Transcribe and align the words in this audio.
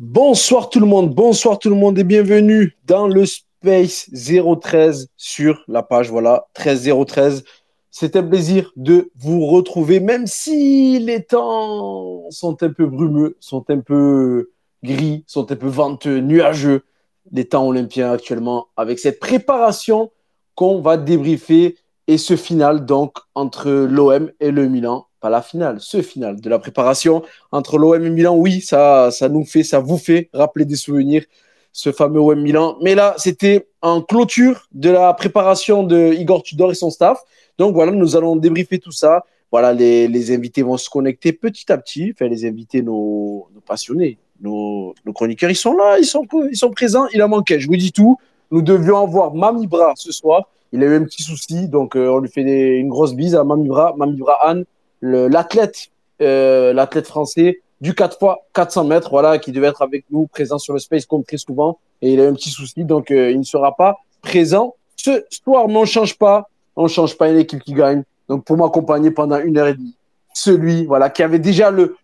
Bonsoir 0.00 0.70
tout 0.70 0.78
le 0.78 0.86
monde, 0.86 1.12
bonsoir 1.12 1.58
tout 1.58 1.70
le 1.70 1.74
monde 1.74 1.98
et 1.98 2.04
bienvenue 2.04 2.76
dans 2.86 3.08
le 3.08 3.26
Space 3.26 4.08
013 4.12 5.08
sur 5.16 5.64
la 5.66 5.82
page 5.82 6.08
voilà 6.08 6.46
13013. 6.54 7.42
C'est 7.90 8.14
un 8.14 8.22
plaisir 8.22 8.70
de 8.76 9.10
vous 9.16 9.44
retrouver, 9.46 9.98
même 9.98 10.28
si 10.28 11.00
les 11.00 11.24
temps 11.24 12.30
sont 12.30 12.62
un 12.62 12.70
peu 12.70 12.86
brumeux, 12.86 13.36
sont 13.40 13.68
un 13.70 13.80
peu 13.80 14.52
gris, 14.84 15.24
sont 15.26 15.50
un 15.50 15.56
peu 15.56 15.66
venteux, 15.66 16.20
nuageux, 16.20 16.84
les 17.32 17.46
temps 17.46 17.66
olympiens 17.66 18.12
actuellement, 18.12 18.68
avec 18.76 19.00
cette 19.00 19.18
préparation 19.18 20.12
qu'on 20.54 20.80
va 20.80 20.96
débriefer 20.96 21.76
et 22.06 22.18
ce 22.18 22.36
final 22.36 22.86
donc 22.86 23.18
entre 23.34 23.68
l'OM 23.68 24.30
et 24.38 24.52
le 24.52 24.68
Milan 24.68 25.07
pas 25.20 25.30
la 25.30 25.42
finale, 25.42 25.78
ce 25.80 26.02
final 26.02 26.40
de 26.40 26.48
la 26.48 26.58
préparation 26.58 27.22
entre 27.52 27.78
l'OM 27.78 28.04
et 28.04 28.10
Milan. 28.10 28.36
Oui, 28.36 28.60
ça, 28.60 29.10
ça 29.10 29.28
nous 29.28 29.44
fait, 29.44 29.62
ça 29.62 29.80
vous 29.80 29.98
fait 29.98 30.30
rappeler 30.32 30.64
des 30.64 30.76
souvenirs, 30.76 31.24
ce 31.72 31.92
fameux 31.92 32.20
OM 32.20 32.40
Milan. 32.40 32.76
Mais 32.82 32.94
là, 32.94 33.14
c'était 33.18 33.68
en 33.82 34.02
clôture 34.02 34.68
de 34.72 34.90
la 34.90 35.12
préparation 35.14 35.82
de 35.82 36.14
Igor 36.14 36.42
Tudor 36.42 36.72
et 36.72 36.74
son 36.74 36.90
staff. 36.90 37.20
Donc 37.58 37.74
voilà, 37.74 37.92
nous 37.92 38.16
allons 38.16 38.36
débriefer 38.36 38.78
tout 38.78 38.92
ça. 38.92 39.24
Voilà, 39.50 39.72
les, 39.72 40.08
les 40.08 40.34
invités 40.34 40.62
vont 40.62 40.76
se 40.76 40.90
connecter 40.90 41.32
petit 41.32 41.70
à 41.72 41.78
petit. 41.78 42.12
Enfin, 42.14 42.28
les 42.28 42.44
invités, 42.46 42.82
nos, 42.82 43.48
passionnés, 43.66 44.18
nos, 44.40 44.94
nos, 45.04 45.12
chroniqueurs, 45.12 45.50
ils 45.50 45.56
sont 45.56 45.74
là, 45.74 45.98
ils 45.98 46.04
sont, 46.04 46.26
ils 46.50 46.56
sont 46.56 46.70
présents. 46.70 47.06
Il 47.14 47.22
en 47.22 47.28
manquait, 47.28 47.58
je 47.58 47.66
vous 47.66 47.76
dis 47.76 47.92
tout. 47.92 48.18
Nous 48.50 48.62
devions 48.62 48.98
avoir 49.02 49.34
Mami 49.34 49.66
Bra 49.66 49.92
ce 49.96 50.12
soir. 50.12 50.48
Il 50.72 50.82
a 50.82 50.86
eu 50.86 50.96
un 50.96 51.04
petit 51.04 51.22
souci, 51.22 51.66
donc 51.68 51.96
euh, 51.96 52.08
on 52.08 52.18
lui 52.18 52.28
fait 52.28 52.42
une 52.42 52.88
grosse 52.88 53.14
bise 53.14 53.34
à 53.34 53.42
Mami 53.42 53.68
Bra, 53.68 53.94
Mami 53.96 54.18
Bra 54.18 54.36
Anne 54.42 54.64
l'athlète 55.00 55.90
euh, 56.20 56.72
l'athlète 56.72 57.06
français 57.06 57.60
du 57.80 57.94
4 57.94 58.18
fois 58.18 58.40
400 58.54 58.84
mètres, 58.84 59.10
voilà, 59.10 59.38
qui 59.38 59.52
devait 59.52 59.68
être 59.68 59.82
avec 59.82 60.04
nous, 60.10 60.26
présent 60.26 60.58
sur 60.58 60.72
le 60.72 60.80
space 60.80 61.06
comme 61.06 61.22
très 61.22 61.36
souvent, 61.36 61.78
et 62.02 62.12
il 62.12 62.20
a 62.20 62.26
un 62.26 62.34
petit 62.34 62.50
souci, 62.50 62.84
donc 62.84 63.10
euh, 63.10 63.30
il 63.30 63.38
ne 63.38 63.44
sera 63.44 63.76
pas 63.76 63.98
présent 64.20 64.74
ce 64.96 65.24
soir. 65.30 65.68
Mais 65.68 65.76
on 65.76 65.84
change 65.84 66.18
pas, 66.18 66.48
on 66.74 66.88
change 66.88 67.16
pas 67.16 67.28
une 67.28 67.38
équipe 67.38 67.62
qui 67.62 67.72
gagne. 67.72 68.02
Donc 68.28 68.44
pour 68.44 68.56
m'accompagner 68.56 69.10
pendant 69.10 69.38
une 69.38 69.56
heure 69.58 69.68
et 69.68 69.74
demie, 69.74 69.94
celui, 70.34 70.86
voilà, 70.86 71.08
qui 71.08 71.22
avait 71.22 71.38
déjà 71.38 71.70
le, 71.70 71.96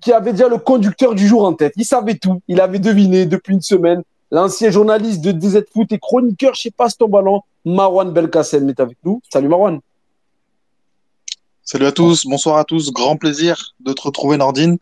qui 0.00 0.12
avait 0.12 0.32
déjà 0.32 0.48
le 0.48 0.58
conducteur 0.58 1.14
du 1.14 1.26
jour 1.26 1.44
en 1.44 1.52
tête. 1.52 1.72
Il 1.76 1.84
savait 1.84 2.14
tout, 2.14 2.40
il 2.46 2.60
avait 2.60 2.78
deviné 2.78 3.26
depuis 3.26 3.54
une 3.54 3.60
semaine. 3.60 4.02
L'ancien 4.30 4.70
journaliste 4.70 5.20
de 5.20 5.32
DZ 5.32 5.64
Foot 5.72 5.92
et 5.92 5.98
chroniqueur 5.98 6.54
chez 6.54 6.70
Passe 6.70 6.96
ton 6.96 7.08
ballon, 7.08 7.42
Marwan 7.64 8.10
Belkacem 8.12 8.68
est 8.68 8.80
avec 8.80 8.96
nous. 9.04 9.20
Salut 9.30 9.48
Marwan. 9.48 9.80
Salut 11.64 11.86
à 11.86 11.92
tous, 11.92 12.26
bonsoir 12.26 12.56
à 12.56 12.64
tous, 12.64 12.92
grand 12.92 13.16
plaisir 13.16 13.74
de 13.78 13.92
te 13.92 14.02
retrouver 14.02 14.36
Nordine. 14.36 14.78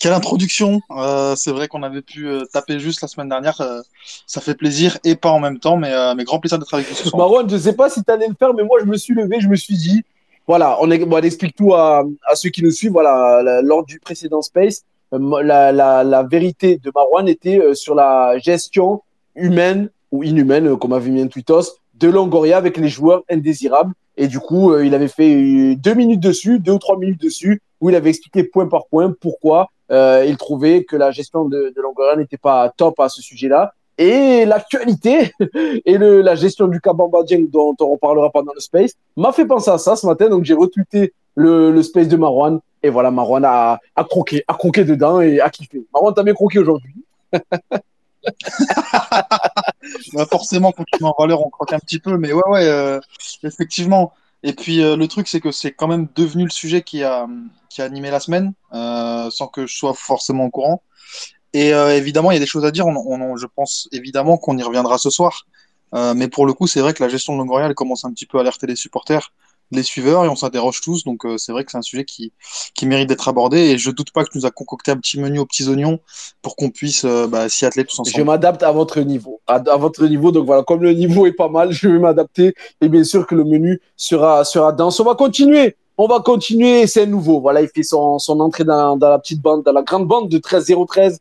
Quelle 0.00 0.14
introduction 0.14 0.80
euh, 0.90 1.36
C'est 1.36 1.50
vrai 1.50 1.68
qu'on 1.68 1.82
avait 1.82 2.00
pu 2.00 2.26
euh, 2.26 2.44
taper 2.50 2.80
juste 2.80 3.02
la 3.02 3.08
semaine 3.08 3.28
dernière, 3.28 3.60
euh, 3.60 3.82
ça 4.26 4.40
fait 4.40 4.54
plaisir 4.54 4.96
et 5.04 5.14
pas 5.14 5.28
en 5.28 5.40
même 5.40 5.58
temps, 5.58 5.76
mais, 5.76 5.92
grand 6.24 6.40
plaisir 6.40 6.58
d'être 6.58 6.72
avec 6.72 6.88
vous 6.88 6.94
ce 6.94 7.10
soir. 7.10 7.18
Marwan, 7.18 7.50
je 7.50 7.58
sais 7.58 7.74
pas 7.74 7.90
si 7.90 8.02
tu 8.02 8.10
allais 8.10 8.28
le 8.28 8.34
faire, 8.34 8.54
mais 8.54 8.64
moi 8.64 8.78
je 8.80 8.86
me 8.86 8.96
suis 8.96 9.12
levé, 9.14 9.40
je 9.40 9.48
me 9.48 9.56
suis 9.56 9.76
dit, 9.76 10.04
voilà, 10.46 10.78
on, 10.80 10.90
explique 10.90 11.54
tout 11.54 11.74
à, 11.74 12.02
ceux 12.34 12.48
qui 12.48 12.64
nous 12.64 12.70
suivent. 12.70 12.92
Voilà, 12.92 13.60
lors 13.62 13.84
du 13.84 14.00
précédent 14.00 14.40
Space, 14.40 14.84
la, 15.12 16.26
vérité 16.30 16.80
de 16.82 16.90
Marwan 16.94 17.28
était 17.28 17.60
sur 17.74 17.94
la 17.94 18.38
gestion 18.38 19.02
humaine 19.36 19.90
ou 20.10 20.24
inhumaine, 20.24 20.78
comme 20.78 20.94
a 20.94 20.98
vu 20.98 21.10
bien 21.10 21.26
Twitos, 21.26 21.76
de 21.94 22.08
Longoria 22.08 22.56
avec 22.56 22.78
les 22.78 22.88
joueurs 22.88 23.22
indésirables. 23.30 23.92
Et 24.16 24.28
du 24.28 24.40
coup, 24.40 24.72
euh, 24.72 24.84
il 24.84 24.94
avait 24.94 25.08
fait 25.08 25.74
deux 25.76 25.94
minutes 25.94 26.20
dessus, 26.20 26.58
deux 26.58 26.72
ou 26.72 26.78
trois 26.78 26.98
minutes 26.98 27.20
dessus, 27.20 27.60
où 27.80 27.90
il 27.90 27.96
avait 27.96 28.10
expliqué 28.10 28.44
point 28.44 28.66
par 28.66 28.86
point 28.86 29.14
pourquoi 29.20 29.68
euh, 29.90 30.24
il 30.26 30.36
trouvait 30.36 30.84
que 30.84 30.96
la 30.96 31.10
gestion 31.10 31.46
de, 31.46 31.72
de 31.74 31.82
Longoria 31.82 32.16
n'était 32.16 32.36
pas 32.38 32.72
top 32.76 32.98
à 33.00 33.08
ce 33.08 33.20
sujet-là. 33.22 33.72
Et 33.98 34.44
l'actualité 34.46 35.32
et 35.84 35.98
le, 35.98 36.22
la 36.22 36.34
gestion 36.34 36.66
du 36.66 36.80
Kabamba 36.80 37.22
Dieng, 37.24 37.46
dont 37.50 37.76
on 37.80 37.92
reparlera 37.92 38.30
pendant 38.30 38.52
le 38.54 38.60
space, 38.60 38.92
m'a 39.16 39.32
fait 39.32 39.46
penser 39.46 39.70
à 39.70 39.78
ça 39.78 39.96
ce 39.96 40.06
matin. 40.06 40.28
Donc 40.28 40.44
j'ai 40.44 40.54
retweeté 40.54 41.12
le, 41.34 41.70
le 41.70 41.82
space 41.82 42.08
de 42.08 42.16
Marwan. 42.16 42.60
Et 42.82 42.90
voilà, 42.90 43.10
Marwan 43.10 43.44
a, 43.44 43.78
a 43.94 44.04
croqué, 44.04 44.44
a 44.48 44.54
croqué 44.54 44.84
dedans 44.84 45.20
et 45.20 45.40
a 45.40 45.50
kiffé. 45.50 45.84
Marwan, 45.92 46.14
t'as 46.14 46.22
bien 46.22 46.34
croqué 46.34 46.58
aujourd'hui. 46.58 46.94
bah 50.14 50.26
forcément, 50.26 50.72
quand 50.72 50.84
tu 50.84 51.02
mets 51.02 51.08
en 51.08 51.14
valeur, 51.18 51.44
on 51.44 51.50
croque 51.50 51.72
un 51.72 51.78
petit 51.78 51.98
peu, 51.98 52.16
mais 52.16 52.32
ouais, 52.32 52.48
ouais, 52.48 52.64
euh, 52.64 53.00
effectivement. 53.42 54.12
Et 54.42 54.52
puis 54.52 54.82
euh, 54.82 54.96
le 54.96 55.08
truc, 55.08 55.28
c'est 55.28 55.40
que 55.40 55.52
c'est 55.52 55.72
quand 55.72 55.88
même 55.88 56.08
devenu 56.14 56.44
le 56.44 56.50
sujet 56.50 56.82
qui 56.82 57.02
a, 57.02 57.26
qui 57.68 57.82
a 57.82 57.84
animé 57.84 58.10
la 58.10 58.20
semaine, 58.20 58.52
euh, 58.74 59.30
sans 59.30 59.46
que 59.46 59.66
je 59.66 59.76
sois 59.76 59.94
forcément 59.94 60.46
au 60.46 60.50
courant. 60.50 60.82
Et 61.54 61.68
évidemment, 61.68 62.30
il 62.30 62.34
y 62.34 62.38
a 62.38 62.40
des 62.40 62.46
choses 62.46 62.64
à 62.64 62.70
dire. 62.70 62.86
Je 62.86 63.46
pense 63.46 63.86
évidemment 63.92 64.38
qu'on 64.38 64.56
y 64.56 64.62
reviendra 64.62 64.96
ce 64.96 65.10
soir. 65.10 65.46
Mais 65.92 66.28
pour 66.28 66.46
le 66.46 66.54
coup, 66.54 66.66
c'est 66.66 66.80
vrai 66.80 66.94
que 66.94 67.02
la 67.02 67.10
gestion 67.10 67.34
de 67.34 67.38
Longoria, 67.40 67.66
elle 67.66 67.74
commence 67.74 68.06
un 68.06 68.10
petit 68.10 68.24
peu 68.24 68.38
à 68.38 68.40
alerter 68.40 68.66
les 68.66 68.74
supporters 68.74 69.30
les 69.72 69.82
suiveurs 69.82 70.24
et 70.24 70.28
on 70.28 70.36
s'interroge 70.36 70.80
tous. 70.80 71.04
Donc 71.04 71.24
euh, 71.24 71.38
c'est 71.38 71.52
vrai 71.52 71.64
que 71.64 71.70
c'est 71.70 71.78
un 71.78 71.82
sujet 71.82 72.04
qui, 72.04 72.32
qui 72.74 72.86
mérite 72.86 73.08
d'être 73.08 73.28
abordé 73.28 73.58
et 73.58 73.78
je 73.78 73.90
doute 73.90 74.12
pas 74.12 74.24
que 74.24 74.30
tu 74.30 74.38
nous 74.38 74.46
a 74.46 74.50
concocté 74.50 74.90
un 74.90 74.96
petit 74.96 75.18
menu 75.18 75.38
aux 75.38 75.46
petits 75.46 75.68
oignons 75.68 76.00
pour 76.42 76.56
qu'on 76.56 76.70
puisse 76.70 77.04
euh, 77.04 77.26
bah, 77.26 77.48
s'y 77.48 77.66
atteler 77.66 77.84
tous 77.84 77.98
ensemble. 77.98 78.16
Je 78.16 78.22
m'adapte 78.22 78.62
à 78.62 78.72
votre 78.72 79.00
niveau. 79.00 79.40
À, 79.46 79.54
à, 79.54 79.76
votre 79.76 80.06
niveau. 80.06 80.30
Donc 80.30 80.46
voilà, 80.46 80.62
comme 80.62 80.82
le 80.82 80.92
niveau 80.92 81.26
est 81.26 81.32
pas 81.32 81.48
mal, 81.48 81.72
je 81.72 81.88
vais 81.88 81.98
m'adapter 81.98 82.54
et 82.80 82.88
bien 82.88 83.04
sûr 83.04 83.26
que 83.26 83.34
le 83.34 83.44
menu 83.44 83.80
sera, 83.96 84.44
sera 84.44 84.72
dense. 84.72 85.00
On 85.00 85.04
va 85.04 85.14
continuer. 85.14 85.76
On 85.98 86.06
va 86.06 86.20
continuer. 86.20 86.86
C'est 86.86 87.06
nouveau. 87.06 87.40
Voilà, 87.40 87.62
il 87.62 87.68
fait 87.68 87.82
son, 87.82 88.18
son 88.18 88.40
entrée 88.40 88.64
dans, 88.64 88.96
dans 88.96 89.08
la 89.08 89.18
petite 89.18 89.40
bande, 89.40 89.62
dans 89.62 89.72
la 89.72 89.82
grande 89.82 90.06
bande 90.06 90.28
de 90.28 90.38
13-013. 90.38 91.18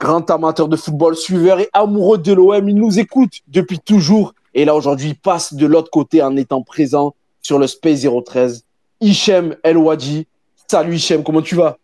Grand 0.00 0.28
amateur 0.30 0.68
de 0.68 0.76
football, 0.76 1.16
suiveur 1.16 1.60
et 1.60 1.68
amoureux 1.72 2.18
de 2.18 2.32
l'OM. 2.32 2.68
Il 2.68 2.74
nous 2.74 2.98
écoute 2.98 3.32
depuis 3.48 3.78
toujours. 3.78 4.34
Et 4.52 4.64
là, 4.64 4.74
aujourd'hui, 4.74 5.10
il 5.10 5.16
passe 5.16 5.54
de 5.54 5.66
l'autre 5.66 5.90
côté 5.90 6.22
en 6.22 6.36
étant 6.36 6.62
présent 6.62 7.14
sur 7.44 7.58
le 7.58 7.66
Space 7.68 8.04
013. 8.24 8.64
Hichem 9.00 9.56
El 9.62 9.76
Wadi. 9.76 10.26
Salut 10.66 10.96
Hichem, 10.96 11.22
comment 11.22 11.42
tu 11.42 11.54
vas? 11.54 11.78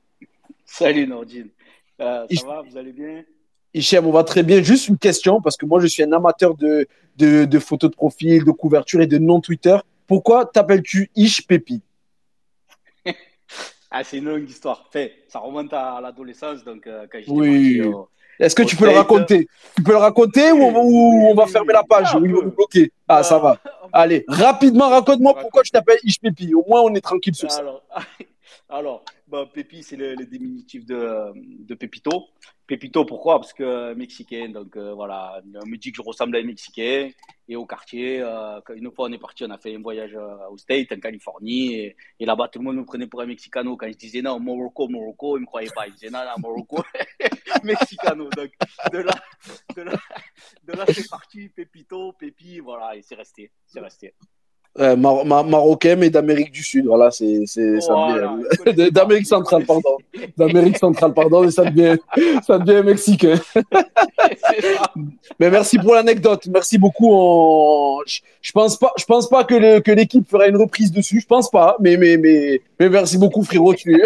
Salut 0.65 1.06
Nordine. 1.06 1.48
Euh, 2.00 2.26
ça 2.32 2.47
va, 2.47 2.62
vous 2.69 2.76
allez 2.76 2.93
bien? 2.93 3.22
Hichem, 3.75 4.06
on 4.06 4.10
va 4.10 4.25
très 4.25 4.43
bien. 4.43 4.62
Juste 4.62 4.88
une 4.88 4.97
question, 4.98 5.41
parce 5.43 5.56
que 5.56 5.66
moi 5.66 5.78
je 5.81 5.87
suis 5.87 6.03
un 6.03 6.12
amateur 6.12 6.54
de, 6.54 6.88
de, 7.19 7.44
de 7.44 7.59
photos 7.59 7.91
de 7.91 7.94
profil, 7.94 8.43
de 8.44 8.50
couverture 8.50 9.03
et 9.03 9.06
de 9.06 9.19
nom 9.19 9.41
Twitter. 9.41 9.76
Pourquoi 10.06 10.47
t'appelles-tu 10.47 11.10
Ish 11.15 11.47
Pépi? 11.47 11.82
Ah, 13.92 14.04
C'est 14.04 14.19
une 14.19 14.27
longue 14.27 14.48
histoire. 14.48 14.88
Fait, 14.92 15.15
ça 15.27 15.41
remonte 15.41 15.72
à 15.72 16.00
l'adolescence, 16.00 16.62
donc 16.62 16.87
euh, 16.87 17.06
quand 17.10 17.19
j'étais 17.19 17.31
oui. 17.32 17.82
Au, 17.82 18.09
Est-ce 18.38 18.54
que 18.54 18.62
tu 18.62 18.77
peux 18.77 18.84
le 18.87 18.92
raconter? 18.92 19.48
Tu 19.77 19.82
peux 19.82 19.91
le 19.91 19.97
raconter 19.98 20.53
ou, 20.53 20.62
ou 20.62 21.27
on 21.28 21.34
va 21.34 21.48
fermer 21.48 21.72
la 21.72 21.82
page? 21.82 22.15
ou 22.15 22.25
ils 22.25 22.32
vont 22.32 22.42
nous 22.42 22.53
bloquer 22.53 22.92
Ah, 23.09 23.25
ça 23.25 23.38
va. 23.41 23.59
Allez, 23.93 24.25
rapidement, 24.28 24.89
raconte-moi 24.89 25.34
pourquoi 25.34 25.62
je 25.65 25.71
t'appelle 25.71 25.99
Ish 26.05 26.21
Pépi. 26.21 26.55
Au 26.55 26.65
moins, 26.69 26.83
on 26.83 26.95
est 26.95 27.01
tranquille 27.01 27.34
sur 27.34 27.51
alors, 27.53 27.83
ça. 27.89 28.03
Alors, 28.69 29.05
bah, 29.28 29.47
Pépi, 29.53 29.83
c'est 29.83 29.97
le, 29.97 30.15
le, 30.15 30.27
diminutif 30.27 30.84
de, 30.87 31.33
de 31.34 31.75
Pépito. 31.75 32.28
Pépito, 32.67 33.05
pourquoi? 33.05 33.41
Parce 33.41 33.53
que 33.53 33.95
mexicain, 33.95 34.49
donc 34.49 34.77
euh, 34.77 34.93
voilà, 34.95 35.43
on 35.62 35.67
me 35.67 35.77
dit 35.77 35.91
que 35.91 35.97
je 35.97 36.03
ressemble 36.03 36.37
à 36.37 36.41
un 36.41 36.45
Mexicain. 36.45 37.11
Et 37.50 37.56
au 37.56 37.66
quartier, 37.66 38.22
euh, 38.22 38.61
une 38.77 38.93
fois 38.93 39.09
on 39.09 39.12
est 39.12 39.19
parti, 39.19 39.44
on 39.44 39.50
a 39.50 39.59
fait 39.59 39.75
un 39.75 39.83
voyage 39.83 40.15
euh, 40.15 40.49
au 40.53 40.56
State, 40.56 40.93
en 40.93 41.00
Californie. 41.00 41.94
Et, 42.21 42.25
là-bas, 42.25 42.47
tout 42.47 42.61
le 42.61 42.65
monde 42.65 42.77
me 42.77 42.84
prenait 42.84 43.09
pour 43.09 43.22
un 43.22 43.27
Mexicano. 43.27 43.77
Quand 43.77 43.88
je 43.88 43.97
disais 43.97 44.22
non, 44.22 44.38
Morocco, 44.38 44.87
Morocco, 44.87 45.37
ils 45.37 45.41
ne 45.41 45.47
me 45.47 45.47
croyaient 45.47 45.72
pas. 45.75 45.89
Ils 45.89 45.94
disaient 45.94 46.10
non, 46.10 46.21
non, 46.21 46.39
Morocco, 46.39 46.84
Mexicano. 47.65 48.31
Donc 48.31 48.53
de 48.93 48.99
là, 48.99 49.15
de 49.74 49.83
là, 49.83 49.92
de 50.63 50.72
là 50.74 50.84
c'est 50.95 51.10
parti, 51.10 51.48
Pépito, 51.48 52.13
Pépi, 52.13 52.60
voilà, 52.60 52.95
et 52.95 53.03
c'est 53.03 53.16
resté. 53.16 53.51
C'est 53.66 53.80
resté. 53.80 54.15
Euh, 54.78 54.95
mar 54.95 55.25
mar 55.25 55.45
marocain 55.45 55.97
mais 55.97 56.11
d'Amérique 56.11 56.53
du 56.53 56.63
Sud. 56.63 56.87
Voilà 56.87 57.11
c'est 57.11 57.43
voilà, 57.89 58.37
d'Amérique 58.93 59.27
centrale 59.27 59.65
pardon. 59.67 59.97
d'Amérique 60.39 60.78
centrale 60.78 61.13
pardon 61.13 61.43
et 61.43 61.51
ça 61.51 61.65
devient 61.65 61.97
ça 62.47 62.57
devient 62.57 62.87
mexicain 62.87 63.34
mais 65.41 65.51
merci 65.51 65.77
pour 65.77 65.95
l'anecdote. 65.95 66.47
Merci 66.53 66.78
beaucoup 66.78 67.09
on... 67.11 67.99
je, 68.07 68.53
pense 68.53 68.78
pas 68.78 68.93
je 68.97 69.05
pense 69.07 69.28
pas 69.28 69.43
que 69.43 69.57
le, 69.57 69.81
que 69.81 69.91
l'équipe 69.91 70.31
fera 70.31 70.47
une 70.47 70.57
reprise 70.57 70.93
dessus. 70.93 71.21
Je 71.21 71.27
pense 71.27 71.51
pas 71.51 71.77
mais 71.81 71.97
mais 71.97 72.17
mais 72.17 72.63
mais 72.78 72.89
merci 72.89 73.19
beaucoup 73.19 73.43
frérot. 73.43 73.75
Tu 73.75 74.01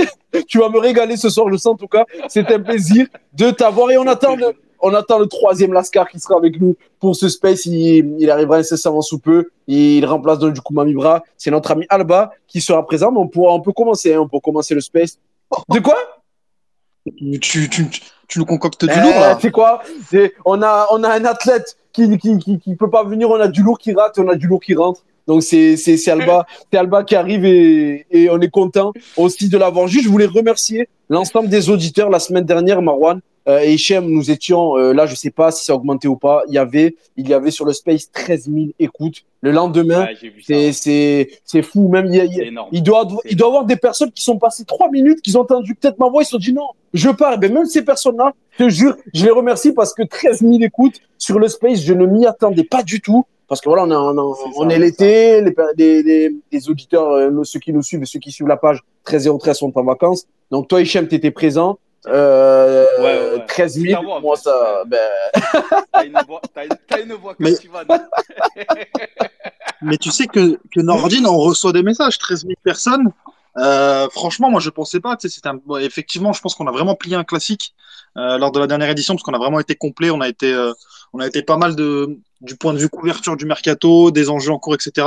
tu 0.48 0.58
vas 0.58 0.68
me 0.68 0.78
régaler 0.78 1.16
ce 1.16 1.30
soir 1.30 1.50
je 1.50 1.56
sens 1.56 1.72
en 1.72 1.76
tout 1.76 1.88
cas. 1.88 2.04
C'est 2.28 2.50
un 2.52 2.60
plaisir 2.60 3.06
de 3.32 3.50
t'avoir 3.52 3.90
et 3.90 3.96
on 3.96 4.06
attend 4.06 4.36
le 4.36 4.52
on 4.82 4.94
attend 4.94 5.18
le 5.18 5.26
troisième 5.26 5.72
Lascar 5.72 6.08
qui 6.08 6.18
sera 6.18 6.36
avec 6.36 6.60
nous 6.60 6.76
pour 6.98 7.16
ce 7.16 7.28
space. 7.28 7.66
Il, 7.66 8.16
il 8.18 8.30
arrivera 8.30 8.58
incessamment 8.58 9.02
sous 9.02 9.18
peu. 9.18 9.50
Il 9.66 10.04
remplace 10.06 10.38
donc 10.38 10.54
du 10.54 10.60
coup 10.60 10.72
Mamibra. 10.74 11.22
C'est 11.36 11.50
notre 11.50 11.70
ami 11.70 11.86
Alba 11.88 12.32
qui 12.46 12.60
sera 12.60 12.84
présent. 12.84 13.10
Mais 13.12 13.18
on 13.18 13.28
pourra, 13.28 13.54
on 13.54 13.60
peut 13.60 13.72
commencer, 13.72 14.14
hein, 14.14 14.20
on 14.20 14.28
peut 14.28 14.40
commencer 14.40 14.74
le 14.74 14.80
space. 14.80 15.18
De 15.68 15.80
quoi? 15.80 15.96
Tu, 17.40 17.68
tu, 17.68 17.88
tu, 18.28 18.38
nous 18.38 18.44
concoctes 18.44 18.84
du 18.84 18.92
eh, 18.94 19.00
lourd 19.00 19.14
là. 19.14 19.38
C'est 19.40 19.50
quoi? 19.50 19.82
On 20.44 20.62
a, 20.62 20.86
on 20.90 21.02
a 21.02 21.08
un 21.08 21.24
athlète 21.24 21.76
qui, 21.92 22.18
qui, 22.18 22.38
qui, 22.38 22.58
qui 22.58 22.76
peut 22.76 22.90
pas 22.90 23.04
venir. 23.04 23.30
On 23.30 23.40
a 23.40 23.48
du 23.48 23.62
lourd 23.62 23.78
qui 23.78 23.92
rate, 23.92 24.18
on 24.18 24.28
a 24.28 24.36
du 24.36 24.46
lourd 24.46 24.60
qui 24.60 24.74
rentre. 24.74 25.02
Donc 25.26 25.42
c'est 25.42 25.76
c'est 25.76 26.10
Alba, 26.10 26.44
c'est 26.72 26.78
Alba 26.78 27.04
qui 27.04 27.14
arrive 27.14 27.44
et, 27.44 28.06
et 28.10 28.30
on 28.30 28.40
est 28.40 28.50
content 28.50 28.92
aussi 29.16 29.48
de 29.48 29.58
l'avoir. 29.58 29.86
Juste, 29.86 30.04
je 30.06 30.10
voulais 30.10 30.26
remercier 30.26 30.88
l'ensemble 31.08 31.48
des 31.48 31.70
auditeurs 31.70 32.10
la 32.10 32.18
semaine 32.18 32.44
dernière, 32.44 32.82
Marwan. 32.82 33.20
Euh, 33.48 33.60
et 33.60 33.74
Hichem, 33.74 34.06
nous 34.06 34.30
étions, 34.30 34.76
euh, 34.76 34.92
là, 34.92 35.06
je 35.06 35.14
sais 35.14 35.30
pas 35.30 35.50
si 35.50 35.64
ça 35.64 35.72
a 35.72 35.76
augmenté 35.76 36.08
ou 36.08 36.16
pas, 36.16 36.42
il 36.48 36.54
y 36.54 36.58
avait, 36.58 36.94
il 37.16 37.28
y 37.28 37.34
avait 37.34 37.50
sur 37.50 37.64
le 37.64 37.72
Space 37.72 38.10
13 38.12 38.50
000 38.52 38.66
écoutes. 38.78 39.24
Le 39.40 39.50
lendemain, 39.52 40.06
c'est, 40.46 40.72
c'est, 40.72 41.30
c'est 41.44 41.62
fou. 41.62 41.88
Même, 41.88 42.06
il, 42.06 42.16
il, 42.16 42.60
il 42.72 42.82
doit, 42.82 43.08
il 43.24 43.36
doit 43.36 43.48
avoir 43.48 43.64
des 43.64 43.76
personnes 43.76 44.12
qui 44.12 44.22
sont 44.22 44.38
passées 44.38 44.64
trois 44.66 44.90
minutes, 44.90 45.22
qui 45.22 45.34
ont 45.36 45.40
entendu 45.40 45.74
peut-être 45.74 45.98
ma 45.98 46.08
voix, 46.08 46.22
ils 46.22 46.26
se 46.26 46.32
sont 46.32 46.38
dit 46.38 46.52
non, 46.52 46.68
je 46.92 47.08
pars. 47.08 47.38
Ben, 47.38 47.52
même 47.52 47.64
ces 47.64 47.82
personnes-là, 47.82 48.34
je 48.58 48.64
te 48.64 48.68
jure, 48.68 48.96
je 49.14 49.24
les 49.24 49.30
remercie 49.30 49.72
parce 49.72 49.94
que 49.94 50.02
13 50.02 50.40
000 50.40 50.58
écoutes 50.60 51.00
sur 51.16 51.38
le 51.38 51.48
Space, 51.48 51.80
je 51.80 51.94
ne 51.94 52.04
m'y 52.04 52.26
attendais 52.26 52.64
pas 52.64 52.82
du 52.82 53.00
tout. 53.00 53.24
Parce 53.48 53.60
que 53.60 53.68
voilà, 53.68 53.82
on, 53.82 54.14
est, 54.14 54.34
on, 54.58 54.68
est 54.68 54.78
l'été, 54.78 55.42
les, 55.42 56.02
les, 56.04 56.30
les, 56.52 56.70
auditeurs, 56.70 57.10
euh, 57.10 57.42
ceux 57.42 57.58
qui 57.58 57.72
nous 57.72 57.82
suivent 57.82 58.02
et 58.02 58.06
ceux 58.06 58.20
qui 58.20 58.30
suivent 58.30 58.46
la 58.46 58.56
page 58.56 58.78
1303 59.08 59.54
sont 59.54 59.76
en 59.76 59.82
vacances. 59.82 60.24
Donc 60.52 60.68
toi, 60.68 60.80
Hichem, 60.80 61.08
tu 61.08 61.16
étais 61.16 61.32
présent. 61.32 61.76
Euh, 62.06 62.86
ouais, 62.98 63.38
ouais. 63.38 63.46
13 63.46 63.78
000, 63.78 64.02
voix, 64.02 64.20
moi 64.20 64.36
ça. 64.36 64.82
Ben... 64.86 64.98
T'as 65.92 66.04
une 66.04 66.18
voix, 66.26 66.40
as 66.56 67.00
une 67.00 67.12
voix 67.14 67.34
mais... 67.38 67.52
mais 69.82 69.96
tu 69.98 70.10
sais 70.10 70.26
que, 70.26 70.58
que 70.74 70.80
Nordine, 70.80 71.26
on 71.26 71.38
reçoit 71.38 71.72
des 71.72 71.82
messages, 71.82 72.18
13 72.18 72.42
000 72.42 72.54
personnes. 72.64 73.12
Euh, 73.58 74.08
franchement, 74.10 74.50
moi 74.50 74.60
je 74.60 74.70
pensais 74.70 75.00
pas. 75.00 75.16
Un... 75.44 75.54
Bon, 75.66 75.76
effectivement, 75.76 76.32
je 76.32 76.40
pense 76.40 76.54
qu'on 76.54 76.66
a 76.66 76.72
vraiment 76.72 76.94
plié 76.94 77.16
un 77.16 77.24
classique 77.24 77.74
euh, 78.16 78.38
lors 78.38 78.52
de 78.52 78.60
la 78.60 78.66
dernière 78.66 78.88
édition 78.88 79.14
parce 79.14 79.22
qu'on 79.22 79.34
a 79.34 79.38
vraiment 79.38 79.60
été 79.60 79.74
complet. 79.74 80.10
On 80.10 80.20
a 80.20 80.28
été, 80.28 80.52
euh, 80.52 80.72
on 81.12 81.20
a 81.20 81.26
été 81.26 81.42
pas 81.42 81.56
mal 81.56 81.76
de 81.76 82.18
du 82.40 82.56
point 82.56 82.72
de 82.72 82.78
vue 82.78 82.88
couverture 82.88 83.36
du 83.36 83.44
mercato, 83.44 84.10
des 84.10 84.30
enjeux 84.30 84.52
en 84.52 84.58
cours, 84.58 84.74
etc. 84.74 85.06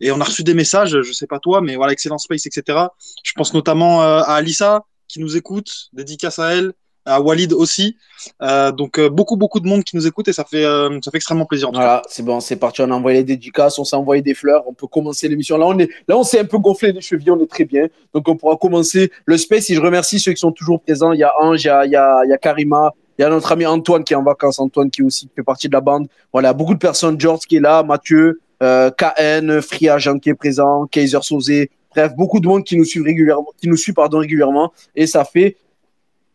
Et 0.00 0.12
on 0.12 0.20
a 0.20 0.24
reçu 0.24 0.44
des 0.44 0.52
messages. 0.52 1.00
Je 1.00 1.12
sais 1.12 1.26
pas 1.26 1.38
toi, 1.38 1.62
mais 1.62 1.76
voilà, 1.76 1.92
excellent 1.92 2.18
space, 2.18 2.44
etc. 2.44 2.88
Je 3.22 3.32
pense 3.34 3.54
notamment 3.54 4.02
euh, 4.02 4.20
à 4.20 4.34
Alissa 4.34 4.84
qui 5.08 5.20
nous 5.20 5.36
écoute, 5.36 5.88
dédicace 5.92 6.38
à 6.38 6.54
elle, 6.54 6.72
à 7.06 7.20
Walid 7.20 7.52
aussi. 7.52 7.96
Euh, 8.42 8.72
donc 8.72 8.98
euh, 8.98 9.08
beaucoup 9.08 9.36
beaucoup 9.36 9.60
de 9.60 9.66
monde 9.66 9.84
qui 9.84 9.96
nous 9.96 10.06
écoute 10.06 10.28
et 10.28 10.32
ça 10.32 10.44
fait 10.44 10.64
euh, 10.64 10.98
ça 11.02 11.10
fait 11.10 11.16
extrêmement 11.16 11.46
plaisir. 11.46 11.70
Voilà, 11.72 12.02
c'est 12.08 12.24
bon, 12.24 12.40
c'est 12.40 12.56
parti. 12.56 12.82
On 12.82 12.90
a 12.90 12.94
envoyé 12.94 13.18
les 13.18 13.24
dédicaces, 13.24 13.78
on 13.78 13.84
s'est 13.84 13.96
envoyé 13.96 14.20
des 14.20 14.34
fleurs. 14.34 14.64
On 14.66 14.74
peut 14.74 14.88
commencer 14.88 15.28
l'émission. 15.28 15.56
Là, 15.56 15.66
on 15.66 15.78
est 15.78 15.88
là, 16.08 16.18
on 16.18 16.24
s'est 16.24 16.40
un 16.40 16.44
peu 16.44 16.58
gonflé 16.58 16.92
les 16.92 17.00
chevilles, 17.00 17.30
on 17.30 17.40
est 17.40 17.46
très 17.46 17.64
bien. 17.64 17.86
Donc 18.12 18.28
on 18.28 18.36
pourra 18.36 18.56
commencer 18.56 19.10
le 19.24 19.38
space. 19.38 19.70
Et 19.70 19.74
je 19.74 19.80
remercie 19.80 20.18
ceux 20.18 20.32
qui 20.32 20.40
sont 20.40 20.52
toujours 20.52 20.82
présents. 20.82 21.12
Il 21.12 21.20
y 21.20 21.24
a 21.24 21.32
Ange, 21.40 21.62
il 21.62 21.68
y 21.68 21.70
a, 21.70 21.86
il 21.86 21.92
y 21.92 21.96
a, 21.96 22.22
il 22.24 22.30
y 22.30 22.32
a 22.32 22.38
Karima. 22.38 22.92
Il 23.18 23.22
y 23.22 23.24
a 23.24 23.30
notre 23.30 23.50
ami 23.52 23.64
Antoine 23.64 24.04
qui 24.04 24.12
est 24.12 24.16
en 24.16 24.22
vacances, 24.22 24.58
Antoine 24.58 24.90
qui 24.90 25.02
aussi 25.02 25.30
fait 25.34 25.42
partie 25.42 25.68
de 25.68 25.72
la 25.72 25.80
bande. 25.80 26.06
Voilà, 26.32 26.52
beaucoup 26.52 26.74
de 26.74 26.78
personnes. 26.78 27.18
George 27.18 27.46
qui 27.46 27.56
est 27.56 27.60
là, 27.60 27.82
Mathieu, 27.82 28.40
KN, 28.60 29.60
Fria 29.62 29.96
Jean 29.96 30.18
qui 30.18 30.28
est 30.28 30.34
présent, 30.34 30.86
Kaiser 30.86 31.20
Sosé, 31.22 31.70
Bref, 31.96 32.14
beaucoup 32.14 32.40
de 32.40 32.46
monde 32.46 32.62
qui 32.62 32.76
nous 32.76 32.84
suit 32.84 33.02
régulièrement, 33.02 33.48
qui 33.58 33.68
nous 33.68 33.76
suit 33.76 33.94
pardon 33.94 34.18
régulièrement, 34.18 34.70
et 34.94 35.06
ça 35.06 35.24
fait 35.24 35.56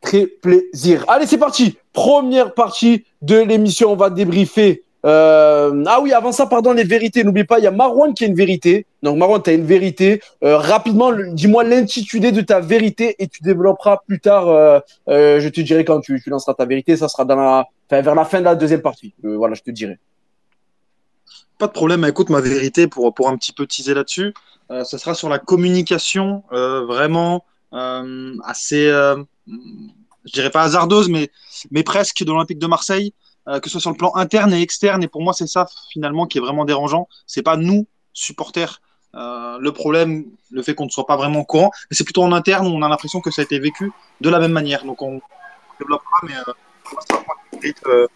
très 0.02 0.26
plaisir. 0.26 1.06
Allez, 1.08 1.28
c'est 1.28 1.38
parti. 1.38 1.78
Première 1.94 2.56
partie 2.56 3.06
de 3.22 3.38
l'émission, 3.40 3.92
on 3.92 3.96
va 3.96 4.10
débriefer. 4.10 4.84
Euh... 5.06 5.84
Ah 5.86 6.00
oui, 6.02 6.14
avant 6.14 6.32
ça, 6.32 6.48
pardon, 6.48 6.74
les 6.74 6.84
vérités. 6.84 7.24
N'oublie 7.24 7.44
pas, 7.44 7.60
il 7.60 7.64
y 7.64 7.68
a 7.68 7.72
Marwan 7.72 8.16
qui 8.16 8.24
a 8.24 8.28
une 8.28 8.34
vérité. 8.34 8.88
Donc 9.04 9.18
Marwan, 9.18 9.40
tu 9.44 9.52
as 9.52 9.54
une 9.54 9.66
vérité. 9.66 10.20
Euh, 10.44 10.58
rapidement, 10.58 11.12
dis-moi 11.12 11.64
l'intitulé 11.64 12.32
de 12.32 12.42
ta 12.42 12.60
vérité 12.60 13.16
et 13.20 13.28
tu 13.28 13.44
développeras 13.44 13.98
plus 14.08 14.20
tard. 14.20 14.48
Euh, 14.48 14.80
je 15.08 15.48
te 15.48 15.62
dirai 15.62 15.86
quand 15.86 16.02
tu, 16.02 16.20
lanceras 16.26 16.56
ta 16.56 16.66
vérité. 16.66 16.98
Ça 16.98 17.08
sera 17.08 17.24
dans 17.24 17.36
la, 17.36 17.68
vers 18.02 18.16
la 18.16 18.26
fin 18.26 18.40
de 18.40 18.46
la 18.46 18.56
deuxième 18.56 18.82
partie. 18.82 19.14
Voilà, 19.22 19.54
je 19.54 19.62
te 19.62 19.70
dirai. 19.70 20.00
Pas 21.60 21.68
de 21.68 21.74
problème. 21.74 22.04
Écoute, 22.06 22.32
ma 22.32 22.42
vérité 22.42 22.88
pour 22.88 23.14
pour 23.14 23.30
un 23.30 23.38
petit 23.38 23.54
peu 23.54 23.68
teaser 23.68 23.94
là-dessus. 23.94 24.34
Euh, 24.72 24.84
ce 24.84 24.98
sera 24.98 25.14
sur 25.14 25.30
la 25.30 25.38
communication 25.38 26.44
euh, 26.52 26.86
vraiment 26.86 27.46
euh, 27.74 28.36
assez, 28.44 28.88
je 28.88 30.32
dirais 30.34 30.50
pas 30.50 30.64
hasardeuse, 30.64 31.10
mais, 31.10 31.30
mais 31.70 31.84
presque 31.84 32.24
de 32.24 32.32
l'Olympique 32.32 32.60
de 32.60 32.68
Marseille, 32.68 33.14
que 33.46 33.62
ce 33.66 33.72
soit 33.72 33.82
sur 33.82 33.92
le 33.92 33.98
plan 33.98 34.16
interne 34.16 34.54
et 34.54 34.62
externe. 34.62 35.04
Et 35.04 35.08
pour 35.08 35.22
moi, 35.22 35.34
c'est 35.34 35.48
ça 35.48 35.68
finalement 35.92 36.26
qui 36.26 36.38
est 36.38 36.42
vraiment 36.42 36.64
dérangeant. 36.64 37.08
C'est 37.28 37.42
pas 37.42 37.58
nous, 37.58 37.88
supporters, 38.14 38.82
euh, 39.16 39.58
le 39.60 39.72
problème, 39.72 40.26
le 40.52 40.62
fait 40.62 40.74
qu'on 40.74 40.86
ne 40.86 40.90
soit 40.90 41.06
pas 41.06 41.18
vraiment 41.18 41.42
au 41.42 41.46
courant, 41.46 41.72
mais 41.90 41.98
c'est 41.98 42.04
plutôt 42.04 42.24
en 42.24 42.32
interne 42.32 42.68
où 42.68 42.70
on 42.72 42.82
a 42.82 42.88
l'impression 42.88 43.20
que 43.20 43.30
ça 43.30 43.42
a 43.42 43.46
été 43.46 43.60
vécu 43.60 43.92
de 44.22 44.30
la 44.30 44.40
même 44.40 44.54
manière. 44.54 44.86
Donc 44.86 45.02
on 45.02 45.22
développera, 45.80 46.18
mais 46.24 46.34
euh, 46.36 47.72
euh... 47.88 48.08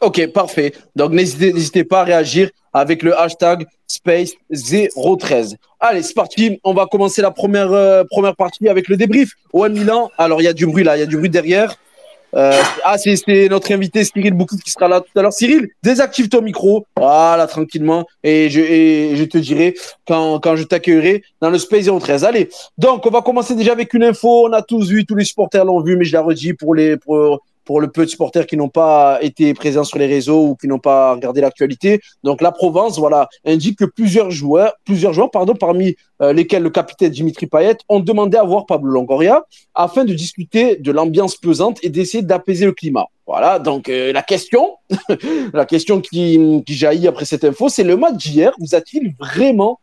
Ok, 0.00 0.26
parfait. 0.28 0.72
Donc 0.94 1.12
n'hésitez 1.12 1.84
pas 1.84 2.00
à 2.00 2.04
réagir 2.04 2.50
avec 2.72 3.02
le 3.02 3.18
hashtag 3.18 3.66
Space013. 3.88 5.56
Allez, 5.80 6.02
c'est 6.02 6.14
parti. 6.14 6.60
On 6.62 6.74
va 6.74 6.86
commencer 6.86 7.22
la 7.22 7.30
première, 7.30 7.72
euh, 7.72 8.04
première 8.08 8.36
partie 8.36 8.68
avec 8.68 8.88
le 8.88 8.96
débrief. 8.96 9.32
OM 9.52 9.72
Milan. 9.72 10.10
Alors, 10.18 10.40
il 10.40 10.44
y 10.44 10.48
a 10.48 10.52
du 10.52 10.66
bruit 10.66 10.84
là, 10.84 10.96
il 10.96 11.00
y 11.00 11.02
a 11.02 11.06
du 11.06 11.16
bruit 11.16 11.30
derrière. 11.30 11.76
Euh, 12.36 12.60
ah, 12.84 12.98
c'est 12.98 13.48
notre 13.48 13.72
invité 13.72 14.04
Cyril 14.04 14.34
Boukouf 14.34 14.60
qui 14.60 14.70
sera 14.70 14.86
là 14.86 15.00
tout 15.00 15.18
à 15.18 15.22
l'heure. 15.22 15.32
Cyril, 15.32 15.68
désactive 15.82 16.28
ton 16.28 16.42
micro. 16.42 16.84
Voilà, 16.96 17.46
tranquillement. 17.46 18.06
Et 18.22 18.50
je, 18.50 18.60
et 18.60 19.16
je 19.16 19.24
te 19.24 19.38
dirai 19.38 19.74
quand, 20.06 20.38
quand 20.38 20.54
je 20.54 20.64
t'accueillerai 20.64 21.22
dans 21.40 21.48
le 21.48 21.58
Space 21.58 21.86
013. 21.86 22.24
Allez, 22.24 22.50
donc 22.76 23.06
on 23.06 23.10
va 23.10 23.22
commencer 23.22 23.54
déjà 23.54 23.72
avec 23.72 23.94
une 23.94 24.04
info. 24.04 24.46
On 24.48 24.52
a 24.52 24.62
tous 24.62 24.90
vu, 24.90 25.06
tous 25.06 25.14
les 25.14 25.24
supporters 25.24 25.64
l'ont 25.64 25.80
vu, 25.80 25.96
mais 25.96 26.04
je 26.04 26.12
la 26.12 26.20
redis 26.20 26.52
pour 26.52 26.74
les, 26.74 26.98
pour, 26.98 27.40
pour 27.68 27.82
le 27.82 27.88
peu 27.88 28.06
de 28.06 28.10
supporters 28.10 28.46
qui 28.46 28.56
n'ont 28.56 28.70
pas 28.70 29.18
été 29.20 29.52
présents 29.52 29.84
sur 29.84 29.98
les 29.98 30.06
réseaux 30.06 30.42
ou 30.42 30.54
qui 30.54 30.66
n'ont 30.66 30.78
pas 30.78 31.12
regardé 31.12 31.42
l'actualité. 31.42 32.00
Donc 32.24 32.40
la 32.40 32.50
Provence, 32.50 32.98
voilà, 32.98 33.28
indique 33.44 33.80
que 33.80 33.84
plusieurs 33.84 34.30
joueurs, 34.30 34.72
plusieurs 34.86 35.12
joueurs, 35.12 35.30
pardon, 35.30 35.54
parmi 35.54 35.94
euh, 36.22 36.32
lesquels 36.32 36.62
le 36.62 36.70
capitaine 36.70 37.10
Dimitri 37.10 37.46
Payet, 37.46 37.76
ont 37.90 38.00
demandé 38.00 38.38
à 38.38 38.42
voir 38.42 38.64
Pablo 38.64 38.90
Longoria 38.90 39.44
afin 39.74 40.06
de 40.06 40.14
discuter 40.14 40.76
de 40.76 40.90
l'ambiance 40.90 41.36
pesante 41.36 41.78
et 41.82 41.90
d'essayer 41.90 42.22
d'apaiser 42.22 42.64
le 42.64 42.72
climat. 42.72 43.04
Voilà, 43.26 43.58
donc 43.58 43.90
euh, 43.90 44.14
la 44.14 44.22
question, 44.22 44.76
la 45.52 45.66
question 45.66 46.00
qui, 46.00 46.64
jaillit 46.66 47.06
après 47.06 47.26
cette 47.26 47.44
info, 47.44 47.68
c'est 47.68 47.84
le 47.84 47.98
match 47.98 48.14
d'hier 48.14 48.52
vous 48.58 48.74
a-t-il 48.74 49.12
vraiment 49.18 49.78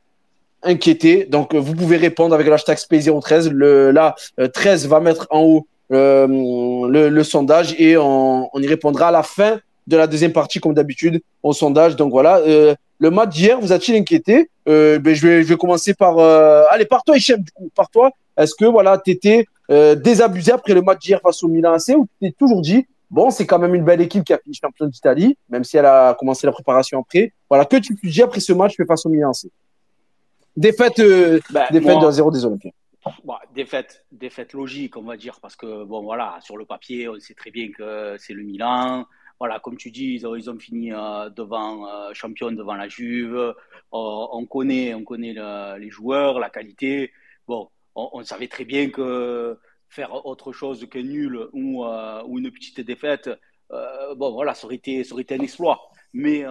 inquiété? 0.64 1.26
Donc 1.26 1.54
euh, 1.54 1.60
vous 1.60 1.76
pouvez 1.76 1.98
répondre 1.98 2.34
avec 2.34 2.48
le 2.48 2.54
hashtag 2.54 2.80
SPACE013. 2.80 3.50
Le, 3.50 3.92
là, 3.92 4.16
13 4.52 4.88
va 4.88 5.00
mettre 5.02 5.28
en 5.30 5.42
haut 5.42 5.68
euh, 5.92 6.28
le, 6.28 7.10
le, 7.10 7.24
sondage 7.24 7.76
et 7.78 7.98
on, 7.98 8.50
on, 8.52 8.60
y 8.62 8.68
répondra 8.68 9.10
à 9.10 9.12
la 9.12 9.24
fin 9.24 9.60
de 9.86 9.98
la 9.98 10.08
deuxième 10.08 10.34
partie, 10.34 10.60
comme 10.60 10.74
d'habitude, 10.74 11.22
au 11.44 11.54
sondage. 11.54 11.96
Donc 11.96 12.12
voilà, 12.12 12.38
euh, 12.40 12.74
le 13.00 13.12
match 13.12 13.36
d'hier 13.36 13.60
vous 13.60 13.72
a-t-il 13.72 13.96
inquiété? 13.98 14.50
Euh, 14.68 14.98
ben, 14.98 15.14
je, 15.14 15.28
vais, 15.28 15.44
je 15.44 15.48
vais 15.48 15.58
commencer 15.58 15.94
par. 15.94 16.18
Allez, 16.72 16.86
par 16.86 17.04
toi, 17.04 17.18
Hichem, 17.18 17.40
du 17.40 17.52
coup, 17.52 17.70
par 17.76 17.90
toi. 17.90 18.10
Est-ce 18.38 18.56
que 18.56 18.66
voilà, 18.66 18.98
tu 18.98 19.12
étais 19.12 19.46
désabusé 19.70 20.52
après 20.52 20.74
le 20.74 20.82
match 20.82 21.00
d'hier 21.00 21.20
face 21.22 21.44
au 21.44 21.48
Milan 21.48 21.74
AC 21.74 21.96
ou 21.96 22.08
tu 22.20 22.28
t'es 22.28 22.36
toujours 22.38 22.62
dit, 22.62 22.86
bon, 23.10 23.30
c'est 23.30 23.46
quand 23.46 23.60
même 23.60 23.76
une 23.76 23.86
belle 23.86 24.02
équipe 24.02 24.24
qui 24.24 24.34
a 24.34 24.40
fini 24.40 24.56
champion 24.56 24.88
d'Italie, 24.88 25.38
même 25.50 25.64
si 25.64 25.78
elle 25.78 25.86
a 25.86 26.16
commencé 26.16 26.46
la 26.48 26.52
préparation 26.52 27.00
après. 27.00 27.32
Voilà, 27.50 27.66
que 27.66 27.78
tu 27.78 27.96
te 27.96 28.08
dis 28.08 28.22
après 28.22 28.40
ce 28.40 28.54
match 28.54 28.76
face 28.88 29.06
au 29.06 29.10
Milan 29.10 29.32
AC 29.32 29.50
Défaite, 30.58 30.98
ben, 30.98 31.66
défaite 31.72 31.98
moi... 31.98 32.06
de 32.06 32.12
0 32.12 32.32
des 32.32 32.46
Olympiens. 32.46 32.72
Bon, 33.24 33.36
défaite, 33.54 34.04
défaite 34.12 34.54
logique, 34.54 34.98
on 34.98 35.04
va 35.04 35.16
dire, 35.16 35.40
parce 35.40 35.56
que 35.56 35.84
bon, 35.84 36.02
voilà, 36.02 36.40
sur 36.42 36.58
le 36.58 36.66
papier, 36.66 37.08
on 37.08 37.20
sait 37.20 37.36
très 37.36 37.52
bien 37.52 37.72
que 37.72 38.16
c'est 38.18 38.34
le 38.34 38.42
Milan. 38.42 39.06
Voilà, 39.40 39.60
comme 39.60 39.78
tu 39.78 39.92
dis, 39.92 40.16
ils 40.16 40.50
ont, 40.50 40.58
fini 40.58 40.92
euh, 40.92 41.30
devant 41.30 41.88
euh, 41.88 42.14
champion 42.14 42.52
devant 42.52 42.74
la 42.74 42.88
Juve. 42.88 43.36
Euh, 43.36 43.54
on 43.92 44.46
connaît, 44.48 44.94
on 44.96 45.04
connaît 45.04 45.34
le, 45.34 45.78
les 45.78 45.90
joueurs, 45.92 46.40
la 46.40 46.50
qualité. 46.50 47.12
Bon, 47.48 47.70
on, 47.94 48.24
savait 48.24 48.48
très 48.48 48.66
bien 48.66 48.90
que 48.90 49.60
faire 49.90 50.26
autre 50.26 50.52
chose 50.52 50.88
que 50.90 50.98
nul 51.00 51.48
ou, 51.54 51.86
ou 51.86 52.40
une 52.40 52.52
petite 52.52 52.82
défaite, 52.82 53.30
bon, 53.70 54.32
voilà, 54.32 54.56
ça 54.56 54.66
aurait 54.66 54.76
été, 54.76 55.04
ça 55.04 55.14
aurait 55.14 55.24
été 55.24 55.36
un 55.36 55.42
exploit. 55.42 55.80
Mais, 56.14 56.44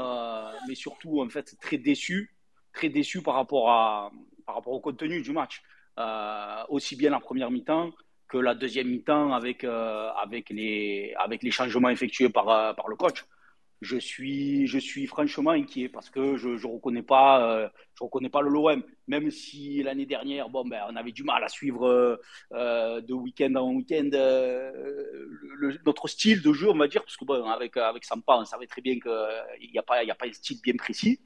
mais 0.69 0.75
surtout, 0.75 1.21
en 1.21 1.29
fait, 1.29 1.57
très 1.61 1.79
déçu, 1.79 2.35
très 2.73 2.91
déçu 2.91 3.23
par 3.23 3.35
rapport 3.35 3.71
à, 3.71 4.13
par 4.47 4.57
rapport 4.57 4.75
au 4.75 4.81
contenu 4.81 5.21
du 5.21 5.33
match 5.33 5.63
aussi 6.69 6.97
bien 6.97 7.11
la 7.11 7.21
première 7.21 7.51
mi-temps 7.51 7.93
que 8.29 8.39
la 8.39 8.55
deuxième 8.55 8.89
mi-temps 8.89 9.33
avec, 9.33 9.65
euh, 9.65 10.09
avec, 10.23 10.51
les, 10.51 11.15
avec 11.19 11.43
les 11.43 11.51
changements 11.51 11.91
effectués 11.91 12.31
par, 12.31 12.49
euh, 12.49 12.73
par 12.73 12.89
le 12.89 12.97
coach. 12.97 13.25
Je 13.81 13.99
suis, 13.99 14.67
je 14.67 14.79
suis 14.79 15.07
franchement 15.07 15.51
inquiet 15.51 15.91
parce 15.91 16.09
que 16.09 16.37
je 16.37 16.49
ne 16.49 16.67
reconnais, 16.67 17.03
pas, 17.03 17.71
je 17.99 18.03
reconnais 18.03 18.31
pas 18.31 18.41
le 18.41 18.49
LOM. 18.49 18.83
Même 19.09 19.31
si 19.31 19.83
l'année 19.83 20.07
dernière, 20.07 20.49
bon, 20.49 20.65
ben, 20.65 20.81
on 20.89 20.97
avait 20.97 21.13
du 21.13 21.23
mal 21.23 21.45
à 21.45 21.49
suivre 21.49 22.19
de 22.51 23.13
week-end 23.13 23.55
en 23.57 23.71
week-end 23.73 24.09
notre 25.85 26.09
style 26.09 26.41
de 26.41 26.53
jeu, 26.55 26.71
on 26.71 26.79
va 26.79 26.89
dire, 26.89 27.03
parce 27.03 27.19
que 27.19 27.27
bon, 27.27 27.45
avec, 27.45 27.77
avec 27.77 28.05
Sampa, 28.07 28.37
on 28.39 28.47
savait 28.47 28.67
très 28.67 28.81
bien 28.81 28.95
qu'il 28.95 29.71
n'y 29.71 29.79
a, 29.79 29.83
a 29.83 30.15
pas 30.15 30.27
un 30.27 30.33
style 30.33 30.63
bien 30.63 30.77
précis. 30.79 31.21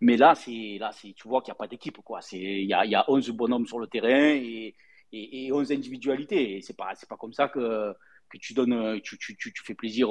Mais 0.00 0.16
là, 0.16 0.34
là, 0.78 0.90
tu 1.16 1.28
vois 1.28 1.42
qu'il 1.42 1.50
n'y 1.52 1.56
a 1.56 1.56
pas 1.56 1.66
d'équipe 1.66 1.98
il 2.32 2.64
y 2.66 2.72
a, 2.74 2.84
y 2.86 2.94
a 2.94 3.04
11 3.08 3.30
bonhommes 3.30 3.66
sur 3.66 3.78
le 3.78 3.86
terrain 3.86 4.08
et, 4.34 4.74
et, 5.12 5.46
et 5.46 5.52
11 5.52 5.72
individualités. 5.72 6.56
Et 6.56 6.62
c'est 6.62 6.76
pas 6.76 6.94
comme 7.18 7.32
ça 7.32 7.48
que 7.48 7.94
que 8.30 8.38
tu 8.38 8.54
donnes 8.54 9.00
tu, 9.02 9.18
tu, 9.18 9.36
tu, 9.36 9.52
tu 9.52 9.62
fais 9.64 9.74
plaisir 9.74 10.08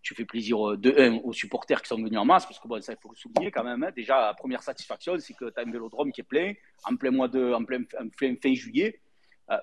tu 0.00 0.14
fais 0.14 0.24
plaisir 0.24 0.78
de 0.78 0.94
un 0.96 1.16
aux 1.24 1.32
supporters 1.32 1.82
qui 1.82 1.88
sont 1.88 1.96
venus 1.96 2.16
en 2.18 2.24
masse 2.24 2.46
parce 2.46 2.60
que 2.60 2.68
bon 2.68 2.80
ça 2.80 2.92
il 2.92 2.98
faut 3.02 3.10
le 3.10 3.16
souligner 3.16 3.50
quand 3.50 3.64
même. 3.64 3.82
Hein. 3.82 3.90
Déjà 3.94 4.20
la 4.20 4.34
première 4.34 4.62
satisfaction 4.62 5.18
c'est 5.18 5.34
que 5.34 5.50
tu 5.50 5.58
as 5.60 5.64
un 5.64 5.70
vélodrome 5.70 6.12
qui 6.12 6.20
est 6.20 6.24
plein 6.24 6.52
en 6.84 6.94
plein 6.96 7.10
mois 7.10 7.26
de 7.28 7.52
en 7.52 7.64
plein, 7.64 7.82
en 8.00 8.08
plein 8.08 8.34
fin 8.40 8.54
juillet. 8.54 9.00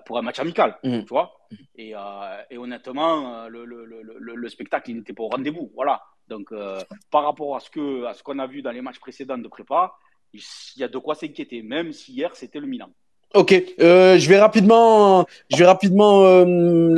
pour 0.04 0.18
un 0.18 0.22
match 0.22 0.38
amical, 0.40 0.76
Mhm. 0.82 1.02
tu 1.04 1.08
vois. 1.10 1.30
Et, 1.76 1.94
euh, 1.94 2.42
et 2.50 2.58
honnêtement, 2.58 3.44
euh, 3.44 3.48
le, 3.48 3.64
le, 3.64 3.84
le, 3.86 4.02
le, 4.02 4.34
le 4.34 4.48
spectacle, 4.48 4.90
il 4.90 4.96
n'était 4.96 5.12
pas 5.12 5.22
au 5.22 5.28
rendez-vous. 5.28 5.70
Voilà. 5.76 6.02
Donc, 6.28 6.52
euh, 6.52 6.80
par 7.10 7.24
rapport 7.24 7.56
à 7.56 7.60
ce 7.60 8.04
à 8.04 8.14
ce 8.14 8.22
qu'on 8.22 8.38
a 8.38 8.46
vu 8.46 8.62
dans 8.62 8.72
les 8.72 8.82
matchs 8.82 8.98
précédents 8.98 9.38
de 9.38 9.48
prépa, 9.48 9.96
il 10.32 10.42
y 10.76 10.84
a 10.84 10.88
de 10.88 10.98
quoi 10.98 11.14
s'inquiéter, 11.14 11.62
même 11.62 11.92
si 11.92 12.12
hier 12.12 12.34
c'était 12.34 12.60
le 12.60 12.66
Milan. 12.66 12.90
Ok, 13.36 13.52
euh, 13.82 14.18
je 14.18 14.28
vais 14.30 14.40
rapidement, 14.40 15.26
je 15.50 15.58
vais 15.58 15.66
rapidement 15.66 16.24
euh, 16.24 16.46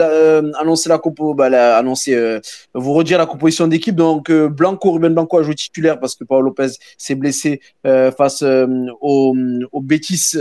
euh, 0.01 0.53
annoncer 0.61 0.89
la 0.89 0.99
compo, 0.99 1.35
bah, 1.35 1.49
euh, 1.51 2.41
vous 2.75 2.93
redire 2.93 3.19
la 3.19 3.27
composition 3.27 3.67
d'équipe. 3.67 3.97
Donc 3.97 4.31
euh, 4.31 4.49
Blanco, 4.49 4.93
Ruben 4.93 5.15
Blanco 5.15 5.39
a 5.39 5.43
joué 5.43 5.57
titulaire 5.57 5.99
parce 5.99 6.15
que 6.15 6.23
Paolo 6.23 6.51
Lopez 6.51 6.69
s'est 6.97 7.17
blessé 7.17 7.61
euh, 7.87 8.13
face 8.13 8.43
euh, 8.43 8.69
au, 9.01 9.35
Betis 9.83 10.37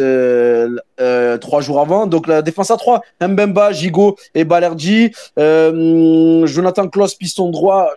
trois 1.42 1.62
jours 1.62 1.80
avant. 1.80 2.06
Donc 2.06 2.28
la 2.28 2.44
défense 2.44 2.70
à 2.70 2.78
trois, 2.78 3.02
Mbemba, 3.20 3.72
Gigot 3.72 4.18
et 4.36 4.44
Balerdi. 4.44 5.10
Jonathan 5.36 6.90
Klaus 6.90 7.16
piston 7.16 7.50
droit, 7.50 7.90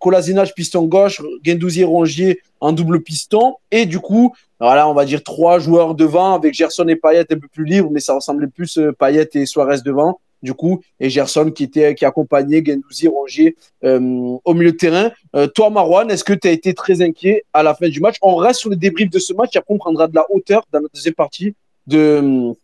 Kolasinac 0.00 0.52
piston 0.52 0.82
gauche, 0.82 1.22
Gendouzi 1.44 1.84
Rongier 1.84 2.40
en 2.64 2.72
double 2.72 3.02
piston 3.02 3.56
et 3.70 3.84
du 3.84 4.00
coup 4.00 4.32
voilà, 4.60 4.88
on 4.88 4.94
va 4.94 5.04
dire 5.04 5.22
trois 5.22 5.58
joueurs 5.58 5.94
devant 5.94 6.34
avec 6.34 6.54
Gerson 6.54 6.88
et 6.88 6.96
Payet 6.96 7.26
un 7.30 7.38
peu 7.38 7.48
plus 7.52 7.64
libres, 7.64 7.90
mais 7.92 8.00
ça 8.00 8.14
ressemblait 8.14 8.46
plus 8.46 8.78
euh, 8.78 8.92
Payet 8.92 9.28
et 9.34 9.44
Suarez 9.44 9.82
devant, 9.84 10.20
du 10.42 10.54
coup, 10.54 10.80
et 11.00 11.10
Gerson 11.10 11.50
qui 11.50 11.64
était 11.64 11.94
qui 11.94 12.06
accompagnait 12.06 12.64
Gendouzi, 12.64 13.08
Rongier 13.08 13.56
euh, 13.84 13.98
au 14.42 14.54
milieu 14.54 14.72
de 14.72 14.76
terrain. 14.76 15.10
Euh, 15.36 15.46
toi, 15.48 15.68
Marwan, 15.68 16.10
est-ce 16.10 16.24
que 16.24 16.32
tu 16.32 16.48
as 16.48 16.52
été 16.52 16.72
très 16.72 17.02
inquiet 17.02 17.44
à 17.52 17.62
la 17.62 17.74
fin 17.74 17.90
du 17.90 18.00
match? 18.00 18.16
On 18.22 18.36
reste 18.36 18.60
sur 18.60 18.70
les 18.70 18.76
débriefs 18.76 19.10
de 19.10 19.18
ce 19.18 19.34
match, 19.34 19.54
après 19.54 19.74
on 19.74 19.78
prendra 19.78 20.08
de 20.08 20.14
la 20.14 20.24
hauteur 20.30 20.64
dans 20.72 20.80
la 20.80 20.88
deuxième 20.94 21.14
partie 21.14 21.54
de, 21.86 22.54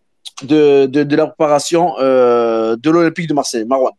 de, 0.42 0.86
de, 0.86 1.16
la 1.16 1.26
préparation 1.26 1.96
de 1.98 2.90
l'Olympique 2.90 3.28
de 3.28 3.34
Marseille. 3.34 3.66
Marwan. 3.66 3.92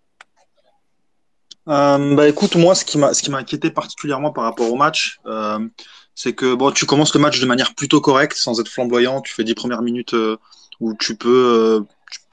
Euh, 1.72 2.16
bah 2.16 2.28
écoute, 2.28 2.56
moi, 2.58 2.76
ce 2.76 2.84
qui 2.84 2.98
m'a 2.98 3.14
ce 3.14 3.24
qui 3.24 3.32
m'a 3.32 3.38
inquiété 3.38 3.72
particulièrement 3.72 4.32
par 4.32 4.44
rapport 4.44 4.72
au 4.72 4.76
match, 4.76 5.20
euh, 5.26 5.60
c'est 6.16 6.34
que 6.34 6.54
bon, 6.54 6.72
tu 6.72 6.86
commences 6.86 7.14
le 7.14 7.22
match 7.22 7.40
de 7.40 7.46
manière 7.46 7.74
plutôt 7.76 8.02
correcte, 8.02 8.36
sans 8.38 8.60
être 8.60 8.68
flamboyant. 8.68 9.22
Tu 9.22 9.34
fais 9.34 9.46
10 9.46 9.56
premières 9.56 9.82
minutes 9.82 10.14
euh, 10.14 10.38
où 10.82 10.94
tu 10.96 11.16
peux 11.16 11.86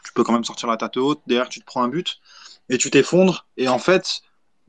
tu, 0.04 0.12
peux 0.14 0.24
quand 0.24 0.32
même 0.32 0.44
sortir 0.44 0.68
la 0.68 0.76
tête 0.76 0.96
haute. 0.96 1.20
Derrière, 1.28 1.48
tu 1.48 1.60
te 1.60 1.64
prends 1.66 1.84
un 1.84 1.88
but 1.88 2.18
et 2.68 2.78
tu 2.78 2.90
t'effondres. 2.90 3.46
Et 3.56 3.68
en 3.68 3.78
fait, 3.78 4.22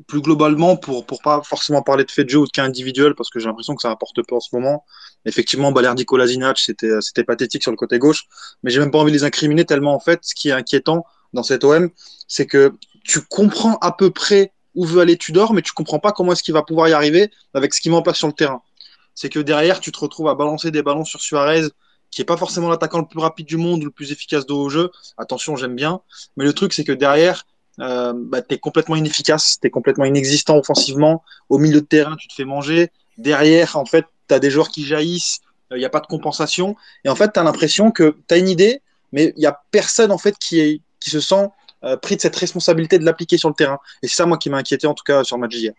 plus 0.08 0.22
globalement, 0.22 0.78
pour 0.78 1.06
pour 1.06 1.22
pas 1.24 1.42
forcément 1.44 1.82
parler 1.82 2.04
de 2.04 2.12
fait 2.12 2.24
de 2.24 2.30
jeu 2.30 2.40
ou 2.40 2.46
de 2.46 2.52
cas 2.52 2.64
individuel, 2.64 3.16
parce 3.16 3.32
que 3.32 3.40
j'ai 3.40 3.48
l'impression 3.48 3.76
que 3.76 3.82
ça 3.82 3.90
apporte 3.90 4.22
peu 4.28 4.36
en 4.36 4.40
ce 4.40 4.50
moment. 4.54 4.86
Effectivement, 5.26 5.72
Balerdi 5.72 6.06
Kolasinac, 6.06 6.60
c'était 6.60 7.02
c'était 7.02 7.24
pathétique 7.24 7.64
sur 7.64 7.72
le 7.72 7.78
côté 7.78 7.98
gauche, 7.98 8.26
mais 8.62 8.70
j'ai 8.70 8.80
même 8.80 8.92
pas 8.92 9.00
envie 9.00 9.12
de 9.12 9.18
les 9.18 9.24
incriminer 9.24 9.66
tellement 9.66 9.96
en 9.96 10.00
fait, 10.00 10.20
ce 10.22 10.36
qui 10.36 10.50
est 10.50 10.54
inquiétant 10.54 11.06
dans 11.34 11.44
cet 11.44 11.64
OM, 11.64 11.90
c'est 12.28 12.46
que 12.46 12.74
tu 13.04 13.22
comprends 13.22 13.78
à 13.82 13.92
peu 13.92 14.12
près 14.12 14.54
où 14.80 14.86
veut 14.86 15.02
aller 15.02 15.18
Tudor, 15.18 15.54
mais 15.54 15.62
tu 15.62 15.74
comprends 15.74 16.00
pas 16.00 16.14
comment 16.14 16.32
est-ce 16.32 16.42
qu'il 16.42 16.54
va 16.54 16.64
pouvoir 16.64 16.88
y 16.88 16.94
arriver 16.94 17.30
avec 17.54 17.74
ce 17.74 17.82
qu'il 17.82 17.92
met 17.92 17.98
en 17.98 18.02
place 18.02 18.16
sur 18.16 18.28
le 18.28 18.34
terrain. 18.34 18.62
C'est 19.14 19.28
que 19.28 19.40
derrière, 19.40 19.82
tu 19.82 19.92
te 19.92 20.00
retrouves 20.00 20.30
à 20.30 20.36
balancer 20.36 20.72
des 20.72 20.82
ballons 20.82 21.04
sur 21.04 21.20
Suarez, 21.20 21.64
qui 22.12 22.22
est 22.22 22.26
pas 22.26 22.38
forcément 22.38 22.70
l'attaquant 22.70 23.00
le 23.00 23.06
plus 23.06 23.20
rapide 23.20 23.46
du 23.46 23.58
monde 23.58 23.82
ou 23.82 23.86
le 23.86 23.92
plus 23.92 24.14
efficace 24.14 24.46
de 24.46 24.54
haut 24.54 24.70
jeu. 24.70 24.90
Attention, 25.18 25.58
j'aime 25.58 25.76
bien. 25.76 26.00
Mais 26.38 26.46
le 26.46 26.54
truc, 26.54 26.72
c'est 26.72 26.86
que 26.86 26.94
derrière, 26.94 27.46
euh, 27.82 28.14
bah, 28.16 28.42
tu 28.42 28.56
es 28.56 28.58
complètement 28.58 28.96
inefficace, 28.96 29.58
tu 29.62 29.68
es 29.68 29.70
complètement 29.70 30.06
inexistant 30.06 30.58
offensivement. 30.58 31.24
Au 31.50 31.58
milieu 31.58 31.82
de 31.82 31.86
terrain, 31.86 32.16
tu 32.16 32.30
te 32.30 32.34
fais 32.34 32.46
manger. 32.46 32.90
Derrière, 33.18 33.76
en 33.76 33.86
fait, 33.86 34.06
tu 34.30 34.34
as 34.34 34.40
des 34.40 34.50
joueurs 34.50 34.70
qui 34.70 34.86
jaillissent, 34.86 35.42
il 35.72 35.78
n'y 35.78 35.86
a 35.86 35.90
pas 35.90 36.00
de 36.00 36.08
compensation. 36.08 36.78
Et 37.04 37.10
en 37.10 37.16
fait, 37.16 37.34
tu 37.34 37.40
as 37.42 37.44
l'impression 37.44 37.92
que 37.92 38.16
tu 38.30 38.34
as 38.34 38.38
une 38.38 38.48
idée, 38.48 38.82
mais 39.12 39.34
il 39.36 39.42
n'y 39.42 39.46
a 39.46 39.62
personne 39.72 40.14
en 40.14 40.18
fait 40.18 40.38
qui, 40.40 40.82
qui 41.02 41.10
se 41.10 41.20
sent 41.20 41.50
euh, 41.84 41.98
pris 41.98 42.16
de 42.16 42.22
cette 42.22 42.36
responsabilité 42.36 43.00
de 43.00 43.06
l'appliquer 43.06 43.38
sur 43.38 43.50
le 43.50 43.56
terrain. 43.56 43.80
Et 44.04 44.08
c'est 44.08 44.16
ça, 44.16 44.26
moi, 44.26 44.38
qui 44.38 44.50
m'a 44.50 44.58
inquiété, 44.58 44.88
en 44.88 44.94
tout 44.94 45.04
cas, 45.04 45.24
sur 45.24 45.38
le 45.38 45.42
match 45.42 45.52
d'hier. 45.56 45.74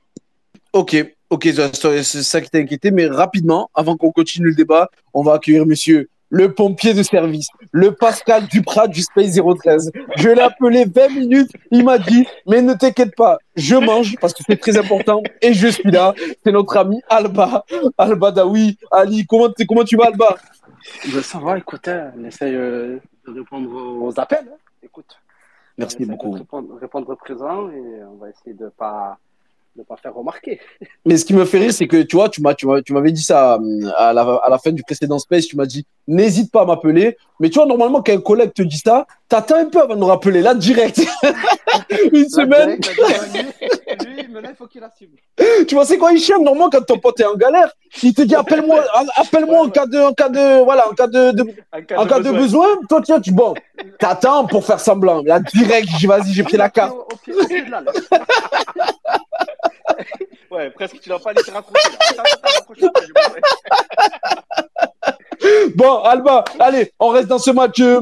Ok, 0.72 0.96
ok, 1.30 1.48
c'est 1.52 2.22
ça 2.22 2.40
qui 2.40 2.48
t'a 2.50 2.58
inquiété, 2.58 2.90
mais 2.90 3.06
rapidement, 3.06 3.70
avant 3.74 3.96
qu'on 3.96 4.12
continue 4.12 4.48
le 4.48 4.54
débat, 4.54 4.88
on 5.12 5.22
va 5.22 5.34
accueillir 5.34 5.66
monsieur 5.66 6.08
le 6.32 6.54
pompier 6.54 6.94
de 6.94 7.02
service, 7.02 7.48
le 7.72 7.90
Pascal 7.92 8.46
Duprat 8.46 8.86
du 8.86 9.02
Space 9.02 9.34
013. 9.34 9.90
Je 10.16 10.28
l'ai 10.28 10.40
appelé 10.40 10.84
20 10.84 11.08
minutes, 11.08 11.50
il 11.72 11.84
m'a 11.84 11.98
dit, 11.98 12.24
mais 12.46 12.62
ne 12.62 12.72
t'inquiète 12.74 13.16
pas, 13.16 13.38
je 13.56 13.74
mange 13.74 14.14
parce 14.20 14.32
que 14.32 14.44
c'est 14.48 14.56
très 14.60 14.78
important 14.78 15.24
et 15.42 15.52
je 15.52 15.66
suis 15.66 15.90
là. 15.90 16.14
C'est 16.44 16.52
notre 16.52 16.76
ami 16.76 17.00
Alba, 17.08 17.64
Alba 17.98 18.30
Daoui. 18.30 18.78
Ali, 18.92 19.26
comment, 19.26 19.48
comment 19.68 19.82
tu 19.82 19.96
vas 19.96 20.04
Alba? 20.06 20.36
Ben, 21.12 21.20
ça 21.20 21.38
va, 21.40 21.58
écoute, 21.58 21.88
hein, 21.88 22.12
on 22.16 22.24
essaye 22.24 22.54
euh, 22.54 22.98
de 23.26 23.40
répondre 23.40 23.68
aux 23.74 24.14
appels. 24.20 24.46
hein. 24.48 24.56
Écoute, 24.84 25.19
Merci 25.80 26.04
beaucoup. 26.04 26.34
De 26.34 26.38
répondre, 26.38 26.74
répondre 26.76 27.14
présent 27.16 27.70
et 27.70 28.04
on 28.04 28.16
va 28.16 28.28
essayer 28.30 28.54
de 28.54 28.68
pas 28.68 29.18
de 29.76 29.82
pas 29.82 29.96
faire 29.96 30.14
remarquer. 30.14 30.60
Mais 31.06 31.16
ce 31.16 31.24
qui 31.24 31.32
me 31.34 31.44
fait 31.44 31.58
rire, 31.58 31.72
c'est 31.72 31.86
que 31.86 32.02
tu 32.02 32.16
vois, 32.16 32.28
tu 32.28 32.42
m'as, 32.42 32.54
tu 32.54 32.66
m'as- 32.66 32.82
tu 32.82 32.92
m'avais 32.92 33.12
dit 33.12 33.22
ça 33.22 33.54
euh, 33.54 33.90
à 33.96 34.12
la, 34.12 34.22
à 34.22 34.50
la 34.50 34.58
fin 34.58 34.72
du 34.72 34.82
précédent 34.82 35.18
space. 35.18 35.46
Tu 35.46 35.56
m'as 35.56 35.66
dit, 35.66 35.86
n'hésite 36.08 36.50
pas 36.52 36.62
à 36.62 36.64
m'appeler. 36.64 37.16
Mais 37.38 37.48
tu 37.48 37.58
vois, 37.58 37.66
normalement, 37.66 38.02
quand 38.02 38.12
un 38.12 38.20
collègue 38.20 38.52
te 38.52 38.62
dit 38.62 38.78
ça, 38.84 39.06
t'attends 39.28 39.56
un 39.56 39.66
peu 39.66 39.80
avant 39.80 39.94
de 39.94 40.00
nous 40.00 40.06
rappeler, 40.06 40.42
là, 40.42 40.54
direct. 40.54 41.00
Une 42.12 42.28
semaine. 42.28 42.78
Lui, 44.04 44.16
il 44.18 44.54
faut 44.56 44.66
qu'il 44.66 44.82
assume. 44.84 45.10
Tu 45.66 45.74
vois, 45.74 45.84
c'est 45.86 45.96
quoi, 45.98 46.12
Hichem 46.12 46.42
Normalement, 46.42 46.68
quand 46.70 46.84
ton 46.84 46.98
pote 46.98 47.18
est 47.20 47.24
en 47.24 47.34
galère, 47.36 47.70
il 48.02 48.12
te 48.14 48.22
dit, 48.22 48.34
appelle-moi, 48.34 48.84
appelle-moi 49.16 49.60
en 49.62 49.68
cas 49.70 49.86
de, 49.86 49.98
en 49.98 50.12
cas 50.12 50.28
de, 50.28 50.62
voilà, 50.64 50.88
en 50.88 50.92
cas 50.92 51.06
de, 51.06 51.30
de- 51.32 51.44
en 51.96 52.06
cas 52.06 52.20
de 52.20 52.30
besoin. 52.30 52.66
Toi, 52.88 53.00
tiens, 53.02 53.20
tu, 53.20 53.32
bon, 53.32 53.54
t'attends 53.98 54.46
pour 54.46 54.64
faire 54.64 54.80
semblant. 54.80 55.22
Là, 55.22 55.40
direct, 55.40 55.88
j'ai, 55.98 56.06
vas-y, 56.06 56.32
j'ai 56.32 56.42
pris 56.42 56.56
la 56.58 56.68
carte. 56.68 56.94
Au 56.94 57.16
pied, 57.16 57.32
au 57.34 57.46
pied 57.46 57.62
de 57.62 57.70
la 57.70 57.80
lettre. 57.80 58.00
Ouais, 60.50 60.70
presque, 60.70 60.98
tu 61.00 61.08
l'as 61.08 61.18
pas 61.20 61.32
laissé 61.32 61.50
raccrocher. 61.52 61.88
Bon, 65.74 65.98
Alba, 66.02 66.44
allez, 66.58 66.92
on 66.98 67.08
reste 67.08 67.28
dans 67.28 67.38
ce 67.38 67.50
match 67.50 67.80
euh, 67.80 68.00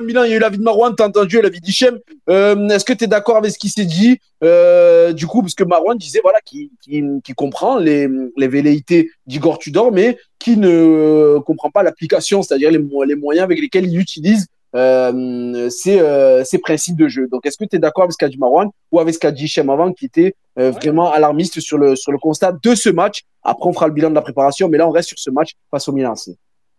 Milan. 0.00 0.24
Il 0.24 0.30
y 0.30 0.32
a 0.32 0.36
eu 0.36 0.38
l'avis 0.40 0.58
de 0.58 0.62
Marouane, 0.62 0.94
t'as 0.96 1.06
entendu 1.06 1.40
l'avis 1.40 1.60
d'Hichem. 1.60 1.98
Euh, 2.28 2.68
Est-ce 2.68 2.84
que 2.84 2.92
tu 2.92 3.04
es 3.04 3.06
d'accord 3.06 3.36
avec 3.36 3.52
ce 3.52 3.58
qui 3.58 3.68
s'est 3.68 3.84
dit 3.84 4.18
euh, 4.42 5.12
Du 5.12 5.26
coup, 5.28 5.40
parce 5.40 5.54
que 5.54 5.62
Marouane 5.62 5.98
disait 5.98 6.20
voilà, 6.22 6.40
qu'il 6.40 6.68
qu'il- 6.82 7.20
qu'il 7.22 7.34
comprend 7.36 7.78
les, 7.78 8.08
les 8.36 8.48
velléités 8.48 9.10
d'Igor 9.26 9.58
Tudor, 9.58 9.92
mais 9.92 10.18
qui 10.40 10.56
ne 10.56 10.68
euh, 10.68 11.40
comprend 11.40 11.70
pas 11.70 11.82
l'application, 11.84 12.42
c'est-à-dire 12.42 12.70
les, 12.72 12.82
les 13.06 13.14
moyens 13.14 13.44
avec 13.44 13.60
lesquels 13.60 13.86
il 13.86 13.98
utilise 13.98 14.46
euh, 14.74 15.68
ces, 15.70 16.00
euh, 16.00 16.44
ces 16.44 16.58
principes 16.58 16.96
de 16.96 17.08
jeu. 17.08 17.26
Donc, 17.28 17.46
est-ce 17.46 17.56
que 17.56 17.64
tu 17.64 17.76
es 17.76 17.78
d'accord 17.78 18.04
avec 18.04 18.12
ce 18.12 18.18
qu'a 18.18 18.28
dit 18.28 18.38
Marouane 18.38 18.70
ou 18.92 19.00
avec 19.00 19.14
ce 19.14 19.18
qu'a 19.18 19.32
dit 19.32 19.44
Hichem 19.44 19.68
avant, 19.70 19.92
qui 19.92 20.06
était 20.06 20.34
euh, 20.58 20.70
vraiment 20.70 21.10
alarmiste 21.10 21.60
sur 21.60 21.78
le, 21.78 21.96
sur 21.96 22.12
le 22.12 22.18
constat 22.18 22.52
de 22.52 22.74
ce 22.74 22.90
match? 22.90 23.22
Après, 23.42 23.68
on 23.68 23.72
fera 23.72 23.88
le 23.88 23.92
bilan 23.92 24.10
de 24.10 24.14
la 24.14 24.22
préparation, 24.22 24.68
mais 24.68 24.78
là, 24.78 24.86
on 24.86 24.92
reste 24.92 25.08
sur 25.08 25.18
ce 25.18 25.30
match 25.30 25.54
face 25.70 25.88
au 25.88 25.92
Milan. 25.92 26.14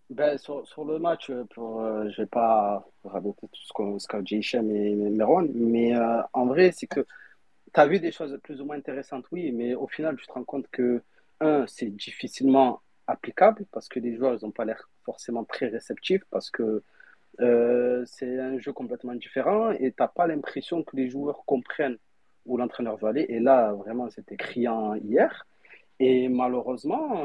Ben, 0.09 0.37
sur, 0.37 0.67
sur 0.67 0.83
le 0.83 0.99
match, 0.99 1.31
pour, 1.53 1.81
euh, 1.81 2.09
je 2.09 2.21
vais 2.21 2.27
pas 2.27 2.85
radoter 3.05 3.47
tout 3.47 3.99
ce 3.99 4.07
qu'a 4.07 4.21
dit 4.21 4.37
Hichem 4.37 4.69
et 4.75 4.93
Merwan, 4.93 5.49
mais 5.55 5.95
euh, 5.95 6.21
en 6.33 6.47
vrai, 6.47 6.71
c'est 6.73 6.87
que 6.87 7.05
tu 7.73 7.79
as 7.79 7.87
vu 7.87 7.99
des 7.99 8.11
choses 8.11 8.37
plus 8.43 8.59
ou 8.59 8.65
moins 8.65 8.75
intéressantes, 8.75 9.25
oui, 9.31 9.53
mais 9.53 9.73
au 9.73 9.87
final, 9.87 10.17
tu 10.17 10.27
te 10.27 10.33
rends 10.33 10.43
compte 10.43 10.67
que, 10.69 11.01
un, 11.39 11.65
c'est 11.65 11.85
difficilement 11.85 12.81
applicable 13.07 13.65
parce 13.71 13.87
que 13.87 13.99
les 13.99 14.17
joueurs, 14.17 14.37
ils 14.39 14.45
n'ont 14.45 14.51
pas 14.51 14.65
l'air 14.65 14.89
forcément 15.05 15.45
très 15.45 15.67
réceptifs 15.67 16.23
parce 16.29 16.49
que 16.49 16.83
euh, 17.39 18.03
c'est 18.05 18.39
un 18.39 18.57
jeu 18.59 18.73
complètement 18.73 19.15
différent 19.15 19.71
et 19.71 19.91
tu 19.91 19.95
n'as 19.99 20.07
pas 20.07 20.27
l'impression 20.27 20.83
que 20.83 20.95
les 20.95 21.09
joueurs 21.09 21.43
comprennent 21.45 21.97
où 22.45 22.57
l'entraîneur 22.57 22.97
veut 22.97 23.07
aller. 23.07 23.25
Et 23.29 23.39
là, 23.39 23.73
vraiment, 23.73 24.09
c'était 24.09 24.37
criant 24.37 24.95
hier. 24.95 25.45
Et 25.99 26.27
malheureusement, 26.29 27.23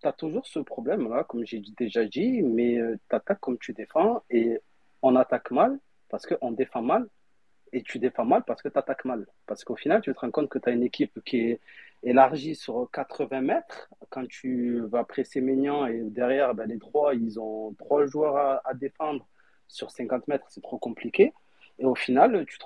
tu 0.00 0.06
as 0.06 0.12
toujours 0.12 0.46
ce 0.46 0.58
problème-là, 0.58 1.24
comme 1.24 1.46
j'ai 1.46 1.62
déjà 1.78 2.04
dit, 2.04 2.42
mais 2.42 2.78
tu 3.08 3.16
attaques 3.16 3.40
comme 3.40 3.58
tu 3.58 3.72
défends 3.72 4.22
et 4.28 4.60
on 5.02 5.16
attaque 5.16 5.50
mal 5.50 5.78
parce 6.10 6.26
qu'on 6.26 6.52
défend 6.52 6.82
mal 6.82 7.08
et 7.72 7.82
tu 7.82 7.98
défends 7.98 8.24
mal 8.24 8.42
parce 8.46 8.62
que 8.62 8.68
tu 8.68 8.78
attaques 8.78 9.04
mal. 9.04 9.26
Parce 9.46 9.64
qu'au 9.64 9.76
final, 9.76 10.00
tu 10.00 10.12
te 10.12 10.20
rends 10.20 10.30
compte 10.30 10.48
que 10.48 10.58
tu 10.58 10.68
as 10.68 10.72
une 10.72 10.82
équipe 10.82 11.22
qui 11.24 11.40
est 11.40 11.60
élargie 12.02 12.54
sur 12.54 12.88
80 12.92 13.40
mètres. 13.40 13.88
Quand 14.10 14.26
tu 14.26 14.80
vas 14.86 15.04
presser 15.04 15.40
Maignan 15.40 15.86
et 15.86 16.00
derrière, 16.02 16.54
ben, 16.54 16.66
les 16.66 16.76
droits, 16.76 17.14
ils 17.14 17.38
ont 17.40 17.74
trois 17.78 18.06
joueurs 18.06 18.60
à, 18.64 18.74
défendre 18.74 19.26
sur 19.66 19.90
50 19.90 20.28
mètres, 20.28 20.46
c'est 20.48 20.62
trop 20.62 20.78
compliqué. 20.78 21.32
Et 21.80 21.84
au 21.84 21.94
final, 21.94 22.44
tu 22.46 22.58
te, 22.58 22.64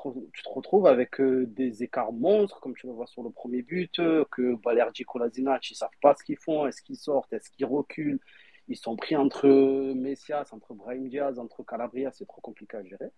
retrouves 0.48 0.86
avec 0.86 1.20
euh, 1.20 1.46
des 1.46 1.82
écarts 1.82 2.12
monstres, 2.12 2.60
comme 2.60 2.74
tu 2.74 2.86
le 2.86 2.92
vois 2.92 3.06
sur 3.06 3.22
le 3.22 3.30
premier 3.30 3.60
but, 3.62 3.98
euh, 3.98 4.24
que 4.30 4.54
Balerdi 4.54 5.04
Kolasinac, 5.04 5.68
ils 5.68 5.74
ne 5.74 5.76
savent 5.76 5.90
pas 6.00 6.14
ce 6.14 6.24
qu'ils 6.24 6.38
font, 6.38 6.66
est-ce 6.66 6.80
qu'ils 6.80 6.96
sortent, 6.96 7.32
est-ce 7.32 7.50
qu'ils 7.50 7.66
reculent. 7.66 8.20
Ils 8.68 8.76
sont 8.76 8.96
pris 8.96 9.16
entre 9.16 9.48
Messias, 9.94 10.48
entre 10.52 10.72
Brahim 10.72 11.08
Diaz, 11.08 11.38
entre 11.38 11.62
Calabria, 11.62 12.10
c'est 12.12 12.26
trop 12.26 12.40
compliqué 12.40 12.76
à 12.78 12.84
gérer. 12.84 13.10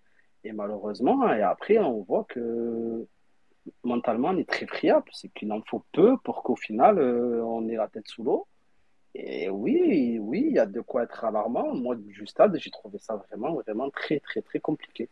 Et 0.42 0.52
malheureusement, 0.52 1.33
et 1.33 1.42
après, 1.42 1.78
on 1.78 2.02
voit 2.02 2.25
que 2.25 3.06
mentalement, 3.85 4.28
on 4.30 4.38
est 4.38 4.49
très 4.49 4.66
friable. 4.66 5.09
C'est 5.12 5.28
qu'il 5.35 5.52
en 5.52 5.62
faut 5.62 5.85
peu 5.92 6.16
pour 6.25 6.42
qu'au 6.42 6.56
final, 6.56 6.99
euh, 6.99 7.42
on 7.44 7.68
ait 7.68 7.76
la 7.76 7.88
tête 7.88 8.09
sous 8.09 8.23
l'eau 8.25 8.47
Et 9.14 9.50
oui, 9.50 10.18
oui, 10.21 10.44
il 10.49 10.54
y 10.54 10.59
a 10.59 10.66
de 10.66 10.80
quoi 10.83 11.04
être 11.04 11.25
alarmant. 11.25 11.75
Moi, 11.75 11.97
du 11.97 12.26
stade, 12.26 12.56
j'ai 12.59 12.71
trouvé 12.71 12.99
ça 12.99 13.16
vraiment, 13.16 13.54
vraiment 13.54 13.90
très, 13.90 14.21
très, 14.21 14.42
très 14.42 14.61
compliqué. 14.61 15.11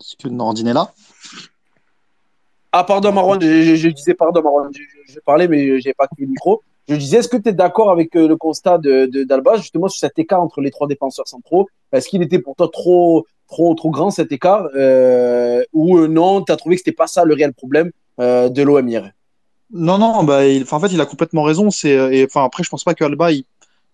Est-ce 0.00 0.16
que 0.16 0.28
Nordine 0.28 0.68
est 0.68 0.72
là? 0.74 0.92
Ah, 2.72 2.84
pardon, 2.84 3.12
Marwan, 3.12 3.40
je, 3.40 3.76
je 3.76 3.88
disais 3.88 4.14
pardon, 4.14 4.42
Marwan, 4.42 4.70
je, 4.74 4.82
je, 4.82 5.12
je 5.14 5.20
parlais, 5.20 5.46
mais 5.48 5.66
je 5.80 5.86
n'avais 5.86 5.94
pas 5.94 6.04
activé 6.04 6.26
le 6.26 6.30
micro. 6.30 6.62
Je 6.88 6.96
disais, 6.96 7.18
est-ce 7.18 7.28
que 7.28 7.36
tu 7.36 7.48
es 7.48 7.52
d'accord 7.52 7.90
avec 7.90 8.14
euh, 8.14 8.28
le 8.28 8.36
constat 8.36 8.78
d'Alba, 8.78 9.56
justement, 9.56 9.88
sur 9.88 9.98
cet 9.98 10.18
écart 10.18 10.42
entre 10.42 10.60
les 10.60 10.70
trois 10.70 10.86
défenseurs 10.86 11.26
centraux? 11.26 11.68
Est-ce 11.92 12.08
qu'il 12.08 12.22
était 12.22 12.38
pour 12.38 12.56
toi 12.56 12.68
trop, 12.70 13.26
trop, 13.48 13.74
trop 13.74 13.90
grand 13.90 14.10
cet 14.10 14.32
écart? 14.32 14.68
Euh, 14.74 15.62
Ou 15.72 15.98
euh, 15.98 16.08
non, 16.08 16.42
tu 16.42 16.52
as 16.52 16.56
trouvé 16.56 16.76
que 16.76 16.80
c'était 16.80 16.92
pas 16.92 17.06
ça 17.06 17.24
le 17.24 17.34
réel 17.34 17.54
problème 17.54 17.90
de 18.18 18.62
l'OM 18.62 18.88
Non, 19.72 19.98
non, 19.98 20.22
bah, 20.24 20.42
en 20.70 20.80
fait, 20.80 20.92
il 20.92 21.00
a 21.00 21.06
complètement 21.06 21.42
raison. 21.42 21.68
Après, 21.68 22.62
je 22.62 22.68
pense 22.68 22.84
pas 22.84 22.94
que 22.94 23.04
Alba, 23.04 23.32
il, 23.32 23.44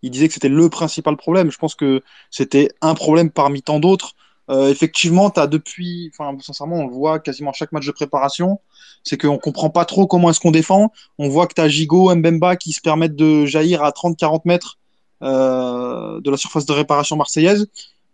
il 0.02 0.10
disait 0.10 0.28
que 0.28 0.34
c'était 0.34 0.48
le 0.48 0.68
principal 0.68 1.16
problème. 1.16 1.50
Je 1.50 1.58
pense 1.58 1.74
que 1.74 2.02
c'était 2.30 2.70
un 2.80 2.94
problème 2.94 3.30
parmi 3.30 3.62
tant 3.62 3.78
d'autres. 3.78 4.14
Euh, 4.50 4.68
effectivement, 4.68 5.30
t'as 5.30 5.46
depuis, 5.46 6.10
enfin, 6.12 6.36
sincèrement, 6.40 6.76
on 6.76 6.86
le 6.86 6.92
voit 6.92 7.20
quasiment 7.20 7.52
chaque 7.52 7.70
match 7.70 7.86
de 7.86 7.92
préparation, 7.92 8.60
c'est 9.04 9.16
qu'on 9.16 9.38
comprend 9.38 9.70
pas 9.70 9.84
trop 9.84 10.08
comment 10.08 10.28
est-ce 10.30 10.40
qu'on 10.40 10.50
défend. 10.50 10.92
On 11.18 11.28
voit 11.28 11.46
que 11.46 11.54
t'as 11.54 11.68
Gigot, 11.68 12.14
Mbemba 12.16 12.56
qui 12.56 12.72
se 12.72 12.80
permettent 12.80 13.14
de 13.14 13.46
jaillir 13.46 13.84
à 13.84 13.90
30-40 13.90 14.42
mètres 14.46 14.78
euh, 15.22 16.20
de 16.20 16.30
la 16.30 16.36
surface 16.36 16.66
de 16.66 16.72
réparation 16.72 17.16
marseillaise. 17.16 17.68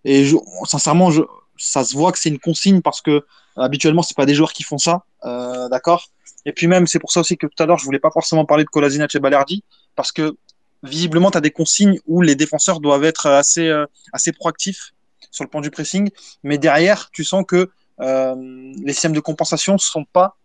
Et 0.05 0.31
sincèrement, 0.65 1.11
ça 1.57 1.85
se 1.85 1.97
voit 1.97 2.13
que 2.13 2.19
c'est 2.19 2.29
une 2.29 2.39
consigne 2.39 2.83
parce 2.83 3.01
que 3.01 3.25
habituellement, 3.57 4.03
c'est 4.03 4.17
pas 4.17 4.27
des 4.27 4.35
joueurs 4.35 4.53
qui 4.53 4.63
font 4.63 4.79
ça, 4.79 5.05
euh, 5.25 5.71
d'accord. 5.71 6.11
Et 6.45 6.53
puis 6.53 6.67
même, 6.67 6.87
c'est 6.87 6.99
pour 6.99 7.13
ça 7.13 7.21
aussi 7.21 7.39
que 7.39 7.47
tout 7.47 7.61
à 7.63 7.67
l'heure, 7.67 7.79
je 7.79 7.85
voulais 7.85 7.99
pas 7.99 8.11
forcément 8.11 8.45
parler 8.45 8.65
de 8.65 8.69
Kolasinac 8.69 9.15
et 9.15 9.19
Balerdi, 9.19 9.65
parce 9.97 10.13
que 10.13 10.37
visiblement, 10.83 11.31
tu 11.31 11.39
as 11.39 11.41
des 11.41 11.51
consignes 11.51 11.99
où 12.07 12.21
les 12.21 12.37
défenseurs 12.37 12.79
doivent 12.79 13.05
être 13.05 13.27
assez, 13.27 13.73
assez 14.13 14.33
proactifs 14.33 14.93
sur 15.37 15.45
le 15.45 15.51
plan 15.51 15.61
du 15.61 15.71
pressing, 15.71 16.11
mais 16.43 16.57
derrière, 16.57 17.11
tu 17.11 17.23
sens 17.23 17.45
que 17.47 17.71
euh, 18.01 18.35
les 18.83 18.93
systèmes 18.95 19.13
de 19.13 19.21
compensation 19.21 19.75
ne 19.75 19.79
sont 19.79 20.05
pas 20.05 20.37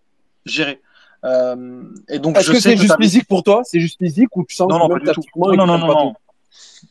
gérés. 0.45 0.81
Euh, 1.23 1.83
et 2.09 2.19
donc, 2.19 2.37
Est-ce 2.37 2.47
je 2.47 2.51
que 2.53 2.59
c'est 2.59 2.75
juste 2.75 2.97
physique 2.99 3.27
pour 3.27 3.43
toi? 3.43 3.61
C'est 3.63 3.79
juste 3.79 3.97
physique 3.97 4.35
ou 4.35 4.43
tu 4.43 4.55
sens 4.55 4.69
Non, 4.69 4.89
pas 4.89 5.13
tout? 5.13 5.23
non. 5.35 6.13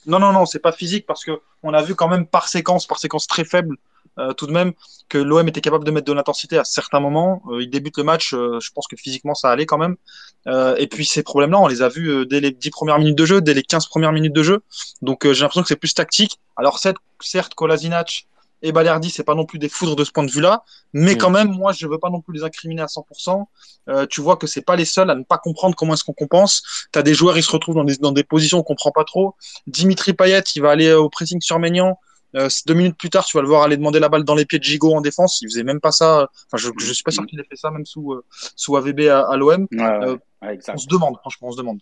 Non, 0.06 0.18
non, 0.18 0.32
non, 0.32 0.46
c'est 0.46 0.60
pas 0.60 0.72
physique 0.72 1.04
parce 1.04 1.24
que 1.24 1.32
on 1.62 1.74
a 1.74 1.82
vu 1.82 1.94
quand 1.94 2.08
même 2.08 2.26
par 2.26 2.48
séquence, 2.48 2.86
par 2.86 2.98
séquence 2.98 3.26
très 3.26 3.44
faible, 3.44 3.76
euh, 4.18 4.32
tout 4.32 4.46
de 4.46 4.52
même, 4.52 4.72
que 5.08 5.18
l'OM 5.18 5.46
était 5.48 5.60
capable 5.60 5.84
de 5.84 5.90
mettre 5.90 6.06
de 6.06 6.12
l'intensité 6.12 6.58
à 6.58 6.64
certains 6.64 7.00
moments. 7.00 7.42
Euh, 7.50 7.62
il 7.62 7.70
débute 7.70 7.96
le 7.96 8.04
match, 8.04 8.34
euh, 8.34 8.58
je 8.60 8.70
pense 8.72 8.86
que 8.86 8.96
physiquement 8.96 9.34
ça 9.34 9.50
allait 9.50 9.66
quand 9.66 9.78
même. 9.78 9.96
Et 10.78 10.86
puis 10.86 11.04
ces 11.04 11.22
problèmes-là, 11.22 11.60
on 11.60 11.66
les 11.66 11.82
a 11.82 11.88
vus 11.88 12.26
dès 12.26 12.40
les 12.40 12.50
10 12.50 12.70
premières 12.70 12.98
minutes 12.98 13.18
de 13.18 13.26
jeu, 13.26 13.40
dès 13.42 13.52
les 13.52 13.62
15 13.62 13.86
premières 13.86 14.12
minutes 14.12 14.32
de 14.32 14.42
jeu. 14.42 14.62
Donc 15.02 15.24
j'ai 15.24 15.42
l'impression 15.42 15.60
que 15.62 15.68
c'est 15.68 15.76
plus 15.76 15.92
tactique. 15.92 16.40
Alors 16.56 16.78
certes, 16.78 16.96
certes 17.20 17.54
Kolasinac 17.54 18.26
et 18.62 18.72
Balerdi, 18.72 19.10
c'est 19.10 19.24
pas 19.24 19.34
non 19.34 19.44
plus 19.44 19.58
des 19.58 19.68
foudres 19.68 19.96
de 19.96 20.04
ce 20.04 20.10
point 20.10 20.24
de 20.24 20.30
vue-là, 20.30 20.64
mais 20.92 21.14
Mm. 21.14 21.18
quand 21.18 21.30
même, 21.30 21.50
moi, 21.50 21.72
je 21.72 21.86
veux 21.86 21.98
pas 21.98 22.10
non 22.10 22.20
plus 22.20 22.34
les 22.34 22.42
incriminer 22.44 22.82
à 22.82 22.88
100%. 22.88 23.48
Euh, 23.88 24.06
tu 24.06 24.20
vois 24.20 24.36
que 24.36 24.46
c'est 24.46 24.62
pas 24.62 24.76
les 24.76 24.84
seuls 24.84 25.10
à 25.10 25.14
ne 25.14 25.22
pas 25.22 25.38
comprendre 25.38 25.74
comment 25.76 25.94
est-ce 25.94 26.04
qu'on 26.04 26.12
compense. 26.12 26.62
T'as 26.92 27.02
des 27.02 27.14
joueurs, 27.14 27.38
ils 27.38 27.42
se 27.42 27.50
retrouvent 27.50 27.76
dans 27.76 27.84
des, 27.84 27.96
dans 27.96 28.12
des 28.12 28.24
positions 28.24 28.58
qu'on 28.58 28.74
comprend 28.74 28.92
pas 28.92 29.04
trop. 29.04 29.34
Dimitri 29.66 30.12
Payet, 30.12 30.42
il 30.54 30.62
va 30.62 30.70
aller 30.70 30.92
au 30.92 31.08
pressing 31.08 31.40
sur 31.40 31.58
Maignan. 31.58 31.98
Euh, 32.36 32.48
deux 32.66 32.74
minutes 32.74 32.96
plus 32.96 33.10
tard, 33.10 33.24
tu 33.24 33.36
vas 33.36 33.42
le 33.42 33.48
voir 33.48 33.62
aller 33.62 33.76
demander 33.76 33.98
la 33.98 34.08
balle 34.08 34.22
dans 34.24 34.34
les 34.36 34.44
pieds 34.46 34.58
de 34.58 34.64
Gigot 34.64 34.94
en 34.94 35.00
défense. 35.00 35.40
Il 35.42 35.48
faisait 35.48 35.64
même 35.64 35.80
pas 35.80 35.90
ça. 35.90 36.28
Enfin, 36.46 36.56
je, 36.56 36.68
je 36.78 36.92
suis 36.92 37.02
pas 37.02 37.10
sûr 37.10 37.26
qu'il 37.26 37.40
ait 37.40 37.44
fait 37.44 37.56
ça 37.56 37.70
même 37.70 37.84
sous, 37.86 38.12
euh, 38.12 38.24
sous 38.56 38.76
AVB 38.76 39.00
à, 39.08 39.28
à 39.28 39.36
l'OM. 39.36 39.66
Ouais, 39.72 39.82
Euh, 39.82 40.16
ouais. 40.42 40.58
On 40.68 40.76
se 40.78 40.86
demande, 40.88 41.16
franchement, 41.18 41.48
on 41.48 41.52
se 41.52 41.56
demande. 41.58 41.80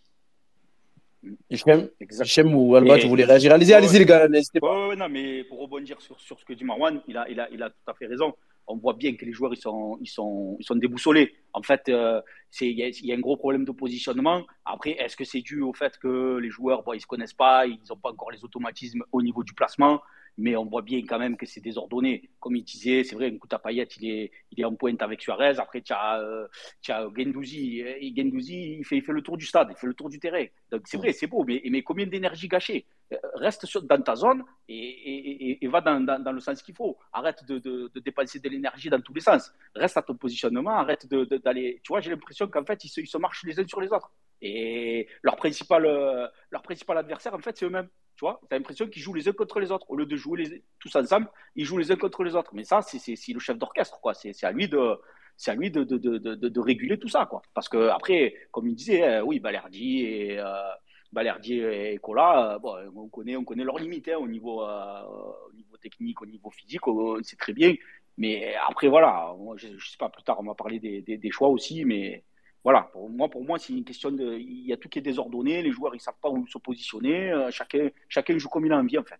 Hichem, 1.50 2.54
ou 2.54 2.76
Alba, 2.76 2.98
tu 2.98 3.08
voulais 3.08 3.24
réagir 3.24 3.52
Allez-y, 3.52 3.72
allez-y, 3.74 3.92
ouais. 3.92 3.98
les 3.98 4.04
gars, 4.06 4.28
n'hésitez 4.28 4.60
pas. 4.60 4.72
Ouais, 4.72 4.82
ouais, 4.82 4.88
ouais, 4.90 4.96
non, 4.96 5.08
mais 5.08 5.44
pour 5.44 5.60
rebondir 5.60 6.00
sur, 6.00 6.18
sur 6.20 6.38
ce 6.38 6.44
que 6.44 6.52
dit 6.52 6.64
Marwan, 6.64 7.00
il 7.08 7.16
a, 7.16 7.28
il, 7.28 7.40
a, 7.40 7.48
il 7.50 7.62
a 7.62 7.70
tout 7.70 7.76
à 7.90 7.94
fait 7.94 8.06
raison. 8.06 8.32
On 8.68 8.76
voit 8.76 8.92
bien 8.92 9.14
que 9.16 9.24
les 9.24 9.32
joueurs, 9.32 9.52
ils 9.52 9.60
sont, 9.60 9.98
ils 10.00 10.06
sont, 10.08 10.56
ils 10.60 10.64
sont 10.64 10.76
déboussolés. 10.76 11.34
En 11.54 11.62
fait, 11.62 11.88
euh, 11.88 12.20
c'est- 12.50 12.68
il 12.68 12.78
y, 12.78 12.82
a- 12.82 12.88
il 12.88 13.06
y 13.06 13.12
a 13.12 13.16
un 13.16 13.20
gros 13.20 13.36
problème 13.36 13.64
de 13.64 13.72
positionnement. 13.72 14.44
Après, 14.64 14.90
est-ce 14.92 15.16
que 15.16 15.24
c'est 15.24 15.40
dû 15.40 15.60
au 15.62 15.72
fait 15.72 15.98
que 15.98 16.36
les 16.36 16.50
joueurs, 16.50 16.82
bon, 16.82 16.92
ils 16.92 17.00
se 17.00 17.06
connaissent 17.06 17.32
pas, 17.32 17.66
ils 17.66 17.80
n'ont 17.90 17.96
pas 17.96 18.10
encore 18.10 18.30
les 18.30 18.44
automatismes 18.44 19.02
au 19.10 19.22
niveau 19.22 19.42
du 19.42 19.54
placement, 19.54 20.00
mais 20.38 20.54
on 20.56 20.64
voit 20.64 20.82
bien 20.82 21.00
quand 21.06 21.18
même 21.18 21.36
que 21.36 21.44
c'est 21.46 21.60
désordonné. 21.60 22.30
Comme 22.38 22.54
il 22.54 22.62
disait, 22.62 23.02
c'est 23.02 23.16
vrai, 23.16 23.36
à 23.50 23.58
Payet, 23.58 23.88
il 24.00 24.08
est, 24.08 24.30
il 24.52 24.60
est 24.60 24.64
en 24.64 24.74
pointe 24.74 25.02
avec 25.02 25.20
Suarez. 25.20 25.58
Après, 25.58 25.82
tu 25.82 25.92
as, 25.92 26.20
euh, 26.20 26.46
as 26.88 27.08
Gendouzi. 27.14 27.84
Il 28.00 28.84
fait, 28.84 28.96
il 28.96 29.02
fait 29.02 29.12
le 29.12 29.20
tour 29.20 29.36
du 29.36 29.44
stade, 29.44 29.68
il 29.70 29.76
fait 29.76 29.88
le 29.88 29.94
tour 29.94 30.08
du 30.08 30.20
terrain. 30.20 30.44
Donc, 30.70 30.82
c'est 30.84 30.96
vrai, 30.96 31.12
c'est 31.12 31.26
beau, 31.26 31.44
mais, 31.44 31.60
mais 31.68 31.82
combien 31.82 32.06
d'énergie 32.06 32.46
gâchée? 32.46 32.86
Euh, 33.12 33.16
Reste 33.34 33.66
dans 33.84 34.00
ta 34.00 34.14
zone 34.14 34.44
et, 34.68 35.64
et, 35.64 35.68
va 35.68 35.80
dans, 35.80 36.00
dans, 36.00 36.32
le 36.32 36.40
sens 36.40 36.62
qu'il 36.62 36.74
faut. 36.74 36.96
Arrête 37.12 37.44
de, 37.46 37.58
de, 37.58 37.90
de 37.92 38.00
dépenser 38.00 38.38
de 38.38 38.48
l'énergie 38.48 38.90
dans 38.90 39.00
tous 39.00 39.14
les 39.14 39.20
sens. 39.20 39.52
Reste 39.74 39.96
à 39.96 40.02
ton 40.02 40.14
positionnement, 40.14 40.70
arrête 40.70 41.06
d'aller. 41.08 41.80
Tu 41.82 41.88
vois, 41.88 42.00
j'ai 42.00 42.10
l'impression 42.10 42.46
qu'en 42.46 42.64
fait, 42.64 42.84
ils 42.84 42.88
se 42.88 43.18
marchent 43.18 43.44
les 43.44 43.58
uns 43.58 43.66
sur 43.66 43.80
les 43.80 43.88
autres. 43.88 44.10
Et 44.40 45.08
leur 45.22 45.36
principal, 45.36 45.84
euh, 45.86 46.26
leur 46.50 46.62
principal 46.62 46.98
adversaire, 46.98 47.34
en 47.34 47.38
fait, 47.40 47.56
c'est 47.56 47.66
eux-mêmes. 47.66 47.88
Tu 48.16 48.24
vois, 48.24 48.40
tu 48.48 48.54
as 48.54 48.58
l'impression 48.58 48.86
qu'ils 48.88 49.02
jouent 49.02 49.14
les 49.14 49.28
uns 49.28 49.32
contre 49.32 49.60
les 49.60 49.70
autres. 49.72 49.86
Au 49.90 49.96
lieu 49.96 50.06
de 50.06 50.16
jouer 50.16 50.64
tous 50.80 50.94
ensemble, 50.96 51.28
ils 51.56 51.64
jouent 51.64 51.78
les 51.78 51.90
uns 51.92 51.96
contre 51.96 52.22
les 52.24 52.34
autres. 52.34 52.50
Mais 52.54 52.64
ça, 52.64 52.82
c'est 52.82 52.98
c'est- 52.98 53.16
c'est 53.16 53.32
le 53.32 53.40
chef 53.40 53.58
d'orchestre. 53.58 53.98
C'est 54.14 54.32
c'est 54.32 54.46
à 54.46 54.52
lui 54.52 54.68
de. 54.68 54.96
C'est 55.36 55.52
à 55.52 55.54
lui 55.54 55.70
de, 55.70 56.60
réguler 56.60 56.98
tout 56.98 57.06
ça, 57.08 57.26
quoi. 57.26 57.42
Parce 57.54 57.68
que 57.68 57.88
après, 57.90 58.34
comme 58.50 58.66
il 58.66 58.74
disait, 58.74 59.04
euh, 59.04 59.22
oui, 59.22 59.38
Balerdi 59.38 60.00
et 60.00 60.40
euh, 60.40 60.72
et 61.14 61.98
Cola, 61.98 62.54
euh, 62.54 62.58
bon, 62.58 62.74
on 62.96 63.08
connaît, 63.08 63.36
on 63.36 63.44
connaît 63.44 63.64
leurs 63.64 63.78
limites 63.78 64.08
hein, 64.08 64.16
au 64.18 64.28
niveau, 64.28 64.62
euh, 64.62 65.02
au 65.48 65.52
niveau 65.54 65.76
technique, 65.78 66.20
au 66.22 66.26
niveau 66.26 66.50
physique, 66.50 66.80
sait 67.22 67.36
très 67.36 67.52
bien. 67.52 67.74
Mais 68.16 68.54
après, 68.68 68.88
voilà, 68.88 69.34
je, 69.56 69.68
je 69.78 69.90
sais 69.90 69.96
pas, 69.96 70.08
plus 70.08 70.22
tard, 70.24 70.38
on 70.40 70.44
va 70.44 70.54
parler 70.54 70.80
des, 70.80 71.02
des, 71.02 71.16
des 71.18 71.30
choix 71.30 71.48
aussi, 71.48 71.84
mais 71.84 72.24
voilà, 72.68 72.86
pour 72.92 73.08
moi, 73.08 73.30
pour 73.30 73.42
moi, 73.42 73.58
c'est 73.58 73.72
une 73.72 73.82
question 73.82 74.10
de, 74.10 74.36
il 74.38 74.66
y 74.66 74.74
a 74.74 74.76
tout 74.76 74.90
qui 74.90 74.98
est 74.98 75.02
désordonné, 75.10 75.62
les 75.62 75.72
joueurs, 75.72 75.94
ils 75.94 76.02
savent 76.02 76.20
pas 76.20 76.28
où 76.28 76.46
se 76.46 76.58
positionner, 76.58 77.30
euh, 77.30 77.50
chacun, 77.50 77.88
chacun 78.10 78.36
joue 78.36 78.50
comme 78.50 78.66
il 78.66 78.72
a 78.72 78.76
envie, 78.76 78.98
en 78.98 79.04
fait. 79.04 79.16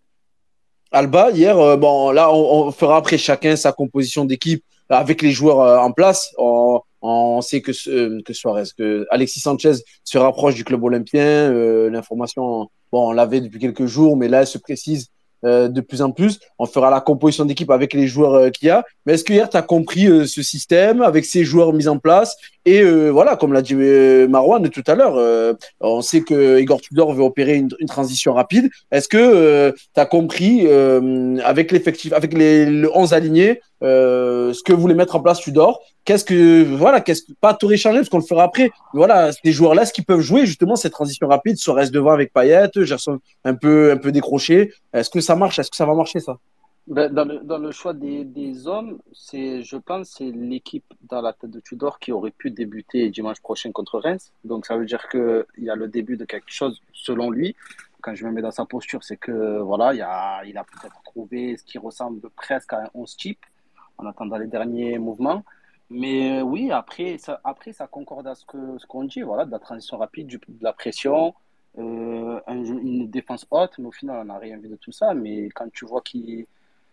Alba, 0.93 1.31
hier, 1.31 1.59
euh, 1.59 1.79
bon, 1.79 2.11
là, 2.11 2.31
on, 2.31 2.71
fera 2.73 2.99
après 2.99 3.17
chacun 3.17 3.57
sa 3.57 3.73
composition 3.73 4.27
d'équipe 4.27 4.63
avec 4.91 5.23
les 5.23 5.31
joueurs 5.33 5.61
euh, 5.61 5.79
en 5.79 5.93
place. 5.93 6.31
On, 6.37 7.41
sait 7.41 7.63
que, 7.63 7.73
ce- 7.73 8.21
que 8.21 8.35
Suarez, 8.35 8.65
que 8.77 9.07
Alexis 9.11 9.41
Sanchez 9.41 9.77
se 10.05 10.19
rapproche 10.19 10.55
du 10.55 10.65
club 10.65 10.85
olympien. 10.85 11.51
L'information, 11.89 12.69
bon, 12.93 13.09
on 13.09 13.13
l'avait 13.13 13.41
depuis 13.41 13.61
quelques 13.61 13.87
jours, 13.87 14.15
mais 14.19 14.29
là, 14.29 14.41
elle 14.41 14.47
se 14.47 14.59
précise 14.59 15.09
de 15.45 15.81
plus 15.81 16.03
en 16.03 16.11
plus. 16.11 16.41
On 16.59 16.67
fera 16.67 16.91
la 16.91 17.01
composition 17.01 17.45
d'équipe 17.47 17.71
avec 17.71 17.95
les 17.95 18.09
joueurs 18.09 18.51
qu'il 18.51 18.67
y 18.67 18.71
a. 18.71 18.85
Mais 19.07 19.15
est-ce 19.15 19.23
que 19.23 19.33
hier, 19.33 19.49
tu 19.49 19.57
as 19.57 19.63
compris 19.63 20.29
ce 20.29 20.43
système 20.43 21.01
avec 21.01 21.25
ces 21.25 21.45
joueurs 21.45 21.73
mis 21.73 21.87
en 21.87 21.99
place 21.99 22.37
Et 22.69 22.83
euh, 22.83 23.09
voilà, 23.09 23.37
comme 23.37 23.55
l'a 23.55 23.63
dit 23.63 23.73
euh, 23.75 24.29
Marwan 24.29 24.69
tout 24.69 24.85
à 24.87 24.95
l'heure, 24.95 25.17
euh, 25.17 25.55
on 25.81 26.03
sait 26.03 26.21
que 26.21 26.61
Igor 26.61 26.83
Tudor 26.83 27.15
veut 27.15 27.23
opérer 27.23 27.55
une, 27.55 27.71
transition 27.87 28.35
rapide. 28.35 28.69
Est-ce 28.93 29.09
que 29.09 29.71
tu 29.95 29.99
as 29.99 30.05
compris 30.05 30.71
avec 31.43 31.73
l'effectif, 31.73 32.13
avec 32.13 32.35
les, 32.35 32.67
le 32.67 32.95
11 32.95 33.15
alignés, 33.15 33.63
euh, 33.83 34.53
ce 34.53 34.63
que 34.63 34.75
voulait 34.75 34.95
mettre 34.95 35.17
en 35.17 35.21
place 35.21 35.41
Tudor 35.41 35.81
Qu'est-ce 36.05 36.27
que 36.27 36.63
voilà, 36.63 37.01
qu'est-ce 37.01 37.23
que 37.23 37.33
pas 37.41 37.55
tout 37.55 37.69
réchanger 37.69 38.01
parce 38.01 38.11
qu'on 38.11 38.19
le 38.19 38.25
fera 38.25 38.43
après. 38.43 38.71
Voilà, 38.93 39.31
ces 39.33 39.53
joueurs-là, 39.53 39.87
ce 39.87 39.95
qu'ils 39.95 40.05
peuvent 40.05 40.21
jouer 40.21 40.45
justement 40.45 40.77
cette 40.77 40.93
transition 40.93 41.27
rapide, 41.27 41.57
reste 41.69 41.95
devant 41.95 42.11
avec 42.11 42.35
Payet, 42.35 42.69
Gerson 42.75 43.19
un 43.47 43.55
peu 43.55 43.93
un 43.93 43.97
peu 43.97 44.13
décroché. 44.13 44.73
Est-ce 44.93 45.09
que 45.09 45.21
ça 45.21 45.37
marche? 45.37 45.59
Est-ce 45.59 45.71
que 45.71 45.77
ça 45.77 45.87
va 45.87 45.95
marcher 45.95 46.21
ça? 46.21 46.37
Ben, 46.89 47.13
Dans 47.13 47.27
le, 47.27 47.41
dans 47.41 47.59
le 47.59 47.71
choix 47.71 47.93
des, 47.93 48.25
des 48.25 48.67
hommes, 48.67 48.99
c'est, 49.13 49.63
je 49.63 49.77
pense, 49.77 50.09
c'est 50.17 50.31
l'équipe 50.31 50.87
dans 51.03 51.21
la 51.21 51.35
tête 51.35 51.51
de 51.51 51.61
Tudor 51.61 51.99
qui 51.99 52.13
aurait 52.13 52.31
pu 52.31 52.51
débuter 52.51 53.11
dimanche 53.11 53.41
prochain 53.43 53.71
contre 53.73 53.99
Reims. 54.01 54.33
Donc 54.43 54.65
ça 54.65 54.75
veut 54.79 54.87
dire 54.87 55.07
qu'il 55.11 55.45
y 55.59 55.69
a 55.69 55.77
le 55.77 55.87
début 55.89 56.17
de 56.17 56.25
quelque 56.25 56.51
chose, 56.51 56.81
selon 56.95 57.31
lui. 57.31 57.55
Quand 58.01 58.15
je 58.15 58.25
me 58.25 58.33
mets 58.33 58.41
dans 58.41 58.51
sa 58.51 58.65
posture, 58.65 59.05
c'est 59.05 59.19
que 59.19 59.59
voilà, 59.59 59.93
il, 59.93 60.01
a, 60.01 60.43
il 60.47 60.57
a 60.57 60.65
peut-être 60.65 61.03
trouvé 61.05 61.59
ce 61.59 61.65
qui 61.65 61.77
ressemble 61.77 62.31
presque 62.31 62.73
à 62.73 62.85
un 62.85 62.91
11 62.95 63.17
type 63.19 63.45
en 63.99 64.07
attendant 64.07 64.39
les 64.39 64.47
derniers 64.47 64.99
mouvements. 64.99 65.45
Mais 65.91 66.41
oui, 66.41 66.71
après 66.71 67.19
ça, 67.19 67.39
après, 67.45 67.75
ça 67.75 67.87
concorde 67.87 68.29
à 68.29 68.35
ce 68.35 68.47
que 68.47 68.79
ce 68.79 68.87
qu'on 68.87 69.05
dit, 69.05 69.21
voilà, 69.21 69.45
de 69.45 69.51
la 69.51 69.59
transition 69.59 69.99
rapide, 69.99 70.29
de 70.29 70.41
la 70.63 70.73
pression, 70.73 71.35
euh, 71.79 72.41
une 72.49 73.11
défense 73.11 73.47
haute, 73.51 73.79
mais 73.79 73.89
au 73.89 73.93
final, 73.93 74.21
on 74.23 74.25
n'a 74.25 74.39
rien 74.39 74.57
vu 74.57 74.69
de 74.69 74.77
tout 74.77 74.93
ça. 74.93 75.13
Mais 75.13 75.51
quand 75.51 75.71
tu 75.71 75.85
vois 75.85 76.01
qu'il 76.01 76.47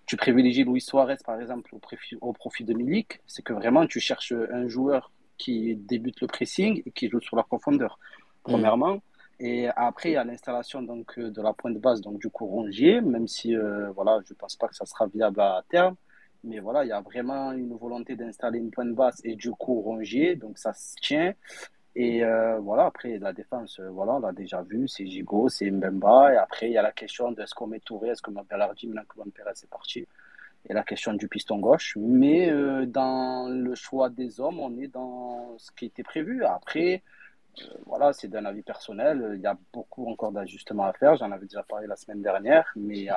tu 0.06 0.18
privilégies 0.18 0.64
Luis 0.64 0.82
Suarez, 0.82 1.18
par 1.26 1.40
exemple, 1.40 1.74
au 1.74 1.80
profit, 1.80 2.16
au 2.22 2.34
profit 2.34 2.64
de 2.64 2.74
Milik, 2.74 3.22
c'est 3.26 3.44
que 3.44 3.54
vraiment, 3.54 3.86
tu 3.88 4.00
cherches 4.00 4.34
un 4.52 4.68
joueur 4.68 5.12
qui 5.38 5.76
débute 5.76 6.22
le 6.22 6.28
pressing 6.28 6.82
et 6.86 6.92
qui 6.92 7.10
joue 7.10 7.20
sur 7.20 7.36
la 7.36 7.44
profondeur, 7.44 8.00
premièrement. 8.44 9.02
Et 9.40 9.68
après, 9.76 10.12
il 10.12 10.14
y 10.14 10.18
a 10.18 10.24
l'installation 10.24 10.82
donc, 10.82 11.18
euh, 11.18 11.30
de 11.30 11.42
la 11.42 11.54
pointe 11.54 11.74
de 11.74 11.80
base, 11.80 12.00
donc 12.02 12.20
du 12.20 12.30
coup 12.30 12.46
Rongier, 12.46 13.02
même 13.02 13.28
si 13.28 13.56
euh, 13.56 13.92
voilà, 13.92 14.20
je 14.26 14.34
ne 14.34 14.38
pense 14.38 14.56
pas 14.56 14.68
que 14.68 14.76
ça 14.76 14.86
sera 14.86 15.08
viable 15.08 15.42
à 15.42 15.64
terme. 15.70 15.96
Mais 16.44 16.60
voilà, 16.60 16.86
il 16.86 16.90
y 16.90 16.94
a 16.94 17.02
vraiment 17.02 17.52
une 17.52 17.76
volonté 17.76 18.16
d'installer 18.16 18.60
une 18.60 18.72
pointe 18.72 18.94
basse 18.94 19.20
et 19.24 19.36
du 19.36 19.52
coup 19.52 19.82
Rongier, 19.82 20.36
donc 20.36 20.58
ça 20.58 20.74
se 20.74 20.96
tient. 21.02 21.34
Et 21.96 22.26
euh, 22.26 22.60
voilà, 22.60 22.86
après 22.86 23.18
la 23.20 23.32
défense, 23.32 23.80
euh, 23.80 23.90
voilà, 23.90 24.16
on 24.16 24.20
l'a 24.20 24.34
déjà 24.34 24.62
vu, 24.64 24.88
c'est 24.88 25.08
Gigo, 25.08 25.48
c'est 25.48 25.72
Mbemba. 25.72 26.34
Et 26.34 26.38
après, 26.38 26.68
il 26.68 26.74
y 26.74 26.78
a 26.78 26.82
la 26.82 26.92
question 26.92 27.32
de 27.32 27.42
est-ce 27.42 27.56
qu'on 27.56 27.68
met 27.68 27.80
Touré, 27.80 28.10
est-ce 28.10 28.22
qu'on 28.22 28.32
met 28.32 28.42
Bellardi, 28.50 28.88
maintenant 28.88 29.04
que 29.08 29.18
Van 29.18 29.30
Perez 29.34 29.52
est 29.52 29.70
parti. 29.70 30.06
Et 30.68 30.74
la 30.74 30.84
question 30.84 31.14
du 31.14 31.28
piston 31.28 31.60
gauche. 31.60 31.96
Mais 32.00 32.50
euh, 32.52 32.86
dans 32.86 33.48
le 33.50 33.76
choix 33.76 34.10
des 34.10 34.42
hommes, 34.42 34.60
on 34.60 34.78
est 34.78 34.88
dans 34.88 35.56
ce 35.58 35.72
qui 35.72 35.86
était 35.86 36.04
prévu. 36.04 36.44
Après, 36.44 37.04
euh, 37.62 37.66
voilà, 37.86 38.12
c'est 38.14 38.28
d'un 38.28 38.46
avis 38.46 38.64
personnel. 38.64 39.34
Il 39.36 39.42
y 39.42 39.48
a 39.48 39.58
beaucoup 39.72 40.10
encore 40.10 40.32
d'ajustements 40.32 40.86
à 40.86 40.94
faire. 40.94 41.16
J'en 41.16 41.32
avais 41.32 41.46
déjà 41.46 41.64
parlé 41.64 41.88
la 41.88 41.96
semaine 41.96 42.22
dernière, 42.22 42.66
mais 42.76 43.10
euh, 43.10 43.14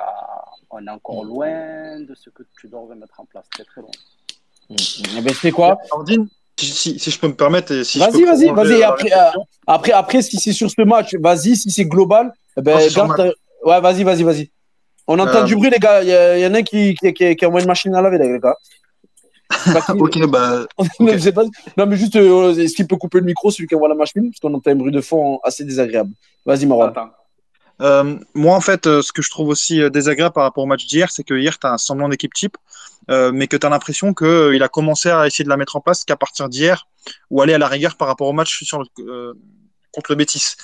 on 0.69 0.85
est 0.85 0.91
encore 0.91 1.23
loin 1.23 1.99
de 1.99 2.13
ce 2.13 2.29
que 2.29 2.43
tu 2.57 2.67
devrais 2.67 2.95
mettre 2.95 3.19
en 3.19 3.25
place. 3.25 3.49
Très, 3.49 3.63
très 3.63 3.81
loin. 3.81 3.91
Eh 4.69 5.21
ben, 5.21 5.33
c'est 5.33 5.51
quoi? 5.51 5.79
Nordine, 5.91 6.29
si, 6.65 6.99
si 6.99 7.11
je 7.11 7.19
peux 7.19 7.27
me 7.27 7.33
permettre. 7.35 7.71
et 7.73 7.83
si 7.83 7.99
je 7.99 8.03
Vas-y, 8.03 8.21
peux 8.23 8.25
vas-y, 8.31 8.49
vas-y. 8.51 8.83
euh, 8.83 8.87
Après, 8.87 9.11
euh, 9.11 9.29
après, 9.67 9.91
après, 9.91 10.21
si 10.21 10.37
c'est 10.39 10.53
sur 10.53 10.69
ce 10.69 10.81
match, 10.83 11.15
vas-y. 11.19 11.55
Si 11.55 11.69
c'est 11.71 11.85
global, 11.85 12.31
eh 12.57 12.61
ben, 12.61 12.79
garde 12.93 13.33
Ouais, 13.65 13.81
vas-y, 13.81 14.03
vas-y, 14.03 14.23
vas-y. 14.23 14.49
On 15.07 15.17
entend 15.19 15.39
Euh, 15.39 15.43
du 15.43 15.55
bruit, 15.55 15.69
les 15.69 15.79
gars. 15.79 16.01
Il 16.03 16.09
y, 16.09 16.13
a- 16.13 16.37
y 16.37 16.45
en 16.47 16.53
a 16.53 16.59
un 16.59 16.63
qui, 16.63 16.93
qui, 16.95 17.13
qui, 17.13 17.35
qui 17.35 17.45
envoie 17.45 17.59
une 17.61 17.67
machine 17.67 17.93
à 17.95 18.01
laver, 18.01 18.17
les 18.19 18.39
gars. 18.39 18.55
Ok, 19.99 20.25
bah, 20.27 20.65
non, 20.79 20.85
pas- 21.33 21.85
mais 21.85 21.97
juste, 21.97 22.15
euh, 22.15 22.55
est-ce 22.55 22.75
qu'il 22.75 22.87
peut 22.87 22.95
couper 22.97 23.19
le 23.19 23.25
micro, 23.25 23.49
celui 23.49 23.67
qui 23.67 23.75
envoie 23.75 23.89
la 23.89 23.95
machine? 23.95 24.29
Parce 24.29 24.39
qu'on 24.39 24.53
entend 24.53 24.71
un 24.71 24.75
bruit 24.75 24.91
de 24.91 25.01
fond 25.01 25.39
assez 25.43 25.63
désagréable. 25.65 26.11
Vas-y, 26.45 26.65
Marwan. 26.67 26.93
Euh, 27.81 28.15
moi, 28.33 28.55
en 28.55 28.61
fait, 28.61 28.85
euh, 28.87 29.01
ce 29.01 29.11
que 29.11 29.21
je 29.21 29.29
trouve 29.29 29.47
aussi 29.49 29.81
désagréable 29.89 30.33
par 30.33 30.43
rapport 30.43 30.63
au 30.63 30.67
match 30.67 30.85
d'hier, 30.85 31.09
c'est 31.11 31.23
que 31.23 31.33
hier, 31.33 31.57
tu 31.57 31.65
as 31.65 31.73
un 31.73 31.77
semblant 31.77 32.09
d'équipe 32.09 32.33
type, 32.33 32.57
euh, 33.09 33.31
mais 33.33 33.47
que 33.47 33.57
tu 33.57 33.65
as 33.65 33.69
l'impression 33.69 34.13
qu'il 34.13 34.61
a 34.63 34.67
commencé 34.69 35.09
à 35.09 35.25
essayer 35.27 35.43
de 35.43 35.49
la 35.49 35.57
mettre 35.57 35.75
en 35.75 35.81
place 35.81 36.05
qu'à 36.05 36.15
partir 36.15 36.49
d'hier, 36.49 36.87
ou 37.29 37.41
aller 37.41 37.53
à 37.53 37.57
la 37.57 37.67
rigueur 37.67 37.95
par 37.97 38.07
rapport 38.07 38.27
au 38.27 38.33
match 38.33 38.63
sur 38.63 38.79
le- 38.79 38.85
euh, 38.99 39.33
contre 39.91 40.11
le 40.11 40.15
Bétis. 40.15 40.55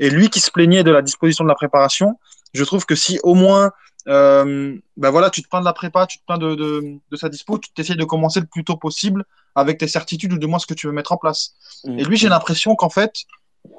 Et 0.00 0.10
lui 0.10 0.30
qui 0.30 0.40
se 0.40 0.50
plaignait 0.50 0.82
de 0.84 0.90
la 0.90 1.02
disposition 1.02 1.44
de 1.44 1.48
la 1.48 1.54
préparation, 1.54 2.18
je 2.54 2.64
trouve 2.64 2.86
que 2.86 2.94
si 2.94 3.20
au 3.22 3.34
moins, 3.34 3.70
euh, 4.08 4.76
ben 4.96 5.10
voilà, 5.10 5.30
tu 5.30 5.42
te 5.42 5.48
plains 5.48 5.60
de 5.60 5.64
la 5.64 5.72
prépa, 5.72 6.06
tu 6.06 6.18
te 6.18 6.24
plains 6.26 6.38
de, 6.38 6.54
de, 6.54 6.82
de 7.10 7.16
sa 7.16 7.28
dispo, 7.28 7.58
tu 7.58 7.70
t'essayes 7.72 7.96
de 7.96 8.04
commencer 8.04 8.40
le 8.40 8.46
plus 8.46 8.64
tôt 8.64 8.76
possible 8.76 9.24
avec 9.54 9.78
tes 9.78 9.86
certitudes 9.86 10.32
ou 10.32 10.38
de 10.38 10.46
moins 10.46 10.58
ce 10.58 10.66
que 10.66 10.74
tu 10.74 10.86
veux 10.86 10.92
mettre 10.92 11.12
en 11.12 11.16
place. 11.18 11.54
Et 11.98 12.04
lui, 12.04 12.16
j'ai 12.16 12.28
l'impression 12.28 12.74
qu'en 12.74 12.90
fait, 12.90 13.12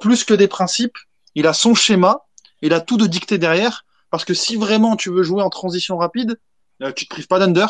plus 0.00 0.24
que 0.24 0.32
des 0.32 0.48
principes, 0.48 0.96
il 1.34 1.46
a 1.46 1.52
son 1.52 1.74
schéma, 1.74 2.20
il 2.62 2.72
a 2.72 2.80
tout 2.80 2.96
de 2.96 3.06
dicté 3.06 3.36
derrière. 3.38 3.84
Parce 4.10 4.24
que 4.24 4.32
si 4.32 4.54
vraiment 4.56 4.94
tu 4.96 5.10
veux 5.10 5.24
jouer 5.24 5.42
en 5.42 5.50
transition 5.50 5.96
rapide, 5.98 6.38
euh, 6.82 6.92
tu 6.92 7.04
te 7.06 7.10
prives 7.10 7.26
pas 7.26 7.40
d'Under, 7.40 7.66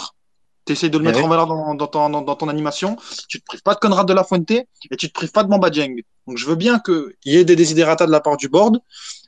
tu 0.67 0.73
essayes 0.73 0.91
de 0.91 0.99
le 0.99 1.05
Eh 1.05 1.09
mettre 1.09 1.25
en 1.25 1.29
valeur 1.29 1.47
dans, 1.47 1.75
dans, 1.75 1.87
ton, 1.87 2.09
dans, 2.09 2.23
dans 2.23 2.37
ton 2.37 2.49
animation, 2.49 2.97
tu 3.29 3.41
te 3.41 3.45
prives 3.45 3.63
pas 3.63 3.75
de 3.75 3.81
Conrad 3.81 4.07
de 4.07 4.13
la 4.13 4.25
Fuente 4.25 4.51
et 4.51 4.67
tu 4.99 5.09
te 5.09 5.13
prives 5.13 5.33
pas 5.33 5.45
de 5.45 5.49
Mamba 5.49 5.71
Dieng. 5.71 5.97
Donc 6.27 6.39
je 6.39 6.47
veux 6.47 6.55
bien 6.55 6.79
qu'il 6.79 7.15
y 7.27 7.37
ait 7.37 7.45
des 7.45 7.57
desiderata 7.57 8.07
de 8.07 8.11
la 8.11 8.21
part 8.21 8.37
du 8.37 8.49
board, 8.49 8.79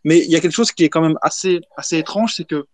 mais 0.05 0.19
il 0.19 0.31
y 0.31 0.37
a 0.37 0.41
quelque 0.41 0.55
chose 0.55 0.73
qui 0.73 0.85
est 0.85 0.89
quand 0.89 1.03
même 1.03 1.19
assez, 1.21 1.61
assez 1.77 1.99
étrange, 1.99 2.35
c'est 2.35 2.45
que 2.45 2.67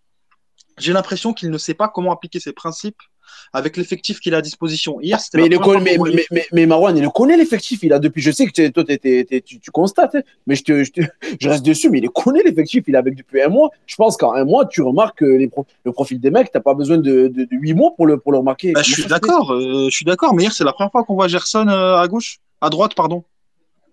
j'ai 0.79 0.93
l'impression 0.93 1.33
qu'il 1.35 1.51
ne 1.51 1.59
sait 1.59 1.75
pas 1.75 1.89
comment 1.89 2.13
appliquer 2.13 2.41
ses 2.41 2.53
principes 2.53 3.03
avec 3.53 3.77
l'effectif 3.77 4.21
qu'il 4.21 4.35
a 4.35 4.39
à 4.39 4.43
disposition. 4.43 5.01
Hier, 5.01 5.19
c'était 5.21 5.39
Mais, 5.81 5.81
mais, 5.85 5.97
mais, 6.17 6.25
mais, 6.31 6.47
mais 6.53 6.67
Marwan, 6.67 6.97
il 6.97 7.03
le 7.03 7.11
connaît 7.11 7.37
l'effectif. 7.37 7.81
Il 7.83 7.93
a 7.93 7.99
depuis, 7.99 8.23
je 8.23 8.31
sais 8.31 8.47
que 8.47 8.69
toi, 8.69 8.85
tu, 8.85 9.61
tu 9.61 9.71
constates, 9.71 10.15
hein, 10.15 10.23
mais 10.47 10.55
je, 10.55 10.65
te, 10.65 10.85
je, 10.85 10.91
te- 10.93 11.01
je 11.41 11.49
reste 11.49 11.65
dessus. 11.65 11.91
Mais 11.91 11.99
il 11.99 12.09
connaît 12.11 12.43
l'effectif. 12.43 12.85
Il 12.87 12.95
est 12.95 12.99
avec 12.99 13.15
depuis 13.17 13.43
un 13.43 13.49
mois. 13.49 13.71
Je 13.87 13.97
pense 13.97 14.17
qu'en 14.17 14.33
un 14.35 14.45
mois, 14.45 14.67
tu 14.67 14.83
remarques 14.83 15.19
que 15.19 15.25
les 15.25 15.49
pro- 15.49 15.67
le 15.85 15.93
profil 15.93 16.21
des 16.21 16.31
mecs, 16.31 16.51
t'as 16.53 16.61
pas 16.61 16.75
besoin 16.75 16.99
de, 16.99 17.29
de, 17.29 17.45
de 17.45 17.49
8 17.51 17.75
mois 17.75 17.95
pour 17.97 18.07
le, 18.07 18.19
pour 18.19 18.33
le 18.33 18.39
remarquer. 18.39 18.73
Bah, 18.73 18.83
je 18.83 18.93
suis 18.93 19.03
d'accord, 19.07 19.53
euh, 19.53 19.87
je 19.91 19.95
suis 19.97 20.05
d'accord, 20.05 20.35
mais 20.35 20.43
hier 20.45 20.53
c'est 20.53 20.65
la 20.65 20.73
première 20.73 20.91
fois 20.93 21.05
qu'on 21.05 21.15
voit 21.15 21.29
Gerson 21.29 21.67
euh, 21.69 21.97
à 21.97 22.09
gauche, 22.09 22.39
à 22.61 22.71
droite, 22.71 22.95
pardon, 22.95 23.25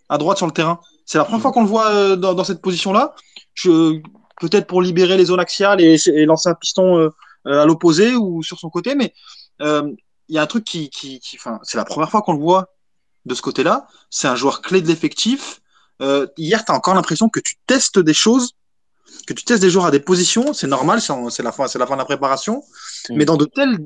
à 0.08 0.18
droite 0.18 0.38
sur 0.38 0.46
le 0.48 0.52
terrain. 0.54 0.80
C'est 1.06 1.18
la 1.18 1.24
première 1.26 1.42
fois 1.42 1.52
qu'on 1.52 1.64
le 1.64 1.68
voit 1.68 1.90
euh, 1.92 2.16
dans, 2.16 2.34
dans 2.34 2.44
cette 2.44 2.62
position-là. 2.62 3.16
Peut-être 4.40 4.68
pour 4.68 4.82
libérer 4.82 5.18
les 5.18 5.26
zones 5.26 5.40
axiales 5.40 5.82
et, 5.82 5.98
et 6.08 6.26
lancer 6.26 6.48
un 6.50 6.54
piston 6.54 7.10
à 7.46 7.66
l'opposé 7.66 8.16
ou 8.16 8.44
sur 8.44 8.60
son 8.60 8.70
côté, 8.70 8.96
mais 8.96 9.14
euh, 9.62 9.92
il 10.28 10.36
y 10.36 10.38
a 10.38 10.42
un 10.42 10.48
truc 10.48 10.64
qui, 10.64 10.90
qui, 10.90 11.22
c'est 11.64 11.78
la 11.78 11.86
première 11.86 12.10
fois 12.10 12.22
qu'on 12.22 12.34
le 12.34 12.40
voit 12.40 12.74
de 13.26 13.34
ce 13.34 13.42
côté-là. 13.42 13.88
C'est 14.10 14.28
un 14.28 14.36
joueur 14.36 14.62
clé 14.62 14.82
de 14.82 14.88
l'effectif. 14.88 15.62
Euh, 16.02 16.28
hier, 16.38 16.64
tu 16.64 16.72
as 16.72 16.76
encore 16.76 16.94
l'impression 16.94 17.30
que 17.30 17.40
tu 17.40 17.56
testes 17.68 18.00
des 18.00 18.14
choses, 18.14 18.54
que 19.28 19.34
tu 19.34 19.44
testes 19.44 19.62
des 19.62 19.70
joueurs 19.70 19.86
à 19.86 19.92
des 19.92 20.00
positions. 20.00 20.54
C'est 20.54 20.68
normal, 20.68 21.02
c'est 21.02 21.44
la 21.44 21.52
fin, 21.52 21.68
c'est 21.68 21.80
la 21.80 21.88
fin 21.88 21.96
de 21.96 22.00
la 22.00 22.06
préparation. 22.06 22.64
Mm. 23.10 23.16
Mais 23.16 23.26
dans 23.26 23.38
de 23.38 23.46
telles, 23.46 23.78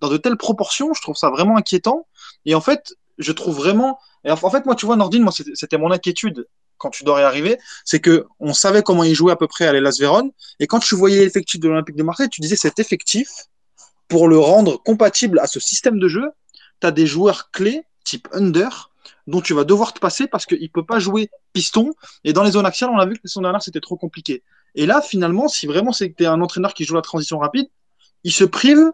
dans 0.00 0.08
de 0.08 0.16
telles 0.18 0.36
proportions, 0.36 0.92
je 0.94 1.00
trouve 1.00 1.16
ça 1.16 1.30
vraiment 1.30 1.56
inquiétant. 1.56 2.06
Et 2.44 2.54
en 2.54 2.60
fait, 2.60 2.94
je 3.18 3.32
trouve 3.32 3.56
vraiment. 3.56 3.98
Et 4.24 4.30
en 4.30 4.36
fait, 4.36 4.66
moi, 4.66 4.74
tu 4.74 4.86
vois, 4.86 4.96
Nordine, 4.96 5.22
moi, 5.22 5.32
c'était 5.32 5.78
mon 5.78 5.90
inquiétude 5.90 6.46
quand 6.78 6.90
tu 6.90 7.04
dois 7.04 7.20
arriver, 7.20 7.58
c'est 7.84 8.00
que 8.00 8.26
on 8.40 8.52
savait 8.52 8.82
comment 8.82 9.04
il 9.04 9.14
jouait 9.14 9.32
à 9.32 9.36
peu 9.36 9.46
près 9.46 9.66
à 9.66 9.72
l'Elas 9.72 9.96
Vérone. 9.98 10.30
Et 10.60 10.66
quand 10.66 10.80
tu 10.80 10.94
voyais 10.94 11.24
l'effectif 11.24 11.60
de 11.60 11.68
l'Olympique 11.68 11.96
de 11.96 12.02
Marseille, 12.02 12.28
tu 12.28 12.40
disais 12.40 12.56
cet 12.56 12.78
effectif, 12.78 13.28
pour 14.08 14.28
le 14.28 14.38
rendre 14.38 14.82
compatible 14.82 15.38
à 15.38 15.46
ce 15.46 15.60
système 15.60 15.98
de 15.98 16.08
jeu, 16.08 16.30
tu 16.80 16.86
as 16.86 16.90
des 16.90 17.06
joueurs 17.06 17.50
clés, 17.50 17.82
type 18.04 18.28
under, 18.32 18.90
dont 19.26 19.40
tu 19.40 19.54
vas 19.54 19.64
devoir 19.64 19.92
te 19.92 19.98
passer 19.98 20.26
parce 20.26 20.46
qu'il 20.46 20.62
ne 20.62 20.68
peut 20.68 20.84
pas 20.84 20.98
jouer 20.98 21.28
piston. 21.52 21.92
Et 22.24 22.32
dans 22.32 22.42
les 22.42 22.52
zones 22.52 22.66
axiales, 22.66 22.90
on 22.90 22.98
a 22.98 23.06
vu 23.06 23.14
que 23.14 23.20
la 23.24 23.28
saison 23.28 23.42
dernière, 23.42 23.62
c'était 23.62 23.80
trop 23.80 23.96
compliqué. 23.96 24.42
Et 24.74 24.86
là, 24.86 25.00
finalement, 25.00 25.48
si 25.48 25.66
vraiment 25.66 25.92
c'était 25.92 26.26
un 26.26 26.40
entraîneur 26.40 26.74
qui 26.74 26.84
joue 26.84 26.94
la 26.94 27.02
transition 27.02 27.38
rapide, 27.38 27.66
il 28.24 28.32
se 28.32 28.44
prive 28.44 28.92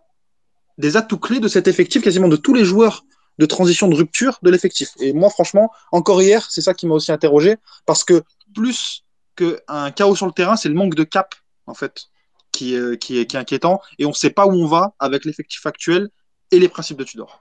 des 0.79 0.97
atouts 0.97 1.19
clés 1.19 1.41
de 1.41 1.49
cet 1.49 1.69
effectif, 1.69 2.03
quasiment 2.03 2.29
de 2.29 2.37
tous 2.37 2.55
les 2.55 2.65
joueurs 2.65 3.05
de 3.39 3.47
transition 3.47 3.89
de 3.89 3.95
rupture 3.95 4.39
de 4.43 4.51
l'effectif. 4.51 4.91
Et 5.01 5.13
moi, 5.13 5.31
franchement, 5.31 5.71
encore 5.91 6.21
hier, 6.23 6.47
c'est 6.51 6.61
ça 6.61 6.75
qui 6.75 6.87
m'a 6.87 6.95
aussi 6.95 7.13
interrogé, 7.13 7.57
parce 7.87 8.05
que 8.05 8.23
plus 8.55 9.05
qu'un 9.37 9.91
chaos 9.91 10.15
sur 10.17 10.27
le 10.27 10.33
terrain, 10.33 10.57
c'est 10.57 10.69
le 10.69 10.75
manque 10.75 10.95
de 10.95 11.05
cap, 11.05 11.35
en 11.67 11.75
fait, 11.75 12.05
qui, 12.53 12.75
est- 12.75 12.99
qui, 12.99 13.19
est, 13.19 13.27
qui 13.27 13.37
est 13.37 13.39
inquiétant. 13.41 13.81
Et 13.99 14.05
on 14.05 14.11
ne 14.11 14.15
sait 14.15 14.31
pas 14.31 14.47
où 14.47 14.53
on 14.53 14.67
va 14.67 14.93
avec 14.99 15.25
l'effectif 15.25 15.65
actuel 15.67 16.11
et 16.51 16.59
les 16.59 16.69
principes 16.69 16.99
de 16.99 17.05
Tudor. 17.05 17.41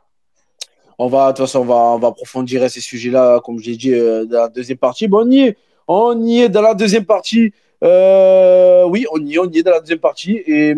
On 0.97 1.07
va, 1.07 1.31
de 1.31 1.37
toute 1.37 1.45
façon, 1.47 1.59
on 1.59 1.65
va, 1.65 1.75
on 1.75 1.99
va 1.99 2.09
approfondir 2.09 2.69
ces 2.69 2.79
sujets-là, 2.79 3.41
comme 3.43 3.59
j'ai 3.59 3.75
dit, 3.75 3.93
euh, 3.93 4.25
dans 4.25 4.41
la 4.41 4.49
deuxième 4.49 4.77
partie. 4.77 5.07
Bon, 5.07 5.25
on 5.27 5.31
y 5.31 5.39
est. 5.39 5.57
On 5.87 6.25
y 6.25 6.41
est 6.41 6.49
dans 6.49 6.61
la 6.61 6.73
deuxième 6.75 7.05
partie. 7.05 7.51
Euh, 7.83 8.85
oui, 8.85 9.05
on 9.11 9.19
y 9.25 9.35
est, 9.35 9.39
on 9.39 9.49
y 9.49 9.59
est 9.59 9.63
dans 9.63 9.71
la 9.71 9.79
deuxième 9.79 9.99
partie. 9.99 10.41
Et, 10.45 10.75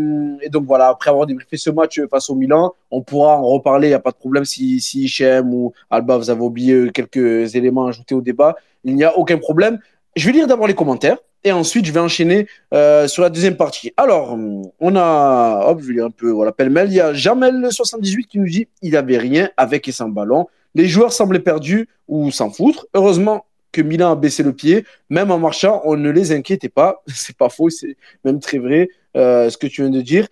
donc 0.49 0.65
voilà, 0.65 0.87
après 0.87 1.09
avoir 1.09 1.25
débriefé 1.25 1.57
ce 1.57 1.69
match 1.69 1.99
face 2.09 2.29
au 2.29 2.35
Milan, 2.35 2.73
on 2.91 3.01
pourra 3.01 3.37
en 3.37 3.47
reparler. 3.47 3.87
Il 3.87 3.91
n'y 3.91 3.95
a 3.95 3.99
pas 3.99 4.11
de 4.11 4.17
problème 4.17 4.45
si, 4.45 4.79
si 4.79 5.03
Hichem 5.03 5.53
ou 5.53 5.73
Alba, 5.89 6.17
vous 6.17 6.29
avez 6.29 6.41
oublié 6.41 6.89
quelques 6.93 7.55
éléments 7.55 7.87
ajoutés 7.87 8.15
au 8.15 8.21
débat. 8.21 8.55
Il 8.83 8.95
n'y 8.95 9.03
a 9.03 9.17
aucun 9.17 9.37
problème. 9.37 9.79
Je 10.15 10.25
vais 10.27 10.31
lire 10.31 10.47
d'abord 10.47 10.67
les 10.67 10.75
commentaires 10.75 11.17
et 11.43 11.51
ensuite 11.51 11.85
je 11.85 11.91
vais 11.91 11.99
enchaîner 11.99 12.47
euh, 12.73 13.07
sur 13.07 13.23
la 13.23 13.29
deuxième 13.29 13.57
partie. 13.57 13.91
Alors, 13.97 14.37
on 14.79 14.95
a, 14.95 15.65
hop, 15.67 15.81
je 15.81 15.87
vais 15.87 15.93
lire 15.93 16.05
un 16.05 16.11
peu, 16.11 16.29
voilà, 16.29 16.51
pêle-mêle. 16.51 16.87
Il 16.89 16.95
y 16.95 17.01
a 17.01 17.13
Jamel78 17.13 18.27
qui 18.27 18.39
nous 18.39 18.47
dit 18.47 18.67
il 18.81 18.95
avait 18.95 19.17
rien 19.17 19.49
avec 19.57 19.87
et 19.87 19.91
sans 19.91 20.09
ballon. 20.09 20.47
Les 20.75 20.87
joueurs 20.87 21.13
semblaient 21.13 21.39
perdus 21.39 21.87
ou 22.07 22.31
s'en 22.31 22.49
foutre. 22.49 22.87
Heureusement 22.93 23.45
que 23.73 23.81
Milan 23.81 24.11
a 24.11 24.15
baissé 24.15 24.43
le 24.43 24.53
pied. 24.53 24.85
Même 25.09 25.31
en 25.31 25.39
marchant, 25.39 25.81
on 25.83 25.97
ne 25.97 26.09
les 26.09 26.31
inquiétait 26.31 26.69
pas. 26.69 27.03
C'est 27.07 27.35
pas 27.35 27.49
faux, 27.49 27.69
c'est 27.69 27.97
même 28.23 28.39
très 28.39 28.59
vrai 28.59 28.87
euh, 29.17 29.49
ce 29.49 29.57
que 29.57 29.67
tu 29.67 29.81
viens 29.81 29.91
de 29.91 30.01
dire. 30.01 30.27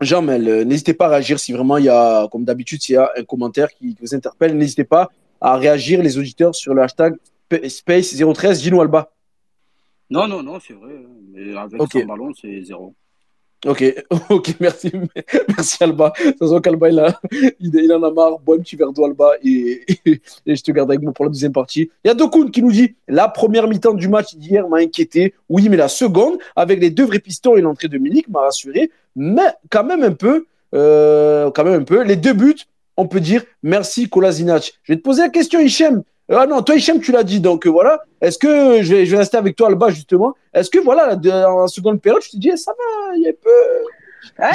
Jamel, 0.00 0.48
euh, 0.48 0.64
n'hésitez 0.64 0.94
pas 0.94 1.06
à 1.06 1.08
réagir 1.08 1.40
si 1.40 1.52
vraiment 1.52 1.76
il 1.76 1.84
y 1.84 1.88
a, 1.88 2.28
comme 2.30 2.44
d'habitude, 2.44 2.80
s'il 2.80 2.94
y 2.94 2.98
a 2.98 3.10
un 3.18 3.24
commentaire 3.24 3.68
qui, 3.70 3.94
qui 3.94 4.00
vous 4.00 4.14
interpelle, 4.14 4.56
n'hésitez 4.56 4.84
pas 4.84 5.08
à 5.40 5.56
réagir, 5.56 6.02
les 6.02 6.16
auditeurs, 6.16 6.54
sur 6.54 6.72
le 6.74 6.82
hashtag 6.82 7.16
Space013 7.50 8.62
Gino 8.62 8.80
Alba. 8.80 9.10
Non, 10.08 10.26
non, 10.26 10.42
non, 10.42 10.58
c'est 10.60 10.74
vrai. 10.74 10.94
Mais 11.32 11.56
avec 11.56 11.80
son 11.92 12.04
ballon, 12.04 12.32
c'est 12.34 12.62
zéro. 12.62 12.94
Ok, 13.66 13.84
ok, 14.30 14.54
merci, 14.58 14.90
merci 15.48 15.84
Alba. 15.84 16.12
Toute 16.16 16.38
façon, 16.38 16.60
qu'Alba, 16.60 16.88
il, 16.88 17.14
il, 17.60 17.92
en 17.92 18.02
a 18.02 18.10
marre. 18.10 18.38
Bois 18.38 18.56
un 18.56 18.60
petit 18.60 18.76
verre 18.76 18.92
d'eau, 18.92 19.04
Alba, 19.04 19.32
et, 19.44 19.84
et, 20.46 20.56
je 20.56 20.62
te 20.62 20.72
garde 20.72 20.90
avec 20.90 21.02
moi 21.02 21.12
pour 21.12 21.26
la 21.26 21.30
deuxième 21.30 21.52
partie. 21.52 21.90
Il 22.04 22.08
y 22.08 22.10
a 22.10 22.14
Dokun 22.14 22.50
qui 22.50 22.62
nous 22.62 22.72
dit 22.72 22.94
La 23.06 23.28
première 23.28 23.68
mi-temps 23.68 23.92
du 23.92 24.08
match 24.08 24.34
d'hier 24.34 24.66
m'a 24.68 24.78
inquiété. 24.78 25.34
Oui, 25.50 25.68
mais 25.68 25.76
la 25.76 25.88
seconde, 25.88 26.38
avec 26.56 26.80
les 26.80 26.90
deux 26.90 27.04
vrais 27.04 27.18
pistons 27.18 27.56
et 27.56 27.60
l'entrée 27.60 27.88
de 27.88 27.98
Milik, 27.98 28.28
m'a 28.28 28.40
rassuré. 28.40 28.90
Mais 29.14 29.48
quand 29.68 29.84
même 29.84 30.04
un 30.04 30.12
peu, 30.12 30.46
euh, 30.74 31.50
quand 31.50 31.64
même 31.64 31.82
un 31.82 31.84
peu. 31.84 32.02
Les 32.02 32.16
deux 32.16 32.32
buts, 32.32 32.64
on 32.96 33.06
peut 33.06 33.20
dire 33.20 33.44
merci 33.62 34.08
Kolasinac. 34.08 34.72
Je 34.84 34.92
vais 34.92 34.96
te 34.96 35.02
poser 35.02 35.22
la 35.22 35.28
question, 35.28 35.60
Hichem. 35.60 36.02
Euh, 36.30 36.36
Ah 36.38 36.46
non, 36.46 36.62
toi, 36.62 36.76
Hichem, 36.76 37.00
tu 37.00 37.12
l'as 37.12 37.24
dit. 37.24 37.40
Donc 37.40 37.66
euh, 37.66 37.70
voilà. 37.70 38.00
Est-ce 38.20 38.38
que 38.38 38.82
je 38.82 38.94
vais, 38.94 39.06
je 39.06 39.10
vais 39.12 39.18
rester 39.18 39.36
avec 39.36 39.56
toi, 39.56 39.68
Alba, 39.68 39.90
justement 39.90 40.34
Est-ce 40.54 40.70
que 40.70 40.78
voilà, 40.78 41.16
en 41.50 41.66
seconde 41.66 42.00
période, 42.00 42.22
je 42.22 42.30
te 42.30 42.36
dis, 42.36 42.50
eh, 42.52 42.56
ça 42.56 42.72
va, 42.72 43.14
il 43.16 43.22
y 43.22 43.26
a 43.26 43.30
un 43.30 43.32
peu. 43.42 43.50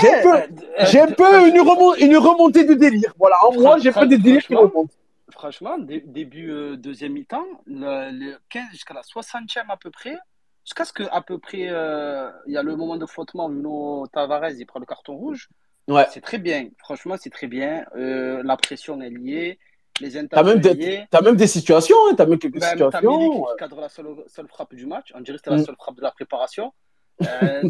J'ai 0.02 0.14
un 0.14 0.22
peu- 0.22 0.36
Euh, 0.36 0.86
J'ai 0.86 1.00
un 1.02 1.08
peu 1.08 1.48
une, 1.48 1.60
remon- 1.60 1.96
une 2.00 2.18
remontée 2.18 2.64
de 2.66 2.74
délire. 2.76 3.14
Voilà, 3.20 3.36
en 3.46 3.54
moi, 3.60 3.78
j'ai 3.80 3.92
pas 3.92 4.06
des 4.06 4.18
délires 4.18 4.46
qui 4.46 4.56
remontent. 4.56 4.94
Franchement, 5.32 5.78
dé- 5.78 6.04
début 6.06 6.50
euh, 6.52 6.78
deuxième 6.78 7.14
mi-temps, 7.14 7.46
le, 7.66 8.12
le 8.12 8.38
15 8.50 8.64
jusqu'à 8.72 8.94
la 8.94 9.02
60e 9.02 9.66
à 9.70 9.76
peu 9.76 9.90
près, 9.90 10.16
jusqu'à 10.64 10.86
ce 10.86 10.94
que 10.94 11.04
à 11.12 11.22
peu 11.22 11.40
près 11.40 11.66
euh, 11.70 12.30
il 12.48 12.54
y 12.54 12.58
a 12.58 12.64
le 12.64 12.76
moment 12.78 12.96
de 12.96 13.06
flottement, 13.06 13.50
Nuno 13.50 14.06
Tavares 14.14 14.52
il 14.52 14.66
prend 14.66 14.80
le 14.80 14.86
carton 14.86 15.16
rouge. 15.16 15.50
Ouais. 15.90 16.06
C'est 16.12 16.22
très 16.22 16.38
bien. 16.38 16.70
Franchement, 16.78 17.16
c'est 17.20 17.32
très 17.32 17.48
bien. 17.48 17.86
Euh, 17.98 18.42
la 18.46 18.56
pression 18.56 19.02
est 19.02 19.10
liée. 19.10 19.60
Les 20.02 20.28
T'as 20.28 20.44
même, 20.44 20.60
des- 20.60 20.74
liées. 20.74 21.08
t'as 21.10 21.22
même 21.22 21.38
des 21.38 21.48
situations, 21.48 21.96
hein, 22.10 22.16
t'as 22.18 22.26
même 22.26 22.38
quelques 22.38 22.56
Même 22.60 22.78
t'as 22.78 23.02
Milik 23.02 23.22
situations. 23.24 23.44
qui 23.46 23.56
cadre 23.58 23.80
la 23.82 23.90
seule, 23.90 24.08
seule 24.28 24.48
frappe 24.48 24.76
du 24.76 24.86
match. 24.86 25.14
On 25.16 25.22
dirait 25.22 25.38
que 25.38 25.42
c'était 25.44 25.52
la 25.56 25.62
Mm. 25.62 25.66
seule 25.66 25.76
frappe 25.78 25.96
de 25.96 26.02
la 26.02 26.12
préparation. 26.12 26.74
Euh, 27.22 27.70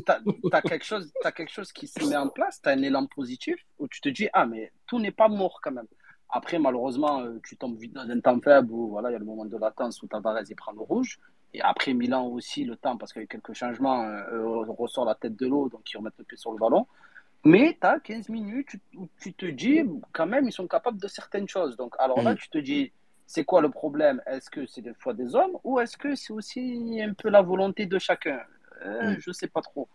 t'as, 0.52 0.62
quelque 0.62 0.84
chose, 0.86 1.12
t'as 1.22 1.32
quelque 1.32 1.52
chose 1.52 1.72
qui 1.72 1.86
se 1.88 2.04
met 2.10 2.16
en 2.18 2.30
place. 2.30 2.60
T'as 2.64 2.72
un 2.72 2.82
élan 2.82 3.06
positif 3.06 3.56
où 3.78 3.88
tu 3.88 4.02
te 4.02 4.10
dis 4.10 4.28
ah 4.34 4.48
mais 4.48 4.72
tout 4.88 5.00
n'est 5.00 5.12
pas 5.12 5.28
mort 5.28 5.60
quand 5.64 5.72
même. 5.72 5.86
Après 6.30 6.58
malheureusement 6.58 7.22
euh, 7.22 7.40
tu 7.48 7.56
tombes 7.56 7.78
vite 7.78 7.94
dans 7.94 8.10
un 8.10 8.20
temps 8.20 8.40
faible 8.42 8.72
où 8.72 8.90
voilà 8.90 9.10
il 9.12 9.14
y 9.14 9.16
a 9.16 9.20
le 9.20 9.26
moment 9.26 9.46
de 9.46 9.56
latence 9.58 10.02
où 10.02 10.08
Tavares 10.08 10.42
il 10.50 10.56
prend 10.56 10.72
le 10.72 10.82
rouge 10.82 11.20
et 11.54 11.62
après 11.62 11.94
Milan 11.94 12.26
aussi 12.26 12.66
le 12.66 12.76
temps 12.76 12.98
parce 12.98 13.14
qu'il 13.14 13.20
y 13.22 13.24
a 13.24 13.26
eu 13.26 13.28
quelques 13.28 13.54
changements 13.54 14.02
euh, 14.04 14.24
euh, 14.34 14.66
ressort 14.72 15.06
la 15.06 15.14
tête 15.14 15.36
de 15.36 15.46
l'eau 15.46 15.70
donc 15.70 15.84
ils 15.94 15.98
remettent 15.98 16.18
le 16.18 16.24
pied 16.24 16.38
sur 16.38 16.52
le 16.52 16.58
ballon. 16.58 16.88
Mais 17.46 17.78
tu 17.80 17.88
as 17.88 18.00
15 18.00 18.30
minutes 18.30 18.76
où 18.98 19.08
tu 19.22 19.34
te 19.34 19.46
dis, 19.46 19.82
quand 20.12 20.26
même, 20.26 20.48
ils 20.48 20.52
sont 20.52 20.68
capables 20.68 21.00
de 21.00 21.08
certaines 21.08 21.48
choses. 21.48 21.78
Donc, 21.78 21.94
alors 22.00 22.22
là, 22.24 22.34
Mm. 22.34 22.38
tu 22.38 22.50
te 22.50 22.58
dis, 22.58 22.92
c'est 23.28 23.44
quoi 23.46 23.62
le 23.62 23.70
problème? 23.70 24.22
Est-ce 24.26 24.50
que 24.50 24.66
c'est 24.66 24.82
des 24.82 24.94
fois 24.96 25.14
des 25.14 25.36
hommes 25.36 25.56
ou 25.64 25.80
est-ce 25.80 25.96
que 25.98 26.16
c'est 26.16 26.34
aussi 26.34 27.00
un 27.02 27.14
peu 27.14 27.30
la 27.30 27.42
volonté 27.42 27.86
de 27.86 28.00
chacun? 28.00 28.40
Euh, 28.84 29.12
Mm. 29.16 29.20
Je 29.20 29.32
sais 29.32 29.48
pas 29.48 29.62
trop. 29.62 29.88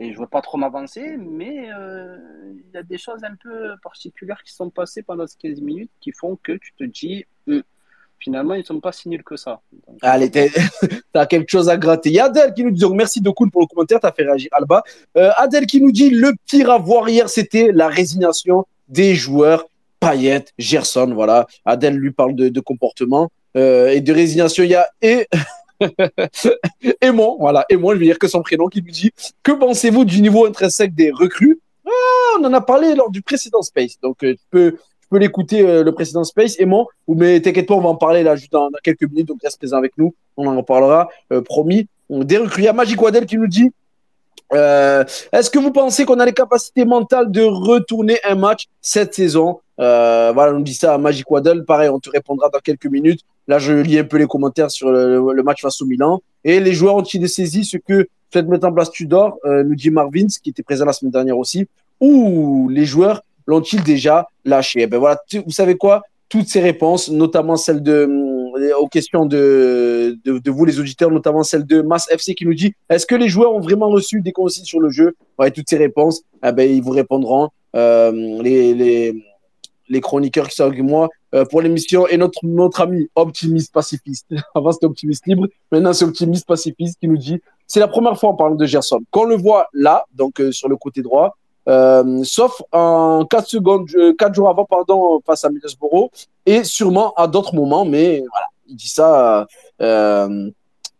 Et 0.00 0.12
je 0.12 0.18
veux 0.20 0.28
pas 0.28 0.42
trop 0.42 0.58
m'avancer, 0.58 1.16
mais 1.16 1.72
euh, 1.72 2.18
il 2.54 2.70
y 2.72 2.76
a 2.76 2.82
des 2.84 2.98
choses 2.98 3.24
un 3.24 3.34
peu 3.34 3.74
particulières 3.82 4.42
qui 4.44 4.52
sont 4.52 4.70
passées 4.70 5.02
pendant 5.02 5.26
ces 5.26 5.36
15 5.38 5.60
minutes 5.60 5.90
qui 6.00 6.12
font 6.12 6.36
que 6.36 6.52
tu 6.52 6.72
te 6.78 6.84
dis, 6.84 7.24
Hum, 7.48 7.62
finalement, 8.18 8.54
ils 8.54 8.64
sont 8.64 8.80
pas 8.80 8.92
si 8.92 9.08
nuls 9.08 9.22
que 9.22 9.36
ça. 9.36 9.60
Donc, 9.86 9.98
Allez, 10.02 10.30
t'as 11.12 11.26
quelque 11.26 11.50
chose 11.50 11.68
à 11.68 11.76
gratter. 11.76 12.10
Il 12.10 12.14
y 12.14 12.20
a 12.20 12.26
Adèle 12.26 12.54
qui 12.54 12.64
nous 12.64 12.70
dit, 12.70 12.84
merci 12.92 13.20
de 13.20 13.30
cool 13.30 13.50
pour 13.50 13.60
le 13.60 13.66
commentaire, 13.66 14.00
t'as 14.00 14.12
fait 14.12 14.24
réagir 14.24 14.48
Alba. 14.52 14.82
Euh, 15.16 15.30
Adèle 15.36 15.66
qui 15.66 15.80
nous 15.80 15.92
dit, 15.92 16.10
le 16.10 16.32
pire 16.46 16.70
à 16.70 16.78
voir 16.78 17.08
hier, 17.08 17.28
c'était 17.28 17.70
la 17.72 17.88
résignation 17.88 18.66
des 18.88 19.14
joueurs. 19.14 19.66
Payet, 20.00 20.44
Gerson, 20.58 21.12
voilà. 21.12 21.46
Adèle 21.64 21.96
lui 21.96 22.12
parle 22.12 22.34
de, 22.34 22.60
comportement 22.60 23.30
euh, 23.56 23.88
et 23.88 24.00
de 24.00 24.12
résignation. 24.12 24.62
Il 24.62 24.70
y 24.70 24.74
a 24.76 24.86
et 25.02 25.26
Aimon, 27.00 27.36
voilà, 27.38 27.64
je 27.70 27.76
vais 27.76 27.98
dire 28.04 28.18
que 28.18 28.28
son 28.28 28.42
prénom, 28.42 28.66
qui 28.66 28.82
nous 28.82 28.90
dit 28.90 29.12
Que 29.42 29.52
pensez-vous 29.52 30.04
du 30.04 30.20
niveau 30.20 30.46
intrinsèque 30.46 30.94
des 30.94 31.10
recrues? 31.10 31.60
Ah, 31.86 32.38
On 32.38 32.44
en 32.44 32.52
a 32.52 32.60
parlé 32.60 32.94
lors 32.94 33.10
du 33.10 33.22
précédent 33.22 33.62
Space, 33.62 33.98
donc 34.00 34.22
euh, 34.24 34.34
tu 34.34 34.44
peux, 34.50 34.76
tu 35.08 35.14
peux 35.14 35.20
l'écouter, 35.20 35.66
euh, 35.66 35.82
le 35.82 35.92
précédent 35.92 36.22
Space. 36.22 36.60
Aimon, 36.60 36.86
ou 37.06 37.14
mais 37.14 37.40
t'inquiète 37.40 37.66
pas, 37.66 37.74
on 37.74 37.80
va 37.80 37.88
en 37.88 37.96
parler 37.96 38.22
là 38.22 38.36
juste 38.36 38.52
dans, 38.52 38.68
quelques 38.82 39.08
minutes, 39.08 39.28
donc 39.28 39.38
reste 39.42 39.56
présent 39.56 39.78
avec 39.78 39.96
nous, 39.96 40.14
on 40.36 40.46
en 40.46 40.54
reparlera, 40.54 41.08
euh, 41.32 41.40
promis. 41.40 41.88
Recrues, 42.10 42.62
il 42.62 42.64
y 42.64 42.68
a 42.68 42.74
Magic 42.74 43.00
Waddell 43.00 43.24
qui 43.24 43.38
nous 43.38 43.46
dit 43.46 43.70
euh, 44.52 45.04
Est-ce 45.32 45.50
que 45.50 45.58
vous 45.58 45.72
pensez 45.72 46.04
qu'on 46.04 46.20
a 46.20 46.26
les 46.26 46.32
capacités 46.32 46.84
mentales 46.84 47.30
de 47.30 47.42
retourner 47.42 48.18
un 48.22 48.34
match 48.34 48.66
cette 48.82 49.14
saison? 49.14 49.60
Euh, 49.80 50.30
Voilà, 50.34 50.52
on 50.52 50.58
nous 50.58 50.64
dit 50.64 50.74
ça 50.74 50.92
à 50.92 50.98
Magic 50.98 51.30
Waddle. 51.30 51.64
Pareil, 51.64 51.88
on 51.88 52.00
te 52.00 52.10
répondra 52.10 52.50
dans 52.50 52.58
quelques 52.58 52.86
minutes. 52.86 53.20
Là, 53.46 53.58
je 53.58 53.72
lis 53.72 53.98
un 53.98 54.04
peu 54.04 54.18
les 54.18 54.26
commentaires 54.26 54.70
sur 54.70 54.90
le, 54.90 55.42
match 55.42 55.62
face 55.62 55.80
au 55.80 55.86
Milan. 55.86 56.20
Et 56.44 56.60
les 56.60 56.72
joueurs 56.72 56.96
ont-ils 56.96 57.26
saisi 57.28 57.64
ce 57.64 57.78
que 57.78 58.08
souhaite 58.30 58.46
mettre 58.46 58.66
en 58.66 58.72
place 58.72 58.90
Tudor 58.90 59.38
Nous 59.44 59.74
dit 59.74 59.90
Marvins, 59.90 60.28
qui 60.42 60.50
était 60.50 60.62
présent 60.62 60.84
la 60.84 60.92
semaine 60.92 61.12
dernière 61.12 61.38
aussi. 61.38 61.66
Ou 62.00 62.68
les 62.70 62.84
joueurs 62.84 63.22
l'ont-ils 63.48 63.82
déjà 63.82 64.28
lâché? 64.44 64.82
Eh 64.82 64.86
ben 64.86 64.98
voilà, 64.98 65.18
vous 65.44 65.50
savez 65.50 65.76
quoi? 65.76 66.02
Toutes 66.28 66.48
ces 66.48 66.60
réponses, 66.60 67.10
notamment 67.10 67.56
celle 67.56 67.82
de 67.82 68.06
euh, 68.56 68.76
aux 68.78 68.88
questions 68.88 69.24
de, 69.24 70.18
vous 70.46 70.64
les 70.64 70.78
auditeurs, 70.78 71.10
notamment 71.10 71.42
celle 71.42 71.64
de 71.64 71.80
Mass 71.80 72.10
FC 72.10 72.34
qui 72.34 72.44
nous 72.44 72.54
dit 72.54 72.74
est-ce 72.90 73.06
que 73.06 73.14
les 73.14 73.28
joueurs 73.28 73.54
ont 73.54 73.60
vraiment 73.60 73.88
reçu 73.88 74.20
des 74.20 74.32
consignes 74.32 74.66
sur 74.66 74.80
le 74.80 74.90
jeu? 74.90 75.16
Ouais, 75.38 75.50
toutes 75.50 75.68
ces 75.68 75.78
réponses, 75.78 76.22
eh 76.46 76.52
ben, 76.52 76.70
ils 76.70 76.82
vous 76.82 76.92
répondront. 76.92 77.48
Euh, 77.74 78.42
les, 78.42 80.00
chroniqueurs 80.02 80.48
qui 80.48 80.54
sont 80.54 80.64
avec 80.64 80.82
moi 80.82 81.08
euh, 81.34 81.46
pour 81.46 81.62
l'émission 81.62 82.06
et 82.06 82.18
notre, 82.18 82.80
ami 82.80 83.08
optimiste 83.14 83.72
pacifiste. 83.72 84.26
Avant 84.54 84.72
c'était 84.72 84.86
optimiste 84.86 85.26
libre, 85.26 85.46
maintenant 85.72 85.94
c'est 85.94 86.04
optimiste 86.04 86.46
pacifiste 86.46 86.98
qui 87.00 87.08
nous 87.08 87.16
dit 87.16 87.40
c'est 87.66 87.80
la 87.80 87.88
première 87.88 88.18
fois 88.18 88.30
en 88.30 88.34
parlant 88.34 88.54
de 88.54 88.66
Gerson 88.66 89.00
qu'on 89.10 89.24
le 89.24 89.36
voit 89.36 89.68
là, 89.72 90.04
donc 90.14 90.42
sur 90.50 90.68
le 90.68 90.76
côté 90.76 91.00
droit, 91.00 91.36
euh, 91.68 92.20
sauf 92.24 92.62
en 92.72 93.24
4 93.28 93.46
secondes, 93.46 93.88
euh, 93.96 94.14
4 94.14 94.34
jours 94.34 94.48
avant, 94.48 94.64
pardon, 94.64 95.20
face 95.24 95.44
à 95.44 95.50
Middlesbrough, 95.50 96.08
et 96.46 96.64
sûrement 96.64 97.12
à 97.14 97.26
d'autres 97.26 97.54
moments, 97.54 97.84
mais 97.84 98.22
voilà, 98.30 98.46
il 98.66 98.76
dit 98.76 98.88
ça, 98.88 99.46
euh, 99.80 100.50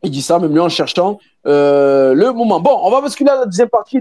il 0.03 0.11
dit 0.11 0.23
ça 0.23 0.39
même 0.39 0.53
lui 0.53 0.61
en 0.61 0.69
cherchant 0.69 1.19
euh, 1.47 2.15
le 2.15 2.33
moment. 2.33 2.61
Bon, 2.61 2.79
on 2.83 2.91
va 2.91 3.01
basculer 3.01 3.31
à 3.31 3.37
la 3.37 3.47
deuxième 3.47 3.69
partie, 3.69 4.01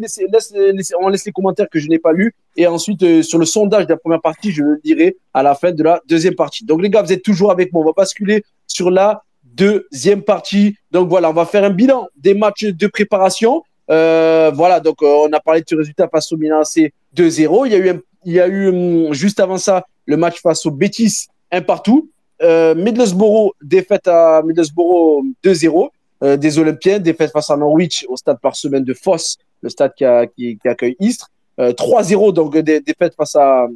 on 1.00 1.08
laisse 1.08 1.26
les 1.26 1.32
commentaires 1.32 1.70
que 1.70 1.80
je 1.80 1.88
n'ai 1.88 2.00
pas 2.00 2.12
lus, 2.12 2.36
et 2.56 2.68
ensuite 2.68 3.02
euh, 3.04 3.24
sur 3.24 3.40
le 3.40 3.46
sondage 3.46 3.86
de 3.86 3.94
la 3.94 3.98
première 3.98 4.22
partie, 4.22 4.52
je 4.52 4.64
le 4.64 4.80
dirai 4.84 5.18
à 5.34 5.44
la 5.44 5.56
fin 5.56 5.72
de 5.72 5.84
la 5.84 6.02
deuxième 6.08 6.36
partie. 6.36 6.66
Donc 6.66 6.82
les 6.82 6.90
gars, 6.90 7.02
vous 7.02 7.14
êtes 7.14 7.24
toujours 7.24 7.52
avec 7.52 7.72
moi, 7.72 7.82
on 7.84 7.86
va 7.86 7.94
basculer 7.96 8.44
sur 8.68 8.92
la 8.92 9.24
deuxième 9.44 10.22
partie. 10.22 10.76
Donc 10.92 11.10
voilà, 11.10 11.30
on 11.30 11.34
va 11.34 11.46
faire 11.46 11.64
un 11.64 11.70
bilan 11.70 12.08
des 12.18 12.34
matchs 12.34 12.66
de 12.66 12.88
préparation. 12.88 13.64
Euh, 13.90 14.52
voilà, 14.54 14.80
donc 14.80 15.02
euh, 15.02 15.06
on 15.28 15.32
a 15.34 15.40
parlé 15.40 15.64
ce 15.68 15.76
résultat 15.76 16.08
face 16.08 16.32
au 16.32 16.38
Milan 16.38 16.60
AC 16.62 16.92
2-0. 17.16 17.66
Il 17.68 17.72
y 17.72 17.76
a 17.76 17.78
eu, 17.78 17.90
un- 17.90 18.02
il 18.26 18.34
y 18.34 18.40
a 18.40 18.48
eu 18.48 18.68
hum, 18.70 19.14
juste 19.14 19.40
avant 19.40 19.58
ça 19.58 19.86
le 20.06 20.18
match 20.18 20.42
face 20.42 20.66
au 20.66 20.72
Betis, 20.72 21.28
un 21.52 21.62
partout. 21.62 22.10
Euh, 22.42 22.76
Middlesbrough, 22.76 23.52
défaite 23.62 24.08
à 24.08 24.42
Middlesbrough 24.46 25.24
2-0. 25.44 25.90
Euh, 26.24 26.36
des 26.36 26.58
Olympiens, 26.58 26.98
défaite 27.00 27.32
face 27.32 27.50
à 27.52 27.58
Norwich 27.58 28.06
au 28.10 28.18
stade 28.18 28.40
par 28.42 28.56
semaine 28.56 28.84
de 28.84 28.94
Foss, 28.94 29.38
le 29.62 29.70
stade 29.70 29.94
qui, 29.96 30.04
a, 30.04 30.26
qui, 30.26 30.58
qui 30.58 30.68
accueille 30.68 30.96
Istres. 31.00 31.30
Euh, 31.60 31.74
3-0, 31.74 32.34
donc 32.34 32.58
des 32.58 32.80
défaites 32.82 33.14
face 33.16 33.36
à, 33.36 33.68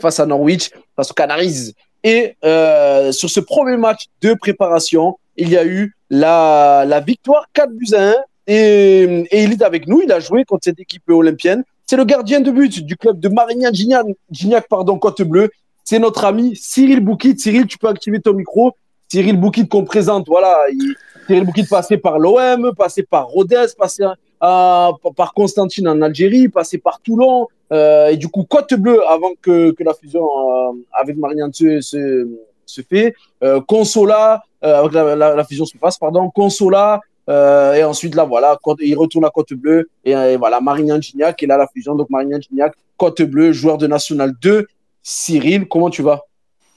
face 0.00 0.18
à 0.20 0.26
Norwich, 0.26 0.70
face 0.96 1.10
aux 1.10 1.14
Canaries. 1.14 1.74
Et 2.04 2.36
euh, 2.44 3.12
sur 3.12 3.28
ce 3.28 3.40
premier 3.40 3.76
match 3.76 4.06
de 4.22 4.32
préparation, 4.34 5.18
il 5.36 5.48
y 5.50 5.56
a 5.58 5.64
eu 5.66 5.94
la, 6.10 6.84
la 6.86 7.00
victoire 7.00 7.46
4 7.52 7.70
buts 7.70 7.94
à 7.94 8.10
1 8.10 8.14
et, 8.48 9.44
il 9.44 9.52
est 9.52 9.62
avec 9.62 9.86
nous. 9.86 10.00
Il 10.02 10.10
a 10.10 10.20
joué 10.20 10.44
contre 10.44 10.64
cette 10.64 10.80
équipe 10.80 11.08
olympienne. 11.08 11.62
C'est 11.86 11.96
le 11.96 12.04
gardien 12.04 12.40
de 12.40 12.50
but 12.50 12.84
du 12.84 12.96
club 12.96 13.20
de 13.20 13.28
Marignan 13.28 13.70
Gignac, 13.72 14.68
pardon, 14.68 14.98
Côte 14.98 15.22
Bleue. 15.22 15.50
C'est 15.84 15.98
notre 15.98 16.24
ami 16.24 16.56
Cyril 16.56 17.00
Boukit. 17.00 17.38
Cyril, 17.38 17.66
tu 17.66 17.78
peux 17.78 17.88
activer 17.88 18.20
ton 18.20 18.32
micro. 18.32 18.72
Cyril 19.08 19.38
Boukit 19.38 19.68
qu'on 19.68 19.84
présente. 19.84 20.26
Voilà, 20.28 20.56
il, 20.72 20.94
Cyril 21.26 21.44
Boukit 21.44 21.64
passé 21.64 21.96
par 21.96 22.18
l'OM, 22.18 22.72
passé 22.76 23.02
par 23.02 23.26
Rodez, 23.28 23.66
passé 23.78 24.04
à- 24.40 24.90
par 25.16 25.34
Constantine 25.34 25.88
en 25.88 26.00
Algérie, 26.02 26.48
passé 26.48 26.78
par 26.78 27.00
Toulon. 27.00 27.48
Euh, 27.72 28.08
et 28.08 28.16
du 28.16 28.28
coup, 28.28 28.44
Côte 28.44 28.74
Bleue, 28.74 29.00
avant 29.08 29.32
que, 29.40 29.74
la 29.80 29.94
fusion 29.94 30.24
euh, 30.24 30.72
avec 30.92 31.16
Marignan 31.16 31.50
se, 31.52 31.80
se, 31.80 32.28
se 32.66 32.80
fait. 32.82 33.14
Euh, 33.42 33.60
Consola, 33.60 34.42
euh, 34.64 34.80
avec 34.80 34.92
la 34.92 35.44
fusion 35.44 35.64
se 35.64 35.76
passe, 35.78 35.98
pardon. 35.98 36.30
Consola, 36.30 37.00
euh, 37.28 37.74
et 37.74 37.84
ensuite, 37.84 38.14
là, 38.14 38.24
voilà, 38.24 38.58
il 38.80 38.96
retourne 38.96 39.24
à 39.24 39.30
Côte 39.30 39.52
Bleue. 39.52 39.88
Et, 40.04 40.16
euh, 40.16 40.36
voilà, 40.38 40.60
Marignan 40.60 41.00
Gignac, 41.00 41.42
et 41.42 41.46
là, 41.46 41.56
la 41.56 41.66
fusion. 41.66 41.94
Donc, 41.94 42.10
Marignan 42.10 42.40
Gignac, 42.40 42.74
Côte 42.96 43.22
Bleue, 43.22 43.52
joueur 43.52 43.78
de 43.78 43.86
National 43.86 44.32
2. 44.40 44.66
Cyril, 45.02 45.68
comment 45.68 45.90
tu 45.90 46.02
vas? 46.02 46.22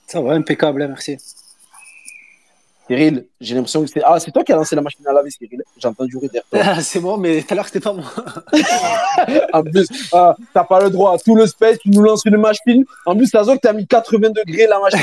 Ça 0.08 0.22
va, 0.22 0.34
impeccable, 0.34 0.82
hein, 0.82 0.88
merci. 0.90 1.18
Cyril, 2.92 3.26
j'ai 3.40 3.56
l'impression 3.56 3.82
que 3.84 3.88
c'est. 3.90 4.02
Ah, 4.04 4.20
c'est 4.20 4.32
toi 4.32 4.44
qui 4.44 4.52
as 4.52 4.56
lancé 4.58 4.76
la 4.76 4.82
machine 4.82 5.08
à 5.08 5.14
laver, 5.14 5.30
Cyril. 5.30 5.64
J'ai 5.78 5.88
entendu 5.88 6.18
rire 6.18 6.30
derrière 6.34 6.76
toi. 6.76 6.82
c'est 6.82 7.00
bon, 7.00 7.16
mais 7.18 7.42
tout 7.42 7.48
à 7.54 7.56
l'heure, 7.56 7.66
c'était 7.66 7.80
pas 7.80 7.94
moi. 7.94 8.04
En 9.54 9.64
plus, 9.64 9.88
ah, 10.14 10.36
t'as 10.54 10.64
pas 10.64 10.82
le 10.84 10.90
droit. 10.90 11.18
Tout 11.20 11.36
le 11.36 11.46
space, 11.48 11.80
tu 11.80 11.90
nous 11.90 12.02
lances 12.02 12.24
une 12.26 12.38
machine. 12.38 12.84
En 13.06 13.16
plus, 13.16 13.32
la 13.34 13.44
zone, 13.44 13.60
t'as 13.62 13.74
mis 13.74 13.88
80 13.88 14.30
degrés, 14.32 14.68
la 14.68 14.80
machine. 14.80 15.00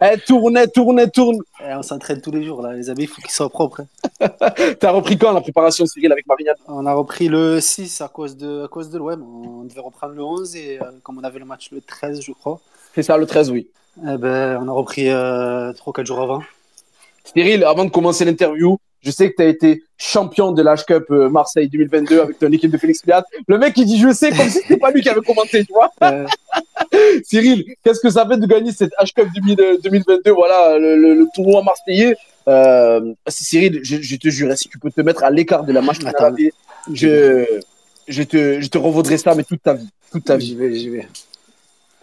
Elle, 0.00 0.20
tourne, 0.26 0.56
elle 0.56 0.70
tourne, 0.70 0.98
elle 0.98 1.10
tourne, 1.10 1.36
elle 1.36 1.38
tourne. 1.38 1.38
Eh, 1.62 1.74
on 1.74 1.82
s'entraîne 1.82 2.20
tous 2.20 2.30
les 2.30 2.44
jours, 2.44 2.62
là. 2.62 2.72
Les 2.72 2.88
amis, 2.90 3.02
il 3.02 3.08
faut 3.08 3.20
qu'ils 3.20 3.30
soient 3.30 3.50
propres. 3.50 3.82
hein. 4.20 4.28
T'as 4.80 4.90
repris 4.90 5.18
quand 5.18 5.32
la 5.32 5.40
préparation, 5.40 5.84
Cyril, 5.86 6.12
avec 6.12 6.26
Marianne 6.26 6.54
On 6.68 6.86
a 6.86 6.94
repris 6.94 7.28
le 7.28 7.60
6 7.60 8.00
à 8.00 8.08
cause 8.08 8.36
de, 8.36 8.64
à 8.64 8.68
cause 8.68 8.90
de 8.90 8.98
l'OM. 8.98 9.22
On 9.22 9.64
devait 9.64 9.80
reprendre 9.80 10.14
le 10.14 10.22
11 10.22 10.56
et 10.56 10.78
euh, 10.80 10.84
comme 11.02 11.18
on 11.18 11.24
avait 11.24 11.38
le 11.38 11.44
match 11.44 11.70
le 11.72 11.80
13, 11.80 12.20
je 12.22 12.32
crois, 12.32 12.60
C'est 12.94 13.02
ça, 13.02 13.16
le 13.16 13.26
13, 13.26 13.50
oui. 13.50 13.68
eh 14.02 14.16
ben, 14.16 14.58
on 14.62 14.68
a 14.68 14.72
repris 14.72 15.08
euh, 15.10 15.72
3-4 15.72 16.06
jours 16.06 16.20
avant. 16.20 16.42
Cyril, 17.24 17.64
avant 17.64 17.84
de 17.84 17.90
commencer 17.90 18.24
l'interview, 18.24 18.78
je 19.02 19.10
sais 19.10 19.30
que 19.30 19.36
tu 19.36 19.42
as 19.42 19.46
été 19.48 19.82
champion 19.96 20.52
de 20.52 20.62
l'H 20.62 20.84
Cup 20.86 21.04
euh, 21.10 21.28
Marseille 21.30 21.68
2022 21.68 22.20
avec 22.20 22.38
ton 22.38 22.50
équipe 22.52 22.70
de 22.70 22.76
Félix 22.78 23.00
Piat. 23.02 23.24
Le 23.46 23.56
mec, 23.58 23.74
il 23.76 23.86
dit 23.86 23.98
je 23.98 24.12
sais, 24.12 24.30
comme 24.30 24.48
si 24.48 24.58
c'était 24.60 24.76
pas 24.76 24.90
lui 24.90 25.00
qui 25.00 25.08
avait 25.08 25.20
commenté, 25.20 25.64
tu 25.64 25.72
vois. 25.72 25.90
Euh, 26.02 26.26
Cyril, 27.24 27.64
qu'est-ce 27.84 28.00
que 28.00 28.10
ça 28.10 28.26
fait 28.26 28.36
de 28.36 28.46
gagner 28.46 28.72
cette 28.72 28.92
H 29.00 29.12
Cup 29.14 29.28
2000 29.34 29.78
2022, 29.82 30.30
voilà, 30.32 30.78
le, 30.78 30.96
le- 30.96 31.14
le 31.14 31.26
tournoi 31.34 31.62
marseillais? 31.62 32.16
Euh, 32.48 33.12
Cyril, 33.28 33.80
je, 33.82 34.00
je 34.00 34.16
te 34.16 34.28
jure, 34.28 34.56
si 34.56 34.68
tu 34.68 34.78
peux 34.78 34.90
te 34.90 35.00
mettre 35.00 35.22
à 35.24 35.30
l'écart 35.30 35.64
de 35.64 35.72
la 35.72 35.80
Attends. 35.80 36.34
je, 36.92 37.44
je, 38.08 38.22
te, 38.22 38.60
je 38.60 38.68
te 38.68 38.78
revaudrai 38.78 39.18
ça, 39.18 39.34
mais 39.34 39.44
toute 39.44 39.62
ta 39.62 39.74
vie. 39.74 39.88
Toute 40.10 40.24
ta 40.24 40.36
vie. 40.36 40.46
j'y 40.46 40.54
vais, 40.56 40.74
j'y 40.74 40.88
vais. 40.90 41.06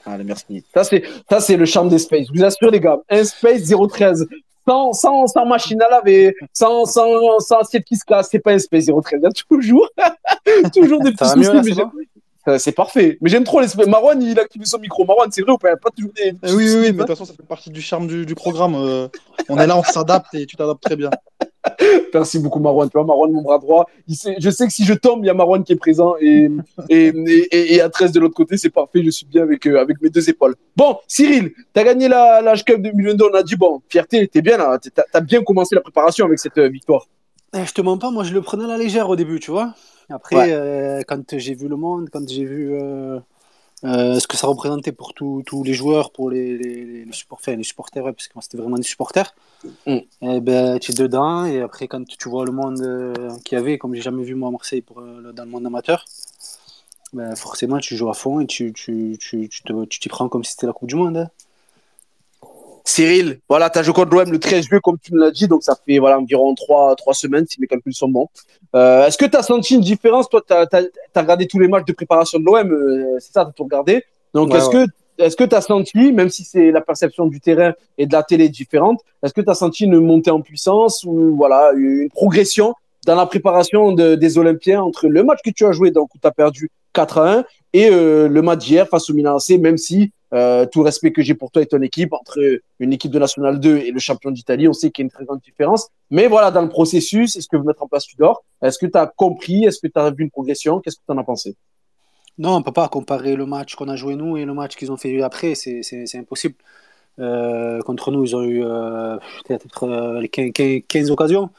Allez, 0.06 0.24
merci. 0.24 0.64
Ça, 0.74 0.84
c'est, 0.84 1.04
ça, 1.30 1.42
c'est 1.42 1.58
le 1.58 1.66
charme 1.66 1.90
des 1.90 2.00
Space. 2.00 2.28
Je 2.34 2.40
vous 2.40 2.46
assure, 2.46 2.72
les 2.72 2.80
gars, 2.80 2.98
un 3.10 3.24
Space 3.26 3.64
013, 3.90 4.28
sans, 4.68 4.94
sans, 4.94 5.28
sans 5.28 5.46
machine 5.46 5.82
à 5.82 5.90
laver, 5.90 6.36
sans, 6.54 6.86
sans, 6.86 7.40
sans 7.40 7.58
assiette 7.60 7.86
qui 7.86 7.96
se 7.96 8.04
casse, 8.06 8.30
c'est 8.32 8.40
pas 8.40 8.52
un 8.54 8.60
Space 8.60 8.86
013. 8.86 9.20
Il 9.22 9.24
y 9.24 9.26
a 9.26 9.30
toujours, 9.48 9.90
toujours 10.74 11.02
des 11.02 11.12
petits 11.12 11.26
soucis. 11.30 11.74
là, 11.76 11.86
mais 12.48 12.60
c'est 12.60 12.72
parfait. 12.72 13.18
Mais 13.22 13.30
j'aime 13.30 13.44
trop 13.44 13.60
l'esprit. 13.60 13.90
Marwan, 13.90 14.22
il 14.22 14.40
a 14.40 14.44
activé 14.44 14.64
son 14.66 14.80
micro. 14.80 15.04
Marwan, 15.06 15.30
c'est 15.32 15.42
vrai 15.42 15.52
ou 15.52 15.58
pas? 15.58 15.68
Il 15.68 15.72
y 15.72 15.74
a 15.74 15.78
pas 15.78 15.90
toujours 15.90 16.12
des. 16.14 16.34
Eh 16.44 16.54
oui, 16.54 16.66
oui, 16.70 16.76
oui, 16.76 16.82
mais 16.82 16.92
de 16.92 16.98
toute 17.00 17.08
façon, 17.10 17.26
ça 17.26 17.34
fait 17.34 17.44
partie 17.46 17.70
du 17.70 17.82
charme 17.82 18.08
du, 18.08 18.26
du 18.26 18.36
programme. 18.36 18.76
euh, 18.76 19.08
on 19.50 19.58
est 19.58 19.68
là, 19.68 19.78
on 19.78 19.84
s'adapte 19.84 20.34
et 20.34 20.46
tu 20.46 20.56
t'adaptes 20.56 20.82
très 20.82 20.96
bien. 20.96 21.10
Merci 22.14 22.40
beaucoup, 22.40 22.60
Marwan. 22.60 22.90
Tu 22.90 22.94
vois, 22.98 23.06
Marwan, 23.06 23.32
mon 23.32 23.42
bras 23.42 23.58
droit. 23.60 23.86
Il 24.08 24.16
sait, 24.16 24.36
je 24.40 24.50
sais 24.50 24.66
que 24.68 24.74
si 24.74 24.86
je 24.86 24.94
tombe, 24.94 25.24
il 25.24 25.28
y 25.28 25.30
a 25.30 25.34
Marwan 25.34 25.64
qui 25.64 25.74
est 25.74 25.78
présent. 25.78 26.16
Et, 26.22 26.50
et, 26.90 27.08
et, 27.52 27.76
et 27.76 27.82
à 27.82 27.90
13 27.90 28.12
de 28.12 28.20
l'autre 28.20 28.36
côté, 28.36 28.58
c'est 28.58 28.70
parfait. 28.70 29.04
Je 29.04 29.10
suis 29.10 29.26
bien 29.26 29.44
avec, 29.44 29.66
euh, 29.68 29.80
avec 29.80 30.02
mes 30.02 30.10
deux 30.10 30.30
épaules. 30.30 30.56
Bon, 30.76 30.98
Cyril, 31.08 31.52
tu 31.74 31.80
as 31.80 31.84
gagné 31.84 32.08
la, 32.08 32.42
la 32.42 32.56
Cup 32.56 32.82
2022. 32.82 33.26
On 33.32 33.36
a 33.36 33.44
dit, 33.44 33.56
bon, 33.56 33.82
fierté, 33.90 34.28
t'es 34.28 34.42
bien 34.42 34.58
là. 34.58 34.78
Tu 34.82 34.90
as, 35.14 35.22
bien 35.22 35.44
commencé 35.44 35.76
la 35.76 35.82
préparation 35.82 36.26
avec 36.26 36.40
cette 36.40 36.58
euh, 36.58 36.68
victoire. 36.70 37.06
Eh, 37.56 37.66
je 37.66 37.74
te 37.74 37.82
mens 37.82 37.98
pas, 37.98 38.12
moi 38.12 38.24
je 38.26 38.34
le 38.34 38.42
prenais 38.42 38.66
à 38.66 38.68
la 38.68 38.78
légère 38.78 39.10
au 39.10 39.16
début, 39.16 39.40
tu 39.40 39.52
vois. 39.52 39.74
Après, 40.10 40.36
Ouais. 40.36 40.48
euh, 40.52 41.02
quand 41.08 41.38
j'ai 41.38 41.54
vu 41.54 41.68
le 41.70 41.76
monde, 41.78 42.10
quand 42.12 42.28
j'ai 42.28 42.44
vu 42.44 42.74
euh, 42.74 43.20
euh, 43.84 44.20
ce 44.20 44.28
que 44.28 44.38
ça 44.38 44.48
représentait 44.48 44.92
pour 44.92 45.14
tous 45.14 45.44
les 45.64 45.74
joueurs, 45.74 46.12
pour 46.12 46.30
les, 46.30 46.58
les, 46.58 46.86
les 46.86 47.06
enfin, 47.30 47.56
les 47.56 47.64
supporters, 47.64 48.04
ouais, 48.04 48.14
parce 48.14 48.28
que 48.28 48.34
moi, 48.36 48.42
c'était 48.42 48.58
vraiment 48.58 48.78
des 48.78 48.84
supporters, 48.84 49.34
Mm. 49.88 49.98
eh 50.22 50.40
ben, 50.40 50.78
tu 50.80 50.92
es 50.92 50.96
dedans. 50.96 51.46
Et 51.46 51.62
après, 51.62 51.88
quand 51.88 52.06
tu 52.06 52.30
vois 52.30 52.46
le 52.46 52.52
monde 52.52 52.80
euh, 52.82 53.14
qu'il 53.44 53.58
y 53.58 53.60
avait, 53.60 53.78
comme 53.78 53.96
j'ai 53.96 54.02
jamais 54.02 54.24
vu 54.24 54.36
moi 54.36 54.50
à 54.50 54.52
Marseille 54.52 54.82
pour, 54.82 55.00
euh, 55.00 55.32
dans 55.34 55.44
le 55.46 55.50
monde 55.50 55.66
amateur, 55.66 56.06
ben, 57.14 57.36
forcément, 57.36 57.80
tu 57.80 57.96
joues 57.96 58.10
à 58.10 58.14
fond 58.14 58.40
et 58.40 58.48
tu 58.48 58.72
tu, 58.74 59.18
tu, 59.20 59.50
tu 59.50 59.64
te- 59.64 59.86
tu 59.86 60.00
t'y 60.00 60.10
prends 60.10 60.30
comme 60.30 60.44
si 60.44 60.52
c'était 60.52 60.68
la 60.68 60.74
Coupe 60.74 60.90
du 60.90 60.96
Monde. 60.96 61.18
hein. 61.18 61.30
Cyril, 62.88 63.40
voilà, 63.50 63.70
tu 63.70 63.80
as 63.80 63.84
joué 63.84 63.94
contre 63.94 64.16
l'OM 64.16 64.32
le 64.32 64.40
13 64.40 64.64
juillet, 64.66 64.80
comme 64.82 64.98
tu 64.98 65.14
me 65.14 65.20
l'as 65.20 65.32
dit, 65.32 65.48
donc 65.48 65.62
ça 65.62 65.76
fait 65.86 65.98
voilà, 66.00 66.20
environ 66.20 66.56
trois, 66.56 66.96
trois 66.96 67.14
semaines, 67.14 67.46
si 67.46 67.60
mes 67.60 67.68
calculs 67.68 67.94
sont 67.94 68.08
bons. 68.08 68.28
Euh, 68.76 69.06
Est-ce 69.06 69.18
que 69.18 69.26
tu 69.26 69.36
as 69.36 69.44
senti 69.44 69.76
une 69.76 69.82
différence 69.82 70.30
Toi, 70.30 70.42
tu 70.48 70.54
as, 70.54 70.66
regardé 71.22 71.48
tous 71.48 71.60
les 71.60 71.68
matchs 71.68 71.86
de 71.86 71.92
préparation 71.92 72.40
de 72.40 72.46
l'OM, 72.46 72.72
euh, 72.72 73.18
c'est 73.20 73.34
ça, 73.34 73.44
tu 73.44 73.50
as 73.50 73.52
tout 73.52 73.64
regardé. 73.66 74.04
Donc, 74.34 74.52
Ouais, 74.52 74.58
est-ce 74.60 74.70
que 74.70 74.86
est-ce 75.20 75.36
que 75.36 75.44
tu 75.44 75.56
as 75.56 75.62
senti, 75.62 76.12
même 76.14 76.30
si 76.30 76.44
c'est 76.44 76.70
la 76.72 76.80
perception 76.80 77.26
du 77.26 77.42
terrain 77.42 77.74
et 77.98 78.06
de 78.06 78.14
la 78.14 78.22
télé 78.24 78.50
différente, 78.50 79.02
est-ce 79.24 79.34
que 79.34 79.42
tu 79.42 79.50
as 79.50 79.56
senti 79.56 79.84
une 79.86 80.00
montée 80.00 80.30
en 80.32 80.42
puissance 80.42 81.04
ou 81.06 81.36
voilà, 81.36 81.72
une 81.76 82.08
progression 82.12 82.74
dans 83.06 83.16
la 83.16 83.26
préparation 83.26 83.94
de- 83.94 84.14
des 84.16 84.38
Olympiens 84.38 84.82
entre 84.84 85.08
le 85.08 85.24
match 85.24 85.40
que 85.44 85.50
tu 85.50 85.66
as 85.66 85.72
joué, 85.72 85.90
donc 85.92 86.14
où 86.14 86.20
tu 86.22 86.28
as 86.28 86.32
perdu 86.32 86.70
4 86.94 87.18
à 87.18 87.34
1, 87.40 87.44
et 87.74 87.90
euh, 87.92 88.28
le 88.30 88.42
match 88.44 88.60
d'hier 88.66 88.88
face 88.88 89.10
au 89.10 89.14
Milan 89.16 89.38
AC, 89.38 89.58
même 89.60 89.78
si 89.78 90.12
euh, 90.34 90.66
tout 90.66 90.82
respect 90.82 91.12
que 91.12 91.22
j'ai 91.22 91.36
pour 91.36 91.52
toi 91.52 91.62
et 91.62 91.66
ton 91.66 91.82
équipe, 91.82 92.14
entre 92.14 92.40
une 92.80 92.94
équipe 92.94 93.12
de 93.12 93.20
National 93.20 93.60
2 93.60 93.78
et 93.78 93.92
le 93.92 94.00
champion 94.00 94.32
d'Italie, 94.32 94.68
on 94.68 94.74
sait 94.74 94.92
qu'il 94.92 95.04
y 95.04 95.06
a 95.06 95.08
une 95.08 95.12
très 95.12 95.26
grande 95.26 95.42
différence. 95.42 95.88
Mais 96.10 96.28
voilà, 96.28 96.52
dans 96.52 96.62
le 96.62 96.70
processus, 96.70 97.36
est-ce 97.36 97.48
que 97.48 97.58
vous 97.58 97.64
mettre 97.64 97.84
en 97.84 97.88
place 97.88 98.06
Tudor? 98.06 98.44
Est-ce 98.62 98.78
que 98.78 98.86
tu 98.86 98.98
as 98.98 99.08
compris? 99.08 99.66
Est-ce 99.66 99.80
que 99.80 99.88
tu 99.88 100.00
as 100.00 100.10
vu 100.12 100.24
une 100.24 100.32
progression? 100.32 100.80
Qu'est-ce 100.80 100.98
que 100.98 101.04
tu 101.08 101.12
en 101.12 101.18
as 101.18 101.24
pensé? 101.24 101.56
Non, 102.38 102.56
on 102.56 102.62
peut 102.62 102.72
pas 102.72 102.88
comparer 102.88 103.36
le 103.36 103.46
match 103.46 103.76
qu'on 103.76 103.88
a 103.88 103.96
joué 103.96 104.16
nous 104.16 104.38
et 104.38 104.46
le 104.46 104.54
match 104.54 104.76
qu'ils 104.76 104.92
ont 104.92 104.98
fait 104.98 105.22
après, 105.22 105.56
c'est 105.56 105.82
impossible. 106.16 106.56
Euh, 107.20 107.82
contre 107.82 108.12
nous, 108.12 108.24
ils 108.24 108.36
ont 108.36 108.44
eu 108.44 108.64
euh, 108.64 109.18
peut-être 109.48 109.84
euh, 109.84 110.22
les 110.22 110.30
15, 110.30 110.52
15 110.54 110.82
15 110.88 111.12
occasions. 111.12 111.50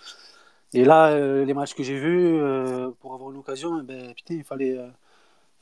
Et 0.74 0.84
là, 0.84 1.08
euh, 1.08 1.44
les 1.44 1.54
matchs 1.54 1.74
que 1.74 1.82
j'ai 1.82 1.98
vus, 1.98 2.38
euh, 2.40 2.90
pour 3.00 3.14
avoir 3.14 3.30
une 3.30 3.38
occasion, 3.38 3.80
eh 3.80 3.82
ben, 3.82 4.14
putain, 4.14 4.34
il 4.34 4.44
fallait, 4.44 4.76
euh, 4.78 4.86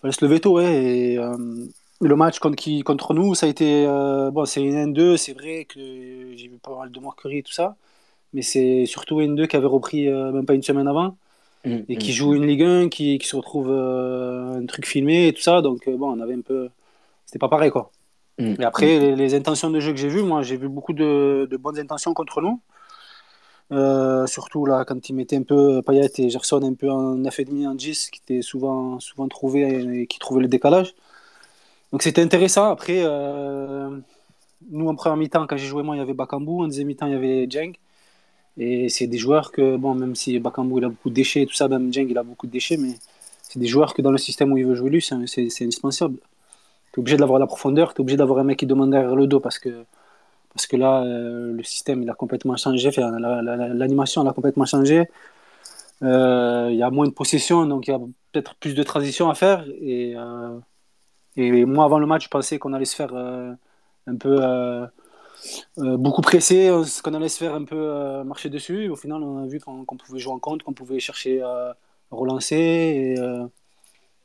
fallait 0.02 0.12
se 0.12 0.24
lever 0.24 0.40
tôt. 0.40 0.56
ouais. 0.56 0.84
Et, 0.84 1.18
euh, 1.18 1.36
le 2.00 2.16
match 2.16 2.38
contre, 2.38 2.56
qui, 2.56 2.82
contre 2.82 3.14
nous, 3.14 3.34
ça 3.34 3.46
a 3.46 3.48
été. 3.48 3.86
euh, 3.86 4.30
bon, 4.30 4.44
c'est 4.44 4.62
une 4.62 4.76
N2, 4.76 5.16
c'est 5.16 5.32
vrai 5.32 5.64
que 5.64 5.80
j'ai 6.36 6.48
vu 6.48 6.58
pas 6.58 6.76
mal 6.76 6.90
de 6.90 7.00
moqueries 7.00 7.38
et 7.38 7.42
tout 7.42 7.52
ça. 7.52 7.76
Mais 8.34 8.42
c'est 8.42 8.86
surtout 8.86 9.20
N2 9.20 9.46
qui 9.48 9.56
avait 9.56 9.66
repris 9.66 10.08
euh, 10.08 10.32
même 10.32 10.46
pas 10.46 10.54
une 10.54 10.62
semaine 10.62 10.88
avant 10.88 11.16
et 11.88 11.96
qui 11.98 12.12
joue 12.14 12.34
une 12.34 12.46
Ligue 12.46 12.62
1, 12.64 12.88
qui, 12.90 13.18
qui 13.18 13.28
se 13.28 13.36
retrouve 13.36 13.70
euh, 13.70 14.54
un 14.60 14.66
truc 14.66 14.86
filmé 14.86 15.28
et 15.28 15.34
tout 15.34 15.42
ça. 15.42 15.62
Donc, 15.62 15.88
bon, 15.90 16.12
on 16.16 16.20
avait 16.20 16.34
un 16.34 16.42
peu. 16.42 16.70
C'était 17.26 17.38
pas 17.40 17.48
pareil, 17.50 17.70
quoi. 17.70 17.92
Et 18.60 18.64
après, 18.64 18.98
les, 19.00 19.16
les 19.16 19.34
intentions 19.34 19.70
de 19.70 19.80
jeu 19.80 19.92
que 19.92 19.98
j'ai 19.98 20.08
vues, 20.08 20.22
moi, 20.24 20.42
j'ai 20.42 20.56
vu 20.58 20.68
beaucoup 20.68 20.92
de, 20.94 21.48
de 21.50 21.56
bonnes 21.58 21.78
intentions 21.78 22.14
contre 22.14 22.42
nous. 22.42 22.60
Euh, 23.72 24.26
surtout 24.26 24.64
là, 24.64 24.84
quand 24.84 25.08
ils 25.08 25.12
mettaient 25.14 25.36
un 25.36 25.42
peu 25.42 25.82
Payet 25.82 26.08
et 26.18 26.30
Gerson 26.30 26.62
un 26.62 26.74
peu 26.74 26.88
en 26.90 27.16
9,5, 27.16 27.66
en 27.66 27.74
10, 27.74 28.10
qui 28.10 28.20
étaient 28.20 28.42
souvent, 28.42 29.00
souvent 29.00 29.26
trouvés 29.28 30.02
et 30.02 30.06
qui 30.06 30.18
trouvaient 30.20 30.42
le 30.42 30.48
décalage. 30.48 30.94
Donc 31.96 32.02
c'était 32.02 32.20
intéressant. 32.20 32.70
Après, 32.70 32.98
euh, 32.98 33.88
nous 34.70 34.86
en 34.86 34.94
première 34.94 35.16
mi-temps, 35.16 35.46
quand 35.46 35.56
j'ai 35.56 35.66
joué 35.66 35.82
moi, 35.82 35.96
il 35.96 35.98
y 35.98 36.02
avait 36.02 36.12
Bakambu. 36.12 36.60
En 36.60 36.66
deuxième 36.66 36.88
mi-temps, 36.88 37.06
il 37.06 37.14
y 37.14 37.16
avait 37.16 37.46
Djeng. 37.48 37.72
Et 38.58 38.90
c'est 38.90 39.06
des 39.06 39.16
joueurs 39.16 39.50
que, 39.50 39.78
bon, 39.78 39.94
même 39.94 40.14
si 40.14 40.38
Bakambu 40.38 40.76
il 40.76 40.84
a 40.84 40.90
beaucoup 40.90 41.08
de 41.08 41.14
déchets 41.14 41.40
et 41.40 41.46
tout 41.46 41.54
ça, 41.54 41.68
même 41.68 41.90
Djeng 41.90 42.06
il 42.10 42.18
a 42.18 42.22
beaucoup 42.22 42.46
de 42.46 42.52
déchets, 42.52 42.76
mais 42.76 42.96
c'est 43.40 43.58
des 43.58 43.66
joueurs 43.66 43.94
que 43.94 44.02
dans 44.02 44.10
le 44.10 44.18
système 44.18 44.52
où 44.52 44.58
il 44.58 44.66
veut 44.66 44.74
jouer 44.74 44.90
lui, 44.90 45.00
c'est 45.00 45.14
indispensable. 45.64 46.18
Tu 46.92 46.96
es 46.96 46.98
obligé 47.00 47.16
d'avoir 47.16 47.38
la 47.38 47.46
profondeur, 47.46 47.94
tu 47.94 48.00
es 48.00 48.02
obligé 48.02 48.18
d'avoir 48.18 48.40
un 48.40 48.44
mec 48.44 48.58
qui 48.58 48.66
demande 48.66 48.90
derrière 48.90 49.16
le 49.16 49.26
dos 49.26 49.40
parce 49.40 49.58
que, 49.58 49.70
là, 50.76 51.02
euh, 51.02 51.54
le 51.54 51.62
système 51.62 52.02
il 52.02 52.10
a 52.10 52.14
complètement 52.14 52.58
changé, 52.58 52.90
l'animation 52.98 54.20
elle 54.20 54.28
a 54.28 54.34
complètement 54.34 54.66
changé. 54.66 55.08
Euh, 56.02 56.68
Il 56.70 56.76
y 56.76 56.82
a 56.82 56.90
moins 56.90 57.06
de 57.06 57.12
possession, 57.12 57.64
donc 57.64 57.88
il 57.88 57.92
y 57.92 57.94
a 57.94 57.98
peut-être 58.32 58.54
plus 58.56 58.74
de 58.74 58.82
transition 58.82 59.30
à 59.30 59.34
faire. 59.34 59.64
Et, 59.80 60.14
et 61.36 61.64
moi, 61.64 61.84
avant 61.84 61.98
le 61.98 62.06
match, 62.06 62.24
je 62.24 62.28
pensais 62.28 62.58
qu'on 62.58 62.72
allait 62.72 62.84
se 62.84 62.96
faire 62.96 63.12
euh, 63.14 63.52
un 64.06 64.16
peu. 64.16 64.36
euh, 64.40 64.86
euh, 65.78 65.96
beaucoup 65.98 66.22
pressé, 66.22 66.70
qu'on 67.04 67.14
allait 67.14 67.28
se 67.28 67.38
faire 67.38 67.54
un 67.54 67.64
peu 67.64 68.22
marcher 68.24 68.48
dessus. 68.48 68.84
Et 68.84 68.88
au 68.88 68.96
final, 68.96 69.22
on 69.22 69.44
a 69.44 69.46
vu 69.46 69.60
qu'on 69.60 69.84
pouvait 69.84 70.18
jouer 70.18 70.32
en 70.32 70.38
contre, 70.38 70.64
qu'on 70.64 70.72
pouvait 70.72 70.98
chercher 70.98 71.42
à 71.42 71.76
relancer. 72.10 72.56
Et, 72.56 73.14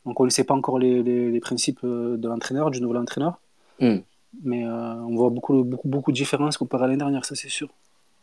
donc, 0.05 0.19
on 0.19 0.25
ne 0.25 0.29
sait 0.29 0.45
pas 0.45 0.53
encore 0.55 0.79
les, 0.79 1.03
les- 1.03 1.29
les 1.29 1.39
principes 1.39 1.85
de 1.85 2.27
l'entraîneur, 2.27 2.71
du 2.71 2.81
nouvel 2.81 2.97
entraîneur. 2.97 3.39
Mm. 3.79 3.97
Mais 4.43 4.65
on 4.65 5.15
voit 5.15 5.29
beaucoup, 5.29 5.63
beaucoup, 5.63 5.87
beaucoup 5.89 6.11
de 6.11 6.15
différences 6.17 6.57
comparé 6.57 6.85
à 6.85 6.87
l'année 6.87 6.97
dernière, 6.97 7.25
ça 7.25 7.35
c'est 7.35 7.49
sûr. 7.49 7.67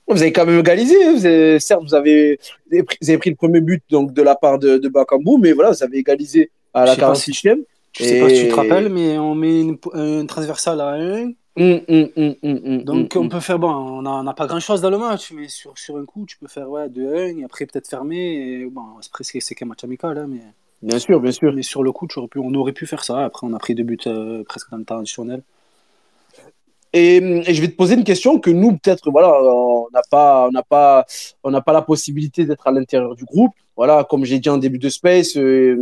Vous 0.08 0.22
avez 0.22 0.32
quand 0.32 0.46
même 0.46 0.58
égalisé. 0.58 0.96
hein. 1.04 1.12
Vous 1.14 1.26
avez- 1.26 1.60
certes, 1.60 1.82
vous 1.82 1.94
avez, 1.94 2.40
vous 2.70 2.78
avez 3.10 3.18
pris, 3.18 3.28
le 3.30 3.36
premier 3.36 3.60
but 3.60 3.84
donc, 3.90 4.14
de 4.14 4.22
la 4.22 4.34
part 4.34 4.58
de, 4.58 4.78
de 4.78 4.88
Bakambu, 4.88 5.36
mais 5.38 5.52
voilà, 5.52 5.70
vous 5.72 5.82
avez 5.82 5.98
égalisé 5.98 6.50
à 6.72 6.86
la 6.86 6.92
Je 6.94 7.00
sais 7.00 7.06
pas 7.06 7.14
si 7.14 7.30
46e. 7.32 7.62
Je 7.98 8.04
sais 8.04 8.20
pas 8.20 8.28
si 8.28 8.42
tu 8.42 8.48
te 8.48 8.54
rappelles, 8.54 8.88
mais 8.88 9.18
on 9.18 9.34
met 9.34 9.60
une, 9.60 9.78
un 9.92 10.26
transversal 10.26 10.80
à 10.80 10.92
1. 10.94 11.32
Hum, 11.60 11.80
hum, 11.88 12.34
hum, 12.44 12.84
Donc 12.84 13.16
on 13.16 13.28
peut 13.28 13.40
faire, 13.40 13.58
bon, 13.58 13.68
on 13.68 14.22
n'a 14.22 14.34
pas 14.34 14.46
grand 14.46 14.60
chose 14.60 14.80
dans 14.80 14.90
le 14.90 14.98
match, 14.98 15.32
mais 15.32 15.48
sur, 15.48 15.76
sur 15.76 15.96
un 15.96 16.04
coup, 16.04 16.24
tu 16.24 16.38
peux 16.38 16.46
faire 16.46 16.70
ouais, 16.70 16.88
2-1 16.88 17.40
et 17.40 17.44
après 17.44 17.66
peut-être 17.66 17.88
fermer. 17.88 18.60
Et, 18.60 18.66
bon, 18.66 18.82
c'est 19.00 19.54
qu'un 19.56 19.66
match 19.66 19.82
amical, 19.82 20.16
hein, 20.16 20.26
mais, 20.28 20.42
Bien 20.80 21.00
sûr, 21.00 21.18
bien 21.20 21.32
sûr. 21.32 21.52
mais 21.52 21.62
sur 21.62 21.82
le 21.82 21.90
coup, 21.90 22.06
tu 22.06 22.20
aurais 22.20 22.28
pu, 22.28 22.38
on 22.38 22.54
aurait 22.54 22.72
pu 22.72 22.86
faire 22.86 23.02
ça. 23.02 23.24
Après, 23.24 23.44
on 23.44 23.52
a 23.52 23.58
pris 23.58 23.74
deux 23.74 23.82
buts 23.82 23.98
euh, 24.06 24.44
presque 24.44 24.70
dans 24.70 24.76
le 24.76 24.84
temps 24.84 24.98
additionnel. 24.98 25.42
Et, 26.92 27.16
et 27.16 27.54
je 27.54 27.60
vais 27.60 27.68
te 27.68 27.76
poser 27.76 27.96
une 27.96 28.04
question 28.04 28.38
que 28.38 28.50
nous, 28.50 28.76
peut-être, 28.78 29.10
voilà, 29.10 29.28
on 29.42 29.88
n'a 29.92 30.02
pas, 30.08 30.46
on 30.48 30.52
n'a 30.52 30.62
pas, 30.62 31.04
on 31.42 31.50
n'a 31.50 31.60
pas 31.60 31.72
la 31.72 31.82
possibilité 31.82 32.44
d'être 32.44 32.66
à 32.66 32.70
l'intérieur 32.70 33.16
du 33.16 33.24
groupe. 33.24 33.52
Voilà, 33.76 34.04
comme 34.08 34.24
j'ai 34.24 34.38
dit 34.38 34.48
en 34.48 34.58
début 34.58 34.78
de 34.78 34.88
space, 34.88 35.36
euh, 35.36 35.76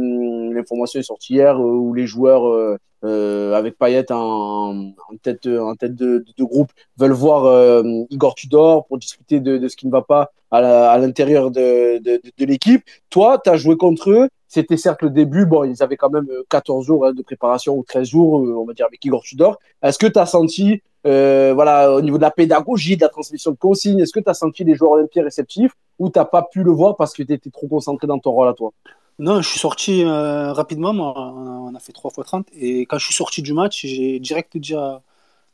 l'information 0.57 1.01
est 1.01 1.05
sortie 1.05 1.35
hier 1.35 1.57
euh, 1.57 1.64
où 1.64 1.95
les 1.95 2.07
joueurs 2.07 2.47
euh, 2.49 2.79
euh, 3.05 3.55
avec 3.55 3.79
Payet 3.79 4.11
en, 4.11 4.92
tête, 5.23 5.47
en 5.47 5.75
tête 5.77 5.95
de, 5.95 6.25
groupe 6.40 6.73
veulent 6.99 7.12
voir 7.12 7.83
Igor 8.11 8.35
Tudor 8.35 8.87
pour 8.87 8.99
discuter 8.99 9.40
de, 9.40 9.69
ce 9.69 9.77
qui 9.77 9.87
ne 9.87 9.92
va 9.92 10.03
pas 10.03 10.33
à 10.51 10.99
l'intérieur 10.99 11.51
de, 11.51 12.01
l'équipe. 12.45 12.83
Toi, 13.11 13.40
tu 13.42 13.51
as 13.51 13.57
joué 13.57 13.77
contre 13.77 14.11
eux. 14.11 14.29
C'était 14.49 14.77
certes 14.77 15.03
le 15.03 15.11
début. 15.11 15.45
Bon, 15.45 15.64
ils 15.64 15.83
avaient 15.83 15.97
quand 15.97 16.11
même 16.11 16.29
euh, 16.31 16.45
14 16.49 16.87
jours 16.87 17.07
hein, 17.07 17.12
de 17.12 17.23
préparation 17.23 17.77
ou 17.77 17.85
13 17.85 18.09
jours, 18.09 18.35
on 18.35 18.64
va 18.64 18.73
dire, 18.73 18.87
avec 18.87 19.05
Igor 19.05 19.23
Tudor. 19.23 19.59
Est-ce 19.83 19.99
que 19.99 20.07
tu 20.07 20.19
as 20.19 20.27
senti 20.27 20.83
voilà, 21.05 21.92
au 21.92 22.01
niveau 22.01 22.16
de 22.16 22.23
la 22.23 22.33
pédagogie, 22.33 22.97
de 22.97 23.03
la 23.03 23.09
transmission 23.09 23.53
de 23.53 23.57
consignes, 23.57 24.01
est-ce 24.01 24.12
que 24.12 24.18
tu 24.18 24.28
as 24.28 24.35
senti 24.35 24.64
les 24.64 24.74
joueurs 24.74 24.91
olympiens 24.93 25.22
réceptifs 25.22 25.70
ou 26.01 26.11
tu 26.11 26.18
n'as 26.18 26.24
pas 26.24 26.43
pu 26.43 26.64
le 26.64 26.72
voir 26.72 26.97
parce 26.97 27.12
que 27.12 27.22
tu 27.22 27.33
étais 27.33 27.49
trop 27.49 27.68
concentré 27.68 28.09
dans 28.09 28.18
ton 28.18 28.33
rôle 28.33 28.49
à 28.49 28.55
toi? 28.55 28.72
Non, 29.19 29.41
je 29.41 29.49
suis 29.49 29.59
sorti 29.59 30.05
euh, 30.05 30.53
rapidement. 30.53 30.93
Moi, 30.93 31.14
on 31.17 31.75
a, 31.75 31.79
fait 31.81 31.93
3 31.93 32.11
x 32.19 32.27
30. 32.27 32.49
Et 32.55 32.83
quand 32.87 32.99
je 32.99 33.07
suis 33.07 33.14
sorti 33.14 33.41
du 33.43 33.55
match, 33.55 33.87
j'ai 33.87 34.19
direct 34.21 34.57
dit 34.59 34.75
à 34.75 35.03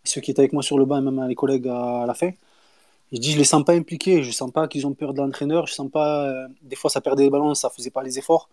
ceux 0.05 0.21
qui 0.21 0.33
étaient 0.33 0.41
avec 0.41 0.53
moi 0.53 0.63
sur 0.65 0.79
le 0.79 0.85
banc 0.85 0.99
et 0.99 1.03
même 1.03 1.19
à 1.21 1.29
les 1.29 1.37
collègues 1.37 1.69
à, 1.69 2.05
la 2.07 2.15
fin. 2.15 2.31
Je 3.13 3.19
dis, 3.19 3.33
je 3.33 3.39
les 3.39 3.45
sens 3.45 3.65
pas 3.65 3.75
impliqués. 3.75 4.23
Je 4.25 4.33
sens 4.33 4.51
pas 4.53 4.69
qu'ils 4.69 4.87
ont 4.87 4.95
peur 4.95 5.15
de 5.15 5.21
l'entraîneur. 5.23 5.67
Je 5.69 5.75
sens 5.75 5.91
pas. 5.91 6.29
euh, 6.29 6.49
des 6.63 6.77
fois, 6.77 6.91
ça 6.91 7.01
perdait 7.01 7.25
les 7.25 7.31
ballons, 7.31 7.55
ça 7.55 7.71
faisait 7.71 7.91
pas 7.91 8.03
les 8.03 8.19
efforts. 8.19 8.49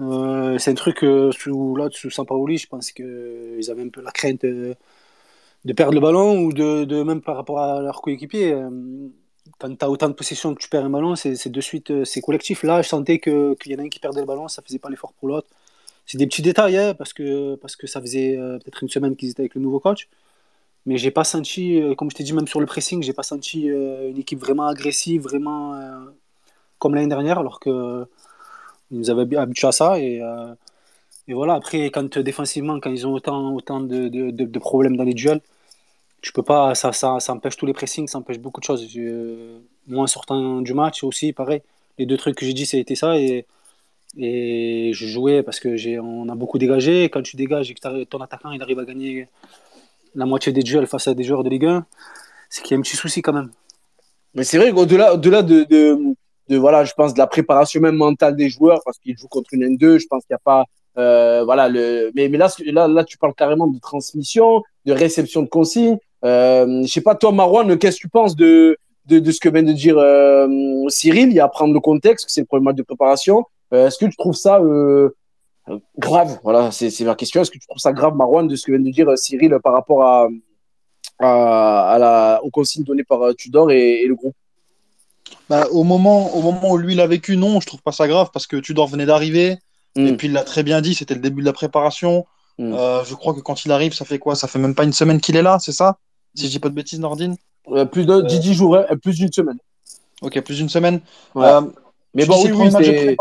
Euh, 0.00 0.58
c'est 0.58 0.72
un 0.72 0.74
truc 0.74 1.04
euh, 1.04 1.32
sous 1.32 1.76
là 1.76 1.88
sous 1.92 2.10
Sampaoli, 2.10 2.58
je 2.58 2.68
pense 2.68 2.92
qu'ils 2.92 3.70
avaient 3.70 3.82
un 3.84 3.90
peu 3.90 4.02
la 4.02 4.10
crainte 4.12 4.44
de 4.44 4.76
perdre 5.74 5.94
le 5.94 6.00
ballon 6.00 6.40
ou 6.40 6.52
de, 6.52 6.84
de 6.84 7.02
même 7.02 7.22
par 7.22 7.36
rapport 7.36 7.60
à 7.60 7.80
leur 7.80 8.02
coéquipier. 8.02 8.54
Quand 9.58 9.74
tu 9.76 9.84
as 9.84 9.90
autant 9.90 10.08
de 10.08 10.14
possession 10.14 10.54
que 10.54 10.60
tu 10.60 10.68
perds 10.68 10.84
un 10.84 10.90
ballon, 10.90 11.16
c'est 11.16 11.48
de 11.48 11.60
suite 11.60 11.90
euh, 11.90 12.04
c'est 12.04 12.20
collectif. 12.20 12.62
Là, 12.62 12.82
je 12.82 12.88
sentais 12.88 13.18
qu'il 13.18 13.56
y 13.66 13.74
en 13.74 13.78
a 13.78 13.82
un 13.82 13.88
qui 13.88 14.00
perdait 14.00 14.20
le 14.20 14.26
ballon, 14.26 14.48
ça 14.48 14.62
faisait 14.62 14.78
pas 14.78 14.90
l'effort 14.90 15.12
pour 15.14 15.28
l'autre. 15.28 15.48
C'est 16.06 16.18
des 16.18 16.26
petits 16.26 16.42
détails 16.42 16.76
hein, 16.76 16.94
parce 16.94 17.12
que 17.12 17.56
parce 17.56 17.76
que 17.76 17.86
ça 17.86 18.00
faisait 18.00 18.36
euh, 18.36 18.58
peut-être 18.58 18.82
une 18.82 18.88
semaine 18.88 19.16
qu'ils 19.16 19.30
étaient 19.30 19.42
avec 19.42 19.54
le 19.54 19.60
nouveau 19.60 19.80
coach. 19.80 20.08
Mais 20.86 20.98
j'ai 20.98 21.10
pas 21.10 21.24
senti, 21.24 21.80
euh, 21.80 21.94
comme 21.94 22.10
je 22.10 22.16
t'ai 22.16 22.24
dit, 22.24 22.32
même 22.34 22.48
sur 22.48 22.60
le 22.60 22.66
pressing, 22.66 23.02
j'ai 23.02 23.14
pas 23.14 23.22
senti 23.22 23.64
une 23.66 24.18
équipe 24.18 24.40
vraiment 24.40 24.66
agressive, 24.66 25.22
vraiment 25.22 25.80
comme 26.78 26.94
l'année 26.94 27.08
dernière, 27.08 27.38
alors 27.38 27.60
que 27.60 28.06
ils 28.90 28.98
nous 28.98 29.10
avaient 29.10 29.36
habitués 29.36 29.68
à 29.68 29.72
ça. 29.72 29.98
Et, 29.98 30.20
Et 31.28 31.34
voilà, 31.34 31.54
après, 31.54 31.86
quand 31.90 32.18
défensivement, 32.18 32.80
quand 32.80 32.90
ils 32.90 33.06
ont 33.06 33.14
autant, 33.14 33.54
autant 33.54 33.80
de, 33.80 34.08
de, 34.08 34.58
problèmes 34.58 34.96
dans 34.96 35.04
les 35.04 35.14
duels, 35.14 35.40
tu 36.24 36.32
peux 36.32 36.42
pas, 36.42 36.74
ça, 36.74 36.92
ça, 36.92 37.20
ça 37.20 37.34
empêche 37.34 37.56
tous 37.58 37.66
les 37.66 37.74
pressings, 37.74 38.08
ça 38.08 38.16
empêche 38.16 38.38
beaucoup 38.38 38.58
de 38.60 38.64
choses. 38.64 38.88
moi, 39.86 40.04
en 40.04 40.06
sortant 40.06 40.62
du 40.62 40.72
match 40.72 41.04
aussi, 41.04 41.34
pareil, 41.34 41.60
les 41.98 42.06
deux 42.06 42.16
trucs 42.16 42.36
que 42.36 42.46
j'ai 42.46 42.54
dit, 42.54 42.64
c'était 42.64 42.94
ça. 42.94 43.18
Et, 43.18 43.44
et 44.16 44.92
je 44.94 45.06
jouais 45.06 45.42
parce 45.42 45.60
que 45.60 45.76
j'ai, 45.76 45.98
on 46.00 46.26
a 46.30 46.34
beaucoup 46.34 46.56
dégagé. 46.58 47.04
quand 47.10 47.22
tu 47.22 47.36
dégages 47.36 47.70
et 47.70 47.74
que 47.74 48.04
ton 48.04 48.18
attaquant 48.22 48.52
il 48.52 48.62
arrive 48.62 48.78
à 48.78 48.86
gagner 48.86 49.28
la 50.14 50.24
moitié 50.24 50.50
des 50.50 50.62
duels 50.62 50.86
face 50.86 51.08
à 51.08 51.14
des 51.14 51.24
joueurs 51.24 51.44
de 51.44 51.50
Ligue 51.50 51.66
1, 51.66 51.84
c'est 52.48 52.62
qu'il 52.62 52.72
y 52.72 52.76
a 52.76 52.78
un 52.78 52.82
petit 52.82 52.96
souci 52.96 53.20
quand 53.20 53.34
même. 53.34 53.50
Mais 54.34 54.44
c'est 54.44 54.56
vrai 54.56 54.72
qu'au-delà 54.72 55.12
au-delà 55.12 55.42
de, 55.42 55.64
de, 56.48 56.56
voilà, 56.56 56.84
je 56.84 56.94
pense 56.94 57.12
de 57.12 57.18
la 57.18 57.26
préparation 57.26 57.82
même 57.82 57.96
mentale 57.96 58.34
des 58.34 58.48
joueurs, 58.48 58.80
parce 58.82 58.98
qu'ils 58.98 59.18
jouent 59.18 59.28
contre 59.28 59.50
une 59.52 59.76
N2, 59.76 59.98
je 59.98 60.06
pense 60.06 60.24
qu'il 60.24 60.32
n'y 60.32 60.36
a 60.36 60.42
pas. 60.42 60.64
Euh, 60.96 61.44
voilà, 61.44 61.68
le, 61.68 62.12
mais, 62.14 62.28
mais 62.28 62.38
là, 62.38 62.48
là, 62.66 62.88
là, 62.88 63.04
tu 63.04 63.18
parles 63.18 63.34
carrément 63.34 63.66
de 63.66 63.78
transmission, 63.78 64.62
de 64.86 64.92
réception 64.92 65.42
de 65.42 65.48
consignes. 65.48 65.98
Euh, 66.24 66.82
je 66.82 66.90
sais 66.90 67.00
pas, 67.00 67.14
toi, 67.14 67.32
Marwan, 67.32 67.78
qu'est-ce 67.78 67.96
que 67.96 68.02
tu 68.02 68.08
penses 68.08 68.34
de, 68.36 68.78
de, 69.06 69.18
de, 69.18 69.30
ce 69.30 69.40
que 69.40 69.48
vient 69.48 69.62
de 69.62 69.72
dire 69.72 69.98
euh, 69.98 70.48
Cyril 70.88 71.28
Il 71.28 71.34
y 71.34 71.40
a 71.40 71.44
à 71.44 71.48
prendre 71.48 71.74
le 71.74 71.80
contexte, 71.80 72.26
c'est 72.28 72.40
le 72.40 72.46
premier 72.46 72.64
match 72.64 72.76
de 72.76 72.82
préparation. 72.82 73.44
Euh, 73.72 73.88
est-ce 73.88 73.98
que 73.98 74.06
tu 74.06 74.16
trouves 74.16 74.34
ça 74.34 74.58
euh, 74.60 75.10
grave? 75.98 76.38
Voilà, 76.42 76.70
c'est 76.70 76.98
ma 77.04 77.14
question. 77.14 77.42
Est-ce 77.42 77.50
que 77.50 77.58
tu 77.58 77.66
trouves 77.66 77.78
ça 77.78 77.92
grave, 77.92 78.16
Marwan, 78.16 78.48
de 78.48 78.56
ce 78.56 78.66
que 78.66 78.72
vient 78.72 78.80
de 78.80 78.90
dire 78.90 79.16
Cyril 79.18 79.56
par 79.62 79.72
rapport 79.74 80.02
à, 80.02 80.28
à, 81.18 81.96
la, 81.98 82.40
aux 82.42 82.50
consignes 82.50 82.84
données 82.84 83.04
par 83.04 83.34
Tudor 83.36 83.70
et, 83.70 84.04
le 84.06 84.14
groupe? 84.14 84.34
Bah, 85.50 85.66
au, 85.72 85.84
moment, 85.84 86.34
au 86.34 86.40
moment 86.40 86.72
où 86.72 86.78
lui 86.78 86.94
l'a 86.94 87.06
vécu, 87.06 87.36
non, 87.36 87.60
je 87.60 87.66
trouve 87.66 87.82
pas 87.82 87.92
ça 87.92 88.08
grave 88.08 88.30
parce 88.32 88.46
que 88.46 88.56
Tudor 88.56 88.88
venait 88.88 89.06
d'arriver 89.06 89.58
et 89.96 90.12
hmm. 90.12 90.16
puis 90.16 90.26
il 90.28 90.32
l'a 90.32 90.42
très 90.42 90.62
bien 90.62 90.80
dit, 90.80 90.94
c'était 90.94 91.14
le 91.14 91.20
début 91.20 91.40
de 91.40 91.46
la 91.46 91.52
préparation. 91.52 92.26
Hmm. 92.58 92.72
Euh, 92.72 93.04
je 93.04 93.14
crois 93.14 93.34
que 93.34 93.40
quand 93.40 93.64
il 93.64 93.72
arrive, 93.72 93.92
ça 93.94 94.04
fait 94.04 94.18
quoi? 94.18 94.34
Ça 94.34 94.48
fait 94.48 94.58
même 94.58 94.74
pas 94.74 94.84
une 94.84 94.92
semaine 94.92 95.20
qu'il 95.20 95.36
est 95.36 95.42
là, 95.42 95.58
c'est 95.60 95.72
ça? 95.72 95.98
Si 96.34 96.46
je 96.46 96.50
dis 96.50 96.58
pas 96.58 96.68
de 96.68 96.74
bêtises, 96.74 97.00
Nordine 97.00 97.36
euh, 97.68 97.84
Plus 97.84 98.06
de 98.06 98.20
10 98.20 98.54
jours, 98.54 98.78
plus 99.02 99.16
d'une 99.16 99.32
semaine. 99.32 99.58
Ok, 100.22 100.40
plus 100.40 100.56
d'une 100.56 100.68
semaine. 100.68 101.00
mais 101.34 102.26
bon, 102.26 102.44
oui, 102.44 103.16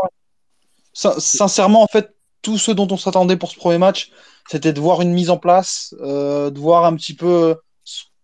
Sincèrement, 0.94 1.82
en 1.82 1.88
fait, 1.88 2.14
tout 2.42 2.58
ce 2.58 2.72
dont 2.72 2.88
on 2.92 2.98
s'attendait 2.98 3.38
pour 3.38 3.50
ce 3.50 3.58
premier 3.58 3.78
match, 3.78 4.12
c'était 4.50 4.74
de 4.74 4.80
voir 4.80 5.02
une 5.02 5.12
mise 5.12 5.30
en 5.30 5.38
place, 5.38 5.94
de 6.00 6.60
voir 6.60 6.86
un 6.86 6.96
petit 6.96 7.16
peu 7.16 7.56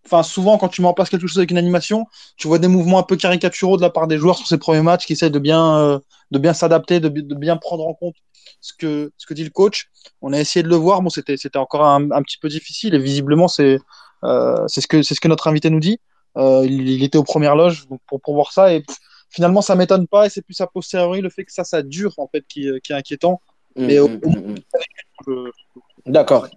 enfin 0.10 0.24
souvent 0.24 0.58
quand 0.58 0.70
tu 0.70 0.82
mets 0.82 0.88
en 0.88 0.94
place 0.94 1.10
quelque 1.10 1.28
chose 1.28 1.38
avec 1.38 1.52
une 1.52 1.58
animation, 1.58 2.08
tu 2.38 2.48
vois 2.48 2.60
des 2.60 2.68
mouvements 2.68 3.00
un 3.00 3.04
peu 3.04 3.16
caricaturaux 3.16 3.78
de 3.78 3.82
la 3.82 3.90
part 3.90 4.08
des 4.08 4.18
joueurs 4.18 4.38
sur 4.38 4.48
ces 4.48 4.58
premiers 4.58 4.82
matchs 4.82 5.06
qui 5.06 5.14
essaient 5.14 5.30
de 5.30 5.40
bien 5.40 5.78
euh, 5.78 6.00
de 6.32 6.40
bien 6.40 6.54
s'adapter, 6.54 7.00
de, 7.00 7.10
bien 7.10 7.58
prendre 7.58 7.88
en 7.88 7.94
compte 7.94 8.16
ce 8.62 8.74
que 8.74 9.12
ce 9.18 9.26
que 9.26 9.34
dit 9.34 9.44
le 9.44 9.50
coach. 9.50 9.90
On 10.22 10.34
a 10.34 10.40
essayé 10.40 10.64
de 10.64 10.70
le 10.70 10.76
voir, 10.76 11.02
bon 11.02 11.10
c'était 11.10 11.38
c'était 11.38 11.60
encore 11.60 11.86
un, 11.86 12.24
petit 12.24 12.38
peu 12.38 12.50
difficile 12.50 12.96
et 12.96 13.00
visiblement 13.00 13.48
c'est 13.48 13.76
euh, 13.76 13.80
c'est 14.24 14.82
ce 14.82 14.88
que 14.88 15.02
c'est 15.02 15.16
ce 15.16 15.22
que 15.22 15.28
notre 15.28 15.48
invité 15.48 15.70
nous 15.70 15.80
dit. 15.80 16.00
Euh, 16.38 16.66
il, 16.66 17.04
était 17.04 17.18
aux 17.18 17.24
premières 17.24 17.56
loges 17.56 17.88
pour 18.08 18.22
pour 18.22 18.34
voir 18.34 18.52
ça 18.52 18.74
et 18.74 18.84
finalement 19.30 19.62
ça 19.62 19.76
m'étonne 19.76 20.08
pas 20.08 20.28
et 20.28 20.30
c'est 20.30 20.44
plus 20.44 20.60
a 20.62 20.68
posteriori 20.68 21.22
le 21.22 21.30
fait 21.30 21.44
que 21.44 21.52
ça 21.52 21.64
ça 21.64 21.82
dure 21.82 22.14
en 22.18 22.28
fait 22.28 22.46
qui, 22.48 22.70
qui 22.84 22.94
est 22.94 22.96
inquiétant. 22.96 23.42
Mmh, 23.76 23.86
Mais 23.86 24.00
mmh, 24.00 24.56
mmh, 25.28 25.50
D'accord. 26.06 26.48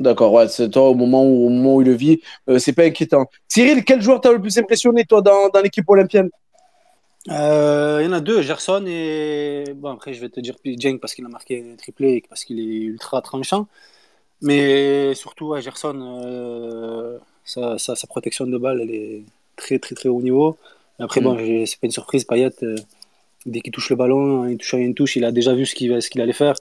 D'accord, 0.00 0.32
ouais, 0.32 0.48
c'est 0.48 0.68
toi 0.70 0.88
au 0.88 0.94
moment 0.94 1.24
où, 1.24 1.46
au 1.46 1.48
moment 1.48 1.76
où 1.76 1.82
il 1.82 1.86
le 1.86 1.94
vit, 1.94 2.20
euh, 2.48 2.58
c'est 2.58 2.72
pas 2.72 2.84
inquiétant. 2.84 3.26
Cyril, 3.46 3.84
quel 3.84 4.02
joueur 4.02 4.20
t'a 4.20 4.32
le 4.32 4.40
plus 4.40 4.58
impressionné 4.58 5.04
toi 5.04 5.22
dans, 5.22 5.48
dans 5.48 5.60
l'équipe 5.60 5.88
olympienne? 5.88 6.28
Euh, 7.28 7.98
Il 8.00 8.06
y 8.06 8.08
en 8.08 8.12
a 8.12 8.20
deux, 8.20 8.42
Gerson 8.42 8.84
et 8.86 9.64
bon 9.76 9.90
après 9.90 10.12
je 10.12 10.20
vais 10.20 10.28
te 10.28 10.40
dire 10.40 10.56
Jeng 10.64 10.98
parce 10.98 11.14
qu'il 11.14 11.24
a 11.24 11.28
marqué 11.28 11.64
un 11.72 11.76
triplé 11.76 12.14
et 12.14 12.24
parce 12.28 12.42
qu'il 12.44 12.58
est 12.58 12.84
ultra 12.84 13.22
tranchant, 13.22 13.68
mais 14.42 15.14
surtout 15.14 15.54
Gerson, 15.60 15.98
euh, 16.24 17.18
sa, 17.44 17.78
sa, 17.78 18.06
protection 18.06 18.46
de 18.46 18.58
balle 18.58 18.80
elle 18.82 18.90
est 18.90 19.22
très 19.56 19.78
très 19.78 19.94
très 19.94 20.08
haut 20.08 20.20
niveau. 20.20 20.56
Après 20.98 21.20
bon, 21.20 21.34
mm. 21.34 21.66
c'est 21.66 21.80
pas 21.80 21.86
une 21.86 21.92
surprise, 21.92 22.24
Payet 22.24 22.50
dès 23.46 23.60
qu'il 23.60 23.72
touche 23.72 23.90
le 23.90 23.96
ballon, 23.96 24.46
il 24.46 24.58
touche 24.58 24.74
à 24.74 24.78
une 24.78 24.94
touche, 24.94 25.16
il 25.16 25.24
a 25.24 25.32
déjà 25.32 25.54
vu 25.54 25.66
ce 25.66 25.74
qu'il 25.74 26.20
allait 26.20 26.32
faire. 26.32 26.54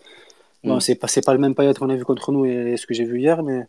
Bon, 0.63 0.77
mm. 0.77 0.81
c'est 0.81 0.95
pas, 0.95 1.07
pas 1.25 1.33
le 1.33 1.39
même 1.39 1.55
Payet 1.55 1.73
qu'on 1.73 1.89
a 1.89 1.95
vu 1.95 2.05
contre 2.05 2.31
nous 2.31 2.45
et 2.45 2.77
ce 2.77 2.85
que 2.87 2.93
j'ai 2.93 3.05
vu 3.05 3.19
hier, 3.19 3.43
mais, 3.43 3.67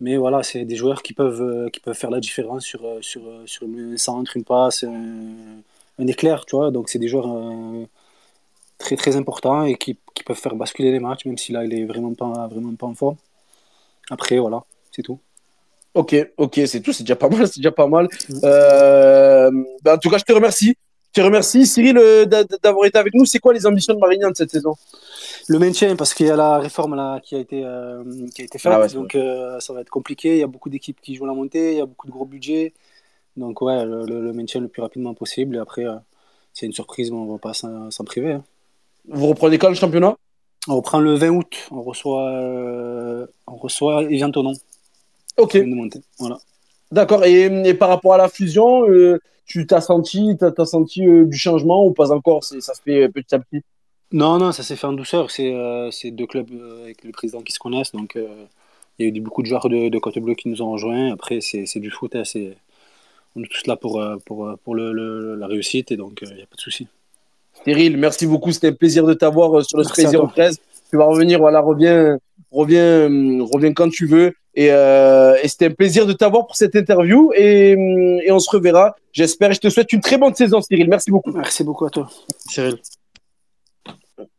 mais 0.00 0.16
voilà, 0.16 0.42
c'est 0.42 0.64
des 0.64 0.76
joueurs 0.76 1.02
qui 1.02 1.12
peuvent, 1.12 1.42
euh, 1.42 1.68
qui 1.70 1.80
peuvent 1.80 1.96
faire 1.96 2.10
la 2.10 2.20
différence 2.20 2.64
sur, 2.64 2.84
euh, 2.84 2.98
sur, 3.02 3.22
euh, 3.26 3.42
sur 3.46 3.66
un 3.66 3.96
centre, 3.96 4.36
une 4.36 4.44
passe, 4.44 4.84
un, 4.84 6.06
éclair, 6.06 6.44
tu 6.46 6.56
vois. 6.56 6.70
Donc, 6.70 6.88
c'est 6.88 7.00
des 7.00 7.08
joueurs 7.08 7.26
très, 8.78 8.96
très 8.96 9.16
importants 9.16 9.64
et 9.64 9.74
qui, 9.76 9.98
qui, 10.14 10.24
peuvent 10.24 10.36
faire 10.36 10.54
basculer 10.54 10.92
les 10.92 11.00
matchs, 11.00 11.24
même 11.26 11.38
si 11.38 11.52
là, 11.52 11.64
il 11.64 11.74
est 11.74 11.84
vraiment 11.84 12.14
pas, 12.14 12.48
vraiment 12.48 12.74
pas 12.74 12.86
en 12.86 12.94
forme. 12.94 13.16
Après, 14.10 14.38
voilà, 14.38 14.64
c'est 14.92 15.02
tout. 15.02 15.18
Ok, 15.94 16.14
ok, 16.36 16.60
c'est 16.66 16.80
tout, 16.80 16.92
c'est 16.92 17.02
déjà 17.02 17.16
pas 17.16 17.28
mal, 17.36 17.46
c'est 17.48 17.58
déjà 17.58 17.72
pas 17.72 17.86
mal. 17.86 18.08
Mm. 18.28 18.40
Ben, 19.82 19.94
en 19.94 19.98
tout 19.98 20.10
cas, 20.10 20.18
je 20.18 20.24
te 20.24 20.32
remercie. 20.32 20.76
Je 21.14 21.22
te 21.22 21.26
remercie, 21.26 21.66
Cyril, 21.66 21.96
d'avoir 22.62 22.84
été 22.84 22.98
avec 22.98 23.14
nous. 23.14 23.24
C'est 23.24 23.38
quoi 23.38 23.52
les 23.52 23.66
ambitions 23.66 23.94
de 23.94 23.98
Marignan 23.98 24.30
cette 24.34 24.50
saison? 24.50 24.74
Le 25.48 25.58
maintien, 25.58 25.96
parce 25.96 26.12
qu'il 26.12 26.26
y 26.26 26.30
a 26.30 26.36
la 26.36 26.58
réforme 26.58 26.94
là, 26.94 27.18
qui, 27.20 27.34
a 27.34 27.38
été, 27.38 27.64
euh, 27.64 28.04
qui 28.34 28.42
a 28.42 28.44
été 28.44 28.58
faite, 28.58 28.72
ah 28.74 28.86
donc 28.88 29.14
euh, 29.14 29.58
ça 29.60 29.72
va 29.72 29.80
être 29.80 29.88
compliqué. 29.88 30.34
Il 30.34 30.40
y 30.40 30.42
a 30.42 30.46
beaucoup 30.46 30.68
d'équipes 30.68 31.00
qui 31.00 31.14
jouent 31.14 31.24
la 31.24 31.32
montée, 31.32 31.72
il 31.72 31.78
y 31.78 31.80
a 31.80 31.86
beaucoup 31.86 32.06
de 32.06 32.12
gros 32.12 32.26
budgets. 32.26 32.74
Donc 33.36 33.62
ouais, 33.62 33.84
le, 33.86 34.32
maintien 34.32 34.60
le 34.60 34.68
plus 34.68 34.82
rapidement 34.82 35.14
possible. 35.14 35.56
Et 35.56 35.58
après, 35.58 35.86
euh, 35.86 35.96
c'est 36.52 36.66
une 36.66 36.72
surprise, 36.72 37.10
on 37.10 37.24
ne 37.24 37.32
va 37.32 37.38
pas 37.38 37.54
s'en 37.54 38.04
priver. 38.04 38.32
Hein. 38.32 38.44
Vous 39.08 39.26
reprenez 39.26 39.58
quand 39.58 39.68
le 39.68 39.74
championnat? 39.74 40.16
On 40.66 40.76
reprend 40.76 41.00
le 41.00 41.14
20 41.14 41.28
août. 41.30 41.68
On 41.70 41.82
reçoit, 41.82 42.30
on 43.46 43.56
reçoit 43.56 44.02
Evian 44.04 44.30
Tonon. 44.30 44.54
Ok. 45.36 45.58
Voilà. 46.18 46.38
D'accord. 46.90 47.24
Et, 47.24 47.74
par 47.74 47.88
rapport 47.88 48.14
à 48.14 48.18
la 48.18 48.28
fusion, 48.28 48.84
tu 49.46 49.66
t'as 49.66 49.80
senti, 49.80 50.36
as, 50.40 50.64
senti 50.66 51.00
du 51.00 51.38
changement 51.38 51.86
ou 51.86 51.92
pas 51.92 52.12
encore? 52.12 52.44
Ça 52.44 52.74
se 52.74 52.82
fait 52.82 53.08
petit 53.08 53.34
à 53.34 53.38
petit? 53.38 53.62
Non, 54.10 54.38
non, 54.38 54.52
ça 54.52 54.62
s'est 54.62 54.76
fait 54.76 54.86
en 54.86 54.94
douceur. 54.94 55.30
C'est 55.30 55.52
euh, 55.52 55.90
deux 56.04 56.26
clubs 56.26 56.50
euh, 56.52 56.84
avec 56.84 57.04
le 57.04 57.12
président 57.12 57.42
qui 57.42 57.52
se 57.52 57.58
connaissent. 57.58 57.92
Donc, 57.92 58.16
euh, 58.16 58.46
il 58.98 59.06
y 59.06 59.10
a 59.10 59.14
eu 59.14 59.20
beaucoup 59.20 59.42
de 59.42 59.46
joueurs 59.48 59.68
de, 59.68 59.90
de 59.90 59.98
Côte 59.98 60.18
Bleue 60.18 60.34
qui 60.34 60.48
nous 60.48 60.62
ont 60.62 60.70
rejoints. 60.72 61.12
Après, 61.12 61.40
c'est 61.40 61.78
du 61.78 61.90
foot. 61.90 62.16
Hein, 62.16 62.22
on 63.36 63.42
est 63.42 63.48
tous 63.48 63.66
là 63.66 63.76
pour, 63.76 64.02
pour, 64.24 64.56
pour 64.64 64.74
le, 64.74 65.34
la 65.36 65.46
réussite. 65.46 65.92
Et 65.92 65.96
donc, 65.96 66.20
il 66.22 66.34
n'y 66.34 66.42
a 66.42 66.46
pas 66.46 66.56
de 66.56 66.60
souci. 66.60 66.88
Cyril, 67.64 67.96
merci 67.96 68.26
beaucoup. 68.26 68.52
C'était 68.52 68.68
un 68.68 68.72
plaisir 68.72 69.04
de 69.04 69.14
t'avoir 69.14 69.64
sur 69.64 69.78
le 69.78 69.84
Space 69.84 70.12
013. 70.12 70.58
Tu 70.90 70.96
vas 70.96 71.04
revenir. 71.04 71.38
Voilà, 71.38 71.60
reviens, 71.60 72.18
reviens, 72.50 73.08
reviens 73.52 73.72
quand 73.72 73.90
tu 73.90 74.06
veux. 74.06 74.32
Et, 74.54 74.66
et 74.66 75.48
c'était 75.48 75.66
un 75.66 75.70
plaisir 75.70 76.06
de 76.06 76.12
t'avoir 76.12 76.46
pour 76.46 76.56
cette 76.56 76.74
interview. 76.74 77.30
Et, 77.34 77.72
et 78.24 78.32
on 78.32 78.38
se 78.38 78.50
reverra. 78.50 78.96
J'espère. 79.12 79.52
Je 79.52 79.60
te 79.60 79.68
souhaite 79.68 79.92
une 79.92 80.00
très 80.00 80.18
bonne 80.18 80.34
saison, 80.34 80.60
Cyril. 80.60 80.88
Merci 80.88 81.10
beaucoup. 81.10 81.32
Merci 81.32 81.62
beaucoup 81.64 81.84
à 81.84 81.90
toi, 81.90 82.08
Cyril. 82.48 82.78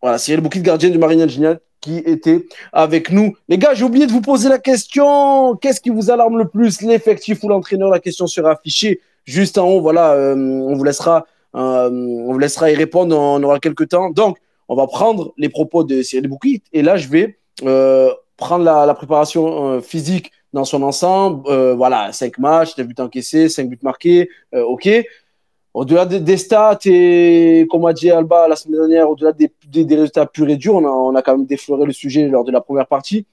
Voilà, 0.01 0.17
Cyril 0.17 0.41
Boukit, 0.41 0.61
gardien 0.61 0.89
du 0.89 0.97
Marine 0.97 1.27
Génial, 1.27 1.59
qui 1.81 1.97
était 1.97 2.45
avec 2.73 3.11
nous. 3.11 3.35
Les 3.47 3.57
gars, 3.57 3.73
j'ai 3.73 3.83
oublié 3.83 4.07
de 4.07 4.11
vous 4.11 4.21
poser 4.21 4.49
la 4.49 4.59
question. 4.59 5.55
Qu'est-ce 5.55 5.81
qui 5.81 5.89
vous 5.89 6.11
alarme 6.11 6.37
le 6.37 6.47
plus, 6.47 6.81
l'effectif 6.81 7.43
ou 7.43 7.49
l'entraîneur? 7.49 7.89
La 7.89 7.99
question 7.99 8.27
sera 8.27 8.51
affichée 8.51 9.01
juste 9.25 9.57
en 9.57 9.67
haut. 9.67 9.81
Voilà, 9.81 10.13
euh, 10.13 10.35
on 10.35 10.75
vous 10.75 10.83
laissera, 10.83 11.25
euh, 11.55 11.89
on 11.89 12.31
vous 12.31 12.39
laissera 12.39 12.71
y 12.71 12.75
répondre. 12.75 13.17
On 13.17 13.41
aura 13.43 13.59
quelques 13.59 13.89
temps. 13.89 14.09
Donc, 14.09 14.37
on 14.67 14.75
va 14.75 14.87
prendre 14.87 15.33
les 15.37 15.49
propos 15.49 15.83
de 15.83 16.01
Cyril 16.01 16.27
Boukit. 16.27 16.63
Et 16.73 16.81
là, 16.81 16.97
je 16.97 17.07
vais 17.07 17.37
euh, 17.63 18.13
prendre 18.37 18.63
la, 18.63 18.93
préparation 18.93 19.81
physique 19.81 20.31
dans 20.53 20.65
son 20.65 20.83
ensemble. 20.83 21.49
voilà, 21.75 22.11
5 22.11 22.37
matchs, 22.37 22.77
9 22.77 22.87
buts 22.87 22.95
encaissés, 22.99 23.49
5 23.49 23.69
buts 23.69 23.79
marqués. 23.81 24.29
ok 24.53 24.89
au-delà 25.73 26.05
des, 26.05 26.37
stats 26.37 26.79
et 26.85 27.67
comme 27.69 27.85
a 27.85 27.93
dit 27.93 28.09
Alba 28.09 28.47
la 28.47 28.55
semaine 28.55 28.79
dernière, 28.79 29.09
au-delà 29.09 29.31
des, 29.31 29.51
résultats 29.73 30.25
purs 30.25 30.49
et 30.49 30.57
durs, 30.57 30.75
on 30.75 31.15
a, 31.15 31.21
quand 31.21 31.37
même 31.37 31.45
défloré 31.45 31.85
le 31.85 31.93
sujet 31.93 32.27
lors 32.27 32.43
de 32.43 32.51
la 32.51 32.61
première 32.61 32.87
partie. 32.87 33.25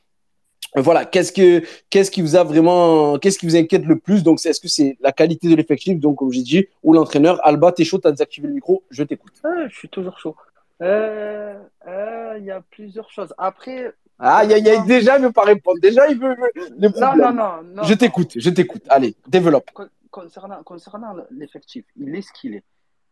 Voilà, 0.77 1.05
qu'est-ce 1.05 1.33
que 1.33 1.63
qu'est-ce 1.91 2.11
qui 2.11 2.23
vous 2.23 2.37
a 2.37 2.45
vraiment, 2.45 3.19
qu'est-ce 3.19 3.39
qui 3.39 3.47
vous 3.47 3.57
inquiète 3.57 3.85
le 3.85 3.99
plus? 3.99 4.23
Donc, 4.23 4.45
est-ce 4.45 4.61
que 4.61 4.69
c'est 4.69 4.97
la 5.01 5.13
qualité 5.13 5.49
de 5.49 5.57
l'effectif, 5.57 5.99
donc 5.99 6.19
comme 6.19 6.31
j'ai 6.31 6.43
dit, 6.43 6.67
ou 6.83 6.93
l'entraîneur? 6.93 7.45
Alba, 7.47 7.73
t'es 7.73 7.85
chaud, 7.85 7.99
t'as 7.99 8.11
désactivé 8.11 8.49
le 8.49 8.55
micro, 8.55 8.83
je 8.91 9.03
t'écoute. 9.03 9.33
je 9.69 9.75
suis 9.75 9.89
toujours 9.89 10.19
chaud. 10.19 10.37
Euh, 10.83 11.55
euh, 11.89 12.35
il 12.39 12.45
y 12.45 12.51
a 12.51 12.61
plusieurs 12.71 13.11
choses. 13.11 13.33
Après. 13.39 13.93
Ah, 14.19 14.45
il 14.45 14.51
y, 14.51 14.71
a 14.71 14.81
déjà, 14.83 15.19
il 15.19 15.25
veut 15.25 15.33
pas 15.33 15.43
répondre. 15.43 15.79
Déjà, 15.81 16.09
il 16.09 16.19
veut. 16.19 16.35
non, 16.79 17.17
non, 17.17 17.33
non, 17.33 17.63
non, 17.63 17.83
Je 17.83 17.95
t'écoute, 17.95 18.33
je 18.37 18.51
t'écoute. 18.51 18.83
Allez, 18.89 19.15
développe 19.27 19.71
concernant, 20.17 20.63
concernant 20.63 21.15
l'effectif, 21.31 21.85
il 21.97 22.15
est 22.15 22.23
ce 22.23 22.33
qu'il 22.33 22.55
est. 22.55 22.65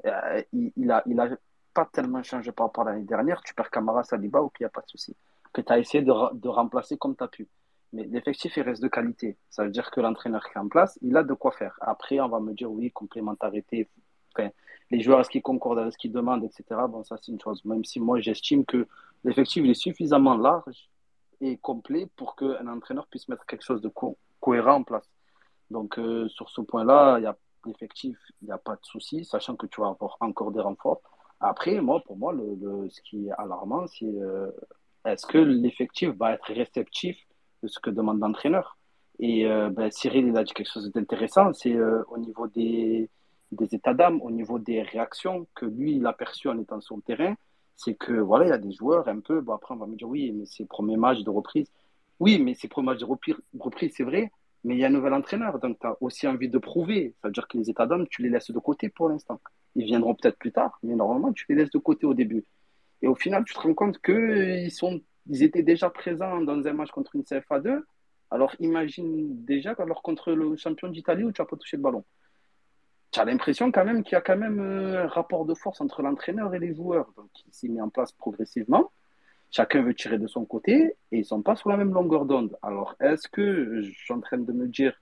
Euh, 0.06 0.42
il, 0.52 0.72
il, 0.76 0.90
a, 0.90 1.02
il 1.06 1.20
a 1.20 1.28
pas 1.74 1.86
tellement 1.92 2.22
changé 2.22 2.50
par 2.50 2.66
rapport 2.66 2.88
à 2.88 2.92
l'année 2.92 3.04
dernière. 3.04 3.42
Tu 3.42 3.54
perds 3.54 3.70
Camara, 3.70 4.04
Saliba, 4.04 4.40
ou 4.40 4.48
qu'il 4.48 4.64
n'y 4.64 4.68
a 4.68 4.70
pas 4.70 4.80
de 4.80 4.88
souci. 4.88 5.14
Que 5.54 5.62
tu 5.62 5.72
as 5.72 5.78
essayé 5.78 6.04
de, 6.04 6.12
de 6.34 6.48
remplacer 6.48 6.98
comme 6.98 7.16
tu 7.16 7.24
as 7.24 7.28
pu. 7.28 7.48
Mais 7.94 8.04
l'effectif, 8.04 8.56
il 8.56 8.62
reste 8.62 8.82
de 8.82 8.88
qualité. 8.88 9.38
Ça 9.50 9.64
veut 9.64 9.70
dire 9.70 9.90
que 9.90 10.00
l'entraîneur 10.00 10.44
qui 10.44 10.58
est 10.58 10.60
en 10.60 10.68
place, 10.68 10.98
il 11.00 11.16
a 11.16 11.22
de 11.22 11.32
quoi 11.32 11.52
faire. 11.52 11.78
Après, 11.80 12.18
on 12.20 12.28
va 12.28 12.40
me 12.40 12.52
dire, 12.52 12.70
oui, 12.70 12.90
complémentarité. 12.90 13.88
Enfin, 14.36 14.50
les 14.90 15.00
joueurs, 15.00 15.20
est-ce 15.20 15.30
qu'ils 15.30 15.42
concordent 15.42 15.78
avec 15.78 15.92
ce 15.92 15.98
qu'ils 15.98 16.12
demandent, 16.12 16.44
etc. 16.44 16.64
Bon, 16.88 17.04
ça, 17.04 17.16
c'est 17.22 17.30
une 17.30 17.40
chose. 17.40 17.64
Même 17.64 17.84
si 17.84 18.00
moi, 18.00 18.20
j'estime 18.20 18.64
que 18.64 18.88
l'effectif 19.22 19.64
est 19.64 19.74
suffisamment 19.74 20.36
large 20.36 20.90
et 21.40 21.56
complet 21.56 22.08
pour 22.16 22.34
qu'un 22.34 22.66
entraîneur 22.66 23.06
puisse 23.06 23.28
mettre 23.28 23.46
quelque 23.46 23.64
chose 23.64 23.80
de 23.80 23.92
cohérent 24.40 24.74
en 24.74 24.82
place. 24.82 25.08
Donc, 25.70 25.98
euh, 25.98 26.28
sur 26.28 26.50
ce 26.50 26.60
point-là, 26.62 27.18
il 27.20 27.32
l'effectif, 27.66 28.18
il 28.42 28.46
n'y 28.46 28.52
a 28.52 28.58
pas 28.58 28.74
de 28.74 28.84
souci, 28.84 29.24
sachant 29.24 29.56
que 29.56 29.66
tu 29.66 29.80
vas 29.80 29.88
avoir 29.88 30.16
encore 30.20 30.50
des 30.50 30.60
renforts. 30.60 31.00
Après, 31.40 31.80
moi, 31.80 32.02
pour 32.04 32.16
moi, 32.16 32.32
le, 32.32 32.88
ce 32.90 33.00
qui 33.02 33.28
est 33.28 33.32
alarmant, 33.38 33.86
c'est 33.86 34.04
euh, 34.04 34.50
est-ce 35.04 35.26
que 35.26 35.38
l'effectif 35.38 36.10
va 36.10 36.32
être 36.32 36.52
réceptif 36.52 37.16
de 37.62 37.68
ce 37.68 37.78
que 37.80 37.90
demande 37.90 38.20
l'entraîneur? 38.20 38.78
Et 39.20 39.46
euh, 39.46 39.70
ben, 39.70 39.90
Cyril, 39.90 40.26
il 40.26 40.36
a 40.36 40.44
dit 40.44 40.52
quelque 40.52 40.72
chose 40.72 40.90
d'intéressant, 40.92 41.52
c'est 41.52 41.76
au 42.08 42.18
niveau 42.18 42.48
des, 42.48 43.08
des 43.52 43.74
états 43.74 43.94
d'âme, 43.94 44.20
au 44.22 44.30
niveau 44.30 44.58
des 44.58 44.82
réactions 44.82 45.46
que 45.54 45.66
lui, 45.66 45.96
il 45.96 46.06
a 46.06 46.12
perçues 46.12 46.48
en 46.48 46.58
étant 46.58 46.80
sur 46.80 46.96
le 46.96 47.02
terrain 47.02 47.36
c'est 47.76 47.94
que 47.94 48.12
voilà, 48.12 48.46
il 48.46 48.48
y 48.48 48.52
a 48.52 48.58
des 48.58 48.72
joueurs 48.72 49.08
un 49.08 49.20
peu. 49.20 49.40
Bon, 49.40 49.54
après, 49.54 49.74
on 49.74 49.78
va 49.78 49.86
me 49.86 49.96
dire 49.96 50.08
oui, 50.08 50.32
mais 50.32 50.44
c'est 50.46 50.66
premier 50.66 50.96
match 50.96 51.20
de 51.22 51.30
reprise. 51.30 51.70
Oui, 52.20 52.38
mais 52.38 52.54
c'est 52.54 52.68
premier 52.68 52.86
match 52.86 52.98
de 53.00 53.04
reprise, 53.04 53.92
c'est 53.96 54.04
vrai, 54.04 54.30
mais 54.62 54.76
il 54.76 54.80
y 54.80 54.84
a 54.84 54.86
un 54.86 54.90
nouvel 54.90 55.12
entraîneur, 55.14 55.58
donc 55.58 55.78
tu 55.80 55.86
as 55.86 55.96
aussi 56.00 56.26
envie 56.28 56.48
de 56.48 56.58
prouver. 56.58 57.14
Ça 57.20 57.28
veut 57.28 57.32
dire 57.32 57.48
que 57.48 57.58
les 57.58 57.70
états 57.70 57.86
d'âme, 57.86 58.06
tu 58.08 58.22
les 58.22 58.30
laisses 58.30 58.50
de 58.50 58.58
côté 58.58 58.88
pour 58.88 59.08
l'instant. 59.08 59.40
Ils 59.74 59.84
viendront 59.84 60.14
peut-être 60.14 60.38
plus 60.38 60.52
tard, 60.52 60.78
mais 60.82 60.94
normalement, 60.94 61.32
tu 61.32 61.44
les 61.48 61.56
laisses 61.56 61.70
de 61.70 61.78
côté 61.78 62.06
au 62.06 62.14
début. 62.14 62.44
Et 63.04 63.06
au 63.06 63.14
final, 63.14 63.44
tu 63.44 63.52
te 63.52 63.60
rends 63.60 63.74
compte 63.74 64.00
qu'ils 64.00 64.70
sont, 64.70 64.98
ils 65.28 65.42
étaient 65.42 65.62
déjà 65.62 65.90
présents 65.90 66.40
dans 66.40 66.66
un 66.66 66.72
match 66.72 66.90
contre 66.90 67.14
une 67.16 67.22
CFA 67.22 67.60
2. 67.60 67.86
Alors 68.30 68.54
imagine 68.60 69.44
déjà 69.44 69.72
alors 69.78 70.00
contre 70.00 70.32
le 70.32 70.56
champion 70.56 70.88
d'Italie 70.88 71.22
où 71.22 71.30
tu 71.30 71.42
n'as 71.42 71.46
pas 71.46 71.56
touché 71.56 71.76
le 71.76 71.82
ballon 71.82 72.02
tu 73.14 73.20
as 73.20 73.24
l'impression 73.24 73.70
quand 73.70 73.84
même 73.84 74.02
qu'il 74.02 74.14
y 74.14 74.16
a 74.16 74.20
quand 74.20 74.36
même 74.36 74.58
euh, 74.58 75.04
un 75.04 75.06
rapport 75.06 75.44
de 75.44 75.54
force 75.54 75.80
entre 75.80 76.02
l'entraîneur 76.02 76.52
et 76.52 76.58
les 76.58 76.74
joueurs. 76.74 77.12
Donc, 77.16 77.28
il 77.46 77.52
s'est 77.52 77.68
mis 77.68 77.80
en 77.80 77.88
place 77.88 78.10
progressivement. 78.10 78.90
Chacun 79.52 79.82
veut 79.82 79.94
tirer 79.94 80.18
de 80.18 80.26
son 80.26 80.44
côté 80.44 80.96
et 81.12 81.18
ils 81.18 81.20
ne 81.20 81.24
sont 81.24 81.40
pas 81.40 81.54
sur 81.54 81.68
la 81.68 81.76
même 81.76 81.92
longueur 81.92 82.24
d'onde. 82.24 82.58
Alors, 82.60 82.96
est-ce 82.98 83.28
que 83.28 83.80
je 83.82 83.88
suis 83.88 84.12
en 84.12 84.20
train 84.20 84.38
de 84.38 84.52
me 84.52 84.66
dire 84.66 85.00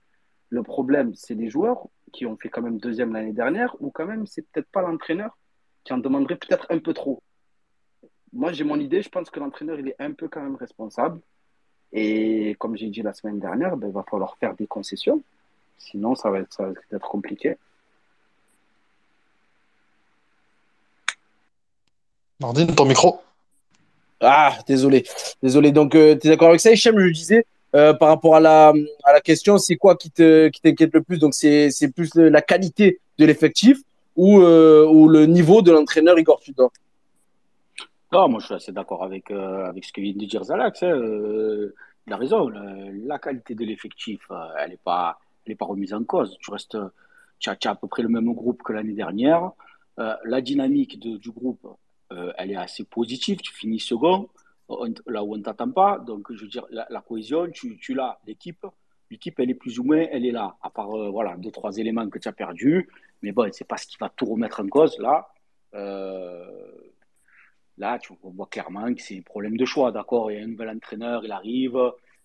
le 0.49 0.61
problème, 0.61 1.15
c'est 1.15 1.33
les 1.33 1.49
joueurs 1.49 1.87
qui 2.11 2.27
ont 2.27 2.37
fait 2.37 2.49
quand 2.49 2.61
même 2.61 2.77
deuxième 2.77 3.13
l'année 3.13 3.33
dernière 3.33 3.75
ou 3.79 3.89
quand 3.89 4.05
même, 4.05 4.27
c'est 4.27 4.43
peut-être 4.43 4.69
pas 4.69 4.83
l'entraîneur 4.83 5.35
qui 5.83 5.93
en 5.93 5.97
demanderait 5.97 6.35
peut-être 6.35 6.67
un 6.69 6.77
peu 6.77 6.93
trop? 6.93 7.23
Moi, 8.33 8.51
j'ai 8.51 8.63
mon 8.63 8.79
idée. 8.79 9.01
Je 9.01 9.09
pense 9.09 9.29
que 9.29 9.39
l'entraîneur, 9.39 9.79
il 9.79 9.87
est 9.87 9.95
un 9.99 10.11
peu 10.11 10.27
quand 10.27 10.41
même 10.41 10.55
responsable. 10.55 11.19
Et 11.91 12.55
comme 12.57 12.75
j'ai 12.75 12.89
dit 12.89 13.03
la 13.03 13.13
semaine 13.13 13.39
dernière, 13.39 13.77
ben, 13.77 13.87
il 13.87 13.93
va 13.93 14.03
falloir 14.03 14.35
faire 14.37 14.55
des 14.55 14.65
concessions. 14.65 15.21
Sinon, 15.77 16.15
ça 16.15 16.31
va 16.31 16.39
être, 16.39 16.51
ça 16.51 16.65
va 16.65 16.73
être 16.91 17.07
compliqué. 17.07 17.57
Nordine, 22.39 22.73
ton 22.73 22.85
micro. 22.85 23.21
Ah, 24.19 24.57
désolé. 24.67 25.05
Désolé. 25.41 25.71
Donc, 25.71 25.93
euh, 25.93 26.15
tu 26.19 26.27
es 26.27 26.31
d'accord 26.31 26.49
avec 26.49 26.61
ça, 26.61 26.71
Hichem 26.71 26.99
Je 26.99 27.13
disais, 27.13 27.45
euh, 27.75 27.93
par 27.93 28.07
rapport 28.07 28.35
à 28.35 28.39
la, 28.39 28.73
à 29.03 29.13
la 29.13 29.21
question, 29.21 29.57
c'est 29.59 29.75
quoi 29.75 29.95
qui 29.95 30.09
t'inquiète 30.09 30.75
qui 30.75 30.89
le 30.91 31.03
plus? 31.03 31.19
Donc, 31.19 31.35
c'est 31.35 31.93
plus 31.95 32.15
la 32.15 32.41
qualité 32.41 32.99
de 33.19 33.25
l'effectif 33.25 33.77
ou, 34.15 34.41
euh, 34.41 34.87
ou 34.87 35.07
le 35.07 35.25
niveau 35.25 35.61
de 35.61 35.71
l'entraîneur 35.71 36.17
Igor 36.17 36.39
Tudor? 36.39 36.71
Non, 38.13 38.29
moi, 38.29 38.39
je 38.39 38.45
suis 38.45 38.55
assez 38.55 38.71
d'accord 38.71 39.03
avec, 39.03 39.31
avec 39.31 39.83
ce 39.83 39.91
que 39.91 40.01
vient 40.01 40.13
de 40.13 40.25
dire 40.25 40.43
Zalax. 40.43 40.83
Hein. 40.83 40.95
il 42.07 42.13
a 42.13 42.17
raison. 42.17 42.49
La, 42.49 43.19
qualité 43.19 43.55
de 43.55 43.65
l'effectif, 43.65 44.21
elle 44.59 44.69
n'est 44.69 44.77
pas, 44.77 45.19
pas 45.57 45.65
remise 45.65 45.93
en 45.93 46.03
cause. 46.03 46.37
Tu 46.39 46.51
restes, 46.51 46.77
tu 47.39 47.49
as, 47.49 47.57
à 47.65 47.75
peu 47.75 47.87
près 47.87 48.03
le 48.03 48.09
même 48.09 48.31
groupe 48.33 48.61
que 48.63 48.71
l'année 48.71 48.93
dernière. 48.93 49.51
la 49.97 50.41
dynamique 50.41 50.99
du 50.99 51.31
groupe, 51.31 51.67
euh, 52.13 52.31
elle 52.37 52.51
est 52.51 52.55
assez 52.55 52.83
positive. 52.83 53.37
Tu 53.37 53.53
finis 53.53 53.79
second, 53.79 54.29
là 55.07 55.23
où 55.23 55.33
on 55.33 55.37
ne 55.37 55.43
t'attend 55.43 55.71
pas. 55.71 55.99
Donc, 55.99 56.31
je 56.31 56.41
veux 56.43 56.49
dire, 56.49 56.65
la, 56.69 57.01
cohésion, 57.01 57.49
tu, 57.51 57.93
l'as. 57.93 58.19
L'équipe, 58.27 58.65
l'équipe, 59.09 59.39
elle 59.39 59.49
est 59.49 59.55
plus 59.55 59.79
ou 59.79 59.83
moins, 59.83 60.05
elle 60.11 60.25
est 60.25 60.31
là. 60.31 60.55
À 60.61 60.69
part, 60.69 60.93
euh, 60.95 61.09
voilà, 61.09 61.35
deux, 61.37 61.51
trois 61.51 61.77
éléments 61.77 62.07
que 62.09 62.19
tu 62.19 62.27
as 62.27 62.33
perdus. 62.33 62.89
Mais 63.21 63.31
bon, 63.31 63.51
c'est 63.51 63.67
pas 63.67 63.77
ce 63.77 63.87
qui 63.87 63.97
va 63.99 64.09
tout 64.09 64.25
remettre 64.25 64.61
en 64.61 64.67
cause, 64.67 64.97
là. 64.99 65.27
Euh, 65.73 66.45
là, 67.77 67.99
tu 67.99 68.13
vois 68.21 68.47
clairement 68.47 68.93
que 68.93 69.01
c'est 69.01 69.17
un 69.17 69.21
problème 69.21 69.57
de 69.57 69.65
choix, 69.65 69.91
d'accord? 69.91 70.31
Il 70.31 70.37
y 70.37 70.41
a 70.41 70.43
un 70.43 70.47
nouvel 70.47 70.69
entraîneur, 70.69 71.23
il 71.25 71.31
arrive, 71.31 71.77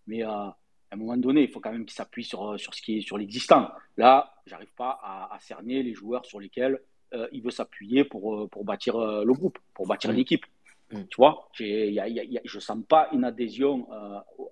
mais 0.07 0.23
à 0.23 0.57
un 0.91 0.97
moment 0.97 1.17
donné, 1.17 1.43
il 1.43 1.49
faut 1.49 1.61
quand 1.61 1.73
même 1.73 1.85
qu'il 1.85 1.95
s'appuie 1.95 2.25
sur, 2.25 2.59
sur 2.59 2.75
ce 2.75 2.83
qui 2.83 2.99
est 2.99 3.01
sur 3.01 3.19
l'existant. 3.19 3.69
Là, 3.97 4.33
j'arrive 4.47 4.73
pas 4.77 4.99
à, 5.03 5.35
à, 5.35 5.39
cerner 5.41 5.83
les 5.83 5.95
joueurs 5.95 6.25
sur 6.25 6.41
lesquels 6.41 6.81
euh, 7.15 7.27
il 7.33 7.43
veut 7.43 7.51
s'appuyer 7.51 8.05
pour, 8.05 8.35
euh, 8.35 8.49
pour 8.49 8.65
bâtir 8.65 8.97
euh, 8.97 9.25
le 9.25 9.33
groupe, 9.33 9.59
pour 9.73 9.87
bâtir 9.87 10.13
mm. 10.13 10.17
l'équipe. 10.17 10.45
Mm. 10.93 11.03
Tu 11.11 11.17
vois, 11.17 11.49
y 11.59 11.99
a, 11.99 12.09
y 12.09 12.39
a, 12.39 12.41
je 12.45 12.59
sens 12.59 12.79
pas 12.87 13.09
une 13.13 13.25
adhésion. 13.25 13.87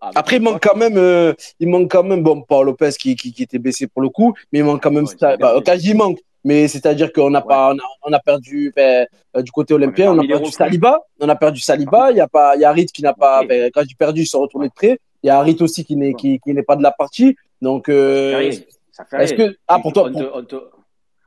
Après, 0.00 0.36
il 0.36 0.42
manque 0.42 0.62
quand 0.62 0.76
même, 0.76 1.34
il 1.60 1.68
manque 1.68 1.90
quand 1.90 2.02
même, 2.02 2.22
bon, 2.22 2.42
Paul 2.42 2.66
Lopez 2.66 2.90
qui, 2.98 3.16
qui, 3.16 3.32
qui, 3.32 3.42
était 3.42 3.58
baissé 3.58 3.86
pour 3.86 4.02
le 4.02 4.10
coup, 4.10 4.34
mais 4.52 4.60
il 4.60 4.64
manque 4.64 4.82
quand 4.82 4.90
même, 4.90 5.06
bah, 5.20 5.60
quasiment. 5.64 6.14
Mais 6.46 6.68
c'est-à-dire 6.68 7.12
qu'on 7.12 7.28
n'a 7.28 7.42
pas, 7.42 7.74
on 8.04 8.12
a, 8.12 8.20
perdu 8.20 8.72
ben, 8.76 9.04
du 9.38 9.50
côté 9.50 9.74
olympien, 9.74 10.12
on 10.12 10.18
a 10.20 10.24
perdu 10.24 10.52
Saliba, 10.52 11.00
on 11.18 11.28
a 11.28 11.34
perdu 11.34 11.58
Saliba. 11.58 12.12
Il 12.12 12.18
y 12.18 12.20
a 12.20 12.28
pas, 12.28 12.54
il 12.54 12.60
y 12.60 12.64
a 12.64 12.70
Harit 12.70 12.86
qui 12.86 13.02
n'a 13.02 13.12
pas, 13.12 13.44
ben, 13.44 13.68
quand 13.74 13.82
j'ai 13.84 13.96
perdu, 13.96 14.20
ils 14.20 14.26
sont 14.26 14.42
retournés 14.42 14.68
de 14.68 14.72
près. 14.72 15.00
Il 15.24 15.26
y 15.26 15.30
a 15.30 15.40
Harit 15.40 15.56
aussi 15.58 15.84
qui 15.84 15.96
n'est, 15.96 16.14
qui, 16.14 16.38
qui 16.38 16.54
n'est 16.54 16.62
pas 16.62 16.76
de 16.76 16.84
la 16.84 16.92
partie. 16.92 17.34
Donc, 17.60 17.88
est-ce 17.88 19.34
que, 19.34 19.56
ah, 19.66 19.80
pour 19.80 19.92
toi, 19.92 20.08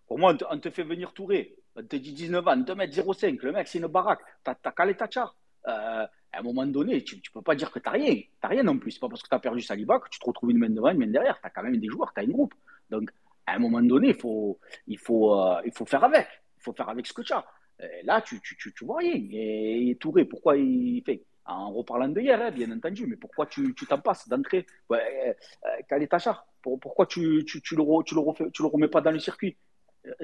pour 0.07 0.17
moi, 0.17 0.33
on 0.49 0.57
te, 0.57 0.69
fait 0.69 0.83
venir 0.83 1.11
Touré. 1.11 1.53
On 1.75 1.83
te 1.83 1.97
dit 1.97 2.13
19 2.13 2.47
ans, 2.47 2.55
on 2.57 2.63
te 2.63 2.71
met 2.71 2.87
0,5. 2.87 3.39
Le 3.43 3.51
mec, 3.51 3.67
c'est 3.67 3.79
une 3.79 3.87
baraque. 3.87 4.21
Tu 4.45 4.51
as, 4.51 4.71
calé 4.71 4.95
ta 4.95 5.09
char. 5.09 5.35
Euh, 5.67 6.05
à 6.31 6.39
un 6.39 6.41
moment 6.41 6.65
donné, 6.65 7.03
tu 7.03 7.17
ne 7.17 7.21
peux 7.33 7.41
pas 7.41 7.55
dire 7.55 7.69
que 7.71 7.79
tu 7.79 7.85
n'as 7.85 7.91
rien. 7.91 8.15
Tu 8.15 8.29
n'as 8.41 8.49
rien 8.49 8.63
non 8.63 8.77
plus. 8.79 8.91
C'est 8.91 8.99
pas 9.01 9.09
parce 9.09 9.21
que 9.21 9.27
tu 9.27 9.35
as 9.35 9.39
perdu 9.39 9.61
Saliba 9.61 9.99
que 9.99 10.07
tu 10.09 10.17
te 10.17 10.25
retrouves 10.25 10.51
une 10.51 10.59
main 10.59 10.69
devant, 10.69 10.89
une 10.89 10.97
main 10.97 11.07
derrière. 11.07 11.39
Tu 11.41 11.45
as 11.45 11.49
quand 11.49 11.61
même 11.61 11.75
des 11.75 11.89
joueurs, 11.89 12.13
tu 12.13 12.21
as 12.21 12.23
une 12.23 12.31
groupe. 12.31 12.55
Donc, 12.89 13.11
à 13.49 13.55
un 13.55 13.59
moment 13.59 13.81
donné, 13.81 14.09
il 14.09 14.15
faut, 14.15 14.59
il 14.87 14.97
faut, 14.97 15.33
euh, 15.33 15.61
il 15.65 15.71
faut 15.71 15.85
faire 15.85 16.03
avec. 16.03 16.27
Il 16.57 16.63
faut 16.63 16.73
faire 16.73 16.89
avec 16.89 17.07
ce 17.07 17.13
que 17.13 17.21
tu 17.21 17.33
as. 17.33 17.45
là, 18.03 18.21
tu, 18.21 18.41
tu, 18.41 18.73
tu, 18.73 18.85
vois 18.85 18.97
rien. 18.97 19.15
Et, 19.31 19.97
Touré, 19.99 20.25
pourquoi 20.25 20.57
il 20.57 21.01
fait 21.05 21.23
En 21.45 21.71
reparlant 21.71 22.09
de 22.09 22.19
hier, 22.21 22.41
hein, 22.41 22.51
bien 22.51 22.71
entendu, 22.71 23.05
mais 23.07 23.15
pourquoi 23.15 23.45
tu 23.45 23.73
t'en 23.87 23.99
passes 23.99 24.27
d'entrée 24.27 24.65
ouais, 24.89 25.35
euh, 25.65 26.07
ta 26.07 26.19
char 26.19 26.47
Pourquoi 26.61 27.05
tu, 27.05 27.45
tu, 27.45 27.57
le, 27.75 28.03
tu, 28.03 28.15
le 28.15 28.21
refais, 28.21 28.45
le 28.45 28.65
remets 28.65 28.87
pas 28.87 29.01
dans 29.01 29.11
le 29.11 29.19
circuit? 29.19 29.57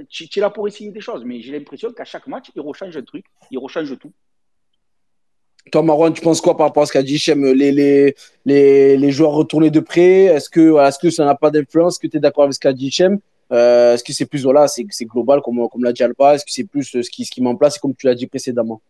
Tu, 0.09 0.27
es 0.35 0.39
là 0.39 0.49
pour 0.49 0.67
essayer 0.67 0.91
des 0.91 1.01
choses, 1.01 1.23
mais 1.25 1.41
j'ai 1.41 1.51
l'impression 1.51 1.91
qu'à 1.91 2.05
chaque 2.05 2.27
match, 2.27 2.51
il 2.55 2.61
rechange 2.61 2.95
un 2.95 3.03
truc, 3.03 3.25
il 3.51 3.57
rechange 3.57 3.97
tout. 3.99 4.13
Toi, 5.71 5.81
Marwan, 5.81 6.13
tu 6.13 6.21
penses 6.21 6.41
quoi 6.41 6.55
par 6.55 6.67
rapport 6.67 6.83
à 6.83 6.85
ce 6.85 6.91
qu'a 6.91 7.01
dit 7.01 7.17
Chem 7.17 7.43
les, 7.43 7.71
les, 7.71 8.15
les, 8.45 8.97
les, 8.97 9.11
joueurs 9.11 9.31
retournés 9.31 9.71
de 9.71 9.79
près? 9.79 10.25
Est-ce 10.25 10.49
que, 10.49 10.69
voilà, 10.69 10.89
est 10.89 11.01
que 11.01 11.09
ça 11.09 11.25
n'a 11.25 11.35
pas 11.35 11.49
d'influence 11.49 11.95
Est-ce 11.95 11.99
que 11.99 12.07
tu 12.07 12.17
es 12.17 12.19
d'accord 12.19 12.43
avec 12.43 12.53
ce 12.53 12.59
qu'a 12.59 12.73
dit 12.73 12.91
Chem 12.91 13.17
euh, 13.51 13.95
Est-ce 13.95 14.03
que 14.03 14.13
c'est 14.13 14.27
plus 14.27 14.43
voilà, 14.43 14.67
c'est 14.67 14.85
global, 15.05 15.41
comme, 15.41 15.67
comme 15.69 15.83
l'a 15.83 15.91
dit 15.91 16.03
Alba? 16.03 16.35
Est-ce 16.35 16.45
que 16.45 16.51
c'est 16.51 16.65
plus 16.65 16.95
euh, 16.95 17.01
ce 17.01 17.09
qui, 17.09 17.25
ce 17.25 17.31
qui 17.31 17.41
met 17.41 17.49
en 17.49 17.55
place, 17.55 17.79
comme 17.79 17.95
tu 17.95 18.05
l'as 18.05 18.15
dit 18.15 18.27
précédemment? 18.27 18.81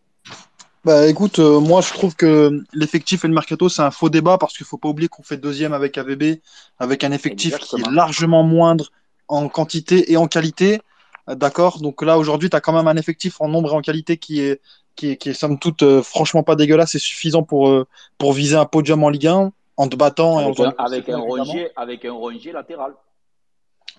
Bah 0.84 1.08
écoute, 1.08 1.40
euh, 1.40 1.58
moi 1.58 1.80
je 1.80 1.92
trouve 1.92 2.14
que 2.14 2.62
l'effectif 2.72 3.24
et 3.24 3.28
le 3.28 3.34
mercato 3.34 3.68
c'est 3.68 3.82
un 3.82 3.90
faux 3.90 4.08
débat 4.08 4.38
parce 4.38 4.56
qu'il 4.56 4.64
faut 4.64 4.76
pas 4.76 4.88
oublier 4.88 5.08
qu'on 5.08 5.24
fait 5.24 5.36
deuxième 5.36 5.72
avec 5.72 5.98
AVB, 5.98 6.36
avec 6.78 7.02
un 7.02 7.10
effectif 7.10 7.58
qui 7.58 7.74
est 7.74 7.90
largement 7.90 8.44
moindre 8.44 8.92
en 9.26 9.48
quantité 9.48 10.12
et 10.12 10.16
en 10.16 10.28
qualité. 10.28 10.80
D'accord? 11.26 11.80
Donc 11.80 12.02
là, 12.02 12.18
aujourd'hui, 12.18 12.50
tu 12.50 12.54
as 12.54 12.60
quand 12.60 12.72
même 12.72 12.86
un 12.86 12.96
effectif 12.96 13.40
en 13.40 13.48
nombre 13.48 13.72
et 13.72 13.76
en 13.76 13.80
qualité 13.80 14.16
qui 14.16 14.38
est, 14.38 14.60
qui 14.96 15.10
est, 15.10 15.16
qui 15.16 15.28
est 15.28 15.34
somme 15.34 15.58
toute, 15.58 15.82
euh, 15.82 16.02
franchement 16.02 16.42
pas 16.42 16.56
dégueulasse 16.56 16.94
et 16.94 16.98
suffisant 16.98 17.42
pour, 17.42 17.68
euh, 17.68 17.86
pour 18.18 18.32
viser 18.32 18.56
un 18.56 18.64
podium 18.64 19.04
en 19.04 19.10
Ligue 19.10 19.28
1 19.28 19.52
en 19.76 19.88
te 19.88 19.94
battant. 19.94 20.38
Avec, 20.38 20.58
et 20.58 20.62
en 20.62 20.68
un, 20.68 20.74
avec 20.78 21.08
un, 21.08 21.18
rongier, 21.18 21.70
avec 21.76 22.04
un 22.04 22.12
rongier 22.12 22.52
latéral. 22.52 22.94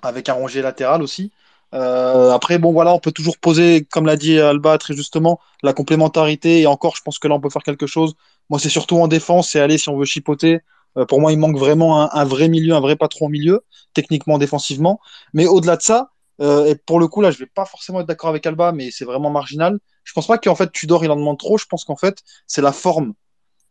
Avec 0.01 0.27
un 0.27 0.33
rongier 0.33 0.61
latéral 0.61 1.01
aussi. 1.01 1.31
Euh, 1.73 2.31
après, 2.31 2.57
bon, 2.57 2.71
voilà, 2.71 2.93
on 2.93 2.99
peut 2.99 3.11
toujours 3.11 3.37
poser, 3.37 3.85
comme 3.91 4.05
l'a 4.05 4.15
dit 4.15 4.39
Alba 4.39 4.77
très 4.77 4.95
justement, 4.95 5.39
la 5.63 5.73
complémentarité. 5.73 6.61
Et 6.61 6.67
encore, 6.67 6.95
je 6.95 7.01
pense 7.03 7.19
que 7.19 7.27
là, 7.27 7.35
on 7.35 7.39
peut 7.39 7.49
faire 7.49 7.63
quelque 7.63 7.87
chose. 7.87 8.15
Moi, 8.49 8.59
c'est 8.59 8.69
surtout 8.69 8.97
en 8.97 9.07
défense 9.07 9.55
et 9.55 9.59
aller, 9.59 9.77
si 9.77 9.89
on 9.89 9.97
veut 9.97 10.05
chipoter, 10.05 10.59
pour 11.07 11.21
moi, 11.21 11.31
il 11.31 11.37
manque 11.37 11.57
vraiment 11.57 12.11
un, 12.11 12.25
vrai 12.25 12.47
milieu, 12.47 12.73
un 12.73 12.79
vrai 12.79 12.95
patron 12.95 13.27
au 13.27 13.29
milieu, 13.29 13.63
techniquement, 13.93 14.39
défensivement. 14.39 14.99
Mais 15.33 15.45
au-delà 15.45 15.75
de 15.75 15.83
ça, 15.83 16.09
euh, 16.41 16.65
et 16.65 16.75
pour 16.75 16.99
le 16.99 17.07
coup, 17.07 17.21
là, 17.21 17.31
je 17.31 17.39
vais 17.39 17.47
pas 17.47 17.65
forcément 17.65 18.01
être 18.01 18.07
d'accord 18.07 18.29
avec 18.29 18.45
Alba, 18.45 18.71
mais 18.71 18.91
c'est 18.91 19.05
vraiment 19.05 19.29
marginal. 19.29 19.79
Je 20.03 20.13
pense 20.13 20.27
pas 20.27 20.38
qu'en 20.38 20.55
fait, 20.55 20.71
Tudor, 20.71 21.03
il 21.03 21.11
en 21.11 21.15
demande 21.15 21.39
trop. 21.39 21.57
Je 21.57 21.65
pense 21.65 21.83
qu'en 21.83 21.95
fait, 21.95 22.21
c'est 22.45 22.61
la 22.61 22.71
forme 22.71 23.13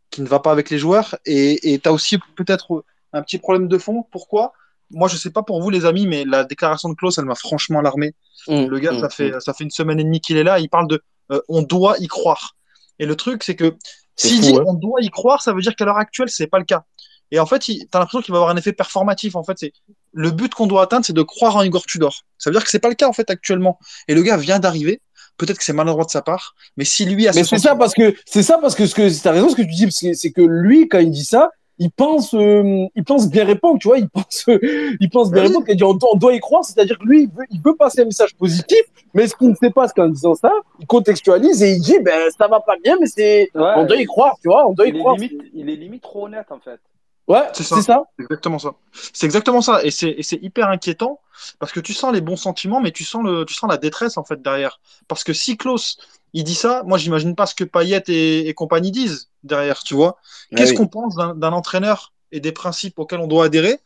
qui 0.09 0.21
ne 0.21 0.27
va 0.27 0.39
pas 0.39 0.51
avec 0.51 0.69
les 0.69 0.77
joueurs. 0.77 1.15
Et 1.25 1.79
tu 1.81 1.89
as 1.89 1.93
aussi 1.93 2.17
peut-être 2.35 2.83
un 3.13 3.21
petit 3.21 3.37
problème 3.37 3.67
de 3.67 3.77
fond. 3.77 4.03
Pourquoi? 4.11 4.53
Moi, 4.91 5.07
je 5.07 5.17
sais 5.17 5.31
pas 5.31 5.43
pour 5.43 5.61
vous, 5.61 5.69
les 5.69 5.85
amis, 5.85 6.07
mais 6.07 6.23
la 6.25 6.43
déclaration 6.43 6.89
de 6.89 6.95
Klaus, 6.95 7.17
elle 7.17 7.25
m'a 7.25 7.35
franchement 7.35 7.79
alarmé. 7.79 8.13
Mmh, 8.47 8.65
le 8.65 8.79
gars, 8.79 8.97
ça, 8.99 9.07
mmh, 9.07 9.11
fait, 9.11 9.31
mmh. 9.31 9.39
ça 9.41 9.53
fait 9.53 9.63
une 9.63 9.71
semaine 9.71 9.99
et 9.99 10.03
demie 10.03 10.21
qu'il 10.21 10.37
est 10.37 10.43
là. 10.43 10.59
Il 10.59 10.69
parle 10.69 10.87
de 10.87 11.01
euh, 11.31 11.41
on 11.49 11.61
doit 11.61 11.95
y 11.99 12.07
croire. 12.07 12.55
Et 12.99 13.05
le 13.05 13.15
truc, 13.15 13.43
c'est 13.43 13.55
que 13.55 13.75
s'il 14.15 14.41
dit 14.41 14.55
hein. 14.55 14.63
on 14.65 14.73
doit 14.73 15.01
y 15.01 15.09
croire, 15.09 15.41
ça 15.41 15.53
veut 15.53 15.61
dire 15.61 15.75
qu'à 15.75 15.85
l'heure 15.85 15.97
actuelle, 15.97 16.29
c'est 16.29 16.47
pas 16.47 16.59
le 16.59 16.65
cas. 16.65 16.85
Et 17.31 17.39
en 17.39 17.45
fait, 17.45 17.59
tu 17.59 17.71
as 17.93 17.99
l'impression 17.99 18.21
qu'il 18.21 18.31
va 18.31 18.37
avoir 18.39 18.51
un 18.51 18.57
effet 18.57 18.73
performatif. 18.73 19.35
En 19.35 19.43
fait, 19.43 19.57
c'est 19.57 19.73
le 20.13 20.31
but 20.31 20.53
qu'on 20.55 20.67
doit 20.67 20.83
atteindre, 20.83 21.05
c'est 21.05 21.13
de 21.13 21.21
croire 21.21 21.55
en 21.57 21.63
Igor 21.63 21.85
Tudor. 21.85 22.13
Ça 22.37 22.49
veut 22.49 22.53
dire 22.55 22.63
que 22.63 22.69
c'est 22.69 22.79
pas 22.79 22.89
le 22.89 22.95
cas 22.95 23.07
en 23.07 23.13
fait 23.13 23.29
actuellement. 23.29 23.77
Et 24.07 24.13
le 24.15 24.21
gars 24.23 24.37
vient 24.37 24.59
d'arriver. 24.59 25.01
peut-être 25.37 25.57
que 25.59 25.63
c'est 25.63 25.73
maladroit 25.73 26.05
de 26.05 26.09
sa 26.09 26.21
part, 26.23 26.55
mais 26.77 26.83
si 26.85 27.05
lui 27.05 27.27
a 27.27 27.31
Mais 27.35 27.43
c'est 27.43 27.59
ça 27.59 27.75
parce 27.75 27.93
que 27.93 28.15
c'est 28.25 28.41
ça 28.41 28.57
parce 28.59 28.73
que 28.75 28.87
ce 28.87 28.95
que 28.95 29.21
t'as 29.21 29.31
raison 29.31 29.49
ce 29.49 29.55
que 29.55 29.61
tu 29.61 29.67
dis 29.67 29.85
parce 29.85 29.99
que 30.01 30.13
c'est 30.13 30.31
que 30.31 30.41
lui 30.41 30.87
quand 30.87 30.97
il 30.97 31.11
dit 31.11 31.23
ça, 31.25 31.51
il 31.77 31.91
pense 31.91 32.33
euh, 32.33 32.87
il 32.95 33.03
pense 33.03 33.29
bien 33.29 33.45
répondre, 33.45 33.77
tu 33.79 33.87
vois, 33.87 33.99
il 33.99 34.09
pense 34.09 34.45
euh, 34.49 34.57
il 34.99 35.09
pense 35.11 35.29
bien 35.29 35.43
Oui. 35.43 35.47
répondre, 35.49 35.65
il 35.69 35.75
dit 35.75 35.83
on, 35.83 35.93
doit- 35.93 36.09
on 36.13 36.17
doit 36.17 36.33
y 36.33 36.39
croire, 36.39 36.65
c'est-à-dire 36.65 36.97
que 36.97 37.03
lui 37.05 37.23
il 37.23 37.29
veut, 37.29 37.45
il 37.51 37.61
veut 37.63 37.75
passer 37.75 38.01
un 38.01 38.05
message 38.05 38.33
positif, 38.35 38.81
mais 39.13 39.27
ce 39.27 39.35
qu'il 39.35 39.49
ne 39.49 39.55
sait 39.55 39.69
pas 39.69 39.87
c'est 39.87 39.93
qu'en 39.93 40.07
disant 40.09 40.33
ça, 40.33 40.51
il 40.79 40.87
contextualise 40.87 41.61
et 41.61 41.73
il 41.73 41.81
dit 41.81 41.99
ben 41.99 42.31
ça 42.35 42.47
va 42.47 42.59
pas 42.61 42.77
bien 42.83 42.95
mais 42.99 43.05
c'est 43.05 43.49
Ouais, 43.53 43.73
on 43.75 43.85
doit 43.85 43.97
y 43.97 44.05
croire, 44.05 44.33
tu 44.41 44.47
vois, 44.47 44.67
on 44.67 44.73
doit 44.73 44.87
y 44.87 44.89
il 44.89 44.95
est, 44.95 44.99
croire. 44.99 45.15
limite, 45.17 45.39
il 45.53 45.69
est 45.69 45.75
limite 45.75 46.01
trop 46.01 46.25
honnête 46.25 46.47
en 46.49 46.59
fait. 46.59 46.79
Ouais, 47.27 47.43
C'est 47.53 47.63
ça. 47.63 47.75
ça. 47.81 48.03
C'est 48.17 48.23
exactement 48.23 48.59
ça. 48.59 48.75
C'est 49.13 49.25
exactement 49.25 49.61
ça. 49.61 49.83
Et 49.83 49.91
c'est 49.91 50.09
et 50.11 50.23
c'est 50.23 50.39
hyper 50.41 50.69
inquiétant 50.69 51.19
parce 51.59 51.71
que 51.73 51.79
tu 51.81 51.93
sens 51.93 52.13
les 52.13 52.21
bons 52.21 52.37
sentiments, 52.37 52.79
mais 52.79 52.91
tu 52.91 53.03
sens, 53.03 53.23
le, 53.23 53.43
tu 53.45 53.53
sens 53.53 53.69
la 53.69 53.77
détresse 53.77 54.17
en 54.17 54.23
fait 54.23 54.41
derrière. 54.41 54.79
Parce 55.07 55.23
que 55.25 55.33
si 55.33 55.57
Klaus, 55.57 55.97
il 56.33 56.43
dit 56.45 56.55
ça, 56.55 56.83
moi, 56.85 56.97
j'imagine 56.97 57.35
pas 57.35 57.45
ce 57.45 57.53
que 57.55 57.63
Payet 57.65 58.03
et, 58.07 58.47
et 58.47 58.53
compagnie 58.53 58.91
disent 58.91 59.29
derrière, 59.43 59.83
tu 59.83 59.93
vois. 59.93 60.17
Qu'est-ce 60.55 60.71
Ah 60.71 60.75
oui. 60.75 60.75
qu'on 60.75 60.87
pense 60.87 61.15
d'un 61.15 61.35
d'un 61.35 61.51
entraîneur 61.51 62.13
et 62.31 62.39
des 62.39 62.51
principes 62.53 62.97
auxquels 62.99 63.19
on 63.19 63.27
doit 63.27 63.45
adhérer? 63.45 63.79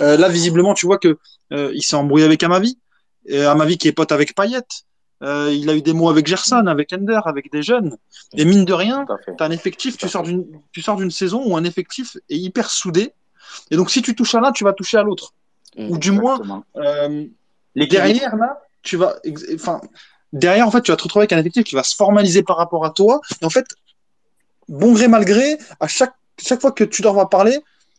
Euh, 0.00 0.16
Là, 0.16 0.28
visiblement, 0.28 0.74
tu 0.74 0.86
vois 0.86 0.98
que 0.98 1.18
euh, 1.52 1.70
il 1.74 1.82
s'est 1.82 1.96
embrouillé 1.96 2.24
avec 2.24 2.42
Amavi. 2.42 2.78
Et 3.26 3.42
Amavi 3.44 3.78
qui 3.78 3.88
est 3.88 3.92
pote 3.92 4.10
avec 4.12 4.34
Payet. 4.34 4.62
Euh, 5.22 5.52
il 5.52 5.68
a 5.68 5.74
eu 5.74 5.82
des 5.82 5.92
mots 5.92 6.08
avec 6.08 6.26
Gerson, 6.26 6.66
avec 6.66 6.92
Ender, 6.92 7.20
avec 7.24 7.50
des 7.50 7.62
jeunes. 7.62 7.96
Et 8.36 8.44
mine 8.44 8.64
de 8.64 8.72
rien, 8.72 9.04
tu 9.24 9.42
un 9.42 9.50
effectif, 9.50 9.96
tu 9.96 10.08
sors 10.08 10.22
d'une 10.22 10.46
tu 10.72 10.80
sors 10.80 10.96
d'une 10.96 11.10
saison 11.10 11.42
où 11.44 11.56
un 11.56 11.64
effectif 11.64 12.16
est 12.28 12.36
hyper 12.36 12.70
soudé. 12.70 13.12
Et 13.70 13.76
donc, 13.76 13.90
si 13.90 14.02
tu 14.02 14.14
touches 14.14 14.34
à 14.34 14.40
l'un, 14.40 14.52
tu 14.52 14.64
vas 14.64 14.72
toucher 14.72 14.98
à 14.98 15.02
l'autre. 15.02 15.34
Ou 15.76 15.98
du 15.98 16.12
moins, 16.12 16.64
euh, 16.76 17.26
L'équilibre. 17.74 18.06
derrière, 18.06 18.36
là, 18.36 18.60
tu 18.82 18.96
vas. 18.96 19.16
Enfin, 19.54 19.80
derrière, 20.32 20.66
en 20.66 20.70
fait, 20.70 20.82
tu 20.82 20.90
vas 20.90 20.96
te 20.96 21.02
retrouver 21.02 21.22
avec 21.22 21.32
un 21.32 21.38
effectif 21.38 21.64
qui 21.64 21.74
va 21.74 21.82
se 21.82 21.94
formaliser 21.94 22.42
par 22.42 22.56
rapport 22.56 22.84
à 22.84 22.90
toi. 22.90 23.20
Et 23.40 23.44
en 23.44 23.50
fait, 23.50 23.66
bon 24.68 24.92
gré, 24.92 25.08
mal 25.08 25.24
gré, 25.24 25.58
à 25.80 25.88
chaque, 25.88 26.14
chaque 26.40 26.60
fois 26.60 26.72
que 26.72 26.84
tu 26.84 27.02
leur 27.02 27.14
vas 27.14 27.26
parler, 27.26 27.58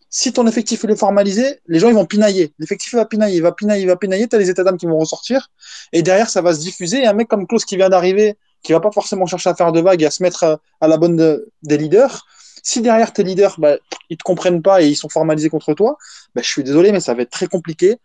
si 0.09 0.33
ton 0.33 0.47
effectif 0.47 0.83
est 0.85 0.95
formalisé, 0.95 1.59
les 1.67 1.79
gens 1.79 1.89
ils 1.89 1.93
vont 1.95 2.05
pinailler. 2.05 2.53
L'effectif 2.59 2.95
va 2.95 3.05
pinailler, 3.05 3.37
il 3.37 3.43
va 3.43 3.51
pinailler, 3.51 3.83
il 3.83 3.87
va 3.87 3.95
pinailler. 3.95 4.27
Tu 4.27 4.35
as 4.35 4.39
les 4.39 4.49
états 4.49 4.63
d'âme 4.63 4.77
qui 4.77 4.87
vont 4.87 4.97
ressortir. 4.97 5.49
Et 5.93 6.01
derrière, 6.01 6.29
ça 6.29 6.41
va 6.41 6.53
se 6.53 6.59
diffuser. 6.59 7.05
Un 7.05 7.13
mec 7.13 7.27
comme 7.27 7.45
Klaus 7.45 7.63
qui 7.63 7.75
vient 7.75 7.89
d'arriver, 7.89 8.35
qui 8.63 8.71
va 8.71 8.79
pas 8.79 8.91
forcément 8.91 9.25
chercher 9.27 9.49
à 9.49 9.55
faire 9.55 9.71
de 9.71 9.81
vagues 9.81 10.01
et 10.01 10.07
à 10.07 10.11
se 10.11 10.23
mettre 10.23 10.43
à, 10.43 10.59
à 10.81 10.87
la 10.87 10.97
bonne 10.97 11.15
de- 11.15 11.49
des 11.63 11.77
leaders. 11.77 12.25
Si 12.63 12.81
derrière 12.81 13.13
tes 13.13 13.23
leaders, 13.23 13.55
bah, 13.59 13.77
ils 14.09 14.17
te 14.17 14.23
comprennent 14.23 14.61
pas 14.61 14.81
et 14.81 14.87
ils 14.87 14.95
sont 14.95 15.09
formalisés 15.09 15.49
contre 15.49 15.73
toi, 15.73 15.97
bah, 16.35 16.41
je 16.43 16.49
suis 16.49 16.63
désolé, 16.63 16.91
mais 16.91 16.99
ça 16.99 17.13
va 17.13 17.21
être 17.21 17.29
très 17.29 17.47
compliqué. 17.47 17.97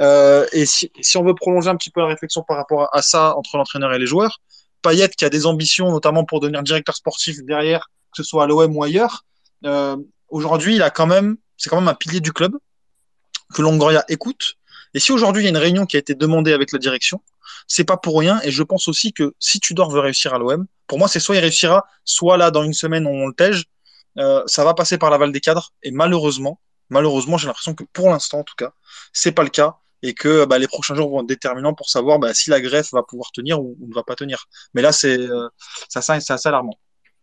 Euh, 0.00 0.46
et 0.52 0.66
si, 0.66 0.90
si 1.00 1.16
on 1.16 1.24
veut 1.24 1.34
prolonger 1.34 1.70
un 1.70 1.76
petit 1.76 1.90
peu 1.90 2.00
la 2.00 2.08
réflexion 2.08 2.42
par 2.42 2.56
rapport 2.56 2.82
à, 2.82 2.98
à 2.98 3.02
ça 3.02 3.36
entre 3.36 3.56
l'entraîneur 3.56 3.92
et 3.94 3.98
les 3.98 4.06
joueurs, 4.06 4.40
Payet 4.82 5.08
qui 5.10 5.24
a 5.24 5.30
des 5.30 5.46
ambitions, 5.46 5.90
notamment 5.90 6.24
pour 6.24 6.40
devenir 6.40 6.62
directeur 6.62 6.96
sportif 6.96 7.38
derrière, 7.44 7.88
que 8.14 8.22
ce 8.22 8.24
soit 8.24 8.44
à 8.44 8.46
l'OM 8.46 8.76
ou 8.76 8.82
ailleurs, 8.82 9.24
euh, 9.64 9.96
aujourd'hui, 10.28 10.74
il 10.76 10.82
a 10.82 10.90
quand 10.90 11.06
même, 11.06 11.36
c'est 11.56 11.70
quand 11.70 11.80
même 11.80 11.88
un 11.88 11.94
pilier 11.94 12.20
du 12.20 12.32
club 12.32 12.56
que 13.54 13.62
Longoria 13.62 14.04
écoute. 14.08 14.54
Et 14.94 15.00
si 15.00 15.12
aujourd'hui 15.12 15.42
il 15.42 15.44
y 15.44 15.48
a 15.48 15.50
une 15.50 15.56
réunion 15.56 15.86
qui 15.86 15.96
a 15.96 16.00
été 16.00 16.14
demandée 16.14 16.52
avec 16.52 16.72
la 16.72 16.78
direction, 16.78 17.22
c'est 17.66 17.84
pas 17.84 17.96
pour 17.96 18.18
rien. 18.18 18.40
Et 18.42 18.50
je 18.50 18.62
pense 18.62 18.88
aussi 18.88 19.12
que 19.12 19.34
si 19.38 19.60
Tudor 19.60 19.90
veut 19.90 20.00
réussir 20.00 20.34
à 20.34 20.38
l'OM, 20.38 20.66
pour 20.86 20.98
moi, 20.98 21.08
c'est 21.08 21.20
soit 21.20 21.36
il 21.36 21.40
réussira, 21.40 21.86
soit 22.04 22.36
là 22.36 22.50
dans 22.50 22.64
une 22.64 22.74
semaine 22.74 23.06
on 23.06 23.26
le 23.26 23.34
tège. 23.34 23.64
Euh, 24.18 24.42
ça 24.46 24.64
va 24.64 24.74
passer 24.74 24.98
par 24.98 25.10
la 25.10 25.18
Val 25.18 25.32
des 25.32 25.40
cadres. 25.40 25.72
Et 25.82 25.90
malheureusement, 25.90 26.60
malheureusement, 26.90 27.38
j'ai 27.38 27.46
l'impression 27.46 27.74
que 27.74 27.84
pour 27.92 28.10
l'instant, 28.10 28.40
en 28.40 28.44
tout 28.44 28.54
cas, 28.56 28.72
c'est 29.12 29.32
pas 29.32 29.42
le 29.42 29.48
cas 29.50 29.76
et 30.02 30.14
que 30.14 30.44
bah, 30.44 30.58
les 30.58 30.66
prochains 30.66 30.94
jours 30.94 31.10
vont 31.10 31.20
être 31.20 31.28
déterminants 31.28 31.74
pour 31.74 31.88
savoir 31.88 32.18
bah, 32.18 32.34
si 32.34 32.50
la 32.50 32.60
greffe 32.60 32.92
va 32.92 33.02
pouvoir 33.02 33.30
tenir 33.32 33.62
ou, 33.62 33.76
ne 33.80 33.94
va 33.94 34.02
pas 34.02 34.16
tenir. 34.16 34.46
Mais 34.74 34.82
là, 34.82 34.92
c'est 34.92 35.18
euh, 35.18 35.48
ça, 35.88 36.02
c'est 36.02 36.32
assez 36.32 36.48
alarmant. 36.48 36.78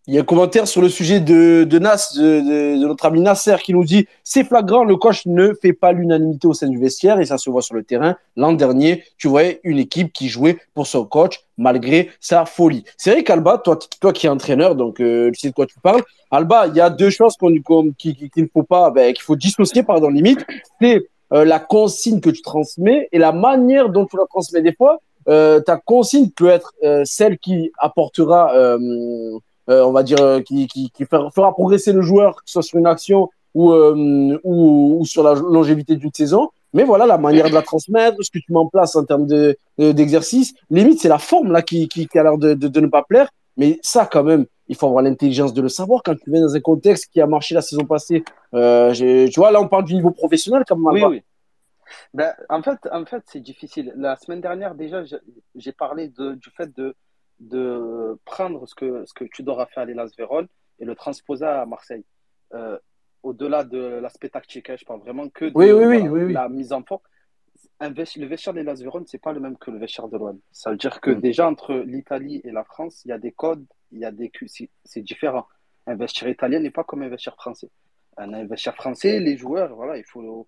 Il 0.07 0.15
y 0.15 0.17
a 0.17 0.21
un 0.21 0.23
commentaire 0.23 0.67
sur 0.67 0.81
le 0.81 0.89
sujet 0.89 1.19
de, 1.19 1.79
Nas, 1.79 2.13
de, 2.15 2.77
notre 2.77 3.05
ami 3.05 3.21
Nasser, 3.21 3.57
qui 3.63 3.73
nous 3.73 3.83
dit 3.83 4.07
c'est 4.23 4.43
flagrant, 4.43 4.83
le 4.83 4.95
coach 4.95 5.25
ne 5.27 5.53
fait 5.53 5.73
pas 5.73 5.91
l'unanimité 5.91 6.47
au 6.47 6.53
sein 6.53 6.67
du 6.67 6.79
vestiaire 6.79 7.19
et 7.19 7.25
ça 7.25 7.37
se 7.37 7.49
voit 7.49 7.61
sur 7.61 7.75
le 7.75 7.83
terrain. 7.83 8.15
L'an 8.35 8.53
dernier, 8.53 9.03
tu 9.17 9.27
voyais 9.27 9.59
une 9.63 9.77
équipe 9.77 10.11
qui 10.11 10.27
jouait 10.27 10.57
pour 10.73 10.87
son 10.87 11.05
coach 11.05 11.41
malgré 11.57 12.09
sa 12.19 12.45
folie. 12.45 12.85
C'est 12.97 13.11
vrai 13.11 13.23
qu'Alba, 13.23 13.59
toi, 13.59 13.77
qui 14.13 14.25
es 14.25 14.29
entraîneur, 14.29 14.75
donc 14.75 14.99
euh, 14.99 15.29
tu 15.31 15.39
sais 15.41 15.49
de 15.49 15.53
quoi 15.53 15.67
tu 15.67 15.79
parles. 15.79 16.01
Alba, 16.31 16.67
il 16.67 16.75
y 16.75 16.81
a 16.81 16.89
deux 16.89 17.09
choses 17.09 17.35
qu'il 17.37 18.21
ne 18.37 18.47
faut 18.51 18.63
pas, 18.63 18.91
ben, 18.91 19.13
qu'il 19.13 19.23
faut 19.23 19.35
dissocier, 19.35 19.83
pardon, 19.83 20.09
limite. 20.09 20.45
C'est 20.79 21.07
euh, 21.33 21.45
la 21.45 21.59
consigne 21.59 22.21
que 22.21 22.29
tu 22.29 22.41
transmets 22.41 23.07
et 23.11 23.17
la 23.17 23.31
manière 23.31 23.89
dont 23.89 24.05
tu 24.05 24.17
la 24.17 24.25
transmets. 24.25 24.61
Des 24.61 24.73
fois, 24.73 24.99
euh, 25.27 25.59
ta 25.59 25.77
consigne 25.77 26.29
peut 26.29 26.49
être 26.49 26.73
euh, 26.83 27.03
celle 27.05 27.37
qui 27.37 27.71
apportera 27.77 28.53
on 29.69 29.91
va 29.91 30.03
dire, 30.03 30.19
euh, 30.21 30.41
qui, 30.41 30.67
qui, 30.67 30.89
qui 30.89 31.05
fera, 31.05 31.53
progresser 31.53 31.93
le 31.93 32.01
joueur, 32.01 32.35
que 32.37 32.41
ce 32.45 32.53
soit 32.53 32.63
sur 32.63 32.79
une 32.79 32.87
action 32.87 33.29
ou, 33.53 33.71
euh, 33.71 34.39
ou, 34.43 34.97
ou 34.99 35.05
sur 35.05 35.23
la 35.23 35.33
longévité 35.35 35.95
d'une 35.95 36.13
saison. 36.13 36.49
Mais 36.73 36.83
voilà, 36.83 37.05
la 37.05 37.17
manière 37.17 37.49
de 37.49 37.53
la 37.53 37.61
transmettre, 37.61 38.17
ce 38.21 38.29
que 38.29 38.39
tu 38.39 38.51
mets 38.51 38.59
en 38.59 38.67
place 38.67 38.95
en 38.95 39.03
termes 39.03 39.25
de, 39.25 39.57
de- 39.77 39.91
d'exercice, 39.91 40.53
limite, 40.69 40.99
c'est 40.99 41.09
la 41.09 41.17
forme 41.17 41.51
là 41.51 41.61
qui, 41.61 41.87
qui, 41.87 42.07
qui 42.07 42.19
a 42.19 42.23
l'air 42.23 42.37
de, 42.37 42.53
de, 42.53 42.79
ne 42.79 42.87
pas 42.87 43.03
plaire. 43.03 43.29
Mais 43.57 43.79
ça, 43.81 44.07
quand 44.11 44.23
même, 44.23 44.45
il 44.67 44.75
faut 44.75 44.87
avoir 44.87 45.03
l'intelligence 45.03 45.53
de 45.53 45.61
le 45.61 45.69
savoir 45.69 46.03
quand 46.03 46.15
tu 46.15 46.31
viens 46.31 46.41
dans 46.41 46.55
un 46.55 46.59
contexte 46.59 47.09
qui 47.11 47.19
a 47.21 47.27
marché 47.27 47.55
la 47.55 47.61
saison 47.61 47.85
passée. 47.85 48.23
Euh, 48.53 48.93
tu 48.93 49.39
vois, 49.39 49.51
là, 49.51 49.61
on 49.61 49.67
parle 49.67 49.85
du 49.85 49.95
niveau 49.95 50.11
professionnel 50.11 50.63
quand 50.67 50.77
même. 50.77 50.93
Oui, 50.93 51.03
oui. 51.03 51.23
Ben, 52.13 52.33
en 52.49 52.61
fait, 52.61 52.77
en 52.91 53.03
fait, 53.05 53.23
c'est 53.25 53.39
difficile. 53.39 53.93
La 53.97 54.15
semaine 54.15 54.41
dernière, 54.41 54.75
déjà, 54.75 55.03
j'ai 55.55 55.71
parlé 55.71 56.07
du 56.07 56.49
fait 56.55 56.69
de, 56.77 56.95
de 57.39 58.17
prendre 58.25 58.67
ce 58.67 58.75
que, 58.75 59.05
ce 59.05 59.13
que 59.13 59.23
Tudor 59.25 59.61
a 59.61 59.65
fait 59.67 59.81
à 59.81 59.85
l'Elas 59.85 60.11
Vérone 60.17 60.47
et 60.79 60.85
le 60.85 60.95
transposer 60.95 61.45
à 61.45 61.65
Marseille. 61.65 62.05
Euh, 62.53 62.77
au-delà 63.23 63.63
de 63.63 63.77
l'aspect 63.77 64.29
tactique, 64.29 64.69
hein, 64.69 64.75
je 64.79 64.85
parle 64.85 65.01
vraiment 65.01 65.27
que 65.29 65.45
de 65.45 65.51
Oui, 65.55 65.71
oui, 65.71 65.85
oui, 65.85 65.99
voilà, 65.99 66.11
oui, 66.11 66.23
oui. 66.23 66.33
la 66.33 66.49
mise 66.49 66.71
en 66.73 66.83
forme. 66.83 67.01
Le 67.81 68.25
vestiaire 68.25 68.53
de 68.53 68.59
l'Elas 68.59 68.81
Vérone, 68.81 69.05
c'est 69.07 69.21
pas 69.21 69.33
le 69.33 69.39
même 69.39 69.57
que 69.57 69.71
le 69.71 69.77
vestiaire 69.79 70.07
de 70.07 70.17
l'OM. 70.17 70.39
Ça 70.51 70.71
veut 70.71 70.77
dire 70.77 71.01
que 71.01 71.11
Mm. 71.11 71.19
déjà, 71.21 71.47
entre 71.47 71.73
l'Italie 71.75 72.41
et 72.43 72.51
la 72.51 72.63
France, 72.63 73.03
il 73.05 73.09
y 73.09 73.11
a 73.11 73.17
des 73.17 73.31
codes, 73.31 73.65
il 73.91 73.99
y 73.99 74.05
a 74.05 74.11
des 74.11 74.31
c'est 74.83 75.01
différent. 75.01 75.47
Un 75.87 75.95
vestiaire 75.95 76.29
italien 76.29 76.59
n'est 76.59 76.71
pas 76.71 76.83
comme 76.83 77.01
un 77.01 77.09
vestiaire 77.09 77.35
français. 77.35 77.69
Un, 78.17 78.45
vestiaire 78.45 78.75
français, 78.75 79.19
les 79.19 79.37
joueurs, 79.37 79.75
voilà, 79.75 79.97
il 79.97 80.03
faut 80.05 80.47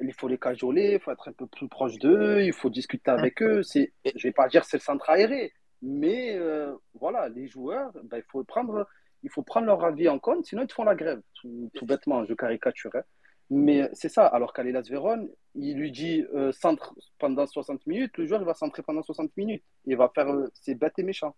il 0.00 0.12
faut 0.14 0.28
les 0.28 0.38
cajoler, 0.38 0.94
il 0.94 1.00
faut 1.00 1.10
être 1.10 1.28
un 1.28 1.32
peu 1.32 1.46
plus 1.46 1.68
proche 1.68 1.98
d'eux, 1.98 2.42
il 2.42 2.52
faut 2.52 2.70
discuter 2.70 3.10
avec 3.10 3.42
eux. 3.42 3.62
C'est, 3.62 3.92
je 4.16 4.26
vais 4.26 4.32
pas 4.32 4.48
dire 4.48 4.64
c'est 4.64 4.78
le 4.78 4.82
centre 4.82 5.08
aéré, 5.10 5.52
mais 5.82 6.36
euh, 6.36 6.74
voilà, 6.94 7.28
les 7.28 7.46
joueurs, 7.48 7.92
ben, 8.04 8.18
il 8.18 8.24
faut 8.30 8.44
prendre, 8.44 8.86
il 9.22 9.30
faut 9.30 9.42
prendre 9.42 9.66
leur 9.66 9.84
avis 9.84 10.08
en 10.08 10.18
compte, 10.18 10.46
sinon 10.46 10.62
ils 10.62 10.68
te 10.68 10.74
font 10.74 10.84
la 10.84 10.94
grève. 10.94 11.20
Tout, 11.34 11.70
tout 11.74 11.86
bêtement, 11.86 12.24
je 12.24 12.34
caricature. 12.34 12.90
hein. 12.94 13.02
Mais 13.50 13.90
c'est 13.92 14.08
ça. 14.08 14.26
Alors 14.26 14.52
qu'à 14.54 14.62
l'Elas 14.62 14.82
Vérone, 14.88 15.28
il 15.54 15.76
lui 15.76 15.90
dit 15.92 16.24
euh, 16.34 16.52
centre 16.52 16.94
pendant 17.18 17.46
60 17.46 17.86
minutes, 17.86 18.16
le 18.16 18.26
joueur 18.26 18.40
il 18.40 18.46
va 18.46 18.54
centrer 18.54 18.82
pendant 18.82 19.02
60 19.02 19.36
minutes. 19.36 19.64
Il 19.84 19.96
va 19.96 20.10
faire, 20.14 20.28
euh, 20.30 20.48
c'est 20.54 20.74
bête 20.74 20.98
et 20.98 21.02
méchant. 21.02 21.36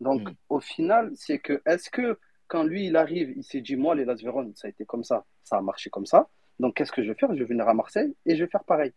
Donc 0.00 0.28
Mm. 0.28 0.34
au 0.50 0.60
final, 0.60 1.10
c'est 1.16 1.38
que 1.40 1.60
est-ce 1.66 1.90
que 1.90 2.18
quand 2.46 2.62
lui 2.64 2.86
il 2.86 2.96
arrive, 2.96 3.32
il 3.36 3.42
s'est 3.44 3.60
dit 3.60 3.76
moi 3.76 3.94
l'Elas 3.94 4.20
Vérone, 4.22 4.52
ça 4.54 4.68
a 4.68 4.70
été 4.70 4.84
comme 4.84 5.02
ça, 5.04 5.24
ça 5.42 5.56
a 5.56 5.60
marché 5.60 5.90
comme 5.90 6.06
ça. 6.06 6.28
Donc, 6.60 6.74
qu'est-ce 6.74 6.90
que 6.92 7.02
je 7.02 7.08
vais 7.12 7.14
faire? 7.18 7.32
Je 7.34 7.38
vais 7.40 7.44
venir 7.44 7.68
à 7.68 7.74
Marseille 7.74 8.14
et 8.26 8.34
je 8.36 8.42
vais 8.44 8.50
faire 8.50 8.64
pareil. 8.64 8.92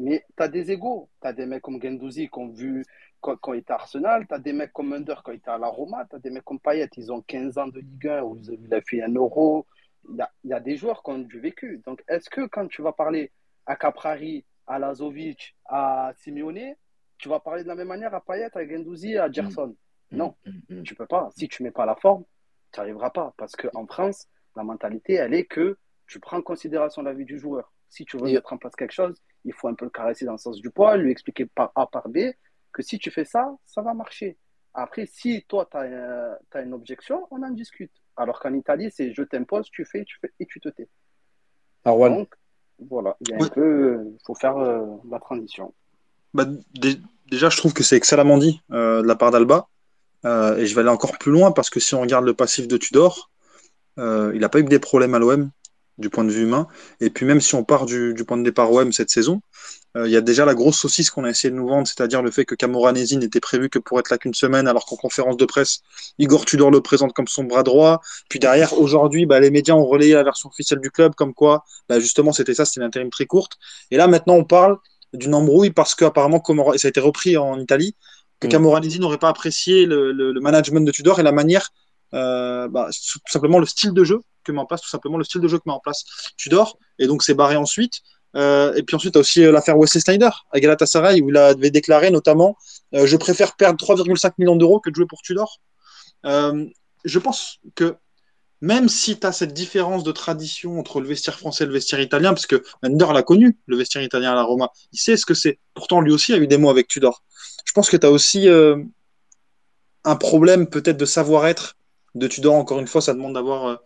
Mais 0.00 0.24
tu 0.36 0.42
as 0.42 0.48
des 0.48 0.70
égaux. 0.72 1.10
Tu 1.20 1.28
as 1.28 1.32
des 1.34 1.44
mecs 1.46 1.60
comme 1.62 1.80
Gendouzi 1.82 2.28
qui 2.30 2.38
ont 2.38 2.48
vu 2.50 2.84
quand, 3.24 3.36
quand 3.40 3.54
il 3.54 3.60
était 3.60 3.72
à 3.72 3.76
Arsenal. 3.76 4.26
Tu 4.28 4.34
as 4.34 4.38
des 4.38 4.52
mecs 4.52 4.72
comme 4.72 4.92
Under 4.92 5.22
quand 5.22 5.32
il 5.32 5.36
était 5.36 5.50
à 5.50 5.56
la 5.58 5.68
Roma. 5.68 6.04
Tu 6.10 6.16
as 6.16 6.18
des 6.18 6.30
mecs 6.30 6.44
comme 6.44 6.60
Payet. 6.60 6.88
Ils 6.98 7.10
ont 7.10 7.22
15 7.22 7.56
ans 7.58 7.66
de 7.68 7.80
Ligue 7.80 8.08
1 8.08 8.22
où 8.22 8.38
il 8.38 8.72
a 8.74 8.80
fait 8.82 9.02
un 9.02 9.12
euro. 9.12 9.66
Il 10.10 10.16
y 10.16 10.20
a, 10.20 10.30
il 10.44 10.50
y 10.50 10.52
a 10.52 10.60
des 10.60 10.76
joueurs 10.76 11.02
qui 11.02 11.10
ont 11.10 11.18
du 11.18 11.40
vécu. 11.40 11.80
Donc, 11.86 12.04
est-ce 12.08 12.28
que 12.28 12.46
quand 12.46 12.66
tu 12.68 12.82
vas 12.82 12.92
parler 12.92 13.32
à 13.64 13.76
Caprari, 13.76 14.44
à 14.66 14.78
Lazovic, 14.78 15.56
à 15.64 16.12
Simeone, 16.18 16.74
tu 17.16 17.28
vas 17.30 17.40
parler 17.40 17.62
de 17.62 17.68
la 17.68 17.74
même 17.74 17.88
manière 17.88 18.14
à 18.14 18.20
Payet, 18.22 18.50
à 18.54 18.66
Gendouzi, 18.68 19.16
à 19.16 19.30
Gerson? 19.32 19.74
Non, 20.10 20.34
tu 20.84 20.94
peux 20.94 21.06
pas. 21.06 21.30
Si 21.34 21.48
tu 21.48 21.62
mets 21.62 21.70
pas 21.70 21.86
la 21.86 21.96
forme, 21.96 22.24
tu 22.72 22.80
n'y 22.80 22.82
arriveras 22.84 23.10
pas. 23.10 23.32
Parce 23.38 23.56
qu'en 23.56 23.86
France, 23.86 24.28
la 24.54 24.62
mentalité, 24.62 25.14
elle 25.14 25.32
est 25.34 25.46
que 25.46 25.78
tu 26.06 26.20
prends 26.20 26.36
en 26.38 26.42
considération 26.42 27.00
la 27.02 27.14
vie 27.14 27.24
du 27.24 27.38
joueur. 27.38 27.72
Si 27.88 28.04
tu 28.04 28.18
veux 28.18 28.28
Et- 28.28 28.34
mettre 28.34 28.52
en 28.52 28.58
place 28.58 28.76
quelque 28.76 28.92
chose, 28.92 29.20
il 29.44 29.52
faut 29.54 29.68
un 29.68 29.74
peu 29.74 29.86
le 29.86 29.90
caresser 29.90 30.24
dans 30.26 30.32
le 30.32 30.38
sens 30.38 30.60
du 30.60 30.70
poil, 30.70 31.00
lui 31.00 31.10
expliquer 31.10 31.46
par 31.46 31.72
A 31.74 31.86
par 31.86 32.08
B 32.08 32.18
que 32.74 32.82
si 32.82 32.98
tu 32.98 33.10
fais 33.10 33.24
ça, 33.24 33.56
ça 33.64 33.80
va 33.80 33.94
marcher. 33.94 34.36
Après, 34.74 35.06
si 35.06 35.44
toi, 35.48 35.66
tu 35.70 35.76
as, 35.78 36.62
une 36.62 36.74
objection, 36.74 37.26
on 37.30 37.42
en 37.42 37.50
discute. 37.50 37.92
Alors 38.16 38.40
qu'en 38.40 38.52
Italie, 38.52 38.90
c'est 38.94 39.14
je 39.14 39.22
t'impose, 39.22 39.70
tu 39.70 39.84
fais, 39.84 40.04
tu 40.04 40.18
fais 40.20 40.32
et 40.40 40.46
tu 40.46 40.60
te 40.60 40.68
tais. 40.68 40.88
Donc, 41.84 42.34
voilà, 42.78 43.16
il 43.20 43.30
y 43.30 43.34
a 43.34 43.36
Ouais. 43.38 43.44
un 43.44 43.48
peu, 43.48 44.04
il 44.12 44.18
faut 44.26 44.34
faire 44.34 44.56
euh, 44.56 44.84
la 45.08 45.20
transition. 45.20 45.72
Bah, 46.32 46.44
dé- 46.74 47.00
déjà, 47.30 47.48
je 47.48 47.56
trouve 47.56 47.72
que 47.72 47.84
c'est 47.84 47.96
excellemment 47.96 48.38
dit 48.38 48.60
euh, 48.72 49.02
de 49.02 49.06
la 49.06 49.14
part 49.14 49.30
d'Alba. 49.30 49.68
Euh, 50.24 50.56
et 50.56 50.66
je 50.66 50.74
vais 50.74 50.80
aller 50.80 50.90
encore 50.90 51.18
plus 51.18 51.30
loin 51.30 51.52
parce 51.52 51.70
que 51.70 51.80
si 51.80 51.94
on 51.94 52.00
regarde 52.00 52.24
le 52.24 52.34
passif 52.34 52.66
de 52.66 52.76
Tudor, 52.78 53.30
euh, 53.98 54.32
il 54.34 54.40
n'a 54.40 54.48
pas 54.48 54.58
eu 54.58 54.64
que 54.64 54.70
des 54.70 54.78
problèmes 54.78 55.14
à 55.14 55.18
l'OM. 55.18 55.50
Du 55.98 56.10
point 56.10 56.24
de 56.24 56.30
vue 56.30 56.42
humain. 56.42 56.66
Et 57.00 57.10
puis 57.10 57.26
même 57.26 57.40
si 57.40 57.54
on 57.54 57.64
part 57.64 57.86
du, 57.86 58.14
du 58.14 58.24
point 58.24 58.36
de 58.36 58.42
départ 58.42 58.72
OM 58.72 58.92
cette 58.92 59.10
saison, 59.10 59.40
euh, 59.96 60.08
il 60.08 60.12
y 60.12 60.16
a 60.16 60.20
déjà 60.20 60.44
la 60.44 60.54
grosse 60.54 60.78
saucisse 60.78 61.10
qu'on 61.10 61.24
a 61.24 61.30
essayé 61.30 61.50
de 61.50 61.56
nous 61.56 61.68
vendre, 61.68 61.86
c'est-à-dire 61.86 62.20
le 62.20 62.30
fait 62.30 62.44
que 62.44 62.56
Camoranesi 62.56 63.16
n'était 63.16 63.40
prévu 63.40 63.68
que 63.68 63.78
pour 63.78 64.00
être 64.00 64.10
là 64.10 64.18
qu'une 64.18 64.34
semaine, 64.34 64.66
alors 64.66 64.86
qu'en 64.86 64.96
conférence 64.96 65.36
de 65.36 65.44
presse, 65.44 65.80
Igor 66.18 66.44
Tudor 66.44 66.70
le 66.70 66.80
présente 66.80 67.12
comme 67.12 67.28
son 67.28 67.44
bras 67.44 67.62
droit. 67.62 68.00
Puis 68.28 68.40
derrière, 68.40 68.76
aujourd'hui, 68.78 69.24
bah, 69.24 69.38
les 69.38 69.50
médias 69.50 69.74
ont 69.74 69.84
relayé 69.84 70.14
la 70.14 70.24
version 70.24 70.48
officielle 70.48 70.80
du 70.80 70.90
club, 70.90 71.14
comme 71.14 71.32
quoi, 71.32 71.64
bah, 71.88 72.00
justement, 72.00 72.32
c'était 72.32 72.54
ça, 72.54 72.64
c'était 72.64 72.80
une 72.80 72.86
intérim 72.86 73.10
très 73.10 73.26
courte. 73.26 73.52
Et 73.92 73.96
là, 73.96 74.08
maintenant, 74.08 74.34
on 74.34 74.44
parle 74.44 74.78
d'une 75.12 75.34
embrouille 75.34 75.70
parce 75.70 75.94
qu'apparemment, 75.94 76.42
et 76.74 76.78
ça 76.78 76.88
a 76.88 76.90
été 76.90 76.98
repris 76.98 77.36
en 77.36 77.60
Italie, 77.60 77.94
que 78.40 78.48
mm. 78.48 78.50
Camoranesi 78.50 78.98
n'aurait 78.98 79.18
pas 79.18 79.28
apprécié 79.28 79.86
le, 79.86 80.10
le, 80.10 80.32
le, 80.32 80.40
management 80.40 80.84
de 80.84 80.90
Tudor 80.90 81.20
et 81.20 81.22
la 81.22 81.30
manière, 81.30 81.70
euh, 82.14 82.66
bah, 82.66 82.88
tout 82.90 83.20
simplement 83.26 83.60
le 83.60 83.66
style 83.66 83.92
de 83.92 84.02
jeu 84.02 84.20
que 84.44 84.52
met 84.52 84.60
en 84.60 84.66
place, 84.66 84.82
tout 84.82 84.88
simplement 84.88 85.18
le 85.18 85.24
style 85.24 85.40
de 85.40 85.48
jeu 85.48 85.58
que 85.58 85.64
met 85.66 85.72
en 85.72 85.80
place 85.80 86.04
Tudor. 86.36 86.78
Et 86.98 87.06
donc, 87.06 87.22
c'est 87.22 87.34
barré 87.34 87.56
ensuite. 87.56 88.02
Euh, 88.36 88.74
et 88.74 88.82
puis 88.82 88.96
ensuite, 88.96 89.12
tu 89.12 89.18
as 89.18 89.20
aussi 89.20 89.44
euh, 89.44 89.52
l'affaire 89.52 89.78
Wesley 89.78 90.00
Snyder 90.00 90.30
à 90.50 90.60
Galatasaray 90.60 91.20
où 91.20 91.30
il 91.30 91.36
avait 91.36 91.70
déclaré 91.70 92.10
notamment 92.10 92.56
euh, 92.94 93.06
Je 93.06 93.16
préfère 93.16 93.54
perdre 93.56 93.84
3,5 93.84 94.32
millions 94.38 94.56
d'euros 94.56 94.80
que 94.80 94.90
de 94.90 94.94
jouer 94.94 95.06
pour 95.06 95.22
Tudor. 95.22 95.60
Je 96.24 97.18
pense 97.18 97.58
que 97.74 97.96
même 98.62 98.88
si 98.88 99.18
tu 99.18 99.26
as 99.26 99.32
cette 99.32 99.52
différence 99.52 100.04
de 100.04 100.12
tradition 100.12 100.78
entre 100.78 101.00
le 101.00 101.06
vestiaire 101.06 101.38
français 101.38 101.64
et 101.64 101.66
le 101.66 101.74
vestiaire 101.74 102.00
italien, 102.00 102.32
parce 102.32 102.46
que 102.46 102.64
Mender 102.82 103.08
l'a 103.12 103.22
connu, 103.22 103.58
le 103.66 103.76
vestiaire 103.76 104.02
italien 104.02 104.32
à 104.32 104.34
la 104.34 104.42
Roma, 104.42 104.70
il 104.92 104.98
sait 104.98 105.18
ce 105.18 105.26
que 105.26 105.34
c'est. 105.34 105.58
Pourtant, 105.74 106.00
lui 106.00 106.12
aussi 106.12 106.32
a 106.32 106.38
eu 106.38 106.46
des 106.46 106.56
mots 106.56 106.70
avec 106.70 106.88
Tudor. 106.88 107.22
Je 107.66 107.72
pense 107.72 107.90
que 107.90 107.98
tu 107.98 108.06
as 108.06 108.10
aussi 108.10 108.48
un 108.48 110.16
problème 110.16 110.66
peut-être 110.66 110.96
de 110.96 111.04
savoir-être 111.04 111.76
de 112.14 112.26
Tudor. 112.26 112.54
Encore 112.54 112.80
une 112.80 112.86
fois, 112.86 113.02
ça 113.02 113.12
demande 113.12 113.34
d'avoir 113.34 113.82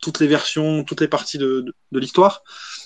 toutes 0.00 0.20
les 0.20 0.26
versions, 0.26 0.84
toutes 0.84 1.00
les 1.00 1.08
parties 1.08 1.38
de, 1.38 1.64
l'histoire 1.92 2.42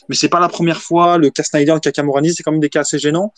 mais 0.09 0.15
c'est 0.15 0.29
pas 0.29 0.41
la 0.41 0.49
première 0.49 0.81
fois. 0.81 1.19
Le 1.19 1.31
cas 1.31 1.43
Snyder, 1.43 1.75
le 1.75 1.81
cas 1.81 1.91
Camorani, 1.91 2.33
c'est 2.33 2.43
quand 2.43 2.53
même 2.53 2.61
des 2.61 2.69
cas 2.69 2.81
assez 2.81 2.99
gênants. 2.99 3.33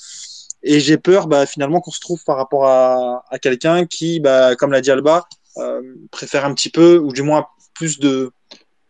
Et 0.63 0.81
j'ai 0.81 0.99
peur 0.99 1.29
bah, 1.29 1.47
finalement 1.47 1.81
qu'on 1.81 1.91
se 1.91 2.01
trouve 2.01 2.23
par 2.25 2.37
rapport 2.37 2.67
à, 2.67 3.23
quelqu'un 3.41 3.87
qui, 3.87 4.21
bah, 4.21 4.57
comme 4.57 4.73
l'a 4.73 4.81
dit 4.81 4.91
Alba, 4.91 5.29
euh, 5.57 5.81
préfère 6.11 6.45
un 6.45 6.55
petit 6.55 6.71
peu, 6.71 6.99
ou 6.99 7.13
du 7.13 7.23
moins 7.23 7.47
plus 7.75 7.99
de, 8.01 8.33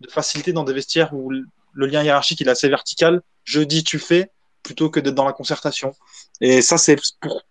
facilité 0.08 0.52
dans 0.52 0.64
des 0.64 0.72
vestiaires 0.72 1.12
où 1.12 1.30
le 1.30 1.86
lien 1.86 2.02
hiérarchique 2.02 2.40
est 2.40 2.48
assez 2.48 2.68
vertical. 2.68 3.22
Je 3.44 3.60
dis, 3.60 3.84
tu 3.84 3.98
fais, 3.98 4.30
plutôt 4.62 4.90
que 4.90 5.00
d'être 5.00 5.14
dans 5.14 5.24
la 5.24 5.32
concertation. 5.32 5.94
Et 6.40 6.62
ça, 6.62 6.78
c'est 6.78 6.96
pour, 7.20 7.42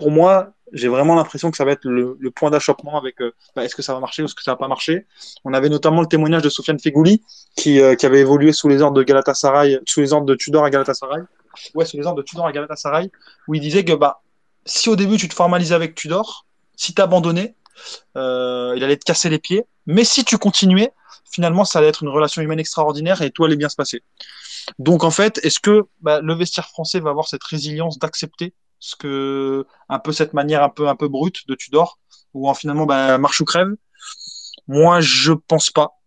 pour 0.00 0.10
moi, 0.10 0.54
j'ai 0.72 0.88
vraiment 0.88 1.14
l'impression 1.14 1.50
que 1.50 1.58
ça 1.58 1.66
va 1.66 1.72
être 1.72 1.84
le, 1.84 2.16
point 2.30 2.50
d'achoppement 2.50 2.96
avec 2.96 3.20
euh, 3.20 3.32
bah, 3.54 3.64
est-ce 3.64 3.76
que 3.76 3.82
ça 3.82 3.92
va 3.92 4.00
marcher 4.00 4.22
ou 4.22 4.24
est-ce 4.24 4.34
que 4.34 4.42
ça 4.42 4.52
va 4.52 4.56
pas 4.56 4.66
marcher. 4.66 5.06
On 5.44 5.52
avait 5.52 5.68
notamment 5.68 6.00
le 6.00 6.06
témoignage 6.06 6.40
de 6.40 6.48
Sofiane 6.48 6.78
Fegouli 6.78 7.22
qui, 7.54 7.80
euh, 7.82 7.96
qui 7.96 8.06
avait 8.06 8.20
évolué 8.20 8.54
sous 8.54 8.66
les 8.68 8.80
ordres 8.80 8.96
de 8.96 9.02
Galatasaray, 9.02 9.78
sous 9.86 10.00
les 10.00 10.14
ordres 10.14 10.24
de 10.24 10.34
Tudor 10.34 10.64
à 10.64 10.70
Galatasaray. 10.70 11.20
Ouais, 11.74 11.84
sous 11.84 11.98
les 11.98 12.06
ordres 12.06 12.16
de 12.16 12.22
Tudor 12.22 12.46
à 12.46 12.52
Galatasaray, 12.52 13.10
où 13.46 13.54
il 13.54 13.60
disait 13.60 13.84
que 13.84 13.92
bah 13.92 14.22
si 14.64 14.88
au 14.88 14.96
début 14.96 15.18
tu 15.18 15.28
te 15.28 15.34
formalisais 15.34 15.74
avec 15.74 15.94
Tudor, 15.94 16.46
si 16.76 16.94
tu 16.94 17.02
abandonnais, 17.02 17.54
euh, 18.16 18.72
il 18.74 18.82
allait 18.82 18.96
te 18.96 19.04
casser 19.04 19.28
les 19.28 19.38
pieds. 19.38 19.66
Mais 19.86 20.04
si 20.04 20.24
tu 20.24 20.38
continuais, 20.38 20.92
finalement, 21.30 21.66
ça 21.66 21.78
allait 21.78 21.88
être 21.88 22.02
une 22.02 22.08
relation 22.08 22.40
humaine 22.40 22.60
extraordinaire 22.60 23.20
et 23.20 23.30
tout 23.30 23.44
allait 23.44 23.56
bien 23.56 23.68
se 23.68 23.76
passer. 23.76 24.02
Donc 24.78 25.04
en 25.04 25.10
fait, 25.10 25.40
est-ce 25.42 25.60
que 25.60 25.82
bah, 26.00 26.20
le 26.22 26.34
vestiaire 26.34 26.68
français 26.68 27.00
va 27.00 27.10
avoir 27.10 27.28
cette 27.28 27.44
résilience 27.44 27.98
d'accepter 27.98 28.54
ce 28.80 28.96
que 28.96 29.66
un 29.88 29.98
peu 29.98 30.12
cette 30.12 30.34
manière 30.34 30.62
un 30.62 30.68
peu 30.68 30.88
un 30.88 30.96
peu 30.96 31.08
brute 31.08 31.46
de 31.46 31.54
Tudor 31.54 31.98
où 32.34 32.48
en 32.48 32.54
finalement 32.54 32.86
bah, 32.86 33.18
marche 33.18 33.40
ou 33.40 33.44
crève 33.44 33.74
moi 34.66 35.00
je 35.00 35.32
pense 35.32 35.70
pas 35.70 36.00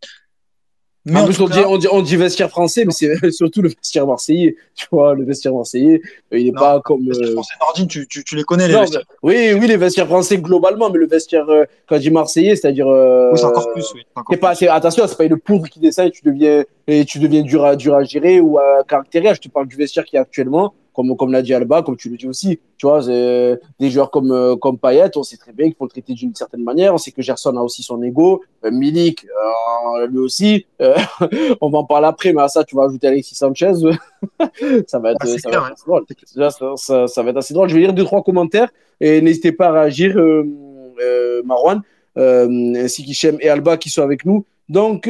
mais 1.05 1.19
en 1.19 1.25
plus, 1.25 1.39
on, 1.41 1.47
cas... 1.47 1.55
dit, 1.55 1.65
on, 1.67 1.77
dit, 1.77 1.87
on, 1.91 2.01
dit, 2.01 2.15
vestiaire 2.15 2.49
français, 2.49 2.85
mais 2.85 2.93
c'est 2.93 3.13
surtout 3.31 3.61
le 3.61 3.69
vestiaire 3.69 4.07
marseillais. 4.07 4.55
Tu 4.73 4.87
vois, 4.89 5.13
le 5.13 5.25
vestiaire 5.25 5.53
marseillais, 5.53 6.01
il 6.31 6.45
n'est 6.45 6.53
pas 6.53 6.79
comme. 6.79 7.09
Euh... 7.09 7.33
français 7.33 7.53
Nordine, 7.59 7.87
tu, 7.87 8.07
tu, 8.07 8.23
tu, 8.23 8.35
les 8.37 8.43
connais, 8.43 8.69
les 8.69 8.73
non, 8.73 8.81
vestiaires. 8.81 9.03
Oui, 9.21 9.53
oui, 9.53 9.67
les 9.67 9.75
vestiaires 9.75 10.07
français 10.07 10.37
globalement, 10.37 10.89
mais 10.89 10.99
le 10.99 11.07
vestiaire, 11.07 11.49
euh, 11.49 11.65
quand 11.89 11.97
je 11.97 12.01
dis 12.01 12.11
marseillais, 12.11 12.55
c'est-à-dire. 12.55 12.87
Euh, 12.87 13.31
oui, 13.33 13.37
c'est 13.37 13.45
encore 13.45 13.73
plus, 13.73 13.85
oui. 13.95 14.03
Encore 14.15 14.39
pas, 14.39 14.55
plus. 14.55 14.67
Attention, 14.69 15.05
c'est 15.07 15.17
pas 15.17 15.25
une 15.25 15.37
poudre 15.37 15.67
qui 15.67 15.81
descend 15.81 16.07
et 16.07 16.11
tu 16.11 16.23
deviens, 16.23 16.63
et 16.87 17.03
tu 17.03 17.19
deviens 17.19 17.41
dur 17.41 17.65
à, 17.65 17.75
dur 17.75 17.95
à 17.95 18.03
gérer 18.05 18.39
ou 18.39 18.57
à 18.57 18.83
caractériser. 18.87 19.35
Je 19.35 19.41
te 19.41 19.49
parle 19.49 19.67
du 19.67 19.75
vestiaire 19.75 20.05
qui 20.05 20.15
est 20.15 20.19
actuellement 20.19 20.73
comme, 20.93 21.15
comme 21.17 21.31
l'a 21.31 21.41
dit 21.41 21.53
Alba, 21.53 21.81
comme 21.81 21.97
tu 21.97 22.09
le 22.09 22.17
dis 22.17 22.27
aussi. 22.27 22.59
Tu 22.77 22.85
vois, 22.85 23.01
des 23.01 23.89
joueurs 23.89 24.11
comme, 24.11 24.31
euh, 24.31 24.55
comme 24.55 24.77
Payet, 24.77 25.17
on 25.17 25.23
sait 25.23 25.37
très 25.37 25.51
bien 25.51 25.67
qu'il 25.67 25.75
faut 25.75 25.85
le 25.85 25.89
traiter 25.89 26.13
d'une 26.13 26.35
certaine 26.35 26.63
manière. 26.63 26.93
On 26.93 26.97
sait 26.97 27.11
que 27.11 27.21
Gerson 27.21 27.55
a 27.57 27.61
aussi 27.61 27.83
son 27.83 28.01
ego. 28.03 28.43
Euh, 28.63 28.71
Milik, 28.71 29.25
euh, 29.25 30.07
lui 30.07 30.19
aussi. 30.19 30.65
Euh, 30.81 30.95
on 31.61 31.69
va 31.69 31.79
en 31.79 31.83
parler 31.83 32.07
après, 32.07 32.33
mais 32.33 32.41
à 32.41 32.47
ça, 32.47 32.63
tu 32.63 32.75
vas 32.75 32.83
ajouter 32.83 33.07
Alexis 33.07 33.35
Sanchez. 33.35 33.73
ça, 34.87 34.99
va 34.99 35.11
être, 35.11 35.19
ah, 35.21 35.25
ça, 35.27 35.49
clair, 35.49 35.61
va 35.61 35.67
être 35.67 35.73
assez 35.73 35.85
drôle. 35.85 36.05
Ça, 36.25 36.49
ça, 36.77 37.07
ça, 37.07 37.23
va 37.23 37.29
être 37.31 37.37
assez 37.37 37.53
drôle. 37.53 37.69
Je 37.69 37.75
vais 37.75 37.81
lire 37.81 37.93
deux, 37.93 38.05
trois 38.05 38.23
commentaires 38.23 38.69
et 39.01 39.21
n'hésitez 39.21 39.51
pas 39.51 39.67
à 39.67 39.71
réagir, 39.71 40.17
euh, 40.17 41.41
Marwan, 41.43 41.81
ainsi 42.15 43.03
qu'Hichem 43.03 43.37
et 43.41 43.49
Alba 43.49 43.77
qui 43.77 43.89
sont 43.89 44.03
avec 44.03 44.25
nous. 44.25 44.45
Donc, 44.69 45.09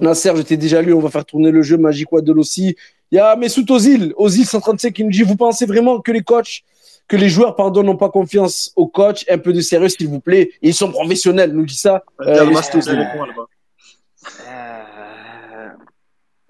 Nasser, 0.00 0.32
je 0.36 0.42
t'ai 0.42 0.56
déjà 0.56 0.82
lu, 0.82 0.92
on 0.92 1.00
va 1.00 1.08
faire 1.08 1.24
tourner 1.24 1.50
le 1.50 1.62
jeu 1.62 1.78
Magic 1.78 2.12
Waddle 2.12 2.38
aussi. 2.38 2.76
Il 3.10 3.16
y 3.16 3.18
a 3.18 3.36
Messout 3.36 3.70
Ozil, 3.70 4.12
Ozil 4.16 4.44
135 4.44 4.92
qui 4.92 5.04
nous 5.04 5.10
dit 5.10 5.22
Vous 5.22 5.36
pensez 5.36 5.66
vraiment 5.66 6.00
que 6.00 6.10
les 6.10 6.22
coachs, 6.22 6.62
que 7.06 7.16
les 7.16 7.28
joueurs, 7.28 7.54
pardon, 7.54 7.82
n'ont 7.82 7.96
pas 7.96 8.10
confiance 8.10 8.72
aux 8.74 8.88
coachs? 8.88 9.24
Un 9.28 9.38
peu 9.38 9.52
de 9.52 9.60
sérieux, 9.60 9.88
s'il 9.88 10.08
vous 10.08 10.20
plaît. 10.20 10.50
Ils 10.62 10.74
sont 10.74 10.90
professionnels, 10.90 11.52
nous 11.52 11.64
dit 11.64 11.76
ça. 11.76 12.04
Euh, 12.20 12.50
euh, 14.48 15.68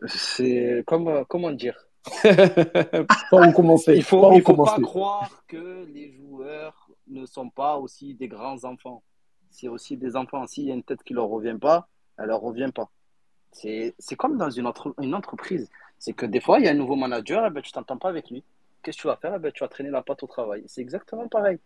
c'est 0.06 0.82
comme, 0.86 1.24
comment 1.28 1.50
dire? 1.50 1.76
Pas 2.22 3.48
où 3.48 3.52
commencer. 3.52 3.94
Il 3.96 4.04
faut, 4.04 4.32
il 4.32 4.42
faut 4.42 4.54
pas 4.54 4.78
croire 4.80 5.42
que 5.48 5.84
les 5.92 6.12
joueurs 6.12 6.88
ne 7.08 7.26
sont 7.26 7.50
pas 7.50 7.76
aussi 7.76 8.14
des 8.14 8.28
grands 8.28 8.64
enfants. 8.64 9.02
C'est 9.50 9.68
aussi 9.68 9.96
des 9.96 10.14
enfants. 10.14 10.46
S'il 10.46 10.64
y 10.64 10.70
a 10.70 10.74
une 10.74 10.84
tête 10.84 11.02
qui 11.02 11.14
leur 11.14 11.26
revient 11.26 11.56
pas, 11.60 11.88
elle 12.16 12.26
leur 12.26 12.40
revient 12.40 12.70
pas. 12.72 12.90
C'est 13.50 13.94
comme 14.16 14.36
dans 14.36 14.50
une, 14.50 14.66
entre, 14.66 14.94
une 15.00 15.14
entreprise. 15.14 15.68
C'est 15.98 16.12
que 16.12 16.26
des 16.26 16.40
fois, 16.40 16.58
il 16.58 16.64
y 16.64 16.68
a 16.68 16.70
un 16.72 16.74
nouveau 16.74 16.96
manager, 16.96 17.44
et 17.44 17.48
eh 17.48 17.50
ben, 17.50 17.62
tu 17.62 17.72
t'entends 17.72 17.98
pas 17.98 18.08
avec 18.08 18.30
lui. 18.30 18.44
Qu'est-ce 18.82 18.98
que 18.98 19.02
tu 19.02 19.06
vas 19.08 19.16
faire? 19.16 19.34
Eh 19.34 19.38
ben, 19.38 19.52
Tu 19.52 19.64
vas 19.64 19.68
traîner 19.68 19.90
la 19.90 20.02
patte 20.02 20.22
au 20.22 20.26
travail. 20.26 20.64
C'est 20.66 20.80
exactement 20.80 21.28
pareil. 21.28 21.58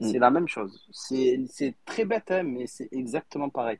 Mm. 0.00 0.10
C'est 0.10 0.18
la 0.18 0.30
même 0.30 0.48
chose. 0.48 0.86
C'est 0.92 1.74
très 1.84 2.04
bête, 2.04 2.30
hein, 2.30 2.42
mais 2.42 2.66
c'est 2.66 2.88
exactement 2.92 3.48
pareil. 3.48 3.78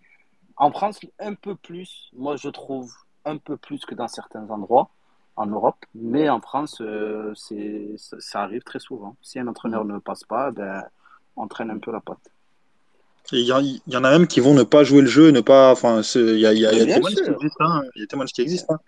En 0.57 0.71
France, 0.71 1.01
un 1.19 1.35
peu 1.35 1.57
plus, 1.57 2.11
moi 2.13 2.37
je 2.37 2.49
trouve, 2.49 2.93
un 3.25 3.39
peu 3.39 3.57
plus 3.57 3.85
que 3.85 3.95
dans 3.95 4.09
certains 4.09 4.49
endroits 4.51 4.91
en 5.37 5.47
Europe, 5.47 5.85
mais 5.95 6.29
en 6.29 6.41
France, 6.41 6.81
euh, 6.81 7.33
ça, 7.35 8.21
ça 8.21 8.43
arrive 8.43 8.63
très 8.63 8.79
souvent. 8.79 9.17
Si 9.21 9.39
un 9.41 9.49
entraîneur 9.49 9.85
ne 9.85 9.99
passe 9.99 10.23
pas, 10.25 10.53
ben, 10.53 10.85
on 11.37 11.49
traîne 11.49 11.71
un 11.71 11.79
peu 11.79 11.91
la 11.91 12.01
patte. 12.01 12.34
Il 13.33 13.41
y, 13.41 13.97
en 13.97 14.05
a 14.05 14.11
même 14.11 14.27
qui 14.27 14.41
vont 14.41 14.53
ne 14.53 14.65
pas 14.65 14.85
jouer 14.85 15.01
le 15.01 15.07
jeu, 15.07 15.31
ne 15.31 15.41
pas. 15.41 15.73
Enfin, 15.73 16.03
il 16.15 16.39
y 16.39 16.47
a, 16.47 16.53
il 16.53 16.61
y 16.61 16.67
a, 16.67 16.73
il 16.73 16.79
y 16.79 16.83
a 16.83 16.85
des 16.85 16.95
témoignages 16.95 17.23
qui 17.23 17.31
existent. 17.31 17.65
Hein. 17.65 17.83
Il 17.95 17.99
y 17.99 18.03
a 18.03 18.05
des 18.05 18.07
témoignages 18.07 18.33
qui 18.33 18.43
existent. 18.43 18.75
Hein. 18.75 18.79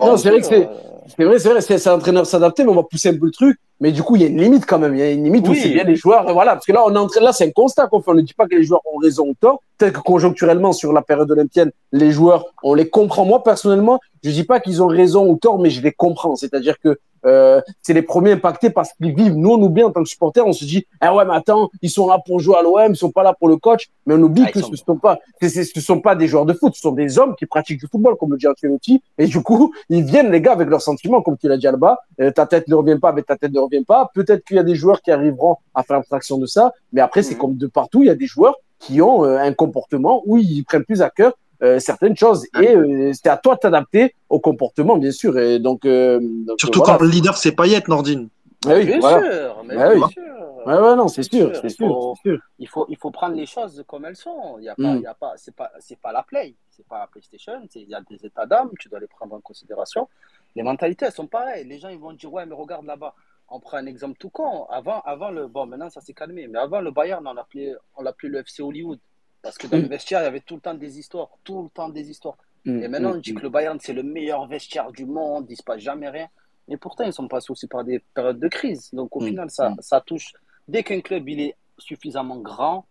Non, 0.00 0.16
c'est 0.16 0.30
vrai 0.30 0.40
que 0.40 0.46
c'est 0.46 1.24
vrai, 1.24 1.38
c'est 1.38 1.48
vrai, 1.48 1.60
c'est 1.60 1.86
un 1.88 1.94
entraîneur 1.94 2.26
s'adapter, 2.26 2.64
mais 2.64 2.70
on 2.70 2.74
va 2.74 2.82
pousser 2.82 3.10
un 3.10 3.16
peu 3.16 3.26
le 3.26 3.30
truc. 3.30 3.58
Mais 3.78 3.92
du 3.92 4.02
coup, 4.02 4.16
il 4.16 4.22
y 4.22 4.24
a 4.24 4.28
une 4.28 4.40
limite 4.40 4.66
quand 4.66 4.78
même. 4.78 4.94
Il 4.94 4.98
y 4.98 5.02
a 5.02 5.10
une 5.10 5.22
limite 5.22 5.46
oui. 5.46 5.56
où 5.56 5.62
c'est 5.62 5.68
bien 5.68 5.84
les 5.84 5.96
joueurs. 5.96 6.32
Voilà, 6.32 6.52
parce 6.52 6.66
que 6.66 6.72
là, 6.72 6.82
on 6.84 6.94
est 6.94 6.98
en 6.98 7.06
train, 7.06 7.20
là, 7.20 7.32
c'est 7.32 7.46
un 7.46 7.50
constat 7.50 7.86
qu'on 7.86 8.00
fait. 8.00 8.10
On 8.10 8.14
ne 8.14 8.22
dit 8.22 8.34
pas 8.34 8.46
que 8.46 8.56
les 8.56 8.64
joueurs 8.64 8.80
ont 8.92 8.98
raison 8.98 9.28
ou 9.28 9.34
tort. 9.38 9.60
Peut-être 9.78 9.92
que 9.92 10.00
conjoncturellement, 10.00 10.72
sur 10.72 10.92
la 10.92 11.02
période 11.02 11.30
olympienne, 11.30 11.70
les 11.92 12.10
joueurs, 12.10 12.46
on 12.62 12.74
les 12.74 12.88
comprend. 12.88 13.24
Moi, 13.24 13.42
personnellement, 13.42 14.00
je 14.24 14.30
dis 14.30 14.44
pas 14.44 14.60
qu'ils 14.60 14.82
ont 14.82 14.88
raison 14.88 15.28
ou 15.28 15.36
tort, 15.36 15.58
mais 15.58 15.70
je 15.70 15.82
les 15.82 15.92
comprends. 15.92 16.34
C'est-à-dire 16.36 16.78
que 16.80 16.98
euh, 17.26 17.60
c'est 17.82 17.92
les 17.92 18.02
premiers 18.02 18.32
impactés 18.32 18.70
parce 18.70 18.92
qu'ils 18.92 19.14
vivent. 19.14 19.36
Nous, 19.36 19.50
on 19.50 19.60
oublie 19.60 19.82
en 19.82 19.90
tant 19.90 20.02
que 20.02 20.08
supporters, 20.08 20.46
on 20.46 20.52
se 20.52 20.64
dit, 20.64 20.86
ah 21.00 21.14
ouais, 21.14 21.24
mais 21.24 21.34
attends, 21.34 21.70
ils 21.82 21.90
sont 21.90 22.08
là 22.08 22.18
pour 22.24 22.40
jouer 22.40 22.56
à 22.56 22.62
l'OM, 22.62 22.92
ils 22.92 22.96
sont 22.96 23.10
pas 23.10 23.22
là 23.22 23.34
pour 23.34 23.48
le 23.48 23.56
coach. 23.56 23.88
Mais 24.06 24.14
on 24.14 24.22
oublie 24.22 24.44
ah, 24.46 24.50
que 24.50 24.60
ce 24.60 24.70
ne 24.70 24.76
sont 24.76 24.96
pas, 24.96 25.18
ce 25.42 25.80
sont 25.80 26.00
pas 26.00 26.14
des 26.14 26.28
joueurs 26.28 26.46
de 26.46 26.52
foot, 26.52 26.74
ce 26.74 26.80
sont 26.80 26.92
des 26.92 27.18
hommes 27.18 27.34
qui 27.36 27.46
pratiquent 27.46 27.80
du 27.80 27.86
football, 27.86 28.16
comme 28.16 28.32
le 28.32 28.38
dit 28.38 28.46
Ancelotti. 28.46 29.02
Et 29.18 29.26
du 29.26 29.42
coup, 29.42 29.72
ils 29.88 30.04
viennent, 30.04 30.30
les 30.30 30.40
gars, 30.40 30.52
avec 30.52 30.68
leurs 30.68 30.82
sentiments, 30.82 31.22
comme 31.22 31.36
tu 31.36 31.48
l'as 31.48 31.58
dit 31.58 31.66
Alba. 31.66 31.98
Euh, 32.20 32.30
ta 32.30 32.46
tête 32.46 32.68
ne 32.68 32.74
revient 32.74 32.98
pas, 33.00 33.12
mais 33.12 33.22
ta 33.22 33.36
tête 33.36 33.52
ne 33.52 33.60
revient 33.60 33.84
pas. 33.84 34.10
Peut-être 34.14 34.44
qu'il 34.44 34.56
y 34.56 34.60
a 34.60 34.64
des 34.64 34.74
joueurs 34.74 35.02
qui 35.02 35.10
arriveront 35.10 35.56
à 35.74 35.82
faire 35.82 35.96
abstraction 35.96 36.38
de 36.38 36.46
ça. 36.46 36.72
Mais 36.92 37.00
après, 37.00 37.22
c'est 37.22 37.34
mmh. 37.34 37.38
comme 37.38 37.56
de 37.56 37.66
partout, 37.66 38.02
il 38.02 38.06
y 38.06 38.10
a 38.10 38.14
des 38.14 38.26
joueurs 38.26 38.54
qui 38.78 39.00
ont 39.00 39.24
euh, 39.24 39.38
un 39.38 39.52
comportement 39.52 40.22
où 40.26 40.36
ils 40.36 40.64
prennent 40.64 40.84
plus 40.84 41.02
à 41.02 41.10
cœur 41.10 41.32
euh, 41.62 41.78
certaines 41.78 42.16
choses. 42.16 42.46
Et 42.60 42.74
euh, 42.76 43.12
c'est 43.12 43.28
à 43.28 43.36
toi 43.36 43.54
de 43.54 43.60
t'adapter 43.60 44.14
au 44.28 44.40
comportement, 44.40 44.96
bien 44.96 45.10
sûr. 45.12 45.38
Et 45.38 45.58
donc, 45.58 45.84
euh, 45.84 46.18
donc 46.20 46.58
Surtout 46.60 46.80
voilà. 46.80 46.98
quand 46.98 47.04
le 47.04 47.10
leader, 47.10 47.36
c'est 47.36 47.52
Payet, 47.52 47.82
Nordine. 47.88 48.28
Ah 48.66 48.74
oui, 48.74 48.84
bien 48.86 48.98
voilà. 48.98 49.20
sûr, 49.20 49.64
mais 49.64 49.74
Ah 49.76 49.94
bien 49.94 50.02
oui. 50.06 50.12
sûr. 50.12 50.22
Ouais, 50.66 50.74
ouais, 50.74 50.96
non, 50.96 51.06
c'est 51.06 51.22
sûr, 51.22 51.54
sûr, 51.54 51.70
sûr, 51.70 51.86
faut- 51.88 52.14
sûr. 52.22 52.38
Il 52.58 52.66
faut, 52.68 52.86
il 52.88 52.96
faut 52.96 53.12
prendre 53.12 53.36
les 53.36 53.46
choses 53.46 53.84
comme 53.86 54.04
elles 54.04 54.16
sont. 54.16 54.56
Il 54.58 54.64
y 54.64 54.68
a 54.68 54.74
pas, 54.74 54.94
Mm. 54.94 54.96
il 54.96 55.02
y 55.02 55.06
a 55.06 55.14
pas, 55.14 55.34
c'est 55.36 55.54
pas, 55.54 55.70
c'est 55.78 55.98
pas 56.00 56.10
la 56.10 56.24
play, 56.24 56.54
c'est 56.70 56.84
pas 56.86 56.98
la 56.98 57.06
PlayStation. 57.06 57.52
c'est- 57.70 57.80
Il 57.82 57.88
y 57.88 57.94
a 57.94 58.00
des 58.00 58.26
états 58.26 58.46
d'âme, 58.46 58.70
tu 58.80 58.88
dois 58.88 58.98
les 58.98 59.06
prendre 59.06 59.34
en 59.36 59.40
considération. 59.40 60.08
Les 60.56 60.64
mentalités, 60.64 61.04
elles 61.06 61.12
sont 61.12 61.28
pareilles. 61.28 61.64
Les 61.68 61.78
gens, 61.78 61.88
ils 61.90 61.98
vont 62.00 62.12
dire, 62.12 62.32
ouais, 62.32 62.44
mais 62.46 62.54
regarde 62.56 62.84
là-bas. 62.86 63.14
On 63.48 63.60
prend 63.60 63.76
un 63.76 63.86
exemple 63.86 64.16
tout 64.18 64.30
con. 64.30 64.64
Avant, 64.68 65.00
avant 65.02 65.30
le, 65.30 65.46
bon, 65.46 65.66
maintenant 65.66 65.88
ça 65.88 66.00
s'est 66.00 66.14
calmé, 66.14 66.48
mais 66.48 66.58
avant 66.58 66.80
le 66.80 66.90
Bayern, 66.90 67.24
on 67.28 67.32
l'appelait, 67.34 67.76
on 67.96 68.02
l'appelait 68.02 68.28
le 68.30 68.38
FC 68.40 68.60
Hollywood. 68.62 68.98
Parce 69.46 69.58
que 69.58 69.68
dans 69.68 69.76
le 69.76 69.84
Mm. 69.84 69.96
vestiaire, 69.96 70.20
il 70.22 70.24
y 70.24 70.26
avait 70.26 70.40
tout 70.40 70.56
le 70.56 70.60
temps 70.60 70.74
des 70.74 70.98
histoires, 70.98 71.28
tout 71.44 71.62
le 71.62 71.68
temps 71.68 71.88
des 71.88 72.10
histoires. 72.10 72.36
Mm, 72.64 72.82
Et 72.82 72.88
maintenant, 72.88 73.10
mm, 73.10 73.16
on 73.18 73.18
dit 73.18 73.32
que 73.32 73.42
le 73.42 73.48
Bayern, 73.48 73.78
c'est 73.80 73.92
le 73.92 74.02
meilleur 74.02 74.44
vestiaire 74.48 74.90
du 74.90 75.06
monde, 75.06 75.46
il 75.48 75.52
ne 75.52 75.56
se 75.56 75.62
passe 75.62 75.78
jamais 75.80 76.08
rien. 76.08 76.26
Mais 76.66 76.76
pourtant, 76.76 77.04
ils 77.04 77.12
sont 77.12 77.28
passés 77.28 77.52
aussi 77.52 77.68
par 77.68 77.84
des 77.84 78.00
périodes 78.12 78.40
de 78.40 78.48
crise. 78.48 78.90
Donc, 78.92 79.14
au 79.14 79.20
final, 79.28 79.48
ça, 79.50 79.72
ça 79.78 80.00
touche. 80.00 80.32
Dès 80.66 80.82
qu'un 80.82 81.00
club 81.00 81.28
il 81.28 81.40
est 81.40 81.54
suffisamment 81.78 82.38
grand, 82.38 82.86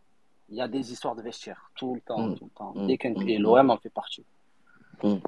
il 0.48 0.56
y 0.56 0.62
a 0.62 0.70
des 0.70 0.94
histoires 0.94 1.14
de 1.18 1.22
vestiaire. 1.22 1.70
Tout 1.76 1.94
le 1.96 2.00
temps, 2.00 2.34
tout 2.36 2.46
le 2.46 2.52
temps. 2.58 2.74
Dès 2.88 2.98
qu'un... 2.98 3.14
Et 3.28 3.38
l'OM 3.38 3.70
en 3.70 3.78
fait 3.78 3.90
partie. 3.90 4.24
Il 5.04 5.20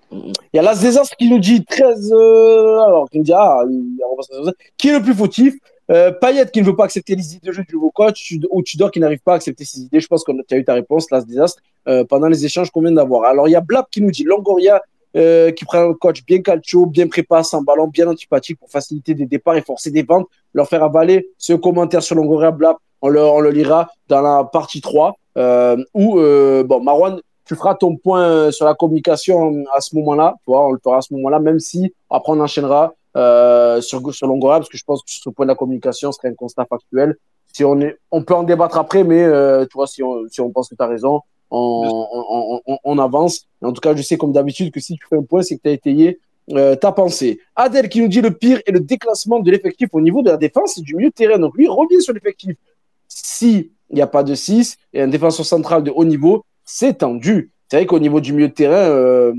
y 0.53 0.59
a 0.59 0.61
Las 0.61 0.79
Desas 0.81 1.09
qui 1.19 1.29
nous 1.29 1.39
dit 1.39 1.65
13. 1.65 2.13
euh, 2.13 2.79
alors, 2.87 3.09
qui 3.09 3.17
nous 3.17 3.25
dit 3.25 3.33
ah, 3.33 3.63
il- 3.69 3.97
va 4.15 4.23
se- 4.23 4.53
qui 4.77 4.87
est 4.87 4.97
le 4.97 5.03
plus 5.03 5.13
fautif 5.13 5.55
euh, 5.89 6.11
Payet 6.11 6.49
qui 6.51 6.61
ne 6.61 6.65
veut 6.65 6.75
pas 6.75 6.85
accepter 6.85 7.15
les 7.15 7.35
idées 7.35 7.47
de 7.47 7.51
jeu 7.51 7.63
du 7.63 7.75
nouveau 7.75 7.91
coach 7.91 8.33
ou 8.49 8.61
Tudor 8.61 8.91
qui 8.91 8.99
n'arrive 8.99 9.19
pas 9.19 9.33
à 9.33 9.35
accepter 9.35 9.63
ses 9.63 9.79
idées. 9.81 9.99
Je 9.99 10.07
pense 10.07 10.23
que 10.23 10.31
tu 10.47 10.55
as 10.55 10.57
eu 10.57 10.65
ta 10.65 10.73
réponse, 10.73 11.09
Las 11.11 11.25
Desas, 11.25 11.55
euh, 11.87 12.03
pendant 12.03 12.27
les 12.27 12.45
échanges 12.45 12.69
qu'on 12.71 12.81
vient 12.81 12.91
d'avoir. 12.91 13.23
Alors, 13.23 13.47
il 13.47 13.51
y 13.51 13.55
a 13.55 13.61
Blab 13.61 13.85
qui 13.89 14.01
nous 14.01 14.11
dit 14.11 14.23
Longoria 14.23 14.81
euh, 15.15 15.51
qui 15.51 15.65
prend 15.65 15.89
un 15.89 15.93
coach 15.93 16.23
bien 16.25 16.41
calcio, 16.41 16.85
bien 16.85 17.07
préparé, 17.07 17.43
sans 17.43 17.61
ballon, 17.61 17.87
bien 17.87 18.07
antipathique 18.07 18.59
pour 18.59 18.69
faciliter 18.69 19.13
des 19.13 19.25
départs 19.25 19.55
et 19.55 19.61
forcer 19.61 19.89
des 19.89 20.03
ventes, 20.03 20.27
leur 20.53 20.67
faire 20.67 20.83
avaler 20.83 21.29
ce 21.37 21.53
commentaire 21.53 22.03
sur 22.03 22.15
Longoria 22.15 22.51
Blab. 22.51 22.75
On 23.01 23.07
le, 23.07 23.21
on 23.21 23.39
le 23.39 23.51
lira 23.51 23.89
dans 24.09 24.21
la 24.21 24.43
partie 24.43 24.81
3. 24.81 25.15
Euh, 25.37 25.77
où, 25.93 26.19
euh, 26.19 26.63
bon, 26.63 26.81
Marwan, 26.81 27.19
tu 27.45 27.55
feras 27.55 27.75
ton 27.75 27.95
point 27.95 28.51
sur 28.51 28.65
la 28.65 28.73
communication 28.73 29.63
à 29.73 29.81
ce 29.81 29.95
moment-là. 29.95 30.35
Tu 30.39 30.51
vois, 30.51 30.67
on 30.67 30.71
le 30.73 30.79
fera 30.83 30.97
à 30.97 31.01
ce 31.01 31.13
moment-là, 31.13 31.39
même 31.39 31.59
si 31.59 31.93
après 32.09 32.33
on 32.33 32.39
enchaînera 32.39 32.93
euh, 33.17 33.81
sur, 33.81 34.13
sur 34.13 34.27
Longoria, 34.27 34.59
parce 34.59 34.69
que 34.69 34.77
je 34.77 34.83
pense 34.83 35.03
que 35.03 35.11
sur 35.11 35.23
ce 35.23 35.29
point 35.29 35.45
de 35.45 35.49
la 35.49 35.55
communication 35.55 36.11
ce 36.11 36.17
serait 36.17 36.29
un 36.29 36.35
constat 36.35 36.65
factuel. 36.65 37.15
Si 37.53 37.63
on, 37.65 37.79
est, 37.81 37.97
on 38.11 38.23
peut 38.23 38.35
en 38.35 38.43
débattre 38.43 38.77
après, 38.77 39.03
mais 39.03 39.23
euh, 39.23 39.65
tu 39.65 39.73
vois, 39.73 39.87
si 39.87 40.03
on, 40.03 40.27
si 40.29 40.41
on 40.41 40.51
pense 40.51 40.69
que 40.69 40.75
tu 40.75 40.83
as 40.83 40.87
raison, 40.87 41.21
on, 41.49 42.07
on, 42.13 42.61
on, 42.67 42.77
on 42.83 42.97
avance. 42.99 43.47
En 43.61 43.73
tout 43.73 43.81
cas, 43.81 43.95
je 43.95 44.01
sais 44.01 44.17
comme 44.17 44.31
d'habitude 44.31 44.71
que 44.71 44.79
si 44.79 44.95
tu 44.95 45.05
fais 45.09 45.17
un 45.17 45.23
point, 45.23 45.41
c'est 45.41 45.57
que 45.57 45.63
tu 45.63 45.69
as 45.69 45.73
étayé 45.73 46.19
euh, 46.51 46.75
ta 46.75 46.91
pensée. 46.91 47.39
Adèle 47.55 47.89
qui 47.89 48.01
nous 48.01 48.07
dit 48.07 48.21
le 48.21 48.31
pire 48.31 48.61
est 48.65 48.71
le 48.71 48.79
déclassement 48.79 49.39
de 49.39 49.51
l'effectif 49.51 49.89
au 49.91 50.01
niveau 50.01 50.21
de 50.21 50.29
la 50.29 50.37
défense 50.37 50.77
et 50.77 50.81
du 50.81 50.95
milieu 50.95 51.09
de 51.09 51.13
terrain. 51.13 51.39
Donc 51.39 51.57
lui, 51.57 51.67
revient 51.67 52.01
sur 52.01 52.13
l'effectif. 52.13 52.55
Si 53.07 53.71
il 53.89 53.95
n'y 53.95 54.01
a 54.01 54.07
pas 54.07 54.23
de 54.23 54.35
6 54.35 54.77
et 54.93 55.01
un 55.01 55.07
défenseur 55.07 55.45
central 55.45 55.83
de 55.83 55.91
haut 55.91 56.05
niveau, 56.05 56.45
c'est 56.63 56.99
tendu. 56.99 57.51
C'est 57.69 57.77
vrai 57.77 57.85
qu'au 57.85 57.99
niveau 57.99 58.21
du 58.21 58.33
milieu 58.33 58.47
de 58.47 58.53
terrain, 58.53 58.75
euh, 58.75 59.33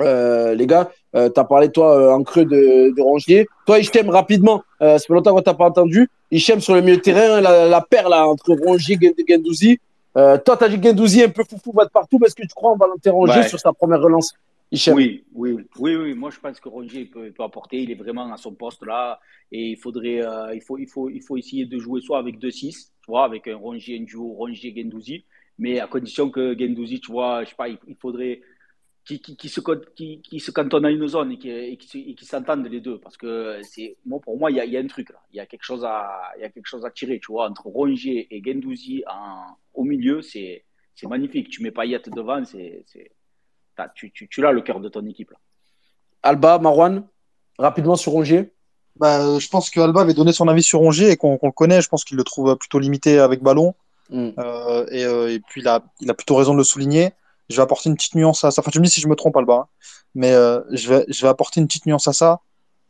euh, 0.00 0.54
les 0.54 0.66
gars, 0.66 0.90
euh, 1.14 1.28
tu 1.30 1.40
as 1.40 1.44
parlé, 1.44 1.70
toi, 1.70 1.96
euh, 1.98 2.12
en 2.12 2.22
creux 2.22 2.44
de, 2.44 2.94
de 2.94 3.02
Rongier. 3.02 3.46
Toi, 3.66 3.78
Hichem, 3.78 4.08
rapidement, 4.10 4.62
euh, 4.82 4.98
ça 4.98 5.06
fait 5.06 5.14
longtemps 5.14 5.34
qu'on 5.34 5.42
t'a 5.42 5.54
pas 5.54 5.66
entendu. 5.66 6.08
Hichem, 6.30 6.60
sur 6.60 6.74
le 6.74 6.82
milieu 6.82 6.96
de 6.96 7.02
terrain, 7.02 7.40
la, 7.40 7.66
la 7.66 7.80
paire 7.80 8.08
là, 8.08 8.26
entre 8.28 8.52
Rongier 8.54 8.98
et 9.00 9.24
Gendouzi. 9.28 9.78
Euh, 10.16 10.36
toi, 10.38 10.56
tu 10.56 10.64
as 10.64 10.68
dit 10.68 10.82
Gendouzi 10.82 11.22
un 11.22 11.28
peu 11.28 11.44
foufou, 11.44 11.72
va 11.72 11.84
de 11.84 11.90
partout. 11.90 12.18
Est-ce 12.26 12.34
que 12.34 12.42
tu 12.42 12.54
crois 12.54 12.72
en 12.72 12.76
Valentin 12.76 13.12
Rongier 13.12 13.40
Ouais. 13.40 13.48
sur 13.48 13.58
sa 13.60 13.72
première 13.72 14.00
relance 14.00 14.32
Hichem? 14.70 14.94
Oui, 14.94 15.24
oui, 15.34 15.56
oui, 15.78 15.96
oui. 15.96 16.14
Moi, 16.14 16.30
je 16.30 16.38
pense 16.40 16.60
que 16.60 16.68
Rongier 16.68 17.02
il 17.02 17.10
peut, 17.10 17.26
il 17.26 17.32
peut 17.32 17.42
apporter. 17.44 17.78
Il 17.78 17.90
est 17.90 17.94
vraiment 17.94 18.30
à 18.32 18.36
son 18.36 18.52
poste 18.52 18.84
là. 18.84 19.18
Et 19.50 19.70
il 19.70 19.76
faudrait, 19.78 20.20
euh, 20.22 20.54
il 20.54 20.60
faut, 20.60 20.76
il 20.76 20.86
faut, 20.86 21.08
il 21.08 21.22
faut 21.22 21.36
essayer 21.38 21.64
de 21.64 21.78
jouer 21.78 22.00
soit 22.02 22.18
avec 22.18 22.38
2-6, 22.38 22.70
tu 22.72 22.76
vois, 23.08 23.24
avec 23.24 23.48
un 23.48 23.56
Rongier, 23.56 23.98
un 23.98 24.04
duo 24.04 24.34
Rongier-Gendouzi. 24.34 25.24
Mais 25.58 25.80
à 25.80 25.86
condition 25.86 26.28
que 26.30 26.54
Gendouzi, 26.58 27.00
tu 27.00 27.10
vois, 27.12 27.44
je 27.44 27.48
sais 27.50 27.54
pas, 27.56 27.68
il, 27.68 27.78
il 27.86 27.96
faudrait 27.96 28.40
qu'il 29.16 29.50
se, 29.50 29.60
con- 29.60 29.80
qu'il- 29.96 30.20
qu'il 30.20 30.40
se 30.40 30.50
cantonne 30.50 30.84
à 30.84 30.90
une 30.90 31.08
zone 31.08 31.32
et 31.32 31.38
qu'ils 31.78 32.16
s'entendent 32.22 32.66
les 32.66 32.80
deux. 32.80 32.98
Parce 32.98 33.16
que 33.16 33.60
c'est, 33.62 33.96
moi, 34.04 34.20
pour 34.20 34.38
moi, 34.38 34.50
il 34.50 34.58
y 34.58 34.60
a, 34.60 34.64
il 34.66 34.72
y 34.72 34.76
a 34.76 34.80
un 34.80 34.86
truc 34.86 35.08
là. 35.10 35.20
Il 35.32 35.36
y 35.36 35.40
a 35.40 35.46
quelque 35.46 35.64
chose 35.64 35.84
à, 35.84 36.32
il 36.36 36.42
y 36.42 36.44
a 36.44 36.50
quelque 36.50 36.66
chose 36.66 36.84
à 36.84 36.90
tirer, 36.90 37.18
tu 37.18 37.32
vois, 37.32 37.48
entre 37.48 37.66
Rongier 37.66 38.28
et 38.30 38.42
Gendouzi 38.44 39.02
en, 39.10 39.56
au 39.72 39.84
milieu, 39.84 40.20
c'est, 40.20 40.64
c'est 40.94 41.06
magnifique. 41.06 41.48
Tu 41.48 41.62
mets 41.62 41.70
Payet 41.70 42.02
devant, 42.14 42.44
c'est, 42.44 42.84
tu, 43.94 44.12
tu, 44.12 44.28
tu 44.28 44.42
l'as 44.42 44.52
le 44.52 44.60
cœur 44.60 44.80
de 44.80 44.88
ton 44.88 45.04
équipe 45.06 45.30
là. 45.30 45.38
Alba, 46.22 46.58
Marwan, 46.58 47.06
rapidement 47.58 47.96
sur 47.96 48.12
Rongier. 48.12 48.52
Bah, 48.96 49.24
euh, 49.24 49.38
je 49.38 49.48
pense 49.48 49.70
que 49.70 49.78
Alba 49.80 50.00
avait 50.00 50.14
donné 50.14 50.32
son 50.32 50.48
avis 50.48 50.64
sur 50.64 50.80
Rongier 50.80 51.10
et 51.10 51.16
qu'on 51.16 51.38
qu'on 51.38 51.46
le 51.46 51.52
connaît. 51.52 51.80
Je 51.80 51.88
pense 51.88 52.04
qu'il 52.04 52.16
le 52.16 52.24
trouve 52.24 52.56
plutôt 52.56 52.80
limité 52.80 53.20
avec 53.20 53.40
ballon. 53.40 53.74
Mm. 54.10 54.30
Euh, 54.38 54.86
et, 54.90 55.04
euh, 55.04 55.32
et 55.32 55.38
puis, 55.38 55.60
il 55.60 55.68
a, 55.68 55.84
il 56.00 56.10
a 56.10 56.14
plutôt 56.14 56.34
raison 56.34 56.52
de 56.52 56.58
le 56.58 56.64
souligner. 56.64 57.12
Je 57.50 57.56
vais 57.56 57.62
apporter 57.62 57.88
une 57.88 57.96
petite 57.96 58.14
nuance 58.14 58.44
à 58.44 58.50
ça. 58.50 58.60
Enfin, 58.60 58.70
tu 58.70 58.78
me 58.78 58.84
dis 58.84 58.90
si 58.90 59.00
je 59.00 59.08
me 59.08 59.14
trompe, 59.14 59.36
Alba. 59.36 59.54
hein. 59.54 59.66
Mais 60.14 60.32
euh, 60.32 60.60
je, 60.72 60.88
vais, 60.88 61.04
je 61.08 61.22
vais 61.22 61.28
apporter 61.28 61.60
une 61.60 61.66
petite 61.66 61.86
nuance 61.86 62.08
à 62.08 62.12
ça. 62.12 62.40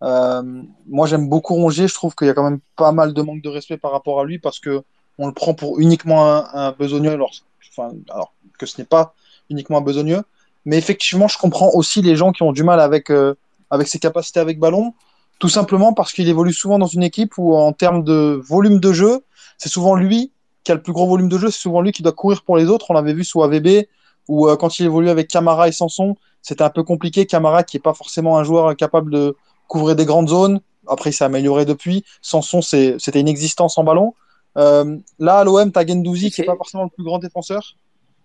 Euh, 0.02 0.42
moi, 0.88 1.06
j'aime 1.06 1.28
beaucoup 1.28 1.54
Rongier. 1.54 1.88
Je 1.88 1.94
trouve 1.94 2.14
qu'il 2.14 2.26
y 2.26 2.30
a 2.30 2.34
quand 2.34 2.48
même 2.48 2.61
pas 2.76 2.92
mal 2.92 3.12
de 3.14 3.22
manque 3.22 3.42
de 3.42 3.48
respect 3.48 3.76
par 3.76 3.92
rapport 3.92 4.20
à 4.20 4.24
lui 4.24 4.38
parce 4.38 4.61
que 4.61 4.82
on 5.18 5.26
le 5.26 5.32
prend 5.32 5.54
pour 5.54 5.80
uniquement 5.80 6.32
un, 6.32 6.48
un 6.52 6.72
besogneux, 6.72 7.11
alors, 7.11 7.32
enfin, 7.76 7.92
alors 8.11 8.32
que 8.59 8.66
ce 8.66 8.80
n'est 8.80 8.86
pas 8.86 9.14
uniquement 9.50 9.78
un 9.78 9.82
besogneux. 9.82 10.22
Mais 10.64 10.78
effectivement, 10.78 11.28
je 11.28 11.38
comprends 11.38 11.70
aussi 11.74 12.02
les 12.02 12.14
gens 12.14 12.30
qui 12.32 12.42
ont 12.42 12.52
du 12.52 12.62
mal 12.62 12.78
avec, 12.80 13.11
euh, 13.11 13.34
avec 13.70 13.88
ses 13.88 13.98
capacités 13.98 14.38
avec 14.38 14.59
ballon, 14.59 14.94
tout 15.38 15.48
simplement 15.48 15.92
parce 15.92 16.12
qu'il 16.12 16.28
évolue 16.28 16.52
souvent 16.52 16.78
dans 16.78 16.86
une 16.86 17.02
équipe 17.02 17.38
où, 17.38 17.56
en 17.56 17.72
termes 17.72 18.04
de 18.04 18.40
volume 18.44 18.78
de 18.78 18.92
jeu, 18.92 19.24
c'est 19.56 19.68
souvent 19.68 19.94
lui 19.94 20.32
qui 20.64 20.72
a 20.72 20.74
le 20.74 20.82
plus 20.82 20.92
gros 20.92 21.06
volume 21.06 21.28
de 21.28 21.38
jeu, 21.38 21.50
c'est 21.50 21.61
souvent 21.61 21.80
lui 21.80 21.92
qui 21.92 22.02
doit 22.02 22.12
courir 22.12 22.42
pour 22.42 22.56
les 22.56 22.66
autres. 22.66 22.86
On 22.90 22.94
l'avait 22.94 23.14
vu 23.14 23.24
sous 23.24 23.42
AVB, 23.42 23.86
où 24.29 24.49
euh, 24.49 24.57
quand 24.57 24.79
il 24.79 24.87
évolue 24.87 25.09
avec 25.09 25.29
Camara 25.29 25.68
et 25.68 25.72
Sanson, 25.72 26.16
c'était 26.43 26.62
un 26.62 26.70
peu 26.70 26.85
compliqué. 26.85 27.26
Camara, 27.26 27.64
qui 27.64 27.76
n'est 27.76 27.83
pas 27.83 27.95
forcément 27.95 28.39
un 28.39 28.45
joueur 28.45 28.76
capable 28.76 29.11
de 29.11 29.37
couvrir 29.66 29.97
des 29.97 30.05
grandes 30.05 30.29
zones, 30.29 30.61
après 30.87 31.11
il 31.11 31.12
s'est 31.12 31.24
amélioré 31.24 31.64
depuis. 31.64 32.05
Sanson, 32.22 32.62
c'était 32.62 33.20
une 33.20 33.29
existence 33.29 33.79
en 33.79 33.85
ballon. 33.85 34.14
Euh, 34.57 34.97
là, 35.18 35.39
à 35.39 35.45
l'OM, 35.45 35.70
tu 35.70 35.79
as 35.79 35.87
Gendouzi, 35.87 36.31
qui 36.31 36.41
n'est 36.41 36.47
pas 36.47 36.57
forcément 36.57 36.85
le 36.85 36.91
plus 36.91 37.05
grand 37.05 37.18
défenseur. 37.18 37.76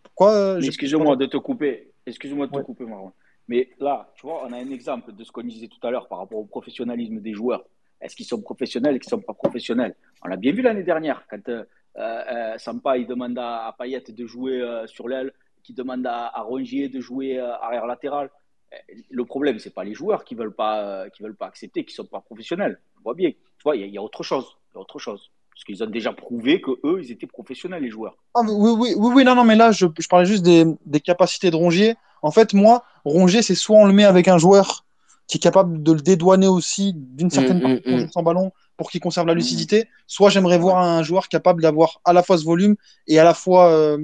Pourquoi 0.04 0.32
euh, 0.32 0.62
excusez-moi 0.62 1.16
de 1.16 1.26
te 1.26 1.38
couper. 1.38 1.92
Excusez-moi 2.06 2.48
de 2.48 2.52
te 2.52 2.62
couper, 2.62 2.86
Marwan. 2.86 3.12
Mais 3.48 3.70
là, 3.80 4.10
tu 4.16 4.26
vois, 4.26 4.46
on 4.48 4.54
a 4.54 4.58
un 4.58 4.72
exemple 4.72 5.14
de 5.14 5.24
ce 5.24 5.32
qu'on 5.32 5.44
disait 5.44 5.68
tout 5.68 5.86
à 5.86 5.92
l'heure 5.92 6.08
par 6.08 6.20
rapport 6.20 6.40
au 6.40 6.46
professionnalisme 6.46 7.20
des 7.20 7.34
joueurs. 7.34 7.64
Est-ce 8.00 8.16
qu'ils 8.16 8.26
sont 8.26 8.42
professionnels, 8.42 8.96
est-ce 8.96 9.02
qu'ils 9.04 9.10
sont 9.10 9.22
pas 9.22 9.34
professionnels? 9.34 9.96
On 10.24 10.28
l'a 10.28 10.38
bien 10.38 10.54
vu 10.54 10.62
l'année 10.62 10.84
dernière, 10.84 11.26
quand 11.30 11.48
euh, 11.50 11.64
euh, 11.98 12.58
Sampa 12.58 12.98
il 12.98 13.08
demande 13.08 13.38
à, 13.38 13.74
Payet 13.78 14.04
de 14.08 14.26
jouer 14.26 14.62
sur 14.88 15.08
l'aile, 15.08 15.34
qui 15.64 15.74
demande 15.74 16.06
à, 16.06 16.28
à 16.38 16.42
Rongier 16.42 16.90
de 16.90 17.00
jouer 17.00 17.40
euh, 17.40 17.54
arrière 17.56 17.86
latéral. 17.86 18.30
Euh, 18.74 18.78
Le 19.10 19.26
problème, 19.26 19.60
c'est 19.60 19.74
pas 19.74 19.84
les 19.84 19.94
joueurs 19.94 20.24
qui 20.26 20.36
veulent 20.36 20.54
pas, 20.56 20.82
euh, 20.84 21.10
qui 21.10 21.24
veulent 21.24 21.36
pas 21.36 21.48
accepter, 21.48 21.86
qui 21.86 21.94
sont 21.94 22.06
pas 22.06 22.22
professionnels. 22.22 22.80
On 23.00 23.02
voit 23.04 23.14
bien. 23.14 23.30
Tu 23.32 23.64
vois, 23.64 23.76
il 23.76 23.82
y, 23.82 23.84
a- 23.84 23.88
il 23.88 23.94
y 23.94 23.98
a 23.98 24.02
autre 24.02 24.24
chose. 24.24 24.46
Il 24.72 24.76
y 24.76 24.78
a 24.78 24.82
autre 24.82 25.00
chose. 25.00 25.32
Parce 25.52 25.64
qu'ils 25.66 25.84
ont 25.84 25.88
déjà 25.90 26.12
prouvé 26.14 26.62
que 26.62 26.72
eux, 26.84 27.00
ils 27.04 27.12
étaient 27.12 27.28
professionnels, 27.28 27.84
les 27.84 27.90
joueurs. 27.90 28.16
Ah, 28.34 28.42
oui, 28.44 28.72
oui, 28.80 28.94
oui, 28.98 29.12
oui, 29.16 29.24
non, 29.24 29.36
non, 29.36 29.44
mais 29.44 29.56
là, 29.56 29.72
je, 29.72 29.86
je 30.00 30.08
parlais 30.08 30.26
juste 30.26 30.44
des, 30.44 30.66
des 30.86 31.00
capacités 31.00 31.52
de 31.52 31.56
Rongier. 31.56 31.96
En 32.24 32.32
fait, 32.32 32.54
moi, 32.54 32.84
Rongier, 33.06 33.42
c'est 33.44 33.56
soit 33.56 33.78
on 33.78 33.86
le 33.86 33.94
met 33.94 34.04
avec 34.06 34.28
un 34.28 34.38
joueur 34.40 34.86
qui 35.28 35.38
est 35.38 35.40
capable 35.40 35.82
de 35.84 35.92
le 35.94 36.02
dédouaner 36.02 36.48
aussi 36.48 36.94
d'une 36.96 37.30
certaine 37.30 37.58
Mm, 37.60 37.62
partie 37.62 37.76
mm, 37.76 37.80
de 37.86 37.90
son 37.92 37.98
jeu 38.00 38.06
mm. 38.06 38.12
sans 38.12 38.24
ballon 38.24 38.52
pour 38.78 38.90
qu'il 38.90 39.00
conserve 39.00 39.28
la 39.28 39.34
Mm. 39.36 39.38
lucidité, 39.38 39.88
soit 40.08 40.30
j'aimerais 40.32 40.58
voir 40.58 40.78
un 40.80 41.04
joueur 41.04 41.30
capable 41.30 41.62
d'avoir 41.62 42.02
à 42.04 42.12
la 42.14 42.24
fois 42.24 42.38
ce 42.40 42.44
volume 42.44 42.76
et 43.08 43.20
à 43.20 43.24
la 43.24 43.34
fois 43.36 43.70
euh, 43.72 43.98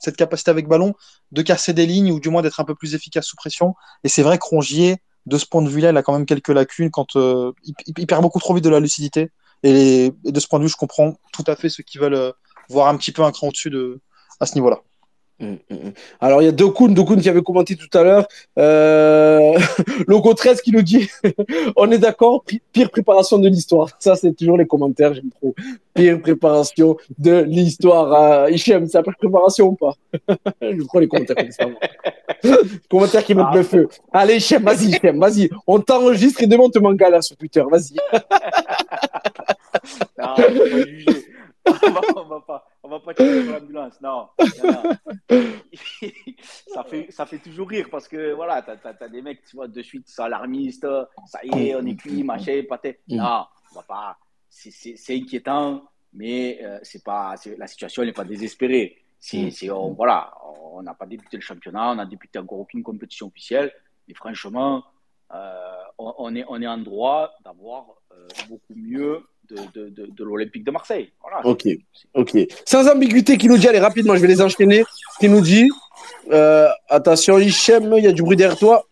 cette, 0.00 0.16
capacité 0.16 0.50
avec 0.50 0.66
ballon 0.66 0.94
de 1.30 1.42
casser 1.42 1.72
des 1.72 1.86
lignes 1.86 2.10
ou 2.10 2.20
du 2.20 2.28
moins 2.28 2.42
d'être 2.42 2.60
un 2.60 2.64
peu 2.64 2.74
plus 2.74 2.94
efficace 2.94 3.26
sous 3.26 3.36
pression. 3.36 3.74
Et 4.04 4.08
c'est 4.08 4.22
vrai 4.22 4.38
que 4.38 4.44
Rongier, 4.44 4.96
de 5.26 5.38
ce 5.38 5.46
point 5.46 5.62
de 5.62 5.68
vue-là, 5.68 5.90
il 5.90 5.96
a 5.96 6.02
quand 6.02 6.12
même 6.12 6.26
quelques 6.26 6.48
lacunes 6.48 6.90
quand 6.90 7.16
euh, 7.16 7.52
il, 7.64 8.06
perd 8.06 8.22
beaucoup 8.22 8.40
trop 8.40 8.54
vite 8.54 8.64
de 8.64 8.70
la 8.70 8.80
lucidité. 8.80 9.30
Et, 9.62 10.12
et 10.24 10.32
de 10.32 10.40
ce 10.40 10.48
point 10.48 10.58
de 10.58 10.64
vue, 10.64 10.70
je 10.70 10.76
comprends 10.76 11.14
tout 11.32 11.44
à 11.46 11.54
fait 11.54 11.68
ceux 11.68 11.82
qui 11.82 11.98
veulent 11.98 12.14
euh, 12.14 12.32
voir 12.68 12.88
un 12.88 12.96
petit 12.96 13.12
peu 13.12 13.22
un 13.22 13.30
cran 13.30 13.48
au-dessus 13.48 13.70
de, 13.70 14.00
à 14.40 14.46
ce 14.46 14.54
niveau-là. 14.54 14.80
Mm, 15.40 15.46
mm, 15.46 15.74
mm. 15.74 15.92
Alors, 16.20 16.42
il 16.42 16.44
y 16.44 16.48
a 16.48 16.52
Dokun, 16.52 16.88
Dokun 16.88 17.16
qui 17.16 17.28
avait 17.28 17.40
commenté 17.42 17.74
tout 17.74 17.98
à 17.98 18.02
l'heure. 18.02 18.28
Euh... 18.58 19.58
Logo 20.06 20.34
13 20.34 20.60
qui 20.60 20.70
nous 20.70 20.82
dit 20.82 21.08
On 21.76 21.90
est 21.90 21.98
d'accord, 21.98 22.44
pi- 22.44 22.60
pire 22.72 22.90
préparation 22.90 23.38
de 23.38 23.48
l'histoire. 23.48 23.88
Ça, 23.98 24.16
c'est 24.16 24.32
toujours 24.36 24.58
les 24.58 24.66
commentaires, 24.66 25.14
j'aime 25.14 25.30
trop. 25.30 25.54
Pire 25.94 26.20
préparation 26.20 26.96
de 27.18 27.40
l'histoire. 27.42 28.12
Euh, 28.44 28.50
Hichem, 28.50 28.86
c'est 28.86 28.98
la 28.98 29.02
pire 29.02 29.16
préparation 29.18 29.68
ou 29.68 29.74
pas? 29.74 29.94
Je 30.60 30.84
prends 30.86 30.98
les 30.98 31.08
commentaires 31.08 31.36
comme 31.36 31.50
ça. 31.50 31.66
commentaires 32.90 33.24
qui 33.24 33.34
mettent 33.34 33.54
le 33.54 33.62
feu. 33.62 33.88
Allez, 34.12 34.36
Hichem, 34.36 34.62
vas-y, 34.62 34.90
Hichem, 34.90 35.18
vas-y. 35.18 35.48
On 35.66 35.80
t'enregistre 35.80 36.42
et 36.42 36.46
demain, 36.46 36.64
on 36.64 36.70
te 36.70 36.78
galère 36.94 37.24
sur 37.24 37.36
Twitter. 37.36 37.62
Vas-y. 37.68 37.96
Non, 40.18 40.34
on 41.70 41.90
va 41.92 42.00
pas 42.00 42.00
juger. 42.00 42.14
On 42.16 42.24
va, 42.28 42.40
pas, 42.40 42.66
on 42.82 42.88
va 42.88 43.00
pas 43.00 43.14
tirer 43.14 43.42
sur 43.44 43.52
l'ambulance. 43.52 44.00
Non, 44.00 44.28
ça 46.68 46.84
fait, 46.84 47.10
ça 47.10 47.26
fait 47.26 47.38
toujours 47.38 47.68
rire 47.68 47.88
parce 47.90 48.08
que 48.08 48.32
voilà, 48.32 48.62
t'as, 48.62 48.76
t'as 48.76 49.08
des 49.08 49.22
mecs, 49.22 49.44
tu 49.44 49.56
vois, 49.56 49.68
de 49.68 49.82
suite, 49.82 50.04
c'est 50.06 50.22
alarmiste. 50.22 50.86
Ça 51.26 51.40
y 51.44 51.68
est, 51.68 51.74
on 51.74 51.84
est 51.86 51.96
cuit, 51.96 52.22
machin, 52.22 52.62
pâté. 52.68 53.00
Mm. 53.08 53.16
Non, 53.16 53.46
on 53.72 53.74
va 53.76 53.82
pas. 53.82 54.18
C'est, 54.48 55.14
inquiétant, 55.14 55.84
mais 56.12 56.58
euh, 56.62 56.78
c'est 56.82 57.04
pas, 57.04 57.34
la 57.56 57.66
situation 57.66 58.04
n'est 58.04 58.12
pas 58.12 58.24
désespérée. 58.24 58.96
Mm. 59.32 59.50
c'est, 59.50 59.70
on- 59.70 59.92
voilà, 59.92 60.32
on 60.72 60.82
n'a 60.82 60.94
pas 60.94 61.06
débuté 61.06 61.36
le 61.36 61.42
championnat, 61.42 61.90
on 61.90 61.94
n'a 61.96 62.06
débuté 62.06 62.38
encore 62.38 62.60
aucune 62.60 62.82
compétition 62.82 63.26
officielle. 63.28 63.72
Mais 64.08 64.14
franchement, 64.14 64.84
euh, 65.32 65.70
on, 65.98 66.14
on 66.18 66.34
est, 66.34 66.44
on 66.48 66.60
est 66.60 66.66
en 66.66 66.78
droit 66.78 67.30
d'avoir 67.44 67.84
euh, 68.12 68.26
beaucoup 68.48 68.74
mieux 68.74 69.22
de, 69.50 69.80
de, 69.80 69.88
de, 69.88 70.06
de 70.06 70.24
l'Olympique 70.24 70.64
de 70.64 70.70
Marseille. 70.70 71.10
Voilà. 71.20 71.46
Ok, 71.46 71.66
ok. 72.14 72.36
Sans 72.64 72.88
ambiguïté, 72.88 73.36
qui 73.36 73.48
nous 73.48 73.58
dit, 73.58 73.68
allez, 73.68 73.78
rapidement, 73.78 74.14
je 74.14 74.20
vais 74.20 74.28
les 74.28 74.40
enchaîner. 74.40 74.84
Qui 75.18 75.28
nous 75.28 75.40
dit 75.40 75.68
Euh, 76.30 76.68
attention, 76.88 77.38
Hichem, 77.38 77.92
il 77.96 78.04
y 78.04 78.06
a 78.06 78.12
du 78.12 78.22
bruit 78.22 78.36
derrière 78.36 78.58
toi. 78.58 78.86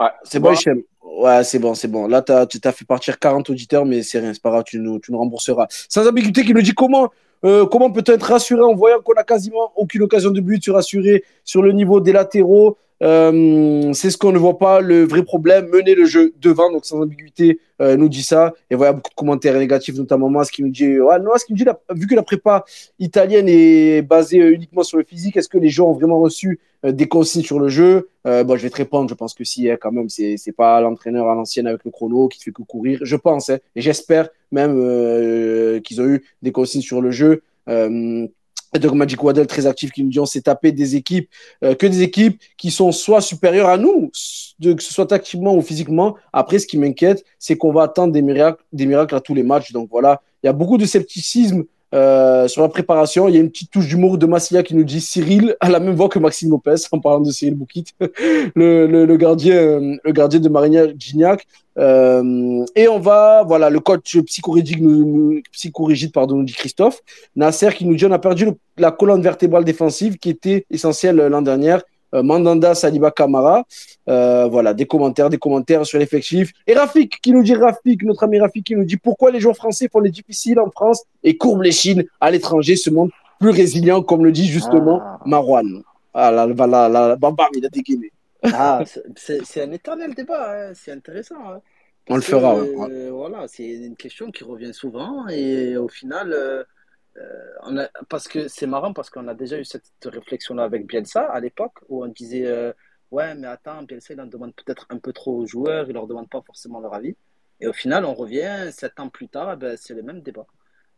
Ouais, 0.00 0.08
C'est 0.24 0.40
bon, 0.40 0.52
Hichem? 0.52 0.82
Ouais, 1.02 1.44
c'est 1.44 1.58
bon, 1.58 1.74
c'est 1.74 1.88
bon. 1.88 2.06
Là, 2.06 2.22
tu 2.22 2.32
as, 2.32 2.72
fait 2.72 2.84
partir 2.84 3.18
40 3.18 3.50
auditeurs, 3.50 3.84
mais 3.84 4.02
c'est 4.02 4.18
rien, 4.18 4.32
c'est 4.32 4.42
pas 4.42 4.50
grave, 4.50 4.64
tu 4.64 4.78
nous, 4.78 4.98
tu 4.98 5.12
nous 5.12 5.18
rembourseras. 5.18 5.66
Sans 5.88 6.06
ambiguïté, 6.08 6.44
qui 6.44 6.54
nous 6.54 6.62
dit 6.62 6.72
comment, 6.74 7.10
euh, 7.44 7.66
comment 7.66 7.90
peut-on 7.90 8.12
être 8.12 8.22
rassuré 8.22 8.62
en 8.62 8.74
voyant 8.74 9.00
qu'on 9.00 9.12
a 9.14 9.24
quasiment 9.24 9.72
aucune 9.76 10.02
occasion 10.02 10.30
de 10.30 10.40
but, 10.40 10.64
se 10.64 10.70
rassurer 10.70 11.24
sur 11.44 11.62
le 11.62 11.72
niveau 11.72 12.00
des 12.00 12.12
latéraux, 12.12 12.78
euh, 13.02 13.92
c'est 13.94 14.10
ce 14.10 14.16
qu'on 14.16 14.32
ne 14.32 14.38
voit 14.38 14.58
pas, 14.58 14.80
le 14.80 15.04
vrai 15.04 15.24
problème, 15.24 15.68
mener 15.68 15.94
le 15.94 16.04
jeu 16.04 16.32
devant, 16.40 16.70
donc 16.70 16.84
sans 16.84 17.00
ambiguïté, 17.00 17.58
euh, 17.80 17.96
nous 17.96 18.08
dit 18.08 18.22
ça. 18.22 18.54
Et 18.70 18.76
voilà, 18.76 18.92
beaucoup 18.92 19.10
de 19.10 19.14
commentaires 19.14 19.58
négatifs, 19.58 19.96
notamment 19.96 20.30
moi, 20.30 20.44
ce 20.44 20.52
qui 20.52 20.62
nous 20.62 20.70
dit, 20.70 21.00
ouais, 21.00 21.16
qui 21.44 21.52
nous 21.52 21.56
dit, 21.56 21.64
vu 21.94 22.06
que 22.06 22.14
la 22.14 22.22
prépa 22.22 22.64
italienne 23.00 23.48
est 23.48 24.02
basée 24.02 24.38
uniquement 24.38 24.84
sur 24.84 24.98
le 24.98 25.04
physique, 25.04 25.36
est-ce 25.36 25.48
que 25.48 25.58
les 25.58 25.68
gens 25.68 25.88
ont 25.88 25.94
vraiment 25.94 26.20
reçu 26.20 26.60
euh, 26.84 26.92
des 26.92 27.08
consignes 27.08 27.42
sur 27.42 27.58
le 27.58 27.68
jeu? 27.68 28.08
Bon, 28.24 28.56
Je 28.56 28.62
vais 28.62 28.70
te 28.70 28.76
répondre, 28.76 29.08
je 29.08 29.14
pense 29.14 29.34
que 29.34 29.42
si, 29.42 29.68
hein, 29.68 29.76
quand 29.80 29.90
même, 29.90 30.08
c'est 30.08 30.38
pas 30.56 30.80
l'entraîneur 30.80 31.28
à 31.28 31.34
l'ancienne 31.34 31.66
avec 31.66 31.84
le 31.84 31.90
chrono 31.90 32.28
qui 32.28 32.38
te 32.38 32.44
fait 32.44 32.52
que 32.52 32.62
courir, 32.62 33.00
je 33.02 33.16
pense, 33.16 33.50
hein, 33.50 33.58
et 33.74 33.80
j'espère 33.80 34.28
même 34.52 35.80
qu'ils 35.82 36.00
ont 36.00 36.06
eu 36.06 36.22
des 36.40 36.52
consignes 36.52 36.82
sur 36.82 37.00
le 37.00 37.10
jeu. 37.10 37.42
Donc 38.78 38.94
Magic 38.94 39.22
Waddle 39.22 39.46
très 39.46 39.66
actif 39.66 39.90
qui 39.92 40.02
nous 40.02 40.10
dit 40.10 40.20
on 40.20 40.26
s'est 40.26 40.42
tapé 40.42 40.72
des 40.72 40.96
équipes 40.96 41.28
euh, 41.62 41.74
que 41.74 41.86
des 41.86 42.02
équipes 42.02 42.40
qui 42.56 42.70
sont 42.70 42.92
soit 42.92 43.20
supérieures 43.20 43.68
à 43.68 43.76
nous, 43.76 44.10
que 44.62 44.82
ce 44.82 44.92
soit 44.92 45.06
tactiquement 45.06 45.54
ou 45.54 45.62
physiquement. 45.62 46.16
Après, 46.32 46.58
ce 46.58 46.66
qui 46.66 46.78
m'inquiète, 46.78 47.24
c'est 47.38 47.56
qu'on 47.56 47.72
va 47.72 47.82
attendre 47.82 48.12
des 48.12 48.22
miracles, 48.22 48.62
des 48.72 48.86
miracles 48.86 49.14
à 49.14 49.20
tous 49.20 49.34
les 49.34 49.42
matchs. 49.42 49.72
Donc 49.72 49.88
voilà, 49.90 50.22
il 50.42 50.46
y 50.46 50.48
a 50.48 50.52
beaucoup 50.52 50.78
de 50.78 50.86
scepticisme 50.86 51.64
euh, 51.94 52.48
sur 52.48 52.62
la 52.62 52.68
préparation, 52.68 53.28
il 53.28 53.34
y 53.34 53.38
a 53.38 53.40
une 53.40 53.50
petite 53.50 53.70
touche 53.70 53.88
d'humour 53.88 54.16
de 54.16 54.26
Massilia 54.26 54.62
qui 54.62 54.74
nous 54.74 54.84
dit 54.84 55.00
Cyril 55.00 55.56
a 55.60 55.68
la 55.68 55.78
même 55.78 55.94
voix 55.94 56.08
que 56.08 56.18
Maxime 56.18 56.50
Lopez, 56.50 56.76
en 56.90 57.00
parlant 57.00 57.20
de 57.20 57.30
Cyril 57.30 57.54
Boukit, 57.54 57.86
le, 58.00 58.86
le, 58.86 59.04
le, 59.04 59.16
gardien, 59.16 59.54
euh, 59.54 59.96
le 60.02 60.12
gardien 60.12 60.40
de 60.40 60.48
Marinière 60.48 60.88
Gignac. 60.98 61.46
Euh, 61.78 62.64
et 62.76 62.88
on 62.88 62.98
va, 62.98 63.44
voilà, 63.46 63.70
le 63.70 63.80
coach 63.80 64.18
psychorigide, 64.20 64.82
psychorigide 65.52 66.12
pardon, 66.12 66.36
nous 66.36 66.44
dit 66.44 66.52
Christophe. 66.52 67.00
Nasser 67.36 67.70
qui 67.72 67.84
nous 67.84 67.94
dit 67.94 68.04
on 68.06 68.12
a 68.12 68.18
perdu 68.18 68.46
la 68.78 68.90
colonne 68.90 69.22
vertébrale 69.22 69.64
défensive 69.64 70.18
qui 70.18 70.30
était 70.30 70.66
essentielle 70.70 71.16
l'an 71.16 71.42
dernier. 71.42 71.76
Euh, 72.14 72.22
Mandanda, 72.22 72.74
Saliba, 72.74 73.10
Kamara. 73.10 73.64
Euh, 74.08 74.46
voilà, 74.46 74.74
des 74.74 74.86
commentaires, 74.86 75.30
des 75.30 75.38
commentaires 75.38 75.86
sur 75.86 75.98
l'effectif. 75.98 76.52
Et 76.66 76.74
Rafik 76.74 77.20
qui 77.20 77.32
nous 77.32 77.42
dit, 77.42 77.54
Rafik, 77.54 78.02
notre 78.02 78.24
ami 78.24 78.38
Rafik 78.40 78.64
qui 78.66 78.76
nous 78.76 78.84
dit 78.84 78.96
pourquoi 78.96 79.30
les 79.30 79.40
joueurs 79.40 79.56
français 79.56 79.88
font 79.90 80.00
les 80.00 80.10
difficiles 80.10 80.58
en 80.58 80.70
France 80.70 81.04
et 81.22 81.36
courbent 81.36 81.62
les 81.62 81.72
chines 81.72 82.04
à 82.20 82.30
l'étranger, 82.30 82.76
ce 82.76 82.90
monde 82.90 83.10
plus 83.42 83.50
résilient, 83.50 84.02
comme 84.02 84.24
le 84.24 84.32
dit 84.32 84.46
justement 84.46 85.00
ah. 85.02 85.20
Marouane. 85.26 85.82
Ah 86.14 86.30
là, 86.30 86.46
là, 86.46 86.88
là, 86.88 87.16
bam, 87.16 87.34
il 87.56 87.66
a 87.66 87.68
dégainé. 87.68 88.12
Ah, 88.44 88.82
c'est 89.16 89.62
un 89.62 89.72
éternel 89.72 90.14
débat, 90.14 90.68
hein. 90.68 90.72
c'est 90.74 90.92
intéressant. 90.92 91.36
Hein. 91.48 91.60
On 92.08 92.16
le 92.16 92.22
fera. 92.22 92.56
Euh, 92.56 93.10
voilà, 93.12 93.46
c'est 93.46 93.64
une 93.64 93.96
question 93.96 94.30
qui 94.30 94.44
revient 94.44 94.74
souvent 94.74 95.28
et 95.28 95.76
au 95.76 95.88
final, 95.88 96.32
euh, 96.32 96.64
on 97.62 97.78
a, 97.78 97.88
parce 98.08 98.28
que 98.28 98.48
c'est 98.48 98.66
marrant 98.66 98.92
parce 98.92 99.10
qu'on 99.10 99.28
a 99.28 99.34
déjà 99.34 99.58
eu 99.58 99.64
cette 99.64 99.90
réflexion-là 100.04 100.64
avec 100.64 100.86
Bielsa 100.86 101.22
à 101.22 101.40
l'époque 101.40 101.74
où 101.88 102.04
on 102.04 102.08
disait 102.08 102.46
euh, 102.46 102.72
ouais 103.10 103.34
mais 103.34 103.46
attends 103.46 103.82
Bielsa 103.82 104.14
il 104.14 104.20
en 104.20 104.26
demande 104.26 104.54
peut-être 104.54 104.86
un 104.88 104.98
peu 104.98 105.12
trop 105.12 105.36
aux 105.36 105.46
joueurs, 105.46 105.86
il 105.88 105.92
leur 105.94 106.06
demande 106.06 106.28
pas 106.28 106.42
forcément 106.42 106.80
leur 106.80 106.94
avis 106.94 107.16
et 107.60 107.66
au 107.66 107.72
final 107.72 108.04
on 108.04 108.14
revient 108.14 108.70
sept 108.72 108.98
ans 108.98 109.08
plus 109.08 109.28
tard 109.28 109.56
ben, 109.56 109.76
c'est 109.76 109.94
le 109.94 110.02
même 110.02 110.20
débat. 110.20 110.46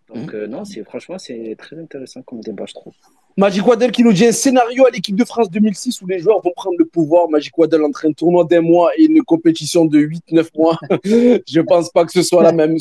Donc 0.09 0.33
mmh. 0.33 0.37
euh, 0.37 0.47
non 0.47 0.65
c'est 0.65 0.85
franchement 0.85 1.19
c'est 1.19 1.57
très 1.59 1.79
intéressant 1.79 2.23
comme 2.23 2.41
débat 2.41 2.67
je 2.67 2.75
trouve. 2.75 2.95
Magic 3.37 3.67
Waddell 3.67 3.91
qui 3.91 4.05
nous 4.05 4.13
dit 4.13 4.27
un 4.27 4.33
scénario 4.33 4.87
à 4.87 4.91
l'équipe 4.91 5.17
de 5.17 5.25
France 5.25 5.51
2006 5.51 6.01
où 6.03 6.07
les 6.07 6.21
joueurs 6.21 6.41
vont 6.41 6.53
prendre 6.55 6.77
le 6.79 6.85
pouvoir. 6.85 7.29
Magic 7.29 7.57
Waddell 7.59 7.83
entre 7.83 8.07
un 8.07 8.13
tournoi 8.13 8.45
d'un 8.45 8.61
mois 8.61 8.93
et 8.97 9.07
une 9.07 9.23
compétition 9.23 9.85
de 9.85 9.99
8-9 9.99 10.47
mois. 10.57 10.79
je 11.05 11.61
pense 11.61 11.91
pas 11.91 12.05
que 12.05 12.13
ce 12.13 12.23
soit 12.23 12.45
la 12.45 12.53
même. 12.53 12.77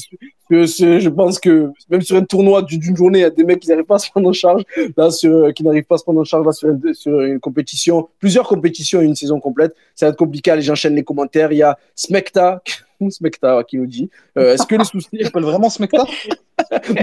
je 0.51 1.09
pense 1.09 1.39
que 1.39 1.71
même 1.89 2.03
sur 2.03 2.17
un 2.17 2.23
tournoi 2.23 2.61
d'une 2.61 2.95
journée, 2.95 3.19
il 3.19 3.21
y 3.23 3.25
a 3.25 3.31
des 3.31 3.43
mecs 3.43 3.61
qui 3.61 3.69
n'arrivent 3.69 3.85
pas 3.85 3.95
à 3.95 3.99
se 3.99 4.11
prendre 4.11 4.29
en 4.29 4.33
charge. 4.33 4.61
Là, 4.95 5.09
sur, 5.09 5.51
qui 5.55 5.63
n'arrivent 5.63 5.85
pas 5.85 5.95
à 5.95 5.97
se 5.97 6.03
prendre 6.03 6.21
en 6.21 6.23
charge 6.23 6.45
là, 6.45 6.51
sur, 6.51 6.69
une, 6.69 6.93
sur 6.93 7.19
une 7.21 7.39
compétition, 7.39 8.09
plusieurs 8.19 8.47
compétitions 8.47 9.01
et 9.01 9.05
une 9.05 9.15
saison 9.15 9.39
complète. 9.39 9.73
Ça 9.95 10.05
va 10.05 10.11
être 10.11 10.19
compliqué. 10.19 10.51
Allez, 10.51 10.61
j'enchaîne 10.61 10.93
les 10.93 11.03
commentaires. 11.03 11.51
Il 11.51 11.57
y 11.57 11.63
a 11.63 11.79
Smecta, 11.95 12.61
Smecta 13.09 13.63
qui 13.63 13.79
nous 13.79 13.87
dit 13.87 14.07
euh, 14.37 14.53
Est-ce 14.53 14.67
que 14.67 14.75
les 14.75 14.85
soucis. 14.85 15.09
Il 15.13 15.25
s'appelle 15.25 15.43
vraiment 15.43 15.71
Smecta? 15.71 16.05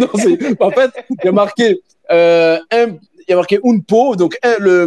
Non, 0.00 0.08
en 0.60 0.70
fait, 0.70 0.90
il 1.10 1.24
y 1.24 1.28
a 1.28 1.32
marqué 1.32 1.80
euh, 2.10 2.58
un 2.72 2.96
il 3.30 3.34
y 3.34 3.34
a 3.34 3.36
marqué 3.36 3.60
UNPO, 3.62 4.16
donc 4.16 4.36
le, 4.58 4.86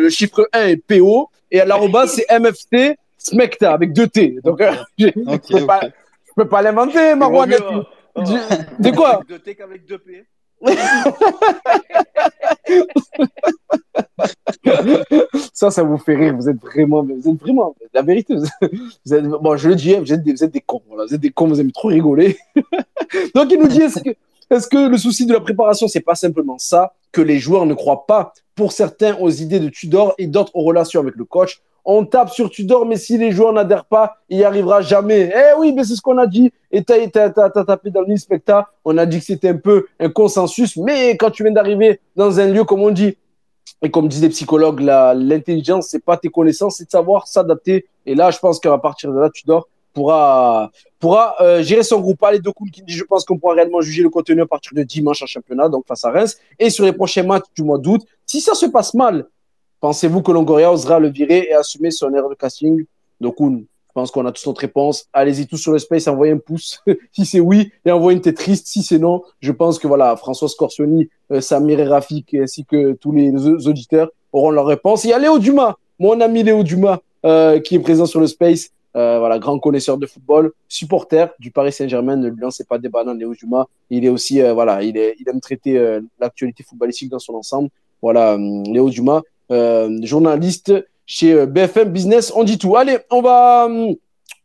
le, 0.00 0.08
chiffre 0.08 0.48
1 0.54 0.68
est 0.68 0.76
PO, 0.78 1.28
et 1.50 1.60
à 1.60 1.66
l'arrobas, 1.66 2.06
c'est 2.08 2.24
MFT 2.30 2.96
Smecta 3.18 3.74
avec 3.74 3.92
deux 3.92 4.06
T. 4.06 4.38
Donc, 4.42 4.62
euh, 4.62 4.72
je 4.98 5.08
ne 5.14 5.36
peux, 5.36 5.66
pas, 5.66 5.82
peux 6.34 6.48
pas 6.48 6.62
l'inventer, 6.62 7.14
Marwan. 7.14 7.50
De 7.50 8.90
quoi 8.96 9.20
Deux 9.28 9.40
T 9.40 9.54
qu'avec 9.54 9.84
deux 9.84 9.98
P. 9.98 10.24
ça, 15.52 15.70
ça 15.70 15.82
vous 15.82 15.98
fait 15.98 16.14
rire. 16.14 16.34
Vous 16.34 16.48
êtes 16.48 16.62
vraiment, 16.62 17.02
vous 17.02 17.28
êtes 17.28 17.40
vraiment, 17.40 17.74
la 17.92 18.00
vérité. 18.00 18.36
Vous 19.04 19.12
êtes, 19.12 19.24
bon, 19.24 19.54
je 19.56 19.68
le 19.68 19.74
dis, 19.74 19.94
vous 19.96 20.14
êtes 20.14 20.22
des, 20.22 20.32
vous 20.32 20.44
êtes 20.44 20.52
des 20.52 20.62
cons. 20.62 20.80
Voilà. 20.88 21.04
Vous 21.04 21.14
êtes 21.14 21.20
des 21.20 21.30
cons, 21.30 21.48
vous 21.48 21.60
aimez 21.60 21.72
trop 21.72 21.88
rigoler. 21.88 22.38
Donc, 23.34 23.50
il 23.50 23.58
nous 23.58 23.68
dit 23.68 23.82
est-ce 23.82 24.00
que, 24.00 24.10
est-ce 24.50 24.68
que 24.68 24.88
le 24.88 24.98
souci 24.98 25.26
de 25.26 25.32
la 25.32 25.40
préparation, 25.40 25.88
c'est 25.88 26.00
pas 26.00 26.14
simplement 26.14 26.58
ça, 26.58 26.92
que 27.10 27.20
les 27.20 27.38
joueurs 27.38 27.66
ne 27.66 27.74
croient 27.74 28.06
pas, 28.06 28.32
pour 28.54 28.72
certains, 28.72 29.16
aux 29.18 29.30
idées 29.30 29.60
de 29.60 29.68
Tudor 29.68 30.14
et 30.18 30.26
d'autres 30.26 30.52
aux 30.54 30.62
relations 30.62 31.00
avec 31.00 31.16
le 31.16 31.24
coach? 31.24 31.60
On 31.84 32.04
tape 32.04 32.30
sur 32.30 32.48
Tudor, 32.48 32.86
mais 32.86 32.96
si 32.96 33.18
les 33.18 33.32
joueurs 33.32 33.52
n'adhèrent 33.52 33.86
pas, 33.86 34.18
il 34.28 34.36
n'y 34.36 34.44
arrivera 34.44 34.82
jamais. 34.82 35.32
Eh 35.34 35.58
oui, 35.58 35.72
mais 35.72 35.82
c'est 35.82 35.96
ce 35.96 36.00
qu'on 36.00 36.18
a 36.18 36.28
dit. 36.28 36.52
Et 36.70 36.84
tu 36.84 36.92
as, 36.92 37.30
tapé 37.30 37.90
dans 37.90 38.02
l'inspecta. 38.02 38.68
On 38.84 38.96
a 38.98 39.04
dit 39.04 39.18
que 39.18 39.24
c'était 39.24 39.48
un 39.48 39.56
peu 39.56 39.86
un 39.98 40.08
consensus. 40.08 40.76
Mais 40.76 41.16
quand 41.16 41.30
tu 41.30 41.42
viens 41.42 41.52
d'arriver 41.52 42.00
dans 42.14 42.38
un 42.38 42.46
lieu, 42.46 42.62
comme 42.62 42.82
on 42.82 42.92
dit, 42.92 43.16
et 43.82 43.90
comme 43.90 44.06
disent 44.06 44.22
les 44.22 44.28
psychologues, 44.28 44.80
l'intelligence, 44.80 45.88
c'est 45.88 46.04
pas 46.04 46.16
tes 46.16 46.28
connaissances, 46.28 46.76
c'est 46.76 46.84
de 46.84 46.90
savoir 46.90 47.26
s'adapter. 47.26 47.86
Et 48.06 48.14
là, 48.14 48.30
je 48.30 48.38
pense 48.38 48.60
qu'à 48.60 48.78
partir 48.78 49.12
de 49.12 49.18
là, 49.18 49.28
Tudor 49.30 49.68
pourra, 49.92 50.70
pourra 50.98 51.36
euh, 51.40 51.62
gérer 51.62 51.82
son 51.82 52.00
groupe. 52.00 52.18
Deux 52.42 52.52
coups 52.52 52.70
qui 52.70 52.82
dit, 52.82 52.92
je 52.94 53.04
pense 53.04 53.24
qu'on 53.24 53.38
pourra 53.38 53.54
réellement 53.54 53.80
juger 53.80 54.02
le 54.02 54.10
contenu 54.10 54.40
à 54.42 54.46
partir 54.46 54.72
de 54.74 54.82
dimanche 54.82 55.22
en 55.22 55.26
championnat, 55.26 55.68
donc 55.68 55.86
face 55.86 56.04
à 56.04 56.10
Reims, 56.10 56.36
et 56.58 56.70
sur 56.70 56.84
les 56.84 56.92
prochains 56.92 57.22
matchs 57.22 57.46
du 57.54 57.62
mois 57.62 57.78
d'août. 57.78 58.02
Si 58.26 58.40
ça 58.40 58.54
se 58.54 58.66
passe 58.66 58.94
mal, 58.94 59.26
pensez-vous 59.80 60.22
que 60.22 60.32
Longoria 60.32 60.72
osera 60.72 60.98
le 60.98 61.08
virer 61.08 61.48
et 61.50 61.54
assumer 61.54 61.90
son 61.90 62.12
erreur 62.14 62.30
de 62.30 62.34
casting? 62.34 62.84
Donc, 63.20 63.36
je 63.40 64.00
pense 64.00 64.10
qu'on 64.10 64.24
a 64.24 64.32
tous 64.32 64.46
notre 64.46 64.62
réponse. 64.62 65.06
Allez-y 65.12 65.46
tous 65.46 65.58
sur 65.58 65.72
le 65.72 65.78
space, 65.78 66.08
envoyez 66.08 66.32
un 66.32 66.38
pouce 66.38 66.82
si 67.12 67.26
c'est 67.26 67.40
oui 67.40 67.70
et 67.84 67.90
envoyez 67.90 68.16
une 68.16 68.22
tête 68.22 68.38
triste 68.38 68.66
si 68.66 68.82
c'est 68.82 68.98
non. 68.98 69.22
Je 69.40 69.52
pense 69.52 69.78
que 69.78 69.86
voilà, 69.86 70.16
François 70.16 70.48
Scorsoni, 70.48 71.10
euh, 71.30 71.42
Samir 71.42 71.78
et 71.78 71.84
Rafik 71.84 72.34
ainsi 72.34 72.64
que 72.64 72.92
tous 72.94 73.12
les 73.12 73.34
auditeurs 73.66 74.10
auront 74.32 74.50
leur 74.50 74.64
réponse. 74.64 75.04
Il 75.04 75.10
y 75.10 75.12
a 75.12 75.18
Léo 75.18 75.38
Dumas, 75.38 75.74
mon 75.98 76.20
ami 76.22 76.42
Léo 76.42 76.62
Dumas, 76.62 77.00
euh, 77.26 77.60
qui 77.60 77.74
est 77.74 77.80
présent 77.80 78.06
sur 78.06 78.18
le 78.18 78.26
space. 78.26 78.70
Euh, 78.94 79.18
voilà, 79.18 79.38
grand 79.38 79.58
connaisseur 79.58 79.96
de 79.96 80.06
football, 80.06 80.52
supporter 80.68 81.32
du 81.38 81.50
Paris 81.50 81.72
Saint-Germain. 81.72 82.16
Ne 82.16 82.28
lui 82.28 82.40
lancez 82.40 82.64
pas 82.64 82.78
des 82.78 82.88
bananes, 82.88 83.18
Léo 83.18 83.32
Juma. 83.32 83.66
Il 83.88 84.04
est 84.04 84.10
aussi, 84.10 84.42
euh, 84.42 84.52
voilà, 84.52 84.82
il, 84.82 84.96
aime 84.98 85.40
traiter 85.40 85.78
euh, 85.78 86.00
l'actualité 86.20 86.62
footballistique 86.62 87.08
dans 87.08 87.18
son 87.18 87.34
ensemble. 87.34 87.70
Voilà, 88.02 88.36
Léo 88.36 88.90
Dumas, 88.90 89.22
journaliste 90.02 90.72
chez 91.06 91.46
BFM 91.46 91.90
Business. 91.90 92.32
On 92.34 92.42
dit 92.42 92.58
tout. 92.58 92.76
Allez, 92.76 92.98
on 93.10 93.22
va, 93.22 93.68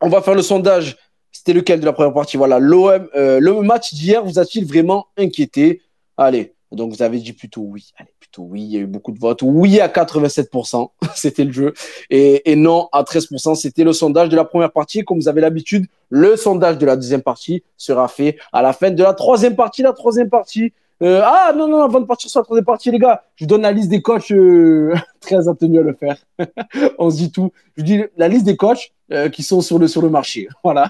on 0.01 0.09
va 0.09 0.21
faire 0.21 0.35
le 0.35 0.43
sondage. 0.43 0.95
C'était 1.31 1.53
lequel 1.53 1.79
de 1.79 1.85
la 1.85 1.93
première 1.93 2.13
partie? 2.13 2.37
Voilà, 2.37 2.59
l'OM. 2.59 3.09
le 3.15 3.61
match 3.61 3.95
d'hier 3.95 4.23
vous 4.23 4.37
a-t-il 4.37 4.65
vraiment 4.65 5.07
inquiété? 5.17 5.81
Allez, 6.17 6.53
donc 6.72 6.93
vous 6.93 7.01
avez 7.01 7.20
dit 7.20 7.34
plutôt 7.34 7.61
oui. 7.61 7.91
Allez 7.97 8.09
oui, 8.38 8.61
il 8.61 8.68
y 8.68 8.78
a 8.78 8.80
eu 8.80 8.86
beaucoup 8.86 9.11
de 9.11 9.20
votes. 9.20 9.41
Oui 9.41 9.80
à 9.80 9.88
87%, 9.88 10.89
c'était 11.15 11.43
le 11.43 11.51
jeu. 11.51 11.74
Et, 12.09 12.55
non 12.55 12.89
à 12.91 13.03
13%, 13.03 13.55
c'était 13.55 13.84
le 13.84 13.93
sondage 13.93 14.30
de 14.30 14.36
la 14.36 14.45
première 14.45 14.72
partie. 14.72 15.03
Comme 15.03 15.20
vous 15.20 15.28
avez 15.28 15.41
l'habitude, 15.41 15.86
le 16.09 16.36
sondage 16.36 16.78
de 16.78 16.86
la 16.86 16.95
deuxième 16.95 17.22
partie 17.22 17.63
sera 17.78 18.07
fait 18.07 18.38
à 18.51 18.61
la 18.61 18.74
fin 18.74 18.91
de 18.91 19.03
la 19.03 19.13
troisième 19.13 19.55
partie. 19.55 19.82
La 19.82 19.93
troisième 19.93 20.30
partie. 20.30 20.74
Euh, 21.03 21.22
ah 21.24 21.53
non, 21.55 21.68
non, 21.68 21.84
avant 21.84 21.99
de 21.99 22.05
partir 22.05 22.28
sur 22.28 22.39
la 22.39 22.43
troisième 22.43 22.65
partie, 22.65 22.89
les 22.89 22.97
gars, 22.97 23.24
je 23.36 23.43
vous 23.43 23.47
donne 23.47 23.61
la 23.61 23.72
liste 23.72 23.89
des 23.89 24.01
coachs 24.01 24.32
euh, 24.32 24.95
très 25.20 25.47
attenus 25.47 25.80
à 25.80 25.84
le 25.84 25.93
faire. 25.93 26.18
On 26.97 27.11
se 27.11 27.18
dit 27.18 27.32
tout. 27.32 27.51
Je 27.76 27.82
vous 27.82 27.86
dis 27.86 28.03
la 28.18 28.28
liste 28.28 28.45
des 28.45 28.57
coachs 28.57 28.91
euh, 29.12 29.30
qui 29.30 29.43
sont 29.43 29.62
sur 29.62 29.80
le, 29.80 29.88
sur 29.88 30.01
le 30.01 30.10
marché. 30.10 30.47
Voilà. 30.64 30.89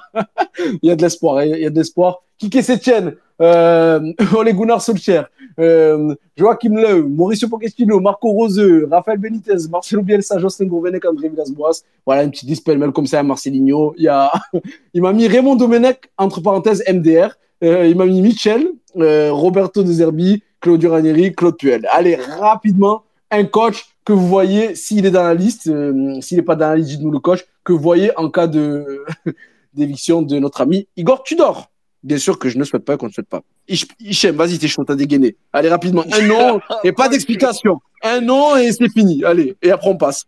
il 0.82 0.90
y 0.90 0.92
a 0.92 0.96
de 0.96 1.02
l'espoir. 1.02 1.44
Il 1.44 1.60
y 1.60 1.66
a 1.66 1.70
de 1.70 1.76
l'espoir. 1.76 2.24
Kike 2.38 2.62
Sétienne, 2.62 3.16
euh, 3.42 4.14
Ole 4.36 4.54
Gunnar 4.54 4.82
Solskjaer, 4.82 5.26
euh, 5.60 6.16
Joachim 6.36 6.76
Löw, 6.76 7.08
Mauricio 7.08 7.48
Pochettino, 7.48 8.00
Marco 8.00 8.30
Roseux, 8.30 8.88
Rafael 8.90 9.18
Benitez, 9.18 9.68
Marcelo 9.72 10.04
Bielsa, 10.04 10.38
Jocelyn 10.40 10.68
Gourvenec, 10.68 11.04
André 11.06 11.30
Villas-Boas. 11.30 11.84
Voilà, 12.06 12.22
un 12.22 12.30
petit 12.30 12.46
dispel 12.46 12.80
comme 12.92 13.08
ça 13.08 13.20
à 13.20 13.24
Marcelinho. 13.24 13.94
Il, 13.98 14.04
y 14.04 14.08
a... 14.08 14.32
il 14.94 15.02
m'a 15.02 15.14
mis 15.14 15.28
Raymond 15.28 15.56
Domenech, 15.56 16.10
entre 16.18 16.42
parenthèses 16.42 16.84
MDR. 16.88 17.38
Euh, 17.64 17.88
il 17.88 17.96
m'a 17.96 18.06
mis 18.06 18.22
Michel, 18.22 18.68
Roberto 18.96 19.84
De 19.84 19.92
Zerbi, 19.92 20.44
Claudio 20.62 20.92
Ranieri, 20.92 21.34
Claude 21.34 21.58
Puel. 21.58 21.88
Allez, 21.92 22.16
rapidement, 22.16 23.04
un 23.32 23.46
coach 23.46 23.86
que 24.08 24.14
vous 24.14 24.30
voyez 24.30 24.74
s'il 24.74 25.06
est 25.06 25.12
dans 25.12 25.24
la 25.24 25.34
liste, 25.34 25.68
euh, 25.68 26.22
s'il 26.22 26.38
n'est 26.38 26.44
pas 26.44 26.56
dans 26.56 26.70
la 26.70 26.78
liste, 26.78 26.92
dites-nous 26.92 27.12
le 27.12 27.20
coach, 27.20 27.44
que 27.66 27.74
vous 27.74 27.80
voyez 27.80 28.18
en 28.18 28.30
cas 28.30 28.48
de 28.48 29.04
d'éviction 29.74 30.22
de 30.22 30.40
notre 30.40 30.62
ami 30.62 30.88
Igor 30.96 31.24
Tudor. 31.24 31.70
Bien 32.04 32.18
sûr 32.18 32.40
que 32.40 32.48
je 32.48 32.58
ne 32.58 32.64
souhaite 32.64 32.86
pas 32.86 32.96
qu'on 32.96 33.08
ne 33.08 33.12
souhaite 33.12 33.28
pas. 33.28 33.42
Hichem, 33.68 34.34
vas-y, 34.38 34.60
t'es 34.60 34.70
chaud, 34.70 34.86
t'as 34.86 34.96
dégainé. 34.96 35.36
Allez, 35.52 35.68
rapidement. 35.68 36.06
Un 36.10 36.26
nom 36.26 36.62
et 36.86 36.94
pas 36.94 37.10
d'explication. 37.10 37.82
Un 38.02 38.22
nom 38.22 38.56
et 38.56 38.72
c'est 38.72 38.88
fini. 38.88 39.26
Allez, 39.26 39.58
et 39.62 39.72
après 39.72 39.90
on 39.90 39.98
passe. 39.98 40.24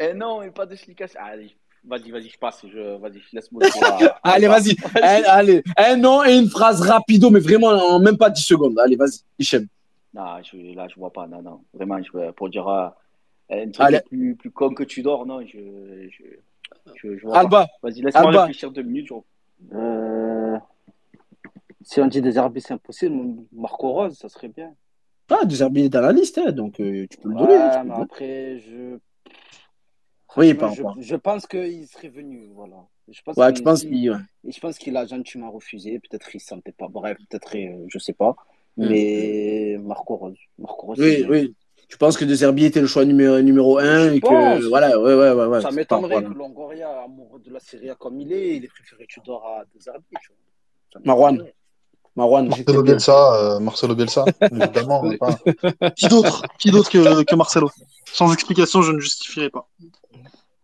Un 0.00 0.14
nom 0.14 0.42
et 0.42 0.50
pas 0.50 0.66
d'explication. 0.66 1.20
Allez, 1.22 1.54
vas-y, 1.84 2.10
vas-y, 2.10 2.30
je 2.30 2.38
passe. 2.38 2.62
Je... 2.64 2.98
Vas-y, 2.98 3.22
laisse-moi. 3.32 3.62
allez, 4.24 4.48
vas-y. 4.48 4.76
Un, 5.00 5.22
allez, 5.28 5.62
un 5.76 5.96
nom 5.96 6.24
et 6.24 6.36
une 6.36 6.50
phrase 6.50 6.80
rapido, 6.80 7.30
mais 7.30 7.38
vraiment 7.38 7.68
en 7.68 8.00
même 8.00 8.16
pas 8.16 8.28
10 8.28 8.42
secondes. 8.42 8.76
Allez, 8.80 8.96
vas-y, 8.96 9.20
Hichem. 9.38 9.68
Non, 10.16 10.42
je, 10.42 10.74
là, 10.74 10.88
je 10.88 10.94
vois 10.96 11.12
pas. 11.12 11.26
Non, 11.26 11.42
non. 11.42 11.60
Vraiment, 11.74 12.02
je, 12.02 12.30
pour 12.30 12.48
dire 12.48 12.66
euh, 12.68 12.88
un 13.50 13.70
truc 13.70 14.04
plus, 14.08 14.34
plus 14.34 14.50
con 14.50 14.72
que 14.72 14.82
tu 14.82 15.02
dors, 15.02 15.26
non, 15.26 15.42
je, 15.42 16.08
je, 16.08 16.24
je, 16.94 17.18
je 17.18 17.22
vois 17.22 17.38
Alba. 17.38 17.66
Vas-y, 17.82 18.00
laisse-moi 18.00 18.30
réfléchir 18.30 18.70
deux 18.70 18.82
minutes. 18.82 19.12
Euh, 19.74 20.58
si 21.82 22.00
on 22.00 22.06
dit 22.06 22.22
des 22.22 22.38
Herbis, 22.38 22.62
c'est 22.62 22.72
impossible. 22.72 23.44
Marco 23.52 23.92
Rose, 23.92 24.16
ça 24.16 24.30
serait 24.30 24.48
bien. 24.48 24.74
Ah, 25.28 25.44
des 25.44 25.62
est 25.62 25.88
dans 25.90 26.00
la 26.00 26.12
liste, 26.12 26.38
hein, 26.38 26.50
donc 26.52 26.80
euh, 26.80 27.06
tu 27.10 27.18
peux 27.18 27.28
le 27.28 27.34
ouais, 27.34 27.40
donner. 27.42 27.54
Hein, 27.54 27.84
mais 27.84 27.94
après, 27.94 28.60
je. 28.60 28.98
Oui, 30.36 30.48
je, 31.00 31.16
pense 31.16 31.46
qu'il 31.46 31.86
serait 31.88 32.08
venu. 32.08 32.48
Voilà. 32.54 32.86
Je 33.08 33.20
pense 33.22 33.36
Ouais, 33.36 33.46
qu'il- 33.46 33.54
tu 33.56 33.62
penses 33.62 33.82
il- 33.82 33.90
qu'il. 33.90 34.10
ouais. 34.12 34.18
Je 34.48 34.60
pense 34.60 34.78
qu'il 34.78 34.96
a 34.96 35.04
gentiment 35.06 35.50
refusé. 35.50 35.98
Peut-être 35.98 36.34
il 36.34 36.38
ne 36.38 36.42
sentait 36.42 36.72
pas. 36.72 36.88
Bref, 36.88 37.18
peut-être, 37.28 37.56
euh, 37.56 37.86
je 37.88 37.98
sais 37.98 38.12
pas. 38.12 38.36
Mm. 38.76 38.88
Mais 38.88 39.78
Marco 39.82 40.16
Rose. 40.16 40.36
Marco 40.58 40.86
Rose, 40.88 40.98
Oui, 41.00 41.24
oui. 41.28 41.54
Tu 41.88 41.96
penses 41.98 42.16
que 42.16 42.24
De 42.24 42.34
Zerbi 42.34 42.64
était 42.64 42.80
le 42.80 42.88
choix 42.88 43.04
numéro, 43.04 43.40
numéro 43.40 43.78
un 43.78 44.08
Je 44.10 44.14
et 44.14 44.20
que. 44.20 44.26
pense. 44.26 44.62
Voilà, 44.64 44.98
ouais, 44.98 45.14
ouais, 45.14 45.30
ouais. 45.32 45.46
ouais. 45.46 45.60
Ça 45.62 45.70
m'étonnerait 45.70 46.14
voilà. 46.14 46.28
que 46.28 46.34
Longoria, 46.34 46.88
amoureux 47.04 47.38
de 47.40 47.52
la 47.52 47.60
Serie 47.60 47.90
A 47.90 47.94
comme 47.94 48.20
il 48.20 48.32
est, 48.32 48.56
il 48.56 48.64
ait 48.64 48.68
préféré 48.68 49.06
Tudor 49.08 49.46
à 49.46 49.64
De 49.72 49.80
Zerbi. 49.80 50.04
tu 50.20 50.28
vois. 51.04 51.32
Marwan, 52.16 52.46
j'étais 52.56 52.72
Marcelo. 52.72 52.82
Bielsa, 52.82 53.34
euh, 53.56 53.58
Marcelo 53.60 53.94
Bielsa, 53.94 54.24
évidemment. 54.50 55.02
pas- 55.20 55.90
Qui 55.90 56.08
d'autre? 56.08 56.42
Qui 56.58 56.70
d'autre 56.70 56.90
que, 56.90 57.22
que 57.24 57.34
Marcelo? 57.36 57.70
Sans 58.10 58.32
explication, 58.32 58.80
je 58.82 58.92
ne 58.92 58.98
justifierai 59.00 59.50
pas. 59.50 59.68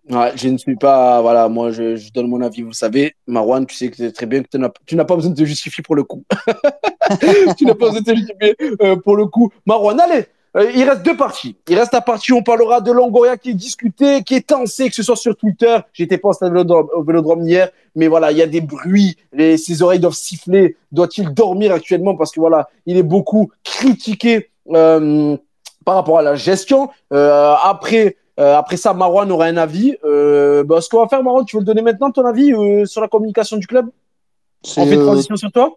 Je 0.09 0.49
ne 0.49 0.59
suis 0.59 0.77
pas. 0.77 1.21
Voilà, 1.21 1.49
moi, 1.49 1.71
je, 1.71 2.13
donne 2.13 2.29
mon 2.29 2.41
avis, 2.41 2.63
vous 2.63 2.73
savez. 2.73 3.15
Marwan, 3.27 3.67
tu 3.67 3.77
sais 3.77 3.91
que 3.91 4.11
très 4.11 4.27
bien 4.27 4.43
que 4.43 4.49
tu 4.87 4.97
n'as- 4.97 5.05
pas 5.05 5.17
besoin 5.17 5.31
de 5.31 5.37
te 5.37 5.45
justifier 5.45 5.83
pour 5.83 5.95
le 5.95 6.03
coup. 6.03 6.25
tu 7.57 7.65
n'as 7.65 7.75
pas 7.75 7.87
besoin 7.87 8.01
de 8.01 8.05
te 8.05 8.15
justifier 8.15 8.57
euh, 8.83 8.97
pour 8.97 9.17
le 9.17 9.27
coup. 9.27 9.53
Marwan, 9.65 10.01
allez, 10.01 10.27
euh, 10.57 10.71
il 10.75 10.83
reste 10.89 11.03
deux 11.03 11.17
parties. 11.17 11.57
Il 11.69 11.79
reste 11.79 11.93
la 11.93 12.01
partie 12.01 12.33
où 12.33 12.37
on 12.37 12.43
parlera 12.43 12.81
de 12.81 12.91
Longoria 12.91 13.37
qui 13.37 13.51
est 13.51 13.55
discuté, 13.55 14.23
qui 14.25 14.35
est 14.35 14.47
tensé, 14.49 14.89
que 14.89 14.95
ce 14.95 15.05
soit 15.05 15.17
sur 15.17 15.37
Twitter. 15.37 15.79
J'étais 15.93 16.19
pas 16.19 16.31
au 16.31 16.33
stade 16.33 16.53
Vélodrome, 16.53 16.89
au 16.95 17.05
Vélodrome 17.05 17.47
hier, 17.47 17.71
mais 17.95 18.09
voilà, 18.09 18.33
il 18.33 18.39
y 18.39 18.43
a 18.43 18.47
des 18.47 18.61
bruits. 18.61 19.17
Les, 19.33 19.57
ses 19.57 19.83
oreilles 19.83 20.01
doivent 20.01 20.15
siffler. 20.15 20.77
Doit-il 20.91 21.33
dormir 21.33 21.73
actuellement? 21.73 22.17
Parce 22.17 22.33
que 22.33 22.41
voilà, 22.41 22.69
il 22.87 22.97
est 22.97 23.05
beaucoup 23.05 23.53
critiqué 23.63 24.51
euh, 24.73 25.37
par 25.85 25.95
rapport 25.95 26.19
à 26.19 26.23
la 26.23 26.35
gestion. 26.35 26.91
Après. 27.11 28.17
Euh, 28.41 28.57
après 28.57 28.77
ça, 28.77 28.95
Marwan 28.95 29.31
aura 29.31 29.47
un 29.47 29.57
avis. 29.57 29.97
Euh, 30.05 30.65
bah, 30.65 30.81
ce 30.81 30.89
qu'on 30.89 31.01
va 31.01 31.09
faire, 31.09 31.23
Marwan, 31.23 31.45
tu 31.45 31.57
veux 31.57 31.61
le 31.61 31.67
donner 31.67 31.83
maintenant, 31.83 32.11
ton 32.11 32.25
avis 32.25 32.53
euh, 32.53 32.87
sur 32.87 33.01
la 33.01 33.09
communication 33.09 33.57
du 33.57 33.67
club? 33.67 33.89
On 34.77 34.87
fait 34.87 34.97
transition 34.97 35.37
sur 35.37 35.53
toi? 35.53 35.77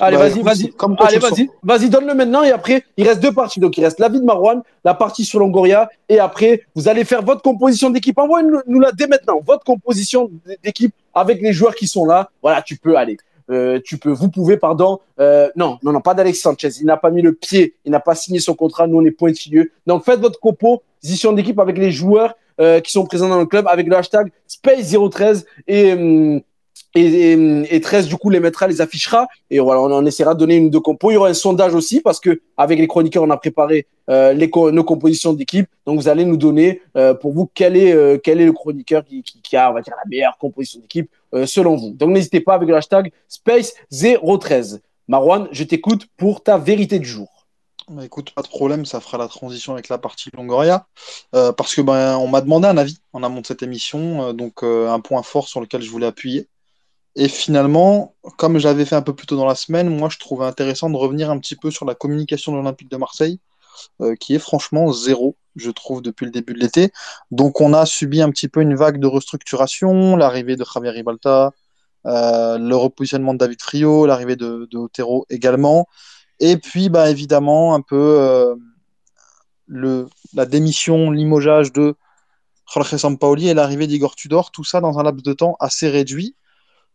Allez, 0.00 0.16
bah, 0.16 0.28
vas-y, 0.28 0.42
vas-y. 0.42 0.72
Allez, 0.98 1.18
vas-y, 1.18 1.50
vas-y, 1.62 1.90
donne-le 1.90 2.14
maintenant. 2.14 2.42
Et 2.42 2.50
après, 2.50 2.82
il 2.96 3.06
reste 3.06 3.20
deux 3.20 3.32
parties. 3.32 3.60
Donc, 3.60 3.76
il 3.76 3.84
reste 3.84 4.00
l'avis 4.00 4.20
de 4.20 4.24
Marwan, 4.24 4.62
la 4.84 4.94
partie 4.94 5.24
sur 5.24 5.38
Longoria. 5.38 5.90
Et 6.08 6.18
après, 6.18 6.62
vous 6.74 6.88
allez 6.88 7.04
faire 7.04 7.22
votre 7.22 7.42
composition 7.42 7.90
d'équipe. 7.90 8.18
Envoyez-nous 8.18 8.80
la 8.80 8.92
dès 8.92 9.06
maintenant. 9.06 9.40
Votre 9.46 9.64
composition 9.64 10.30
d'équipe 10.64 10.94
avec 11.14 11.42
les 11.42 11.52
joueurs 11.52 11.74
qui 11.74 11.86
sont 11.86 12.06
là. 12.06 12.30
Voilà, 12.42 12.62
tu 12.62 12.76
peux 12.76 12.96
aller. 12.96 13.18
Euh, 13.52 13.80
tu 13.84 13.98
peux, 13.98 14.10
vous 14.10 14.30
pouvez, 14.30 14.56
pardon. 14.56 15.00
Euh, 15.20 15.50
non, 15.56 15.78
non, 15.82 15.92
non, 15.92 16.00
pas 16.00 16.14
d'Alex 16.14 16.40
Sanchez. 16.40 16.70
Il 16.80 16.86
n'a 16.86 16.96
pas 16.96 17.10
mis 17.10 17.22
le 17.22 17.32
pied. 17.32 17.74
Il 17.84 17.92
n'a 17.92 18.00
pas 18.00 18.14
signé 18.14 18.40
son 18.40 18.54
contrat. 18.54 18.86
Nous, 18.86 18.98
on 18.98 19.04
est 19.04 19.10
pointilleux. 19.10 19.72
Donc, 19.86 20.04
faites 20.04 20.20
votre 20.20 20.40
composition 20.40 21.32
d'équipe 21.32 21.58
avec 21.58 21.78
les 21.78 21.90
joueurs 21.90 22.34
euh, 22.60 22.80
qui 22.80 22.92
sont 22.92 23.04
présents 23.04 23.28
dans 23.28 23.38
le 23.38 23.46
club 23.46 23.66
avec 23.68 23.86
le 23.86 23.96
hashtag 23.96 24.32
Space013 24.48 25.44
et, 25.66 25.92
hum, 25.92 26.40
et, 26.94 27.32
et, 27.32 27.74
et 27.74 27.80
13 27.80 28.08
du 28.08 28.16
coup 28.16 28.30
les 28.30 28.40
mettra, 28.40 28.66
les 28.66 28.80
affichera 28.80 29.26
et 29.50 29.60
voilà 29.60 29.80
on 29.80 29.92
en 29.92 30.04
essaiera 30.04 30.34
de 30.34 30.38
donner 30.40 30.56
une 30.56 30.70
deux 30.70 30.80
compos. 30.80 31.10
Il 31.10 31.14
y 31.14 31.16
aura 31.16 31.28
un 31.28 31.34
sondage 31.34 31.74
aussi 31.74 32.00
parce 32.00 32.20
que 32.20 32.40
avec 32.56 32.78
les 32.78 32.86
chroniqueurs 32.86 33.22
on 33.22 33.30
a 33.30 33.36
préparé 33.36 33.86
euh, 34.10 34.34
nos 34.34 34.84
compositions 34.84 35.32
d'équipe 35.32 35.68
donc 35.86 36.00
vous 36.00 36.08
allez 36.08 36.24
nous 36.24 36.36
donner 36.36 36.82
euh, 36.96 37.14
pour 37.14 37.32
vous 37.32 37.50
quel 37.54 37.76
est 37.76 37.92
euh, 37.92 38.18
le 38.26 38.52
chroniqueur 38.52 39.04
qui, 39.04 39.56
a 39.56 39.70
on 39.70 39.74
va 39.74 39.80
dire 39.80 39.94
la 39.96 40.08
meilleure 40.08 40.36
composition 40.38 40.80
d'équipe 40.80 41.10
selon 41.46 41.76
vous. 41.76 41.90
Donc 41.90 42.10
n'hésitez 42.10 42.40
pas 42.40 42.54
avec 42.54 42.68
le 42.68 42.76
hashtag 42.76 43.10
Space013. 43.30 44.80
Marwan, 45.08 45.48
je 45.50 45.64
t'écoute 45.64 46.06
pour 46.18 46.42
ta 46.42 46.58
vérité 46.58 46.98
du 46.98 47.08
jour. 47.08 47.46
Bah, 47.90 48.04
écoute, 48.04 48.32
pas 48.32 48.42
de 48.42 48.48
problème, 48.48 48.84
ça 48.84 49.00
fera 49.00 49.16
la 49.16 49.28
transition 49.28 49.72
avec 49.72 49.88
la 49.88 49.96
partie 49.96 50.28
Longoria. 50.34 50.86
Parce 51.32 51.74
que 51.74 51.80
ben, 51.80 52.18
on 52.18 52.28
m'a 52.28 52.42
demandé 52.42 52.68
un 52.68 52.76
avis 52.76 52.98
en 53.14 53.22
amont 53.22 53.40
de 53.40 53.46
cette 53.46 53.62
émission, 53.62 54.34
donc 54.34 54.62
un 54.62 55.00
point 55.00 55.22
fort 55.22 55.48
sur 55.48 55.62
lequel 55.62 55.80
je 55.80 55.90
voulais 55.90 56.06
appuyer. 56.06 56.48
Et 57.14 57.28
finalement, 57.28 58.14
comme 58.38 58.58
j'avais 58.58 58.84
fait 58.84 58.96
un 58.96 59.02
peu 59.02 59.14
plus 59.14 59.26
tôt 59.26 59.36
dans 59.36 59.46
la 59.46 59.54
semaine, 59.54 59.94
moi 59.94 60.08
je 60.08 60.18
trouvais 60.18 60.46
intéressant 60.46 60.88
de 60.88 60.96
revenir 60.96 61.30
un 61.30 61.38
petit 61.38 61.56
peu 61.56 61.70
sur 61.70 61.84
la 61.84 61.94
communication 61.94 62.52
de 62.52 62.56
l'Olympique 62.56 62.90
de 62.90 62.96
Marseille, 62.96 63.38
euh, 64.00 64.14
qui 64.16 64.34
est 64.34 64.38
franchement 64.38 64.92
zéro, 64.92 65.36
je 65.56 65.70
trouve, 65.70 66.00
depuis 66.02 66.24
le 66.24 66.30
début 66.30 66.54
de 66.54 66.60
l'été. 66.60 66.90
Donc 67.30 67.60
on 67.60 67.74
a 67.74 67.84
subi 67.86 68.22
un 68.22 68.30
petit 68.30 68.48
peu 68.48 68.62
une 68.62 68.74
vague 68.74 68.98
de 68.98 69.06
restructuration, 69.06 70.16
l'arrivée 70.16 70.56
de 70.56 70.64
Javier 70.64 70.90
Ribalta, 70.90 71.50
euh, 72.06 72.58
le 72.58 72.76
repositionnement 72.76 73.34
de 73.34 73.38
David 73.38 73.60
Frio, 73.62 74.06
l'arrivée 74.06 74.36
de, 74.36 74.68
Otero 74.74 75.26
également. 75.30 75.86
Et 76.40 76.56
puis, 76.56 76.88
bah, 76.88 77.10
évidemment, 77.10 77.74
un 77.74 77.82
peu 77.82 78.16
euh, 78.18 78.56
la 80.34 80.46
démission, 80.46 81.10
limogeage 81.10 81.72
de 81.72 81.94
Jorge 82.72 82.96
Sampaoli 82.96 83.48
et 83.48 83.54
l'arrivée 83.54 83.86
d'Igor 83.86 84.16
Tudor, 84.16 84.50
tout 84.50 84.64
ça 84.64 84.80
dans 84.80 84.98
un 84.98 85.02
laps 85.02 85.22
de 85.22 85.32
temps 85.32 85.56
assez 85.60 85.88
réduit, 85.88 86.34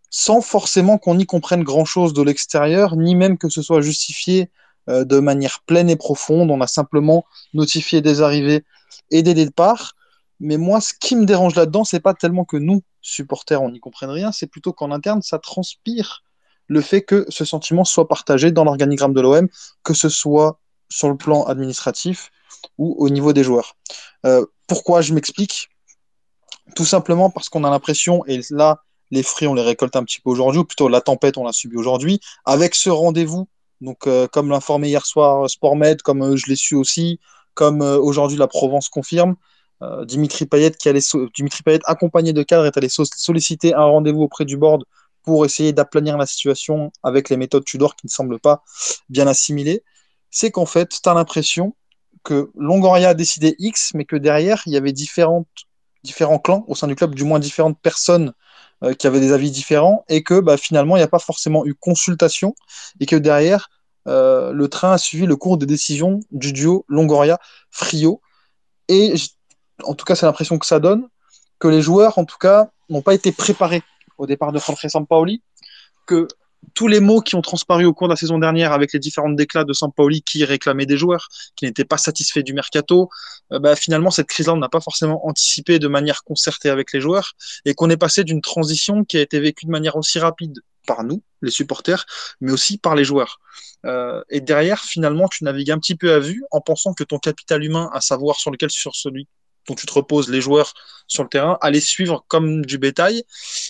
sans 0.09 0.41
forcément 0.41 0.97
qu'on 0.97 1.19
y 1.19 1.25
comprenne 1.25 1.63
grand-chose 1.63 2.13
de 2.13 2.21
l'extérieur, 2.21 2.95
ni 2.95 3.15
même 3.15 3.37
que 3.37 3.49
ce 3.49 3.61
soit 3.61 3.81
justifié 3.81 4.49
euh, 4.89 5.03
de 5.03 5.19
manière 5.19 5.61
pleine 5.65 5.89
et 5.89 5.95
profonde. 5.95 6.49
On 6.49 6.61
a 6.61 6.67
simplement 6.67 7.25
notifié 7.53 8.01
des 8.01 8.21
arrivées 8.21 8.63
et 9.11 9.23
des 9.23 9.33
départs. 9.33 9.95
Mais 10.39 10.57
moi, 10.57 10.81
ce 10.81 10.93
qui 10.93 11.15
me 11.15 11.25
dérange 11.25 11.55
là-dedans, 11.55 11.83
c'est 11.83 11.99
pas 11.99 12.13
tellement 12.13 12.45
que 12.45 12.57
nous, 12.57 12.83
supporters, 13.01 13.61
on 13.61 13.71
n'y 13.71 13.79
comprenne 13.79 14.09
rien, 14.09 14.31
c'est 14.31 14.47
plutôt 14.47 14.73
qu'en 14.73 14.91
interne, 14.91 15.21
ça 15.21 15.39
transpire 15.39 16.23
le 16.67 16.81
fait 16.81 17.01
que 17.01 17.25
ce 17.29 17.45
sentiment 17.45 17.85
soit 17.85 18.07
partagé 18.07 18.51
dans 18.51 18.63
l'organigramme 18.63 19.13
de 19.13 19.21
l'OM, 19.21 19.47
que 19.83 19.93
ce 19.93 20.09
soit 20.09 20.59
sur 20.89 21.09
le 21.09 21.17
plan 21.17 21.43
administratif 21.45 22.29
ou 22.77 22.95
au 22.99 23.09
niveau 23.09 23.33
des 23.33 23.43
joueurs. 23.43 23.75
Euh, 24.25 24.45
pourquoi 24.67 25.01
je 25.01 25.13
m'explique? 25.13 25.69
Tout 26.75 26.85
simplement 26.85 27.29
parce 27.29 27.49
qu'on 27.49 27.63
a 27.63 27.69
l'impression, 27.69 28.25
et 28.25 28.41
là, 28.51 28.83
les 29.11 29.23
fruits, 29.23 29.47
on 29.47 29.53
les 29.53 29.61
récolte 29.61 29.95
un 29.95 30.03
petit 30.03 30.19
peu 30.21 30.29
aujourd'hui, 30.29 30.59
ou 30.59 30.65
plutôt 30.65 30.87
la 30.87 31.01
tempête, 31.01 31.37
on 31.37 31.43
l'a 31.43 31.53
subi 31.53 31.77
aujourd'hui, 31.77 32.19
avec 32.45 32.75
ce 32.75 32.89
rendez-vous, 32.89 33.47
donc 33.81 34.07
euh, 34.07 34.27
comme 34.27 34.49
l'informait 34.49 34.89
hier 34.89 35.05
soir 35.05 35.49
SportMed, 35.49 36.01
comme 36.01 36.21
euh, 36.23 36.35
je 36.35 36.47
l'ai 36.47 36.55
su 36.55 36.75
aussi, 36.75 37.19
comme 37.53 37.81
euh, 37.81 37.97
aujourd'hui 37.97 38.37
la 38.37 38.47
Provence 38.47 38.89
confirme, 38.89 39.35
euh, 39.81 40.05
Dimitri 40.05 40.45
Payet, 40.45 40.71
qui 40.71 40.89
allait 40.89 41.01
Dimitri 41.35 41.63
Payet, 41.63 41.79
accompagné 41.85 42.33
de 42.33 42.43
cadre, 42.43 42.65
est 42.65 42.77
allé 42.77 42.89
so 42.89 43.03
solliciter 43.05 43.73
un 43.73 43.83
rendez-vous 43.83 44.23
auprès 44.23 44.45
du 44.45 44.57
board 44.57 44.83
pour 45.23 45.45
essayer 45.45 45.73
d'aplanir 45.73 46.17
la 46.17 46.25
situation 46.25 46.91
avec 47.03 47.29
les 47.29 47.37
méthodes 47.37 47.65
Tudor 47.65 47.95
qui 47.95 48.07
ne 48.07 48.11
semblent 48.11 48.39
pas 48.39 48.63
bien 49.09 49.27
assimilées, 49.27 49.83
c'est 50.31 50.51
qu'en 50.51 50.65
fait, 50.65 50.89
tu 51.03 51.09
as 51.09 51.13
l'impression 51.13 51.75
que 52.23 52.49
Longoria 52.55 53.09
a 53.09 53.13
décidé 53.13 53.55
X, 53.59 53.91
mais 53.93 54.05
que 54.05 54.15
derrière, 54.15 54.63
il 54.65 54.73
y 54.73 54.77
avait 54.77 54.93
différentes, 54.93 55.47
différents 56.03 56.39
clans 56.39 56.63
au 56.67 56.75
sein 56.75 56.87
du 56.87 56.95
club, 56.95 57.13
du 57.13 57.23
moins 57.23 57.39
différentes 57.39 57.79
personnes 57.79 58.33
euh, 58.83 58.93
qui 58.93 59.07
avaient 59.07 59.19
des 59.19 59.31
avis 59.31 59.51
différents, 59.51 60.03
et 60.09 60.23
que 60.23 60.39
bah, 60.39 60.57
finalement, 60.57 60.95
il 60.95 60.99
n'y 60.99 61.03
a 61.03 61.07
pas 61.07 61.19
forcément 61.19 61.65
eu 61.65 61.73
consultation, 61.73 62.55
et 62.99 63.05
que 63.05 63.15
derrière, 63.15 63.69
euh, 64.07 64.51
le 64.51 64.67
train 64.67 64.93
a 64.93 64.97
suivi 64.97 65.25
le 65.25 65.35
cours 65.35 65.57
des 65.57 65.65
décisions 65.65 66.21
du 66.31 66.53
duo 66.53 66.85
Longoria-Frio. 66.87 68.21
Et 68.87 69.15
en 69.83 69.93
tout 69.93 70.05
cas, 70.05 70.15
c'est 70.15 70.25
l'impression 70.25 70.57
que 70.57 70.65
ça 70.65 70.79
donne, 70.79 71.07
que 71.59 71.67
les 71.67 71.81
joueurs, 71.81 72.17
en 72.17 72.25
tout 72.25 72.37
cas, 72.37 72.69
n'ont 72.89 73.01
pas 73.01 73.13
été 73.13 73.31
préparés 73.31 73.83
au 74.17 74.25
départ 74.25 74.51
de 74.51 74.59
Jorge 74.59 74.87
Sampaoli, 74.87 75.43
que 76.05 76.27
tous 76.73 76.87
les 76.87 76.99
mots 76.99 77.21
qui 77.21 77.35
ont 77.35 77.41
transparu 77.41 77.85
au 77.85 77.93
cours 77.93 78.07
de 78.07 78.13
la 78.13 78.17
saison 78.17 78.37
dernière 78.37 78.71
avec 78.71 78.93
les 78.93 78.99
différentes 78.99 79.35
déclats 79.35 79.63
de 79.63 79.73
Sampaoli 79.73 80.21
qui 80.21 80.43
réclamaient 80.45 80.85
des 80.85 80.97
joueurs, 80.97 81.27
qui 81.55 81.65
n'étaient 81.65 81.85
pas 81.85 81.97
satisfaits 81.97 82.41
du 82.41 82.53
mercato, 82.53 83.09
euh, 83.51 83.59
bah, 83.59 83.75
finalement 83.75 84.11
cette 84.11 84.27
crise-là 84.27 84.53
on 84.53 84.57
n'a 84.57 84.69
pas 84.69 84.81
forcément 84.81 85.25
anticipé 85.27 85.79
de 85.79 85.87
manière 85.87 86.23
concertée 86.23 86.69
avec 86.69 86.93
les 86.93 87.01
joueurs 87.01 87.33
et 87.65 87.73
qu'on 87.73 87.89
est 87.89 87.97
passé 87.97 88.23
d'une 88.23 88.41
transition 88.41 89.03
qui 89.03 89.17
a 89.17 89.21
été 89.21 89.39
vécue 89.39 89.65
de 89.65 89.71
manière 89.71 89.95
aussi 89.95 90.19
rapide 90.19 90.59
par 90.87 91.03
nous, 91.03 91.21
les 91.43 91.51
supporters, 91.51 92.05
mais 92.41 92.51
aussi 92.51 92.77
par 92.77 92.95
les 92.95 93.03
joueurs. 93.03 93.39
Euh, 93.85 94.23
et 94.29 94.41
derrière, 94.41 94.79
finalement, 94.79 95.27
tu 95.27 95.43
navigues 95.43 95.71
un 95.71 95.79
petit 95.79 95.95
peu 95.95 96.13
à 96.13 96.19
vue 96.19 96.43
en 96.49 96.61
pensant 96.61 96.93
que 96.93 97.03
ton 97.03 97.19
capital 97.19 97.63
humain, 97.63 97.89
à 97.93 98.01
savoir 98.01 98.37
sur 98.37 98.49
lequel 98.49 98.71
sur 98.71 98.95
celui 98.95 99.27
dont 99.67 99.75
tu 99.75 99.85
te 99.85 99.93
reposes 99.93 100.29
les 100.29 100.41
joueurs 100.41 100.73
sur 101.07 101.23
le 101.23 101.29
terrain, 101.29 101.57
allait 101.61 101.79
suivre 101.79 102.25
comme 102.27 102.65
du 102.65 102.77
bétail. 102.77 103.23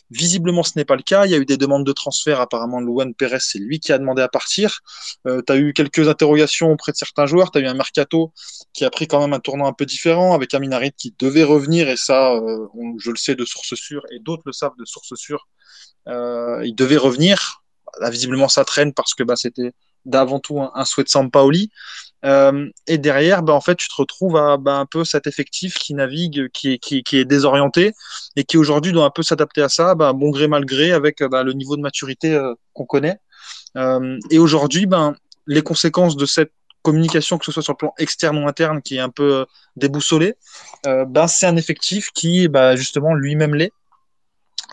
Visiblement, 0.09 0.63
ce 0.63 0.71
n'est 0.75 0.85
pas 0.85 0.95
le 0.95 1.03
cas. 1.03 1.25
Il 1.25 1.31
y 1.31 1.35
a 1.35 1.37
eu 1.37 1.45
des 1.45 1.57
demandes 1.57 1.85
de 1.85 1.91
transfert. 1.91 2.39
Apparemment, 2.39 2.79
Luan 2.79 3.13
Perez, 3.13 3.39
c'est 3.39 3.59
lui 3.59 3.79
qui 3.79 3.91
a 3.91 3.97
demandé 3.97 4.21
à 4.21 4.27
partir. 4.27 4.81
Euh, 5.27 5.41
tu 5.45 5.53
as 5.53 5.57
eu 5.57 5.73
quelques 5.73 6.07
interrogations 6.07 6.71
auprès 6.71 6.91
de 6.91 6.97
certains 6.97 7.25
joueurs. 7.25 7.51
Tu 7.51 7.59
as 7.59 7.61
eu 7.61 7.67
un 7.67 7.73
mercato 7.73 8.33
qui 8.73 8.85
a 8.85 8.89
pris 8.89 9.07
quand 9.07 9.19
même 9.19 9.33
un 9.33 9.39
tournant 9.39 9.67
un 9.67 9.73
peu 9.73 9.85
différent 9.85 10.33
avec 10.33 10.53
un 10.53 10.59
Minarit 10.59 10.93
qui 10.97 11.15
devait 11.19 11.43
revenir. 11.43 11.89
Et 11.89 11.97
ça, 11.97 12.33
euh, 12.33 12.67
je 12.99 13.11
le 13.11 13.17
sais 13.17 13.35
de 13.35 13.45
sources 13.45 13.75
sûres 13.75 14.03
et 14.11 14.19
d'autres 14.19 14.43
le 14.45 14.53
savent 14.53 14.77
de 14.77 14.85
sources 14.85 15.15
sûres. 15.15 15.47
Euh, 16.07 16.61
il 16.65 16.75
devait 16.75 16.97
revenir. 16.97 17.63
Là, 17.99 18.09
visiblement, 18.09 18.47
ça 18.47 18.65
traîne 18.65 18.93
parce 18.93 19.13
que 19.13 19.23
bah, 19.23 19.35
c'était 19.35 19.71
d'avant 20.07 20.39
tout 20.39 20.59
un, 20.73 20.85
souhait 20.85 21.03
de 21.03 21.09
Sampaoli. 21.09 21.69
Euh, 22.25 22.67
et 22.87 22.97
derrière, 22.97 23.43
bah, 23.43 23.53
en 23.53 23.61
fait, 23.61 23.75
tu 23.75 23.87
te 23.87 23.95
retrouves 23.95 24.37
à 24.37 24.57
bah, 24.57 24.77
un 24.77 24.85
peu 24.85 25.05
cet 25.05 25.27
effectif 25.27 25.75
qui 25.75 25.93
navigue, 25.93 26.49
qui 26.51 26.73
est, 26.73 26.77
qui, 26.79 27.03
qui 27.03 27.17
est 27.17 27.25
désorienté 27.25 27.93
et 28.35 28.43
qui 28.43 28.57
aujourd'hui 28.57 28.91
doit 28.91 29.05
un 29.05 29.11
peu 29.11 29.21
s'adapter 29.21 29.61
à 29.61 29.69
ça, 29.69 29.93
bah, 29.93 30.13
bon 30.13 30.31
gré 30.31 30.47
mal 30.47 30.65
gré, 30.65 30.91
avec 30.91 31.21
bah, 31.23 31.43
le 31.43 31.53
niveau 31.53 31.75
de 31.75 31.81
maturité 31.81 32.33
euh, 32.33 32.55
qu'on 32.73 32.85
connaît. 32.85 33.19
Euh, 33.75 34.17
et 34.31 34.39
aujourd'hui, 34.39 34.87
ben, 34.87 35.15
les 35.45 35.61
conséquences 35.61 36.15
de 36.15 36.25
cette 36.25 36.51
communication, 36.81 37.37
que 37.37 37.45
ce 37.45 37.51
soit 37.51 37.63
sur 37.63 37.73
le 37.73 37.77
plan 37.77 37.93
externe 37.99 38.37
ou 38.37 38.47
interne, 38.47 38.81
qui 38.81 38.95
est 38.95 39.01
un 39.01 39.09
peu 39.09 39.45
déboussolé, 39.75 40.35
ben, 40.85 41.27
c'est 41.27 41.45
un 41.45 41.57
effectif 41.57 42.11
qui, 42.11 42.47
bah, 42.47 42.77
justement, 42.77 43.13
lui-même 43.13 43.55
l'est. 43.55 43.73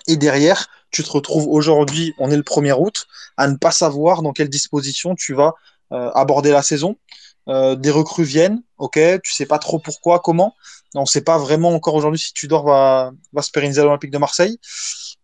Et 0.06 0.16
derrière, 0.16 0.69
tu 0.95 1.03
te 1.03 1.11
retrouves 1.11 1.49
aujourd'hui, 1.49 2.15
on 2.19 2.31
est 2.31 2.37
le 2.37 2.43
1er 2.43 2.73
août, 2.79 3.07
à 3.37 3.49
ne 3.49 3.57
pas 3.57 3.73
savoir 3.73 4.23
dans 4.23 4.33
quelle 4.33 4.49
disposition 4.49 5.16
tu 5.16 5.35
vas 5.35 5.55
euh, 5.93 6.11
aborder 6.12 6.53
la 6.53 6.62
saison. 6.62 6.97
Euh, 7.49 7.75
des 7.75 7.91
recrues 7.91 8.25
viennent, 8.25 8.62
ok, 8.79 8.99
tu 9.23 9.33
sais 9.33 9.45
pas 9.45 9.59
trop 9.59 9.81
pourquoi, 9.81 10.21
comment. 10.21 10.55
On 10.95 11.01
ne 11.01 11.07
sait 11.07 11.21
pas 11.21 11.37
vraiment 11.37 11.71
encore 11.71 11.95
aujourd'hui 11.95 12.21
si 12.21 12.33
Tudor 12.33 12.65
va, 12.65 13.11
va 13.33 13.43
se 13.43 13.51
pérenniser 13.51 13.81
à 13.81 13.85
l'Olympique 13.85 14.12
de 14.12 14.19
Marseille. 14.19 14.59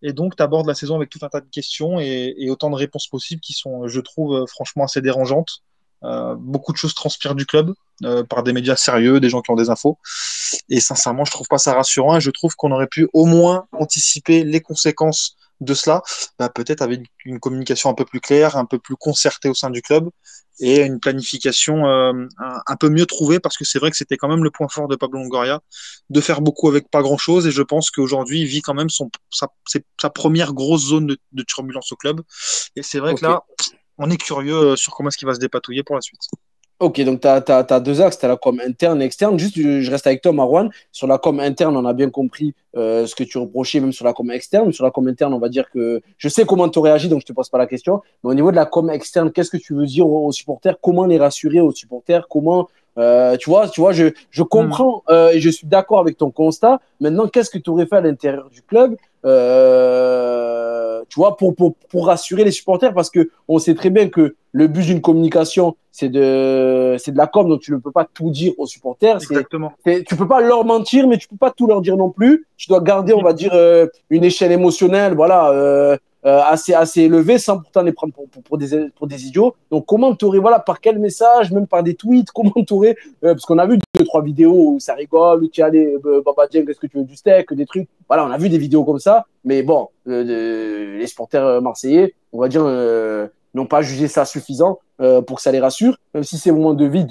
Et 0.02 0.12
donc, 0.12 0.34
tu 0.34 0.42
abordes 0.42 0.66
la 0.66 0.74
saison 0.74 0.96
avec 0.96 1.08
tout 1.08 1.20
un 1.22 1.28
tas 1.28 1.40
de 1.40 1.48
questions 1.48 2.00
et, 2.00 2.48
autant 2.50 2.68
de 2.68 2.74
réponses 2.74 3.06
possibles 3.06 3.40
qui 3.40 3.52
sont, 3.52 3.86
je 3.86 4.00
trouve, 4.00 4.34
euh, 4.34 4.46
franchement 4.46 4.84
assez 4.84 5.00
dérangeantes. 5.00 5.62
Beaucoup 6.38 6.72
de 6.72 6.78
choses 6.78 6.94
transpirent 6.94 7.34
du 7.34 7.44
club 7.44 7.74
par 8.30 8.42
des 8.42 8.54
médias 8.54 8.74
sérieux, 8.74 9.20
des 9.20 9.28
gens 9.28 9.42
qui 9.42 9.50
ont 9.50 9.54
des 9.54 9.68
infos. 9.68 9.98
Et 10.70 10.80
sincèrement, 10.80 11.26
je 11.26 11.30
trouve 11.30 11.46
pas 11.46 11.58
ça 11.58 11.74
rassurant 11.74 12.16
et 12.16 12.22
je 12.22 12.30
trouve 12.30 12.56
qu'on 12.56 12.72
aurait 12.72 12.86
pu 12.86 13.06
au 13.12 13.26
moins 13.26 13.66
anticiper 13.72 14.42
les 14.42 14.62
conséquences 14.62 15.36
de 15.60 15.74
cela, 15.74 16.02
bah, 16.38 16.48
peut-être 16.48 16.82
avec 16.82 17.02
une 17.24 17.38
communication 17.38 17.90
un 17.90 17.94
peu 17.94 18.04
plus 18.04 18.20
claire, 18.20 18.56
un 18.56 18.64
peu 18.64 18.78
plus 18.78 18.96
concertée 18.96 19.48
au 19.48 19.54
sein 19.54 19.70
du 19.70 19.82
club 19.82 20.08
et 20.60 20.82
une 20.82 21.00
planification 21.00 21.86
euh, 21.86 22.12
un, 22.38 22.62
un, 22.66 22.76
peu 22.76 22.90
mieux 22.90 23.06
trouvée 23.06 23.40
parce 23.40 23.56
que 23.56 23.64
c'est 23.64 23.78
vrai 23.78 23.90
que 23.90 23.96
c'était 23.96 24.16
quand 24.16 24.28
même 24.28 24.44
le 24.44 24.50
point 24.50 24.68
fort 24.68 24.88
de 24.88 24.96
Pablo 24.96 25.18
Longoria 25.18 25.60
de 26.10 26.20
faire 26.20 26.42
beaucoup 26.42 26.68
avec 26.68 26.90
pas 26.90 27.02
grand 27.02 27.16
chose 27.16 27.46
et 27.46 27.50
je 27.50 27.62
pense 27.62 27.90
qu'aujourd'hui 27.90 28.40
il 28.40 28.46
vit 28.46 28.60
quand 28.60 28.74
même 28.74 28.90
son, 28.90 29.10
sa, 29.30 29.48
sa 29.98 30.10
première 30.10 30.52
grosse 30.52 30.86
zone 30.88 31.06
de, 31.06 31.18
de 31.32 31.42
turbulence 31.42 31.92
au 31.92 31.96
club 31.96 32.20
et 32.76 32.82
c'est 32.82 32.98
vrai 32.98 33.12
okay. 33.12 33.20
que 33.20 33.26
là 33.26 33.42
on 33.96 34.10
est 34.10 34.18
curieux 34.18 34.54
euh, 34.54 34.76
sur 34.76 34.94
comment 34.94 35.08
est-ce 35.08 35.18
qu'il 35.18 35.28
va 35.28 35.34
se 35.34 35.40
dépatouiller 35.40 35.82
pour 35.82 35.94
la 35.94 36.00
suite. 36.00 36.20
Ok, 36.80 36.98
donc 37.02 37.20
tu 37.20 37.28
as, 37.28 37.44
as, 37.46 37.80
deux 37.80 38.00
axes, 38.00 38.18
tu 38.18 38.24
as 38.24 38.28
la 38.28 38.38
com 38.38 38.58
interne 38.58 39.02
et 39.02 39.04
externe. 39.04 39.38
Juste, 39.38 39.54
je 39.58 39.90
reste 39.90 40.06
avec 40.06 40.22
toi, 40.22 40.32
Marwan. 40.32 40.70
Sur 40.92 41.06
la 41.06 41.18
com 41.18 41.38
interne, 41.38 41.76
on 41.76 41.84
a 41.84 41.92
bien 41.92 42.08
compris 42.08 42.54
euh, 42.74 43.06
ce 43.06 43.14
que 43.14 43.22
tu 43.22 43.36
reprochais, 43.36 43.80
même 43.80 43.92
sur 43.92 44.06
la 44.06 44.14
com 44.14 44.30
externe. 44.30 44.72
Sur 44.72 44.84
la 44.84 44.90
com 44.90 45.06
interne, 45.06 45.34
on 45.34 45.38
va 45.38 45.50
dire 45.50 45.68
que 45.68 46.00
je 46.16 46.28
sais 46.30 46.46
comment 46.46 46.70
tu 46.70 46.78
réagis, 46.78 47.10
donc 47.10 47.20
je 47.20 47.26
te 47.26 47.34
pose 47.34 47.50
pas 47.50 47.58
la 47.58 47.66
question. 47.66 48.00
Mais 48.24 48.30
au 48.30 48.34
niveau 48.34 48.50
de 48.50 48.56
la 48.56 48.64
com 48.64 48.88
externe, 48.88 49.30
qu'est-ce 49.30 49.50
que 49.50 49.58
tu 49.58 49.74
veux 49.74 49.84
dire 49.84 50.08
aux 50.08 50.32
supporters? 50.32 50.80
Comment 50.80 51.04
les 51.04 51.18
rassurer 51.18 51.60
aux 51.60 51.72
supporters? 51.72 52.26
Comment 52.28 52.66
euh, 52.98 53.36
tu 53.36 53.50
vois, 53.50 53.68
tu 53.68 53.80
vois, 53.80 53.92
je, 53.92 54.06
je 54.30 54.42
comprends 54.42 55.02
euh, 55.08 55.30
et 55.30 55.40
je 55.40 55.50
suis 55.50 55.66
d'accord 55.66 56.00
avec 56.00 56.16
ton 56.16 56.30
constat. 56.30 56.80
Maintenant, 57.00 57.28
qu'est-ce 57.28 57.50
que 57.50 57.58
tu 57.58 57.70
aurais 57.70 57.86
fait 57.86 57.96
à 57.96 58.00
l'intérieur 58.00 58.50
du 58.50 58.62
club 58.62 58.96
euh, 59.24 61.02
Tu 61.08 61.18
vois, 61.18 61.36
pour, 61.36 61.54
pour, 61.54 61.74
pour 61.88 62.06
rassurer 62.06 62.44
les 62.44 62.50
supporters, 62.50 62.92
parce 62.92 63.10
que 63.10 63.30
on 63.48 63.58
sait 63.58 63.74
très 63.74 63.90
bien 63.90 64.08
que 64.08 64.34
le 64.52 64.66
but 64.66 64.82
d'une 64.82 65.00
communication, 65.00 65.76
c'est 65.92 66.08
de, 66.08 66.96
c'est 66.98 67.12
de 67.12 67.16
la 67.16 67.26
com, 67.26 67.48
donc 67.48 67.60
tu 67.60 67.72
ne 67.72 67.76
peux 67.76 67.92
pas 67.92 68.06
tout 68.12 68.30
dire 68.30 68.52
aux 68.58 68.66
supporters. 68.66 69.16
Exactement. 69.16 69.72
tu 69.84 70.16
peux 70.16 70.26
pas 70.26 70.40
leur 70.40 70.64
mentir, 70.64 71.06
mais 71.06 71.18
tu 71.18 71.28
peux 71.28 71.36
pas 71.36 71.50
tout 71.50 71.66
leur 71.66 71.80
dire 71.80 71.96
non 71.96 72.10
plus. 72.10 72.46
Tu 72.56 72.68
dois 72.68 72.80
garder, 72.80 73.12
on 73.12 73.22
va 73.22 73.32
dire, 73.32 73.52
euh, 73.54 73.86
une 74.08 74.24
échelle 74.24 74.52
émotionnelle, 74.52 75.14
voilà. 75.14 75.98
Euh, 76.26 76.30
euh, 76.30 76.40
assez 76.44 76.74
assez 76.74 77.02
élevé 77.02 77.38
sans 77.38 77.58
pourtant 77.58 77.82
les 77.82 77.92
prendre 77.92 78.12
pour, 78.12 78.28
pour, 78.28 78.58
des, 78.58 78.88
pour 78.94 79.06
des 79.06 79.26
idiots. 79.26 79.54
Donc 79.70 79.86
comment 79.86 80.14
t'aurais 80.14 80.38
voilà 80.38 80.58
par 80.58 80.80
quel 80.80 80.98
message, 80.98 81.50
même 81.50 81.66
par 81.66 81.82
des 81.82 81.94
tweets, 81.94 82.30
comment 82.34 82.52
t'aurais 82.66 82.96
euh, 83.24 83.32
parce 83.34 83.46
qu'on 83.46 83.58
a 83.58 83.66
vu 83.66 83.78
deux 83.96 84.04
trois 84.04 84.22
vidéos 84.22 84.72
où 84.72 84.80
ça 84.80 84.94
rigole, 84.94 85.48
tu 85.50 85.62
as 85.62 85.70
des 85.70 85.96
euh, 86.04 86.22
Baba 86.24 86.46
qu'est-ce 86.46 86.78
que 86.78 86.86
tu 86.86 86.98
veux 86.98 87.04
du 87.04 87.16
steak, 87.16 87.52
des 87.54 87.66
trucs. 87.66 87.88
Voilà, 88.08 88.26
on 88.26 88.30
a 88.30 88.38
vu 88.38 88.48
des 88.48 88.58
vidéos 88.58 88.84
comme 88.84 88.98
ça, 88.98 89.26
mais 89.44 89.62
bon, 89.62 89.88
euh, 90.08 90.98
les 90.98 91.06
supporters 91.06 91.62
marseillais, 91.62 92.14
on 92.32 92.40
va 92.40 92.48
dire 92.48 92.64
n'ont 93.54 93.66
pas 93.66 93.82
jugé 93.82 94.08
ça 94.08 94.24
suffisant 94.24 94.78
euh, 95.00 95.22
pour 95.22 95.36
que 95.36 95.42
ça 95.42 95.52
les 95.52 95.60
rassure, 95.60 95.96
même 96.14 96.24
si 96.24 96.38
ces 96.38 96.52
moments 96.52 96.74
de 96.74 96.84
vie 96.84 97.06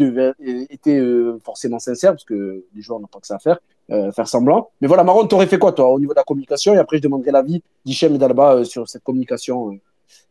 étaient 0.70 1.00
euh, 1.00 1.40
forcément 1.44 1.80
sincères, 1.80 2.12
parce 2.12 2.24
que 2.24 2.64
les 2.76 2.82
joueurs 2.82 3.00
n'ont 3.00 3.08
pas 3.08 3.20
que 3.20 3.28
ça 3.28 3.36
à 3.36 3.40
faire, 3.40 3.60
euh, 3.92 4.12
faire 4.12 4.28
semblant. 4.28 4.72
Mais 4.82 4.88
voilà, 4.88 5.04
Maron, 5.04 5.26
t'aurais 5.28 5.48
fait 5.48 5.60
quoi, 5.60 5.72
toi, 5.72 5.88
au 5.90 6.00
niveau 6.00 6.14
de 6.14 6.18
la 6.18 6.24
communication? 6.24 6.74
Et 6.74 6.78
après, 6.78 6.98
je 6.98 7.04
demanderai 7.04 7.32
l'avis 7.32 7.64
d'Hichem 7.86 8.16
et 8.16 8.18
d'Alba 8.18 8.64
sur 8.64 8.88
cette 8.88 9.04
communication 9.04 9.80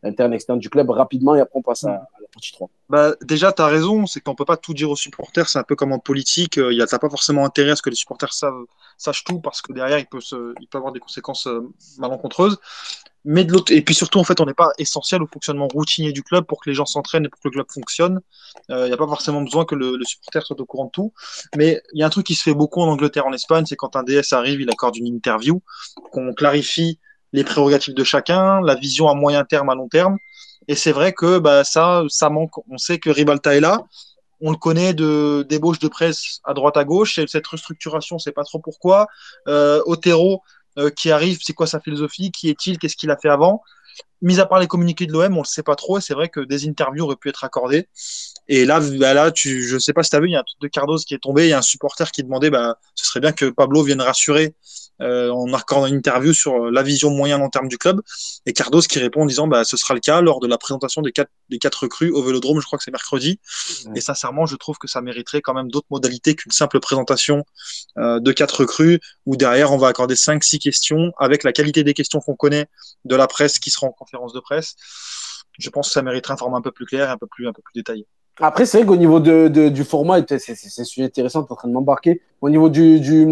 interne 0.03 0.33
externe 0.33 0.59
du 0.59 0.71
club 0.71 0.91
rapidement, 0.91 1.35
et 1.35 1.41
après, 1.41 1.59
on 1.59 1.63
passe 1.63 1.85
à, 1.85 1.91
à 1.91 2.21
la 2.21 2.29
partie 2.33 2.53
3. 2.53 2.69
Bah, 2.89 3.15
déjà, 3.23 3.53
tu 3.53 3.63
as 3.63 3.67
raison, 3.67 4.07
c'est 4.07 4.21
qu'on 4.21 4.35
peut 4.35 4.45
pas 4.45 4.57
tout 4.57 4.75
dire 4.75 4.91
aux 4.91 4.97
supporters, 4.97 5.49
c'est 5.49 5.59
un 5.59 5.65
peu 5.65 5.77
comme 5.77 5.93
en 5.93 5.99
politique, 5.99 6.57
il 6.57 6.77
y 6.77 6.83
a 6.83 6.87
pas 6.87 7.11
forcément 7.11 7.45
intérêt 7.45 7.73
à 7.73 7.77
ce 7.77 7.83
que 7.83 7.91
les 7.91 7.97
supporters 7.97 8.33
savent, 8.33 8.65
sachent 8.97 9.25
tout, 9.25 9.41
parce 9.41 9.61
que 9.61 9.73
derrière, 9.73 9.99
il 9.99 10.07
peut, 10.07 10.21
se, 10.21 10.55
il 10.61 10.69
peut 10.69 10.79
avoir 10.79 10.93
des 10.93 11.01
conséquences 11.01 11.49
malencontreuses 11.99 12.59
mais 13.25 13.45
de 13.45 13.53
l'autre 13.53 13.73
et 13.73 13.83
puis 13.83 13.95
surtout 13.95 14.19
en 14.19 14.25
fait 14.25 14.41
on 14.41 14.47
n'est 14.47 14.55
pas 14.55 14.71
essentiel 14.79 15.23
au 15.23 15.27
fonctionnement 15.27 15.69
routinier 15.69 16.13
du 16.13 16.23
club 16.23 16.45
pour 16.45 16.61
que 16.63 16.71
les 16.71 16.75
gens 16.75 16.87
s'entraînent 16.87 17.25
et 17.27 17.29
pour 17.29 17.41
que 17.41 17.49
le 17.49 17.53
club 17.53 17.67
fonctionne. 17.73 18.21
Il 18.69 18.75
euh, 18.75 18.87
n'y 18.87 18.93
a 18.93 18.97
pas 18.97 19.07
forcément 19.07 19.43
besoin 19.43 19.65
que 19.65 19.75
le, 19.75 19.97
le, 19.97 20.05
supporter 20.05 20.45
soit 20.47 20.61
au 20.61 20.65
courant 20.65 20.87
de 20.87 20.91
tout. 20.91 21.13
Mais 21.57 21.83
il 21.93 22.01
y 22.01 22.03
a 22.03 22.07
un 22.07 22.11
truc 22.11 22.27
qui 22.27 22.35
se 22.35 22.43
fait 22.43 22.55
beaucoup 22.55 22.81
en 22.81 22.89
Angleterre 22.89 23.27
en 23.27 23.33
Espagne 23.33 23.65
c'est 23.67 23.77
quand 23.77 23.97
un 23.97 24.03
DS 24.03 24.33
arrive 24.33 24.61
il 24.61 24.71
accorde 24.71 24.97
une 24.97 25.07
interview 25.07 25.61
qu'on 26.13 26.33
clarifie 26.33 26.99
les 27.33 27.45
prérogatives 27.45 27.95
de 27.95 28.05
chacun 28.05 28.61
la 28.63 28.75
vision 28.75 29.09
à 29.09 29.15
moyen 29.15 29.45
terme 29.45 29.69
à 29.69 29.75
long 29.75 29.89
terme. 29.89 30.17
Et 30.69 30.75
c'est 30.75 30.93
vrai 30.93 31.13
que 31.13 31.39
bah, 31.39 31.65
ça 31.65 32.05
ça 32.09 32.31
manque. 32.31 32.53
On 32.71 32.79
sait 32.79 32.99
que 32.99 33.11
Ribalta 33.11 33.57
est 33.57 33.61
là. 33.61 33.83
On 34.41 34.53
le 34.53 34.57
connaît 34.57 34.95
de 34.95 35.45
débauche 35.49 35.81
de 35.81 35.89
presse 35.89 36.41
à 36.45 36.55
droite 36.55 36.77
à 36.77 36.85
gauche. 36.85 37.19
Cette 37.27 37.47
restructuration 37.47 38.19
c'est 38.19 38.33
pas 38.33 38.45
trop 38.45 38.61
pourquoi. 38.61 39.07
Euh, 39.49 39.83
Otero 39.87 40.43
euh, 40.79 40.91
qui 40.91 41.11
arrive, 41.11 41.39
c'est 41.43 41.53
quoi 41.53 41.67
sa 41.67 41.81
philosophie, 41.81 42.31
qui 42.31 42.49
est-il, 42.49 42.79
qu'est-ce 42.79 42.97
qu'il 42.97 43.11
a 43.11 43.17
fait 43.17 43.29
avant. 43.29 43.63
Mis 44.23 44.41
à 44.41 44.47
part 44.47 44.61
les 44.61 44.67
communiqués 44.67 45.07
de 45.07 45.13
l'OM, 45.13 45.33
on 45.33 45.39
ne 45.39 45.43
le 45.43 45.45
sait 45.45 45.63
pas 45.63 45.75
trop, 45.75 45.99
et 45.99 46.01
c'est 46.01 46.15
vrai 46.15 46.29
que 46.29 46.41
des 46.41 46.69
interviews 46.69 47.05
auraient 47.05 47.17
pu 47.17 47.29
être 47.29 47.45
accordées. 47.45 47.89
Et 48.49 48.65
là, 48.65 48.81
bah 48.81 49.15
là 49.15 49.31
je 49.35 49.75
ne 49.75 49.79
sais 49.79 49.93
pas 49.93 50.03
si 50.03 50.11
tu 50.11 50.17
as 50.17 50.21
vu, 50.21 50.29
il 50.29 50.33
y 50.33 50.37
a 50.37 50.41
un 50.41 50.45
truc 50.45 50.61
de 50.61 50.69
Cardos 50.69 50.99
qui 50.99 51.15
est 51.15 51.19
tombé, 51.19 51.47
il 51.47 51.51
y 51.51 51.53
a 51.53 51.59
un 51.59 51.63
supporter 51.63 52.11
qui 52.11 52.23
demandait, 52.23 52.51
bah, 52.51 52.79
ce 52.95 53.07
serait 53.07 53.21
bien 53.21 53.33
que 53.33 53.47
Pablo 53.47 53.83
vienne 53.83 54.01
rassurer 54.01 54.55
euh, 55.01 55.31
en 55.31 55.53
accordant 55.53 55.87
une 55.87 55.97
interview 55.97 56.33
sur 56.33 56.71
la 56.71 56.83
vision 56.83 57.11
moyen 57.11 57.39
long 57.39 57.51
terme 57.51 57.69
du 57.69 57.79
club. 57.79 58.01
Et 58.47 58.53
Cardos 58.53 58.81
qui 58.83 58.99
répond 58.99 59.23
en 59.23 59.27
disant 59.27 59.47
bah, 59.47 59.65
ce 59.65 59.77
sera 59.77 59.95
le 59.95 60.01
cas 60.01 60.21
lors 60.21 60.41
de 60.41 60.47
la 60.47 60.59
présentation 60.59 61.03
des 61.03 61.13
quatre, 61.13 61.31
des 61.49 61.59
quatre 61.59 61.83
recrues 61.83 62.11
au 62.11 62.23
Vélodrome, 62.23 62.61
je 62.61 62.67
crois 62.67 62.79
que 62.79 62.85
c'est 62.85 62.91
mercredi. 62.91 63.41
Et 63.95 64.01
sincèrement, 64.01 64.47
je 64.47 64.57
trouve 64.57 64.79
que 64.79 64.89
ça 64.89 65.01
mériterait 65.01 65.41
quand 65.41 65.55
même 65.55 65.71
d'autres 65.71 65.87
modalités 65.91 66.35
qu'une 66.35 66.53
simple 66.53 66.81
présentation 66.81 67.45
euh, 67.99 68.21
de 68.21 68.33
quatre 68.33 68.61
recrues 68.61 69.01
où 69.27 69.37
derrière 69.37 69.73
on 69.73 69.79
va 69.79 69.89
accorder 69.89 70.17
cinq, 70.17 70.45
six 70.45 70.59
questions 70.59 71.13
avec 71.19 71.45
la 71.45 71.53
qualité 71.53 71.85
des 71.85 71.95
questions 71.95 72.21
qu'on 72.21 72.37
connaît 72.37 72.67
de 73.05 73.17
la 73.17 73.27
presse 73.27 73.59
qui 73.59 73.71
sera 73.71 73.87
en 73.87 73.93
conférence 73.93 74.33
de 74.33 74.41
presse. 74.41 74.75
Je 75.59 75.71
pense 75.71 75.89
que 75.89 75.93
ça 75.93 76.03
mériterait 76.03 76.35
un 76.35 76.37
format 76.37 76.59
un 76.59 76.63
peu 76.63 76.71
plus 76.71 76.87
clair 76.87 77.09
et 77.09 77.13
un 77.13 77.17
peu 77.17 77.27
plus, 77.27 77.49
un 77.49 77.53
peu 77.53 77.63
plus 77.63 77.75
détaillé. 77.75 78.07
Après, 78.41 78.67
c'est 78.67 78.79
vrai 78.79 78.87
qu'au 78.87 78.97
niveau 78.97 79.19
de, 79.19 79.49
de, 79.49 79.69
du 79.69 79.83
format, 79.83 80.21
c'est 80.27 80.53
un 80.53 80.85
sujet 80.85 81.07
intéressant, 81.07 81.43
tu 81.43 81.49
es 81.49 81.53
en 81.53 81.57
train 81.57 81.69
de 81.69 81.73
m'embarquer. 81.73 82.23
Au 82.41 82.49
niveau 82.49 82.69
du, 82.69 83.01
du, 83.01 83.27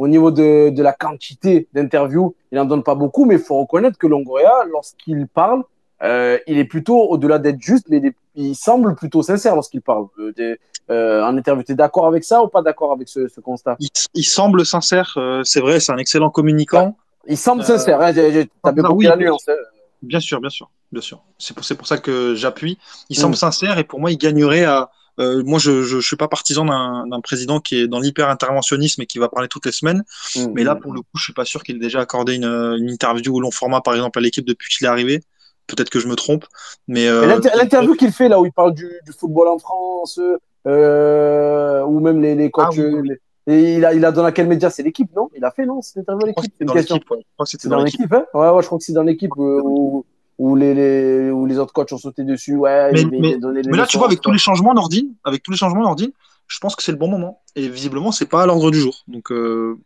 au 0.00 0.08
niveau 0.08 0.30
de, 0.30 0.70
de 0.70 0.82
la 0.82 0.94
quantité 0.94 1.68
d'interviews, 1.74 2.34
il 2.50 2.56
n'en 2.56 2.64
donne 2.64 2.82
pas 2.82 2.94
beaucoup, 2.94 3.26
mais 3.26 3.34
il 3.34 3.40
faut 3.40 3.60
reconnaître 3.60 3.98
que 3.98 4.06
Longoria, 4.06 4.50
lorsqu'il 4.72 5.26
parle, 5.28 5.62
euh, 6.02 6.38
il 6.46 6.56
est 6.56 6.64
plutôt, 6.64 6.98
au-delà 7.10 7.38
d'être 7.38 7.60
juste, 7.60 7.84
mais 7.90 7.98
il, 7.98 8.12
il 8.34 8.54
semble 8.54 8.94
plutôt 8.94 9.22
sincère 9.22 9.54
lorsqu'il 9.54 9.82
parle. 9.82 10.06
Euh, 10.18 10.32
des, 10.32 10.58
euh, 10.90 11.22
en 11.22 11.36
interview, 11.36 11.62
tu 11.64 11.72
es 11.72 11.74
d'accord 11.74 12.06
avec 12.06 12.24
ça 12.24 12.42
ou 12.42 12.48
pas 12.48 12.62
d'accord 12.62 12.92
avec 12.92 13.10
ce, 13.10 13.28
ce 13.28 13.42
constat? 13.42 13.76
Il, 13.78 13.90
il, 14.14 14.24
semble 14.24 14.64
sincère, 14.64 15.12
euh, 15.18 15.42
c'est 15.44 15.60
vrai, 15.60 15.80
c'est 15.80 15.92
un 15.92 15.98
excellent 15.98 16.30
communicant. 16.30 16.96
Il 17.26 17.36
semble 17.36 17.62
sincère, 17.62 18.00
hein, 18.00 18.14
tu 18.14 18.20
as 18.62 18.72
bien 18.72 18.82
compris 18.82 19.04
oui, 19.04 19.06
la 19.06 19.16
nuance. 19.16 19.46
Hein. 19.50 19.52
Bien 20.00 20.20
sûr, 20.20 20.40
bien 20.40 20.48
sûr, 20.48 20.70
bien 20.90 21.02
sûr. 21.02 21.22
C'est 21.36 21.54
pour, 21.54 21.66
pour 21.76 21.86
ça 21.86 21.98
que 21.98 22.34
j'appuie. 22.34 22.78
Il 23.10 23.18
mmh. 23.18 23.20
semble 23.20 23.36
sincère 23.36 23.76
et 23.76 23.84
pour 23.84 24.00
moi, 24.00 24.10
il 24.10 24.16
gagnerait 24.16 24.64
à, 24.64 24.88
euh, 25.18 25.42
moi, 25.44 25.58
je, 25.58 25.82
je 25.82 25.98
suis 25.98 26.16
pas 26.16 26.28
partisan 26.28 26.64
d'un 26.64 27.20
président 27.20 27.60
qui 27.60 27.80
est 27.80 27.88
dans 27.88 28.00
l'hyper 28.00 28.28
interventionnisme 28.28 29.02
et 29.02 29.06
qui 29.06 29.18
va 29.18 29.28
parler 29.28 29.48
toutes 29.48 29.66
les 29.66 29.72
semaines. 29.72 30.04
Mmh. 30.36 30.46
Mais 30.54 30.64
là, 30.64 30.76
pour 30.76 30.92
le 30.92 31.00
coup, 31.00 31.16
je 31.16 31.22
suis 31.24 31.32
pas 31.32 31.44
sûr 31.44 31.62
qu'il 31.62 31.76
ait 31.76 31.80
déjà 31.80 32.00
accordé 32.00 32.34
une, 32.34 32.44
une 32.44 32.88
interview 32.90 33.34
au 33.34 33.40
long 33.40 33.50
format, 33.50 33.80
par 33.80 33.94
exemple, 33.94 34.18
à 34.18 34.22
l'équipe 34.22 34.46
depuis 34.46 34.68
qu'il 34.74 34.86
est 34.86 34.90
arrivé. 34.90 35.20
Peut-être 35.66 35.90
que 35.90 36.00
je 36.00 36.08
me 36.08 36.16
trompe. 36.16 36.46
Mais, 36.88 37.06
l'inter- 37.26 37.50
L'interview 37.56 37.94
qu'il 37.94 38.12
fait 38.12 38.28
là 38.28 38.40
où 38.40 38.46
il 38.46 38.52
parle 38.52 38.74
du, 38.74 38.88
du 39.04 39.12
football 39.12 39.48
en 39.48 39.58
France, 39.58 40.18
euh, 40.66 41.82
ou 41.84 42.00
même 42.00 42.20
les, 42.20 42.34
les 42.34 42.50
coachs. 42.50 42.66
Ah 42.68 42.74
oui, 42.76 42.84
oui, 42.84 43.00
oui. 43.02 43.08
les- 43.08 43.20
Et 43.46 43.74
il 43.76 43.84
a, 43.84 43.94
il 43.94 44.04
a 44.04 44.12
dans 44.12 44.30
quel 44.32 44.46
média 44.48 44.68
C'est 44.70 44.82
l'équipe, 44.82 45.10
non? 45.16 45.28
Il 45.36 45.44
a 45.44 45.50
fait, 45.50 45.66
non 45.66 45.80
Cette 45.82 45.98
interview 45.98 46.24
à 46.24 46.28
l'équipe? 46.28 46.52
C'est 46.58 46.64
dans 46.64 46.74
l'équipe. 46.74 47.10
ouais. 47.10 47.18
Je 47.20 47.24
crois 47.34 47.44
que 47.46 47.50
c'était 47.50 47.62
C'est 47.62 47.68
dans 47.68 47.82
l'équipe, 47.82 48.12
hein? 48.12 48.24
Ouais, 48.34 48.48
ouais, 48.50 48.62
je 48.62 48.66
crois 48.66 48.78
que 48.78 48.84
c'est 48.84 48.92
dans 48.92 49.02
l'équipe 49.02 49.32
euh, 49.38 49.60
où, 49.64 50.04
où, 50.42 50.56
les, 50.56 50.72
les, 50.80 51.30
où 51.30 51.42
les 51.50 51.58
autres 51.58 51.72
coachs 51.72 51.92
ont 51.92 51.98
sauté 52.06 52.22
dessus. 52.24 52.56
Ouais, 52.56 52.90
Mais- 52.92 53.04
mais- 53.04 53.36
donné 53.36 53.62
les 53.62 53.70
Mais 53.70 53.76
là, 53.76 53.86
tu 53.86 53.98
vois, 53.98 54.06
avec 54.06 54.20
tous 54.20 54.32
les 54.32 54.38
changements 54.38 54.74
Nordine, 54.74 55.08
avec 55.24 55.42
tous 55.42 55.50
les 55.50 55.56
changements 55.62 55.82
Nordine, 55.82 56.12
je 56.46 56.58
pense 56.62 56.74
que 56.76 56.82
c'est 56.82 56.92
le 56.92 56.98
bon 56.98 57.08
moment. 57.08 57.42
Et 57.56 57.68
visiblement, 57.68 58.10
c'est 58.10 58.26
pas 58.34 58.42
à 58.42 58.46
l'ordre 58.46 58.70
du 58.70 58.80
jour. 58.80 58.96
Donc, 59.06 59.30
euh, 59.30 59.78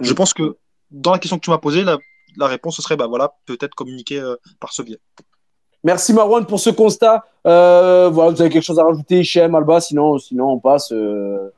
je 0.00 0.12
Mm. 0.12 0.14
pense 0.14 0.32
que 0.34 0.56
dans 0.90 1.12
la 1.12 1.18
question 1.18 1.38
que 1.38 1.44
tu 1.44 1.50
m'as 1.50 1.58
posée, 1.58 1.82
la, 1.82 1.96
la 2.36 2.46
réponse 2.46 2.76
ce 2.76 2.82
serait, 2.82 2.96
bah 2.96 3.06
voilà, 3.08 3.32
peut-être 3.46 3.74
communiquer 3.74 4.18
euh, 4.20 4.36
par 4.60 4.72
ce 4.72 4.82
biais. 4.82 5.00
Merci 5.84 6.12
Marwan 6.14 6.44
pour 6.46 6.60
ce 6.60 6.70
constat. 6.70 7.24
Euh, 7.46 8.08
voilà, 8.12 8.30
vous 8.32 8.40
avez 8.40 8.50
quelque 8.50 8.62
chose 8.70 8.78
à 8.78 8.84
rajouter, 8.84 9.20
Hichem, 9.20 9.54
Alba? 9.54 9.80
Sinon, 9.80 10.18
sinon 10.18 10.50
on 10.52 10.58
passe. 10.60 10.92
euh, 10.92 11.48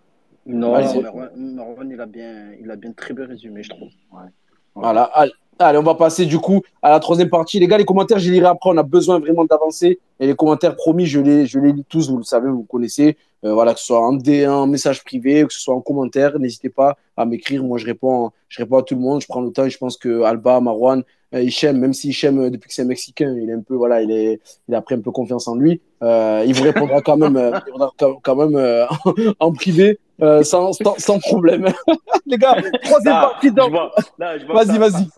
Non, 0.47 0.73
Marwan, 0.73 1.91
il 1.91 2.01
a 2.01 2.07
bien, 2.07 2.53
il 2.63 2.71
a 2.71 2.77
bien 2.77 2.93
très 2.93 3.13
bien 3.15 3.27
résumé, 3.27 3.63
je 3.63 3.71
trouve. 3.71 3.89
Ouais. 4.13 4.29
Voilà. 4.75 5.11
Allez, 5.59 5.79
on 5.79 5.83
va 5.83 5.95
passer 5.95 6.27
du 6.27 6.39
coup 6.39 6.63
à 6.83 6.91
la 6.91 7.01
troisième 7.01 7.29
partie. 7.29 7.59
Les 7.59 7.67
gars, 7.67 7.79
les 7.79 7.85
commentaires, 7.85 8.19
je 8.19 8.31
les 8.31 8.37
lirai 8.37 8.49
après. 8.49 8.71
On 8.71 8.77
a 8.77 8.83
besoin 8.83 9.19
vraiment 9.19 9.45
d'avancer. 9.45 9.99
Et 10.21 10.27
les 10.27 10.35
commentaires, 10.35 10.77
promis, 10.77 11.07
je 11.07 11.21
les, 11.21 11.47
je 11.47 11.59
les 11.59 11.73
lis 11.73 11.85
tous. 11.89 12.11
Vous 12.11 12.19
le 12.19 12.25
savez, 12.25 12.49
vous 12.49 12.65
connaissez. 12.65 13.17
Euh, 13.45 13.53
voilà, 13.53 13.75
que 13.75 13.81
ce 13.81 13.87
soit 13.87 14.01
en, 14.01 14.15
D, 14.15 14.47
en 14.47 14.67
message 14.67 15.05
privé, 15.05 15.45
que 15.47 15.53
ce 15.53 15.61
soit 15.61 15.75
en 15.75 15.81
commentaire, 15.81 16.39
n'hésitez 16.39 16.71
pas 16.71 16.97
à 17.17 17.27
m'écrire. 17.27 17.63
Moi, 17.63 17.79
je 17.79 17.85
réponds, 17.85 18.31
je 18.49 18.63
réponds 18.63 18.79
à 18.79 18.83
tout 18.83 18.95
le 18.95 19.01
monde. 19.01 19.21
Je 19.21 19.27
prends 19.27 19.43
le 19.43 19.51
temps. 19.51 19.65
Et 19.65 19.71
je 19.71 19.79
pense 19.79 19.97
que 19.97 20.23
Alba, 20.23 20.61
Marwan, 20.61 21.03
euh, 21.35 21.43
Hichem, 21.43 21.79
même 21.79 21.93
si 21.93 22.11
Hichem, 22.11 22.39
euh, 22.39 22.51
depuis 22.51 22.69
que 22.69 22.75
c'est 22.75 22.85
mexicain, 22.85 23.35
il 23.37 23.51
est 23.51 23.53
un 23.53 23.61
peu, 23.61 23.75
voilà, 23.75 24.03
il 24.03 24.11
est, 24.11 24.41
il 24.69 24.75
a 24.75 24.81
pris 24.81 24.95
un 24.95 25.01
peu 25.01 25.11
confiance 25.11 25.49
en 25.49 25.57
lui. 25.57 25.81
Euh, 26.03 26.45
il 26.47 26.55
vous 26.55 26.63
répondra 26.63 27.01
quand 27.01 27.17
même, 27.17 27.37
euh, 27.37 27.51
il 27.51 27.65
répondra 27.65 27.93
quand, 28.23 28.37
même 28.37 28.57
euh, 28.57 28.87
en 29.41 29.53
privé, 29.53 29.99
sans, 30.43 30.73
sans, 30.73 30.95
sans 30.99 31.19
problème. 31.19 31.69
les 32.27 32.39
gars, 32.39 32.57
troisième 32.83 33.15
partie. 33.15 33.51
Vas-y, 33.51 34.79
vas-y. 34.79 35.09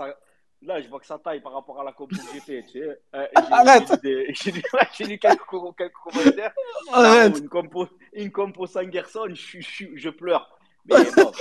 Là, 0.66 0.80
je 0.80 0.88
vois 0.88 0.98
que 0.98 1.06
ça 1.06 1.16
taille 1.16 1.40
par 1.40 1.52
rapport 1.52 1.80
à 1.80 1.84
la 1.84 1.94
j'ai 2.32 2.40
fait. 2.40 2.64
Tu 2.64 2.80
sais. 2.80 2.98
Euh, 3.14 3.26
Arrête. 3.52 3.88
J'ai 4.02 4.50
lu, 4.50 4.62
quelques, 5.18 5.44
quelques 5.78 5.92
commentaires. 6.02 6.52
Arrête. 6.92 7.34
Ah, 7.36 7.38
Une 7.38 7.48
compo, 7.48 7.86
une 8.12 8.32
compo 8.32 8.66
sans 8.66 8.90
Gerson, 8.90 9.28
je, 9.32 9.60
je, 9.60 9.84
je 9.94 10.10
pleure. 10.10 10.58
Mais 10.88 11.04
bon, 11.16 11.32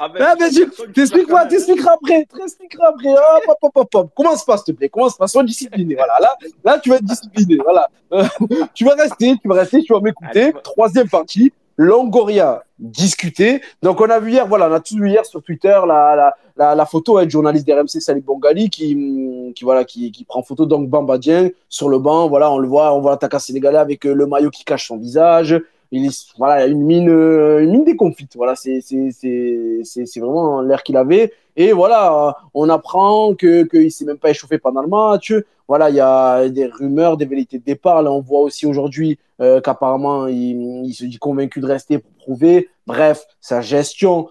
avec 0.00 0.22
Ah, 0.22 0.34
mais 0.38 0.50
tu 0.50 0.68
t'expliqueras 0.92 1.42
après, 1.94 2.26
t'expliqueras 2.26 2.88
après. 2.88 3.08
Hop, 3.10 3.44
hop, 3.48 3.56
hop, 3.62 3.72
hop, 3.76 3.94
hop. 3.94 4.14
Commence 4.16 4.44
pas, 4.44 4.56
s'il 4.56 4.74
te 4.74 4.78
plaît, 4.78 4.88
commence 4.88 5.16
pas, 5.16 5.28
sois 5.28 5.44
discipliné. 5.44 5.94
Voilà, 5.94 6.18
là, 6.20 6.36
là, 6.64 6.78
tu 6.80 6.90
vas 6.90 6.96
être 6.96 7.04
discipliné. 7.04 7.58
Voilà. 7.62 7.88
Euh, 8.12 8.24
tu 8.74 8.84
vas 8.84 8.94
rester, 8.94 9.36
tu 9.40 9.48
vas 9.48 9.54
rester, 9.54 9.82
tu 9.82 9.92
vas 9.92 10.00
m'écouter. 10.00 10.52
Troisième 10.64 11.08
partie, 11.08 11.52
Longoria 11.76 12.64
discuter. 12.78 13.60
Donc, 13.82 14.00
on 14.00 14.10
a 14.10 14.18
vu 14.18 14.32
hier, 14.32 14.46
voilà, 14.46 14.68
on 14.68 14.72
a 14.72 14.80
tous 14.80 14.96
vu 14.96 15.10
hier 15.10 15.24
sur 15.24 15.42
Twitter 15.42 15.78
la, 15.86 16.34
la, 16.56 16.74
la, 16.74 16.86
photo 16.86 17.18
hein, 17.18 17.24
du 17.24 17.30
journaliste 17.30 17.66
d'RMC, 17.66 18.00
Salih 18.00 18.20
Bongali, 18.20 18.68
qui, 18.70 18.94
hum, 18.94 19.54
qui, 19.54 19.64
voilà, 19.64 19.84
qui, 19.84 20.10
qui 20.10 20.24
prend 20.24 20.42
photo 20.42 20.66
donc 20.66 20.88
Bamba 20.88 21.18
Dieng 21.18 21.50
sur 21.68 21.88
le 21.88 21.98
banc. 21.98 22.28
Voilà, 22.28 22.50
on 22.50 22.58
le 22.58 22.68
voit, 22.68 22.92
on 22.94 23.00
voit 23.00 23.12
l'attaquant 23.12 23.38
sénégalais 23.38 23.78
avec 23.78 24.04
euh, 24.06 24.14
le 24.14 24.26
maillot 24.26 24.50
qui 24.50 24.64
cache 24.64 24.88
son 24.88 24.96
visage. 24.96 25.60
Il 25.94 26.06
est, 26.06 26.26
voilà, 26.38 26.66
une 26.66 26.82
mine, 26.82 27.10
euh, 27.10 27.62
une 27.62 27.70
mine 27.70 27.84
déconfite. 27.84 28.34
Voilà, 28.34 28.54
c'est, 28.56 28.80
vraiment 30.16 30.62
l'air 30.62 30.82
qu'il 30.82 30.96
avait. 30.96 31.34
Et 31.54 31.72
voilà, 31.72 32.28
euh, 32.28 32.32
on 32.54 32.70
apprend 32.70 33.34
que 33.34 33.64
qu'il 33.64 33.92
s'est 33.92 34.06
même 34.06 34.16
pas 34.16 34.30
échauffé 34.30 34.56
pendant 34.56 34.80
le 34.80 34.88
match. 34.88 35.34
Voilà, 35.68 35.90
il 35.90 35.96
y 35.96 36.00
a 36.00 36.48
des 36.48 36.64
rumeurs, 36.64 37.18
des 37.18 37.26
velléités 37.26 37.58
de 37.58 37.64
départ. 37.64 38.02
Là, 38.02 38.10
on 38.10 38.20
voit 38.20 38.40
aussi 38.40 38.64
aujourd'hui 38.64 39.18
euh, 39.42 39.60
qu'apparemment 39.60 40.28
il, 40.28 40.94
se 40.94 41.04
dit 41.04 41.18
convaincu 41.18 41.60
de 41.60 41.66
rester 41.66 41.98
pour 41.98 42.12
prouver. 42.12 42.70
Bref, 42.86 43.26
sa 43.40 43.60
gestion 43.60 44.28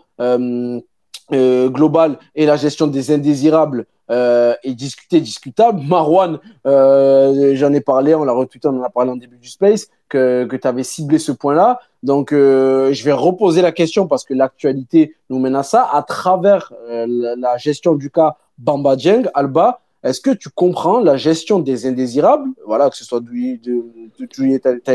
globale 1.31 2.17
et 2.35 2.45
la 2.45 2.57
gestion 2.57 2.87
des 2.87 3.11
indésirables 3.11 3.85
euh, 4.11 4.53
est 4.63 4.73
discutée, 4.73 5.21
discutable. 5.21 5.81
Marwan, 5.81 6.39
euh, 6.67 7.55
j'en 7.55 7.73
ai 7.73 7.81
parlé, 7.81 8.13
on 8.13 8.23
l'a 8.23 8.33
retweeté, 8.33 8.67
on 8.67 8.79
en 8.79 8.83
a 8.83 8.89
parlé 8.89 9.11
en 9.11 9.15
début 9.15 9.37
du 9.37 9.49
space, 9.49 9.87
que, 10.09 10.45
que 10.45 10.55
tu 10.55 10.67
avais 10.67 10.83
ciblé 10.83 11.17
ce 11.17 11.31
point-là. 11.31 11.79
Donc, 12.03 12.33
euh, 12.33 12.91
je 12.93 13.03
vais 13.03 13.13
reposer 13.13 13.61
la 13.61 13.71
question 13.71 14.07
parce 14.07 14.25
que 14.25 14.33
l'actualité 14.33 15.15
nous 15.29 15.39
mène 15.39 15.55
à 15.55 15.63
ça. 15.63 15.89
À 15.91 16.03
travers 16.03 16.73
euh, 16.89 17.05
la, 17.07 17.35
la 17.35 17.57
gestion 17.57 17.95
du 17.95 18.09
cas 18.09 18.37
Bamba 18.57 18.95
Dieng, 18.95 19.23
Alba, 19.33 19.79
est-ce 20.03 20.19
que 20.21 20.31
tu 20.31 20.49
comprends 20.49 20.99
la 20.99 21.17
gestion 21.17 21.59
des 21.59 21.85
indésirables 21.85 22.49
Voilà, 22.65 22.89
que 22.89 22.95
ce 22.97 23.05
soit 23.05 23.21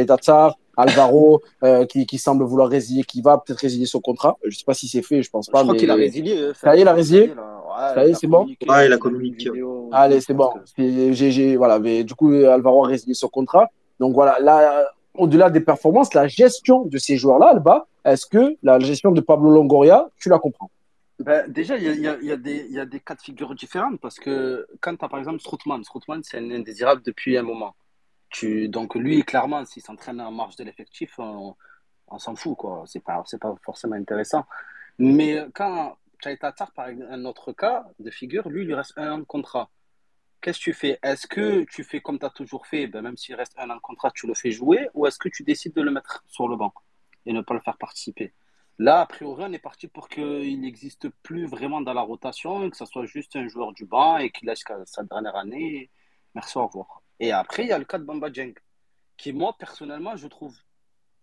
Tatsar, 0.07 0.57
Alvaro, 0.77 1.43
euh, 1.65 1.87
qui, 1.87 2.07
qui 2.07 2.19
semble 2.19 2.45
vouloir 2.45 2.69
résilier, 2.69 3.03
qui 3.05 3.23
va 3.23 3.39
peut-être 3.39 3.61
résilier 3.61 3.87
son 3.87 4.01
contrat. 4.01 4.37
Je 4.45 4.57
sais 4.57 4.65
pas 4.65 4.74
si 4.74 4.89
c'est 4.89 5.03
fait, 5.03 5.23
je 5.23 5.31
pense 5.31 5.47
Je 5.47 5.51
pas. 5.53 5.62
crois 5.62 5.73
mais- 5.73 5.78
qu'il 5.78 5.91
a 5.91 5.95
résilié. 5.95 6.37
euh, 6.39 6.53
Ça 6.55 6.74
y 6.74 6.78
est, 6.78 6.83
il 6.83 6.89
a 6.89 6.93
résilié. 6.93 7.33
Ça 7.95 8.07
y 8.07 8.11
est, 8.11 8.15
c'est 8.15 8.27
bon 8.27 8.47
Ouais, 8.69 8.87
il 8.87 8.93
a 8.93 8.97
mis 8.97 8.99
communiqué, 8.99 9.51
vidéo. 9.51 9.89
Allez, 9.93 10.16
Je 10.20 10.24
c'est 10.27 10.35
bon. 10.35 10.51
que- 10.77 11.12
j'ai- 11.12 11.57
voilà, 11.57 11.78
mais 11.78 12.05
du 12.05 12.15
coup, 12.15 12.33
Alvaro 12.33 12.85
a 12.85 12.89
résilié 12.89 13.15
son 13.15 13.28
contrat. 13.28 13.69
Donc 14.01 14.15
voilà, 14.15 14.39
là, 14.41 14.87
au-delà 15.15 15.51
des 15.51 15.61
performances, 15.61 16.12
la 16.15 16.27
gestion 16.28 16.85
de 16.85 16.99
ces 16.99 17.16
joueurs-là, 17.16 17.49
Alba, 17.49 17.87
est-ce 18.05 18.27
que 18.27 18.57
la 18.62 18.78
gestion 18.78 19.12
de 19.12 19.20
Pablo 19.20 19.51
Longoria, 19.51 20.09
tu 20.19 20.28
la 20.28 20.39
comprends? 20.39 20.70
Ben, 21.18 21.51
déjà, 21.51 21.78
il 21.78 21.84
y 22.01 22.09
a, 22.09 22.36
des- 22.36 22.66
y 22.68 22.78
a 22.78 22.84
des 22.84 23.01
cas 23.01 23.14
de 23.14 23.22
figure 23.22 23.55
différents 23.55 23.97
parce 23.97 24.18
que 24.18 24.66
quand 24.80 24.94
tu 24.97 25.05
as 25.05 25.09
par 25.09 25.18
exemple 25.18 25.40
Strootman, 25.40 25.82
Strootman 25.82 26.22
c'est 26.22 26.38
un 26.38 26.51
indésirable 26.51 27.02
depuis 27.02 27.38
un 27.38 27.43
moment. 27.43 27.74
Tu, 28.28 28.68
donc 28.68 28.94
lui, 28.94 29.22
clairement, 29.24 29.64
s'il 29.64 29.82
s'entraîne 29.82 30.20
en 30.20 30.30
marge 30.30 30.56
de 30.56 30.64
l'effectif, 30.64 31.18
on, 31.18 31.56
s'en 32.18 32.36
fout, 32.36 32.56
quoi. 32.56 32.84
C'est 32.86 33.02
pas, 33.02 33.22
pas 33.40 33.55
forcément 33.64 33.97
intéressant. 33.97 34.44
Mais 34.98 35.47
quand 35.55 35.97
Chai 36.22 36.36
Tatar, 36.36 36.72
par 36.72 36.88
exemple, 36.88 37.12
un 37.12 37.24
autre 37.24 37.52
cas 37.52 37.86
de 37.98 38.10
figure, 38.10 38.48
lui, 38.48 38.62
il 38.62 38.66
lui 38.66 38.74
reste 38.74 38.93
un 38.97 39.12
an 39.12 39.18
de 39.18 39.24
contrat. 39.24 39.70
Qu'est-ce 40.40 40.59
que 40.59 40.64
tu 40.64 40.74
fais? 40.74 40.98
Est-ce 41.02 41.26
que 41.26 41.64
tu 41.64 41.82
fais 41.82 42.01
comme 42.01 42.18
tu 42.18 42.26
as 42.26 42.30
toujours 42.30 42.66
fait, 42.66 42.86
ben, 42.88 43.02
même 43.02 43.16
s'il 43.16 43.34
reste 43.34 43.55
un 43.59 43.70
an 43.70 43.76
de 43.76 43.80
contrat, 43.80 44.10
tu 44.14 44.26
le 44.26 44.34
fais 44.34 44.51
jouer, 44.51 44.88
ou 44.94 45.06
est-ce 45.06 45.18
que 45.18 45.28
tu 45.28 45.43
décides 45.44 45.74
de 45.74 45.82
le 45.82 45.90
mettre 45.90 46.22
sur 46.26 46.47
le 46.48 46.56
banc 46.56 46.72
et 47.24 47.32
ne 47.32 47.40
pas 47.40 47.55
le 47.55 47.60
faire 47.60 47.78
participer? 47.78 48.32
Là, 48.78 49.01
a 49.01 49.07
priori, 49.07 49.44
on 49.47 49.53
est 49.53 49.59
parti 49.59 49.89
pour 49.89 50.09
qu'il 50.09 50.61
n'existe 50.61 51.09
plus 51.23 51.47
vraiment 51.47 51.81
dans 51.81 51.94
la 51.94 52.03
rotation, 52.03 52.69
que 52.69 52.77
ce 52.77 52.85
soit 52.85 53.07
juste 53.07 53.35
un 53.35 53.48
joueur 53.48 53.73
du 53.73 53.86
banc 53.86 54.19
et 54.19 54.31
qu'il 54.31 54.48
laisse 54.48 54.65
sa 54.85 55.03
dernière 55.03 55.36
année. 55.36 55.90
Merci, 56.35 56.59
au 56.59 56.66
revoir. 56.66 57.03
Et 57.19 57.32
après, 57.32 57.65
il 57.65 57.69
y 57.69 57.73
a 57.73 57.78
le 57.78 57.86
cas 57.86 57.98
de 57.98 58.05
Bamba 58.05 58.28
Dieng, 58.28 58.53
qui, 59.16 59.32
moi, 59.32 59.57
personnellement, 59.59 60.16
je 60.16 60.28
trouve, 60.28 60.55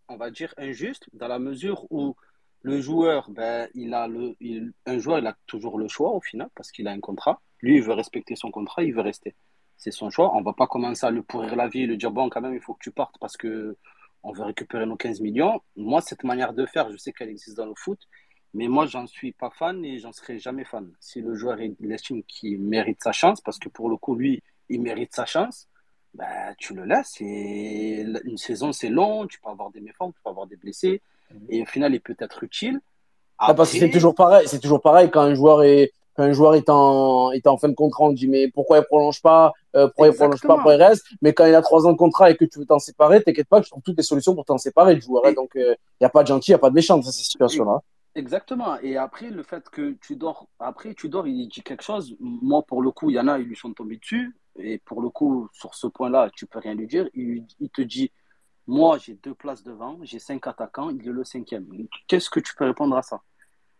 on 0.07 0.17
va 0.17 0.31
dire, 0.31 0.53
injuste, 0.57 1.07
dans 1.13 1.27
la 1.27 1.37
mesure 1.37 1.85
où 1.91 2.15
le 2.63 2.81
joueur, 2.81 3.29
ben, 3.29 3.69
il 3.75 3.93
a 3.93 4.07
le, 4.07 4.35
un 4.87 4.97
joueur, 4.97 5.19
il 5.19 5.27
a 5.27 5.37
toujours 5.45 5.77
le 5.77 5.87
choix 5.87 6.11
au 6.11 6.21
final, 6.21 6.49
parce 6.55 6.71
qu'il 6.71 6.87
a 6.87 6.91
un 6.91 6.99
contrat. 6.99 7.39
Lui, 7.61 7.75
il 7.75 7.83
veut 7.83 7.93
respecter 7.93 8.35
son 8.35 8.49
contrat, 8.49 8.83
il 8.83 8.95
veut 8.95 9.01
rester. 9.01 9.35
C'est 9.77 9.91
son 9.91 10.09
choix. 10.09 10.35
On 10.35 10.41
va 10.41 10.53
pas 10.53 10.65
commencer 10.65 11.05
à 11.05 11.11
lui 11.11 11.21
pourrir 11.21 11.55
la 11.55 11.67
vie 11.67 11.81
et 11.81 11.85
lui 11.85 11.97
dire, 11.97 12.11
bon, 12.11 12.29
quand 12.29 12.41
même, 12.41 12.55
il 12.55 12.61
faut 12.61 12.73
que 12.73 12.83
tu 12.83 12.91
partes 12.91 13.17
parce 13.19 13.37
que 13.37 13.77
on 14.23 14.31
veut 14.31 14.43
récupérer 14.43 14.85
nos 14.85 14.95
15 14.95 15.21
millions. 15.21 15.61
Moi, 15.75 16.01
cette 16.01 16.23
manière 16.23 16.53
de 16.53 16.65
faire, 16.65 16.89
je 16.91 16.97
sais 16.97 17.11
qu'elle 17.11 17.29
existe 17.29 17.57
dans 17.57 17.65
le 17.65 17.75
foot, 17.75 17.99
mais 18.53 18.67
moi, 18.67 18.85
j'en 18.85 19.07
suis 19.07 19.31
pas 19.31 19.49
fan 19.49 19.83
et 19.83 19.99
j'en 19.99 20.11
serai 20.11 20.39
jamais 20.39 20.63
fan. 20.63 20.91
Si 20.99 21.21
le 21.21 21.35
joueur 21.35 21.57
estime 21.59 22.23
qu'il 22.23 22.61
mérite 22.61 23.01
sa 23.03 23.11
chance, 23.11 23.41
parce 23.41 23.59
que 23.59 23.69
pour 23.69 23.89
le 23.89 23.97
coup, 23.97 24.15
lui, 24.15 24.41
il 24.69 24.81
mérite 24.81 25.13
sa 25.13 25.25
chance, 25.25 25.67
ben, 26.13 26.53
tu 26.57 26.73
le 26.73 26.85
laisses. 26.85 27.19
Et 27.19 28.01
une 28.23 28.37
saison, 28.37 28.71
c'est 28.71 28.89
long, 28.89 29.27
tu 29.27 29.39
peux 29.39 29.49
avoir 29.49 29.71
des 29.71 29.81
méformes, 29.81 30.13
tu 30.13 30.21
peux 30.23 30.29
avoir 30.29 30.47
des 30.47 30.55
blessés, 30.55 31.01
et 31.49 31.61
au 31.61 31.65
final, 31.65 31.93
il 31.93 31.99
peut 31.99 32.15
être 32.19 32.43
utile. 32.43 32.79
Ah, 33.39 33.53
parce 33.53 33.71
que 33.71 33.79
c'est 33.79 33.89
toujours 33.89 34.15
pareil. 34.15 34.47
C'est 34.47 34.59
toujours 34.59 34.81
pareil 34.81 35.09
quand 35.09 35.21
un 35.21 35.33
joueur 35.33 35.63
est 35.63 35.91
quand 36.15 36.23
un 36.23 36.31
joueur 36.33 36.55
est 36.55 36.69
en, 36.69 37.31
est 37.31 37.47
en 37.47 37.57
fin 37.57 37.69
de 37.69 37.73
contrat, 37.75 38.05
on 38.05 38.11
dit 38.13 38.27
mais 38.27 38.49
pourquoi 38.49 38.79
il 38.79 38.83
prolonge 38.85 39.21
pas, 39.21 39.51
euh, 39.75 39.87
pourquoi 39.87 40.07
il 40.07 40.13
prolonge 40.15 40.41
pas, 40.41 40.53
pourquoi 40.55 40.75
il 40.75 40.83
reste? 40.83 41.05
Mais 41.21 41.33
quand 41.33 41.45
il 41.45 41.55
a 41.55 41.61
trois 41.61 41.85
ans 41.87 41.91
de 41.91 41.97
contrat 41.97 42.29
et 42.31 42.37
que 42.37 42.45
tu 42.45 42.59
veux 42.59 42.65
t'en 42.65 42.79
séparer, 42.79 43.23
t'inquiète 43.23 43.47
pas, 43.47 43.59
que 43.59 43.65
je 43.65 43.71
trouve 43.71 43.83
toutes 43.83 43.97
les 43.97 44.03
solutions 44.03 44.35
pour 44.35 44.45
t'en 44.45 44.57
séparer 44.57 44.95
du 44.95 45.01
joueur. 45.01 45.25
hein. 45.25 45.31
Et- 45.31 45.35
Donc 45.35 45.51
il 45.55 45.75
n'y 46.01 46.05
a 46.05 46.09
pas 46.09 46.23
de 46.23 46.27
gentil, 46.27 46.51
il 46.51 46.53
n'y 46.53 46.55
a 46.55 46.59
pas 46.59 46.69
de 46.69 46.75
méchant 46.75 46.97
dans 46.97 47.03
ces 47.03 47.23
situations-là. 47.23 47.81
Exactement. 48.15 48.79
Et 48.81 48.95
après, 48.95 49.31
le 49.31 49.41
fait 49.41 49.67
que 49.69 49.95
tu 49.99 50.15
dors, 50.15 50.47
après, 50.59 50.93
tu 50.93 51.09
dors, 51.09 51.25
il 51.27 51.47
dit 51.47 51.63
quelque 51.63 51.81
chose. 51.83 52.15
Moi, 52.19 52.61
pour 52.61 52.83
le 52.83 52.91
coup, 52.91 53.09
il 53.09 53.15
y 53.15 53.19
en 53.19 53.27
a, 53.27 53.39
ils 53.39 53.45
lui 53.47 53.55
sont 53.55 53.73
tombés 53.73 53.97
dessus. 53.97 54.35
Et 54.55 54.77
pour 54.77 55.01
le 55.01 55.09
coup, 55.09 55.49
sur 55.51 55.73
ce 55.73 55.87
point-là, 55.87 56.29
tu 56.35 56.45
peux 56.45 56.59
rien 56.59 56.75
lui 56.75 56.85
dire. 56.85 57.09
Il, 57.15 57.43
il 57.59 57.69
te 57.71 57.81
dit, 57.81 58.11
moi, 58.67 58.99
j'ai 58.99 59.15
deux 59.15 59.33
places 59.33 59.63
devant, 59.63 59.97
j'ai 60.03 60.19
cinq 60.19 60.45
attaquants, 60.45 60.91
il 60.91 61.07
est 61.07 61.11
le 61.11 61.23
cinquième. 61.23 61.65
Qu'est-ce 62.07 62.29
que 62.29 62.39
tu 62.39 62.53
peux 62.55 62.65
répondre 62.65 62.95
à 62.95 63.01
ça? 63.01 63.19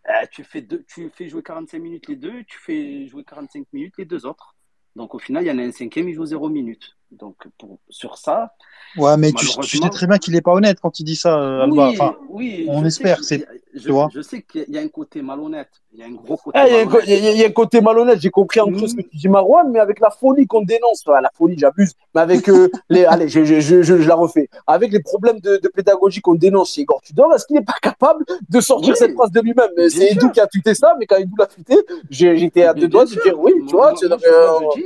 Euh, 0.10 0.26
tu 0.32 0.44
fais 0.44 0.62
deux, 0.62 0.84
tu 0.88 1.10
fais 1.16 1.30
jouer 1.30 1.42
45 1.44 1.80
minutes 1.80 2.08
les 2.08 2.16
deux, 2.16 2.44
tu 2.46 2.60
fais 2.60 3.08
jouer 3.08 3.24
45 3.24 3.66
minutes 3.72 3.94
les 3.98 4.06
deux 4.06 4.26
autres. 4.26 4.56
Donc, 4.96 5.16
au 5.16 5.20
final, 5.20 5.44
il 5.44 5.48
y 5.48 5.52
en 5.52 5.58
a 5.58 5.64
un 5.64 5.72
cinquième, 5.72 6.08
il 6.10 6.14
joue 6.14 6.26
zéro 6.26 6.50
minute. 6.50 6.96
Donc, 7.12 7.48
pour, 7.58 7.80
sur 7.90 8.18
ça, 8.18 8.54
Ouais, 8.98 9.18
mais 9.18 9.32
tu, 9.32 9.48
tu 9.62 9.78
sais 9.78 9.90
très 9.90 10.06
bien 10.08 10.18
qu'il 10.18 10.36
est 10.36 10.42
pas 10.42 10.54
honnête 10.54 10.80
quand 10.82 11.00
il 11.00 11.04
dit 11.04 11.16
ça, 11.16 11.40
euh, 11.40 11.62
Alba. 11.62 11.88
oui, 11.90 11.94
Enfin, 11.94 12.18
oui, 12.30 12.66
on 12.70 12.86
espère, 12.86 13.24
sais 13.24 13.46
je, 13.76 13.92
je 14.14 14.22
sais 14.22 14.42
qu'il 14.44 14.66
y 14.70 14.78
a 14.78 14.82
un 14.82 14.88
côté 14.88 15.22
malhonnête. 15.22 15.70
Il 15.94 16.00
y 16.00 16.04
a 16.04 16.06
un 16.06 16.12
gros 16.12 16.38
côté 16.38 16.60
Eh, 16.64 16.68
Il 16.70 16.74
y, 16.74 16.78
a 16.78 16.82
un 16.82 16.86
co- 16.86 16.92
malhonnête. 16.98 17.08
il 17.20 17.24
y 17.24 17.28
a- 17.28 17.32
il 17.32 17.38
y 17.40 17.44
a 17.44 17.48
un 17.48 17.52
côté 17.52 17.82
malhonnête, 17.82 18.20
j'ai 18.22 18.30
compris 18.30 18.60
entre 18.60 18.72
Mhm. 18.82 18.88
ce 18.88 18.96
que 18.96 19.02
tu 19.02 19.18
dis 19.18 19.28
Marouane, 19.30 19.72
mais 19.72 19.80
avec 19.80 20.00
la 20.00 20.10
folie 20.12 20.46
qu'on 20.48 20.62
dénonce, 20.64 21.04
la 21.08 21.30
folie, 21.34 21.58
j'abuse, 21.58 21.94
mais 22.14 22.22
avec 22.22 22.48
euh, 22.50 22.70
les, 22.90 23.06
allez, 23.06 23.28
je, 23.30 23.94
la 24.08 24.16
refais, 24.16 24.50
avec 24.68 24.92
les 24.92 25.02
problèmes 25.02 25.40
de, 25.40 25.58
de 25.58 25.68
pédagogie 25.70 26.22
qu'on 26.22 26.36
dénonce 26.36 26.74
chez 26.74 26.82
Igor 26.82 27.02
Tudor, 27.02 27.34
est-ce 27.34 27.46
qu'il 27.46 27.56
n'est 27.56 27.64
pas 27.64 27.78
capable 27.82 28.26
de 28.50 28.60
sortir 28.62 28.90
Oui. 28.92 28.98
cette 28.98 29.14
phrase 29.14 29.32
de 29.32 29.42
lui-même? 29.42 29.70
C'est. 29.90 30.12
Edu 30.12 30.32
qui 30.32 30.40
a 30.40 30.48
tweeté 30.48 30.74
ça, 30.76 30.96
mais 31.00 31.06
quand 31.06 31.18
Edu 31.18 31.34
l'a 31.38 31.48
tweeté, 31.48 31.78
j'étais 32.10 32.64
à 32.64 32.74
deux 32.74 32.88
doigts 32.88 33.06
de 33.06 33.10
sûr. 33.10 33.24
dire 33.24 33.40
oui, 33.40 33.54
tu 33.68 33.76
vois. 33.76 33.92
moi- 33.94 34.18
euh, 34.28 34.60
dis, 34.76 34.84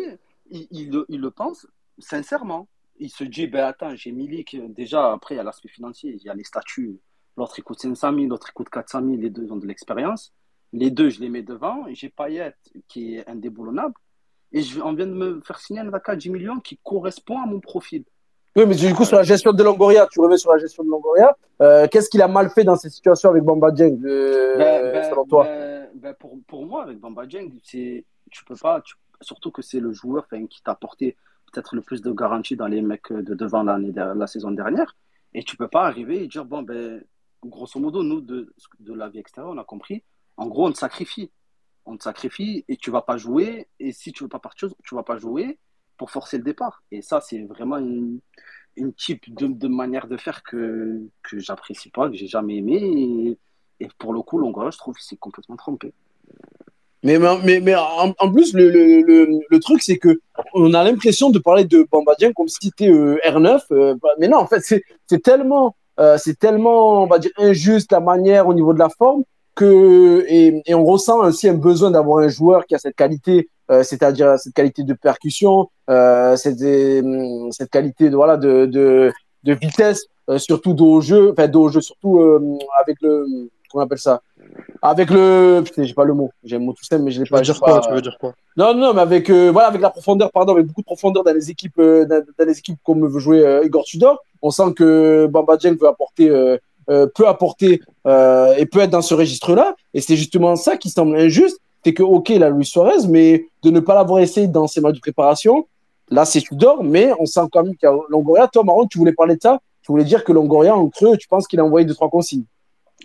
il, 0.72 1.03
il 1.09 1.19
le- 1.22 1.31
pense 1.31 1.68
sincèrement. 1.99 2.68
Il 2.99 3.09
se 3.11 3.23
dit, 3.23 3.45
ben 3.47 3.65
attends, 3.65 3.95
j'ai 3.95 4.11
Milik. 4.11 4.57
Déjà, 4.73 5.11
après, 5.11 5.35
il 5.35 5.38
y 5.38 5.41
a 5.41 5.43
l'aspect 5.43 5.68
financier, 5.69 6.15
il 6.19 6.23
y 6.26 6.30
a 6.30 6.34
les 6.34 6.43
statuts. 6.43 6.97
L'autre, 7.38 7.53
il 7.57 7.64
coûte 7.64 7.80
500 7.80 8.14
000, 8.15 8.27
l'autre, 8.27 8.47
il 8.49 8.53
coûte 8.53 8.69
400 8.69 8.99
000. 9.05 9.11
Les 9.18 9.30
deux 9.30 9.51
ont 9.51 9.57
de 9.57 9.68
l'expérience. 9.68 10.34
Les 10.73 10.89
deux, 10.89 11.09
je 11.09 11.19
les 11.22 11.30
mets 11.30 11.43
devant. 11.43 11.85
J'ai 11.91 12.09
Payet, 12.09 12.53
qui 12.88 13.15
est 13.15 13.30
indéboulonnable. 13.30 13.93
Et 14.51 14.61
je, 14.61 14.81
on 14.81 14.93
vient 14.93 15.05
de 15.07 15.14
me 15.14 15.41
faire 15.41 15.59
signer 15.59 15.81
un 15.81 15.91
à 15.93 16.15
10 16.15 16.30
millions 16.30 16.59
qui 16.59 16.80
correspond 16.84 17.39
à 17.41 17.45
mon 17.45 17.59
profil. 17.59 18.03
Oui, 18.55 18.65
mais 18.65 18.76
du 18.76 18.91
coup, 18.95 19.05
sur 19.05 19.18
la 19.18 19.23
gestion 19.23 19.53
de 19.53 19.64
Longoria, 19.64 20.07
tu 20.11 20.19
reviens 20.19 20.38
sur 20.38 20.51
la 20.51 20.57
gestion 20.57 20.84
de 20.84 20.89
Longoria, 20.89 21.38
euh, 21.61 21.88
qu'est-ce 21.88 22.09
qu'il 22.09 22.23
a 22.23 22.27
mal 22.27 22.49
fait 22.49 22.64
dans 22.64 22.76
cette 22.76 22.91
situation 22.91 23.30
avec 23.30 23.43
Bamba 23.43 23.69
Dieng, 23.69 23.99
euh, 24.03 24.57
Ben, 24.57 24.91
ben, 24.93 25.03
selon 25.03 25.26
toi? 25.26 25.45
ben, 25.93 26.14
pour, 26.15 26.39
pour 26.47 26.65
moi, 26.65 26.84
avec 26.84 26.97
Bamba 26.99 27.27
Dieng, 27.27 27.49
tu 27.61 28.03
peux 28.47 28.55
pas, 28.55 28.81
tu- 28.81 28.95
surtout 29.22 29.51
que 29.51 29.61
c'est 29.61 29.80
le 29.80 29.93
joueur 29.93 30.27
qui 30.49 30.64
t'a 30.64 30.72
apporté 30.72 31.15
peut-être 31.51 31.76
le 31.76 31.81
plus 31.81 32.01
de 32.01 32.11
garanties 32.11 32.55
dans 32.55 32.68
les 32.68 32.81
mecs 32.81 33.14
de 33.14 33.35
devant 33.35 33.61
la 33.64 34.27
saison 34.27 34.49
dernière. 34.49 34.95
Et 35.35 35.43
tu 35.43 35.55
peux 35.55 35.68
pas 35.68 35.85
arriver 35.85 36.23
et 36.23 36.27
dire, 36.27 36.45
bon, 36.45 36.64
ben, 36.64 37.03
grosso 37.43 37.80
modo, 37.80 38.03
nous, 38.03 38.22
de, 38.22 38.53
de 38.80 38.93
la 38.93 39.09
vie 39.09 39.19
extérieure, 39.19 39.53
on 39.53 39.57
a 39.57 39.64
compris, 39.64 40.03
en 40.38 40.47
gros, 40.47 40.68
on 40.68 40.72
te 40.72 40.77
sacrifie. 40.77 41.31
On 41.85 41.97
te 41.97 42.03
sacrifie 42.03 42.65
et 42.68 42.77
tu 42.77 42.91
vas 42.91 43.01
pas 43.01 43.18
jouer. 43.18 43.68
Et 43.80 43.91
si 43.91 44.11
tu 44.11 44.23
veux 44.23 44.30
pas 44.30 44.39
partir, 44.39 44.69
tu 44.84 44.95
vas 44.95 45.03
pas 45.03 45.18
jouer 45.18 45.57
pour 45.97 46.11
forcer 46.11 46.38
le 46.38 46.43
départ. 46.43 46.84
Et 46.91 47.01
ça, 47.01 47.22
c'est 47.22 47.43
vraiment 47.43 47.77
une, 47.77 48.19
une 48.76 48.93
type 48.93 49.34
de, 49.34 49.47
de 49.47 49.68
manière 49.68 50.07
de 50.07 50.18
faire 50.18 50.43
que, 50.43 51.01
que 51.23 51.39
j'apprécie 51.39 51.89
pas, 51.89 52.09
que 52.09 52.15
j'ai 52.15 52.27
jamais 52.27 52.57
aimé. 52.57 53.38
Et, 53.80 53.88
pour 53.97 54.14
le 54.14 54.22
coup, 54.22 54.38
Longoria, 54.38 54.69
je 54.72 54.77
trouve 54.77 54.95
qu'il 54.95 55.05
s'est 55.05 55.18
complètement 55.18 55.55
trompé. 55.55 55.93
Mais, 57.03 57.18
mais, 57.43 57.59
mais 57.59 57.76
en, 57.76 58.14
en 58.18 58.31
plus, 58.31 58.53
le, 58.53 58.69
le, 58.69 59.39
le, 59.47 59.59
truc, 59.59 59.81
c'est 59.81 59.97
que 59.97 60.19
on 60.53 60.73
a 60.73 60.84
l'impression 60.84 61.30
de 61.30 61.39
parler 61.39 61.64
de 61.64 61.88
Bamba 61.89 62.15
Dieng 62.15 62.34
comme 62.34 62.47
si 62.47 62.57
c'était 62.61 62.89
euh, 62.89 63.18
R9. 63.23 63.61
euh, 63.72 63.95
bah, 64.01 64.09
mais 64.19 64.27
non, 64.27 64.38
en 64.38 64.47
fait, 64.47 64.61
c'est 64.61 65.23
tellement, 65.23 65.76
euh, 65.99 66.18
c'est 66.18 66.38
tellement, 66.38 67.03
on 67.03 67.07
va 67.07 67.19
dire, 67.19 67.32
injuste 67.38 67.91
la 67.91 67.99
manière 67.99 68.48
au 68.48 68.53
niveau 68.53 68.74
de 68.74 68.80
la 68.80 68.90
forme 68.90 69.24
que 69.56 70.24
et, 70.28 70.61
et 70.65 70.76
on 70.76 70.86
ressent 70.86 71.22
ainsi 71.24 71.49
un 71.49 71.56
besoin 71.56 71.90
d'avoir 71.91 72.19
un 72.19 72.28
joueur 72.28 72.65
qui 72.68 72.76
a 72.76 72.78
cette 72.78 72.95
qualité, 72.95 73.49
euh, 73.72 73.82
c'est-à-dire 73.84 74.38
cette 74.38 74.53
qualité 74.53 74.84
de 74.84 74.94
percussion, 74.94 75.69
euh, 75.90 76.36
cette, 76.36 76.61
euh, 76.61 77.49
cette 77.52 77.72
qualité 77.72 78.10
de 78.11 78.15
voilà 78.15 78.38
de, 78.38 78.68
de, 78.68 79.11
de 79.44 79.53
vitesse, 79.53 80.06
euh, 80.30 80.38
surtout 80.38 80.74
dos 80.74 80.94
au 80.94 81.02
jeu, 81.02 81.32
enfin 81.32 81.48
dos 81.48 81.64
au 81.64 81.69
jeu, 81.69 81.82
surtout 81.82 82.19
avec 82.80 82.98
le, 83.02 83.26
comment 83.72 83.84
on 83.84 83.86
appelle 83.86 83.98
ça, 83.98 84.22
avec 84.82 85.10
le, 85.10 85.61
putain, 85.64 85.84
j'ai 85.84 85.94
pas 85.94 86.06
le 86.06 86.14
mot, 86.14 86.30
j'ai 86.44 86.56
un 86.56 86.60
mot 86.60 86.74
tout 86.74 86.84
simple, 86.84 87.03
mais 87.03 87.11
je 87.11 87.24
l'ai 87.24 87.30
pas. 87.30 87.41
dire 87.41 87.60
pas- 87.60 87.80
quoi 87.80 87.82
Tu 87.88 87.94
veux 87.94 88.02
dire 88.02 88.18
quoi? 88.19 88.34
Non, 88.56 88.74
non, 88.74 88.94
mais 88.94 89.02
avec 89.02 89.30
euh, 89.30 89.49
voilà, 89.52 89.68
avec 89.68 89.82
la 89.82 89.90
profondeur, 89.90 90.32
pardon, 90.32 90.53
avec 90.53 90.65
beaucoup 90.65 90.82
de 90.82 90.86
profondeur 90.86 91.24
dans 91.24 91.34
les 91.34 91.49
équipes, 91.49 91.78
euh, 91.80 92.06
dans, 92.06 92.24
dans 92.38 92.45
les 92.45 92.57
équipes 92.57 92.80
comme 92.84 93.07
veut 93.07 93.19
jouer 93.19 93.45
euh, 93.45 93.65
Igor 93.65 93.84
Tudor. 93.84 94.19
On 94.41 94.52
sent 94.52 94.74
que 94.76 95.28
Bamba 95.28 95.57
Dieng 95.57 95.76
veut 95.80 95.88
apporter, 95.88 96.30
peut 96.88 97.28
apporter 97.28 97.82
et 98.06 98.65
peut 98.65 98.80
être 98.80 98.91
dans 98.91 99.02
ce 99.02 99.15
registre-là. 99.15 99.76
Et 99.95 100.02
c'est 100.02 100.15
justement 100.15 100.56
ça 100.56 100.78
qui 100.78 100.90
semble 100.91 101.18
injuste, 101.18 101.60
c'est 101.84 101.94
que 101.94 102.03
ok, 102.03 102.30
la 102.30 102.49
Luis 102.49 102.65
Suarez, 102.65 103.07
mais 103.10 103.48
de 103.64 103.72
ne 103.72 103.80
pas 103.80 103.95
l'avoir 103.95 104.19
essayé 104.19 104.48
dans 104.48 104.68
ses 104.68 104.80
matchs 104.80 104.95
de 104.95 105.02
préparation, 105.02 105.65
là 106.11 106.24
c'est 106.24 106.41
Tudor, 106.41 106.84
mais 106.84 107.11
on 107.19 107.26
sent 107.26 107.41
quand 107.52 107.64
même 107.64 107.76
qu'il 107.76 107.90
y 107.90 107.91
a 107.91 107.98
Longoria. 108.10 108.48
Toi, 108.48 108.64
Marron, 108.64 108.86
tu 108.86 108.99
voulais 108.99 109.14
parler 109.14 109.36
de 109.36 109.41
ça? 109.41 109.60
Tu 109.82 109.91
voulais 109.91 110.03
dire 110.03 110.24
que 110.24 110.32
Longoria 110.32 110.76
en 110.76 110.88
creux, 110.90 111.18
tu 111.18 111.28
penses 111.28 111.48
qu'il 111.48 111.60
a 111.60 111.65
envoyé 111.65 111.86
deux 111.86 111.95
trois 111.95 112.10
consignes? 112.10 112.44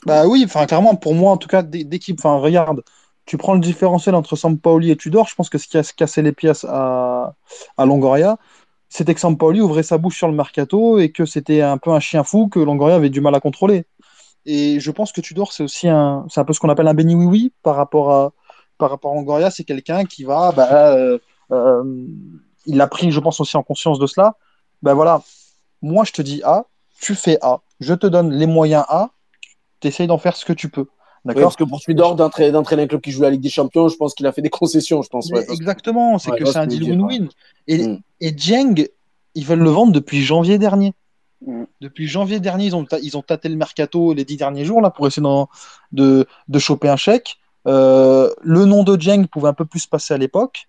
Bah 0.06 0.26
oui, 0.26 0.42
enfin 0.44 0.66
clairement, 0.66 0.96
pour 0.96 1.14
moi, 1.14 1.30
en 1.32 1.36
tout 1.36 1.48
cas, 1.48 1.62
d'é- 1.62 1.84
d'équipe, 1.84 2.18
enfin 2.18 2.36
regarde, 2.38 2.82
tu 3.24 3.36
prends 3.36 3.54
le 3.54 3.60
différentiel 3.60 4.14
entre 4.14 4.34
Sampaoli 4.36 4.90
et 4.90 4.96
Tudor, 4.96 5.28
je 5.28 5.34
pense 5.36 5.48
que 5.48 5.58
ce 5.58 5.68
qui 5.68 5.78
a 5.78 5.82
cassé 5.96 6.22
les 6.22 6.32
pièces 6.32 6.64
à, 6.68 7.34
à 7.76 7.86
Longoria, 7.86 8.36
c'était 8.88 9.14
que 9.14 9.20
Sampaoli 9.20 9.60
ouvrait 9.60 9.82
sa 9.84 9.98
bouche 9.98 10.16
sur 10.18 10.28
le 10.28 10.34
mercato 10.34 10.98
et 10.98 11.12
que 11.12 11.24
c'était 11.24 11.62
un 11.62 11.78
peu 11.78 11.90
un 11.92 12.00
chien 12.00 12.24
fou 12.24 12.48
que 12.48 12.58
Longoria 12.58 12.96
avait 12.96 13.10
du 13.10 13.20
mal 13.20 13.34
à 13.34 13.40
contrôler. 13.40 13.86
Et 14.46 14.80
je 14.80 14.90
pense 14.92 15.12
que 15.12 15.20
Tudor, 15.22 15.52
c'est 15.52 15.64
aussi 15.64 15.88
un, 15.88 16.26
un 16.36 16.44
peu 16.44 16.52
ce 16.54 16.60
qu'on 16.60 16.70
appelle 16.70 16.88
un 16.88 16.94
béni 16.94 17.14
oui-oui 17.14 17.52
par 17.62 17.76
rapport 17.76 18.12
à, 18.12 18.32
par 18.78 18.90
rapport 18.90 19.12
à 19.12 19.16
Longoria, 19.16 19.50
c'est 19.50 19.64
quelqu'un 19.64 20.04
qui 20.04 20.24
va, 20.24 20.52
bah, 20.52 20.94
euh, 20.96 21.18
euh, 21.52 22.06
il 22.66 22.80
a 22.80 22.86
pris, 22.86 23.10
je 23.10 23.20
pense 23.20 23.40
aussi 23.40 23.56
en 23.56 23.62
conscience 23.62 23.98
de 23.98 24.06
cela. 24.06 24.36
Ben 24.82 24.94
voilà, 24.94 25.22
moi 25.82 26.04
je 26.04 26.12
te 26.12 26.22
dis 26.22 26.42
A, 26.44 26.66
tu 27.00 27.14
fais 27.14 27.38
A, 27.42 27.60
je 27.80 27.94
te 27.94 28.06
donne 28.06 28.32
les 28.32 28.46
moyens 28.46 28.84
A, 28.88 29.10
tu 29.82 29.88
essayes 29.88 30.06
d'en 30.06 30.18
faire 30.18 30.36
ce 30.36 30.44
que 30.44 30.52
tu 30.54 30.68
peux. 30.70 30.86
Oui, 31.24 31.28
D'accord 31.34 31.42
parce 31.44 31.56
que 31.56 31.64
pour 31.64 31.78
Tudor 31.80 32.16
d'entraîner 32.16 32.56
un 32.82 32.86
club 32.86 33.00
qui 33.00 33.12
joue 33.12 33.22
la 33.22 33.30
Ligue 33.30 33.42
des 33.42 33.50
Champions, 33.50 33.88
je 33.88 33.96
pense 33.96 34.14
qu'il 34.14 34.26
a 34.26 34.32
fait 34.32 34.42
des 34.42 34.50
concessions, 34.50 35.02
je 35.02 35.08
pense. 35.08 35.28
Ouais, 35.30 35.44
parce 35.44 35.56
Exactement, 35.58 36.18
c'est 36.18 36.32
Ouais, 36.32 36.38
que 36.38 36.44
c'est 36.46 36.52
ce 36.52 36.58
un 36.58 36.66
deal 36.66 36.82
win-win. 36.82 37.28
Et, 37.68 37.86
Mm. 37.86 38.00
et 38.20 38.32
Dieng, 38.32 38.74
ils 39.34 39.44
veulent 39.44 39.60
le 39.60 39.70
vendre 39.70 39.92
depuis 39.92 40.22
janvier 40.22 40.58
dernier. 40.58 40.94
Mm. 41.46 41.64
Depuis 41.80 42.08
janvier 42.08 42.40
dernier, 42.40 42.66
ils 42.66 42.74
ont, 42.76 42.86
ils 43.02 43.16
ont 43.16 43.22
tâté 43.22 43.48
le 43.48 43.54
mercato 43.56 44.14
les 44.14 44.24
dix 44.24 44.36
derniers 44.36 44.64
jours 44.64 44.80
là, 44.80 44.90
pour 44.90 45.06
essayer 45.06 45.24
de, 45.92 46.26
de 46.48 46.58
choper 46.58 46.88
un 46.88 46.96
chèque. 46.96 47.36
Euh, 47.68 48.32
le 48.42 48.64
nom 48.64 48.82
de 48.82 48.96
Dieng 48.96 49.26
pouvait 49.26 49.48
un 49.48 49.54
peu 49.54 49.64
plus 49.64 49.86
passer 49.86 50.14
à 50.14 50.18
l'époque. 50.18 50.68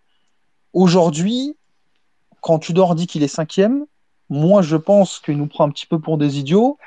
Aujourd'hui, 0.74 1.56
quand 2.42 2.60
Tudor 2.60 2.94
dit 2.96 3.08
qu'il 3.08 3.24
est 3.24 3.28
cinquième, 3.28 3.86
moi 4.30 4.62
je 4.62 4.76
pense 4.76 5.20
qu'il 5.20 5.38
nous 5.38 5.48
prend 5.48 5.66
un 5.66 5.70
petit 5.70 5.86
peu 5.88 6.00
pour 6.00 6.18
des 6.20 6.38
idiots. 6.40 6.78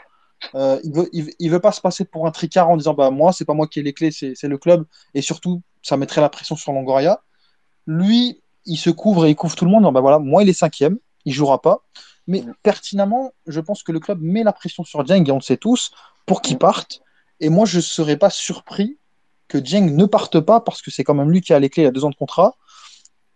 Euh, 0.54 0.78
il 0.84 0.92
veut, 0.92 1.08
il, 1.12 1.32
il 1.38 1.50
veut 1.50 1.60
pas 1.60 1.72
se 1.72 1.80
passer 1.80 2.04
pour 2.04 2.26
un 2.26 2.30
tricard 2.30 2.68
en 2.68 2.76
disant 2.76 2.94
bah 2.94 3.10
moi 3.10 3.32
c'est 3.32 3.44
pas 3.44 3.54
moi 3.54 3.66
qui 3.66 3.80
ai 3.80 3.82
les 3.82 3.92
clés, 3.92 4.10
c'est 4.10 4.42
le 4.42 4.58
club 4.58 4.84
et 5.14 5.22
surtout 5.22 5.62
ça 5.82 5.96
mettrait 5.96 6.20
la 6.20 6.28
pression 6.28 6.56
sur 6.56 6.72
Longoria. 6.72 7.22
Lui, 7.86 8.42
il 8.64 8.76
se 8.76 8.90
couvre 8.90 9.26
et 9.26 9.30
il 9.30 9.36
couvre 9.36 9.54
tout 9.54 9.64
le 9.64 9.70
monde. 9.70 9.82
disant, 9.82 9.92
bah 9.92 10.00
voilà, 10.00 10.18
moi 10.18 10.42
il 10.42 10.48
est 10.48 10.52
cinquième, 10.52 10.98
il 11.24 11.32
jouera 11.32 11.62
pas. 11.62 11.84
Mais 12.26 12.44
pertinemment, 12.62 13.32
je 13.46 13.60
pense 13.60 13.82
que 13.84 13.92
le 13.92 14.00
club 14.00 14.20
met 14.20 14.42
la 14.42 14.52
pression 14.52 14.84
sur 14.84 15.04
Dieng 15.04 15.24
et 15.24 15.30
on 15.30 15.36
le 15.36 15.42
sait 15.42 15.56
tous 15.56 15.92
pour 16.26 16.42
qu'il 16.42 16.58
parte. 16.58 17.02
Et 17.40 17.48
moi 17.48 17.66
je 17.66 17.80
serais 17.80 18.16
pas 18.16 18.30
surpris 18.30 18.98
que 19.48 19.58
Dieng 19.58 19.94
ne 19.94 20.04
parte 20.06 20.40
pas 20.40 20.60
parce 20.60 20.82
que 20.82 20.90
c'est 20.90 21.04
quand 21.04 21.14
même 21.14 21.30
lui 21.30 21.40
qui 21.40 21.52
a 21.54 21.60
les 21.60 21.70
clés, 21.70 21.84
il 21.84 21.86
a 21.86 21.92
deux 21.92 22.04
ans 22.04 22.10
de 22.10 22.16
contrat. 22.16 22.56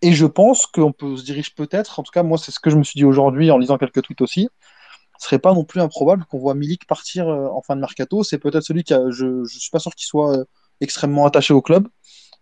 Et 0.03 0.13
je 0.13 0.27
pense 0.27 0.67
qu'on 0.67 0.93
peut 0.93 1.17
se 1.17 1.25
dirige 1.25 1.55
peut-être, 1.55 2.01
en 2.01 2.03
tout 2.03 2.11
cas 2.11 2.23
moi 2.23 2.39
c'est 2.39 2.51
ce 2.51 2.59
que 2.59 2.71
je 2.71 2.77
me 2.77 2.83
suis 2.83 2.99
dit 2.99 3.05
aujourd'hui 3.05 3.51
en 3.51 3.59
lisant 3.59 3.79
quelques 3.79 4.03
tweets 4.03 4.23
aussi, 4.23 4.49
ce 5.21 5.27
serait 5.27 5.39
pas 5.39 5.53
non 5.53 5.65
plus 5.65 5.81
improbable 5.83 6.25
qu'on 6.25 6.39
voit 6.39 6.55
Milik 6.55 6.87
partir 6.87 7.29
euh, 7.29 7.49
en 7.49 7.61
fin 7.63 7.77
de 7.77 7.81
mercato. 7.81 8.25
C'est 8.25 8.39
peut-être 8.39 8.63
celui 8.65 8.85
qui 8.85 8.95
a, 8.95 9.11
je, 9.11 9.45
je 9.45 9.59
suis 9.59 9.71
pas 9.71 9.79
sûr 9.79 9.95
qu'il 9.95 10.07
soit 10.07 10.35
euh, 10.37 10.45
extrêmement 10.81 11.27
attaché 11.27 11.53
au 11.55 11.61
club. 11.61 11.89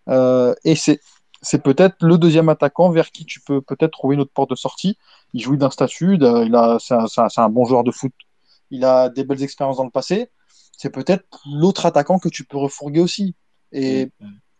Euh, 0.08 0.54
et 0.64 0.76
c'est, 0.76 1.00
c'est 1.42 1.60
peut-être 1.62 1.96
le 2.02 2.18
deuxième 2.18 2.48
attaquant 2.48 2.90
vers 2.90 3.10
qui 3.10 3.24
tu 3.26 3.40
peux 3.40 3.60
peut-être 3.60 3.90
trouver 3.90 4.14
une 4.14 4.20
autre 4.20 4.32
porte 4.32 4.50
de 4.50 4.54
sortie. 4.54 4.96
Il 5.34 5.42
jouit 5.42 5.58
d'un 5.58 5.70
statut, 5.70 6.14
il 6.14 6.54
a, 6.54 6.78
c'est, 6.80 6.94
un, 6.94 7.06
c'est 7.08 7.20
un- 7.20 7.28
c'est 7.28 7.40
un 7.40 7.48
bon 7.48 7.64
joueur 7.64 7.82
de 7.82 7.90
foot. 7.90 8.12
Il 8.70 8.84
a 8.84 9.08
des 9.08 9.24
belles 9.24 9.42
expériences 9.42 9.78
dans 9.78 9.84
le 9.84 9.90
passé. 9.90 10.30
C'est 10.76 10.90
peut-être 10.90 11.24
l'autre 11.52 11.84
attaquant 11.84 12.20
que 12.20 12.28
tu 12.28 12.44
peux 12.44 12.58
refourguer 12.58 13.00
aussi. 13.00 13.34
Et, 13.72 14.02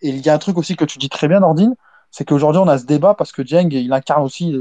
et 0.03 0.09
il 0.09 0.27
y 0.27 0.29
a 0.29 0.35
un 0.35 0.39
truc 0.39 0.59
aussi 0.59 0.75
que 0.77 0.85
tu 0.85 0.99
dis 0.99 1.09
très 1.09 1.29
bien, 1.29 1.41
Nordine, 1.41 1.77
c'est 2.11 2.25
qu'aujourd'hui 2.25 2.61
on 2.61 2.69
a 2.69 2.79
ce 2.79 2.85
débat 2.85 3.15
parce 3.15 3.31
que 3.31 3.43
Dieng, 3.43 3.69
il 3.71 3.93
incarne 3.93 4.25
aussi 4.25 4.55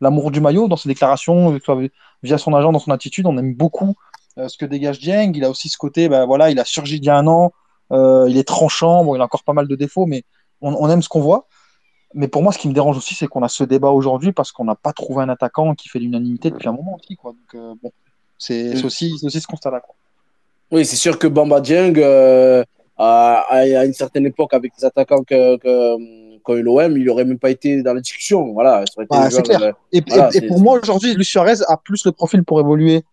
l'amour 0.00 0.30
du 0.30 0.40
maillot 0.40 0.68
dans 0.68 0.76
ses 0.76 0.88
déclarations, 0.88 1.52
que 1.52 1.58
ce 1.58 1.64
soit 1.64 1.80
via 2.22 2.38
son 2.38 2.54
agent, 2.54 2.72
dans 2.72 2.78
son 2.78 2.90
attitude. 2.90 3.26
On 3.26 3.36
aime 3.38 3.54
beaucoup 3.54 3.94
euh, 4.38 4.48
ce 4.48 4.56
que 4.56 4.64
dégage 4.66 4.98
Dieng. 5.00 5.32
Il 5.34 5.44
a 5.44 5.50
aussi 5.50 5.68
ce 5.68 5.76
côté, 5.76 6.08
bah, 6.08 6.24
voilà, 6.26 6.50
il 6.50 6.58
a 6.58 6.64
surgi 6.64 6.96
il 6.96 7.04
y 7.04 7.08
a 7.10 7.16
un 7.16 7.26
an, 7.26 7.52
euh, 7.92 8.26
il 8.28 8.36
est 8.38 8.44
tranchant, 8.46 9.04
bon, 9.04 9.14
il 9.16 9.20
a 9.20 9.24
encore 9.24 9.42
pas 9.44 9.52
mal 9.52 9.68
de 9.68 9.76
défauts, 9.76 10.06
mais 10.06 10.22
on, 10.60 10.74
on 10.74 10.88
aime 10.90 11.02
ce 11.02 11.08
qu'on 11.08 11.20
voit. 11.20 11.46
Mais 12.14 12.28
pour 12.28 12.42
moi, 12.42 12.52
ce 12.52 12.58
qui 12.58 12.68
me 12.68 12.74
dérange 12.74 12.96
aussi, 12.98 13.14
c'est 13.14 13.26
qu'on 13.26 13.42
a 13.42 13.48
ce 13.48 13.64
débat 13.64 13.88
aujourd'hui 13.88 14.32
parce 14.32 14.52
qu'on 14.52 14.64
n'a 14.64 14.74
pas 14.74 14.92
trouvé 14.92 15.22
un 15.22 15.28
attaquant 15.30 15.74
qui 15.74 15.88
fait 15.88 15.98
l'unanimité 15.98 16.50
depuis 16.50 16.68
un 16.68 16.72
moment 16.72 16.96
aussi. 16.96 17.16
Quoi. 17.16 17.32
Donc, 17.32 17.54
euh, 17.54 17.74
bon, 17.82 17.90
c'est 18.38 18.84
aussi, 18.84 19.16
c'est 19.18 19.26
aussi 19.26 19.40
ce 19.40 19.46
constat-là. 19.46 19.80
Oui, 20.70 20.84
c'est 20.84 20.96
sûr 20.96 21.18
que 21.18 21.26
Bamba 21.26 21.60
Dieng, 21.60 21.94
à, 22.02 22.64
à- 22.98 23.44
à 23.48 23.84
une 23.84 23.94
certaine 23.94 24.26
époque, 24.26 24.52
avec 24.52 24.72
les 24.78 24.84
attaquants 24.84 25.22
que, 25.24 25.56
que, 25.56 26.31
qu'a 26.44 26.54
eu 26.54 26.62
l'OM, 26.62 26.96
il 26.96 27.04
n'aurait 27.04 27.24
même 27.24 27.38
pas 27.38 27.50
été 27.50 27.82
dans 27.82 27.94
la 27.94 28.00
discussion. 28.00 28.52
Voilà, 28.52 28.84
ça 28.86 28.92
aurait 28.96 29.04
été 29.04 29.16
Bah, 29.16 29.30
c'est 29.30 29.42
clair. 29.42 29.74
Et, 29.92 30.02
Voilà, 30.06 30.30
et- 30.34 30.46
pour 30.46 30.60
moi, 30.60 30.78
aujourd'hui, 30.80 31.14
Luis 31.14 31.24
Suarez 31.24 31.62
a 31.68 31.76
plus 31.76 32.04
le 32.04 32.12
profil 32.12 32.44
pour 32.44 32.60
évoluer 32.60 33.04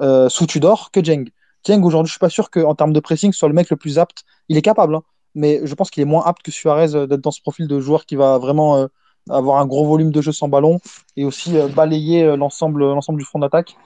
euh, 0.00 0.28
sous 0.28 0.46
Tudor 0.46 0.90
que 0.90 1.00
Dieng. 1.00 1.24
Dieng, 1.64 1.82
aujourd'hui, 1.82 2.08
je 2.08 2.12
suis 2.12 2.20
pas 2.20 2.28
sûr 2.28 2.50
qu'en 2.50 2.74
termes 2.74 2.92
de 2.92 3.00
pressing, 3.00 3.32
soit 3.32 3.48
le 3.48 3.54
mec 3.54 3.70
le 3.70 3.76
plus 3.76 3.98
apte. 3.98 4.24
Il 4.48 4.56
est 4.56 4.62
capable, 4.62 4.94
hein, 4.96 5.02
mais 5.34 5.60
je 5.64 5.74
pense 5.74 5.90
qu'il 5.90 6.02
est 6.02 6.06
moins 6.06 6.24
apte 6.24 6.42
que 6.42 6.50
Suarez 6.50 6.94
euh, 6.94 7.06
d'être 7.06 7.22
dans 7.22 7.30
ce 7.30 7.40
profil 7.40 7.66
de 7.66 7.80
joueur 7.80 8.06
qui 8.06 8.16
va 8.16 8.38
vraiment 8.38 8.76
euh, 8.76 8.86
avoir 9.30 9.58
un 9.60 9.66
gros 9.66 9.86
volume 9.86 10.10
de 10.10 10.20
jeu 10.20 10.32
sans 10.32 10.48
ballon 10.48 10.80
et 11.16 11.24
aussi 11.24 11.54
balayer 11.74 12.36
l'ensemble 12.36 12.84
l'ensemble 12.84 13.18
du 13.18 13.24
front 13.24 13.40
d'attaque. 13.40 13.76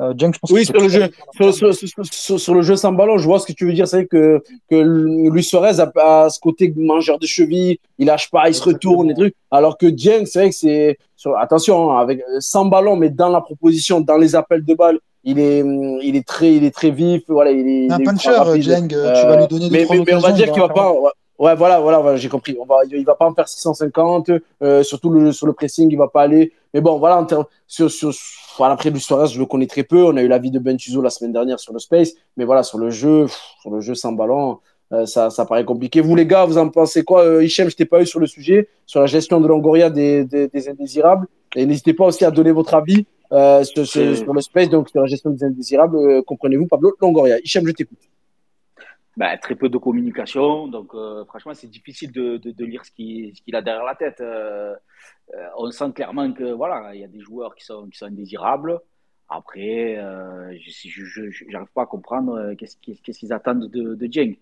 Euh, 0.00 0.14
Jeng, 0.16 0.32
je 0.32 0.38
pense 0.38 0.50
Oui, 0.50 0.64
sur 0.64 0.74
le, 0.74 0.88
jeu, 0.88 1.10
sur, 1.34 1.54
sur- 1.54 1.74
sur- 1.74 2.04
sur- 2.06 2.40
sur 2.40 2.54
le 2.54 2.62
jeu 2.62 2.74
sans 2.76 2.92
ballon, 2.92 3.18
je 3.18 3.24
vois 3.26 3.38
ce 3.38 3.46
que 3.46 3.52
tu 3.52 3.66
veux 3.66 3.72
dire. 3.72 3.86
C'est 3.86 3.96
vrai 3.98 4.06
que, 4.06 4.42
que 4.70 4.76
Luis 5.30 5.44
Suarez 5.44 5.78
a, 5.80 5.92
a 6.24 6.30
ce 6.30 6.40
côté 6.40 6.72
mangeur 6.76 7.18
de 7.18 7.26
cheville, 7.26 7.78
il 7.98 8.06
lâche 8.06 8.30
pas, 8.30 8.48
il 8.48 8.54
se 8.54 8.62
retourne, 8.62 9.08
des 9.08 9.14
trucs. 9.14 9.34
Alors 9.50 9.76
que 9.76 9.86
Dieng, 9.86 10.24
c'est 10.24 10.38
vrai 10.40 10.50
que 10.50 10.56
c'est. 10.56 10.98
Attention, 11.38 11.92
hein, 11.92 12.00
avec, 12.00 12.22
sans 12.38 12.64
ballon, 12.64 12.96
mais 12.96 13.10
dans 13.10 13.28
la 13.28 13.42
proposition, 13.42 14.00
dans 14.00 14.16
les 14.16 14.34
appels 14.34 14.64
de 14.64 14.72
balles, 14.74 14.98
il 15.22 15.38
est, 15.38 15.62
il 16.02 16.16
est, 16.16 16.26
très, 16.26 16.54
il 16.54 16.64
est 16.64 16.70
très 16.74 16.90
vif. 16.90 17.22
Voilà, 17.28 17.50
il 17.50 17.68
est, 17.68 17.92
un 17.92 17.98
il 17.98 18.02
est 18.02 18.04
puncher. 18.06 18.62
Jeng. 18.62 18.88
Euh, 18.94 19.12
tu 19.20 19.26
vas 19.26 19.36
lui 19.36 19.46
donner 19.48 19.68
deux, 19.68 19.76
mais, 19.76 19.86
mais, 19.90 20.02
mais 20.06 20.14
on 20.14 20.20
va 20.20 20.32
dire 20.32 20.46
il 20.46 20.52
qu'il 20.52 20.62
va 20.62 20.68
pas. 20.70 20.94
Ouais, 21.40 21.54
voilà, 21.54 21.80
voilà, 21.80 22.00
voilà, 22.00 22.18
j'ai 22.18 22.28
compris. 22.28 22.54
On 22.60 22.66
va, 22.66 22.80
il 22.90 23.02
va 23.02 23.14
pas 23.14 23.26
en 23.26 23.32
faire 23.32 23.48
650. 23.48 24.30
Euh, 24.62 24.82
surtout 24.82 25.08
le, 25.08 25.32
sur 25.32 25.46
le 25.46 25.54
pressing, 25.54 25.90
il 25.90 25.96
va 25.96 26.06
pas 26.06 26.20
aller. 26.20 26.52
Mais 26.74 26.82
bon, 26.82 26.98
voilà, 26.98 27.16
en 27.16 27.24
termes, 27.24 27.46
sur, 27.66 27.90
sur, 27.90 28.12
voilà, 28.58 28.74
après 28.74 28.90
Luis 28.90 29.00
Suarez, 29.00 29.28
je 29.28 29.38
le 29.38 29.46
connais 29.46 29.66
très 29.66 29.82
peu. 29.82 30.04
On 30.04 30.14
a 30.18 30.22
eu 30.22 30.28
l'avis 30.28 30.50
de 30.50 30.58
Ben 30.58 30.76
Tuzo 30.76 31.00
la 31.00 31.08
semaine 31.08 31.32
dernière 31.32 31.58
sur 31.58 31.72
le 31.72 31.78
Space. 31.78 32.10
Mais 32.36 32.44
voilà, 32.44 32.62
sur 32.62 32.76
le 32.76 32.90
jeu, 32.90 33.22
pff, 33.22 33.40
sur 33.62 33.70
le 33.70 33.80
jeu 33.80 33.94
sans 33.94 34.12
ballon, 34.12 34.58
euh, 34.92 35.06
ça, 35.06 35.30
ça 35.30 35.46
paraît 35.46 35.64
compliqué. 35.64 36.02
Vous, 36.02 36.14
les 36.14 36.26
gars, 36.26 36.44
vous 36.44 36.58
en 36.58 36.68
pensez 36.68 37.04
quoi 37.04 37.22
euh, 37.24 37.42
Hichem, 37.42 37.70
je 37.70 37.76
t'ai 37.76 37.86
pas 37.86 38.02
eu 38.02 38.06
sur 38.06 38.20
le 38.20 38.26
sujet, 38.26 38.68
sur 38.84 39.00
la 39.00 39.06
gestion 39.06 39.40
de 39.40 39.48
Longoria 39.48 39.88
des, 39.88 40.26
des, 40.26 40.46
des 40.46 40.68
indésirables. 40.68 41.26
Et 41.56 41.64
n'hésitez 41.64 41.94
pas 41.94 42.04
aussi 42.04 42.22
à 42.26 42.30
donner 42.30 42.52
votre 42.52 42.74
avis 42.74 43.06
euh, 43.32 43.64
sur, 43.64 43.86
sur, 43.86 44.14
sur 44.14 44.34
le 44.34 44.42
Space, 44.42 44.68
donc 44.68 44.90
sur 44.90 45.00
la 45.00 45.06
gestion 45.06 45.30
des 45.30 45.42
indésirables. 45.42 45.96
Euh, 45.96 46.22
Comprenez-vous, 46.22 46.66
Pablo 46.66 46.94
Longoria. 47.00 47.38
Hichem, 47.38 47.66
je 47.66 47.72
t'écoute. 47.72 48.09
Ben, 49.16 49.36
très 49.38 49.56
peu 49.56 49.68
de 49.68 49.76
communication, 49.76 50.68
donc 50.68 50.94
euh, 50.94 51.24
franchement, 51.24 51.52
c'est 51.52 51.66
difficile 51.66 52.12
de, 52.12 52.64
lire 52.64 52.84
ce 52.84 52.92
qu'il 52.92 53.54
a 53.56 53.60
derrière 53.60 53.84
la 53.84 53.96
tête. 53.96 54.20
Euh, 54.20 54.74
euh, 55.34 55.46
on 55.58 55.70
sent 55.72 55.92
clairement 55.94 56.32
que 56.32 56.52
voilà, 56.52 56.94
il 56.94 57.00
y 57.00 57.04
a 57.04 57.08
des 57.08 57.20
joueurs 57.20 57.54
qui 57.56 57.64
sont, 57.64 57.88
qui 57.88 57.98
sont 57.98 58.06
indésirables. 58.06 58.78
Après, 59.28 59.96
je 59.96 61.52
n'arrive 61.52 61.68
pas 61.74 61.82
à 61.82 61.86
comprendre 61.86 62.54
qu'est-ce 62.54 62.78
qu'ils 63.18 63.32
attendent 63.32 63.68
de, 63.68 63.94
de. 63.94 64.06
Tu 64.06 64.36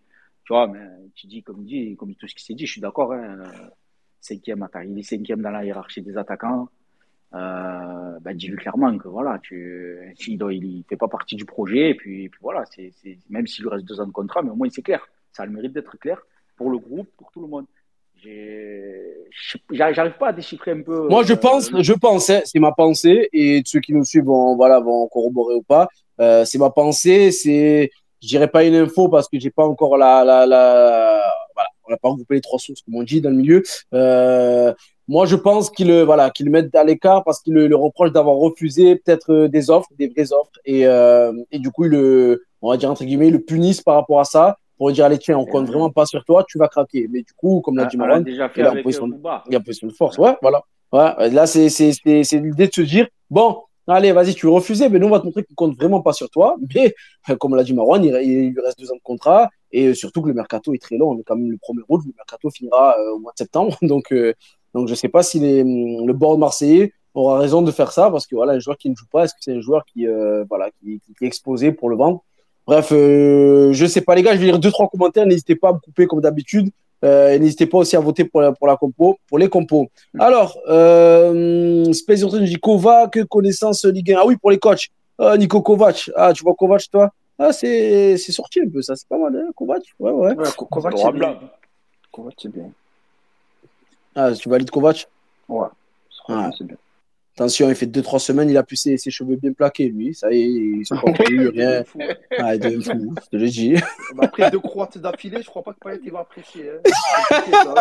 vois, 0.48 0.66
mais 0.66 0.86
tu 1.14 1.26
dis, 1.26 1.42
comme 1.42 1.66
comme 1.96 2.14
tout 2.14 2.28
ce 2.28 2.34
qui 2.34 2.44
s'est 2.44 2.54
dit, 2.54 2.66
je 2.66 2.72
suis 2.72 2.80
d'accord. 2.80 3.12
Hein, 3.12 3.38
cinquième 4.20 4.66
il 4.84 4.98
est 4.98 5.02
cinquième 5.02 5.42
dans 5.42 5.50
la 5.50 5.64
hiérarchie 5.64 6.02
des 6.02 6.16
attaquants. 6.16 6.68
Euh, 7.34 8.18
ben, 8.20 8.34
dis-lui 8.34 8.56
clairement 8.56 8.96
que 8.96 9.08
voilà, 9.08 9.38
tu, 9.42 10.14
il, 10.26 10.42
il 10.42 10.84
fait 10.88 10.96
pas 10.96 11.08
partie 11.08 11.36
du 11.36 11.44
projet. 11.44 11.90
Et 11.90 11.94
puis, 11.94 12.24
et 12.24 12.28
puis 12.28 12.40
voilà, 12.42 12.64
c'est, 12.74 12.92
même 13.28 13.46
s'il 13.46 13.64
lui 13.64 13.70
reste 13.70 13.84
deux 13.84 14.00
ans 14.00 14.06
de 14.06 14.12
contrat, 14.12 14.42
mais 14.42 14.50
au 14.50 14.54
moins 14.54 14.68
c'est 14.70 14.82
clair. 14.82 15.06
Ça 15.32 15.42
a 15.42 15.46
le 15.46 15.52
mérite 15.52 15.72
d'être 15.72 15.96
clair 15.98 16.20
pour 16.56 16.70
le 16.70 16.78
groupe, 16.78 17.08
pour 17.16 17.30
tout 17.30 17.40
le 17.40 17.48
monde. 17.48 17.66
J'ai, 18.20 19.14
j'arrive 19.70 20.18
pas 20.18 20.28
à 20.28 20.32
déchiffrer 20.32 20.72
un 20.72 20.82
peu. 20.82 21.06
Moi, 21.06 21.22
je 21.22 21.34
pense, 21.34 21.72
euh, 21.72 21.82
je 21.82 21.92
pensais, 21.92 22.42
c'est 22.46 22.58
ma 22.58 22.72
pensée, 22.72 23.28
et 23.32 23.62
ceux 23.64 23.78
qui 23.78 23.92
nous 23.92 24.04
suivent 24.04 24.24
vont, 24.24 24.56
voilà, 24.56 24.80
vont 24.80 25.06
corroborer 25.06 25.54
ou 25.54 25.62
pas. 25.62 25.86
Euh, 26.20 26.44
c'est 26.44 26.58
ma 26.58 26.70
pensée, 26.70 27.30
c'est, 27.30 27.90
je 28.20 28.26
dirais 28.26 28.48
pas 28.48 28.64
une 28.64 28.74
info 28.74 29.08
parce 29.08 29.28
que 29.28 29.38
j'ai 29.38 29.50
pas 29.50 29.64
encore 29.64 29.96
la, 29.96 30.24
la, 30.24 30.46
la, 30.46 31.22
on 31.88 31.92
n'a 31.92 31.96
pas 31.96 32.08
regroupé 32.08 32.34
les 32.34 32.40
trois 32.40 32.58
sources 32.58 32.82
comme 32.82 32.94
on 32.94 33.02
dit 33.02 33.20
dans 33.20 33.30
le 33.30 33.36
milieu. 33.36 33.62
Euh, 33.94 34.72
moi, 35.08 35.24
je 35.24 35.36
pense 35.36 35.70
qu'il 35.70 35.90
voilà, 36.02 36.30
qu'il 36.30 36.46
le 36.46 36.52
mettent 36.52 36.74
à 36.74 36.84
l'écart 36.84 37.24
parce 37.24 37.40
qu'il 37.40 37.54
le, 37.54 37.66
le 37.66 37.76
reproche 37.76 38.12
d'avoir 38.12 38.36
refusé 38.36 38.96
peut-être 38.96 39.32
euh, 39.32 39.48
des 39.48 39.70
offres, 39.70 39.88
des 39.98 40.08
vraies 40.08 40.32
offres, 40.32 40.52
et, 40.66 40.86
euh, 40.86 41.32
et 41.50 41.58
du 41.58 41.70
coup, 41.70 41.86
il 41.86 41.92
le, 41.92 42.44
on 42.60 42.70
va 42.70 42.76
dire 42.76 42.90
entre 42.90 43.04
guillemets, 43.04 43.28
il 43.28 43.32
le 43.32 43.40
punissent 43.40 43.80
par 43.80 43.94
rapport 43.94 44.20
à 44.20 44.24
ça 44.24 44.58
pour 44.76 44.92
dire 44.92 45.06
allez 45.06 45.18
tiens, 45.18 45.38
on 45.38 45.46
compte 45.46 45.66
vraiment 45.66 45.90
pas 45.90 46.06
sur 46.06 46.24
toi, 46.24 46.44
tu 46.46 46.58
vas 46.58 46.68
craquer. 46.68 47.08
Mais 47.10 47.22
du 47.22 47.32
coup, 47.34 47.60
comme 47.62 47.76
l'a 47.76 47.86
dit 47.86 47.96
Marwan, 47.96 48.22
il 48.26 48.40
a 48.40 48.44
avec 48.44 48.82
position, 48.84 49.08
de 49.08 49.92
force. 49.92 50.18
Ouais, 50.18 50.36
voilà. 50.40 50.62
Ouais, 50.92 51.30
là, 51.30 51.46
c'est 51.46 51.68
l'idée 52.04 52.68
de 52.68 52.72
se 52.72 52.82
dire 52.82 53.08
bon, 53.30 53.62
allez, 53.88 54.12
vas-y, 54.12 54.34
tu 54.34 54.46
veux 54.46 54.52
refuser, 54.52 54.88
mais 54.88 54.98
nous 54.98 55.06
on 55.06 55.10
va 55.10 55.20
te 55.20 55.24
montrer 55.24 55.42
qu'on 55.42 55.54
compte 55.54 55.76
vraiment 55.76 56.00
pas 56.00 56.12
sur 56.12 56.30
toi. 56.30 56.56
Mais 56.74 56.94
comme 57.36 57.56
l'a 57.56 57.64
dit 57.64 57.74
Marwan, 57.74 58.04
il, 58.04 58.14
il 58.22 58.50
lui 58.50 58.60
reste 58.60 58.78
deux 58.78 58.90
ans 58.92 58.96
de 58.96 59.02
contrat 59.02 59.48
et 59.72 59.94
surtout 59.94 60.22
que 60.22 60.28
le 60.28 60.34
mercato 60.34 60.72
est 60.74 60.82
très 60.82 60.96
long. 60.96 61.10
On 61.10 61.18
est 61.18 61.22
quand 61.22 61.36
même 61.36 61.50
le 61.50 61.58
premier 61.58 61.82
route, 61.88 62.04
le 62.04 62.12
mercato 62.16 62.50
finira 62.50 62.96
euh, 62.98 63.12
au 63.12 63.18
mois 63.18 63.32
de 63.32 63.38
septembre, 63.38 63.76
donc 63.82 64.12
euh, 64.12 64.32
donc 64.74 64.88
je 64.88 64.94
sais 64.94 65.08
pas 65.08 65.22
si 65.22 65.38
les, 65.38 65.64
le 65.64 66.12
board 66.12 66.38
marseillais 66.38 66.92
aura 67.14 67.38
raison 67.38 67.62
de 67.62 67.70
faire 67.70 67.92
ça 67.92 68.10
parce 68.10 68.26
que 68.26 68.34
voilà, 68.34 68.52
un 68.52 68.58
joueur 68.58 68.76
qui 68.76 68.90
ne 68.90 68.94
joue 68.94 69.06
pas, 69.10 69.24
est-ce 69.24 69.34
que 69.34 69.40
c'est 69.40 69.54
un 69.54 69.60
joueur 69.60 69.84
qui 69.84 70.06
euh, 70.06 70.44
voilà 70.48 70.70
qui, 70.80 71.00
qui, 71.00 71.24
est 71.24 71.26
exposé 71.26 71.72
pour 71.72 71.88
le 71.90 71.96
vendre? 71.96 72.22
Bref, 72.66 72.90
euh, 72.92 73.72
je 73.72 73.86
sais 73.86 74.02
pas 74.02 74.14
les 74.14 74.22
gars, 74.22 74.34
je 74.34 74.40
vais 74.40 74.46
lire 74.46 74.58
deux 74.58 74.70
trois 74.70 74.88
commentaires. 74.88 75.24
N'hésitez 75.26 75.56
pas 75.56 75.70
à 75.70 75.72
me 75.72 75.78
couper 75.78 76.06
comme 76.06 76.20
d'habitude. 76.20 76.70
Euh, 77.04 77.38
n'hésitez 77.38 77.66
pas 77.66 77.78
aussi 77.78 77.96
à 77.96 78.00
voter 78.00 78.24
pour 78.24 78.40
la, 78.40 78.52
pour 78.52 78.66
la 78.66 78.76
compo, 78.76 79.16
pour 79.26 79.38
les 79.38 79.48
compos. 79.48 79.88
Alors, 80.18 80.58
euh, 80.68 81.90
Space 81.92 82.24
dit 82.24 82.56
Kovac, 82.56 83.24
connaissance 83.24 83.84
Ligue 83.84 84.12
1. 84.12 84.18
Ah 84.20 84.26
oui, 84.26 84.36
pour 84.36 84.50
les 84.50 84.58
coachs. 84.58 84.88
Ah, 85.18 85.36
Nico 85.38 85.62
Kovac. 85.62 86.10
Ah, 86.14 86.32
tu 86.32 86.42
vois 86.42 86.54
Kovac, 86.54 86.82
toi? 86.90 87.10
Ah, 87.38 87.52
c'est 87.52 88.16
sorti 88.18 88.60
un 88.60 88.68
peu, 88.68 88.82
ça. 88.82 88.96
C'est 88.96 89.08
pas 89.08 89.18
mal, 89.18 89.34
hein, 89.36 89.50
Kovac 89.54 89.82
Ouais, 89.98 90.10
ouais. 90.10 90.34
Ouais, 90.36 90.48
Kovac, 90.70 90.94
c'est 90.98 91.12
bien. 91.12 91.40
Kovac, 92.10 92.34
c'est 92.36 92.48
bien. 92.52 92.70
Ah, 94.14 94.32
tu 94.32 94.48
valides 94.48 94.70
Kovac? 94.70 95.06
Ouais, 95.48 95.68
Ah. 96.28 96.50
c'est 96.56 96.64
bien. 96.64 96.76
Attention, 97.38 97.68
il 97.68 97.76
fait 97.76 97.86
2-3 97.86 98.18
semaines, 98.18 98.50
il 98.50 98.56
a 98.56 98.64
plus 98.64 98.74
ses, 98.74 98.96
ses, 98.96 99.12
cheveux 99.12 99.36
bien 99.36 99.52
plaqués, 99.52 99.90
lui. 99.90 100.12
Ça 100.12 100.32
y 100.32 100.40
est, 100.40 100.46
ils 100.48 100.84
sont 100.84 100.96
pas 100.96 101.12
plus, 101.12 101.50
rien. 101.50 101.84
Ah, 102.36 102.56
il 102.56 102.60
devient 102.60 102.82
fou, 102.82 103.14
je 103.22 103.28
te 103.28 103.36
l'ai 103.36 103.48
dit. 103.48 103.74
Après 104.18 104.50
deux 104.50 104.58
crottes 104.58 104.98
d'affilée, 104.98 105.40
je 105.40 105.46
crois 105.46 105.62
pas 105.62 105.72
que 105.72 105.78
Payet 105.78 106.00
il 106.04 106.10
va 106.10 106.18
apprécier. 106.18 106.64
Hein. 106.68 107.74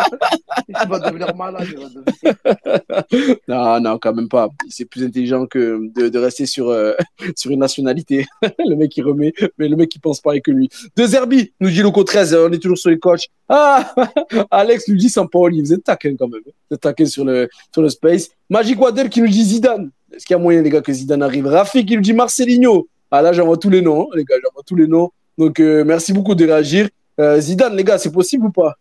Il 0.68 0.88
va 0.88 1.00
devenir 1.00 1.34
malade. 1.34 1.66
Il 1.72 1.76
va 1.76 1.88
devenir... 1.88 3.36
Non, 3.48 3.80
non, 3.80 3.98
quand 3.98 4.14
même 4.14 4.28
pas. 4.28 4.48
C'est 4.68 4.84
plus 4.84 5.02
intelligent 5.02 5.46
que 5.46 5.90
de, 5.92 6.08
de 6.08 6.18
rester 6.20 6.46
sur, 6.46 6.68
euh, 6.68 6.92
sur 7.34 7.50
une 7.50 7.58
nationalité. 7.58 8.26
le 8.64 8.76
mec 8.76 8.92
qui 8.92 9.02
remet, 9.02 9.32
mais 9.58 9.66
le 9.66 9.74
mec 9.74 9.88
qui 9.88 9.98
pense 9.98 10.20
pareil 10.20 10.40
que 10.40 10.52
lui. 10.52 10.68
De 10.94 11.04
Zerbi, 11.04 11.52
nous 11.58 11.70
dit 11.70 11.82
Loco 11.82 12.04
13, 12.04 12.32
on 12.34 12.52
est 12.52 12.62
toujours 12.62 12.78
sur 12.78 12.90
les 12.90 12.98
coachs. 13.00 13.26
Ah, 13.48 13.92
Alex 14.52 14.86
nous 14.86 14.94
dit 14.94 15.08
Sampaoli, 15.08 15.62
vous 15.62 15.72
êtes 15.72 15.82
taquin 15.82 16.14
quand 16.16 16.28
même. 16.28 16.42
Vous 16.44 16.74
êtes 16.76 16.80
taquin 16.80 17.06
sur 17.06 17.24
le, 17.24 17.48
sur 17.72 17.82
le 17.82 17.88
space. 17.88 18.30
Magic 18.50 18.80
Waddle 18.80 19.08
qui 19.08 19.20
nous 19.20 19.28
dit 19.28 19.44
Zidane. 19.44 19.90
Est-ce 20.12 20.24
qu'il 20.24 20.34
y 20.34 20.38
a 20.38 20.42
moyen, 20.42 20.62
les 20.62 20.70
gars, 20.70 20.80
que 20.80 20.92
Zidane 20.92 21.22
arrive? 21.22 21.46
Rafi 21.46 21.84
qui 21.84 21.96
nous 21.96 22.02
dit 22.02 22.14
Marcelinho. 22.14 22.88
Ah 23.10 23.22
là, 23.22 23.32
j'envoie 23.32 23.56
tous 23.56 23.70
les 23.70 23.82
noms, 23.82 24.02
hein, 24.02 24.14
les 24.14 24.24
gars, 24.24 24.36
j'envoie 24.42 24.62
tous 24.66 24.76
les 24.76 24.86
noms. 24.86 25.10
Donc, 25.36 25.60
euh, 25.60 25.84
merci 25.84 26.12
beaucoup 26.12 26.34
de 26.34 26.44
réagir. 26.44 26.88
Euh, 27.20 27.40
Zidane, 27.40 27.76
les 27.76 27.84
gars, 27.84 27.98
c'est 27.98 28.12
possible 28.12 28.46
ou 28.46 28.50
pas? 28.50 28.74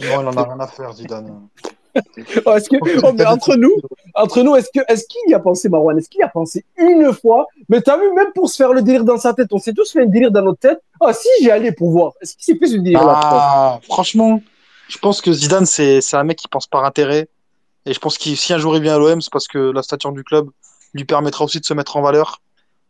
Non, 0.00 0.20
il 0.22 0.28
en 0.28 0.36
a 0.36 0.44
rien 0.44 0.60
à 0.60 0.66
faire, 0.68 0.92
Zidane. 0.92 1.48
oh, 2.46 2.52
est-ce 2.54 2.68
que, 2.68 2.76
oh, 3.04 3.12
mais 3.12 3.26
entre 3.26 3.56
nous, 3.56 3.74
entre 4.14 4.42
nous, 4.42 4.54
est-ce 4.54 4.68
que, 4.72 4.80
est-ce 4.86 5.04
qu'il 5.08 5.30
y 5.30 5.34
a 5.34 5.40
pensé, 5.40 5.68
Marwan 5.68 5.98
Est-ce 5.98 6.08
qu'il 6.08 6.20
y 6.20 6.24
a 6.24 6.28
pensé 6.28 6.64
une 6.76 7.12
fois? 7.12 7.46
Mais 7.68 7.80
t'as 7.80 7.96
vu, 7.96 8.12
même 8.14 8.32
pour 8.32 8.48
se 8.48 8.56
faire 8.56 8.72
le 8.72 8.82
délire 8.82 9.02
dans 9.02 9.16
sa 9.16 9.34
tête, 9.34 9.48
on 9.52 9.58
s'est 9.58 9.72
tous 9.72 9.90
fait 9.90 10.02
un 10.02 10.06
délire 10.06 10.30
dans 10.30 10.42
notre 10.42 10.60
tête. 10.60 10.80
Ah, 11.00 11.12
si, 11.12 11.28
j'ai 11.42 11.50
allé 11.50 11.72
pour 11.72 11.90
voir. 11.90 12.12
Est-ce 12.20 12.36
qu'il 12.36 12.44
s'est 12.44 12.58
fait 12.58 12.66
ce 12.68 12.76
délire 12.76 13.04
là 13.04 13.20
ah, 13.22 13.80
Franchement, 13.82 14.40
je 14.88 14.98
pense 14.98 15.20
que 15.20 15.32
Zidane, 15.32 15.66
c'est, 15.66 16.00
c'est 16.00 16.16
un 16.16 16.24
mec 16.24 16.38
qui 16.38 16.46
pense 16.46 16.68
par 16.68 16.84
intérêt. 16.84 17.28
Et 17.86 17.94
je 17.94 17.98
pense 17.98 18.18
que 18.18 18.34
si 18.34 18.52
un 18.52 18.58
jour 18.58 18.76
il 18.76 18.82
vient 18.82 18.96
à 18.96 18.98
l'OM, 18.98 19.20
c'est 19.20 19.32
parce 19.32 19.48
que 19.48 19.58
la 19.58 19.82
stature 19.82 20.12
du 20.12 20.24
club 20.24 20.50
lui 20.94 21.04
permettra 21.04 21.44
aussi 21.44 21.60
de 21.60 21.64
se 21.64 21.74
mettre 21.74 21.96
en 21.96 22.02
valeur. 22.02 22.40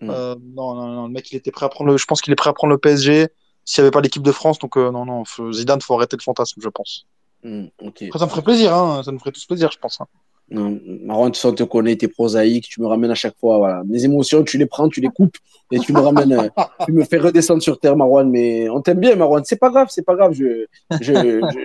Mm. 0.01 0.11
Euh, 0.11 0.35
non, 0.55 0.75
non, 0.75 0.89
non, 0.89 1.07
le 1.07 1.13
mec, 1.13 1.31
il 1.33 1.37
était 1.37 1.51
prêt 1.51 1.67
à 1.67 1.69
prendre 1.69 1.91
le, 1.91 1.97
je 1.97 2.07
pense 2.07 2.21
qu'il 2.21 2.33
est 2.33 2.37
prêt 2.37 2.51
à 2.51 2.53
prendre 2.53 2.73
le 2.73 2.79
PSG 2.79 3.29
s'il 3.65 3.83
n'y 3.83 3.87
avait 3.87 3.91
pas 3.93 4.01
l'équipe 4.01 4.23
de 4.23 4.33
France. 4.33 4.59
Donc, 4.59 4.77
euh, 4.77 4.91
non, 4.91 5.05
non, 5.05 5.25
Zidane, 5.53 5.81
faut 5.81 5.95
arrêter 5.95 6.17
le 6.17 6.23
fantasme, 6.23 6.61
je 6.63 6.69
pense. 6.69 7.07
Mm, 7.43 7.67
okay. 7.83 8.07
Après, 8.07 8.19
ça 8.19 8.25
me 8.27 8.31
ferait 8.31 8.43
plaisir, 8.43 8.75
hein, 8.75 9.03
ça 9.05 9.13
nous 9.13 9.19
ferait 9.19 9.33
tous 9.33 9.45
plaisir, 9.47 9.71
je 9.73 9.79
pense. 9.79 10.01
Hein. 10.01 10.07
Non, 10.51 10.81
Marwan, 11.05 11.31
tu 11.31 11.39
sens, 11.39 11.55
te 11.55 11.63
connais, 11.63 11.97
t'es 11.97 12.09
prosaïque, 12.09 12.69
tu 12.69 12.81
me 12.81 12.87
ramènes 12.87 13.11
à 13.11 13.15
chaque 13.15 13.37
fois. 13.39 13.59
Voilà. 13.59 13.83
Mes 13.87 14.05
émotions, 14.05 14.43
tu 14.45 14.57
les 14.57 14.67
prends, 14.67 14.89
tu 14.89 15.01
les 15.01 15.09
coupes 15.09 15.37
et 15.71 15.79
tu 15.79 15.93
me 15.93 16.01
ramènes, 16.01 16.33
euh, 16.33 16.49
tu 16.87 16.93
me 16.93 17.05
fais 17.05 17.19
redescendre 17.19 17.63
sur 17.63 17.79
terre, 17.79 17.97
Marwan. 17.97 18.31
Mais 18.31 18.69
on 18.71 18.81
t'aime 18.81 18.99
bien, 18.99 19.15
Marwan. 19.15 19.43
C'est 19.45 19.59
pas 19.59 19.69
grave, 19.69 19.89
c'est 19.91 20.05
pas 20.05 20.15
grave. 20.15 20.33
Je, 20.33 20.65
je, 21.01 21.13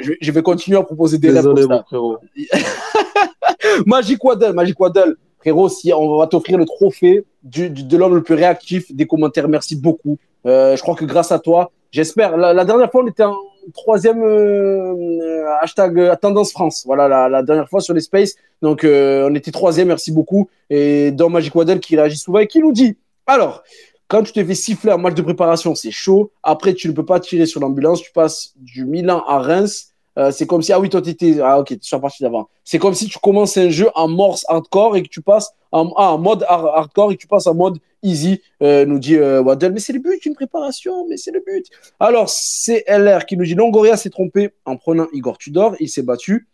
je, 0.01 0.13
je, 0.19 0.31
vais 0.31 0.41
continuer 0.41 0.77
à 0.77 0.83
proposer 0.83 1.17
des 1.17 1.31
Désolé, 1.31 1.61
rêves. 1.61 1.69
Mon 1.69 1.83
frérot. 1.83 2.17
Magic 3.85 4.23
Waddle, 4.23 4.53
Magic 4.53 4.79
Waddle. 4.79 5.15
Frérot, 5.39 5.69
si 5.69 5.93
on 5.93 6.17
va 6.17 6.27
t'offrir 6.27 6.57
le 6.57 6.65
trophée 6.65 7.25
du, 7.43 7.69
du, 7.69 7.83
de 7.83 7.97
l'homme 7.97 8.15
le 8.15 8.23
plus 8.23 8.35
réactif 8.35 8.93
des 8.93 9.07
commentaires. 9.07 9.47
Merci 9.47 9.77
beaucoup. 9.77 10.17
Euh, 10.45 10.75
je 10.75 10.81
crois 10.81 10.95
que 10.95 11.05
grâce 11.05 11.31
à 11.31 11.39
toi, 11.39 11.71
j'espère. 11.91 12.35
La, 12.35 12.53
la, 12.53 12.65
dernière 12.65 12.91
fois, 12.91 13.03
on 13.03 13.07
était 13.07 13.23
en 13.23 13.37
troisième 13.73 14.21
euh, 14.23 15.45
hashtag 15.61 15.99
euh, 15.99 16.15
tendance 16.15 16.51
France. 16.51 16.83
Voilà, 16.85 17.29
la, 17.29 17.43
dernière 17.43 17.69
fois 17.69 17.81
sur 17.81 17.93
les 17.93 18.01
spaces. 18.01 18.35
Donc, 18.61 18.83
euh, 18.83 19.27
on 19.29 19.35
était 19.35 19.51
troisième. 19.51 19.87
Merci 19.87 20.11
beaucoup. 20.11 20.49
Et 20.69 21.11
dans 21.11 21.29
Magic 21.29 21.53
Waddle 21.55 21.79
qui 21.79 21.95
réagit 21.95 22.17
souvent 22.17 22.39
et 22.39 22.47
qui 22.47 22.59
nous 22.59 22.71
dit 22.71 22.97
alors, 23.25 23.63
quand 24.07 24.23
tu 24.23 24.33
te 24.33 24.43
fais 24.43 24.55
siffler 24.55 24.91
en 24.91 24.97
match 24.97 25.15
de 25.15 25.21
préparation, 25.21 25.75
c'est 25.75 25.91
chaud. 25.91 26.31
Après, 26.43 26.73
tu 26.73 26.89
ne 26.89 26.93
peux 26.93 27.05
pas 27.05 27.19
tirer 27.19 27.45
sur 27.45 27.61
l'ambulance. 27.61 28.01
Tu 28.01 28.11
passes 28.11 28.53
du 28.57 28.85
Milan 28.85 29.23
à 29.27 29.39
Reims. 29.39 29.92
Euh, 30.17 30.31
c'est 30.31 30.45
comme 30.45 30.61
si, 30.61 30.71
ah 30.71 30.79
oui, 30.79 30.89
toi, 30.89 31.01
t'étais, 31.01 31.39
ah 31.41 31.59
ok, 31.59 31.79
tu 31.79 31.95
es 31.95 31.99
parti 31.99 32.23
d'avant. 32.23 32.49
C'est 32.63 32.77
comme 32.77 32.93
si 32.93 33.07
tu 33.07 33.17
commences 33.19 33.57
un 33.57 33.69
jeu 33.69 33.89
en 33.95 34.07
morse 34.07 34.45
hardcore 34.47 34.95
et 34.95 35.03
que 35.03 35.07
tu 35.07 35.21
passes 35.21 35.51
en, 35.71 35.91
ah, 35.97 36.13
en 36.13 36.17
mode 36.19 36.45
hardcore 36.47 37.11
et 37.11 37.15
que 37.15 37.21
tu 37.21 37.27
passes 37.27 37.47
en 37.47 37.55
mode 37.55 37.79
easy, 38.03 38.41
euh, 38.61 38.85
nous 38.85 38.99
dit 38.99 39.15
euh, 39.15 39.41
Waddle. 39.41 39.71
Mais 39.71 39.79
c'est 39.79 39.93
le 39.93 39.99
but, 39.99 40.25
une 40.25 40.35
préparation, 40.35 41.07
mais 41.07 41.17
c'est 41.17 41.31
le 41.31 41.43
but. 41.45 41.65
Alors, 41.99 42.29
c'est 42.29 42.83
LR 42.87 43.25
qui 43.25 43.37
nous 43.37 43.45
dit 43.45 43.55
Longoria 43.55 43.97
s'est 43.97 44.09
trompé 44.11 44.51
en 44.65 44.77
prenant 44.77 45.07
Igor 45.13 45.37
Tudor. 45.37 45.75
Il 45.79 45.89
s'est 45.89 46.03
battu 46.03 46.47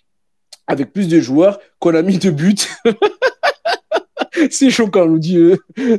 avec 0.68 0.94
plus 0.94 1.08
de 1.10 1.20
joueurs 1.20 1.60
qu'on 1.80 1.96
a 1.96 2.02
mis 2.02 2.18
de 2.18 2.30
buts. 2.30 2.56
c'est 4.52 4.70
choquant, 4.70 5.06
nous 5.06 5.20
dit. 5.20 5.38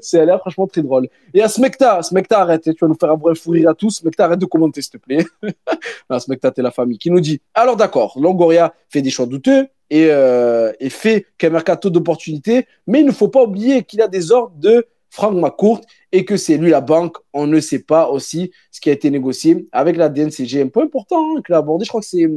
C'est 0.03 0.21
a 0.21 0.25
l'air 0.25 0.39
franchement 0.39 0.67
très 0.67 0.83
drôle. 0.83 1.09
Et 1.35 1.43
à 1.43 1.49
Smecta, 1.49 2.03
Smecta, 2.03 2.41
arrête, 2.41 2.63
tu 2.63 2.77
vas 2.81 2.89
nous 2.89 2.97
faire 2.99 3.11
un 3.11 3.17
vrai 3.17 3.35
fou 3.35 3.51
rire 3.51 3.71
à 3.71 3.75
tous. 3.75 3.91
Smecta, 3.91 4.25
arrête 4.25 4.39
de 4.39 4.47
commenter, 4.47 4.83
s'il 4.83 4.93
te 4.93 4.99
plaît. 4.99 5.25
non, 6.11 6.19
Smecta, 6.19 6.51
t'es 6.51 6.63
la 6.63 6.71
famille. 6.71 6.99
Qui 6.99 7.11
nous 7.11 7.21
dit 7.21 7.41
Alors, 7.55 7.77
d'accord, 7.77 8.19
Longoria 8.21 8.75
fait 8.89 9.03
des 9.03 9.11
choix 9.11 9.27
douteux 9.27 9.67
et, 9.91 10.07
euh, 10.11 10.73
fait 10.89 11.27
qu'un 11.39 11.51
mercato 11.51 11.91
d'opportunités, 11.91 12.67
mais 12.87 13.01
il 13.01 13.07
ne 13.07 13.13
faut 13.13 13.29
pas 13.29 13.43
oublier 13.43 13.83
qu'il 13.83 14.01
a 14.03 14.09
des 14.09 14.33
ordres 14.33 14.57
de 14.57 14.87
Franck 15.11 15.35
McCourt 15.35 15.81
et 16.13 16.25
que 16.25 16.37
c'est 16.37 16.57
lui 16.57 16.71
la 16.71 16.81
banque. 16.81 17.17
On 17.33 17.47
ne 17.47 17.61
sait 17.61 17.81
pas 17.81 18.09
aussi 18.09 18.53
ce 18.71 18.81
qui 18.81 18.91
a 18.91 18.93
été 18.93 19.11
négocié 19.11 19.67
avec 19.73 19.97
la 19.97 20.09
DNCG. 20.09 20.63
Un 20.63 20.69
point 20.69 20.85
important 20.85 21.37
hein, 21.37 21.43
qu'il 21.45 21.55
a 21.55 21.59
abordé, 21.59 21.85
je 21.85 21.89
crois 21.89 22.01
que 22.01 22.07
c'est 22.07 22.29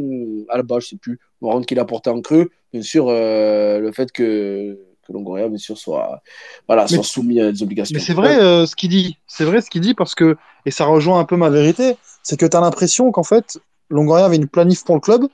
à 0.49 0.57
la 0.57 0.63
base, 0.63 0.83
je 0.83 0.87
ne 0.87 0.89
sais 0.89 0.97
plus, 0.97 1.19
qu'il 1.39 1.65
qu'il 1.65 1.79
a 1.79 1.85
porté 1.85 2.09
en 2.09 2.21
creux. 2.21 2.49
Bien 2.71 2.81
sûr, 2.81 3.07
euh, 3.09 3.79
le 3.79 3.91
fait 3.91 4.11
que 4.11 4.79
que 5.05 5.13
Longoria, 5.13 5.47
bien 5.47 5.57
sûr, 5.57 5.77
soit, 5.77 6.21
voilà, 6.67 6.87
soit 6.87 7.03
soumis 7.03 7.39
à 7.39 7.51
des 7.51 7.63
obligations. 7.63 7.93
Mais 7.93 7.99
c'est 7.99 8.13
vrai 8.13 8.39
euh, 8.39 8.65
ce 8.65 8.75
qu'il 8.75 8.89
dit. 8.89 9.17
C'est 9.27 9.45
vrai 9.45 9.61
ce 9.61 9.69
qu'il 9.69 9.81
dit 9.81 9.93
parce 9.93 10.15
que, 10.15 10.37
et 10.65 10.71
ça 10.71 10.85
rejoint 10.85 11.19
un 11.19 11.25
peu 11.25 11.35
ma 11.35 11.49
vérité, 11.49 11.97
c'est 12.23 12.37
que 12.37 12.45
tu 12.45 12.55
as 12.55 12.61
l'impression 12.61 13.11
qu'en 13.11 13.23
fait, 13.23 13.59
Longoria 13.89 14.25
avait 14.25 14.37
une 14.37 14.47
planif 14.47 14.83
pour 14.83 14.95
le 14.95 15.01
club, 15.01 15.27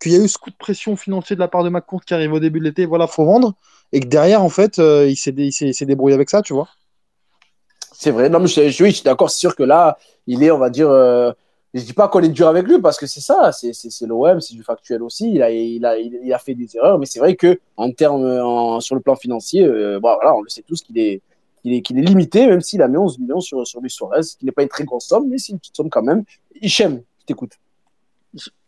qu'il 0.00 0.12
y 0.12 0.16
a 0.16 0.18
eu 0.18 0.28
ce 0.28 0.38
coup 0.38 0.50
de 0.50 0.56
pression 0.56 0.96
financier 0.96 1.36
de 1.36 1.40
la 1.40 1.48
part 1.48 1.62
de 1.62 1.68
McCourt 1.68 2.04
qui 2.04 2.14
arrive 2.14 2.32
au 2.32 2.40
début 2.40 2.58
de 2.58 2.64
l'été, 2.64 2.86
voilà, 2.86 3.06
faut 3.06 3.24
vendre, 3.24 3.54
et 3.92 4.00
que 4.00 4.06
derrière, 4.06 4.42
en 4.42 4.48
fait, 4.48 4.78
euh, 4.78 5.08
il 5.08 5.16
s'est 5.16 5.86
débrouillé 5.86 6.14
avec 6.14 6.28
ça, 6.28 6.42
tu 6.42 6.52
vois. 6.52 6.68
C'est 7.92 8.10
vrai. 8.10 8.28
Non, 8.28 8.40
mais 8.40 8.48
je, 8.48 8.68
je, 8.68 8.82
oui, 8.82 8.90
je 8.90 8.96
suis 8.96 9.04
d'accord. 9.04 9.30
C'est 9.30 9.38
sûr 9.38 9.54
que 9.54 9.62
là, 9.62 9.96
il 10.26 10.42
est, 10.42 10.50
on 10.50 10.58
va 10.58 10.70
dire, 10.70 10.90
euh, 10.90 11.30
je 11.74 11.84
dis 11.84 11.92
pas 11.94 12.08
qu'on 12.08 12.20
est 12.20 12.28
dur 12.28 12.48
avec 12.48 12.66
lui 12.66 12.80
parce 12.80 12.98
que 12.98 13.06
c'est 13.06 13.20
ça, 13.20 13.50
c'est 13.52 14.06
l'OM, 14.06 14.40
c'est 14.40 14.54
du 14.54 14.62
factuel 14.62 15.02
aussi. 15.02 15.32
Il 15.32 15.42
a, 15.42 15.50
il, 15.50 15.84
a, 15.86 15.98
il 15.98 16.32
a 16.32 16.38
fait 16.38 16.54
des 16.54 16.76
erreurs, 16.76 16.98
mais 16.98 17.06
c'est 17.06 17.18
vrai 17.18 17.34
que 17.34 17.58
en 17.76 17.90
termes, 17.92 18.80
sur 18.80 18.94
le 18.94 19.00
plan 19.00 19.16
financier, 19.16 19.64
euh, 19.64 19.98
voilà, 19.98 20.34
on 20.34 20.42
le 20.42 20.50
sait 20.50 20.62
tous 20.62 20.82
qu'il 20.82 20.98
est, 20.98 21.22
est, 21.64 21.90
est 21.90 21.92
limité, 21.92 22.46
même 22.46 22.60
s'il 22.60 22.82
a 22.82 22.88
mis 22.88 22.98
11 22.98 23.18
millions 23.18 23.40
sur, 23.40 23.66
sur 23.66 23.80
Luis 23.80 23.90
Suarez, 23.90 24.20
qui 24.38 24.44
n'est 24.44 24.52
pas 24.52 24.62
une 24.62 24.68
très 24.68 24.84
grosse 24.84 25.06
somme, 25.06 25.28
mais 25.28 25.38
c'est 25.38 25.52
une 25.52 25.58
petite 25.58 25.76
somme 25.76 25.88
quand 25.88 26.02
même. 26.02 26.24
Hichem, 26.60 27.02
je 27.20 27.24
t'écoute. 27.24 27.52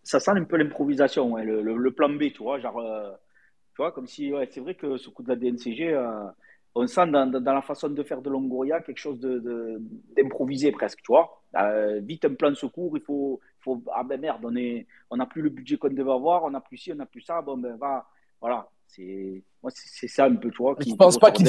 Ça 0.03 0.21
sent 0.21 0.31
un 0.31 0.45
peu 0.45 0.57
l'improvisation, 0.57 1.37
le, 1.37 1.91
plan 1.91 2.09
B, 2.09 2.33
tu 2.35 2.43
vois, 2.43 2.59
genre, 2.59 2.79
euh, 2.79 3.11
tu 3.75 3.83
vois, 3.83 3.93
comme 3.93 4.07
si, 4.07 4.33
c'est 4.51 4.61
vrai 4.61 4.75
que 4.75 4.97
ce 4.97 5.11
coup 5.11 5.23
de 5.23 5.29
la 5.29 5.37
DNCG, 5.37 5.95
on 6.75 6.87
sent 6.87 7.07
dans, 7.07 7.27
dans, 7.27 7.55
la 7.55 7.63
façon 7.63 7.89
de 7.89 8.03
faire 8.03 8.21
de 8.21 8.31
Longoria 8.31 8.81
quelque 8.81 8.99
chose 8.99 9.21
d'improvisé 9.21 10.71
de, 10.71 10.77
presque, 10.77 10.99
tu 11.03 11.13
vois. 11.13 11.41
Euh, 11.57 12.01
vite 12.03 12.25
un 12.25 12.35
plan 12.35 12.51
de 12.51 12.57
secours, 12.57 12.97
il 12.97 13.03
faut, 13.03 13.41
faut 13.61 13.83
ah 13.95 14.03
ben 14.03 14.21
merde, 14.21 14.41
on 14.45 14.57
est, 14.57 14.87
on 15.11 15.17
n'a 15.17 15.27
plus 15.27 15.43
le 15.43 15.51
budget 15.51 15.77
qu'on 15.77 15.89
devait 15.89 16.11
avoir, 16.11 16.43
on 16.43 16.51
n'a 16.51 16.61
plus 16.61 16.77
ci, 16.77 16.93
on 16.93 16.97
n'a 16.97 17.07
plus 17.07 17.21
ça, 17.21 17.41
bon 17.43 17.57
ben 17.57 17.77
va, 17.77 18.07
voilà. 18.41 18.69
C'est, 18.89 19.43
moi 19.63 19.71
c'est 19.75 20.09
ça 20.09 20.25
un 20.25 20.35
peu, 20.35 20.51
tu 20.51 20.59
vois. 20.59 20.75
Qui, 20.77 20.91
tu 20.91 20.97
penses 20.97 21.19
pas 21.19 21.31
qu'il 21.31 21.49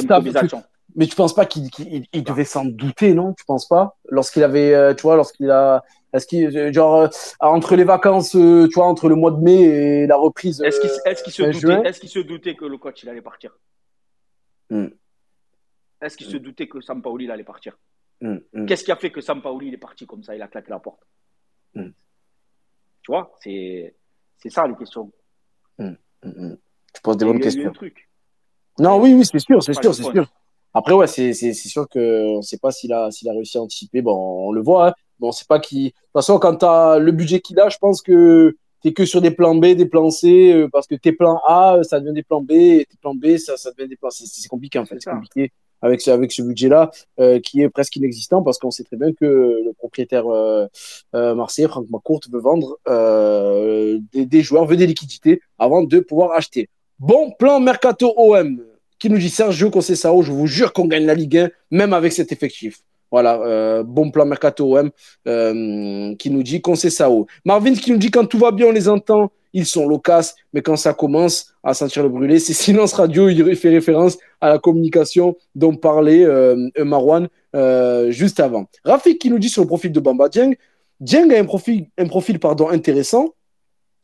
mais 0.96 1.08
tu 1.08 1.16
penses 1.16 1.34
pas 1.34 1.46
qu'il 1.46 1.70
il, 2.14 2.24
devait 2.24 2.46
s'en 2.46 2.64
douter, 2.64 3.14
non? 3.14 3.34
Tu 3.34 3.44
penses 3.46 3.68
pas? 3.68 3.98
Lorsqu'il 4.08 4.44
avait, 4.44 4.74
euh, 4.74 4.94
tu 4.94 5.02
vois, 5.02 5.16
lorsqu'il 5.16 5.50
a, 5.50 5.84
est-ce 6.14 6.28
qu'il, 6.28 6.56
euh, 6.56 6.72
genre, 6.72 7.10
entre 7.40 7.76
les 7.76 7.84
vacances, 7.84 8.32
tu 8.32 8.70
vois, 8.74 8.86
entre 8.86 9.10
le 9.10 9.16
mois 9.16 9.32
de 9.32 9.42
mai 9.42 9.64
et 9.64 10.08
la 10.08 10.16
reprise. 10.16 10.62
Est-ce 10.62 10.80
qu'il 10.80 10.90
est 10.90 11.24
qu 11.24 11.32
se, 11.32 11.42
doutait, 11.42 11.90
est 11.90 12.08
se 12.08 12.20
doutait 12.20 12.56
que 12.56 12.66
le 12.66 12.78
coach 12.78 13.04
il 13.04 13.10
allait 13.10 13.22
partir? 13.22 13.58
Hmm. 14.70 14.88
Est-ce 16.02 16.18
qu'il 16.18 16.28
se 16.28 16.38
doutait 16.38 16.68
que 16.68 16.82
Sampaoli 16.82 17.30
allait 17.30 17.44
partir 17.44 17.78
mm, 18.22 18.38
mm. 18.54 18.66
Qu'est-ce 18.66 18.84
qui 18.84 18.92
a 18.92 18.96
fait 18.96 19.12
que 19.12 19.22
Sampaoli 19.22 19.74
est 19.74 19.78
parti 19.78 20.06
comme 20.06 20.24
ça 20.24 20.36
Il 20.36 20.42
a 20.42 20.48
claqué 20.48 20.70
la 20.70 20.80
porte. 20.80 21.02
Mm. 21.74 21.90
Tu 23.02 23.12
vois, 23.12 23.32
c'est 23.42 23.96
ça 24.50 24.68
les 24.68 24.76
questions. 24.76 25.12
Tu 25.78 27.02
poses 27.04 27.18
des 27.18 27.26
bonnes 27.26 27.40
questions. 27.40 27.74
Non, 28.80 29.00
oui, 29.00 29.14
oui, 29.14 29.26
c'est 29.26 29.40
sûr, 29.40 29.62
c'est 29.62 29.74
sûr, 29.74 29.94
c'est 29.94 30.04
sûr. 30.04 30.28
Après, 30.74 30.94
ouais, 30.94 31.08
c'est 31.08 31.54
sûr 31.54 31.88
qu'on 31.88 32.38
ne 32.38 32.42
sait 32.42 32.58
pas 32.58 32.72
s'il 32.72 32.92
a, 32.92 33.06
a 33.06 33.32
réussi 33.32 33.58
à 33.58 33.62
anticiper. 33.62 34.02
Bon, 34.02 34.48
on 34.48 34.52
le 34.52 34.62
voit. 34.62 34.90
Hein. 34.90 34.94
Bon, 35.20 35.32
c'est 35.32 35.48
pas 35.48 35.60
qui. 35.60 35.86
De 35.86 35.90
toute 35.90 36.12
façon, 36.14 36.40
quand 36.40 36.58
tu 36.58 36.66
as 36.66 37.00
le 37.00 37.12
budget 37.14 37.40
qu'il 37.40 37.60
a, 37.60 37.70
je 37.70 37.78
pense 37.78 38.02
que 38.02 38.58
tu 38.82 38.94
que 38.94 39.06
sur 39.06 39.22
des 39.22 39.32
plans 39.32 39.56
B, 39.56 39.68
des 39.68 39.86
plans 39.86 40.10
C, 40.10 40.52
euh, 40.52 40.68
parce 40.70 40.88
que 40.88 40.96
tes 40.96 41.14
plans 41.14 41.40
A, 41.48 41.80
ça 41.84 42.00
devient 42.02 42.14
des 42.14 42.24
plans 42.24 42.42
B, 42.42 42.52
et 42.52 42.86
tes 42.90 42.98
plans 42.98 43.16
B, 43.16 43.38
ça, 43.38 43.56
ça 43.56 43.72
devient 43.72 43.88
des 43.88 43.96
plans 43.96 44.10
C. 44.10 44.26
C'est 44.28 44.50
compliqué, 44.50 44.78
en 44.78 44.86
fait. 44.86 44.98
C'est 45.00 45.10
compliqué 45.10 45.52
avec 45.86 46.02
ce, 46.32 46.41
budget-là 46.41 46.90
euh, 47.20 47.40
qui 47.40 47.62
est 47.62 47.70
presque 47.70 47.95
inexistant 47.95 48.41
parce 48.41 48.57
qu'on 48.57 48.72
sait 48.72 48.84
très 48.84 48.98
bien 48.98 49.14
que 49.14 49.26
le 49.26 49.72
propriétaire 49.78 50.28
euh, 50.28 50.66
euh, 51.14 51.36
marseillais, 51.36 51.68
Franck 51.68 51.88
McCourt, 51.90 52.22
veut 52.32 52.40
vendre 52.40 52.78
des, 54.14 54.26
des, 54.26 54.41
joueurs, 54.41 54.66
veut 54.66 54.78
des 54.78 54.88
liquidités 54.88 55.41
avant 55.60 55.84
de 55.84 55.99
pouvoir 55.99 56.32
acheter. 56.32 56.70
Bon 56.99 57.32
plan 57.32 57.60
Mercato 57.60 58.14
OM 58.18 58.62
qui 58.98 59.10
nous 59.10 59.18
dit 59.18 59.30
Sergio 59.30 59.70
Conceição, 59.70 60.22
je 60.22 60.32
vous 60.32 60.48
jure 60.48 60.74
qu'on 60.74 60.88
gagne 60.88 61.06
la 61.06 61.14
Ligue 61.14 61.38
1 61.38 61.49
même 61.72 61.94
avec 61.94 62.14
cet 62.14 62.32
effectif. 62.32 62.80
Voilà, 63.12 63.84
bon 63.84 64.10
plan 64.12 64.26
Mercato 64.26 64.78
OM 64.78 64.90
qui 66.18 66.30
nous 66.30 66.44
dit 66.44 66.62
Conceição. 66.62 67.28
Marvin 67.45 67.74
qui 67.74 67.91
nous 67.91 67.98
dit 67.98 68.12
quand 68.12 68.26
tout 68.26 68.40
va 68.40 68.52
bien, 68.52 68.68
on 68.68 68.72
les 68.72 68.90
entend 68.90 69.32
ils 69.56 69.65
sont 69.65 69.88
loquaces, 69.88 70.36
mais 70.53 70.61
quand 70.61 70.76
ça 70.76 70.94
commence 70.94 71.53
à 71.64 71.73
sentir 71.73 72.03
le 72.03 72.10
brûler, 72.10 72.40
c'est 72.40 72.53
silence 72.53 72.91
radio, 72.91 73.30
il 73.30 73.56
fait 73.56 73.69
référence 73.69 74.18
à 74.41 74.49
la 74.49 74.60
communication 74.60 75.38
dont 75.56 75.76
parlait 75.77 76.26
euh, 76.26 76.69
Marwan 76.77 77.30
euh, 77.56 78.11
juste 78.11 78.41
avant. 78.41 78.65
Rafik 78.84 79.18
qui 79.18 79.30
nous 79.30 79.40
dit 79.40 79.48
sur 79.48 79.61
le 79.61 79.68
profil 79.68 79.94
de 79.94 79.99
Bamba 80.02 80.27
Dieng, 80.27 80.56
Dieng 80.99 81.32
a 81.32 81.40
un 81.40 81.45
profil, 81.45 81.88
un 81.98 82.06
profil 82.06 82.38
pardon, 82.38 82.68
intéressant 82.68 83.34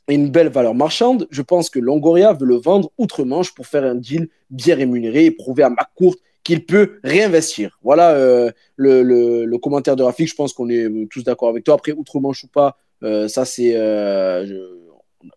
et 0.08 0.16
une 0.16 0.30
belle 0.30 0.48
valeur 0.48 0.74
marchande. 0.74 1.28
Je 1.32 1.42
pense 1.42 1.70
que 1.70 1.80
Longoria 1.80 2.32
veut 2.32 2.48
le 2.48 2.56
vendre 2.56 2.90
outre-Manche 2.98 3.54
pour 3.54 3.68
faire 3.68 3.84
un 3.84 3.96
deal 3.96 4.30
bien 4.50 4.76
rémunéré 4.76 5.26
et 5.26 5.32
prouver 5.32 5.64
à 5.64 5.70
McCourt 5.70 6.16
qu'il 6.46 6.66
peut 6.66 6.94
réinvestir. 7.04 7.78
Voilà 7.84 8.12
euh, 8.12 8.52
le, 8.78 9.04
le, 9.04 9.58
commentaire 9.58 9.98
de 9.98 10.04
Rafik. 10.04 10.30
Je 10.30 10.36
pense 10.36 10.54
qu'on 10.54 10.70
est 10.70 10.88
tous 11.12 11.26
d'accord 11.26 11.50
avec 11.50 11.66
toi. 11.66 11.74
Après, 11.74 11.92
outre-Manche 11.92 12.46
ou 12.46 12.48
pas, 12.48 12.78
ça 13.28 13.46
c'est 13.46 13.76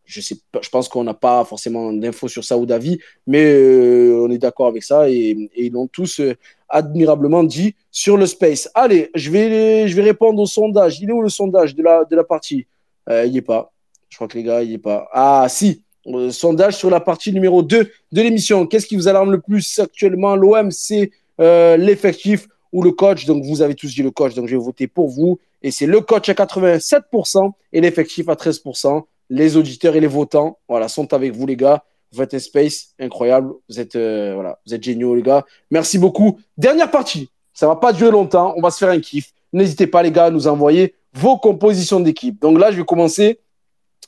je 0.05 0.20
sais 0.20 0.36
je 0.62 0.69
pense 0.69 0.89
qu'on 0.89 1.05
n'a 1.05 1.15
pas 1.15 1.44
forcément 1.44 1.93
d'infos 1.93 2.28
sur 2.28 2.44
ça 2.44 2.56
ou 2.56 2.66
d'avis, 2.66 2.98
mais 3.27 3.44
euh, 3.44 4.24
on 4.27 4.31
est 4.31 4.39
d'accord 4.39 4.66
avec 4.66 4.82
ça 4.82 5.09
et, 5.11 5.51
ils 5.56 5.73
l'ont 5.73 5.86
tous 5.86 6.20
euh, 6.20 6.35
admirablement 6.69 7.44
dit 7.44 7.74
sur 7.90 8.16
le 8.16 8.27
space. 8.27 8.70
Allez, 8.74 9.11
je 9.15 9.31
vais, 9.31 9.89
je 9.89 9.97
vais 9.97 10.02
répondre 10.02 10.40
au 10.40 10.47
sondage. 10.47 11.01
Il 11.01 11.11
est 11.11 11.12
où 11.12 11.23
le 11.23 11.28
sondage 11.28 11.74
de 11.74 11.82
la, 11.82 12.05
de 12.05 12.16
la 12.16 12.24
partie? 12.24 12.66
Euh, 13.09 13.24
Il 13.27 13.32
n'y 13.32 13.39
est 13.39 13.43
pas. 13.43 13.73
Je 14.09 14.16
crois 14.16 14.28
que 14.28 14.39
les 14.39 14.44
gars, 14.44 14.62
il 14.62 14.69
n'y 14.69 14.74
est 14.74 14.78
pas. 14.78 15.09
Ah, 15.12 15.47
si. 15.48 15.82
sondage 16.31 16.77
sur 16.77 16.90
la 16.90 17.01
partie 17.01 17.32
numéro 17.32 17.62
2 17.62 17.90
de 18.12 18.23
l'émission. 18.23 18.66
Qu'est-ce 18.66 18.86
qui 18.86 18.97
vous 18.97 19.09
alarme 19.09 19.31
le 19.32 19.40
plus 19.40 19.78
actuellement? 19.78 20.36
L'OM, 20.36 20.70
c'est 20.70 21.11
l'effectif 21.39 22.47
ou 22.73 22.82
le 22.82 22.93
coach? 22.93 23.27
Donc, 23.27 23.44
vous 23.44 23.62
avez 23.62 23.74
tous 23.74 23.94
dit 23.94 24.02
le 24.02 24.11
coach, 24.11 24.35
donc 24.35 24.47
je 24.47 24.56
vais 24.56 24.62
voter 24.62 24.86
pour 24.86 25.09
vous. 25.09 25.39
Et 25.62 25.70
c'est 25.70 25.86
le 25.86 26.01
coach 26.01 26.28
à 26.28 26.35
87% 26.35 27.51
et 27.73 27.81
l'effectif 27.81 28.28
à 28.28 28.35
13% 28.35 29.02
les 29.30 29.56
auditeurs 29.56 29.96
et 29.96 30.01
les 30.01 30.06
votants 30.06 30.59
voilà, 30.68 30.88
sont 30.88 31.12
avec 31.12 31.34
vous, 31.34 31.46
les 31.46 31.56
gars. 31.56 31.82
Vous 32.12 32.18
faites 32.18 32.38
space 32.38 32.94
incroyable. 33.01 33.52
Vous 33.68 33.80
êtes, 33.80 33.96
euh, 33.96 34.32
voilà, 34.34 34.59
vous 34.66 34.74
êtes 34.74 34.82
géniaux, 34.82 35.14
les 35.14 35.22
gars. 35.22 35.44
Merci 35.70 35.98
beaucoup. 35.98 36.38
Dernière 36.56 36.90
partie. 36.90 37.28
Ça 37.52 37.66
va 37.66 37.76
pas 37.76 37.92
durer 37.92 38.10
longtemps. 38.10 38.55
On 38.56 38.60
va 38.60 38.70
se 38.70 38.78
faire 38.78 38.90
un 38.90 39.01
kiff. 39.01 39.32
N'hésitez 39.52 39.86
pas, 39.86 40.02
les 40.02 40.12
gars, 40.12 40.26
à 40.26 40.30
nous 40.30 40.46
envoyer 40.46 40.94
vos 41.12 41.38
compositions 41.38 42.01
d'équipe. 42.01 42.40
Donc 42.40 42.59
là, 42.59 42.70
je 42.70 42.76
vais 42.76 42.84
commencer 42.84 43.38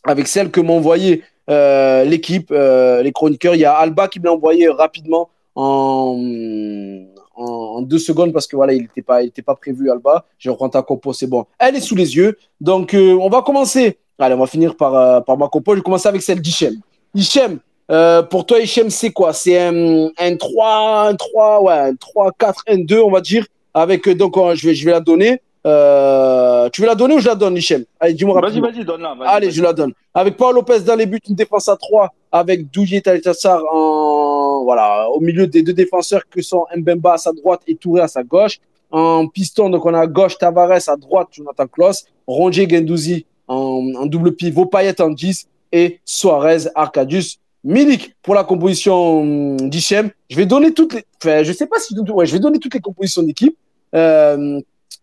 avec 0.04 0.28
celle 0.28 0.50
que 0.50 0.60
m'a 0.60 0.72
envoyé 0.72 1.22
euh, 1.50 2.04
l'équipe, 2.04 2.50
euh, 2.52 3.02
les 3.02 3.12
chroniqueurs. 3.12 3.54
Il 3.54 3.60
y 3.60 3.64
a 3.64 3.74
Alba 3.74 4.08
qui 4.08 4.20
me 4.20 4.26
l'a 4.26 4.32
envoyé 4.32 4.68
rapidement 4.68 5.30
en, 5.54 6.16
deux 7.82 7.98
secondes 7.98 8.32
parce 8.32 8.46
que 8.46 8.56
voilà, 8.56 8.72
il 8.72 8.82
n'était 8.82 9.02
pas, 9.02 9.20
pas 9.44 9.54
prévu, 9.54 9.90
Alba. 9.90 10.24
Je 10.38 10.50
reprends 10.50 10.68
ta 10.68 10.82
compo, 10.82 11.12
c'est 11.12 11.26
bon. 11.26 11.46
Elle 11.58 11.76
est 11.76 11.80
sous 11.80 11.94
les 11.94 12.16
yeux. 12.16 12.36
Donc, 12.60 12.94
on 12.94 13.28
va 13.28 13.42
commencer 13.42 13.98
Allez, 14.18 14.34
on 14.34 14.38
va 14.38 14.46
finir 14.46 14.76
par, 14.76 14.94
euh, 14.94 15.20
par 15.20 15.36
ma 15.36 15.48
compo. 15.48 15.72
Je 15.72 15.76
vais 15.78 15.82
commencer 15.82 16.08
avec 16.08 16.22
celle 16.22 16.40
d'Hichem. 16.40 16.74
Hichem, 17.14 17.58
euh, 17.90 18.22
pour 18.22 18.46
toi, 18.46 18.60
Hichem, 18.60 18.90
c'est 18.90 19.10
quoi? 19.10 19.32
C'est 19.32 19.58
un, 19.58 20.08
un, 20.18 20.36
3, 20.36 21.08
un 21.08 21.14
3, 21.14 21.62
ouais, 21.62 21.72
un 21.74 21.94
3, 21.94 22.32
4, 22.38 22.64
un 22.68 22.78
2, 22.78 23.00
on 23.00 23.10
va 23.10 23.20
dire. 23.20 23.46
Avec, 23.74 24.08
euh, 24.08 24.14
donc, 24.14 24.34
je 24.54 24.68
vais, 24.68 24.74
je 24.74 24.84
vais 24.84 24.92
la 24.92 25.00
donner. 25.00 25.40
Euh, 25.66 26.68
tu 26.70 26.80
veux 26.80 26.86
la 26.86 26.94
donner 26.94 27.16
ou 27.16 27.18
je 27.18 27.26
la 27.26 27.34
donne, 27.34 27.56
Hichem? 27.56 27.84
Allez, 27.98 28.14
dis-moi 28.14 28.40
rapidement. 28.40 28.68
Vas-y, 28.68 28.76
vas-y, 28.76 28.84
donne-la. 28.84 29.16
Allez, 29.26 29.50
je 29.50 29.62
la 29.62 29.72
donne. 29.72 29.92
Avec 30.14 30.36
Paul 30.36 30.54
Lopez 30.54 30.80
dans 30.80 30.94
les 30.94 31.06
buts, 31.06 31.20
une 31.28 31.34
défense 31.34 31.68
à 31.68 31.76
3, 31.76 32.14
avec 32.30 32.70
Dougier 32.70 33.02
Talitassar 33.02 33.60
en, 33.72 34.62
voilà, 34.62 35.08
au 35.10 35.20
milieu 35.20 35.46
des 35.46 35.62
deux 35.62 35.72
défenseurs 35.72 36.22
que 36.30 36.40
sont 36.40 36.66
Mbemba 36.74 37.14
à 37.14 37.18
sa 37.18 37.32
droite 37.32 37.62
et 37.66 37.74
Touré 37.74 38.00
à 38.00 38.08
sa 38.08 38.22
gauche. 38.22 38.58
En 38.92 39.26
piston, 39.26 39.68
donc 39.68 39.84
on 39.84 39.92
a 39.92 40.00
à 40.02 40.06
gauche 40.06 40.38
Tavares, 40.38 40.88
à 40.88 40.96
droite 40.96 41.28
Jonathan 41.32 41.66
Kloss, 41.66 42.04
Rongier 42.28 42.68
Gendouzi 42.68 43.26
en, 43.48 44.06
double 44.06 44.34
pivot, 44.34 44.66
Payet 44.66 45.00
en 45.00 45.10
10 45.10 45.48
et 45.72 46.00
Suarez, 46.04 46.68
Arcadius, 46.74 47.38
Milik 47.64 48.14
pour 48.22 48.34
la 48.34 48.44
composition 48.44 49.20
hum, 49.20 49.68
d'Hichem. 49.68 50.10
Je 50.30 50.36
vais 50.36 50.46
donner 50.46 50.72
toutes 50.72 50.94
les, 50.94 51.04
enfin, 51.20 51.42
je 51.42 51.52
sais 51.52 51.66
pas 51.66 51.78
si, 51.80 51.98
ouais, 51.98 52.26
je 52.26 52.32
vais 52.32 52.38
donner 52.38 52.58
toutes 52.58 52.74
les 52.74 52.80
compositions 52.80 53.22
d'équipe. 53.22 53.56
Euh, 53.94 54.60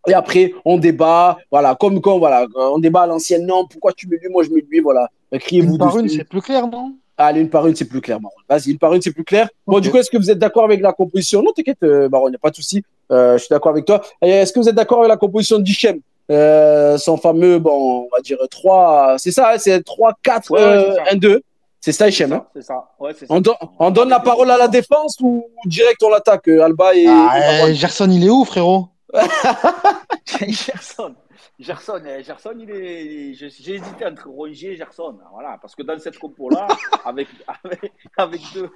et 0.07 0.13
après, 0.13 0.53
on 0.65 0.77
débat, 0.77 1.37
voilà, 1.51 1.75
comme 1.75 2.01
quand, 2.01 2.19
voilà, 2.19 2.45
on 2.55 2.79
débat 2.79 3.01
à 3.01 3.07
l'ancienne, 3.07 3.45
non, 3.45 3.65
pourquoi 3.67 3.93
tu 3.93 4.07
mets 4.07 4.17
lui, 4.17 4.29
moi 4.29 4.43
je 4.43 4.49
mets 4.49 4.63
lui, 4.69 4.79
voilà. 4.79 5.09
Criez-vous. 5.31 5.77
Par 5.77 5.97
une, 5.97 6.09
c'est 6.09 6.23
plus 6.23 6.41
clair, 6.41 6.67
non? 6.67 6.95
Allez, 7.17 7.41
une 7.41 7.49
par 7.49 7.67
une, 7.67 7.75
c'est 7.75 7.85
plus 7.85 8.01
clair, 8.01 8.19
Marwan. 8.19 8.43
Vas-y, 8.49 8.71
une 8.71 8.79
par 8.79 8.93
une, 8.93 9.01
c'est 9.01 9.13
plus 9.13 9.23
clair. 9.23 9.47
Bon, 9.67 9.79
du 9.79 9.91
coup, 9.91 9.97
est-ce 9.97 10.09
que 10.09 10.17
vous 10.17 10.31
êtes 10.31 10.39
d'accord 10.39 10.65
avec 10.65 10.81
la 10.81 10.93
composition? 10.93 11.41
Non, 11.41 11.51
t'inquiète, 11.51 11.77
euh, 11.83 12.09
Marwan, 12.09 12.29
il 12.29 12.31
n'y 12.31 12.37
a 12.37 12.39
pas 12.39 12.49
de 12.49 12.55
souci. 12.55 12.83
Euh, 13.11 13.37
je 13.37 13.43
suis 13.43 13.49
d'accord 13.49 13.71
avec 13.71 13.85
toi. 13.85 14.01
Est-ce 14.21 14.51
que 14.51 14.59
vous 14.59 14.67
êtes 14.67 14.75
d'accord 14.75 14.99
avec 14.99 15.09
la 15.09 15.17
composition 15.17 15.59
d'Hichem? 15.59 15.99
Euh, 16.31 16.97
Son 16.97 17.17
fameux, 17.17 17.59
bon, 17.59 18.05
on 18.05 18.15
va 18.15 18.21
dire 18.21 18.37
3, 18.49 19.15
c'est 19.17 19.31
ça, 19.31 19.57
c'est 19.57 19.81
3, 19.83 20.13
4, 20.23 20.51
Ouais, 20.51 20.59
ouais, 20.63 20.85
c'est 20.89 20.95
ça. 20.95 21.11
1, 21.11 21.15
2. 21.17 21.41
C'est 21.81 21.91
ça, 21.91 22.07
Hichem. 22.07 22.31
hein 22.31 22.45
ça, 22.45 22.49
c'est 22.55 22.61
ça. 22.67 22.85
Ouais, 22.99 23.11
c'est 23.17 23.25
ça. 23.27 23.33
on, 23.33 23.41
don- 23.41 23.55
on 23.79 23.91
donne 23.91 24.07
la 24.09 24.21
parole 24.21 24.49
à 24.51 24.57
la 24.57 24.67
défense 24.69 25.17
ou 25.21 25.45
direct 25.65 26.01
on 26.03 26.09
l'attaque, 26.09 26.47
euh, 26.47 26.61
Alba 26.63 26.95
et, 26.95 27.05
Ah, 27.07 27.67
eh, 27.67 27.75
Gerson, 27.75 28.09
il 28.09 28.25
est 28.25 28.29
où, 28.29 28.45
frérot? 28.45 28.87
Gerson. 30.47 31.13
Gerson, 31.59 32.01
eh, 32.05 32.23
Gerson, 32.23 32.53
il 32.59 32.69
est. 32.71 33.33
je- 33.35 33.47
J'ai 33.47 33.75
hésité 33.75 34.05
entre 34.05 34.27
Rongier 34.27 34.71
et 34.71 34.75
Gerson. 34.75 35.15
Voilà, 35.31 35.57
parce 35.61 35.75
que 35.75 35.83
dans 35.83 35.97
cette 35.99 36.17
compo-là, 36.17 36.67
avec, 37.05 37.27
avec, 37.63 37.91
avec 38.17 38.41
deux. 38.55 38.69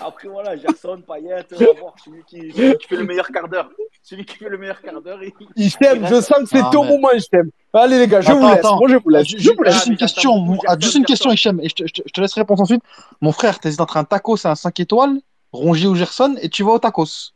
Après, 0.00 0.28
voilà, 0.28 0.56
Gerson, 0.56 1.02
Payet, 1.06 1.44
voir 1.78 1.94
celui 2.02 2.24
qui, 2.24 2.50
celui 2.52 2.78
qui 2.78 2.86
fait 2.88 2.96
le 2.96 3.04
meilleur 3.04 3.28
quart 3.28 3.46
d'heure. 3.48 3.68
Celui 4.02 4.24
qui 4.24 4.36
fait 4.38 4.48
le 4.48 4.56
meilleur 4.56 4.80
quart 4.80 5.00
d'heure. 5.02 5.22
il- 5.22 5.32
Hichem, 5.56 6.06
je 6.06 6.14
sens 6.22 6.38
que 6.38 6.46
c'est 6.46 6.60
Ah, 6.62 6.70
ton 6.72 6.84
mais- 6.84 6.90
moment, 6.92 7.10
Hichem. 7.12 7.50
Allez, 7.74 7.98
les 7.98 8.08
gars, 8.08 8.20
je 8.22 8.28
Attends, 8.30 8.40
vous 8.40 8.46
laisse. 8.48 8.58
attends. 8.58 8.78
Moi, 8.78 8.88
je 8.88 8.96
vous 8.96 9.08
laisse. 9.10 9.26
Je 9.28 9.50
vous 9.50 9.62
laisse. 9.62 9.74
Juste 9.74 9.86
une 9.86 9.92
j'attends 9.98 10.04
question, 10.06 10.32
ah, 10.66 10.72
Gerson, 10.72 10.80
juste 10.80 10.94
une 10.96 11.04
question. 11.04 11.30
Hichem, 11.32 11.60
et 11.60 11.68
je 11.68 11.74
te, 11.74 11.86
je 11.86 11.92
te- 11.92 12.02
je 12.06 12.12
te 12.12 12.20
laisse 12.22 12.34
répondre 12.34 12.62
ensuite. 12.62 12.82
Mon 13.20 13.32
frère, 13.32 13.58
t'hésites 13.58 13.80
entre 13.80 13.96
un 13.98 14.04
tacos 14.04 14.36
et 14.44 14.46
un 14.48 14.54
5 14.54 14.80
étoiles, 14.80 15.20
Rongier 15.52 15.88
ou 15.88 15.94
Gerson, 15.94 16.36
et 16.40 16.48
tu 16.48 16.62
vas 16.62 16.72
au 16.72 16.78
tacos. 16.78 17.32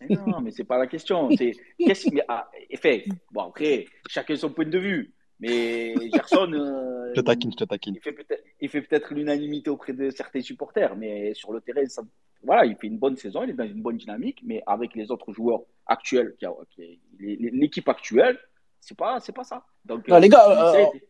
Mais 0.00 0.16
Non, 0.26 0.40
mais 0.40 0.50
c'est 0.50 0.64
pas 0.64 0.78
la 0.78 0.86
question. 0.86 1.28
C'est 1.36 1.52
qu'est-ce 1.78 2.08
mais 2.12 2.22
ah, 2.28 2.48
effet. 2.68 3.04
Bon 3.32 3.42
après, 3.42 3.86
chacun 4.08 4.36
son 4.36 4.50
point 4.50 4.64
de 4.66 4.78
vue. 4.78 5.12
Mais 5.38 5.94
Gerson, 6.14 6.52
euh, 6.52 7.12
Je 7.14 7.20
te 7.20 7.24
taquine, 7.24 7.50
je 7.50 7.56
te 7.56 7.64
taquine. 7.64 7.94
il 7.94 8.00
fait 8.02 8.12
peut-être, 8.12 8.44
il 8.60 8.68
fait 8.68 8.82
peut-être 8.82 9.14
l'unanimité 9.14 9.70
auprès 9.70 9.94
de 9.94 10.10
certains 10.10 10.42
supporters, 10.42 10.94
mais 10.96 11.32
sur 11.32 11.52
le 11.52 11.62
terrain, 11.62 11.84
ça- 11.86 12.02
voilà, 12.42 12.66
il 12.66 12.76
fait 12.76 12.88
une 12.88 12.98
bonne 12.98 13.16
saison, 13.16 13.42
il 13.44 13.50
est 13.50 13.54
dans 13.54 13.64
une 13.64 13.80
bonne 13.80 13.96
dynamique, 13.96 14.40
mais 14.44 14.62
avec 14.66 14.94
les 14.94 15.10
autres 15.10 15.32
joueurs 15.32 15.62
actuels, 15.86 16.34
qui 16.38 16.44
a- 16.44 16.52
qui- 16.70 17.00
l'équipe 17.18 17.88
actuelle, 17.88 18.38
c'est 18.80 18.96
pas, 18.96 19.18
c'est 19.20 19.32
pas 19.34 19.44
ça. 19.44 19.64
Donc, 19.84 20.06
Non, 20.08 20.18
les 20.18 20.28
gars, 20.28 20.46
euh, 20.46 20.72
essaie- 20.90 21.02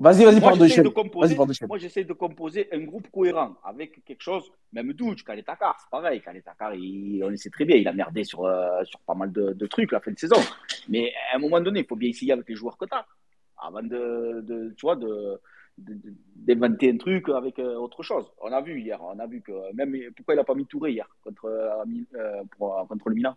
Vas-y, 0.00 0.24
vas-y, 0.24 0.40
pardon, 0.40 0.64
de 0.82 0.88
composer, 0.88 1.34
moi, 1.68 1.78
j'essaie 1.78 2.02
de 2.04 2.12
composer 2.12 2.68
un 2.72 2.80
groupe 2.80 3.06
cohérent 3.12 3.54
avec 3.64 4.04
quelque 4.04 4.22
chose, 4.22 4.50
même 4.72 4.92
Douche, 4.92 5.24
Khaled 5.24 5.44
Takar, 5.44 5.76
c'est 5.80 5.88
pareil. 5.88 6.20
Khaled 6.20 6.42
Takar, 6.42 6.74
il- 6.74 7.22
on 7.24 7.28
le 7.28 7.36
sait 7.36 7.48
très 7.50 7.64
bien, 7.64 7.76
il 7.76 7.86
a 7.86 7.92
merdé 7.92 8.24
sur, 8.24 8.44
euh, 8.44 8.82
sur 8.84 8.98
pas 9.00 9.14
mal 9.14 9.30
de, 9.30 9.52
de 9.52 9.66
trucs 9.66 9.92
la 9.92 10.00
fin 10.00 10.10
de 10.10 10.18
saison. 10.18 10.36
Mais 10.88 11.12
à 11.32 11.36
un 11.36 11.38
moment 11.38 11.60
donné, 11.60 11.80
il 11.80 11.86
faut 11.86 11.94
bien 11.94 12.10
essayer 12.10 12.32
avec 12.32 12.48
les 12.48 12.56
joueurs 12.56 12.76
que 12.76 12.86
tu 12.86 12.94
as 12.94 13.06
avant 13.62 13.82
de, 13.82 14.40
de, 14.42 14.74
tu 14.76 14.82
vois, 14.84 14.96
de, 14.96 15.40
d'inventer 15.78 16.90
un 16.90 16.96
truc 16.96 17.28
avec 17.28 17.58
euh, 17.60 17.76
autre 17.76 18.02
chose. 18.02 18.26
On 18.42 18.50
a 18.52 18.60
vu 18.60 18.80
hier, 18.80 18.98
on 19.00 19.18
a 19.20 19.26
vu 19.28 19.42
que 19.42 19.52
même 19.74 19.96
pourquoi 20.16 20.34
il 20.34 20.38
n'a 20.38 20.44
pas 20.44 20.54
mis 20.56 20.66
Touré 20.66 20.90
hier 20.92 21.08
contre, 21.22 21.44
euh, 21.46 21.84
euh, 22.18 22.42
pour- 22.58 22.78
euh, 22.78 22.84
contre 22.86 23.08
le 23.10 23.14
Milan? 23.14 23.36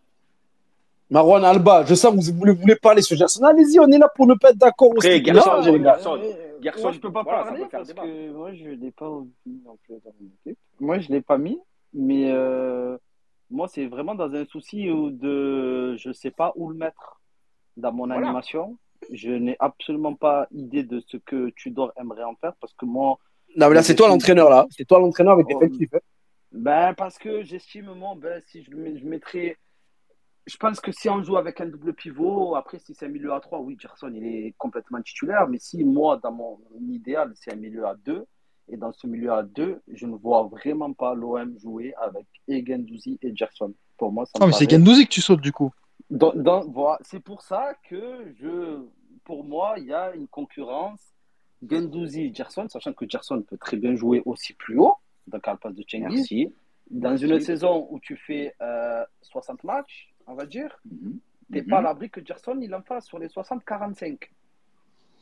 Marwan 1.09 1.45
Alba, 1.45 1.85
je 1.85 1.95
sens 1.95 2.13
que 2.13 2.31
vous 2.31 2.37
voulez, 2.37 2.51
voulez 2.51 2.75
parler 2.75 3.01
sur 3.01 3.15
Gerson. 3.15 3.41
Allez-y, 3.43 3.79
on 3.79 3.87
est 3.87 3.97
là 3.97 4.09
pour 4.13 4.27
ne 4.27 4.33
pas 4.33 4.49
être 4.49 4.57
d'accord 4.57 4.89
aussi. 4.97 5.07
Gerson, 5.23 5.51
Non, 6.15 6.17
Gerson, 6.61 6.81
moi, 6.81 6.91
je 6.91 6.99
peux 6.99 7.11
pas 7.11 7.23
voilà, 7.23 7.39
ça 7.43 7.45
parler 7.49 7.65
parce 7.71 7.87
débat. 7.87 8.03
que 8.03 8.31
moi, 8.31 8.53
je 8.53 8.69
l'ai 8.69 8.91
pas 8.91 9.09
mis 9.45 9.61
non 9.65 9.77
plus 9.83 9.95
dans 10.03 10.11
mon 10.19 10.29
équipe. 10.45 10.59
Moi, 10.79 10.99
je 10.99 11.09
l'ai 11.09 11.21
pas 11.21 11.37
mis, 11.37 11.59
mais 11.93 12.31
euh, 12.31 12.97
moi, 13.49 13.67
c'est 13.67 13.85
vraiment 13.87 14.15
dans 14.15 14.33
un 14.33 14.45
souci 14.45 14.89
où 14.89 15.09
de, 15.11 15.95
je 15.97 16.11
sais 16.11 16.31
pas 16.31 16.53
où 16.55 16.69
le 16.69 16.75
mettre 16.75 17.21
dans 17.75 17.91
mon 17.91 18.05
Voilà. 18.07 18.27
animation. 18.27 18.77
Je 19.11 19.29
n'ai 19.31 19.55
absolument 19.59 20.15
pas 20.15 20.47
idée 20.51 20.83
de 20.83 20.99
ce 21.07 21.17
que 21.17 21.49
Tudor 21.51 21.91
aimerait 21.97 22.23
en 22.23 22.35
faire 22.35 22.53
parce 22.59 22.73
que 22.73 22.85
moi, 22.85 23.17
Non, 23.55 23.69
mais 23.69 23.75
là, 23.75 23.83
c'est 23.83 23.95
toi 23.95 24.07
l'entraîneur, 24.07 24.49
là. 24.49 24.65
C'est 24.71 24.85
toi 24.85 24.99
l'entraîneur 24.99 25.33
avec 25.33 25.45
Oh, 25.49 25.59
l'effectif. 25.61 25.93
hein. 25.93 25.99
Ben, 26.51 26.93
parce 26.95 27.17
que 27.19 27.43
j'estime, 27.43 27.93
moi, 27.93 28.15
ben, 28.17 28.41
si 28.47 28.63
je, 28.63 28.71
je 28.71 29.05
mettrais. 29.05 29.57
Je 30.47 30.55
pense 30.57 30.79
que 30.79 30.91
si 30.93 31.09
on 31.09 31.21
joue 31.23 31.35
avec 31.37 31.59
un 31.59 31.65
double 31.65 31.93
pivot, 31.93 32.55
après, 32.55 32.79
si 32.79 32.95
c'est 32.95 33.05
un 33.05 33.09
milieu 33.09 33.33
à 33.33 33.39
3, 33.41 33.59
oui, 33.59 33.75
Gerson, 33.79 34.09
il 34.13 34.25
est 34.25 34.55
complètement 34.57 35.01
titulaire. 35.01 35.47
Mais 35.49 35.59
si 35.59 35.83
moi, 35.83 36.17
dans 36.23 36.31
mon 36.31 36.57
idéal, 36.89 37.33
c'est 37.35 37.51
un 37.51 37.57
milieu 37.57 37.85
à 37.85 37.95
2, 37.95 38.25
et 38.69 38.77
dans 38.77 38.93
ce 38.93 39.07
milieu 39.07 39.31
à 39.33 39.43
2, 39.43 39.81
je 39.89 40.05
ne 40.05 40.15
vois 40.15 40.43
vraiment 40.43 40.93
pas 40.93 41.13
l'OM 41.13 41.57
jouer 41.59 41.93
avec 42.01 42.25
Egendouzi 42.47 43.19
et 43.21 43.35
Gerson. 43.35 43.73
Pour 43.97 44.11
moi, 44.13 44.25
ça 44.25 44.31
me 44.39 44.43
Ah, 44.43 44.47
mais 44.47 44.53
c'est 44.53 44.69
Gendouzi 44.69 45.05
que 45.05 45.11
tu 45.11 45.21
sautes, 45.21 45.41
du 45.41 45.51
coup. 45.51 45.71
dans- 46.09 46.33
dans- 46.33 46.65
voilà, 46.69 46.97
c'est 47.01 47.19
pour 47.19 47.41
ça 47.41 47.73
que 47.89 48.31
je, 48.39 48.85
pour 49.25 49.43
moi, 49.43 49.75
il 49.77 49.85
y 49.87 49.93
a 49.93 50.15
une 50.15 50.27
concurrence 50.29 51.01
Gendouzi 51.67 52.33
Gerson, 52.33 52.67
sachant 52.69 52.93
que 52.93 53.05
Gerson 53.09 53.41
peut 53.41 53.57
très 53.57 53.75
bien 53.77 53.95
jouer 53.95 54.21
aussi 54.25 54.53
plus 54.53 54.77
haut, 54.79 54.93
donc 55.27 55.45
à 55.47 55.51
la 55.51 55.57
place 55.57 55.75
de. 55.75 55.83
Merci. 55.99 56.53
Dans 56.89 57.17
une 57.17 57.31
Merci. 57.31 57.47
saison 57.47 57.85
où 57.89 57.99
tu 57.99 58.15
fais 58.15 58.53
euh, 58.61 59.03
60 59.21 59.63
matchs, 59.65 60.07
on 60.27 60.35
va 60.35 60.45
dire, 60.45 60.77
Mhm. 60.85 61.19
t'es 61.51 61.61
Mhm. 61.61 61.67
pas 61.67 61.77
à 61.79 61.81
l'abri 61.81 62.09
que 62.09 62.23
Gerson 62.25 62.57
il 62.61 62.73
en 62.75 62.81
fasse 62.81 63.05
sur 63.05 63.19
les 63.19 63.27
60-45. 63.29 64.31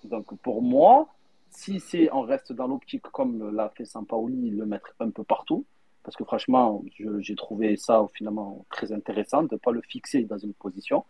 Donc 0.03 0.35
pour 0.41 0.61
moi, 0.61 1.07
si 1.49 1.79
c'est 1.79 2.11
on 2.11 2.21
reste 2.21 2.51
dans 2.53 2.67
l'optique 2.67 3.03
comme 3.03 3.55
l'a 3.55 3.69
fait 3.69 3.85
Sampaoli, 3.85 4.49
le 4.51 4.65
mettre 4.65 4.93
un 4.99 5.09
peu 5.09 5.23
partout, 5.23 5.65
parce 6.03 6.15
que 6.15 6.23
franchement, 6.23 6.83
je- 6.97 7.19
j'ai 7.19 7.35
trouvé 7.35 7.77
ça 7.77 8.05
finalement 8.13 8.65
très 8.69 8.91
intéressant 8.91 9.43
de 9.43 9.55
ne 9.55 9.57
pas 9.57 9.71
le 9.71 9.81
fixer 9.81 10.23
dans 10.23 10.37
une 10.37 10.53
position, 10.53 11.03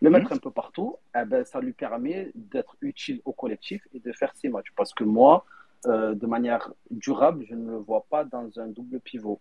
le 0.00 0.10
mettre 0.10 0.32
un 0.32 0.36
peu 0.38 0.50
partout, 0.50 0.96
eh 1.20 1.24
ben, 1.24 1.44
ça 1.44 1.60
lui 1.60 1.72
permet 1.72 2.30
d'être 2.34 2.76
utile 2.80 3.20
au 3.24 3.32
collectif 3.32 3.86
et 3.94 3.98
de 4.00 4.12
faire 4.12 4.32
ses 4.36 4.48
matchs. 4.48 4.72
Parce 4.76 4.92
que 4.94 5.02
moi, 5.04 5.44
euh, 5.86 6.14
de 6.14 6.26
manière 6.26 6.72
durable, 6.90 7.44
je 7.48 7.54
ne 7.54 7.70
le 7.72 7.76
vois 7.78 8.04
pas 8.08 8.24
dans 8.24 8.48
un 8.60 8.68
double 8.68 9.00
pivot. 9.00 9.40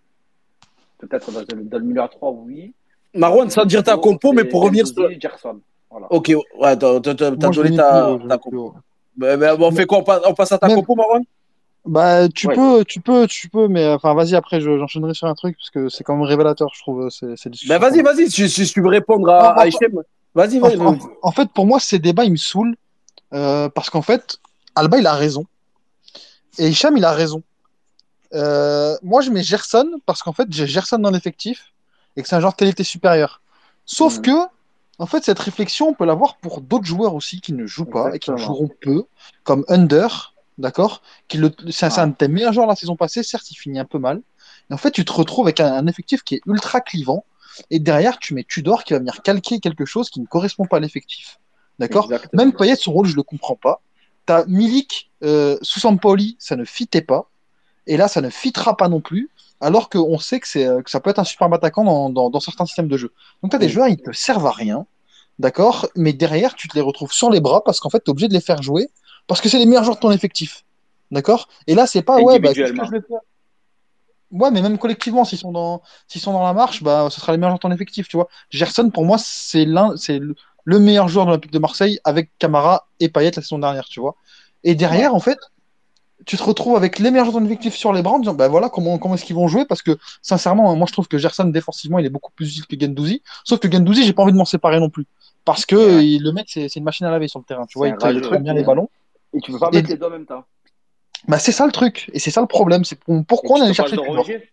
Peut-être 0.98 1.32
dans, 1.32 1.44
dans 1.44 1.78
le 1.78 1.84
milieu 1.86 2.02
à 2.02 2.08
3, 2.08 2.32
oui. 2.32 2.74
Marwan, 3.16 3.50
sans 3.50 3.66
dire 3.66 3.84
ta 3.84 3.98
compo, 3.98 4.34
mais 4.34 4.44
pour 4.46 4.64
revenir 4.64 4.86
sur. 4.88 5.10
Voilà. 5.90 6.08
Ok, 6.10 6.28
ouais, 6.60 6.78
t'as 6.78 7.00
donné 7.00 7.76
ta, 7.78 8.38
compo. 8.42 8.74
ben, 9.16 9.56
bon, 9.56 9.68
on 9.68 9.72
fait 9.72 9.86
quoi 9.86 10.00
on 10.00 10.04
passe, 10.04 10.22
on 10.26 10.34
passe 10.34 10.52
à 10.52 10.58
ta 10.58 10.68
Même- 10.68 10.78
compo, 10.78 10.96
Marwan? 10.96 11.24
Bah, 11.86 12.28
tu 12.30 12.48
Ouais. 12.48 12.56
peux, 12.56 12.84
tu 12.84 13.00
peux, 13.00 13.28
tu 13.28 13.48
peux, 13.48 13.68
mais 13.68 13.88
enfin, 13.90 14.14
vas-y, 14.16 14.36
après, 14.36 14.60
je- 14.60 14.78
j'enchaînerai 14.80 15.14
sur 15.14 15.28
un 15.28 15.36
truc, 15.36 15.56
parce 15.58 15.70
que 15.70 15.88
c'est 15.88 16.04
quand 16.04 16.16
même 16.16 16.24
révélateur, 16.26 16.72
je 16.74 16.82
trouve, 16.82 17.10
ces, 17.12 17.38
ces 17.38 17.50
discussions. 17.50 17.78
Ben, 17.78 17.80
vas-y, 17.80 18.02
vas-y, 18.02 18.30
si, 18.30 18.50
si 18.50 18.66
tu 18.66 18.82
veux 18.82 18.88
répondre 18.90 19.30
à, 19.30 19.50
Ah, 19.52 19.62
à 19.62 19.68
Hichem. 19.68 20.02
Vas-y, 20.34 20.58
En, 20.58 20.62
vas-y. 20.68 20.78
en- 20.82 20.98
en 21.22 21.32
fait, 21.32 21.48
pour 21.54 21.66
moi, 21.68 21.80
ces 21.80 22.00
débats, 22.00 22.26
ils 22.26 22.32
me 22.32 22.38
saoulent, 22.38 22.76
euh, 23.34 23.70
parce 23.70 23.90
qu'en 23.92 24.02
fait, 24.02 24.40
Alba, 24.74 24.98
il 24.98 25.06
a 25.08 25.14
raison, 25.14 25.46
et 26.58 26.68
Hicham, 26.68 26.98
il 26.98 27.06
a 27.06 27.12
raison. 27.14 27.44
Euh, 28.34 28.96
moi, 29.04 29.22
je 29.22 29.30
mets 29.30 29.44
Gerson, 29.44 29.92
parce 30.08 30.24
qu'en 30.24 30.34
fait, 30.34 30.48
j'ai 30.52 30.68
Gerson 30.68 30.98
dans 30.98 31.12
l'effectif, 31.12 31.72
et 32.16 32.22
que 32.22 32.28
c'est 32.28 32.36
un 32.36 32.40
genre 32.40 32.52
de 32.52 32.58
qualité 32.58 32.84
supérieure. 32.84 33.42
Sauf 33.86 34.22
que, 34.22 34.32
en 34.98 35.06
fait, 35.06 35.24
cette 35.24 35.40
réflexion, 35.40 35.90
on 35.90 35.94
peut 35.94 36.06
l'avoir 36.06 36.38
pour 36.38 36.62
d'autres 36.62 36.86
joueurs 36.86 37.14
aussi 37.16 37.42
qui 37.42 37.54
ne 37.54 37.66
jouent 37.66 37.86
pas, 37.86 38.10
et 38.16 38.20
qui 38.20 38.32
Exactement. 38.32 38.38
joueront 38.38 38.70
peu, 38.82 39.04
comme 39.44 39.66
Under, 39.68 40.34
d'accord 40.58 41.02
C'est 41.30 41.38
un, 41.84 41.90
c'est 41.90 42.00
un 42.00 42.08
de 42.08 42.16
tes 42.16 42.28
meilleurs 42.28 42.54
joueurs 42.54 42.68
la 42.68 42.76
saison 42.76 42.96
passée, 42.96 43.24
certes, 43.24 43.50
il 43.52 43.56
finit 43.56 43.80
un 43.80 43.86
peu 43.86 44.00
mal. 44.00 44.22
Et 44.70 44.74
en 44.74 44.78
fait, 44.78 44.92
tu 44.92 45.06
te 45.06 45.12
retrouves 45.12 45.46
avec 45.46 45.60
un, 45.60 45.74
un 45.74 45.88
effectif 45.88 46.24
qui 46.24 46.36
est 46.36 46.42
ultra 46.46 46.82
clivant, 46.82 47.26
et 47.70 47.80
derrière, 47.80 48.18
tu 48.20 48.34
mets 48.34 48.44
Tudor 48.44 48.84
qui 48.84 48.94
va 48.94 49.00
venir 49.00 49.22
calquer 49.22 49.60
quelque 49.60 49.86
chose 49.86 50.10
qui 50.10 50.20
ne 50.20 50.26
correspond 50.26 50.66
pas 50.66 50.78
à 50.78 50.80
l'effectif. 50.80 51.40
D'accord. 51.80 52.10
Même 52.34 52.54
Payet, 52.54 52.76
son 52.76 52.92
rôle, 52.92 53.08
je 53.08 53.16
le 53.16 53.24
comprends 53.24 53.56
pas. 53.56 53.82
T'as 54.26 54.46
Milik 54.46 55.12
euh, 55.24 55.58
ça 56.40 56.56
ne 56.56 56.66
fitait 56.66 57.02
pas. 57.02 57.30
Et 57.88 57.98
là, 57.98 58.08
ça 58.08 58.22
ne 58.22 58.30
fitera 58.30 58.78
pas 58.78 58.88
non 58.88 59.02
plus. 59.02 59.30
Alors 59.62 59.90
qu'on 59.90 60.20
sait 60.20 60.40
que, 60.40 60.60
euh, 60.60 60.82
que 60.82 60.90
ça 60.90 61.00
peut 61.00 61.10
être 61.10 61.20
un 61.20 61.24
super 61.24 61.52
attaquant 61.54 61.84
dans, 61.84 62.10
dans, 62.10 62.30
dans 62.30 62.40
certains 62.40 62.66
systèmes 62.66 62.88
de 62.88 62.98
jeu. 62.98 63.14
Donc, 63.42 63.52
tu 63.52 63.56
as 63.56 63.60
des 63.60 63.70
joueurs, 63.70 63.88
ils 63.88 63.98
te 63.98 64.12
servent 64.12 64.46
à 64.48 64.52
rien. 64.52 64.86
D'accord? 65.40 65.88
Mais 65.96 66.14
derrière, 66.14 66.56
tu 66.56 66.68
te 66.68 66.76
les 66.76 66.82
retrouves 66.82 67.12
sur 67.12 67.30
les 67.30 67.42
bras 67.42 67.64
parce 67.64 67.80
qu'en 67.80 67.90
fait, 67.90 68.00
tu 68.00 68.06
es 68.06 68.12
obligé 68.12 68.28
de 68.28 68.34
les 68.34 68.42
faire 68.42 68.62
jouer 68.62 68.88
parce 69.28 69.42
que 69.42 69.50
c'est 69.50 69.58
les 69.60 69.66
meilleurs 69.66 69.84
joueurs 69.84 69.96
de 69.98 70.02
ton 70.02 70.12
effectif. 70.12 70.64
D'accord? 71.12 71.48
Et 71.68 71.76
là, 71.76 71.88
c'est 71.88 72.02
pas, 72.04 72.20
ouais, 72.22 72.40
bah, 72.40 72.50
qu'est-ce 72.50 72.72
que 72.72 72.80
Individuellement. 72.80 72.86
je 72.86 72.92
vais 72.92 73.02
faire 73.08 73.20
Ouais, 74.32 74.52
mais 74.52 74.62
même 74.62 74.78
collectivement, 74.78 75.24
s'ils 75.24 75.38
sont 75.38 75.52
dans, 75.52 75.82
s'ils 76.08 76.20
sont 76.22 76.34
dans 76.34 76.44
la 76.44 76.54
marche, 76.54 76.84
bah, 76.84 77.08
ce 77.12 77.22
sera 77.22 77.32
les 77.32 77.38
meilleurs 77.38 77.52
joueurs 77.52 77.60
de 77.60 77.62
ton 77.62 77.72
effectif, 77.72 78.08
tu 78.08 78.18
vois. 78.18 78.28
Gerson, 78.50 78.90
pour 78.90 79.06
moi, 79.06 79.18
c'est 79.20 79.66
l'un, 79.66 79.96
c'est 79.98 80.20
le- 80.20 80.36
le 80.64 80.80
meilleur 80.80 81.08
joueur 81.08 81.26
de 81.26 81.30
l'Olympique 81.32 81.52
de 81.52 81.60
Marseille 81.60 82.00
avec 82.04 82.32
Camara 82.40 82.88
et 83.00 83.08
Payet 83.08 83.32
la 83.36 83.42
saison 83.42 83.60
dernière, 83.60 83.86
tu 83.86 84.00
vois. 84.00 84.16
Et 84.64 84.74
derrière, 84.74 85.14
en 85.14 85.20
fait, 85.20 85.38
tu 86.26 86.38
te 86.38 86.44
retrouves 86.44 86.76
avec 86.76 87.00
les 87.00 87.12
meilleurs 87.12 87.26
joueurs 87.26 87.36
de 87.38 87.46
ton 87.46 87.46
effectif 87.46 87.76
sur 87.76 87.94
les 87.94 88.02
bras 88.02 88.14
en 88.16 88.20
disant, 88.20 88.34
bah 88.34 88.48
voilà, 88.48 88.70
comment, 88.70 88.98
comment 88.98 89.16
est-ce 89.16 89.26
qu'ils 89.26 89.36
vont 89.36 89.48
jouer 89.48 89.66
Parce 89.66 89.82
que, 89.82 89.98
sincèrement, 90.22 90.76
moi, 90.76 90.86
je 90.88 90.94
trouve 90.94 91.08
que 91.08 91.18
Gerson, 91.18 91.46
défensivement, 91.46 92.00
il 92.00 92.06
est 92.06 92.10
beaucoup 92.10 92.32
plus 92.36 92.58
utile 92.58 92.66
que 92.68 92.80
Gendouzi. 92.86 93.22
Sauf 93.44 93.60
que 93.60 93.72
Gendouzi, 93.72 94.04
j'ai 94.06 94.14
pas 94.14 94.24
envie 94.24 94.32
de 94.34 94.38
m'en 94.38 94.46
séparer 94.46 94.80
non 94.80 94.90
plus. 94.90 95.06
Parce 95.46 95.66
que 95.66 95.76
Ouais. 95.76 96.06
il- 96.08 96.24
le 96.24 96.32
mec, 96.32 96.48
c'est 96.50 96.68
c'est 96.70 96.80
une 96.80 96.86
machine 96.86 97.06
à 97.06 97.12
laver 97.12 97.28
sur 97.28 97.40
le 97.40 97.46
terrain, 97.46 97.66
tu 97.68 97.78
vois. 97.78 97.88
Il, 97.90 97.96
il 98.12 98.22
traite 98.22 98.42
bien 98.44 98.54
ouais. 98.54 98.60
les 98.60 98.66
ballons. 98.66 98.90
Et 99.34 99.40
tu 99.42 99.52
peux 99.52 99.60
pas 99.60 99.70
Et- 99.72 99.76
mettre 99.78 99.90
les 99.90 99.98
deux 99.98 100.06
en 100.08 100.10
même 100.10 100.26
temps. 100.26 100.44
Bah, 101.28 101.38
c'est 101.40 101.52
ça 101.52 101.66
le 101.66 101.72
truc. 101.72 102.10
Et 102.14 102.20
c'est 102.20 102.32
ça 102.32 102.42
le 102.42 102.48
problème. 102.48 102.84
C'est 102.86 103.00
pour- 103.00 103.24
pourquoi 103.26 103.58
Et 103.58 103.62
on 103.62 103.66
allait 103.66 103.74
chercher. 103.74 103.96
Rongier 103.98 104.50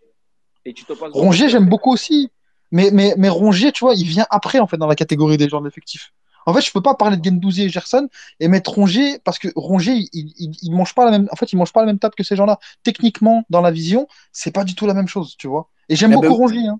Et 0.64 0.72
tu 0.74 0.84
te 0.84 0.92
passes 0.92 1.12
de 1.12 1.18
Rongier, 1.18 1.48
j'aime 1.48 1.66
beaucoup 1.68 1.92
aussi. 1.92 2.30
Mais, 2.70 2.90
mais, 2.92 3.14
mais 3.18 3.28
Rongier, 3.28 3.72
tu 3.72 3.84
vois, 3.84 3.94
il 3.94 4.04
vient 4.04 4.26
après, 4.30 4.58
en 4.58 4.66
fait, 4.66 4.76
dans 4.78 4.86
la 4.86 4.94
catégorie 4.94 5.36
des 5.36 5.48
joueurs 5.48 5.60
de 5.62 5.66
l'effectif. 5.66 6.12
En 6.46 6.54
fait, 6.54 6.60
je 6.60 6.72
peux 6.72 6.80
pas 6.82 6.94
parler 6.94 7.16
de 7.16 7.24
Gendouzi 7.24 7.62
et 7.64 7.68
Gerson 7.68 8.08
et 8.40 8.48
mettre 8.48 8.70
Rongier 8.72 9.18
parce 9.24 9.38
que 9.38 9.48
Rongier, 9.54 9.94
il, 10.12 10.32
il, 10.38 10.56
il 10.62 10.72
mange 10.72 10.94
pas 10.94 11.04
la 11.04 11.10
même, 11.12 11.28
en 11.30 11.36
fait, 11.36 11.52
il 11.52 11.56
mange 11.56 11.72
pas 11.72 11.80
la 11.80 11.86
même 11.86 11.98
table 11.98 12.14
que 12.16 12.24
ces 12.24 12.36
gens-là. 12.36 12.58
Techniquement, 12.82 13.44
dans 13.50 13.60
la 13.60 13.70
vision, 13.70 14.06
c'est 14.32 14.50
pas 14.52 14.64
du 14.64 14.74
tout 14.74 14.86
la 14.86 14.94
même 14.94 15.08
chose, 15.08 15.36
tu 15.38 15.46
vois. 15.48 15.68
Et 15.88 15.96
j'aime 15.96 16.12
Eh 16.12 16.14
beaucoup 16.14 16.28
ben- 16.28 16.34
Rongier. 16.34 16.66
Hein. 16.68 16.78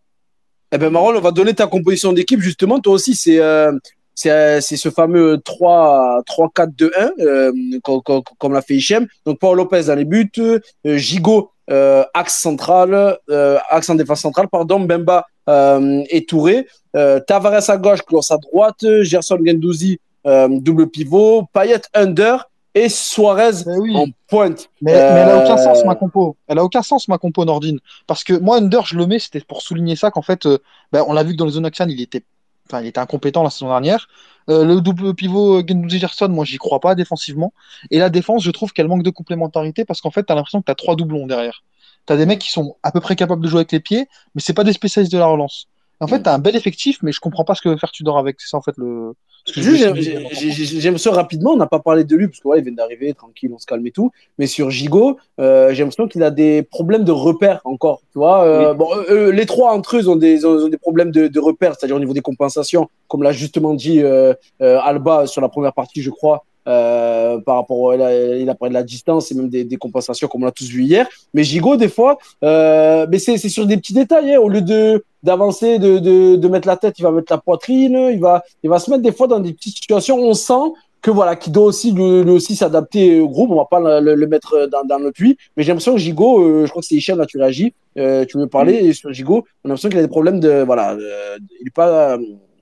Eh 0.73 0.79
ben 0.79 0.91
Marwan, 0.91 1.17
on 1.17 1.21
va 1.21 1.33
donner 1.33 1.55
ta 1.55 1.67
composition 1.67 2.13
d'équipe 2.13 2.41
justement. 2.41 2.81
Toi 2.81 2.95
aussi, 2.95 3.15
c'est 3.15 3.39
euh, 3.41 3.73
c'est 4.15 4.31
euh, 4.31 4.61
ce 4.61 4.91
fameux 4.91 5.39
3 5.45 6.23
3 6.27 6.51
4 6.55 6.71
2 6.75 6.93
1 6.97 7.11
euh, 7.21 7.53
comme, 7.83 8.03
comme, 8.03 8.23
comme 8.39 8.53
l'a 8.53 8.63
fait 8.63 8.75
Hichem. 8.75 9.07
Donc 9.27 9.39
Paul 9.39 9.57
Lopez 9.57 9.85
dans 9.85 9.95
les 9.95 10.05
buts, 10.05 10.31
euh, 10.39 10.61
Gigot 10.97 11.51
euh, 11.71 12.05
axe 12.15 12.39
central, 12.41 13.19
euh, 13.31 13.59
axe 13.71 13.89
en 13.91 13.95
défense 13.95 14.21
centrale, 14.21 14.49
pardon, 14.49 14.81
Bemba 14.81 15.27
et 15.49 16.25
Touré, 16.27 16.67
euh, 16.97 17.21
Tavares 17.21 17.69
à 17.69 17.77
gauche, 17.77 18.03
Klaus 18.03 18.31
à 18.31 18.39
droite, 18.39 18.85
Gerson 19.03 19.39
Gendouzi 19.45 19.99
euh, 20.27 20.49
double 20.51 20.89
pivot, 20.89 21.49
Payet 21.53 21.83
under 21.95 22.49
et 22.75 22.89
Suarez 22.89 23.65
Mais 23.67 23.77
oui. 23.77 23.97
en 23.97 24.07
pointe. 24.29 24.71
Mais, 24.81 24.93
mais 24.93 24.99
elle 24.99 25.29
a 25.29 25.45
aucun 25.45 25.59
Euh, 25.59 25.65
sens 25.65 25.85
ma 25.85 25.95
compo. 25.95 26.37
Elle 26.47 26.59
a 26.59 26.65
aucun 26.65 26.83
sens 26.83 27.09
ma 27.09 27.19
compo 27.19 27.45
Nordine. 27.45 27.79
Parce 28.07 28.25
que 28.25 28.33
moi 28.35 28.57
Under 28.57 28.85
je 28.87 28.97
le 28.97 29.07
mets 29.07 29.19
c'était 29.19 29.41
pour 29.41 29.63
souligner 29.63 29.97
ça 29.97 30.11
qu'en 30.11 30.23
fait 30.23 30.47
euh, 30.47 30.59
ben, 30.93 31.05
on 31.07 31.13
l'a 31.13 31.23
vu 31.23 31.33
que 31.33 31.37
dans 31.37 31.45
les 31.45 31.53
zones 31.53 31.67
axiales 31.67 31.91
il 31.91 32.01
était 32.01 32.23
enfin 32.69 32.81
il 32.81 32.87
était 32.87 33.01
incompétent 33.01 33.43
la 33.43 33.51
saison 33.51 33.69
dernière. 33.69 34.09
Euh, 34.49 34.65
le 34.65 34.81
double 34.81 35.15
pivot 35.15 35.59
euh, 35.59 35.65
Gendouzi 35.67 35.99
Gerson 35.99 36.29
moi 36.29 36.45
j'y 36.45 36.57
crois 36.57 36.81
pas 36.81 36.95
défensivement 36.95 37.53
et 37.91 37.99
la 37.99 38.11
défense 38.11 38.43
je 38.43 38.51
trouve 38.51 38.73
qu'elle 38.73 38.89
manque 38.89 39.03
de 39.03 39.11
complémentarité 39.11 39.85
parce 39.85 40.01
qu'en 40.01 40.11
fait 40.11 40.23
t'as 40.23 40.35
l'impression 40.35 40.61
que 40.61 40.67
t'as 40.67 40.75
trois 40.75 40.97
doublons 40.97 41.27
derrière. 41.27 41.63
T'as 42.07 42.17
des 42.17 42.27
mecs 42.27 42.41
qui 42.41 42.51
sont 42.51 42.77
à 42.83 42.91
peu 42.93 43.01
près 43.01 43.17
capables 43.17 43.43
de 43.43 43.49
jouer 43.49 43.61
avec 43.61 43.73
les 43.73 43.81
pieds 43.81 44.07
mais 44.35 44.41
c'est 44.41 44.55
pas 44.55 44.65
des 44.65 44.73
spécialistes 44.73 45.13
de 45.13 45.19
la 45.19 45.27
relance. 45.27 45.69
En 46.01 46.07
fait 46.07 46.19
Mm. 46.19 46.23
t'as 46.23 46.35
un 46.35 46.39
bel 46.39 46.57
effectif 46.57 46.99
mais 47.03 47.13
je 47.13 47.21
comprends 47.21 47.45
pas 47.45 47.55
ce 47.55 47.63
que 47.63 47.69
veut 47.69 47.77
faire 47.77 47.93
Tudor 47.93 48.19
avec 48.19 48.41
c'est 48.41 48.49
ça 48.49 48.57
en 48.57 48.63
fait 48.63 48.77
le 48.77 49.15
J'aime 49.45 50.99
ça 50.99 51.11
rapidement, 51.11 51.53
on 51.53 51.57
n'a 51.57 51.67
pas 51.67 51.81
parlé 51.81 52.05
de 52.05 52.15
lui, 52.15 52.29
parce 52.29 52.39
que 52.39 52.47
ouais, 52.49 52.59
il 52.61 52.65
vient 52.65 52.73
d'arriver, 52.73 53.13
tranquille, 53.13 53.51
on 53.53 53.59
se 53.59 53.67
calme 53.67 53.85
et 53.87 53.91
tout. 53.91 54.13
Mais 54.39 54.47
sur 54.47 54.71
Gigot, 54.71 55.19
euh, 55.41 55.73
j'ai 55.73 55.83
l'impression 55.83 56.07
qu'il 56.07 56.23
a 56.23 56.31
des 56.31 56.63
problèmes 56.63 57.03
de 57.03 57.11
repères 57.13 57.61
encore. 57.65 58.03
Tu 58.13 58.19
vois, 58.19 58.45
euh, 58.45 58.73
bon, 58.75 58.89
eux, 58.97 59.07
eux, 59.11 59.31
les 59.31 59.47
trois 59.47 59.73
entre 59.73 59.97
eux 59.97 60.09
ont 60.09 60.17
des, 60.17 60.47
ont 60.47 60.69
des 60.69 60.79
problèmes 60.79 61.11
de, 61.11 61.27
de 61.27 61.41
repères, 61.41 61.75
c'est-à-dire 61.77 61.97
au 61.97 62.01
niveau 62.01 62.15
des 62.15 62.21
compensations, 62.21 62.89
comme 63.09 63.25
l'a 63.25 63.33
justement 63.33 63.75
dit 63.75 64.01
euh, 64.01 64.33
euh, 64.61 64.79
Alba 64.81 65.27
sur 65.27 65.41
la 65.41 65.49
première 65.49 65.73
partie, 65.73 66.03
je 66.03 66.11
crois. 66.11 66.45
Euh, 66.69 67.39
par 67.41 67.57
rapport 67.57 67.77
au- 67.77 67.93
il 67.93 68.01
a, 68.01 68.37
il 68.37 68.49
a 68.49 68.55
parlé 68.55 68.71
de 68.71 68.75
la 68.75 68.85
distance 68.85 69.33
et 69.33 69.35
même 69.35 69.49
des, 69.49 69.65
des 69.65 69.77
compensations 69.77 70.29
comme 70.29 70.43
on 70.45 70.47
l'a 70.47 70.53
tous 70.53 70.69
vu 70.69 70.83
hier. 70.85 71.09
Mais 71.35 71.43
Gigot 71.43 71.75
des 71.77 71.89
fois 71.89 72.19
euh, 72.45 73.05
mais 73.11 73.19
c'est 73.19 73.37
c'est 73.37 73.49
sur 73.49 73.67
des 73.67 73.77
petits 73.77 73.93
détails 73.95 74.35
hein. 74.35 74.39
au 74.39 74.49
lieu 74.49 74.61
de 74.63 75.03
d'avancer 75.25 75.81
de, 75.81 75.99
de, 75.99 76.37
de 76.37 76.49
mettre 76.49 76.69
la 76.69 76.77
tête 76.77 76.95
il 77.01 77.03
va 77.03 77.11
mettre 77.11 77.33
la 77.33 77.39
poitrine 77.39 77.99
il 78.13 78.21
va 78.21 78.45
il 78.63 78.71
va 78.71 78.79
se 78.79 78.89
mettre 78.91 79.03
des 79.03 79.11
fois 79.11 79.27
dans 79.27 79.41
des 79.41 79.53
petites 79.53 79.75
situations. 79.77 80.17
On 80.21 80.35
sent 80.35 80.67
que 81.01 81.11
voilà 81.11 81.35
qu'il 81.35 81.53
doit 81.53 81.65
aussi 81.65 81.91
lui, 81.91 82.23
lui 82.23 82.31
aussi 82.31 82.55
s'adapter 82.55 83.19
au 83.19 83.29
groupe. 83.29 83.51
On 83.51 83.57
va 83.57 83.65
pas 83.65 84.01
le, 84.01 84.15
le- 84.15 84.27
mettre 84.29 84.69
dans, 84.71 84.85
dans 84.85 84.99
le 84.99 85.11
puits 85.11 85.37
mais 85.57 85.65
j'ai 85.65 85.71
l'impression 85.73 85.95
que 85.95 85.99
Gigot 86.01 86.41
euh, 86.43 86.67
je 86.67 86.71
crois 86.71 86.81
que 86.83 86.87
c'est 86.87 86.95
Hichem 86.95 87.19
là 87.19 87.27
tu 87.27 87.39
réagis. 87.39 87.75
Euh, 87.99 88.25
tu 88.25 88.39
parler 88.47 88.75
et 88.75 88.93
sur 88.93 89.13
Gigot? 89.13 89.39
On 89.65 89.67
a 89.67 89.69
l'impression 89.71 89.89
qu'il 89.89 89.99
a 89.99 90.03
des 90.03 90.09
problèmes 90.17 90.39
de 90.39 90.63
voilà 90.63 90.93
euh, 90.93 91.39
il 91.61 91.67
est 91.67 91.75
pas 91.75 92.13
euh, 92.13 92.19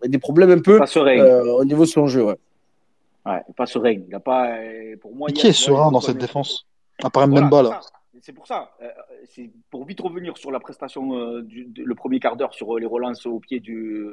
des 0.09 0.19
problèmes 0.19 0.53
un 0.53 0.59
peu 0.61 0.79
euh, 1.21 1.53
au 1.61 1.65
niveau 1.67 1.85
de 1.85 1.91
son 1.91 2.07
jeu 2.07 2.25
ouais. 2.25 2.37
Ouais, 3.27 3.43
pas 3.57 3.67
serein. 3.67 3.93
Il 4.09 4.15
a 4.15 4.21
pas, 4.21 4.57
euh, 4.57 4.97
pour 4.97 5.15
moi, 5.15 5.29
qui 5.29 5.47
est 5.47 5.53
serein 5.53 5.91
dans 5.91 6.01
cette 6.01 6.19
défense 6.19 6.67
À 7.03 7.11
part 7.11 7.29
Voilà, 7.29 7.47
Mbemba 7.47 7.65
c'est 7.65 7.71
là. 7.71 7.81
C'est 8.23 8.33
pour 8.33 8.47
ça. 8.47 8.71
euh, 8.83 8.89
c'est 9.27 9.51
pour 9.71 9.85
vite 9.85 10.01
revenir 10.01 10.37
sur 10.37 10.51
la 10.51 10.59
prestation 10.61 11.15
euh, 11.17 11.43
du 11.43 11.65
de- 11.67 11.85
le 11.85 11.95
premier 11.95 12.19
quart 12.19 12.37
d'heure 12.37 12.53
sur 12.53 12.75
euh, 12.77 12.81
les 12.81 12.87
relances 12.87 13.25
au 13.27 13.39
pied 13.41 13.61
du 13.61 14.05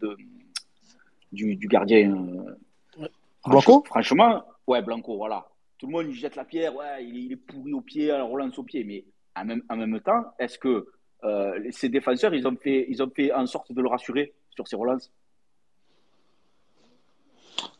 de- 0.00 0.16
du, 1.32 1.56
du 1.56 1.66
gardien. 1.68 2.12
euh, 2.98 3.06
Blanco 3.46 3.82
Franchement, 3.86 4.44
ouais, 4.66 4.82
Blanco, 4.82 5.16
voilà. 5.16 5.48
Tout 5.78 5.86
le 5.86 5.92
monde 5.92 6.10
jette 6.10 6.36
la 6.36 6.44
pierre, 6.44 6.74
ouais, 6.76 7.04
il 7.04 7.16
est, 7.16 7.22
il 7.22 7.32
est 7.32 7.36
pourri 7.36 7.72
au 7.72 7.80
pied, 7.80 8.08
la 8.08 8.22
relance 8.24 8.58
au 8.58 8.62
pied. 8.62 8.84
Mais 8.84 9.04
en 9.34 9.44
même, 9.46 9.62
en 9.70 9.76
même 9.76 9.98
temps, 10.00 10.24
est-ce 10.38 10.58
que 10.58 10.86
euh, 11.24 11.70
ces 11.70 11.88
défenseurs, 11.88 12.34
ils 12.34 12.46
ont, 12.46 12.56
fait, 12.56 12.86
ils 12.88 13.02
ont 13.02 13.10
fait 13.10 13.32
en 13.32 13.46
sorte 13.46 13.72
de 13.72 13.80
le 13.80 13.88
rassurer 13.88 14.34
sur 14.50 14.68
ces 14.68 14.76
relances? 14.76 15.10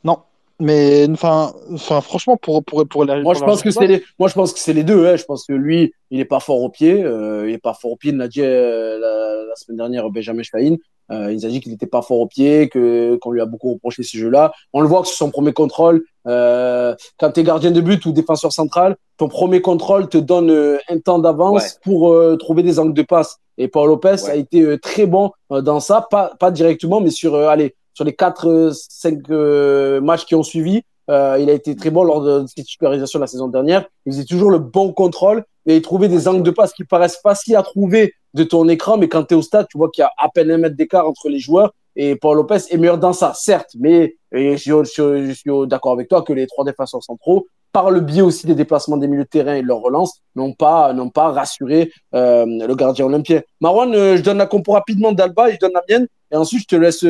Non. 0.03 0.23
Mais 0.61 1.07
enfin, 1.11 1.53
enfin 1.73 2.01
franchement, 2.01 2.37
pour, 2.37 2.63
pour, 2.63 2.87
pour 2.87 3.05
la 3.05 3.21
Moi, 3.23 3.35
je 3.35 3.41
pense 3.41 3.63
que 3.63 3.71
c'est 3.71 3.87
les, 3.87 4.03
moi, 4.19 4.29
je 4.29 4.35
pense 4.35 4.53
que 4.53 4.59
c'est 4.59 4.73
les 4.75 4.85
deux. 4.85 5.07
Hein. 5.07 5.17
Je 5.17 5.25
pense 5.25 5.47
que 5.47 5.53
lui, 5.55 5.93
il 6.11 6.21
est 6.21 6.25
pas 6.27 6.41
fort 6.41 6.61
au 6.61 6.69
pied. 6.69 7.03
Euh, 7.03 7.49
il 7.49 7.55
est 7.55 7.59
pas 7.59 7.75
fort 7.75 7.93
au 7.93 7.97
pied. 7.97 8.13
Il 8.13 8.19
l'a 8.19 8.29
dit 8.29 8.43
euh, 8.43 8.99
la, 8.99 9.45
la 9.49 9.57
semaine 9.57 9.79
dernière, 9.79 10.09
Benjamin 10.11 10.43
Schwein. 10.43 10.77
Euh, 11.11 11.33
il 11.33 11.37
nous 11.39 11.47
a 11.47 11.49
dit 11.49 11.61
qu'il 11.61 11.73
n'était 11.73 11.87
pas 11.87 12.03
fort 12.03 12.21
au 12.21 12.27
pied, 12.27 12.69
que 12.69 13.17
qu'on 13.17 13.33
lui 13.33 13.41
a 13.41 13.47
beaucoup 13.47 13.73
reproché 13.73 14.03
ces 14.05 14.17
jeux-là. 14.19 14.53
On 14.73 14.81
le 14.81 14.87
voit 14.87 15.03
que 15.03 15.09
c'est 15.09 15.17
son 15.17 15.31
premier 15.31 15.53
contrôle. 15.53 16.05
Euh, 16.29 16.95
quand 17.19 17.33
tu 17.33 17.41
es 17.41 17.43
gardien 17.43 17.71
de 17.73 17.81
but 17.81 18.05
ou 18.07 18.13
défenseur 18.13 18.53
central, 18.53 18.97
ton 19.17 19.27
premier 19.29 19.61
contrôle 19.61 20.09
te 20.09 20.19
donne 20.19 20.51
euh, 20.51 20.79
un 20.89 20.99
temps 20.99 21.19
d'avance 21.19 21.63
Ouais. 21.65 21.69
pour 21.83 22.13
euh, 22.13 22.37
trouver 22.37 22.63
des 22.63 22.79
angles 22.79 22.95
de 22.95 23.03
passe. 23.03 23.39
Et 23.59 23.67
Paul 23.67 23.89
Lopez 23.89 24.23
Ouais. 24.25 24.31
a 24.31 24.37
été 24.37 24.61
euh, 24.63 24.79
très 24.79 25.07
bon 25.07 25.33
euh, 25.51 25.63
dans 25.63 25.81
ça, 25.81 26.07
pas, 26.11 26.33
pas 26.39 26.51
directement, 26.53 27.01
mais 27.01 27.11
sur, 27.11 27.35
euh, 27.35 27.49
allez, 27.49 27.75
sur 27.95 28.05
les 28.05 28.15
quatre, 28.15 28.49
euh, 28.49 28.73
cinq 28.75 29.19
euh, 29.31 30.01
matchs 30.01 30.25
qui 30.27 30.35
ont 30.35 30.43
suivi, 30.43 30.83
euh, 31.11 31.39
il 31.41 31.51
a 31.51 31.53
été 31.53 31.75
très 31.75 31.91
bon 31.91 32.05
lors 32.05 32.23
de 32.23 32.45
cette 32.47 32.67
titularisation 32.67 33.19
la 33.19 33.27
saison 33.27 33.49
dernière. 33.49 33.85
Il 34.07 34.13
faisait 34.13 34.25
toujours 34.25 34.51
le 34.51 34.59
bon 34.59 34.93
contrôle 34.93 35.45
et 35.67 35.77
il 35.77 35.83
trouvait 35.83 36.09
des 36.09 36.29
angles 36.29 36.43
de 36.45 36.51
passe 36.51 36.73
qui 36.73 36.85
paraissent 36.85 37.21
faciles 37.23 37.57
à 37.57 37.63
trouver 37.63 38.15
de 38.35 38.45
ton 38.45 38.69
écran, 38.69 38.97
mais 38.97 39.09
quand 39.09 39.25
tu 39.25 39.35
es 39.35 39.37
au 39.37 39.43
stade, 39.43 39.67
tu 39.71 39.77
vois 39.77 39.91
qu'il 39.91 40.03
y 40.03 40.05
a 40.05 40.13
à 40.17 40.29
peine 40.29 40.51
un 40.51 40.59
mètre 40.59 40.77
d'écart 40.77 41.07
entre 41.09 41.29
les 41.29 41.41
joueurs. 41.41 41.73
Et 41.97 42.15
Paul 42.15 42.37
Lopez 42.37 42.59
est 42.71 42.77
meilleur 42.77 42.99
dans 42.99 43.13
ça, 43.13 43.33
certes, 43.35 43.71
mais 43.79 44.15
je, 44.33 44.57
je- 44.57 45.27
je 45.27 45.33
suis 45.33 45.51
d'accord 45.67 45.93
avec 45.93 46.09
toi 46.09 46.23
que 46.23 46.33
les 46.33 46.47
trois 46.47 46.65
défenseurs 46.65 47.03
centraux, 47.03 47.49
par 47.73 47.91
le 47.91 48.01
biais 48.01 48.23
aussi 48.23 48.47
des 48.47 48.55
déplacements 48.55 48.97
des 48.97 49.09
milieux 49.09 49.25
de 49.25 49.29
terrain 49.29 49.55
et 49.55 49.63
de 49.63 49.67
leur 49.67 49.79
relance, 49.81 50.21
n'ont 50.37 50.53
pas, 50.53 50.93
n'ont 50.93 51.11
pas 51.11 51.31
rassuré 51.33 51.93
euh, 52.15 52.45
le 52.47 52.75
gardien 52.77 53.07
olympien. 53.07 53.43
Marwan, 53.61 53.93
euh, 53.95 54.17
je 54.17 54.23
donne 54.23 54.39
la 54.39 54.47
compo 54.47 54.73
rapidement 54.73 55.11
d'Alba 55.13 55.51
et 55.51 55.55
je 55.55 55.59
donne 55.59 55.73
la 55.75 55.83
mienne. 55.89 56.07
Et 56.33 56.37
ensuite, 56.37 56.63
je 56.63 56.67
te 56.67 56.77
laisse. 56.77 57.05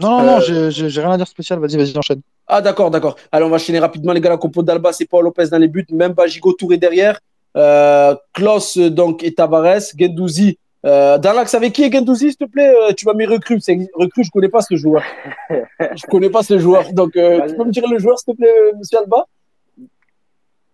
Euh, 0.00 0.02
Non, 0.06 0.22
non, 0.22 0.38
Euh, 0.40 0.64
non, 0.64 0.70
j'ai- 0.70 1.00
rien 1.00 1.10
à 1.12 1.16
dire 1.16 1.26
spécial. 1.28 1.58
Vas-y, 1.58 1.76
vas-y, 1.76 1.96
enchaîne. 1.96 2.20
ah, 2.46 2.60
d'accord, 2.60 2.90
d'accord. 2.90 3.16
Allez, 3.32 3.44
on 3.44 3.48
va 3.50 3.56
enchaîner 3.56 3.78
rapidement, 3.78 4.12
les 4.12 4.20
gars. 4.20 4.30
La 4.30 4.36
compo 4.36 4.62
d'Alba, 4.62 4.92
c'est 4.92 5.06
Paul 5.06 5.24
Lopez 5.24 5.48
dans 5.48 5.58
les 5.58 5.68
buts, 5.68 5.86
même 5.90 6.14
pas 6.14 6.26
Gigot 6.26 6.52
Touré 6.52 6.76
derrière. 6.76 7.18
Euh, 7.56 8.14
Klaus, 8.32 8.76
donc, 8.78 9.22
et 9.24 9.32
Tavares. 9.34 9.80
Gendouzi. 9.98 10.58
Euh, 10.86 11.18
dans 11.18 11.32
l'axe, 11.32 11.54
avec 11.54 11.72
qui 11.72 11.82
est 11.82 11.92
Gendouzi, 11.92 12.28
s'il 12.28 12.36
te 12.36 12.44
plaît? 12.44 12.72
Euh, 12.72 12.92
Tu 12.96 13.04
m'as 13.06 13.14
mis 13.14 13.26
recrue. 13.26 13.58
C'est 13.60 13.76
recrue, 13.94 14.22
je 14.24 14.30
connais 14.30 14.48
pas 14.48 14.60
ce 14.60 14.76
joueur. 14.76 15.02
je 15.50 16.06
connais 16.06 16.30
pas 16.30 16.42
ce 16.44 16.58
joueur. 16.58 16.84
Donc, 16.92 17.16
euh, 17.16 17.46
tu 17.48 17.56
peux 17.56 17.64
me 17.64 17.72
dire 17.72 17.86
le 17.88 17.98
joueur, 17.98 18.18
s'il 18.18 18.32
te 18.34 18.38
plaît, 18.38 18.48
euh, 18.48 18.72
monsieur 18.78 18.98
Alba? 18.98 19.26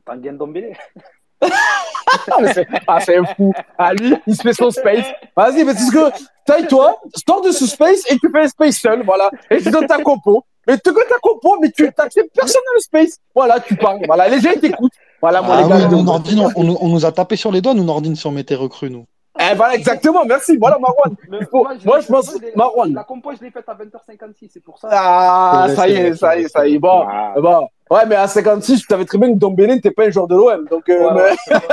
Tanguy 0.05 0.31
Ndombele. 0.33 0.77
Ah, 2.31 2.53
c'est 2.53 2.67
ah, 2.87 3.01
c'est 3.01 3.17
un 3.17 3.25
fou. 3.25 3.53
Ah, 3.79 3.93
lui, 3.95 4.15
il 4.27 4.35
se 4.37 4.43
fait 4.43 4.53
son 4.53 4.71
space. 4.71 5.07
Vas-y, 5.37 5.65
mais 5.65 5.75
c'est 5.75 5.85
ce 5.87 5.93
que. 5.93 6.11
Taille-toi, 6.47 7.01
sors 7.27 7.41
de 7.41 7.51
ce 7.53 7.67
space 7.67 8.03
et 8.11 8.19
tu 8.19 8.29
fais 8.31 8.43
un 8.43 8.49
space 8.49 8.77
seul. 8.77 9.03
Voilà. 9.05 9.31
Et 9.51 9.59
je 9.61 9.65
te 9.65 9.71
donne 9.71 9.87
ta 9.87 9.99
compo. 10.03 10.45
Mais 10.67 10.77
tu 10.79 10.93
donnes 10.93 11.03
ta 11.09 11.19
compo, 11.21 11.57
mais 11.61 11.71
tu 11.71 11.85
n'acceptes 11.85 12.35
personne 12.35 12.61
dans 12.67 12.75
le 12.77 12.81
space. 12.81 13.19
Voilà, 13.35 13.61
tu 13.61 13.77
parles. 13.77 14.01
Voilà, 14.07 14.29
les 14.29 14.41
gens, 14.41 14.51
ils 14.55 14.61
t'écoutent. 14.61 14.93
Voilà, 15.21 15.41
moi, 15.43 15.57
Ah 15.59 15.63
les 15.63 15.69
gars. 15.69 15.77
oui, 15.77 15.85
on, 15.95 16.51
on 16.61 16.65
nous- 16.65 16.79
on 16.81 16.89
nous 16.89 17.07
a 17.07 17.13
tapé 17.13 17.37
sur 17.37 17.51
les 17.51 17.61
doigts, 17.63 17.73
nous, 17.75 17.85
Nordine, 17.85 18.15
si 18.17 18.27
on 18.27 18.31
mettait 18.31 18.55
recrue, 18.55 18.91
nous. 18.91 19.07
Eh, 19.53 19.55
voilà, 19.57 19.75
exactement. 19.75 20.25
Merci. 20.25 20.57
Voilà, 20.57 20.79
Marwan. 20.79 21.15
Faut- 21.51 21.67
Moi, 21.85 22.01
je 22.01 22.07
pense. 22.07 22.37
Marwan. 22.57 22.95
La 22.95 23.05
compo, 23.05 23.31
je 23.39 23.45
l'ai 23.45 23.51
faite 23.51 23.69
à 23.69 23.75
20h56, 23.75 24.49
c'est 24.53 24.63
pour 24.63 24.79
ça. 24.79 24.89
Ah, 24.91 25.67
ça 25.75 25.89
y 25.89 25.95
est, 25.97 26.15
ça 26.17 26.37
y 26.39 26.43
est, 26.45 26.49
ça 26.49 26.67
y 26.67 26.75
est. 26.75 26.79
Bon. 26.79 27.05
Ah, 27.09 27.35
Bon. 27.41 27.69
Ouais, 27.91 28.07
mais 28.09 28.15
à 28.15 28.27
56, 28.27 28.81
tu 28.81 28.87
savais 28.89 29.05
très 29.05 29.19
bien 29.19 29.33
que 29.35 29.39
Dombele 29.39 29.69
n'était 29.75 29.91
pas 29.91 30.07
un 30.07 30.11
joueur 30.11 30.27
de 30.27 30.35
l'OM. 30.35 30.67
Donc, 30.71 30.89
euh, 30.89 31.11
mais- 31.15 31.21
vrai. 31.21 31.37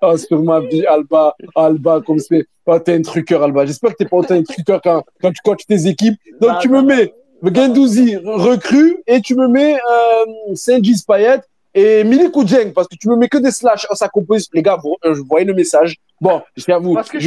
Oh, 0.00 0.16
sur 0.16 0.42
ma 0.42 0.60
vie, 0.60 0.86
Alba, 0.86 1.34
Alba, 1.54 2.00
comme 2.06 2.18
c'est. 2.18 2.46
Oh, 2.66 2.78
t'es 2.78 2.94
un 2.94 3.02
truqueur, 3.02 3.42
Alba. 3.42 3.66
J'espère 3.66 3.90
que 3.92 3.96
t'es 3.96 4.04
pas 4.04 4.16
autant 4.18 4.34
un 4.34 4.42
truqueur 4.42 4.80
quand, 4.82 5.02
quand 5.20 5.32
tu 5.32 5.40
coaches 5.42 5.66
tes 5.66 5.86
équipes. 5.86 6.14
Donc, 6.40 6.50
Non, 6.52 6.58
tu 6.60 6.68
non, 6.68 6.82
me 6.82 6.94
mets 6.94 7.14
Gendouzi, 7.54 8.16
recrue, 8.16 9.02
et 9.06 9.20
tu 9.20 9.34
me 9.34 9.48
mets 9.48 9.74
euh, 9.76 10.54
Saint-Gis 10.54 11.02
Payet 11.06 11.40
et 11.80 12.04
Milik 12.04 12.36
Oudjeng, 12.36 12.72
parce 12.72 12.88
que 12.88 12.96
tu 12.96 13.08
me 13.08 13.16
mets 13.16 13.28
que 13.28 13.38
des 13.38 13.50
slash 13.50 13.86
à 13.90 13.94
sa 13.94 14.08
composition. 14.08 14.50
Les 14.54 14.62
gars, 14.62 14.76
vous, 14.82 14.96
euh, 15.04 15.14
je 15.14 15.20
voyais 15.22 15.44
le 15.46 15.54
message. 15.54 15.96
Bon, 16.20 16.42
je 16.56 16.62
suis 16.62 16.72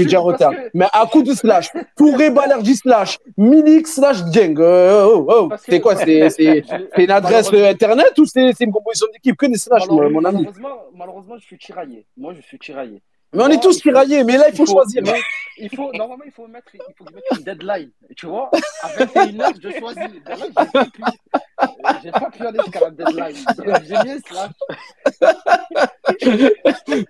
déjà 0.03 0.07
suis- 0.09 0.17
retard. 0.17 0.51
que- 0.51 0.69
Mais 0.73 0.85
à 0.91 1.05
coup 1.05 1.23
de 1.23 1.33
slash, 1.33 1.69
Touré, 1.95 2.29
Balerji 2.29 2.75
slash, 2.75 3.17
Milik 3.37 3.87
slash 3.87 4.17
Djeng. 4.31 4.59
Euh, 4.59 5.05
oh, 5.09 5.27
oh, 5.29 5.49
c'est 5.67 5.79
quoi 5.79 5.95
C'est 5.95 6.27
une 6.97 7.11
adresse 7.11 7.49
euh, 7.53 7.69
internet 7.69 8.11
ou 8.19 8.25
c'est 8.25 8.51
c'est 8.57 8.65
une 8.65 8.71
composition 8.73 9.07
d'équipe? 9.13 9.37
Que 9.37 9.45
des 9.45 9.57
slash, 9.57 9.87
mon, 9.87 10.09
mon 10.09 10.23
ami 10.25 10.39
Malheureusement, 10.43 10.77
malheureusement, 10.95 11.35
je 11.39 11.45
suis 11.45 11.57
tiraillé. 11.57 12.05
Moi, 12.17 12.33
je 12.35 12.41
suis 12.41 12.59
tiraillé. 12.59 13.01
Mais 13.33 13.43
on 13.43 13.47
est 13.47 13.61
tous 13.61 13.81
tiraillés, 13.81 14.23
mais 14.25 14.37
là, 14.37 14.45
il 14.49 14.55
faut 14.55 14.65
choisir. 14.65 15.01
il 15.57 15.69
faut, 15.73 15.91
normalement, 15.93 16.23
il 16.25 16.31
faut 16.31 16.47
mettre, 16.47 16.67
il 16.73 16.81
faut 16.97 17.05
une 17.37 17.43
deadline. 17.43 17.89
Tu 18.17 18.25
vois, 18.25 18.51
à 18.83 18.89
21h, 18.89 19.53
je 19.61 19.79
choisis. 19.79 20.03
J'ai 22.03 22.11
pas 22.11 22.29
pu, 22.29 22.43
euh, 22.43 22.47
aller 22.47 22.59
jusqu'à 22.63 22.79
la 22.81 22.89
deadline. 22.89 23.35
J'ai 23.87 23.95
mis 24.03 24.11
un 24.11 24.19
slash. 24.27 24.51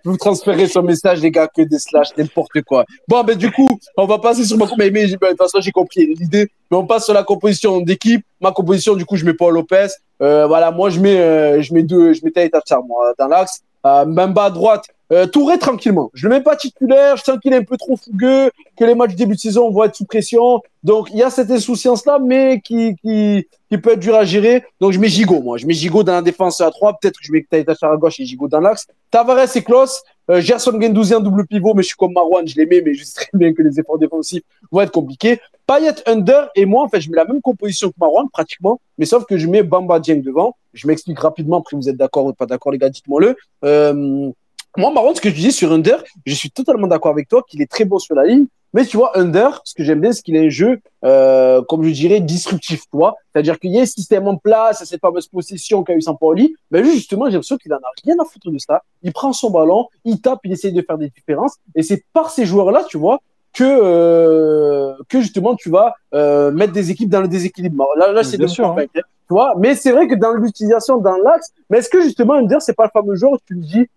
Vous 0.04 0.18
transférez 0.18 0.68
son 0.68 0.84
message, 0.84 1.22
les 1.22 1.32
gars, 1.32 1.48
que 1.48 1.64
des 1.64 1.80
slash, 1.80 2.10
n'importe 2.16 2.62
quoi. 2.62 2.86
Bon, 3.08 3.24
ben 3.24 3.36
du 3.36 3.52
coup, 3.52 3.80
on 3.98 4.06
va 4.06 4.20
passer 4.20 4.46
sur 4.46 4.58
ma 4.58 4.68
composition. 4.68 4.94
Mais, 4.94 5.08
mais, 5.08 5.18
ben, 5.18 5.28
de 5.28 5.32
toute 5.32 5.38
façon, 5.40 5.60
j'ai 5.60 5.72
compris 5.72 6.06
l'idée. 6.06 6.52
Mais 6.70 6.78
on 6.78 6.86
passe 6.86 7.06
sur 7.06 7.16
la 7.16 7.24
composition 7.24 7.82
d'équipe. 7.82 8.24
Ma 8.40 8.52
composition, 8.52 8.96
du 8.96 9.06
coup, 9.06 9.16
je 9.16 9.26
mets 9.26 9.34
Paul 9.34 9.56
Lopez. 9.56 9.88
Euh, 10.22 10.46
voilà, 10.46 10.70
moi, 10.72 10.92
je 10.92 11.00
mets, 11.00 11.20
euh, 11.20 11.62
je 11.62 11.74
mets 11.74 11.84
deux, 11.84 12.14
je 12.14 12.24
mets 12.24 12.32
Taïta 12.32 12.62
moi, 12.88 13.14
dans 13.18 13.28
l'axe. 13.28 13.62
Euh, 13.86 14.06
Mbemba 14.06 14.46
à 14.46 14.50
droite. 14.52 14.86
Euh, 15.12 15.28
Touré 15.28 15.60
tranquillement. 15.60 16.10
Je 16.14 16.28
le 16.28 16.36
mets 16.36 16.42
pas 16.42 16.56
titulaire. 16.56 17.18
Je 17.18 17.24
sens 17.24 17.38
qu'il 17.40 17.52
est 17.52 17.58
un 17.58 17.64
peu 17.64 17.76
trop 17.76 17.98
fougueux, 17.98 18.50
que 18.78 18.86
les 18.86 18.96
matchs 18.96 19.16
début 19.16 19.36
de 19.36 19.40
saison 19.40 19.70
vont 19.70 19.84
être 19.84 19.96
sous 19.96 20.06
pression. 20.06 20.62
Donc 20.84 21.10
il 21.12 21.18
y 21.18 21.24
a 21.24 21.30
cette 21.30 21.52
insouciance 21.52 22.06
là, 22.06 22.18
mais 22.20 22.62
qui, 22.62 22.96
qui 22.96 23.46
qui 23.70 23.78
peut 23.78 23.94
être 23.94 24.00
dur 24.00 24.16
à 24.16 24.26
gérer. 24.26 24.64
Donc 24.82 24.92
je 24.92 25.00
mets 25.00 25.08
Gigot, 25.08 25.42
moi. 25.42 25.58
Je 25.58 25.66
mets 25.66 25.74
Gigot 25.74 26.04
dans 26.04 26.14
la 26.14 26.22
défense 26.22 26.60
à 26.60 26.70
3. 26.70 26.98
Peut-être 27.00 27.18
que 27.18 27.26
je 27.26 27.32
mets 27.32 27.46
Taïta 27.50 27.74
à 27.82 27.98
gauche 27.98 28.20
et 28.20 28.26
Gigot 28.26 28.50
dans 28.50 28.60
l'axe. 28.60 28.86
Tavares 29.10 29.56
et 29.56 29.64
Klos. 29.64 30.04
Euh, 30.30 30.40
Gerson 30.40 30.80
Gendouzi 30.80 31.16
en 31.16 31.20
double 31.20 31.48
pivot, 31.48 31.74
mais 31.74 31.82
je 31.82 31.88
suis 31.88 31.96
comme 31.98 32.14
Marwan, 32.14 32.48
je 32.48 32.56
mets, 32.58 32.82
mais 32.82 32.94
je 32.94 33.04
sais 33.04 33.16
très 33.16 33.30
bien 33.34 33.54
que 33.54 33.62
les 33.62 33.80
efforts 33.80 33.98
défensifs 33.98 34.44
vont 34.72 34.82
être 34.82 34.92
compliqués. 34.92 35.40
Payet 35.66 35.96
under 36.06 36.50
et 36.56 36.66
moi, 36.66 36.84
en 36.84 36.90
fait, 36.90 37.02
je 37.02 37.10
mets 37.10 37.18
la 37.18 37.26
même 37.26 37.42
composition 37.42 37.90
que 37.90 37.96
Marwan 38.00 38.28
pratiquement, 38.32 38.80
mais 38.98 39.06
sauf 39.06 39.26
que 39.26 39.38
je 39.38 39.48
mets 39.48 39.64
Bamba 39.64 40.00
Dieng 40.00 40.22
devant. 40.22 40.56
Je 40.74 40.88
m'explique 40.88 41.20
rapidement, 41.20 41.58
après 41.60 41.76
vous 41.76 41.90
êtes 41.90 41.98
d'accord 41.98 42.26
ou 42.26 42.34
pas 42.34 42.46
d'accord, 42.46 42.72
les 42.72 42.78
gars, 42.78 42.90
dites-moi-le. 42.90 43.36
Euh, 43.66 44.32
moi, 44.78 44.92
Marwan, 44.92 45.16
ce 45.16 45.22
que 45.22 45.30
je 45.30 45.36
dis 45.36 45.52
sur 45.52 45.72
under, 45.72 46.04
je 46.26 46.34
suis 46.34 46.50
totalement 46.50 46.88
d'accord 46.88 47.12
avec 47.12 47.28
toi 47.28 47.44
qu'il 47.48 47.62
est 47.62 47.70
très 47.70 47.86
bon 47.86 48.00
sur 48.00 48.16
la 48.16 48.26
ligne. 48.26 48.46
Mais 48.74 48.86
tu 48.86 48.96
vois, 48.96 49.18
Under, 49.18 49.62
ce 49.66 49.74
que 49.74 49.84
j'aime 49.84 50.00
bien, 50.00 50.14
c'est 50.14 50.22
qu'il 50.22 50.36
est 50.38 50.46
un 50.46 50.50
jeu, 50.50 50.80
euh, 51.04 51.62
comme 51.64 51.84
je 51.84 51.90
dirais, 51.90 52.22
disruptif, 52.22 52.84
tu 52.84 52.96
vois. 52.96 53.16
C'est-à-dire 53.32 53.60
qu'il 53.60 53.72
y 53.72 53.80
a 53.80 53.82
un 53.82 53.86
système 53.86 54.30
en 54.30 54.38
place, 54.38 54.82
cette 54.86 55.02
fameuse 55.02 55.28
possession 55.28 55.84
qu'a 55.84 55.94
eu 55.94 56.02
Sampaoli. 56.02 56.56
Mais 56.72 56.82
lui, 56.82 56.94
justement, 56.94 57.26
j'ai 57.26 57.34
l'impression 57.34 57.58
qu'il 57.58 57.74
en 57.74 57.78
a 57.78 57.92
rien 58.06 58.16
à 58.22 58.26
foutre 58.26 58.50
de 58.50 58.58
ça. 58.60 58.82
Il 59.04 59.12
prend 59.12 59.34
son 59.34 59.50
ballon, 59.50 59.88
il 60.06 60.22
tape, 60.22 60.40
il 60.46 60.54
essaye 60.54 60.72
de 60.72 60.82
faire 60.82 60.98
des 60.98 61.10
différences. 61.10 61.56
Et 61.76 61.84
c'est 61.84 62.06
par 62.14 62.30
ces 62.30 62.46
joueurs-là, 62.46 62.86
tu 62.88 62.98
vois, 62.98 63.20
que, 63.54 63.66
euh, 63.66 64.94
que 65.10 65.20
justement, 65.20 65.56
tu 65.56 65.70
vas 65.70 65.94
euh, 66.14 66.52
mettre 66.52 66.72
des 66.72 66.92
équipes 66.92 67.10
dans 67.10 67.22
le 67.22 67.28
déséquilibre. 67.28 67.86
Là, 67.98 68.14
là 68.14 68.24
c'est 68.24 68.38
Bien 68.38 68.48
sûr, 68.48 68.74
point, 68.74 68.84
hein, 68.84 68.88
tu 68.94 69.02
vois. 69.32 69.54
Mais 69.58 69.76
c'est 69.76 69.92
vrai 69.92 70.08
que 70.08 70.16
dans 70.16 70.32
l'utilisation, 70.32 70.98
dans 70.98 71.18
l'axe, 71.18 71.52
mais 71.70 71.80
est-ce 71.80 71.90
que 71.90 72.02
justement, 72.02 72.36
Under, 72.36 72.62
c'est 72.62 72.76
pas 72.76 72.86
le 72.86 72.92
fameux 72.94 73.16
joueur 73.16 73.34
où 73.34 73.38
tu 73.46 73.56
me 73.56 73.64
dis, 73.64 73.90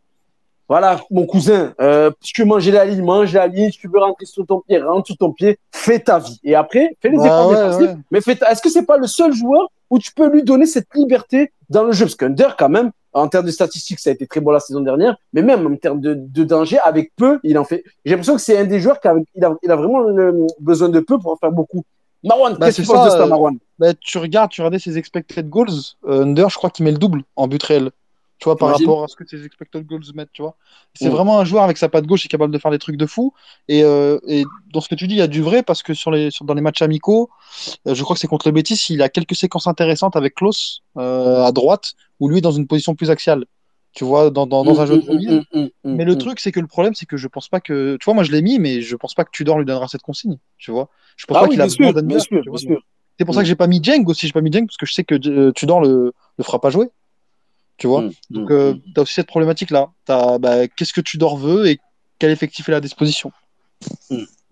voilà, 0.68 1.00
mon 1.10 1.26
cousin, 1.26 1.74
euh, 1.80 2.10
si 2.22 2.32
tu 2.32 2.42
veux 2.42 2.48
manger 2.48 2.70
la 2.72 2.84
ligne, 2.84 3.02
mange 3.02 3.32
la 3.34 3.46
ligne. 3.46 3.70
Si 3.70 3.78
tu 3.78 3.88
veux 3.88 3.98
rentrer 3.98 4.24
sur 4.26 4.46
ton 4.46 4.60
pied, 4.60 4.78
rentre 4.78 5.06
sur 5.06 5.16
ton 5.16 5.32
pied. 5.32 5.58
Fais 5.72 5.98
ta 5.98 6.18
vie. 6.18 6.40
Et 6.44 6.54
après, 6.54 6.96
fais 7.02 7.10
les 7.10 7.18
Bah 7.18 7.26
efforts 7.26 7.48
ouais, 7.48 7.56
défensifs. 7.56 7.90
ouais. 7.90 7.96
Mais 8.10 8.20
fais 8.20 8.36
ta- 8.36 8.50
est-ce 8.50 8.62
que 8.62 8.70
c'est 8.70 8.86
pas 8.86 8.96
le 8.96 9.06
seul 9.06 9.32
joueur 9.32 9.68
où 9.90 9.98
tu 9.98 10.12
peux 10.14 10.28
lui 10.30 10.42
donner 10.42 10.66
cette 10.66 10.88
liberté 10.94 11.52
dans 11.68 11.84
le 11.84 11.92
jeu? 11.92 12.06
Parce 12.06 12.16
qu'Under, 12.16 12.48
quand 12.58 12.68
même, 12.70 12.90
en 13.12 13.28
termes 13.28 13.46
de 13.46 13.50
statistiques, 13.50 14.00
ça 14.00 14.10
a 14.10 14.12
été 14.14 14.26
très 14.26 14.40
bon 14.40 14.50
la 14.50 14.58
saison 14.60 14.80
dernière. 14.80 15.16
Mais 15.32 15.42
même 15.42 15.66
en 15.66 15.76
termes 15.76 16.00
de, 16.00 16.14
de 16.14 16.44
danger, 16.44 16.78
avec 16.82 17.12
peu, 17.16 17.38
il 17.44 17.58
en 17.58 17.64
fait. 17.64 17.84
J'ai 18.04 18.12
l'impression 18.12 18.34
que 18.34 18.40
c'est 18.40 18.56
un 18.58 18.64
des 18.64 18.80
joueurs 18.80 19.00
qui 19.00 19.08
a, 19.08 19.14
il 19.34 19.44
a, 19.44 19.54
il 19.62 19.70
a 19.70 19.76
vraiment 19.76 20.00
le- 20.00 20.46
besoin 20.60 20.88
de 20.88 21.00
peu 21.00 21.18
pour 21.18 21.32
en 21.32 21.36
faire 21.36 21.52
beaucoup. 21.52 21.84
Marwan, 22.24 22.56
Bah, 22.58 22.66
qu'est-ce 22.66 22.78
que 22.78 22.82
tu 22.82 22.88
penses 22.88 23.04
de 23.04 23.10
ça, 23.10 23.18
ça, 23.18 23.24
euh, 23.24 23.26
Marwan? 23.26 23.58
Bah, 23.78 23.92
tu 24.00 24.16
regardes, 24.16 24.50
tu 24.50 24.62
regardais 24.62 24.78
ses 24.78 24.96
expected 24.96 25.46
goals. 25.50 25.68
euh, 26.08 26.22
Under, 26.22 26.48
je 26.48 26.56
crois 26.56 26.70
qu'il 26.70 26.86
met 26.86 26.90
le 26.92 26.96
double 26.96 27.22
en 27.36 27.46
but 27.48 27.62
réel. 27.62 27.90
Tu 28.40 28.44
vois, 28.46 28.56
par 28.56 28.70
rapport 28.70 29.04
à 29.04 29.08
ce 29.08 29.14
que 29.16 29.24
ses 29.26 29.44
expected 29.46 29.86
goals 29.86 30.02
mettent, 30.14 30.32
tu 30.32 30.42
vois. 30.42 30.56
C'est 30.94 31.08
Mm. 31.08 31.12
vraiment 31.12 31.38
un 31.38 31.44
joueur 31.44 31.62
avec 31.62 31.78
sa 31.78 31.88
patte 31.88 32.04
gauche 32.06 32.20
qui 32.22 32.26
est 32.26 32.28
capable 32.28 32.52
de 32.52 32.58
faire 32.58 32.70
des 32.70 32.78
trucs 32.78 32.96
de 32.96 33.06
fou. 33.06 33.32
Et, 33.68 33.84
euh, 33.84 34.18
et 34.26 34.44
dans 34.72 34.80
ce 34.80 34.88
que 34.88 34.94
tu 34.96 35.06
dis, 35.06 35.14
il 35.14 35.18
y 35.18 35.22
a 35.22 35.28
du 35.28 35.40
vrai 35.40 35.62
parce 35.62 35.82
que 35.82 35.94
sur 35.94 36.10
les, 36.10 36.30
sur, 36.30 36.44
dans 36.44 36.54
les 36.54 36.60
matchs 36.60 36.82
amicaux, 36.82 37.30
euh, 37.86 37.94
je 37.94 38.02
crois 38.02 38.14
que 38.14 38.20
c'est 38.20 38.26
contre 38.26 38.48
le 38.48 38.52
Betis, 38.52 38.86
il 38.90 39.02
a 39.02 39.08
quelques 39.08 39.36
séquences 39.36 39.66
intéressantes 39.66 40.16
avec 40.16 40.34
Klaus 40.34 40.82
euh, 40.98 41.44
à 41.44 41.52
droite, 41.52 41.92
où 42.20 42.28
lui 42.28 42.38
est 42.38 42.42
dans 42.42 42.50
une 42.52 42.66
position 42.66 42.94
plus 42.94 43.10
axiale. 43.10 43.44
Tu 43.92 44.02
vois, 44.04 44.30
dans, 44.30 44.46
dans, 44.48 44.64
dans 44.64 44.80
un 44.80 44.86
jeu 44.86 44.98
de 44.98 45.08
remise. 45.08 45.30
Mm, 45.30 45.42
mm, 45.54 45.60
mm, 45.60 45.68
mm, 45.84 45.94
Mais 45.94 46.04
le 46.04 46.18
truc, 46.18 46.40
c'est 46.40 46.50
que 46.50 46.58
le 46.58 46.66
problème, 46.66 46.94
c'est 46.96 47.06
que 47.06 47.16
je 47.16 47.28
pense 47.28 47.48
pas 47.48 47.60
que. 47.60 47.96
Tu 48.00 48.04
vois, 48.04 48.14
moi 48.14 48.24
je 48.24 48.32
l'ai 48.32 48.42
mis, 48.42 48.58
mais 48.58 48.80
je 48.80 48.96
pense 48.96 49.14
pas 49.14 49.24
que 49.24 49.30
Tudor 49.30 49.56
lui 49.58 49.64
donnera 49.64 49.86
cette 49.86 50.02
consigne. 50.02 50.36
Tu 50.58 50.72
vois, 50.72 50.88
je 51.16 51.26
pense 51.26 51.36
Ah 51.36 51.40
pas 51.42 51.46
oui, 51.46 51.52
qu'il 51.52 51.60
a 51.60 51.66
besoin 51.66 51.92
sûr. 52.18 52.80
C'est 53.16 53.24
pour 53.24 53.36
ça 53.36 53.42
que 53.42 53.46
j'ai 53.46 53.54
pas 53.54 53.68
mis 53.68 53.78
Jeng 53.80 54.04
aussi. 54.08 54.26
J'ai 54.26 54.32
pas 54.32 54.40
mis 54.40 54.50
Jeng 54.52 54.66
parce 54.66 54.76
que 54.76 54.86
je 54.86 54.92
sais 54.92 55.04
que 55.04 55.50
Tudor 55.52 55.80
le, 55.80 56.12
le 56.36 56.44
fera 56.44 56.60
pas 56.60 56.70
jouer. 56.70 56.88
Tu 57.76 57.86
vois. 57.86 58.02
Mm, 58.02 58.10
Donc, 58.30 58.50
mm, 58.50 58.52
euh, 58.52 58.74
mm. 58.74 58.80
tu 58.94 59.00
as 59.00 59.02
aussi 59.02 59.14
cette 59.14 59.26
problématique-là. 59.26 59.90
T'as, 60.04 60.38
Bah, 60.38 60.68
Qu'est-ce 60.68 60.92
que 60.92 61.00
Tudor 61.00 61.36
veut 61.36 61.66
et 61.66 61.78
quel 62.18 62.30
effectif 62.30 62.68
est 62.68 62.72
à 62.72 62.76
la 62.76 62.80
disposition. 62.80 63.32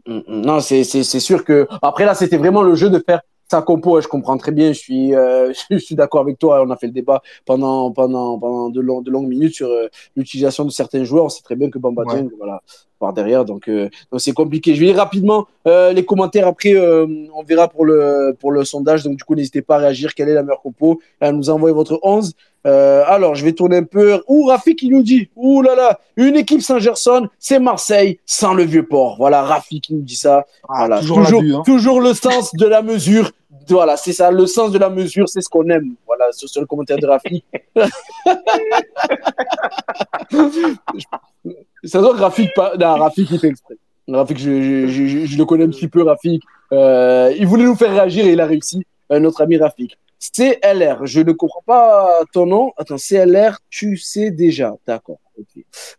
Non, 0.07 0.61
c'est 0.61 0.83
c'est 0.83 1.05
c'est 1.05 1.21
sûr 1.21 1.45
que 1.45 1.69
après 1.81 2.05
là, 2.05 2.15
c'était 2.15 2.37
vraiment 2.37 2.63
le 2.63 2.75
jeu 2.75 2.91
de 2.91 2.99
faire 2.99 3.21
sa 3.49 3.63
compo. 3.63 4.01
Je 4.01 4.09
comprends 4.09 4.37
très 4.37 4.51
bien. 4.51 4.73
Je 4.73 4.79
suis 4.79 5.15
euh, 5.15 5.53
je 5.71 5.77
suis 5.79 5.95
d'accord 5.95 6.23
avec 6.23 6.39
toi. 6.41 6.63
On 6.67 6.71
a 6.71 6.77
fait 6.77 6.87
le 6.89 6.93
débat 6.93 7.23
pendant 7.47 7.93
pendant 7.93 8.37
pendant 8.39 8.69
de, 8.69 8.81
long- 8.81 9.01
de 9.01 9.11
longues 9.13 9.29
minutes 9.29 9.55
sur 9.55 9.69
euh, 9.69 9.87
l'utilisation 10.17 10.65
de 10.65 10.71
certains 10.71 11.05
joueurs. 11.05 11.27
On 11.27 11.29
sait 11.29 11.43
très 11.43 11.55
bien 11.55 11.71
que 11.71 11.79
Bamba 11.79 12.03
Ouais. 12.03 12.15
Dieng, 12.23 12.31
voilà, 12.37 12.61
par 13.03 13.13
derrière. 13.13 13.45
Donc 13.45 13.69
euh, 13.69 13.91
donc 14.11 14.21
c'est 14.21 14.33
compliqué. 14.33 14.75
Je 14.75 14.81
vais 14.81 14.87
lire 14.87 14.97
rapidement 14.97 15.47
euh, 15.67 15.93
les 15.93 16.05
commentaires. 16.05 16.47
Après, 16.47 16.75
euh, 16.75 17.07
on 17.35 17.43
verra 17.43 17.67
pour 17.69 17.85
le 17.85 18.35
pour 18.41 18.53
le 18.53 18.65
sondage. 18.65 19.03
Donc 19.03 19.17
du 19.17 19.25
coup, 19.25 19.35
n'hésitez 19.35 19.63
pas 19.63 19.77
à 19.77 19.79
réagir. 19.79 20.15
Quelle 20.15 20.29
est 20.29 20.35
la 20.35 20.43
meilleure 20.43 20.63
compo? 20.63 21.01
À 21.21 21.33
nous 21.33 21.51
envoyer 21.51 21.75
votre 21.75 21.99
11. 22.03 22.35
Euh, 22.65 23.03
alors, 23.07 23.35
je 23.35 23.45
vais 23.45 23.53
tourner 23.53 23.79
un 23.79 23.83
peu. 23.83 24.23
Ouh, 24.29 24.47
Rafik 24.47 24.79
qui 24.79 24.89
nous 24.89 25.03
dit, 25.03 25.29
ouh 25.35 25.63
là 25.63 25.75
là, 25.75 25.99
une 26.17 26.37
équipe 26.37 26.63
sans 26.63 26.79
Gerson, 26.79 27.29
c'est 27.39 27.59
Marseille 27.59 28.21
sans 28.25 28.55
le 28.55 28.63
vieux 28.63 28.87
port. 28.87 29.17
Voilà, 29.19 29.43
Rafik 29.43 29.85
qui 29.85 29.95
nous 29.95 30.03
dit 30.03 30.17
ça. 30.17 30.47
Voilà, 30.69 31.01
toujours 31.01 31.43
hein. 31.43 31.63
toujours 31.65 32.01
le 32.01 32.15
sens 32.15 32.55
de 32.55 32.67
la 32.67 32.83
mesure. 32.83 33.33
Voilà, 33.69 33.97
c'est 33.97 34.13
ça, 34.13 34.31
le 34.31 34.47
sens 34.47 34.71
de 34.73 34.79
la 34.79 34.91
mesure, 34.91 35.29
c'est 35.29 35.41
ce 35.41 35.49
qu'on 35.49 35.69
aime. 35.69 35.95
Voilà, 36.07 36.31
sur, 36.33 36.61
le 36.61 36.67
commentaire 36.67 36.99
de 36.99 37.07
Rafik. 37.07 37.45
ça 41.85 42.01
doit 42.01 42.17
Rafik, 42.17 42.53
pas... 42.55 42.77
non, 42.77 42.97
Rafik, 42.97 43.31
il 43.31 43.39
fait 43.39 43.49
exprès. 43.49 43.77
Rafik, 44.09 44.39
je, 44.39 44.87
je, 44.89 44.89
je, 44.89 45.27
je 45.27 45.39
le 45.39 45.45
connais 45.45 45.65
un 45.65 45.71
petit 45.71 45.89
peu, 45.89 46.03
Rafik. 46.03 46.43
Euh, 46.73 47.33
il 47.39 47.47
voulait 47.47 47.65
nous 47.65 47.77
faire 47.77 47.93
réagir 47.93 48.27
et 48.27 48.33
il 48.33 48.41
a 48.41 48.47
réussi. 48.47 48.85
Euh, 49.11 49.21
notre 49.21 49.43
ami 49.43 49.59
Rafik. 49.59 49.99
CLR, 50.19 51.05
je 51.05 51.21
ne 51.21 51.33
comprends 51.33 51.63
pas 51.67 52.09
ton 52.33 52.47
nom. 52.47 52.73
Attends, 52.77 52.97
CLR, 52.97 53.59
tu 53.69 53.97
sais 53.97 54.31
déjà. 54.31 54.75
D'accord. 54.87 55.19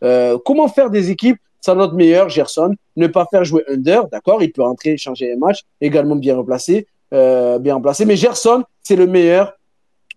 Euh, 0.04 0.38
comment 0.46 0.68
faire 0.68 0.90
des 0.90 1.12
équipes 1.12 1.38
sans 1.60 1.76
notre 1.76 1.94
meilleur, 1.94 2.30
Gerson? 2.30 2.74
Ne 2.96 3.08
pas 3.08 3.28
faire 3.30 3.44
jouer 3.44 3.64
Under, 3.70 4.08
d'accord 4.08 4.42
Il 4.42 4.52
peut 4.52 4.64
rentrer, 4.64 4.98
changer 4.98 5.28
les 5.28 5.36
matchs, 5.36 5.64
également 5.82 6.16
bien 6.16 6.38
replacé, 6.38 6.88
euh, 7.14 7.60
bien 7.60 7.76
remplacé. 7.76 8.06
Mais 8.06 8.16
Gerson, 8.16 8.64
c'est 8.82 8.96
le 8.96 9.08
meilleur. 9.08 9.54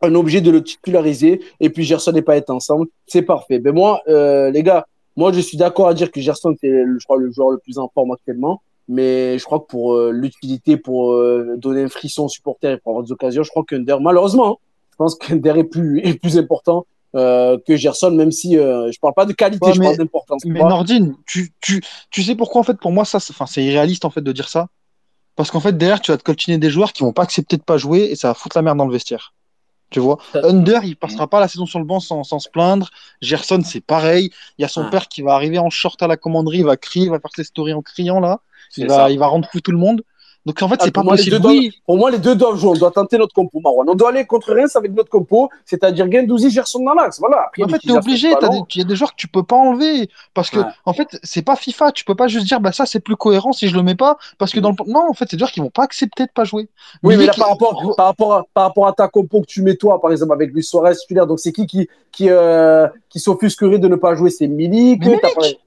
Un 0.02 0.14
objet 0.14 0.40
de 0.42 0.50
le 0.50 0.62
titulariser. 0.62 1.40
Et 1.60 1.70
puis 1.70 1.84
Gerson 1.84 2.12
n'est 2.12 2.22
pas 2.22 2.36
être 2.36 2.50
ensemble. 2.50 2.86
C'est 3.06 3.22
parfait. 3.22 3.58
Ben 3.58 3.74
moi, 3.74 4.02
euh, 4.08 4.50
les 4.50 4.62
gars, 4.62 4.86
moi 5.16 5.32
je 5.32 5.40
suis 5.40 5.56
d'accord 5.56 5.88
à 5.88 5.94
dire 5.94 6.10
que 6.12 6.20
Gerson, 6.20 6.54
c'est, 6.60 6.68
je 6.68 7.04
crois, 7.04 7.16
le 7.16 7.30
joueur 7.32 7.50
le 7.50 7.58
plus 7.58 7.78
en 7.78 7.88
forme 7.94 8.10
actuellement. 8.12 8.60
Mais 8.88 9.38
je 9.38 9.44
crois 9.44 9.58
que 9.60 9.66
pour 9.66 9.94
euh, 9.94 10.12
l'utilité, 10.12 10.76
pour 10.76 11.12
euh, 11.14 11.54
donner 11.56 11.82
un 11.84 11.88
frisson 11.88 12.26
aux 12.26 12.28
supporters 12.28 12.72
et 12.74 12.76
pour 12.78 12.92
avoir 12.92 13.04
des 13.04 13.10
occasions, 13.12 13.42
je 13.42 13.50
crois 13.50 13.64
qu'Under, 13.66 13.96
malheureusement, 14.00 14.52
hein, 14.52 14.56
je 14.92 14.96
pense 14.96 15.14
qu'Under 15.16 15.54
est 15.58 15.64
plus, 15.64 16.00
est 16.04 16.20
plus 16.20 16.38
important 16.38 16.86
euh, 17.16 17.56
que 17.66 17.74
Gerson, 17.76 18.10
même 18.12 18.30
si 18.30 18.56
euh, 18.58 18.92
je 18.92 19.00
parle 19.00 19.14
pas 19.14 19.24
de 19.24 19.32
qualité, 19.32 19.66
Ouais, 19.66 19.72
je 19.72 19.80
mais- 19.80 19.86
parle 19.86 19.96
d'importance. 19.98 20.42
Mais 20.44 20.60
Nordine, 20.60 21.16
tu, 21.26 21.50
tu, 21.60 21.82
tu 22.10 22.22
sais 22.22 22.34
pourquoi 22.36 22.60
en 22.60 22.64
fait 22.64 22.78
pour 22.78 22.92
moi 22.92 23.04
ça, 23.06 23.18
c'est- 23.18 23.32
enfin 23.32 23.46
c'est 23.46 23.64
irréaliste 23.64 24.04
en 24.04 24.10
fait 24.10 24.20
de 24.20 24.30
dire 24.32 24.48
ça, 24.50 24.68
parce 25.36 25.50
qu'en 25.50 25.60
fait 25.60 25.76
derrière 25.76 26.00
tu 26.00 26.10
vas 26.10 26.18
te 26.18 26.22
coltiner 26.24 26.58
des 26.58 26.70
joueurs 26.70 26.92
qui 26.92 27.02
vont 27.02 27.12
pas 27.12 27.22
accepter 27.22 27.56
de 27.56 27.62
pas 27.62 27.76
jouer 27.78 28.00
et 28.10 28.16
ça 28.16 28.28
va 28.28 28.34
foutre 28.34 28.56
la 28.56 28.62
merde 28.62 28.78
dans 28.78 28.86
le 28.86 28.92
vestiaire. 28.92 29.32
Tu 29.88 30.00
vois, 30.00 30.18
Under 30.42 30.82
il 30.84 30.96
passera 30.96 31.28
pas 31.28 31.38
la 31.38 31.46
saison 31.46 31.64
sur 31.64 31.78
le 31.78 31.84
banc 31.84 32.00
sans, 32.00 32.24
sans 32.24 32.40
se 32.40 32.48
plaindre. 32.48 32.90
Gerson 33.20 33.62
c'est 33.64 33.80
pareil. 33.80 34.30
Il 34.58 34.62
y 34.62 34.64
a 34.64 34.68
son 34.68 34.82
Ah. 34.86 34.90
père 34.90 35.06
qui 35.06 35.22
va 35.22 35.34
arriver 35.34 35.60
en 35.60 35.70
short 35.70 36.02
à 36.02 36.08
la 36.08 36.16
commanderie, 36.16 36.58
il 36.58 36.64
va 36.64 36.76
crier, 36.76 37.04
il 37.06 37.10
va 37.10 37.20
faire 37.20 37.30
ses 37.34 37.44
stories 37.44 37.72
en 37.72 37.82
criant 37.82 38.18
là. 38.18 38.40
Il 38.76 38.90
ça. 38.90 38.96
va, 38.96 39.10
il 39.10 39.18
va 39.18 39.28
rendre 39.28 39.48
fou 39.48 39.60
tout 39.60 39.70
le 39.70 39.78
monde. 39.78 40.02
Donc 40.46 40.62
en 40.62 40.68
fait 40.68 40.76
Ah, 40.80 40.84
c'est 40.84 40.90
pas 40.92 41.00
pour 41.00 41.06
moi, 41.06 41.14
les 41.16 41.18
possible. 41.24 41.40
doivent- 41.40 41.54
Oui, 41.56 41.72
pour 41.84 41.96
moi, 41.98 42.10
les 42.10 42.18
deux 42.18 42.34
doivent 42.36 42.56
jouer. 42.56 42.70
On 42.70 42.74
doit 42.78 42.92
tenter 42.92 43.18
notre 43.18 43.34
compo, 43.34 43.60
Marwan. 43.60 43.88
On 43.90 43.94
doit 43.94 44.10
aller 44.10 44.24
contre 44.24 44.54
Reims 44.54 44.76
avec 44.76 44.92
notre 44.92 45.10
compo, 45.10 45.50
c'est-à-dire 45.64 46.10
Gendouzi, 46.10 46.50
Gerson 46.50 46.84
dans 46.84 46.94
l'axe. 46.94 47.18
Voilà. 47.18 47.42
Après, 47.48 47.64
En 47.64 47.68
fait, 47.68 47.78
t'es 47.80 47.90
obligé. 47.92 48.28
Il 48.28 48.78
y 48.78 48.80
a 48.80 48.84
des 48.84 48.96
joueurs 48.96 49.10
que 49.10 49.16
tu 49.16 49.26
peux 49.28 49.42
pas 49.42 49.56
enlever 49.56 50.08
parce 50.34 50.48
que, 50.50 50.60
Ouais. 50.60 50.64
en 50.84 50.92
fait, 50.92 51.08
c'est 51.24 51.42
pas 51.42 51.56
FIFA. 51.56 51.90
Tu 51.92 52.04
peux 52.04 52.14
pas 52.14 52.28
juste 52.28 52.46
dire, 52.46 52.60
bah 52.60 52.70
ça 52.72 52.86
c'est 52.86 53.00
plus 53.00 53.16
cohérent 53.16 53.52
si 53.52 53.66
je 53.68 53.74
le 53.76 53.82
mets 53.82 53.96
pas 53.96 54.16
parce 54.38 54.52
que 54.52 54.60
dans 54.60 54.70
le 54.70 54.76
non, 54.86 55.08
en 55.10 55.12
fait, 55.14 55.26
c'est 55.28 55.36
des 55.36 55.40
joueurs 55.40 55.50
qui 55.50 55.60
vont 55.60 55.68
pas 55.70 55.82
accepter 55.82 56.24
de 56.26 56.30
pas 56.32 56.44
jouer. 56.44 56.68
Oui, 57.02 57.16
mais 57.16 57.26
là, 57.26 57.32
par 57.36 57.48
rapport, 57.48 57.94
par, 57.96 58.06
rapport 58.06 58.32
à, 58.34 58.44
par 58.54 58.64
rapport 58.64 58.86
à 58.86 58.92
ta 58.92 59.08
compo 59.08 59.40
que 59.40 59.46
tu 59.46 59.62
mets 59.62 59.74
toi, 59.76 60.00
par 60.00 60.12
exemple, 60.12 60.32
avec 60.32 60.52
Luis 60.52 60.62
Suarez 60.62 60.94
titulaire, 60.94 61.26
donc 61.26 61.40
c'est 61.40 61.50
qui 61.52 61.66
qui, 61.66 61.88
qui, 62.12 62.30
euh, 62.30 62.86
qui 63.08 63.18
s'offusquerait 63.18 63.80
de 63.80 63.88
ne 63.88 63.96
pas 63.96 64.14
jouer? 64.14 64.30
C'est 64.30 64.46
Milik. 64.46 65.02
Milik 65.04 65.58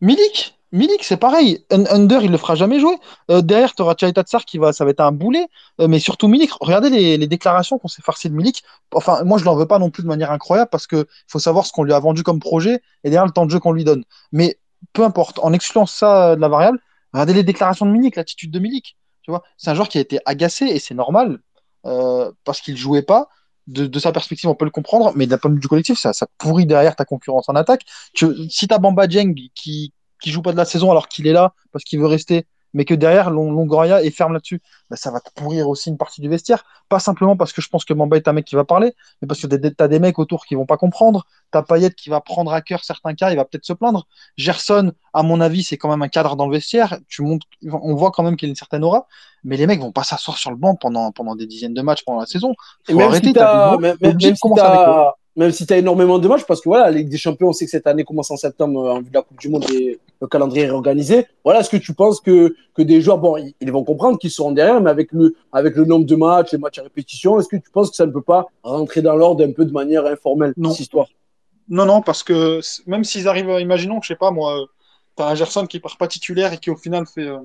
Milik, 0.00 0.56
Milik, 0.74 1.04
c'est 1.04 1.16
pareil. 1.16 1.64
Un- 1.70 1.86
Under, 1.86 2.20
il 2.22 2.32
le 2.32 2.36
fera 2.36 2.56
jamais 2.56 2.80
jouer. 2.80 2.96
Euh, 3.30 3.42
derrière, 3.42 3.74
tu 3.74 3.82
auras 3.82 3.94
Tsar 3.94 4.44
qui 4.44 4.58
va, 4.58 4.72
ça 4.72 4.84
va 4.84 4.90
être 4.90 5.00
un 5.00 5.12
boulet. 5.12 5.46
Euh, 5.80 5.86
mais 5.86 6.00
surtout 6.00 6.26
Milik. 6.26 6.50
Regardez 6.60 6.90
les, 6.90 7.26
déclarations 7.28 7.78
qu'on 7.78 7.86
s'est 7.86 8.02
farci 8.02 8.28
de 8.28 8.34
Milik. 8.34 8.64
Enfin, 8.92 9.22
moi, 9.22 9.38
je 9.38 9.44
l'en 9.44 9.54
veux 9.54 9.66
pas 9.66 9.78
non 9.78 9.90
plus 9.90 10.02
de 10.02 10.08
manière 10.08 10.32
incroyable 10.32 10.70
parce 10.70 10.88
que 10.88 11.06
faut 11.28 11.38
savoir 11.38 11.64
ce 11.64 11.72
qu'on 11.72 11.84
lui 11.84 11.92
a 11.92 12.00
vendu 12.00 12.24
comme 12.24 12.40
projet 12.40 12.82
et 13.04 13.10
derrière 13.10 13.24
le 13.24 13.30
temps 13.30 13.46
de 13.46 13.52
jeu 13.52 13.60
qu'on 13.60 13.70
lui 13.70 13.84
donne. 13.84 14.04
Mais 14.32 14.58
peu 14.92 15.04
importe, 15.04 15.38
en 15.42 15.52
excluant 15.52 15.86
ça 15.86 16.34
de 16.34 16.40
la 16.40 16.48
variable, 16.48 16.80
regardez 17.12 17.34
les 17.34 17.44
déclarations 17.44 17.86
de 17.86 17.92
Milik, 17.92 18.16
l'attitude 18.16 18.50
de 18.50 18.58
Milik. 18.58 18.96
Tu 19.22 19.30
vois, 19.30 19.44
c'est 19.56 19.70
un 19.70 19.74
joueur 19.74 19.88
qui 19.88 19.98
a 19.98 20.00
été 20.00 20.18
agacé 20.26 20.66
et 20.66 20.80
c'est 20.80 20.94
normal 20.94 21.38
euh, 21.86 22.32
parce 22.44 22.60
qu'il 22.60 22.76
jouait 22.76 23.02
pas. 23.02 23.28
De, 23.68 23.98
sa 23.98 24.12
perspective, 24.12 24.50
on 24.50 24.54
peut 24.54 24.66
le 24.66 24.70
comprendre, 24.70 25.12
mais 25.14 25.26
d'un 25.26 25.38
point 25.38 25.50
de 25.50 25.54
vue 25.54 25.60
du 25.60 25.68
collectif, 25.68 25.98
ça, 25.98 26.12
ça 26.12 26.26
pourrit 26.36 26.66
derrière 26.66 26.96
ta 26.96 27.06
concurrence 27.06 27.48
en 27.48 27.54
attaque. 27.54 27.82
Tu, 28.12 28.26
si 28.50 28.68
t'as 28.68 28.76
Bamba 28.76 29.06
Dieng 29.06 29.32
qui, 29.54 29.94
qui 30.24 30.30
joue 30.30 30.40
pas 30.40 30.52
de 30.52 30.56
la 30.56 30.64
saison 30.64 30.90
alors 30.90 31.08
qu'il 31.08 31.26
est 31.26 31.34
là 31.34 31.52
parce 31.70 31.84
qu'il 31.84 32.00
veut 32.00 32.06
rester, 32.06 32.46
mais 32.72 32.86
que 32.86 32.94
derrière 32.94 33.28
Longoria 33.28 34.02
est 34.02 34.10
ferme 34.10 34.32
là-dessus, 34.32 34.62
bah, 34.88 34.96
ça 34.96 35.10
va 35.10 35.20
te 35.20 35.28
pourrir 35.34 35.68
aussi 35.68 35.90
une 35.90 35.98
partie 35.98 36.22
du 36.22 36.30
vestiaire. 36.30 36.64
Pas 36.88 36.98
simplement 36.98 37.36
parce 37.36 37.52
que 37.52 37.60
je 37.60 37.68
pense 37.68 37.84
que 37.84 37.92
Bamba 37.92 38.16
est 38.16 38.26
un 38.26 38.32
mec 38.32 38.46
qui 38.46 38.54
va 38.54 38.64
parler, 38.64 38.94
mais 39.20 39.28
parce 39.28 39.42
que 39.42 39.46
tu 39.46 39.74
as 39.78 39.88
des 39.88 39.98
mecs 39.98 40.18
autour 40.18 40.46
qui 40.46 40.54
vont 40.54 40.64
pas 40.64 40.78
comprendre. 40.78 41.26
T'as 41.50 41.62
Payet 41.62 41.90
qui 41.90 42.08
va 42.08 42.22
prendre 42.22 42.54
à 42.54 42.62
cœur 42.62 42.84
certains 42.84 43.12
cas, 43.14 43.32
il 43.32 43.36
va 43.36 43.44
peut-être 43.44 43.66
se 43.66 43.74
plaindre. 43.74 44.06
Gerson, 44.38 44.92
à 45.12 45.22
mon 45.22 45.42
avis, 45.42 45.62
c'est 45.62 45.76
quand 45.76 45.90
même 45.90 46.00
un 46.00 46.08
cadre 46.08 46.36
dans 46.36 46.46
le 46.46 46.56
vestiaire. 46.56 46.98
Tu 47.06 47.20
montes, 47.20 47.42
on 47.70 47.94
voit 47.94 48.12
quand 48.12 48.22
même 48.22 48.36
qu'il 48.36 48.48
y 48.48 48.48
a 48.48 48.52
une 48.52 48.56
certaine 48.56 48.82
aura, 48.82 49.06
mais 49.44 49.58
les 49.58 49.66
mecs 49.66 49.80
vont 49.80 49.92
pas 49.92 50.04
s'asseoir 50.04 50.38
sur 50.38 50.50
le 50.50 50.56
banc 50.56 50.74
pendant, 50.74 51.12
pendant 51.12 51.36
des 51.36 51.46
dizaines 51.46 51.74
de 51.74 51.82
matchs 51.82 52.02
pendant 52.06 52.20
la 52.20 52.26
saison. 52.26 52.54
Faut 52.86 52.96
même 52.96 53.08
arrêter, 53.08 53.26
si 53.28 53.34
même, 53.34 53.96
même, 54.00 54.18
si 54.18 54.32
même 55.36 55.50
si 55.50 55.66
tu 55.66 55.72
as 55.72 55.78
énormément 55.78 56.18
de 56.18 56.28
matchs, 56.28 56.44
parce 56.44 56.60
que 56.60 56.68
voilà, 56.68 56.86
la 56.86 56.92
Ligue 56.92 57.08
des 57.08 57.16
Champions, 57.16 57.48
on 57.48 57.52
sait 57.52 57.64
que 57.64 57.70
cette 57.70 57.86
année 57.86 58.04
commence 58.04 58.30
en 58.30 58.36
septembre 58.36 58.88
en 58.90 59.00
vue 59.00 59.10
de 59.10 59.14
la 59.14 59.22
Coupe 59.22 59.40
du 59.40 59.48
Monde 59.48 59.64
et 59.72 59.98
le 60.20 60.26
calendrier 60.26 60.66
est 60.66 60.70
organisé. 60.70 61.26
Voilà, 61.44 61.60
est-ce 61.60 61.70
que 61.70 61.76
tu 61.76 61.94
penses 61.94 62.20
que, 62.20 62.54
que 62.74 62.82
des 62.82 63.00
joueurs, 63.00 63.18
bon, 63.18 63.36
ils, 63.60 63.72
vont 63.72 63.84
comprendre 63.84 64.18
qu'ils 64.18 64.30
seront 64.30 64.52
derrière, 64.52 64.80
mais 64.80 64.90
avec 64.90 65.12
le, 65.12 65.34
avec 65.52 65.76
le 65.76 65.84
nombre 65.84 66.06
de 66.06 66.16
matchs, 66.16 66.52
les 66.52 66.58
matchs 66.58 66.78
à 66.78 66.82
répétition, 66.82 67.38
est-ce 67.38 67.48
que 67.48 67.56
tu 67.56 67.70
penses 67.70 67.90
que 67.90 67.96
ça 67.96 68.06
ne 68.06 68.12
peut 68.12 68.22
pas 68.22 68.46
rentrer 68.62 69.02
dans 69.02 69.16
l'ordre 69.16 69.44
un 69.44 69.52
peu 69.52 69.64
de 69.64 69.72
manière 69.72 70.06
informelle, 70.06 70.54
non. 70.56 70.70
cette 70.70 70.80
histoire? 70.80 71.08
Non, 71.68 71.86
non, 71.86 72.02
parce 72.02 72.22
que 72.22 72.60
même 72.86 73.04
s'ils 73.04 73.28
arrivent, 73.28 73.56
imaginons 73.60 73.98
que, 74.00 74.04
je 74.04 74.08
sais 74.08 74.18
pas, 74.18 74.30
moi, 74.30 74.66
tu 75.16 75.22
as 75.22 75.28
un 75.28 75.34
Gerson 75.34 75.66
qui 75.66 75.80
part 75.80 75.96
pas 75.96 76.08
titulaire 76.08 76.52
et 76.52 76.58
qui 76.58 76.70
au 76.70 76.76
final 76.76 77.06
fait. 77.06 77.26
Euh 77.26 77.38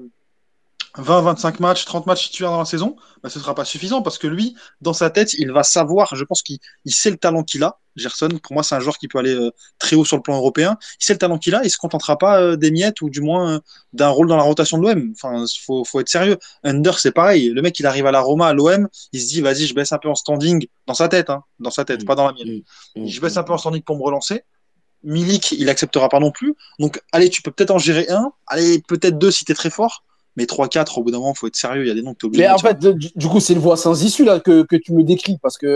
20, 0.98 1.22
25 1.22 1.60
matchs, 1.60 1.86
30 1.86 2.08
matchs 2.08 2.30
titulaires 2.30 2.52
dans 2.52 2.60
la 2.60 2.66
saison, 2.66 2.96
bah, 3.22 3.30
ce 3.30 3.38
ne 3.38 3.44
sera 3.44 3.56
pas 3.56 3.66
suffisant 3.66 4.02
parce 4.02 4.18
que 4.18 4.28
lui, 4.28 4.56
dans 4.82 4.94
sa 4.94 5.10
tête, 5.10 5.34
il 5.36 5.52
va 5.52 5.64
savoir, 5.64 6.16
je 6.16 6.24
pense 6.24 6.42
qu'il 6.42 6.60
sait 6.86 7.12
le 7.12 7.18
talent 7.18 7.44
qu'il 7.44 7.64
a. 7.64 7.78
Gerson, 7.96 8.30
pour 8.42 8.54
moi, 8.54 8.64
c'est 8.64 8.76
un 8.76 8.80
joueur 8.80 8.98
qui 8.98 9.08
peut 9.08 9.20
aller 9.20 9.36
euh, 9.36 9.52
très 9.78 9.96
haut 9.96 10.06
sur 10.06 10.16
le 10.16 10.22
plan 10.22 10.38
européen. 10.38 10.78
Il 11.02 11.06
sait 11.06 11.14
le 11.14 11.20
talent 11.20 11.38
qu'il 11.38 11.54
a, 11.54 11.60
il 11.60 11.66
ne 11.66 11.70
se 11.70 11.78
contentera 11.78 12.18
pas 12.18 12.42
euh, 12.42 12.56
des 12.56 12.72
miettes 12.72 13.02
ou 13.02 13.10
du 13.10 13.22
moins 13.22 13.56
euh, 13.56 13.60
d'un 13.94 14.08
rôle 14.08 14.28
dans 14.28 14.38
la 14.38 14.44
rotation 14.44 14.78
de 14.78 14.88
l'OM. 14.88 15.14
Enfin, 15.16 15.46
faut, 15.66 15.84
faut 15.84 16.00
être 16.00 16.10
sérieux. 16.10 16.38
Under, 16.64 16.98
c'est 16.98 17.12
pareil. 17.12 17.50
Le 17.50 17.62
mec, 17.62 17.78
il 17.80 17.86
arrive 17.86 18.06
à 18.06 18.12
la 18.12 18.22
Roma, 18.22 18.48
à 18.48 18.54
l'OM, 18.54 18.88
il 19.12 19.22
se 19.22 19.28
dit, 19.28 19.42
vas-y, 19.42 19.68
je 19.68 19.74
baisse 19.76 19.92
un 19.92 19.98
peu 19.98 20.10
en 20.10 20.16
standing, 20.16 20.68
dans 20.88 20.94
sa 20.94 21.08
tête, 21.08 21.30
hein, 21.30 21.44
dans 21.60 21.72
sa 21.72 21.86
tête, 21.86 22.06
pas 22.06 22.16
dans 22.16 22.28
la 22.28 22.34
mienne. 22.34 22.62
Mm, 22.96 23.04
mm, 23.04 23.08
je 23.08 23.22
baisse 23.22 23.38
un 23.38 23.44
peu 23.44 23.54
en 23.54 23.58
standing 23.58 23.82
pour 23.82 23.98
me 23.98 24.04
relancer. 24.04 24.44
Milik, 25.04 25.54
il 25.54 25.70
acceptera 25.70 26.10
pas 26.10 26.20
non 26.20 26.32
plus. 26.32 26.56
Donc, 26.80 27.02
allez, 27.12 27.30
tu 27.30 27.42
peux 27.42 27.52
peut-être 27.52 27.72
en 27.72 27.80
gérer 27.80 28.08
un. 28.10 28.32
Allez, 28.48 28.82
peut-être 28.88 29.18
deux 29.18 29.32
si 29.32 29.46
tu 29.46 29.52
es 29.52 29.56
très 29.56 29.70
fort 29.70 30.04
mais 30.40 30.46
3-4, 30.46 30.98
au 30.98 31.04
bout 31.04 31.12
d'un 31.12 31.18
moment, 31.18 31.34
il 31.36 31.38
faut 31.38 31.48
être 31.48 31.56
sérieux. 31.58 31.84
Il 31.84 31.88
y 31.90 31.92
a 31.92 31.94
des 31.94 32.02
noms 32.02 32.14
que 32.14 32.20
tu 32.20 32.26
obligé 32.28 32.44
Mais 32.44 32.50
en 32.50 32.58
fait, 32.58 32.80
du, 32.80 33.28
coup, 33.28 33.42
c'est 33.42 33.54
une 33.54 33.60
voie 33.60 33.76
sans 33.76 34.02
issue 34.04 34.24
là, 34.24 34.40
que, 34.40 34.64
que 34.64 34.78
tu 34.78 34.94
me 34.94 35.04
décris 35.04 35.38
parce 35.42 35.58
qu'il 35.58 35.68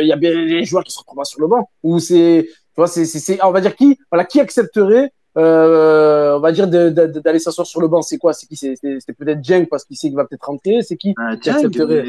il 0.00 0.06
y 0.06 0.12
a 0.12 0.16
bien 0.16 0.30
les 0.30 0.64
joueurs 0.64 0.84
qui 0.84 0.92
se 0.92 0.98
retrouvent 1.00 1.24
sur 1.24 1.40
le 1.40 1.48
banc. 1.48 1.68
Ou 1.82 1.98
c'est, 1.98 2.46
tu 2.46 2.76
vois, 2.76 2.86
c'est, 2.86 3.42
on 3.42 3.50
va 3.50 3.60
dire 3.60 3.74
qui, 3.74 3.98
voilà, 4.10 4.24
qui 4.24 4.40
accepterait, 4.40 5.12
euh, 5.36 6.36
on 6.36 6.40
va 6.40 6.52
dire, 6.52 6.68
d'aller 6.68 7.40
s'asseoir 7.40 7.66
sur 7.66 7.80
le 7.80 7.88
banc 7.88 8.02
C'est 8.02 8.18
quoi 8.18 8.32
C'est 8.32 8.46
qui 8.46 8.56
C'est 8.56 8.76
peut-être 9.18 9.42
Jeng 9.42 9.66
parce 9.66 9.84
qu'il 9.84 9.96
sait 9.96 10.06
qu'il 10.08 10.16
va 10.16 10.24
peut-être 10.24 10.46
rentrer. 10.46 10.82
C'est 10.82 10.96
qui 10.96 11.14
ah, 11.18 11.36
qui 11.36 11.50
accepterait 11.50 12.04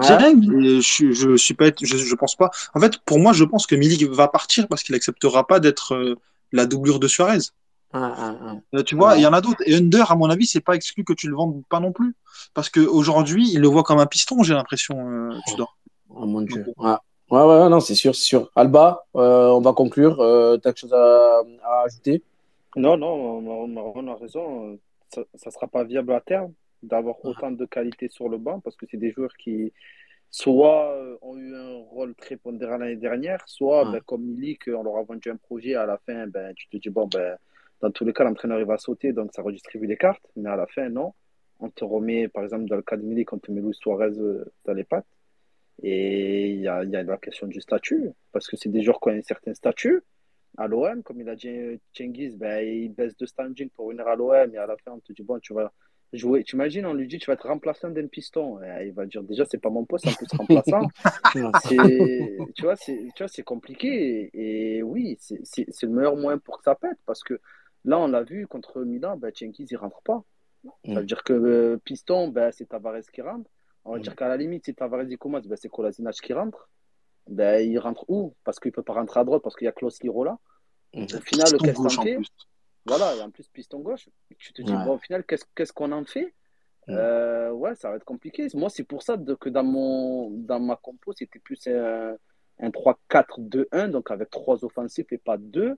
je, 0.00 1.12
je, 1.12 1.36
suis 1.36 1.54
pas, 1.54 1.66
je, 1.82 1.96
je, 1.96 2.14
pense 2.14 2.36
pas. 2.36 2.50
En 2.74 2.80
fait, 2.80 2.98
pour 3.04 3.18
moi, 3.18 3.32
je 3.32 3.44
pense 3.44 3.66
que 3.66 3.74
Milik 3.74 4.04
va 4.04 4.28
partir 4.28 4.68
parce 4.68 4.82
qu'il 4.82 4.94
acceptera 4.94 5.46
pas 5.46 5.60
d'être 5.60 5.94
euh, 5.94 6.16
la 6.52 6.66
doublure 6.66 6.98
de 6.98 7.08
Suarez. 7.08 7.38
Euh, 7.94 8.82
tu 8.84 8.96
vois, 8.96 9.16
il 9.16 9.22
y 9.22 9.26
en 9.26 9.32
a 9.32 9.40
d'autres. 9.40 9.62
Et 9.66 9.74
Under, 9.74 10.10
à 10.10 10.16
mon 10.16 10.30
avis, 10.30 10.46
c'est 10.46 10.60
pas 10.60 10.74
exclu 10.74 11.04
que 11.04 11.12
tu 11.12 11.28
le 11.28 11.34
vendes 11.34 11.62
pas 11.68 11.80
non 11.80 11.92
plus. 11.92 12.14
Parce 12.54 12.70
qu'aujourd'hui, 12.70 13.50
il 13.52 13.60
le 13.60 13.68
voit 13.68 13.82
comme 13.82 13.98
un 13.98 14.06
piston, 14.06 14.42
j'ai 14.42 14.54
l'impression, 14.54 14.96
euh, 14.98 15.38
tu 15.46 15.56
dors. 15.56 15.76
Oh 16.10 16.26
mon 16.26 16.42
dieu. 16.42 16.66
Ouais. 16.76 16.94
Ouais, 17.30 17.44
ouais, 17.44 17.68
non, 17.70 17.80
c'est 17.80 17.94
sûr, 17.94 18.14
c'est 18.14 18.24
sûr. 18.24 18.50
Alba, 18.54 19.06
euh, 19.16 19.48
on 19.48 19.60
va 19.60 19.72
conclure. 19.72 20.20
Euh, 20.20 20.58
tu 20.58 20.68
as 20.68 20.72
quelque 20.72 20.80
chose 20.80 20.92
à, 20.92 21.40
à, 21.64 21.84
ajouter? 21.86 22.22
Non, 22.76 22.96
non, 22.96 23.38
on 23.94 24.06
a 24.06 24.14
raison. 24.16 24.78
Ça 25.08 25.22
ne 25.46 25.50
sera 25.50 25.66
pas 25.66 25.84
viable 25.84 26.12
à 26.12 26.20
terme 26.20 26.52
d'avoir 26.82 27.16
autant 27.24 27.50
de 27.50 27.64
qualité 27.64 28.08
sur 28.08 28.28
le 28.28 28.38
banc 28.38 28.60
parce 28.60 28.76
que 28.76 28.86
c'est 28.90 28.96
des 28.96 29.12
joueurs 29.12 29.32
qui, 29.38 29.72
soit 30.32 30.98
ont 31.20 31.36
eu 31.36 31.54
un 31.54 31.78
rôle 31.90 32.14
très 32.14 32.36
pondérant 32.36 32.78
l'année 32.78 32.96
dernière, 32.96 33.42
soit, 33.46 33.84
ben, 33.84 34.00
comme 34.00 34.22
Milik, 34.22 34.62
on 34.68 34.82
leur 34.82 34.96
a 34.96 35.02
vendu 35.02 35.30
un 35.30 35.36
projet 35.36 35.74
à 35.74 35.86
la 35.86 35.98
fin, 35.98 36.26
ben, 36.26 36.54
tu 36.54 36.66
te 36.68 36.78
dis, 36.78 36.88
bon, 36.88 37.06
ben 37.06 37.36
dans 37.82 37.90
tous 37.90 38.04
les 38.04 38.12
cas, 38.12 38.24
l'entraîneur 38.24 38.60
il 38.60 38.64
va 38.64 38.78
sauter, 38.78 39.12
donc 39.12 39.32
ça 39.34 39.42
redistribue 39.42 39.86
les 39.86 39.96
cartes, 39.96 40.24
mais 40.36 40.48
à 40.48 40.56
la 40.56 40.66
fin, 40.66 40.88
non. 40.88 41.12
On 41.58 41.68
te 41.68 41.84
remet, 41.84 42.28
par 42.28 42.44
exemple, 42.44 42.66
dans 42.66 42.76
le 42.76 42.82
cas 42.82 42.96
de 42.96 43.02
Milik, 43.02 43.32
on 43.32 43.38
te 43.38 43.50
met 43.50 43.60
Luis 43.60 43.74
Suarez 43.74 44.18
euh, 44.18 44.44
dans 44.64 44.72
les 44.72 44.84
pattes. 44.84 45.06
Et 45.82 46.50
il 46.50 46.60
y 46.60 46.68
a, 46.68 46.84
y 46.84 46.96
a, 46.96 47.02
la 47.02 47.16
question 47.18 47.46
du 47.48 47.60
statut, 47.60 48.10
parce 48.30 48.46
que 48.46 48.56
c'est 48.56 48.68
des 48.68 48.82
joueurs 48.82 49.00
qui 49.00 49.08
ont 49.08 49.12
un 49.12 49.22
certain 49.22 49.52
statut. 49.54 50.02
À 50.56 50.68
l'OM, 50.68 51.02
comme 51.02 51.20
il 51.20 51.28
a 51.28 51.34
dit 51.34 51.80
Cengiz, 51.92 52.36
ben, 52.36 52.64
il 52.64 52.92
baisse 52.92 53.16
de 53.16 53.26
standing 53.26 53.68
pour 53.70 53.88
venir 53.88 54.06
à 54.06 54.14
l'OM, 54.14 54.54
et 54.54 54.58
à 54.58 54.66
la 54.66 54.76
fin, 54.76 54.92
on 54.92 55.00
te 55.00 55.12
dit, 55.12 55.22
bon, 55.22 55.38
tu 55.40 55.54
vas 55.54 55.72
jouer. 56.12 56.44
Tu 56.44 56.54
imagines, 56.56 56.86
on 56.86 56.94
lui 56.94 57.08
dit, 57.08 57.18
tu 57.18 57.26
vas 57.26 57.34
être 57.34 57.48
remplaçant 57.48 57.90
d'un 57.90 58.06
piston. 58.06 58.62
Et 58.62 58.86
il 58.86 58.92
va 58.92 59.06
dire, 59.06 59.22
déjà, 59.24 59.44
c'est 59.44 59.60
pas 59.60 59.70
mon 59.70 59.84
poste, 59.84 60.06
en 60.06 60.12
plus 60.12 60.26
remplaçant. 60.36 60.86
tu 62.54 62.62
vois, 62.62 62.76
c'est 62.76 63.42
compliqué. 63.42 64.30
Et, 64.34 64.76
et 64.76 64.82
oui, 64.82 65.16
c'est 65.18 65.82
le 65.82 65.88
meilleur 65.88 66.16
moyen 66.16 66.38
pour 66.38 66.58
que 66.58 66.64
ça 66.64 66.74
pète, 66.74 66.98
parce 67.06 67.24
que 67.24 67.40
Là, 67.84 67.98
on 67.98 68.08
l'a 68.08 68.22
vu 68.22 68.46
contre 68.46 68.82
Milan, 68.82 69.16
bah, 69.16 69.28
il 69.40 69.76
rentre 69.76 70.02
pas. 70.02 70.22
Ça 70.84 70.94
veut 70.94 71.02
mm. 71.02 71.06
dire 71.06 71.24
que 71.24 71.32
euh, 71.32 71.76
Piston, 71.84 72.28
bah, 72.28 72.52
c'est 72.52 72.66
Tavares 72.66 73.02
qui 73.12 73.22
rentre. 73.22 73.50
On 73.84 73.92
va 73.92 73.98
mm. 73.98 74.02
dire 74.02 74.16
qu'à 74.16 74.28
la 74.28 74.36
limite, 74.36 74.64
si 74.64 74.74
Tavares 74.74 75.04
il 75.04 75.18
commence, 75.18 75.46
bah, 75.46 75.56
c'est 75.56 75.68
Kolasinac 75.68 76.14
qui 76.14 76.32
rentre. 76.32 76.68
Bah, 77.28 77.60
il 77.60 77.78
rentre 77.78 78.04
où? 78.08 78.34
Parce 78.44 78.60
qu'il 78.60 78.70
ne 78.70 78.74
peut 78.74 78.82
pas 78.82 78.94
rentrer 78.94 79.20
à 79.20 79.24
droite, 79.24 79.42
parce 79.42 79.56
qu'il 79.56 79.64
y 79.64 79.68
a 79.68 79.72
Klaus 79.72 80.02
Liro 80.02 80.24
là. 80.24 80.38
Mm. 80.94 81.04
Au 81.04 81.20
final, 81.20 81.52
qu'est-ce 81.58 81.74
qu'on 81.74 81.88
fait? 81.88 82.18
Voilà, 82.84 83.14
et 83.16 83.20
en 83.20 83.30
plus 83.30 83.48
piston 83.48 83.80
gauche. 83.80 84.08
Tu 84.38 84.52
te 84.52 84.62
dis, 84.62 84.72
bon, 84.72 84.94
au 84.94 84.98
final, 84.98 85.24
qu'est-ce 85.24 85.72
qu'on 85.72 85.92
en 85.92 86.04
fait? 86.04 86.34
Euh, 86.88 87.50
Ouais, 87.52 87.74
ça 87.76 87.90
va 87.90 87.96
être 87.96 88.04
compliqué. 88.04 88.48
Moi, 88.54 88.70
c'est 88.70 88.82
pour 88.82 89.02
ça 89.02 89.16
que 89.16 89.48
dans, 89.48 89.62
mon, 89.62 90.30
dans 90.30 90.58
ma 90.58 90.76
compo, 90.76 91.12
c'était 91.12 91.38
plus 91.38 91.66
un, 91.68 92.16
un 92.58 92.70
3-4-2-1, 92.70 93.88
donc 93.90 94.10
avec 94.10 94.30
trois 94.30 94.64
offensifs 94.64 95.12
et 95.12 95.18
pas 95.18 95.36
deux. 95.36 95.76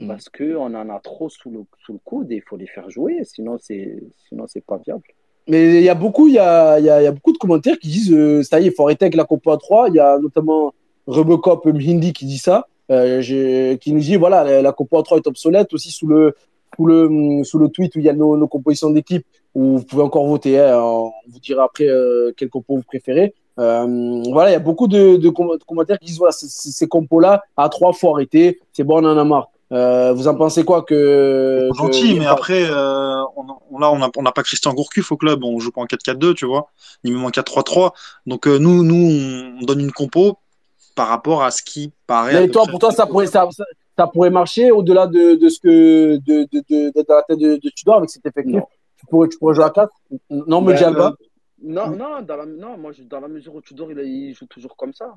Mm. 0.00 0.08
parce 0.08 0.28
qu'on 0.28 0.74
en 0.74 0.88
a 0.90 0.98
trop 0.98 1.28
sous 1.28 1.50
le, 1.50 1.60
sous 1.84 1.92
le 1.92 2.00
coude 2.04 2.32
et 2.32 2.36
il 2.36 2.42
faut 2.42 2.56
les 2.56 2.66
faire 2.66 2.90
jouer, 2.90 3.20
sinon 3.24 3.58
c'est 3.60 4.02
sinon 4.28 4.44
c'est 4.48 4.64
pas 4.64 4.78
viable. 4.84 5.04
Mais 5.46 5.76
il 5.76 5.82
y 5.82 5.88
a 5.88 5.94
beaucoup, 5.94 6.26
il 6.26 6.34
y 6.34 6.38
a, 6.38 6.80
y, 6.80 6.88
a, 6.88 7.02
y 7.02 7.06
a, 7.06 7.12
beaucoup 7.12 7.32
de 7.32 7.38
commentaires 7.38 7.78
qui 7.78 7.88
disent 7.88 8.12
euh, 8.12 8.42
ça 8.42 8.60
y 8.60 8.64
est, 8.64 8.66
il 8.68 8.72
faut 8.72 8.84
arrêter 8.84 9.04
avec 9.04 9.14
la 9.14 9.24
Compo 9.24 9.54
3. 9.54 9.90
Il 9.90 9.96
y 9.96 10.00
a 10.00 10.18
notamment 10.18 10.72
Robocop 11.06 11.66
Mhindi 11.66 12.12
qui 12.12 12.24
dit 12.24 12.38
ça, 12.38 12.66
euh, 12.90 13.76
qui 13.76 13.92
nous 13.92 14.00
dit 14.00 14.16
voilà, 14.16 14.42
la, 14.42 14.62
la 14.62 14.72
Compo 14.72 15.00
3 15.02 15.18
est 15.18 15.26
obsolète 15.26 15.72
aussi 15.74 15.90
sous 15.90 16.06
le, 16.06 16.34
sous 16.76 16.86
le, 16.86 17.44
sous 17.44 17.58
le 17.58 17.68
tweet 17.68 17.94
où 17.94 17.98
il 17.98 18.04
y 18.04 18.08
a 18.08 18.12
nos, 18.12 18.36
nos 18.36 18.48
compositions 18.48 18.90
d'équipe 18.90 19.24
où 19.54 19.78
vous 19.78 19.84
pouvez 19.84 20.02
encore 20.02 20.26
voter. 20.26 20.58
Hein, 20.58 20.80
on 20.80 21.12
vous 21.28 21.40
dira 21.40 21.64
après 21.64 21.88
euh, 21.88 22.32
quel 22.36 22.48
compo 22.48 22.76
vous 22.76 22.82
préférez. 22.82 23.34
Euh, 23.58 24.22
voilà, 24.32 24.50
il 24.50 24.52
y 24.54 24.56
a 24.56 24.60
beaucoup 24.60 24.88
de, 24.88 25.16
de, 25.16 25.28
commentaires 25.28 25.98
qui 25.98 26.06
disent 26.06 26.18
voilà, 26.18 26.32
ces 26.32 26.88
compos-là, 26.88 27.44
à 27.56 27.68
trois 27.68 27.92
fois 27.92 28.12
arrêter, 28.14 28.58
c'est 28.72 28.82
bon, 28.82 29.04
on 29.04 29.08
en 29.08 29.16
a 29.16 29.24
marre. 29.24 29.50
Euh, 29.74 30.12
vous 30.12 30.28
en 30.28 30.36
pensez 30.36 30.64
quoi 30.64 30.82
que, 30.82 31.68
Gentil, 31.74 32.18
mais 32.18 32.26
après, 32.26 32.64
euh, 32.70 33.22
on, 33.36 33.78
là, 33.78 33.90
on 33.90 34.22
n'a 34.22 34.32
pas 34.32 34.42
Christian 34.44 34.72
Gourcuff 34.72 35.10
au 35.10 35.16
club, 35.16 35.42
on 35.42 35.58
joue 35.58 35.72
pas 35.72 35.80
en 35.80 35.86
4-4-2, 35.86 36.34
tu 36.34 36.46
vois, 36.46 36.68
ni 37.02 37.10
même 37.10 37.24
en 37.24 37.30
4-3-3. 37.30 37.92
Donc 38.26 38.46
euh, 38.46 38.58
nous, 38.58 38.84
nous, 38.84 39.56
on 39.60 39.64
donne 39.64 39.80
une 39.80 39.90
compo 39.90 40.38
par 40.94 41.08
rapport 41.08 41.42
à 41.42 41.50
ce 41.50 41.62
qui 41.62 41.92
paraît. 42.06 42.34
Mais 42.34 42.48
toi, 42.48 42.66
pour 42.70 42.78
toi, 42.78 42.92
ça 42.92 43.06
pourrait, 43.06 43.26
ça, 43.26 43.48
ça, 43.98 44.06
pourrait 44.06 44.30
marcher 44.30 44.70
au-delà 44.70 45.08
de, 45.08 45.34
de, 45.34 45.48
ce 45.48 45.58
que 45.58 46.18
de, 46.18 46.46
de, 46.52 46.62
de, 46.70 47.02
dans 47.08 47.16
la 47.16 47.22
tête 47.22 47.38
de, 47.38 47.70
Tudor 47.74 47.96
avec 47.96 48.10
cet 48.10 48.24
effectif? 48.26 48.60
Tu 48.98 49.06
pourrais, 49.06 49.28
tu 49.28 49.38
pourrais 49.38 49.56
jouer 49.56 49.64
à 49.64 49.70
4 49.70 49.92
Non, 50.30 50.60
me 50.60 50.72
ben, 50.72 50.94
pas. 50.94 51.14
Non, 51.60 51.90
non, 51.90 52.22
dans 52.22 52.36
la, 52.36 52.46
non, 52.46 52.76
moi, 52.78 52.92
dans 53.10 53.20
la 53.20 53.28
mesure 53.28 53.56
où 53.56 53.60
Tudor, 53.60 53.90
il, 53.90 53.98
il 53.98 54.34
joue 54.34 54.46
toujours 54.46 54.76
comme 54.76 54.92
ça. 54.92 55.16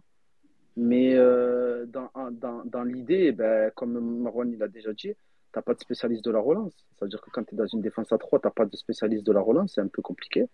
Mais 0.78 1.16
euh, 1.16 1.88
dans, 1.88 2.12
dans, 2.32 2.64
dans 2.64 2.84
l'idée, 2.84 3.32
ben, 3.32 3.72
comme 3.72 4.00
Marwan 4.22 4.52
il 4.54 4.62
a 4.62 4.68
déjà 4.68 4.94
dit, 4.94 5.10
tu 5.10 5.16
n'as 5.56 5.64
pas 5.64 5.74
de 5.74 5.80
spécialiste 5.80 6.24
de 6.24 6.30
la 6.30 6.40
relance. 6.40 6.74
Ça 7.00 7.06
veut 7.06 7.10
dire 7.10 7.20
que 7.20 7.32
quand 7.32 7.44
tu 7.44 7.56
es 7.56 7.58
dans 7.58 7.66
une 7.66 7.82
défense 7.82 8.12
à 8.12 8.20
3, 8.20 8.40
tu 8.40 8.48
n'as 8.48 8.52
pas 8.52 8.66
de 8.66 8.76
spécialiste 8.76 9.26
de 9.26 9.32
la 9.32 9.42
relance, 9.42 9.74
c'est 9.74 9.82
un 9.82 9.88
peu 9.88 10.04
compliqué. 10.04 10.46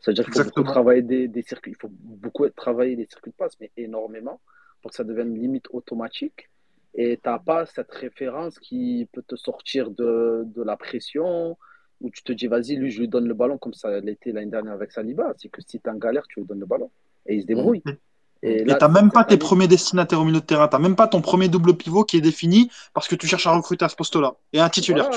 Ça 0.00 0.10
veut 0.10 0.14
dire 0.14 0.24
qu'il 0.24 0.34
faut 0.34 0.44
beaucoup 0.44 0.62
travailler 0.62 1.02
des, 1.02 1.28
des, 1.28 1.42
circuits, 1.42 1.72
il 1.72 1.76
faut 1.76 1.90
beaucoup 1.92 2.48
travailler 2.48 2.96
les 2.96 3.04
circuits 3.04 3.32
de 3.32 3.36
passe, 3.36 3.60
mais 3.60 3.70
énormément, 3.76 4.40
pour 4.80 4.92
que 4.92 4.96
ça 4.96 5.04
devienne 5.04 5.34
limite 5.34 5.66
automatique. 5.72 6.48
Et 6.94 7.18
tu 7.22 7.28
n'as 7.28 7.38
pas 7.38 7.66
cette 7.66 7.92
référence 7.92 8.58
qui 8.58 9.06
peut 9.12 9.22
te 9.22 9.36
sortir 9.36 9.90
de, 9.90 10.42
de 10.46 10.62
la 10.62 10.78
pression, 10.78 11.58
où 12.00 12.08
tu 12.08 12.22
te 12.22 12.32
dis, 12.32 12.46
vas-y, 12.46 12.76
lui, 12.76 12.90
je 12.90 13.00
lui 13.00 13.08
donne 13.08 13.28
le 13.28 13.34
ballon 13.34 13.58
comme 13.58 13.74
ça 13.74 14.00
l'était 14.00 14.32
l'année 14.32 14.50
dernière 14.50 14.72
avec 14.72 14.90
Saliba. 14.90 15.34
C'est 15.36 15.50
que 15.50 15.60
si 15.60 15.78
tu 15.78 15.86
es 15.86 15.90
en 15.90 15.96
galère, 15.96 16.26
tu 16.28 16.40
lui 16.40 16.46
donnes 16.46 16.60
le 16.60 16.66
ballon. 16.66 16.90
Et 17.26 17.34
il 17.34 17.42
se 17.42 17.46
débrouille. 17.46 17.82
Et 18.42 18.64
tu 18.64 18.70
n'as 18.80 18.88
même 18.88 19.10
pas 19.10 19.24
tes 19.24 19.36
premiers 19.36 19.68
destinataires 19.68 20.20
au 20.20 20.24
milieu 20.24 20.40
de 20.40 20.44
terrain. 20.46 20.66
Tu 20.68 20.74
n'as 20.76 20.82
même 20.82 20.96
pas 20.96 21.06
ton 21.08 21.20
premier 21.20 21.48
double 21.48 21.76
pivot 21.76 22.04
qui 22.04 22.16
est 22.16 22.20
défini 22.22 22.70
parce 22.94 23.06
que 23.08 23.14
tu 23.14 23.26
cherches 23.26 23.46
à 23.46 23.52
recruter 23.52 23.84
à 23.84 23.88
ce 23.88 23.96
poste-là. 23.96 24.34
Et 24.52 24.60
un 24.60 24.68
titulaire. 24.68 25.08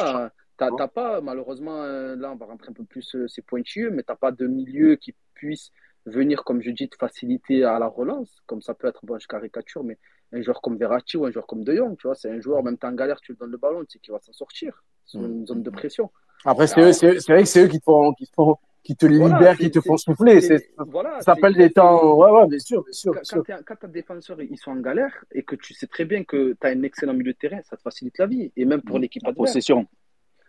T'as 0.57 0.69
t'as 0.77 0.87
pas, 0.87 1.19
malheureusement, 1.21 1.81
euh, 1.81 2.15
là, 2.15 2.31
on 2.31 2.35
va 2.35 2.45
rentrer 2.45 2.69
un 2.69 2.73
peu 2.73 2.83
plus, 2.83 3.15
euh, 3.15 3.27
c'est 3.27 3.41
pointueux, 3.41 3.89
mais 3.89 4.03
t'as 4.03 4.15
pas 4.15 4.31
de 4.31 4.45
milieu 4.45 4.95
qui 4.97 5.15
puisse 5.33 5.71
venir, 6.05 6.43
comme 6.43 6.61
je 6.61 6.69
dis, 6.69 6.87
te 6.89 6.95
faciliter 6.95 7.63
à 7.63 7.79
la 7.79 7.87
relance, 7.87 8.29
comme 8.45 8.61
ça 8.61 8.73
peut 8.75 8.87
être, 8.87 8.99
bon, 9.03 9.17
je 9.17 9.27
caricature, 9.27 9.83
mais 9.83 9.97
un 10.31 10.41
joueur 10.43 10.61
comme 10.61 10.77
Verratti 10.77 11.17
ou 11.17 11.25
un 11.25 11.31
joueur 11.31 11.47
comme 11.47 11.63
De 11.63 11.75
Jong, 11.75 11.97
tu 11.97 12.05
vois, 12.07 12.15
c'est 12.15 12.29
un 12.29 12.39
joueur, 12.39 12.61
même 12.63 12.77
t'es 12.77 12.85
en 12.85 12.91
galère, 12.93 13.19
tu 13.21 13.31
lui 13.31 13.39
donnes 13.39 13.49
le 13.51 13.57
ballon, 13.57 13.79
tu 13.81 13.93
sais 13.93 13.99
qu'il 13.99 14.13
va 14.13 14.19
s'en 14.19 14.31
sortir 14.33 14.83
sur 15.05 15.21
une 15.21 15.47
zone 15.47 15.63
de 15.63 15.69
pression. 15.71 16.11
Après, 16.45 16.67
c'est 16.67 16.81
eux- 16.81 16.93
c'est 16.93 17.19
c'est 17.19 17.31
vrai 17.33 17.43
que 17.43 17.49
c'est 17.49 17.63
eux 17.63 17.67
qui 17.67 17.79
te 17.79 17.85
font, 17.85 18.13
qui 18.13 18.27
te 18.27 18.33
font, 18.33 18.57
qui 18.83 18.95
te 18.97 19.05
Voilà, 19.05 19.37
libèrent, 19.39 19.57
qui 19.57 19.71
te 19.71 19.79
font 19.79 19.95
souffler. 19.97 20.39
voilà, 20.77 21.21
Ça 21.21 21.33
s'appelle 21.35 21.53
des 21.55 21.71
temps. 21.71 22.15
Ouais, 22.17 22.31
ouais, 22.31 22.47
bien 22.47 22.59
sûr, 22.59 22.83
bien 22.83 22.91
sûr. 22.91 23.11
Quand, 23.13 23.19
bien 23.19 23.23
sûr. 23.23 23.37
quand 23.37 23.43
t'es- 23.57 23.63
quand 23.65 23.75
tes 23.75 23.87
défenseurs 23.87 24.41
ils 24.41 24.57
sont 24.57 24.71
en 24.71 24.75
galère 24.81 25.23
et 25.31 25.43
que 25.43 25.55
tu 25.55 25.73
sais 25.73 25.87
très 25.87 26.03
bien 26.05 26.23
que 26.25 26.51
tu 26.59 26.67
as 26.67 26.71
un 26.71 26.83
excellent 26.83 27.13
milieu 27.13 27.31
de 27.33 27.37
terrain, 27.37 27.61
ça 27.63 27.77
te 27.77 27.81
facilite 27.81 28.17
la 28.17 28.25
vie. 28.27 28.51
Et 28.57 28.65
même 28.65 28.81
pour 28.81 28.99
l'équipe 28.99 29.23
La 29.23 29.29
adverse, 29.29 29.51
possession. 29.51 29.87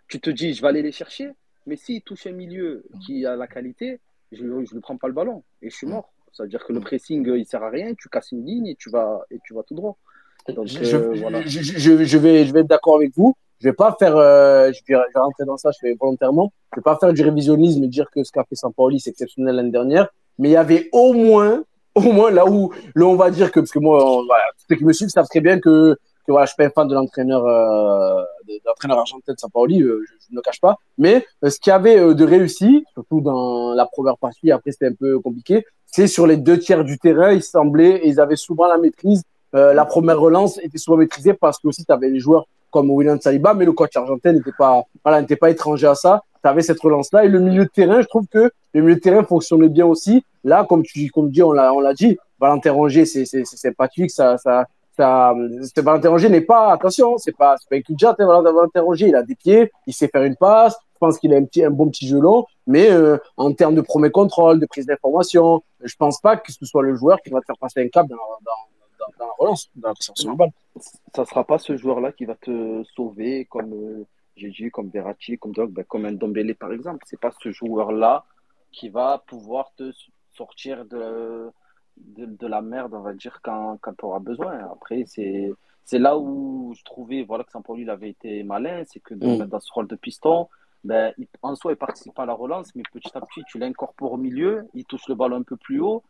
tu 0.09 0.21
te 0.21 0.31
dis, 0.31 0.53
je 0.53 0.63
vais 0.63 0.69
aller 0.69 0.83
les 0.83 0.93
chercher, 0.93 1.31
mais 1.67 1.77
s'il 1.77 2.03
touche 2.03 2.27
un 2.27 2.33
milieu 2.33 2.85
qui 3.07 3.25
a 3.25 3.37
la 3.37 3.47
qualité, 3.47 4.01
je 4.33 4.43
ne 4.43 4.59
lui 4.59 4.81
prends 4.81 4.97
pas 4.99 5.07
le 5.07 5.15
ballon 5.15 5.45
et 5.63 5.71
je 5.71 5.77
suis 5.77 5.87
mort. 5.87 6.13
Ça 6.33 6.43
veut 6.43 6.49
dire 6.49 6.65
que 6.65 6.73
le 6.73 6.81
pressing, 6.81 7.29
euh, 7.29 7.39
il 7.39 7.47
sert 7.47 7.63
à 7.63 7.71
rien, 7.71 7.95
tu 7.95 8.09
casses 8.09 8.33
une 8.33 8.45
ligne 8.45 8.67
et 8.67 8.75
tu 8.75 8.91
vas, 8.91 9.23
et 9.31 9.39
tu 9.45 9.55
vas 9.55 9.63
tout 9.63 9.75
droit. 9.75 9.97
Donc, 10.49 10.67
je, 10.67 10.79
euh, 10.81 11.15
je- 11.15 11.21
voilà. 11.21 11.41
je- 11.43 11.61
je- 11.63 11.79
je 11.79 11.91
vais, 11.93 12.05
je 12.45 12.53
vais 12.53 12.61
être 12.61 12.67
d'accord 12.67 12.97
avec 12.97 13.13
vous. 13.17 13.37
Je 13.65 13.71
vais 13.71 13.75
pas 13.75 13.97
faire, 13.99 14.15
euh, 14.15 14.71
je, 14.75 14.81
vais, 14.87 15.01
rentrer 15.15 15.47
dans 15.47 15.57
ça, 15.57 15.71
je 15.71 15.79
fais 15.81 15.97
volontairement. 15.99 16.53
Je 16.73 16.81
vais 16.81 16.83
pas 16.83 16.99
faire 16.99 17.15
du 17.15 17.23
révisionnisme 17.23 17.83
et 17.83 17.89
dire 17.89 18.11
que 18.11 18.23
ce 18.23 18.31
qu'a 18.31 18.45
fait 18.45 18.57
Sampaoli, 18.57 19.01
c'est 19.01 19.09
exceptionnel 19.09 19.57
l'année 19.57 19.71
dernière. 19.71 20.09
Mais 20.39 20.51
il 20.51 20.53
y 20.53 20.57
avait 20.57 20.91
au 20.93 21.15
moins, 21.15 21.65
au 21.95 22.13
moins 22.13 22.31
là 22.31 22.47
où, 22.47 22.75
là, 22.95 23.07
on 23.07 23.17
va 23.17 23.31
dire 23.31 23.51
que, 23.51 23.61
parce 23.61 23.73
que 23.73 23.79
moi, 23.79 24.05
on- 24.05 24.27
ceux 24.69 24.77
qui 24.77 24.85
me 24.85 24.93
suivent 24.93 25.09
savent 25.09 25.29
très 25.31 25.41
bien 25.41 25.61
que, 25.61 25.95
que 25.95 26.33
voilà, 26.33 26.45
je 26.45 26.51
suis 26.51 26.57
pas 26.59 26.67
un 26.67 26.71
fan 26.71 26.89
de 26.89 26.95
l'entraîneur, 26.95 27.47
euh, 27.47 28.23
de, 28.47 28.61
l'entraîneur 28.67 28.99
argentin 28.99 29.33
de 29.33 29.39
Sampaoli, 29.39 29.81
euh, 29.81 30.05
je, 30.07 30.33
ne 30.33 30.37
le 30.37 30.43
cache 30.43 30.61
pas. 30.61 30.77
Mais 30.99 31.25
euh, 31.43 31.49
ce 31.49 31.59
qu'il 31.59 31.71
y 31.71 31.75
avait 31.75 31.99
euh, 31.99 32.13
de 32.13 32.25
réussi, 32.27 32.85
surtout 32.93 33.23
dans 33.23 33.73
la 33.73 33.87
première 33.87 34.19
partie, 34.19 34.51
après 34.51 34.73
c'était 34.73 34.89
un 34.89 34.95
peu 34.95 35.21
compliqué, 35.21 35.65
c'est 35.87 36.07
sur 36.07 36.27
les 36.27 36.37
deux 36.37 36.59
tiers 36.59 36.85
du 36.85 36.99
terrain, 36.99 37.33
ils 37.33 37.43
semblaient, 37.43 38.03
ils 38.05 38.21
avaient 38.21 38.37
souvent 38.37 38.67
la 38.69 38.77
maîtrise 38.77 39.23
la 39.57 39.85
première 39.85 40.19
relance 40.19 40.59
était 40.65 40.79
souvent 40.79 40.97
maîtrisée 40.97 41.33
parce 41.33 41.61
que 41.61 41.69
aussi 41.69 41.85
tu 41.85 41.93
avais 41.93 42.11
les 42.11 42.19
joueurs 42.19 42.49
comme 42.75 42.91
William 42.91 43.21
Saliba, 43.21 43.55
mais 43.55 43.65
le 43.65 43.73
coach 43.73 43.97
argentin 43.97 44.33
n'était 44.33 44.51
pas, 44.59 44.83
voilà, 45.05 45.21
n'était 45.21 45.37
pas 45.37 45.49
étranger 45.49 45.87
à 45.87 45.95
ça. 45.95 46.25
Tu 46.43 46.49
avais 46.49 46.61
cette 46.61 46.81
relance-là. 46.81 47.25
Et 47.25 47.29
le 47.29 47.39
milieu 47.39 47.67
de 47.67 47.71
terrain, 47.71 48.03
je 48.03 48.09
trouve 48.09 48.27
que 48.27 48.51
le 48.75 48.83
milieu 48.83 48.97
de 48.97 49.01
terrain 49.01 49.23
fonctionnait 49.23 49.69
bien 49.69 49.87
aussi. 49.87 50.25
Là, 50.43 50.67
comme 50.69 50.83
tu, 50.83 51.09
comme 51.11 51.31
dit, 51.31 51.41
on 51.45 51.53
l'a, 51.53 51.73
on 51.73 51.79
l'a 51.79 51.95
dit, 51.95 52.19
Valentin 52.41 52.73
Rongier, 52.73 53.07
c'est, 53.07 53.27
c'est, 53.27 53.45
c'est 53.45 53.57
sympathique, 53.57 54.11
ça, 54.11 54.39
ça, 54.39 54.67
ça, 54.97 55.33
Valentin 55.77 56.11
Rongier 56.11 56.29
n'est 56.29 56.41
pas, 56.41 56.73
attention, 56.73 57.17
c'est 57.17 57.37
pas, 57.37 57.55
c'est 57.59 57.69
pas 57.69 57.77
un 57.77 57.81
cul 57.81 57.95
de 57.95 57.99
jatte, 58.01 58.19
hein, 58.19 58.27
Valentin 58.27 58.83
Rongier, 58.83 59.09
il 59.09 59.15
a 59.15 59.23
des 59.23 59.37
pieds, 59.37 59.71
il 59.87 59.95
sait 59.95 60.09
faire 60.09 60.25
une 60.25 60.35
passe, 60.35 60.77
je 60.95 60.99
pense 60.99 61.19
qu'il 61.19 61.33
a 61.33 61.37
un 61.37 61.45
petit, 61.45 61.65
un 61.65 61.71
bon 61.71 61.89
petit 61.89 62.09
jeu 62.09 62.19
long, 62.19 62.45
mais 62.67 62.91
euh, 62.91 63.19
en 63.37 63.53
termes 63.53 63.77
de 63.77 63.81
premier 63.81 64.11
contrôle, 64.11 64.59
de 64.59 64.67
prise 64.67 64.87
d'information, 64.87 65.63
je 65.81 65.95
pense 65.97 66.21
pas 66.21 66.37
que 66.37 66.51
ce 66.51 66.67
soit 66.67 66.83
le 66.83 66.97
joueur 66.97 67.19
qui 67.23 67.31
va 67.31 67.41
te 67.41 67.47
faire 67.47 67.59
passer 67.59 67.83
un 67.83 67.89
cap 67.89 68.09
dans, 68.09 68.17
dans, 68.17 68.74
dans, 69.19 69.27
la 69.27 69.33
relance, 69.39 69.71
dans 69.77 69.89
la 69.89 69.95
présentation 69.95 70.33
de 70.33 70.39
balle. 70.39 70.51
ça 71.15 71.25
sera 71.25 71.45
pas 71.45 71.59
ce 71.59 71.77
joueur-là 71.77 72.13
qui 72.13 72.25
va 72.25 72.35
te 72.35 72.83
sauver 72.95 73.45
comme 73.47 73.73
euh, 73.73 74.05
dit, 74.37 74.71
comme 74.71 74.89
Verratti, 74.89 75.39
comme, 75.39 75.53
ben, 75.53 75.85
comme 75.85 76.05
un 76.07 76.13
Dombele 76.13 76.55
par 76.55 76.73
exemple. 76.73 77.05
C'est 77.07 77.21
pas 77.21 77.33
ce 77.43 77.51
joueur-là 77.53 78.25
qui 78.73 78.89
va 78.89 79.23
pouvoir 79.27 79.73
te 79.77 79.93
sortir 80.33 80.85
de, 80.87 81.51
de, 81.97 82.27
de 82.27 82.47
la 82.47 82.61
merde, 82.61 82.93
on 82.95 83.01
va 83.01 83.13
dire, 83.15 83.41
quand, 83.43 83.79
quand 83.81 83.95
tu 83.97 84.05
auras 84.05 84.19
besoin. 84.19 84.59
Après, 84.73 85.05
c'est 85.07 85.53
c'est 85.87 85.99
là 85.99 86.19
où 86.19 86.73
je 86.75 86.83
trouvais 86.83 87.25
voilà, 87.25 87.45
que 87.45 87.51
Sampaoli 87.53 87.83
il 87.83 87.91
avait 87.91 88.09
été 88.09 88.43
malin, 88.43 88.83
c'est 88.87 89.01
que 89.01 89.13
le 89.15 89.21
Mm. 89.27 89.37
mettre 89.37 89.51
dans 89.51 89.61
ce 89.61 89.71
rôle 89.73 89.87
de 89.87 89.97
piston, 89.97 90.49
ben, 90.83 91.13
il- 91.19 91.29
en 91.43 91.55
soi, 91.55 91.73
il 91.73 91.77
participe 91.77 92.19
à 92.19 92.25
la 92.27 92.33
relance, 92.33 92.75
mais 92.75 92.83
petit 92.91 93.11
à 93.15 93.21
petit, 93.21 93.43
tu 93.49 93.59
l'incorpores 93.59 94.13
au 94.13 94.17
milieu, 94.17 94.67
il 94.75 94.85
touche 94.87 95.07
le 95.09 95.15
ballon 95.15 95.37
un 95.37 95.43
peu 95.43 95.57
plus 95.57 95.81
haut, 95.81 96.03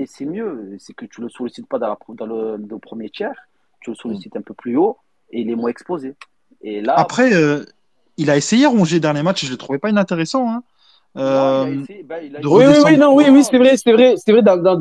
et 0.00 0.06
c'est 0.06 0.24
mieux. 0.24 0.76
C'est 0.78 0.94
que 0.94 1.06
tu 1.06 1.20
le 1.20 1.28
sollicites 1.28 1.66
pas 1.68 1.78
dans, 1.78 1.88
la, 1.88 1.98
dans 2.20 2.26
le, 2.26 2.56
le 2.56 2.78
premier 2.78 3.08
tiers, 3.10 3.38
tu 3.80 3.90
le 3.90 3.96
sollicites 3.96 4.36
un 4.36 4.42
peu 4.42 4.54
plus 4.54 4.76
haut, 4.76 4.96
et 5.30 5.40
il 5.42 5.50
est 5.50 5.54
moins 5.56 5.70
exposé. 5.70 6.14
Et 6.62 6.80
là, 6.80 6.94
Après, 6.96 7.32
euh, 7.34 7.64
il 8.16 8.30
a 8.30 8.36
essayé 8.36 8.66
Rongier 8.66 9.00
dernier 9.00 9.22
match 9.22 9.44
je 9.44 9.50
le 9.50 9.56
trouvais 9.56 9.78
pas 9.78 9.90
inintéressant. 9.90 10.50
Hein. 10.50 10.62
non, 11.14 11.22
Euh, 11.22 11.64
il 11.70 11.78
a 11.78 11.82
essayé- 11.82 12.02
ben, 12.02 12.20
il 12.24 12.36
a 12.36 12.40
de 12.40 12.46
Oui, 12.46 12.64
oui, 12.66 12.74
oui, 12.84 12.98
non, 12.98 13.14
oui, 13.14 13.24
oui, 13.30 13.44
c'est 13.44 13.58
vrai, 13.58 13.76
c'est 13.76 13.92
vrai, 13.92 14.14
c'est 14.16 14.32
vrai, 14.32 14.42
dans, 14.42 14.56
dans, 14.56 14.76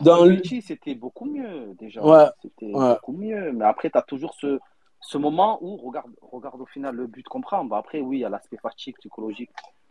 dans, 0.00 0.24
le- 0.24 0.42
c'était 0.70 0.94
beaucoup 0.94 1.24
mieux 1.26 1.74
déjà. 1.78 2.02
Ouais, 2.04 2.26
C'était 2.42 2.72
ouais. 2.74 2.94
beaucoup 2.94 3.12
mieux. 3.12 3.52
Mais 3.52 3.64
après, 3.64 3.90
tu 3.90 3.98
as 3.98 4.02
toujours 4.02 4.34
ce, 4.40 4.58
ce 5.00 5.18
moment 5.18 5.58
où, 5.62 5.76
regarde, 5.76 6.10
regarde 6.32 6.60
au 6.60 6.66
final 6.66 6.94
le 6.94 7.06
but 7.06 7.26
qu'on 7.26 7.40
prend. 7.40 7.64
Bah, 7.64 7.78
après, 7.78 8.00
oui, 8.00 8.18
il 8.18 8.20
y 8.20 8.24
a 8.24 8.28
l'aspect 8.28 8.58
fatigue 8.58 8.96
psychologique. 8.98 9.50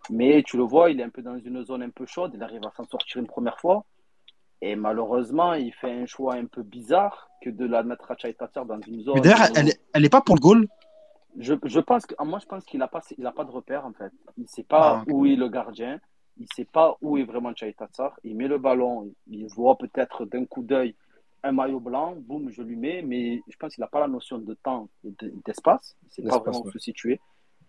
Mais 0.09 0.43
tu 0.43 0.55
le 0.57 0.63
vois, 0.63 0.89
il 0.91 0.99
est 0.99 1.03
un 1.03 1.09
peu 1.09 1.21
dans 1.21 1.37
une 1.37 1.65
zone 1.65 1.83
un 1.83 1.89
peu 1.89 2.05
chaude. 2.05 2.31
Il 2.33 2.41
arrive 2.43 2.63
à 2.65 2.71
s'en 2.77 2.85
sortir 2.85 3.17
une 3.21 3.27
première 3.27 3.59
fois. 3.59 3.85
Et 4.61 4.75
malheureusement, 4.75 5.53
il 5.53 5.71
fait 5.73 5.91
un 5.91 6.05
choix 6.05 6.35
un 6.35 6.45
peu 6.45 6.63
bizarre 6.63 7.29
que 7.43 7.49
de 7.49 7.65
la 7.65 7.83
mettre 7.83 8.09
à 8.11 8.17
Chaitatar 8.17 8.65
dans 8.65 8.79
une 8.81 9.01
zone. 9.01 9.15
mais 9.15 9.21
d'ailleurs, 9.21 9.49
où- 9.51 9.53
elle, 9.55 9.69
elle 9.93 10.05
est 10.05 10.09
pas 10.09 10.21
pour 10.21 10.35
le 10.35 10.41
goal. 10.41 10.67
Je, 11.37 11.53
je 11.63 11.79
pense 11.79 12.05
que, 12.07 12.15
moi, 12.23 12.39
je 12.39 12.47
pense 12.47 12.65
qu'il 12.65 12.79
n'a 12.79 12.87
pas, 12.87 13.01
il 13.17 13.25
a 13.27 13.31
pas 13.31 13.43
de 13.43 13.51
repère, 13.51 13.85
en 13.85 13.93
fait. 13.93 14.11
Il 14.37 14.43
ne 14.43 14.47
sait 14.47 14.63
pas 14.63 15.01
Ah, 15.01 15.11
où 15.11 15.25
est 15.27 15.35
le 15.35 15.47
gardien. 15.49 15.99
Il 16.37 16.43
ne 16.43 16.47
sait 16.55 16.65
pas 16.65 16.97
où 17.01 17.17
est 17.17 17.23
vraiment 17.23 17.53
Chai 17.55 17.73
Tatsar. 17.73 18.15
Il 18.23 18.35
met 18.35 18.47
le 18.47 18.57
ballon. 18.57 19.11
Il 19.27 19.47
voit 19.47 19.77
peut-être 19.77 20.25
d'un 20.25 20.45
coup 20.45 20.63
d'œil 20.63 20.95
un 21.43 21.51
maillot 21.51 21.79
blanc. 21.79 22.15
Boum, 22.17 22.49
je 22.49 22.63
lui 22.63 22.75
mets. 22.75 23.03
Mais 23.03 23.41
je 23.47 23.55
pense 23.57 23.75
qu'il 23.75 23.81
n'a 23.83 23.87
pas 23.87 23.99
la 23.99 24.07
notion 24.07 24.39
de 24.39 24.53
temps 24.55 24.89
et 25.03 25.11
de- 25.19 25.33
d'espace. 25.45 25.95
il 26.17 26.25
ne 26.25 26.29
sait 26.31 26.37
pas 26.37 26.39
vraiment 26.43 26.61
ouais. 26.65 26.71
se 26.71 26.79
situer. 26.79 27.19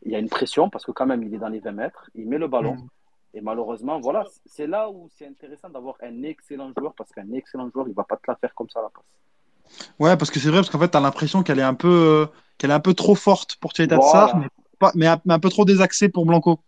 Il 0.04 0.12
y 0.12 0.16
a 0.16 0.18
une 0.18 0.28
pression 0.30 0.70
parce 0.70 0.86
que 0.86 0.92
quand 0.92 1.06
même, 1.06 1.22
il 1.22 1.34
est 1.34 1.38
dans 1.38 1.48
les 1.48 1.60
20 1.60 1.72
mètres. 1.72 2.08
Il 2.14 2.26
met 2.28 2.38
le 2.38 2.48
ballon. 2.48 2.74
Mm. 2.76 2.88
Et 3.34 3.40
malheureusement, 3.40 4.00
voilà, 4.00 4.24
c'est 4.46 4.66
là 4.66 4.88
où 4.90 5.08
c'est 5.16 5.26
intéressant 5.26 5.68
d'avoir 5.68 5.96
un 6.02 6.22
excellent 6.22 6.72
joueur 6.76 6.94
parce 6.94 7.10
qu'un 7.12 7.30
excellent 7.32 7.70
joueur, 7.70 7.86
il 7.86 7.90
ne 7.90 7.94
va 7.94 8.04
pas 8.04 8.16
te 8.16 8.22
la 8.26 8.36
faire 8.36 8.54
comme 8.54 8.70
ça, 8.70 8.80
la 8.80 8.88
passe. 8.88 9.82
Ouais, 9.98 10.16
parce 10.16 10.30
que 10.30 10.40
c'est 10.40 10.48
vrai, 10.48 10.58
parce 10.58 10.70
qu'en 10.70 10.78
fait, 10.78 10.88
t'as 10.88 11.00
l'impression 11.00 11.42
qu'elle 11.42 11.58
est 11.58 11.62
un 11.62 11.74
peu, 11.74 11.88
euh, 11.88 12.26
qu'elle 12.56 12.70
est 12.70 12.74
un 12.74 12.80
peu 12.80 12.94
trop 12.94 13.14
forte 13.14 13.56
pour 13.56 13.72
Tsar, 13.72 13.88
Voilà. 13.88 14.34
mais, 14.36 14.48
pas, 14.78 14.92
mais, 14.94 15.06
un, 15.06 15.20
mais 15.26 15.34
un 15.34 15.38
peu 15.38 15.50
trop 15.50 15.64
désaxée 15.66 16.08
pour 16.08 16.24
Blanco. 16.24 16.60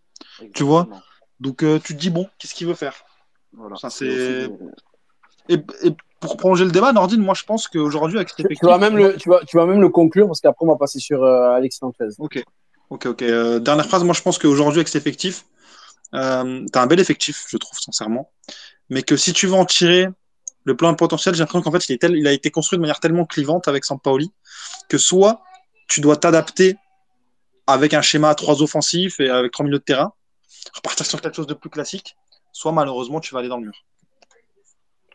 Tu 0.55 0.63
vois. 0.63 0.87
Donc, 1.41 1.63
euh, 1.63 1.79
tu 1.83 1.95
te 1.95 1.99
dis, 2.01 2.11
bon, 2.11 2.29
qu'est-ce 2.39 2.55
qu'il 2.55 2.67
veut 2.67 2.75
faire? 2.75 2.95
Voilà. 3.55 3.77
Ça, 3.77 3.89
Et 3.89 3.91
c'est- 3.91 4.47
aussi, 4.47 4.49
et, 5.49 5.55
et 5.83 5.97
pour 6.21 6.37
prolonger 6.37 6.65
le 6.67 6.71
débat, 6.71 6.93
Nordine, 6.93 7.23
moi, 7.23 7.35
je 7.35 7.45
pense 7.45 7.67
qu'aujourd'hui, 7.67 8.19
avec 8.19 8.29
cet 8.29 8.37
Tu, 8.37 8.43
effectif. 8.43 8.61
tu 8.61 8.67
vas 8.67 8.79
même 8.79 8.97
le, 8.97 9.17
tu 9.17 9.29
vas, 9.31 9.41
tu 9.45 9.57
vas 9.57 9.65
même 9.67 9.81
le 9.81 9.89
conclure 9.89 10.27
parce 10.27 10.41
qu'après 10.41 10.67
on 10.67 10.69
va 10.69 10.77
passer 10.77 10.99
sur 11.01 11.25
euh, 11.25 11.53
Alex 11.53 11.81
Nantes. 11.83 11.97
Ok, 12.19 12.45
ok, 12.91 13.07
ok. 13.07 13.23
Euh, 13.23 13.59
dernière 13.59 13.87
phrase, 13.87 14.05
moi, 14.05 14.15
je 14.15 14.21
pense 14.23 14.39
qu'aujourd'hui, 14.39 14.79
avec 14.79 14.89
cet 14.89 15.01
effectif, 15.01 15.47
euh, 16.15 16.67
un 16.75 16.87
bel 16.87 17.01
effectif, 17.01 17.47
je 17.49 17.57
trouve, 17.57 17.79
sincèrement. 17.79 18.31
Mais 18.89 19.03
que 19.03 19.17
si 19.17 19.33
tu 19.33 19.47
veux 19.47 19.55
en 19.55 19.65
tirer 19.65 20.09
le 20.65 20.77
plein 20.77 20.93
potentiel, 20.95 21.35
j'ai 21.35 21.41
l'impression 21.41 21.63
qu'en 21.63 21.73
fait, 21.73 21.89
il, 21.89 21.93
est 21.95 21.99
tel- 21.99 22.17
il 22.17 22.27
a 22.27 22.33
été 22.33 22.51
construit 22.51 22.77
de 22.77 22.81
manière 22.81 23.01
tellement 23.01 23.25
clivante 23.25 23.69
avec 23.69 23.85
Sampaoli 23.85 24.31
que 24.89 24.99
soit 24.99 25.43
tu 25.89 26.01
dois 26.01 26.17
t'adapter 26.17 26.77
avec 27.67 27.95
un 27.95 28.03
schéma 28.03 28.31
à 28.31 28.35
trois 28.35 28.63
offensifs 28.63 29.21
et 29.21 29.31
avec 29.31 29.53
trois 29.53 29.65
milieux 29.65 29.79
de 29.79 29.85
terrain, 29.85 30.13
repartir 30.75 31.07
sur 31.07 31.21
quelque 31.21 31.37
chose 31.37 31.47
de 31.47 31.55
plus 31.55 31.71
classique, 31.71 32.17
soit 32.53 32.73
malheureusement, 32.73 33.21
tu 33.21 33.33
vas 33.33 33.41
aller 33.41 33.49
dans 33.49 33.59
le 33.59 33.67
mur. 33.67 33.85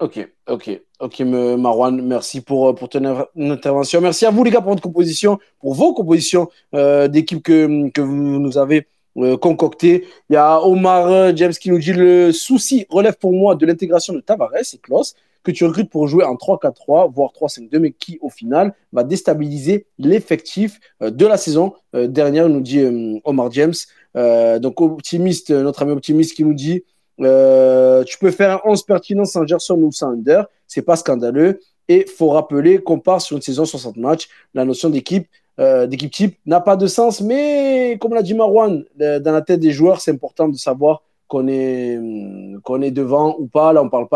Ok, 0.01 0.27
ok, 0.47 0.81
ok, 0.99 1.19
Marwan, 1.22 2.01
merci 2.01 2.41
pour, 2.41 2.69
euh, 2.69 2.73
pour 2.73 2.89
ton 2.89 3.05
inter- 3.05 3.30
intervention. 3.38 4.01
Merci 4.01 4.26
à 4.26 4.30
vous, 4.31 4.43
les 4.43 4.51
gars, 4.51 4.59
pour 4.59 4.72
votre 4.72 4.81
composition, 4.81 5.39
pour 5.59 5.73
vos 5.73 5.93
compositions 5.93 6.49
euh, 6.73 7.07
d'équipe 7.07 7.41
que, 7.41 7.89
que 7.91 8.01
vous 8.01 8.13
nous 8.13 8.57
avez 8.57 8.88
euh, 9.17 9.37
concoctées. 9.37 10.05
Il 10.29 10.33
y 10.33 10.35
a 10.35 10.61
Omar 10.61 11.07
euh, 11.07 11.31
James 11.35 11.53
qui 11.53 11.71
nous 11.71 11.79
dit 11.79 11.93
le 11.93 12.31
souci 12.31 12.85
relève 12.89 13.17
pour 13.17 13.31
moi 13.31 13.55
de 13.55 13.65
l'intégration 13.65 14.13
de 14.13 14.19
Tavares 14.19 14.51
et 14.55 14.77
Klaus, 14.77 15.15
que 15.43 15.51
tu 15.51 15.63
recrutes 15.63 15.89
pour 15.89 16.07
jouer 16.07 16.25
en 16.25 16.35
3-4-3, 16.35 17.13
voire 17.13 17.31
3-5-2, 17.31 17.79
mais 17.79 17.91
qui, 17.91 18.17
au 18.21 18.29
final, 18.29 18.73
va 18.91 19.03
déstabiliser 19.03 19.85
l'effectif 19.99 20.79
euh, 21.01 21.11
de 21.11 21.25
la 21.25 21.37
saison 21.37 21.73
dernière, 21.93 22.49
nous 22.49 22.59
dit 22.59 22.83
Omar 23.23 23.49
James. 23.51 23.73
Donc, 24.15 24.81
optimiste, 24.81 25.51
notre 25.51 25.83
ami 25.83 25.93
optimiste 25.93 26.35
qui 26.35 26.43
nous 26.43 26.53
dit 26.53 26.83
tu 27.17 28.17
peux 28.19 28.31
faire 28.31 28.51
un 28.65 28.69
11 28.69 28.83
pertinent 28.83 29.23
sans 29.23 29.47
Gerson 29.47 29.75
ou 29.75 29.93
sans 29.93 30.11
Under, 30.11 30.45
c'est 30.67 30.81
pas 30.81 30.97
scandaleux. 30.97 31.61
Et 31.87 32.05
faut 32.05 32.29
rappeler 32.29 32.79
qu'on 32.79 32.99
part 32.99 33.21
sur 33.21 33.37
une 33.37 33.41
saison 33.41 33.63
60 33.63 33.95
matchs. 33.97 34.27
La 34.53 34.65
notion 34.65 34.89
d'équipe, 34.89 35.27
euh, 35.60 35.88
d'équipe 35.88 36.11
type 36.11 36.38
n'a 36.45 36.60
pas 36.60 36.76
de 36.76 36.88
sens, 36.88 37.22
mais 37.22 37.98
comme 37.99 38.14
l'a 38.14 38.22
dit 38.22 38.34
Marwan, 38.34 38.84
dans 38.98 39.32
la 39.32 39.41
tête 39.41 39.60
des 39.60 39.72
joueurs, 39.72 40.02
c'est 40.02 40.11
important 40.11 40.48
de 40.48 40.57
savoir 40.57 41.03
qu'on 41.27 41.48
est, 41.48 41.98
hum, 41.98 42.60
qu'on 42.61 42.82
est 42.82 42.91
devant 42.91 43.36
ou 43.40 43.48
pas. 43.48 43.73
Là, 43.73 43.84
on 43.84 43.90
parle 43.90 44.07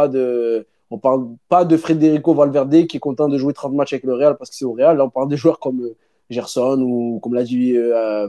parle 1.02 1.28
pas 1.48 1.66
de 1.66 1.78
Federico 1.78 2.34
Valverde 2.34 2.88
qui 2.88 2.98
est 2.98 3.00
content 3.00 3.28
de 3.28 3.38
jouer 3.38 3.54
30 3.54 3.74
matchs 3.74 3.94
avec 3.94 4.04
le 4.04 4.14
Real 4.14 4.38
parce 4.38 4.50
que 4.50 4.56
c'est 4.56 4.66
au 4.66 4.74
Real. 4.74 4.98
Là, 4.98 5.06
on 5.06 5.10
parle 5.10 5.30
des 5.30 5.38
joueurs 5.44 5.60
comme 5.60 5.82
euh, 5.82 5.96
Gerson 6.30 6.82
ou 6.82 7.20
comme 7.22 7.34
l'a 7.34 7.44
dit 7.44 7.76
euh, 7.76 8.28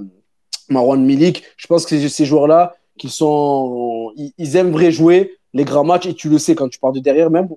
Marwan 0.68 1.02
Milik. 1.04 1.42
Je 1.56 1.66
pense 1.66 1.86
que 1.86 2.08
ces 2.08 2.24
joueurs-là, 2.24 2.74
qui 2.96 3.08
ils, 3.08 4.32
ils 4.36 4.56
aimeraient 4.56 4.92
jouer 4.92 5.38
les 5.54 5.64
grands 5.64 5.84
matchs 5.84 6.06
et 6.06 6.14
tu 6.14 6.28
le 6.28 6.38
sais 6.38 6.54
quand 6.54 6.68
tu 6.68 6.78
pars 6.78 6.92
de 6.92 7.00
derrière, 7.00 7.30
même, 7.30 7.48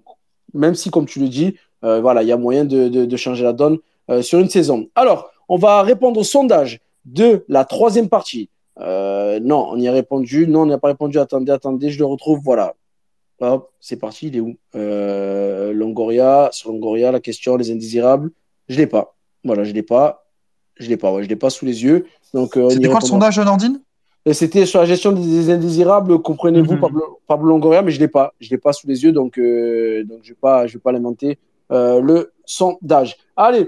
même 0.54 0.76
si, 0.76 0.90
comme 0.90 1.06
tu 1.06 1.20
le 1.20 1.28
dis, 1.28 1.56
euh, 1.84 2.02
voilà, 2.02 2.24
il 2.24 2.30
y 2.30 2.32
a 2.32 2.38
moyen 2.38 2.66
de, 2.66 2.88
de, 2.88 3.18
changer 3.18 3.44
la 3.44 3.54
donne 3.54 3.78
euh, 4.10 4.22
sur 4.22 4.40
une 4.40 4.50
saison. 4.50 4.88
Alors, 4.96 5.32
on 5.50 5.58
va 5.58 5.82
répondre 5.82 6.20
au 6.20 6.24
sondage 6.24 6.80
de 7.06 7.44
la 7.48 7.66
troisième 7.66 8.10
partie 8.10 8.50
Euh, 8.80 9.40
non, 9.40 9.68
on 9.72 9.78
y 9.78 9.88
a 9.88 9.92
répondu. 9.92 10.48
Non, 10.48 10.62
on 10.62 10.66
n'y 10.66 10.74
a 10.74 10.80
pas 10.80 10.88
répondu. 10.88 11.20
Attendez, 11.20 11.52
attendez, 11.52 11.92
je 11.92 12.00
le 12.00 12.06
retrouve. 12.06 12.40
Voilà. 12.44 12.74
Hop, 13.40 13.70
c'est 13.80 13.98
parti. 14.00 14.28
Il 14.30 14.36
est 14.38 14.40
où? 14.40 14.56
Euh, 14.76 15.72
Longoria, 15.74 16.50
sur 16.52 16.72
Longoria, 16.72 17.12
la 17.12 17.20
question, 17.20 17.56
les 17.56 17.70
indésirables. 17.72 18.32
Je 18.70 18.78
l'ai 18.78 18.88
pas. 18.88 19.16
Voilà, 19.44 19.64
je 19.64 19.74
l'ai 19.74 19.84
pas. 19.84 20.26
Je 20.80 20.90
l'ai 20.90 20.98
pas. 20.98 21.14
Ouais, 21.14 21.22
je 21.24 21.30
l'ai 21.30 21.36
pas 21.36 21.52
sous 21.52 21.66
les 21.66 21.84
yeux. 21.84 22.08
Donc, 22.34 22.58
euh, 22.58 22.70
C'était 22.72 22.88
quoi 22.88 23.00
le 23.02 23.06
sondage, 23.06 23.38
Nordine? 23.38 23.80
C'était 24.32 24.66
sur 24.66 24.80
la 24.80 24.86
gestion 24.86 25.12
des 25.12 25.50
indésirables, 25.52 26.18
comprenez-vous, 26.22 26.74
Mhm. 26.76 26.80
Pablo, 26.80 27.20
Pablo 27.28 27.50
Longoria, 27.50 27.82
mais 27.84 27.92
je 27.92 28.00
l'ai 28.00 28.08
pas. 28.08 28.34
Je 28.40 28.50
l'ai 28.50 28.58
pas 28.58 28.72
sous 28.74 28.88
les 28.88 29.04
yeux, 29.04 29.12
donc, 29.12 29.38
donc 29.38 30.20
je 30.24 30.30
vais 30.30 30.38
pas, 30.40 30.66
je 30.66 30.74
vais 30.76 30.80
pas 30.80 30.94
lamenter 30.94 31.38
euh, 31.72 32.00
le 32.00 32.32
sondage. 32.46 33.18
Allez, 33.36 33.68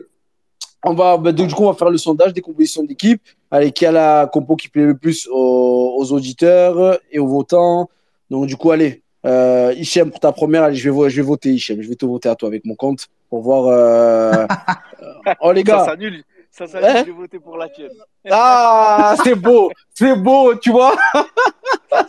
on 0.86 0.94
va, 0.94 1.18
bah, 1.18 1.32
du 1.32 1.48
coup, 1.54 1.64
on 1.64 1.72
va 1.72 1.78
faire 1.78 1.90
le 1.90 1.98
sondage 1.98 2.32
des 2.34 2.42
compositions 2.42 2.84
d'équipe. 2.84 3.22
Allez, 3.52 3.72
qui 3.72 3.86
a 3.86 3.92
la 3.92 4.30
compo 4.32 4.56
qui 4.56 4.70
plaît 4.70 4.86
le 4.86 4.96
plus 4.98 5.28
aux, 5.32 5.96
aux 5.98 6.12
auditeurs 6.14 7.00
et 7.12 7.20
aux 7.20 7.28
votants? 7.28 7.90
Donc, 8.30 8.46
du 8.48 8.56
coup, 8.56 8.72
allez, 8.72 9.02
euh, 9.26 9.74
Hichem, 9.76 10.12
pour 10.12 10.20
ta 10.20 10.32
première, 10.32 10.64
allez, 10.64 10.76
je 10.76 10.90
vais, 10.90 11.10
je 11.10 11.16
vais 11.18 11.22
voter 11.28 11.54
Hichem. 11.54 11.82
Je 11.82 11.90
vais 11.90 11.96
te 11.96 12.06
voter 12.06 12.30
à 12.30 12.36
toi 12.36 12.48
avec 12.48 12.64
mon 12.66 12.76
compte 12.76 13.08
pour 13.30 13.42
voir. 13.42 13.66
euh, 13.68 14.46
oh, 15.42 15.52
les 15.52 15.62
Ça 15.62 15.78
gars. 15.78 15.86
s'annule. 15.86 16.24
Ça 16.58 16.68
s'annule. 16.68 16.90
Hein 16.90 17.04
J'ai 17.06 17.12
voté 17.12 17.38
pour 17.38 17.58
la 17.58 17.68
tienne. 17.68 17.92
Ah, 18.32 19.14
c'est 19.22 19.36
beau, 19.36 19.70
c'est 19.94 20.16
beau, 20.16 20.56
tu 20.56 20.72
vois. 20.72 20.96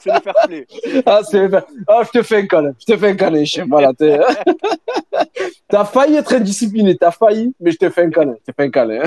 C'est 0.00 0.12
le 0.12 0.20
fair 0.20 0.34
play. 0.46 0.66
Ah, 1.04 1.20
c'est 1.28 1.48
ah, 1.88 2.02
je 2.04 2.10
te 2.10 2.22
fais 2.22 2.36
un 2.36 2.46
câlin, 2.46 2.72
je 2.78 2.92
te 2.92 2.96
fais 2.96 3.08
un 3.08 3.16
câlin, 3.16 3.40
Hichem. 3.40 3.68
Voilà, 3.70 3.92
t'as 5.68 5.84
failli 5.84 6.16
être 6.16 6.32
indiscipliné, 6.32 6.96
t'as 6.96 7.10
failli, 7.10 7.54
mais 7.58 7.72
je 7.72 7.76
te 7.76 7.90
fais 7.90 8.04
un 8.04 8.10
câlin, 8.10 8.34
je 8.40 8.52
te 8.52 8.56
fais 8.56 8.66
un 8.66 8.70
câlin. 8.70 9.02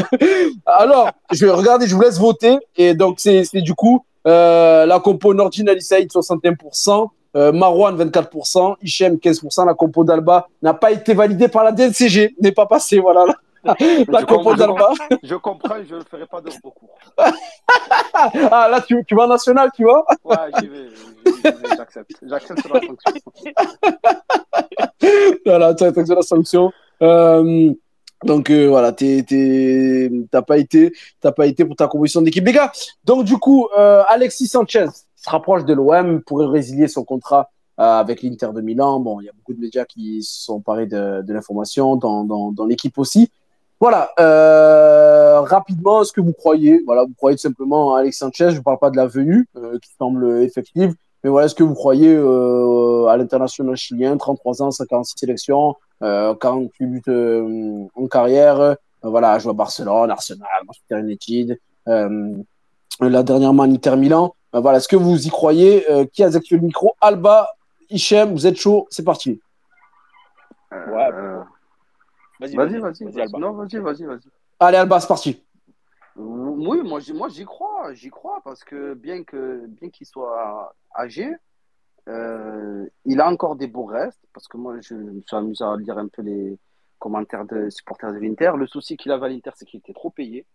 Alors, 0.65 1.09
je 1.31 1.45
vais 1.45 1.51
regarder, 1.51 1.87
je 1.87 1.95
vous 1.95 2.01
laisse 2.01 2.19
voter. 2.19 2.57
Et 2.75 2.93
donc, 2.93 3.19
c'est 3.19 3.61
du 3.61 3.73
coup 3.73 4.03
euh, 4.27 4.85
la 4.85 4.99
compo 4.99 5.33
Nordine 5.33 5.69
Ali 5.69 5.81
Saïd 5.81 6.11
61%, 6.11 7.07
euh, 7.37 7.53
Marwan 7.53 7.95
24%, 7.97 8.75
Hichem 8.81 9.15
15%. 9.15 9.65
La 9.65 9.73
compo 9.73 10.03
d'Alba 10.03 10.47
n'a 10.61 10.73
pas 10.73 10.91
été 10.91 11.13
validée 11.13 11.47
par 11.47 11.63
la 11.63 11.71
DNCG, 11.71 12.35
n'est 12.41 12.51
pas 12.51 12.65
passée, 12.65 12.99
voilà. 12.99 13.25
La, 13.63 13.75
Je 13.79 14.03
compo 14.25 14.35
comprends, 14.35 14.53
d'Alba. 14.55 14.89
Je 15.23 15.35
comprends, 15.35 15.75
je 15.87 15.95
ne 15.95 16.03
ferai 16.03 16.25
pas 16.25 16.41
de 16.41 16.49
recours. 16.63 16.97
Ah, 18.51 18.67
là, 18.69 18.81
tu, 18.81 19.01
tu 19.07 19.15
vas 19.15 19.23
en 19.23 19.27
national, 19.27 19.69
tu 19.75 19.83
vois. 19.83 20.05
Ouais, 20.25 20.35
j'y 20.59 20.67
vais. 20.67 20.87
J'accepte. 21.77 22.11
J'accepte 22.21 22.67
la 22.69 22.81
sanction. 22.81 23.31
voilà, 25.45 25.73
tu 25.73 25.83
as 25.85 25.91
de 25.91 26.13
la 26.15 26.21
sanction. 26.21 26.71
Euh, 27.01 27.71
donc 28.25 28.49
euh, 28.49 28.67
voilà, 28.67 28.91
t'es- 28.91 29.23
t'es- 29.23 30.11
t'as 30.29 30.41
pas 30.41 30.57
été, 30.57 30.91
t'as 31.21 31.31
pas 31.31 31.45
été 31.47 31.63
pour 31.63 31.75
ta 31.77 31.87
composition 31.87 32.21
d'équipe, 32.21 32.45
les 32.45 32.51
gars. 32.51 32.71
Donc 33.05 33.23
du 33.23 33.37
coup, 33.37 33.67
euh, 33.77 34.03
Alexis 34.09 34.47
Sanchez 34.47 34.87
se 35.15 35.29
rapproche 35.29 35.63
de 35.65 35.73
l'OM 35.73 36.21
pour 36.23 36.39
résilier 36.39 36.87
son 36.89 37.03
contrat 37.05 37.49
euh, 37.79 37.83
avec 37.83 38.21
l'Inter 38.21 38.49
de 38.53 38.59
Milan. 38.61 38.99
Bon, 38.99 39.21
il 39.21 39.25
y 39.25 39.29
a 39.29 39.33
beaucoup 39.33 39.53
de 39.53 39.61
médias 39.61 39.85
qui 39.85 40.21
se 40.23 40.43
sont 40.43 40.59
parés 40.59 40.87
de, 40.87 41.21
de 41.21 41.33
l'information 41.33 41.95
dans, 41.95 42.25
dans, 42.25 42.51
dans 42.51 42.65
l'équipe 42.65 42.97
aussi. 42.97 43.31
Voilà, 43.79 44.11
euh, 44.19 45.39
rapidement, 45.41 46.01
est-ce 46.01 46.11
que 46.11 46.19
vous 46.19 46.33
croyez, 46.33 46.81
voilà, 46.85 47.03
vous 47.03 47.13
croyez 47.15 47.37
tout 47.37 47.41
simplement 47.43 47.95
à 47.95 48.01
Alexis 48.01 48.19
Sanchez. 48.19 48.51
Je 48.51 48.57
ne 48.57 48.61
parle 48.61 48.77
pas 48.77 48.89
de 48.89 48.97
la 48.97 49.07
venue 49.07 49.47
euh, 49.55 49.79
qui 49.79 49.89
semble 49.97 50.41
effective, 50.41 50.93
mais 51.23 51.29
voilà, 51.29 51.45
est-ce 51.45 51.55
que 51.55 51.63
vous 51.63 51.75
croyez 51.75 52.13
euh, 52.13 53.05
à 53.07 53.15
l'international 53.15 53.77
chilien, 53.77 54.17
33 54.17 54.61
ans, 54.63 54.71
56 54.71 55.13
sélections, 55.17 55.75
euh, 56.03 56.35
48 56.35 56.85
buts 56.87 57.01
euh, 57.07 57.85
en 57.95 58.07
carrière, 58.07 58.59
euh, 58.59 58.75
voilà, 59.01 59.39
joue 59.39 59.49
à 59.49 59.53
Barcelone, 59.53 60.11
Arsenal, 60.11 60.47
Manchester 60.67 60.99
United, 60.99 61.57
euh, 61.87 62.33
là 62.99 63.23
dernièrement 63.23 63.63
en 63.63 63.71
Inter 63.71 63.95
Milan. 63.95 64.35
Euh, 64.55 64.59
voilà, 64.59 64.79
est-ce 64.79 64.89
que 64.89 64.97
vous 64.97 65.25
y 65.25 65.29
croyez? 65.29 65.89
Euh, 65.89 66.03
Qui 66.11 66.23
a 66.23 66.27
activé 66.27 66.59
le 66.59 66.65
micro? 66.65 66.95
Alba, 66.99 67.47
Hichem, 67.89 68.33
vous 68.33 68.45
êtes 68.45 68.57
chaud, 68.57 68.87
c'est 68.89 69.05
parti. 69.05 69.39
Ouais. 70.71 71.09
Vas-y, 72.39 72.55
Vas-y, 72.55 72.79
vas-y. 72.79 73.39
Non, 73.39 73.51
vas-y, 73.53 73.77
vas-y, 73.77 74.03
vas-y. 74.05 74.29
Allez, 74.59 74.77
Alba, 74.77 74.99
c'est 74.99 75.07
parti. 75.07 75.43
Oui, 76.15 76.81
moi, 76.83 76.99
j'y- 76.99 77.13
moi 77.13 77.29
j'y 77.29 77.45
crois, 77.45 77.93
j'y 77.93 78.09
crois 78.09 78.41
parce 78.43 78.63
que 78.63 78.93
bien 78.93 79.23
que 79.23 79.65
bien 79.67 79.89
qu'il 79.89 80.05
soit 80.05 80.73
âgé, 80.95 81.33
euh, 82.07 82.85
il 83.05 83.21
a 83.21 83.29
encore 83.29 83.55
des 83.55 83.67
beaux 83.67 83.85
restes 83.85 84.19
parce 84.33 84.47
que 84.47 84.57
moi 84.57 84.79
je 84.81 84.95
me 84.95 85.21
suis 85.21 85.35
amusé 85.35 85.63
à 85.63 85.75
lire 85.77 85.97
un 85.97 86.07
peu 86.07 86.21
les 86.21 86.57
commentaires 86.97 87.45
des 87.45 87.69
supporters 87.71 88.11
de 88.11 88.17
l'Inter. 88.17 88.51
Le 88.57 88.67
souci 88.67 88.97
qu'il 88.97 89.11
avait 89.11 89.27
à 89.27 89.29
l'Inter, 89.29 89.51
c'est 89.55 89.65
qu'il 89.65 89.79
était 89.79 89.93
trop 89.93 90.09
payé. 90.09 90.45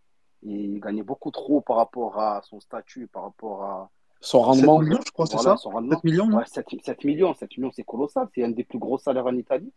Il 0.42 0.80
gagnait 0.80 1.02
beaucoup 1.02 1.30
trop 1.30 1.62
par 1.62 1.76
rapport 1.76 2.20
à 2.20 2.42
son 2.42 2.60
statut, 2.60 3.06
par 3.06 3.22
rapport 3.22 3.62
à 3.64 3.90
Son 4.20 4.40
7 4.52 4.66
rendement. 4.66 4.78
millions, 4.80 5.00
je 5.06 5.12
crois, 5.12 5.26
c'est 5.26 5.38
ça 5.38 5.56
son 5.56 5.70
rendement. 5.70 5.94
7 5.94 6.04
millions, 6.04 6.26
non 6.26 6.38
Ouais, 6.38 6.44
7, 6.46 6.66
7 6.82 7.04
millions, 7.04 7.32
7 7.32 7.56
millions, 7.56 7.70
c'est 7.72 7.84
colossal. 7.84 8.28
C'est 8.34 8.44
un 8.44 8.50
des 8.50 8.64
plus 8.64 8.78
gros 8.78 8.98
salaires 8.98 9.24
en 9.26 9.34
Italie. 9.36 9.72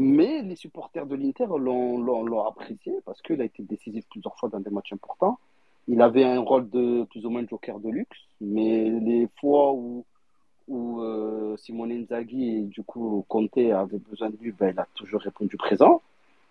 Mais 0.00 0.40
les 0.40 0.56
supporters 0.56 1.04
de 1.04 1.14
l'Inter 1.14 1.44
l'ont, 1.44 2.46
apprécié 2.46 2.94
parce 3.04 3.20
qu'il 3.20 3.38
a 3.42 3.44
été 3.44 3.62
décisif 3.62 4.06
plusieurs 4.08 4.34
fois 4.38 4.48
dans 4.48 4.58
des 4.58 4.70
matchs 4.70 4.94
importants. 4.94 5.38
Il 5.88 6.00
avait 6.00 6.24
un 6.24 6.40
rôle 6.40 6.70
de 6.70 7.04
plus 7.10 7.26
ou 7.26 7.30
moins 7.30 7.46
joker 7.46 7.78
de 7.80 7.90
luxe, 7.90 8.18
mais 8.40 8.88
les 8.88 9.28
fois 9.38 9.74
où, 9.74 10.06
où 10.68 11.02
euh, 11.02 11.54
Simone 11.58 11.92
Inzaghi 11.92 12.56
et 12.56 12.62
du 12.62 12.82
coup 12.82 13.26
Conte 13.28 13.58
avaient 13.58 13.98
besoin 13.98 14.30
de 14.30 14.38
lui, 14.38 14.52
ben, 14.52 14.70
il 14.74 14.80
a 14.80 14.86
toujours 14.94 15.20
répondu 15.20 15.58
présent. 15.58 16.00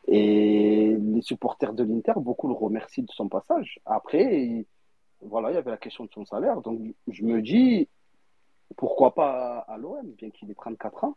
Et 0.08 0.96
les 1.00 1.22
supporters 1.24 1.74
de 1.74 1.84
l'Inter, 1.84 2.14
beaucoup 2.18 2.48
le 2.50 2.54
remercient 2.54 3.02
de 3.02 3.12
son 3.12 3.30
passage. 3.30 3.80
Après, 3.84 4.44
il- 4.46 4.66
voilà, 5.24 5.50
il 5.50 5.56
y 5.56 5.58
avait 5.58 5.72
la 5.72 5.78
question 5.78 6.06
de 6.06 6.12
son 6.14 6.24
salaire. 6.24 6.62
Donc, 6.62 6.80
je 7.08 7.24
me 7.24 7.42
dis, 7.42 7.88
pourquoi 8.78 9.16
pas 9.16 9.58
à 9.68 9.76
l'OM, 9.78 10.06
bien 10.20 10.30
qu'il 10.30 10.52
ait 10.52 10.56
34 10.56 11.04
ans. 11.04 11.16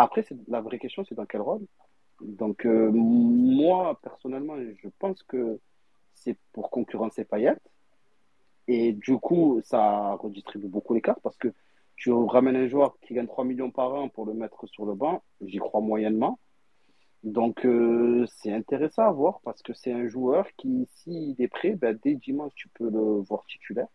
Après, 0.00 0.22
c'est, 0.22 0.36
la 0.46 0.60
vraie 0.60 0.78
question, 0.78 1.04
c'est 1.08 1.16
dans 1.16 1.26
quel 1.26 1.40
rôle? 1.40 1.66
Donc, 2.20 2.64
euh, 2.64 2.88
moi, 2.92 3.98
personnellement, 4.00 4.54
je 4.56 4.88
pense 5.00 5.24
que 5.24 5.58
c'est 6.14 6.36
pour 6.52 6.70
concurrencer 6.70 7.24
Payet. 7.24 7.56
Et 8.68 8.92
du 8.92 9.18
coup, 9.18 9.60
ça 9.64 10.14
redistribue 10.14 10.68
beaucoup 10.68 10.94
les 10.94 11.00
cartes 11.00 11.18
parce 11.20 11.36
que 11.36 11.48
tu 11.96 12.12
ramènes 12.12 12.54
un 12.54 12.68
joueur 12.68 12.96
qui 13.00 13.14
gagne 13.14 13.26
3 13.26 13.44
millions 13.44 13.72
par 13.72 13.92
an 13.92 14.08
pour 14.08 14.24
le 14.24 14.34
mettre 14.34 14.68
sur 14.68 14.86
le 14.86 14.94
banc, 14.94 15.24
j'y 15.40 15.58
crois 15.58 15.80
moyennement. 15.80 16.38
Donc, 17.24 17.66
euh, 17.66 18.24
c'est 18.36 18.52
intéressant 18.52 19.02
à 19.02 19.10
voir 19.10 19.40
parce 19.42 19.62
que 19.62 19.72
c'est 19.72 19.92
un 19.92 20.06
joueur 20.06 20.46
qui, 20.56 20.86
s'il 20.94 21.34
est 21.42 21.48
prêt, 21.48 21.70
ben, 21.70 21.98
dès 22.04 22.14
dimanche, 22.14 22.52
tu 22.54 22.68
peux 22.68 22.88
le 22.88 23.20
voir 23.28 23.44
titulaire. 23.46 23.88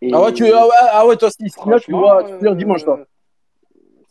Et 0.00 0.12
Ah 0.14 0.22
ouais, 0.22 0.32
tu, 0.32 0.46
ah 0.46 0.64
ouais, 0.64 0.72
ah 0.92 1.06
ouais, 1.08 1.16
toi, 1.16 1.28
si, 1.28 1.42
là, 1.66 1.80
tu 1.80 1.90
vois, 1.90 2.22
tu 2.22 2.34
peux 2.34 2.38
dire 2.38 2.54
dimanche, 2.54 2.84
toi. 2.84 3.04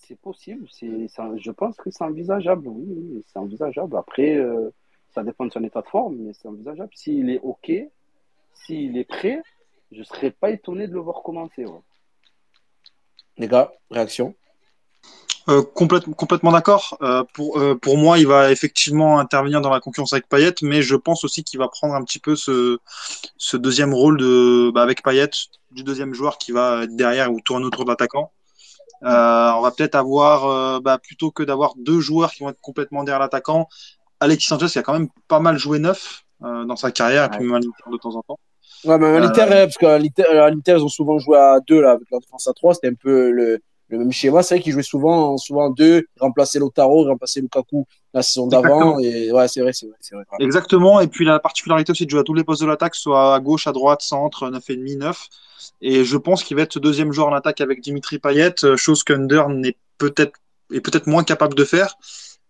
C'est 0.08 0.20
possible. 0.20 0.68
C'est, 0.72 1.08
je 1.38 1.52
pense 1.52 1.76
que 1.78 1.90
c'est 1.92 2.04
envisageable. 2.04 2.68
Oui, 2.68 2.86
oui, 2.88 3.24
c'est 3.28 3.40
envisageable. 3.40 3.98
Après, 3.98 4.36
euh, 4.36 4.70
ça 5.14 5.24
dépend 5.24 5.46
de 5.46 5.52
son 5.52 5.64
état 5.64 5.82
de 5.82 5.88
forme, 5.88 6.16
mais 6.18 6.34
c'est 6.34 6.48
envisageable. 6.48 6.92
S'il 6.96 7.30
est 7.30 7.40
OK, 7.44 7.72
s'il 8.54 8.98
est 8.98 9.04
prêt, 9.04 9.42
je 9.92 10.00
ne 10.00 10.04
serais 10.04 10.32
pas 10.32 10.50
étonné 10.52 10.88
de 10.88 10.94
le 10.94 11.00
voir 11.00 11.22
commencer. 11.24 11.66
ouais. 11.66 11.82
Les 13.38 13.48
gars, 13.48 13.72
réaction? 13.92 14.34
Euh, 15.50 15.62
complète- 15.62 16.14
complètement 16.16 16.52
d'accord. 16.52 16.98
Euh, 17.02 17.24
pour, 17.34 17.58
euh, 17.58 17.76
pour 17.76 17.98
moi, 17.98 18.20
il 18.20 18.28
va 18.28 18.52
effectivement 18.52 19.18
intervenir 19.20 19.62
dans 19.62 19.70
la 19.70 19.80
concurrence 19.80 20.12
avec 20.12 20.28
Payet, 20.28 20.56
mais 20.62 20.82
je 20.82 20.96
pense 20.96 21.24
aussi 21.24 21.44
qu'il 21.44 21.58
va 21.58 21.70
prendre 21.70 21.94
un 21.94 22.04
petit 22.04 22.20
peu 22.20 22.36
ce, 22.36 22.80
ce 23.38 23.56
deuxième 23.56 23.94
rôle 23.94 24.18
de, 24.18 24.72
bah, 24.72 24.82
avec 24.82 25.04
Payet, 25.04 25.30
du 25.72 25.84
deuxième 25.84 26.14
joueur 26.14 26.38
qui 26.38 26.52
va 26.52 26.84
être 26.84 26.96
derrière 26.96 27.32
ou 27.32 27.40
tourner 27.40 27.66
autour 27.66 27.86
de 27.86 27.90
l'attaquant. 27.92 28.32
Euh, 29.04 29.52
on 29.52 29.62
va 29.62 29.72
peut-être 29.72 29.96
avoir, 29.96 30.48
euh, 30.48 30.80
bah, 30.80 30.98
plutôt 30.98 31.32
que 31.32 31.44
d'avoir 31.44 31.74
deux 31.78 32.00
joueurs 32.00 32.32
qui 32.32 32.44
vont 32.44 32.50
être 32.50 32.62
complètement 32.62 33.04
derrière 33.04 33.20
l'attaquant, 33.20 33.68
Alexis 34.20 34.48
Sanchez 34.48 34.68
qui 34.68 34.80
a 34.80 34.84
quand 34.84 34.94
même 34.94 35.10
pas 35.28 35.40
mal 35.40 35.58
joué 35.58 35.80
neuf 35.80 36.24
euh, 36.44 36.66
dans 36.66 36.76
sa 36.76 36.92
carrière, 36.92 37.26
et 37.26 37.30
puis 37.30 37.46
même 37.46 37.56
à 37.56 37.60
l'Inter 37.60 37.92
de 37.92 37.98
temps 37.98 38.16
en 38.16 38.22
temps. 38.24 38.40
Ouais, 38.86 38.98
mais 38.98 39.08
à 39.08 39.20
l'Inter, 39.20 39.44
euh, 39.44 39.66
parce 39.66 39.78
qu'à 39.78 40.00
l'Inter, 40.00 40.74
ils 40.78 40.84
ont 40.84 40.90
souvent 40.90 41.20
joué 41.20 41.38
à 41.38 41.60
deux, 41.68 41.82
là, 41.82 41.92
avec 41.92 42.08
la 42.12 42.20
défense 42.20 42.48
à 42.48 42.54
trois. 42.54 42.74
C'était 42.74 42.90
un 42.90 42.96
peu 42.96 43.32
le, 43.32 43.60
le 43.90 44.00
même 44.00 44.12
schéma. 44.12 44.44
C'est 44.44 44.56
vrai 44.56 44.64
qu'ils 44.64 44.74
jouaient 44.74 44.84
souvent, 44.84 45.38
souvent 45.38 45.70
deux, 45.70 46.08
remplaçaient 46.20 46.60
Lotaro, 46.60 47.06
remplaçaient 47.06 47.42
Lukaku 47.42 47.86
la 48.14 48.22
saison 48.22 48.48
d'avant. 48.48 48.98
Exactement. 48.98 49.00
Et 49.00 49.32
ouais, 49.32 49.48
c'est 49.48 49.62
vrai, 49.62 49.74
c'est 49.74 49.88
vrai, 49.88 49.98
vrai. 50.12 50.26
Exactement. 50.40 51.00
Et 51.00 51.08
puis 51.08 51.26
la 51.26 51.40
particularité 51.40 51.92
aussi 51.92 52.06
de 52.06 52.10
jouer 52.10 52.20
à 52.20 52.24
tous 52.24 52.34
les 52.34 52.44
postes 52.44 52.62
de 52.62 52.68
l'attaque, 52.68 52.96
soit 52.96 53.36
à 53.36 53.40
gauche, 53.40 53.68
à 53.68 53.72
droite, 53.72 54.02
centre, 54.02 54.50
9,5, 54.50 54.98
9. 54.98 55.28
Et 55.82 56.06
je 56.06 56.18
pense 56.18 56.44
qu'il 56.44 56.58
va 56.58 56.64
être 56.64 56.74
ce 56.74 56.80
deuxième 56.80 57.12
joueur 57.12 57.28
en 57.28 57.34
attaque 57.34 57.62
avec 57.62 57.82
Dimitri 57.82 58.20
Payet, 58.20 58.56
euh, 58.64 58.78
chose 58.78 59.04
qu'Under 59.04 59.44
n'est 59.50 59.78
peut-être 59.98 60.34
est 60.74 60.82
peut-être 60.82 61.08
moins 61.08 61.24
capable 61.24 61.56
de 61.56 61.64
faire. 61.64 61.96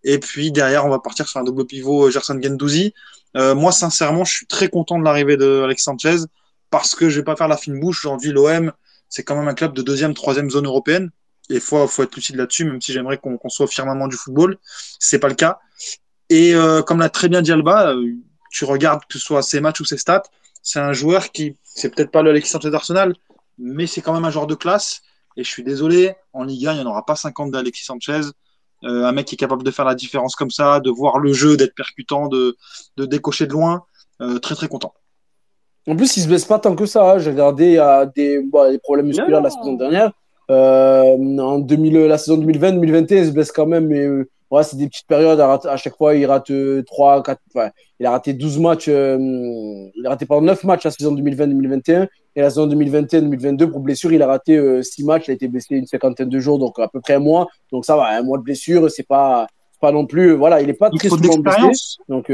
Et 0.04 0.20
puis 0.20 0.52
derrière, 0.52 0.86
on 0.86 0.90
va 0.90 1.00
partir 1.00 1.28
sur 1.28 1.40
un 1.40 1.44
double 1.44 1.66
pivot 1.66 2.08
euh, 2.08 2.12
Gerson 2.12 2.40
Gendouzi. 2.42 2.94
Euh, 3.36 3.54
moi, 3.54 3.72
sincèrement, 3.72 4.24
je 4.26 4.34
suis 4.34 4.48
très 4.48 4.70
content 4.70 4.98
de 4.98 5.04
l'arrivée 5.04 5.38
de 5.38 5.62
Alex 5.64 5.84
Sanchez 5.84 6.18
parce 6.70 6.96
que 6.96 7.10
je 7.10 7.20
vais 7.20 7.24
pas 7.24 7.36
faire 7.36 7.48
la 7.48 7.58
fine 7.58 7.80
bouche. 7.80 8.06
Aujourd'hui, 8.06 8.32
l'OM, 8.32 8.72
c'est 9.10 9.24
quand 9.24 9.36
même 9.36 9.48
un 9.48 9.54
club 9.54 9.74
de 9.74 9.82
deuxième, 9.82 10.14
troisième 10.14 10.50
zone 10.50 10.66
européenne. 10.66 11.12
Et 11.50 11.56
il 11.56 11.62
faut, 11.62 11.88
faut 11.88 12.04
être 12.04 12.16
lucide 12.16 12.36
là-dessus, 12.36 12.66
même 12.66 12.82
si 12.82 12.92
j'aimerais 12.92 13.18
qu'on 13.18 13.38
soit 13.50 13.66
au 13.66 13.70
firmament 13.70 14.08
du 14.08 14.16
football. 14.16 14.58
C'est 15.00 15.20
pas 15.20 15.30
le 15.30 15.36
cas. 15.36 15.60
Et 16.30 16.54
euh, 16.54 16.82
comme 16.82 17.00
l'a 17.00 17.10
très 17.10 17.30
bien 17.30 17.42
dit 17.42 17.52
Alba, 17.52 17.94
euh, 17.94 18.14
tu 18.52 18.66
regardes 18.66 19.02
que 19.02 19.18
ce 19.18 19.20
soit 19.20 19.42
ses 19.42 19.62
matchs 19.62 19.80
ou 19.80 19.86
ses 19.86 19.98
stats, 19.98 20.24
c'est 20.62 20.80
un 20.80 20.92
joueur 20.92 21.32
qui, 21.32 21.56
c'est 21.64 21.94
peut-être 21.94 22.12
pas 22.12 22.22
le 22.22 22.32
Alexis 22.32 22.52
Sanchez 22.52 22.70
d'Arsenal, 22.70 23.14
mais 23.58 23.88
c'est 23.88 24.02
quand 24.02 24.14
même 24.14 24.26
un 24.26 24.32
joueur 24.32 24.48
de 24.48 24.56
classe. 24.56 25.02
Et 25.38 25.44
je 25.44 25.50
suis 25.50 25.64
désolé, 25.64 26.16
en 26.34 26.44
Ligue 26.44 26.68
1, 26.68 26.74
il 26.74 26.76
n'y 26.78 26.84
en 26.84 26.90
aura 26.90 27.06
pas 27.06 27.16
50 27.16 27.52
d'Alexis 27.52 27.86
Sanchez. 27.86 28.22
Euh, 28.84 29.06
un 29.06 29.12
mec 29.12 29.28
qui 29.28 29.36
est 29.36 29.38
capable 29.38 29.64
de 29.64 29.72
faire 29.72 29.86
la 29.86 29.96
différence 29.96 30.36
comme 30.36 30.52
ça, 30.52 30.80
de 30.80 30.90
voir 30.90 31.20
le 31.20 31.32
jeu, 31.34 31.58
d'être 31.58 31.76
percutant, 31.76 32.28
de, 32.28 32.58
de 32.98 33.06
décocher 33.06 33.48
de 33.48 33.54
loin. 33.54 33.86
Euh, 34.22 34.40
très 34.40 34.56
très 34.56 34.68
content. 34.68 34.94
En 35.88 35.96
plus, 35.96 36.18
il 36.18 36.24
se 36.24 36.28
blesse 36.28 36.46
pas 36.46 36.60
tant 36.60 36.76
que 36.76 36.86
ça. 36.86 37.12
Hein. 37.12 37.20
J'ai 37.20 37.30
regardé, 37.30 37.66
il 37.66 37.74
y 37.74 37.78
a 37.78 38.06
des, 38.06 38.42
bon, 38.42 38.70
des 38.70 38.80
problèmes 38.80 39.08
musculaires 39.08 39.42
la 39.42 39.50
saison 39.50 39.74
dernière. 39.74 40.12
Euh, 40.50 41.38
en 41.40 41.60
2000, 41.60 42.06
la 42.06 42.18
saison 42.18 42.38
2020-2021, 42.38 43.18
il 43.18 43.26
se 43.26 43.32
blesse 43.32 43.52
quand 43.52 43.66
même, 43.66 43.88
mais 43.88 44.00
euh, 44.00 44.30
ouais, 44.52 44.64
c'est 44.64 44.78
des 44.78 44.88
petites 44.88 45.08
périodes. 45.08 45.40
À, 45.40 45.60
à, 45.64 45.78
chaque 45.78 45.98
fois, 45.98 46.16
il 46.16 46.26
rate 46.26 46.52
3, 46.86 47.24
4, 47.24 47.42
enfin, 47.54 47.70
il 48.00 48.06
a 48.06 48.12
raté 48.12 48.34
12 48.34 48.60
matchs. 48.60 48.88
Euh, 48.88 49.18
il 49.96 50.06
a 50.06 50.10
raté 50.10 50.26
pendant 50.26 50.42
9 50.42 50.64
matchs 50.64 50.86
la 50.86 50.92
saison 50.92 51.14
2020-2021. 51.16 52.08
Et 52.36 52.42
la 52.42 52.50
saison 52.50 52.68
2021-2022, 52.68 53.72
pour 53.72 53.80
blessure, 53.80 54.14
il 54.14 54.22
a 54.22 54.28
raté 54.28 54.84
6 54.84 55.04
matchs. 55.06 55.28
Il 55.28 55.32
a 55.32 55.34
été 55.34 55.48
blessé 55.48 55.76
une 55.76 55.88
cinquantaine 55.88 56.30
de 56.30 56.40
jours, 56.40 56.60
donc 56.60 56.78
à 56.80 56.88
peu 56.88 57.02
près 57.02 57.16
un 57.16 57.20
mois. 57.20 57.48
Donc 57.72 57.84
ça 57.86 57.96
va, 57.96 58.16
un 58.16 58.22
mois 58.22 58.38
de 58.38 58.44
blessure, 58.44 58.92
c'est 58.92 59.08
pas, 59.08 59.48
pas 59.82 59.92
non 59.92 60.06
plus. 60.06 60.34
Voilà, 60.34 60.62
il 60.62 60.70
est 60.70 60.74
pas 60.74 60.90
il 60.94 61.00
très 61.00 61.10
souvent 61.10 61.38
blessé. 61.40 61.98
Donc, 62.08 62.28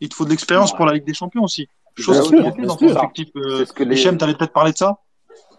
il 0.00 0.08
te 0.08 0.14
faut 0.14 0.24
de 0.24 0.30
l'expérience 0.30 0.72
ouais. 0.72 0.76
pour 0.76 0.86
la 0.86 0.94
Ligue 0.94 1.06
des 1.06 1.14
Champions 1.14 1.42
aussi. 1.42 1.68
Chose 1.98 2.28
qui 2.28 2.36
manquait 2.36 2.62
dans 2.62 2.76
ton 2.76 2.88
effectif. 2.88 3.28
Euh, 3.36 3.64
Hichem, 3.80 4.18
t'allais 4.18 4.34
peut-être 4.34 4.52
parler 4.52 4.72
de 4.72 4.76
ça? 4.76 4.98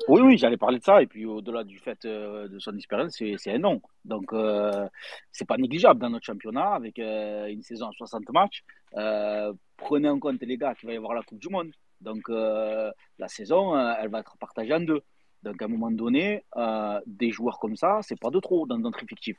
Oui, 0.08 0.22
oui, 0.22 0.38
j'allais 0.38 0.58
parler 0.58 0.80
de 0.80 0.84
ça. 0.84 1.02
Et 1.02 1.08
puis, 1.08 1.26
au-delà 1.26 1.64
du 1.64 1.78
fait 1.80 2.06
euh, 2.06 2.48
de 2.48 2.60
son 2.60 2.76
expérience, 2.76 3.16
c'est 3.18 3.52
un 3.52 3.58
nom. 3.58 3.82
Donc, 4.06 4.32
euh, 4.32 4.88
c'est 5.32 5.46
pas 5.46 5.58
négligeable 5.58 6.00
dans 6.00 6.10
notre 6.10 6.26
championnat 6.26 6.74
avec 6.74 6.98
euh, 7.00 7.48
une 7.48 7.62
saison 7.62 7.88
à 7.88 7.92
60 7.92 8.30
matchs. 8.32 8.64
Euh, 8.96 9.54
prenez 9.76 10.10
en 10.10 10.18
compte, 10.20 10.42
les 10.42 10.58
gars, 10.58 10.76
qu'il 10.76 10.88
va 10.88 10.94
y 10.94 10.98
avoir 10.98 11.14
la 11.14 11.24
Coupe 11.24 11.40
du 11.40 11.50
Monde. 11.50 11.72
Donc, 12.00 12.30
la 12.30 13.28
saison, 13.28 13.76
elle 13.96 14.10
va 14.10 14.20
être 14.20 14.38
partagée 14.38 14.74
en 14.74 14.80
deux. 14.80 15.02
Donc, 15.44 15.62
à 15.62 15.66
un 15.66 15.68
moment 15.68 15.92
donné, 15.92 16.44
des 17.08 17.32
joueurs 17.32 17.58
comme 17.60 17.76
ça, 17.76 18.00
c'est 18.02 18.20
pas 18.20 18.30
de 18.30 18.40
trop 18.40 18.68
dans 18.68 18.78
notre 18.78 19.04
effectif. 19.04 19.38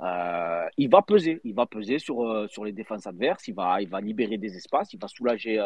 il 0.00 0.88
va 0.88 1.02
peser. 1.02 1.40
Il 1.44 1.54
va 1.54 1.66
peser 1.66 1.98
sur, 1.98 2.48
sur 2.50 2.64
les 2.64 2.72
défenses 2.72 3.06
adverses. 3.06 3.46
Il 3.46 3.54
va, 3.54 3.82
il 3.82 3.88
va 3.88 4.00
libérer 4.00 4.38
des 4.38 4.56
espaces. 4.56 4.92
Il 4.94 4.98
va 4.98 5.06
soulager 5.06 5.58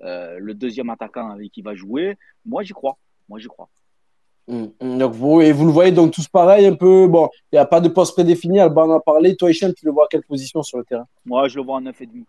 le 0.00 0.52
deuxième 0.54 0.90
attaquant 0.90 1.30
avec 1.30 1.52
qui 1.52 1.60
il 1.60 1.64
va 1.64 1.76
jouer. 1.76 2.18
Moi, 2.44 2.64
j'y 2.64 2.72
crois. 2.72 2.98
Moi, 3.30 3.38
j'y 3.38 3.46
crois. 3.46 3.68
Mmh. 4.48 4.98
Donc 4.98 5.12
vous, 5.12 5.40
et 5.40 5.52
vous 5.52 5.64
le 5.64 5.70
voyez 5.70 5.92
donc 5.92 6.12
tous 6.12 6.26
pareil, 6.26 6.66
un 6.66 6.74
peu. 6.74 7.06
Bon, 7.06 7.30
il 7.52 7.54
n'y 7.54 7.58
a 7.60 7.64
pas 7.64 7.80
de 7.80 7.88
poste 7.88 8.14
prédéfini, 8.14 8.58
Alban 8.58 8.90
en 8.90 8.96
a 8.96 9.00
parlé. 9.00 9.36
Toi, 9.36 9.52
Hichem, 9.52 9.72
tu 9.72 9.86
le 9.86 9.92
vois 9.92 10.04
à 10.04 10.08
quelle 10.10 10.24
position 10.24 10.64
sur 10.64 10.78
le 10.78 10.84
terrain? 10.84 11.06
Moi, 11.24 11.46
je 11.46 11.56
le 11.56 11.64
vois 11.64 11.76
en 11.76 11.82
9,5. 11.82 12.24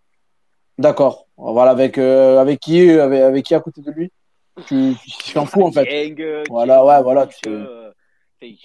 D'accord. 0.78 1.26
Voilà, 1.38 1.72
avec, 1.72 1.98
euh, 1.98 2.40
avec, 2.40 2.60
qui, 2.60 2.88
avec, 2.92 3.22
avec 3.22 3.46
qui 3.46 3.56
à 3.56 3.60
côté 3.60 3.82
de 3.82 3.92
lui? 3.92 4.12
Tu 4.68 4.96
t'en 5.34 5.48
fous 5.48 5.64
en 5.64 5.72
fait. 5.72 6.12
Gang, 6.12 6.44
voilà, 6.50 6.86
ouais, 6.86 7.02
voilà. 7.02 7.26
Tu 7.26 7.50
euh, 7.50 7.92
il, 8.42 8.58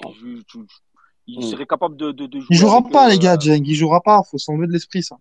il 1.26 1.44
serait 1.44 1.66
capable 1.66 1.96
de, 1.96 2.12
de, 2.12 2.26
de 2.26 2.38
jouer. 2.40 2.48
Il 2.50 2.56
jouera 2.56 2.78
avec, 2.78 2.92
pas, 2.92 3.06
euh, 3.06 3.12
les 3.12 3.18
gars, 3.18 3.38
Jeng. 3.38 3.62
Il 3.66 3.74
jouera 3.74 4.02
pas. 4.02 4.22
faut 4.30 4.38
s'enlever 4.38 4.66
de 4.66 4.72
l'esprit, 4.72 5.02
ça. 5.02 5.16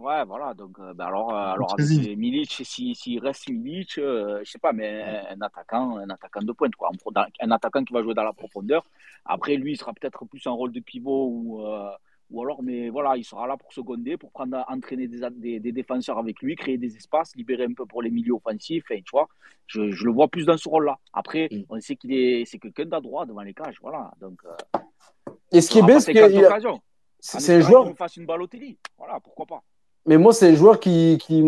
Ouais, 0.00 0.24
voilà. 0.24 0.54
Donc, 0.54 0.78
euh, 0.78 0.94
bah 0.94 1.06
alors, 1.06 1.30
euh, 1.32 1.52
alors 1.52 1.76
Vas-y. 1.76 1.98
avec 1.98 2.18
Milic, 2.18 2.50
s'il 2.64 2.96
si, 2.96 3.18
reste 3.18 3.48
Milic, 3.50 3.98
euh, 3.98 4.40
je 4.44 4.50
sais 4.50 4.58
pas, 4.58 4.72
mais 4.72 5.02
un, 5.02 5.36
un 5.36 5.40
attaquant, 5.42 5.98
un 5.98 6.08
attaquant 6.10 6.40
de 6.42 6.52
pointe, 6.52 6.74
quoi. 6.74 6.90
Un, 7.16 7.26
un 7.40 7.50
attaquant 7.50 7.84
qui 7.84 7.92
va 7.92 8.02
jouer 8.02 8.14
dans 8.14 8.24
la 8.24 8.32
profondeur. 8.32 8.84
Après, 9.24 9.56
lui, 9.56 9.72
il 9.72 9.76
sera 9.76 9.92
peut-être 9.92 10.24
plus 10.24 10.46
en 10.46 10.56
rôle 10.56 10.72
de 10.72 10.80
pivot 10.80 11.26
ou, 11.28 11.66
euh, 11.66 11.90
ou 12.30 12.42
alors, 12.42 12.62
mais 12.62 12.88
voilà, 12.88 13.16
il 13.16 13.24
sera 13.24 13.46
là 13.46 13.56
pour 13.56 13.72
seconder, 13.72 14.16
pour 14.16 14.30
prendre, 14.30 14.64
entraîner 14.68 15.06
des, 15.08 15.20
des, 15.32 15.60
des 15.60 15.72
défenseurs 15.72 16.16
avec 16.18 16.40
lui, 16.40 16.56
créer 16.56 16.78
des 16.78 16.96
espaces, 16.96 17.34
libérer 17.36 17.64
un 17.64 17.74
peu 17.74 17.84
pour 17.86 18.00
les 18.02 18.10
milieux 18.10 18.34
offensifs. 18.34 18.90
Et 18.92 19.02
tu 19.02 19.10
vois, 19.12 19.28
je, 19.66 19.90
je 19.90 20.04
le 20.06 20.12
vois 20.12 20.28
plus 20.28 20.46
dans 20.46 20.56
ce 20.56 20.68
rôle-là. 20.68 20.98
Après, 21.12 21.48
Mm. 21.50 21.62
on 21.68 21.80
sait 21.80 21.96
qu'il 21.96 22.12
est, 22.14 22.44
c'est 22.46 22.58
quelqu'un 22.58 22.86
d'adroit 22.86 23.26
devant 23.26 23.42
les 23.42 23.52
cages, 23.54 23.78
voilà. 23.82 24.10
Donc, 24.20 24.40
Et 25.52 25.60
ce 25.60 25.70
qui 25.70 25.80
est 25.80 25.82
bien, 25.82 26.00
c'est 26.00 26.14
pas 26.14 26.20
50 26.30 26.32
qu'il 26.32 26.40
c'est 27.22 27.56
un 27.56 27.60
joueur. 27.60 27.84
qu'on 27.84 27.94
fasse 27.94 28.16
une 28.16 28.24
Balotelli. 28.26 28.78
Voilà, 28.96 29.20
pourquoi 29.20 29.44
pas. 29.46 29.62
Mais 30.06 30.16
moi, 30.16 30.32
c'est 30.32 30.48
un 30.50 30.54
joueur 30.54 30.80
qui, 30.80 31.18
qui, 31.20 31.44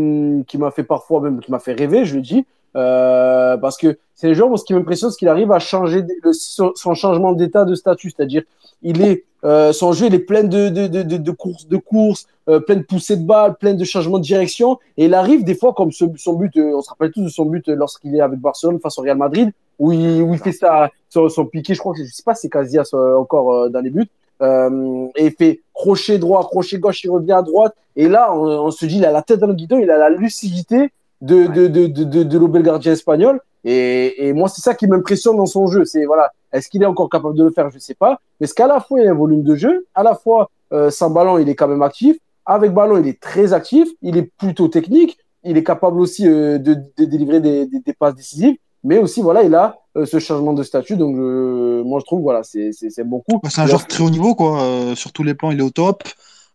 qui 0.47 0.59
m'a 0.59 0.71
fait 0.71 0.85
parfois 0.85 1.21
même, 1.21 1.41
qui 1.41 1.51
m'a 1.51 1.59
fait 1.59 1.73
rêver, 1.73 2.05
je 2.05 2.17
le 2.17 2.21
dis. 2.21 2.47
Euh, 2.75 3.57
parce 3.59 3.77
que 3.77 3.99
c'est 4.15 4.31
un 4.31 4.35
joueur, 4.35 4.49
moi, 4.49 4.57
ce 4.59 4.65
qui 4.65 4.75
m'impressionne, 4.75 5.11
c'est 5.11 5.19
qu'il 5.19 5.29
arrive 5.29 5.53
à 5.53 5.59
changer 5.59 6.05
son, 6.33 6.73
changement 6.95 7.33
d'état 7.33 7.65
de 7.65 7.75
statut. 7.75 8.11
C'est-à-dire, 8.11 8.43
il 8.83 9.03
est, 9.03 9.25
euh, 9.45 9.73
son 9.73 9.93
jeu, 9.93 10.07
il 10.07 10.15
est 10.15 10.21
plein 10.21 10.45
de, 10.45 10.69
de, 10.69 10.87
de, 10.87 11.03
de, 11.03 11.17
de 11.17 11.31
courses, 11.31 11.67
de 11.67 11.77
courses, 11.77 12.27
euh, 12.49 12.61
plein 12.61 12.77
de 12.77 12.83
poussées 12.83 13.17
de 13.17 13.27
balles, 13.27 13.57
plein 13.57 13.75
de 13.75 13.85
changements 13.85 14.19
de 14.19 14.25
direction. 14.25 14.79
Et 14.97 15.07
il 15.07 15.15
arrive 15.15 15.45
des 15.45 15.55
fois, 15.55 15.73
comme 15.75 15.93
son 15.93 16.07
but, 16.35 16.57
euh, 16.57 16.77
on 16.77 16.83
se 16.83 16.91
rappelle 16.91 17.11
tous 17.11 17.23
de 17.23 17.29
son 17.29 17.47
but 17.47 17.69
euh, 17.69 17.75
lorsqu'il 17.75 18.15
est 18.15 18.21
avec 18.21 18.39
Barcelone 18.39 18.81
face 18.81 18.99
au 18.99 19.03
Real 19.03 19.17
Madrid, 19.17 19.51
où 19.79 19.93
il, 19.93 20.23
où 20.23 20.33
il 20.35 20.41
fait 20.41 20.53
ça, 20.53 20.91
son, 21.09 21.29
son 21.29 21.47
piqué, 21.47 21.75
je 21.75 21.79
crois 21.79 21.95
que 21.95 22.05
je 22.05 22.11
sais 22.11 22.23
pas 22.23 22.35
c'est 22.35 22.49
Casillas 22.49 22.91
euh, 22.95 23.17
encore 23.17 23.71
dans 23.71 23.81
les 23.81 23.91
buts. 23.91 24.09
Euh, 24.43 25.07
et 25.17 25.27
il 25.27 25.33
fait 25.33 25.61
crochet 25.73 26.19
droit, 26.19 26.43
crochet 26.49 26.79
gauche, 26.79 27.05
il 27.05 27.11
revient 27.11 27.33
à 27.33 27.43
droite. 27.43 27.75
Et 27.95 28.09
là, 28.09 28.35
on, 28.35 28.67
on 28.67 28.71
se 28.71 28.85
dit, 28.87 28.99
il 28.99 29.05
a 29.05 29.13
la 29.13 29.23
tête 29.23 29.39
dans 29.41 29.47
le 29.47 29.55
guidon, 29.55 29.79
il 29.79 29.91
a 29.91 29.99
la 29.99 30.11
lucidité 30.11 30.91
de, 31.21 31.47
de, 31.47 31.69
de, 31.69 31.87
de, 31.87 32.05
de, 32.05 32.23
de 32.25 32.39
l'Obel 32.39 32.63
gardien 32.63 32.93
espagnol. 32.93 33.41
Et, 33.65 34.27
et 34.27 34.33
moi, 34.33 34.49
c'est 34.49 34.61
ça 34.61 34.75
qui 34.75 34.89
m'impressionne 34.89 35.37
dans 35.37 35.47
son 35.47 35.69
jeu. 35.69 35.85
C'est 35.85 36.05
voilà, 36.05 36.33
est-ce 36.53 36.69
qu'il 36.69 36.83
est 36.83 36.87
encore 36.87 37.09
capable 37.09 37.37
de 37.37 37.45
le 37.45 37.51
faire? 37.51 37.71
Je 37.71 37.79
sais 37.79 37.95
pas. 37.95 38.21
Mais 38.41 38.49
ce 38.49 38.55
qu'à 38.55 38.67
la 38.67 38.81
fois, 38.81 39.01
il 39.01 39.07
a 39.07 39.13
un 39.13 39.15
volume 39.15 39.45
de 39.45 39.55
jeu, 39.55 39.87
à 39.95 40.03
la 40.03 40.17
fois, 40.17 40.51
euh, 40.73 40.91
sans 40.91 41.11
ballon, 41.11 41.39
il 41.39 41.49
est 41.49 41.55
quand 41.55 41.69
même 41.69 41.83
actif. 41.83 42.17
Avec 42.45 42.73
ballon, 42.73 42.99
il 42.99 43.07
est 43.07 43.21
très 43.21 43.53
actif. 43.53 43.89
Il 44.03 44.17
est 44.17 44.29
plutôt 44.37 44.67
technique. 44.67 45.17
Il 45.45 45.57
est 45.57 45.63
capable 45.63 46.01
aussi 46.01 46.27
euh, 46.27 46.59
de, 46.59 46.75
de 46.99 47.05
délivrer 47.05 47.41
des, 47.41 47.67
des, 47.67 47.79
des 47.79 47.93
passes 47.93 48.17
décisives. 48.17 48.57
Mais 48.85 48.99
aussi, 48.99 49.23
voilà, 49.23 49.43
il 49.43 49.55
a 49.55 49.79
euh, 49.97 50.07
ce 50.07 50.19
changement 50.19 50.53
de 50.55 50.63
statut. 50.63 50.97
Donc, 50.97 51.15
moi, 51.17 52.01
je 52.01 52.05
trouve, 52.05 52.23
voilà, 52.23 52.43
c'est 52.43 52.73
c'est- 52.73 52.91
c'est 52.91 53.05
bon 53.05 53.21
coup. 53.21 53.39
Bah, 53.43 53.51
c'est 53.51 53.61
un 53.61 53.67
joueur 53.67 53.87
très 53.87 54.03
haut 54.03 54.11
niveau, 54.11 54.35
quoi. 54.35 54.63
Euh, 54.63 54.95
sur 54.95 55.13
tous 55.13 55.23
les 55.23 55.35
plans, 55.35 55.51
il 55.51 55.59
est 55.61 55.63
au 55.63 55.71
top. 55.71 56.03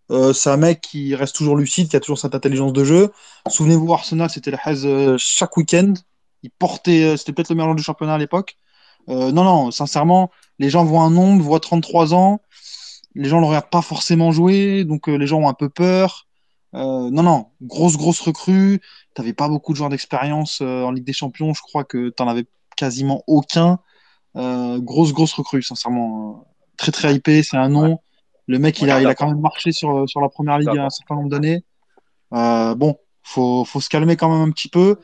Euh, 0.09 0.31
c'est 0.33 0.49
un 0.49 0.57
mec 0.57 0.81
qui 0.81 1.15
reste 1.15 1.35
toujours 1.35 1.55
lucide, 1.57 1.89
qui 1.89 1.95
a 1.95 1.99
toujours 1.99 2.17
cette 2.17 2.33
intelligence 2.35 2.73
de 2.73 2.83
jeu. 2.83 3.11
Souvenez-vous, 3.49 3.93
Arsenal, 3.93 4.29
c'était 4.29 4.51
le 4.51 4.57
Hez 4.57 5.15
chaque 5.17 5.55
week-end. 5.57 5.93
Il 6.43 6.49
portait, 6.51 7.15
c'était 7.17 7.33
peut-être 7.33 7.49
le 7.49 7.55
meilleur 7.55 7.67
joueur 7.69 7.75
du 7.75 7.83
championnat 7.83 8.13
à 8.15 8.17
l'époque. 8.17 8.55
Non, 9.07 9.31
non, 9.31 9.71
sincèrement, 9.71 10.29
les 10.59 10.69
gens 10.69 10.83
voient 10.85 11.01
un 11.03 11.09
nombre, 11.11 11.41
voient 11.43 11.59
33 11.59 12.13
ans. 12.13 12.41
Les 13.15 13.27
gens 13.29 13.37
ne 13.37 13.41
le 13.41 13.47
regardent 13.47 13.69
pas 13.69 13.81
forcément 13.81 14.31
jouer, 14.31 14.83
donc 14.85 15.07
les 15.07 15.27
gens 15.27 15.39
ont 15.39 15.49
un 15.49 15.53
peu 15.53 15.69
peur. 15.69 16.27
Non, 16.73 17.11
non, 17.23 17.47
grosse, 17.61 17.97
grosse 17.97 18.19
recrue. 18.21 18.81
T'avais 19.17 19.33
pas 19.33 19.49
beaucoup 19.49 19.71
de 19.71 19.77
joueurs 19.77 19.89
d'expérience 19.89 20.59
euh, 20.61 20.83
en 20.83 20.91
Ligue 20.91 21.03
des 21.03 21.11
Champions. 21.11 21.51
Je 21.51 21.61
crois 21.63 21.83
que 21.83 22.09
t'en 22.09 22.27
avais 22.27 22.45
quasiment 22.75 23.23
aucun. 23.25 23.79
Euh, 24.35 24.77
grosse, 24.77 25.11
grosse 25.11 25.33
recrue, 25.33 25.63
sincèrement. 25.63 26.29
Euh, 26.29 26.43
Très, 26.77 26.91
très 26.91 27.15
hypé, 27.15 27.41
c'est 27.41 27.57
un 27.57 27.69
nom. 27.69 27.97
Le 28.45 28.59
mec, 28.59 28.79
il 28.79 28.91
a, 28.91 29.01
il 29.01 29.07
a 29.07 29.15
quand 29.15 29.25
même 29.27 29.41
marché 29.41 29.71
sur, 29.71 30.07
sur 30.07 30.21
la 30.21 30.29
première 30.29 30.59
ligue 30.59 30.69
il 30.71 30.75
y 30.75 30.79
a 30.79 30.85
un 30.85 30.91
certain 30.91 31.15
nombre 31.15 31.29
d'années. 31.29 31.63
Euh, 32.35 32.75
bon, 32.75 32.99
faut, 33.23 33.65
faut 33.65 33.81
se 33.81 33.89
calmer 33.89 34.17
quand 34.17 34.29
même 34.29 34.47
un 34.47 34.51
petit 34.51 34.69
peu. 34.69 34.97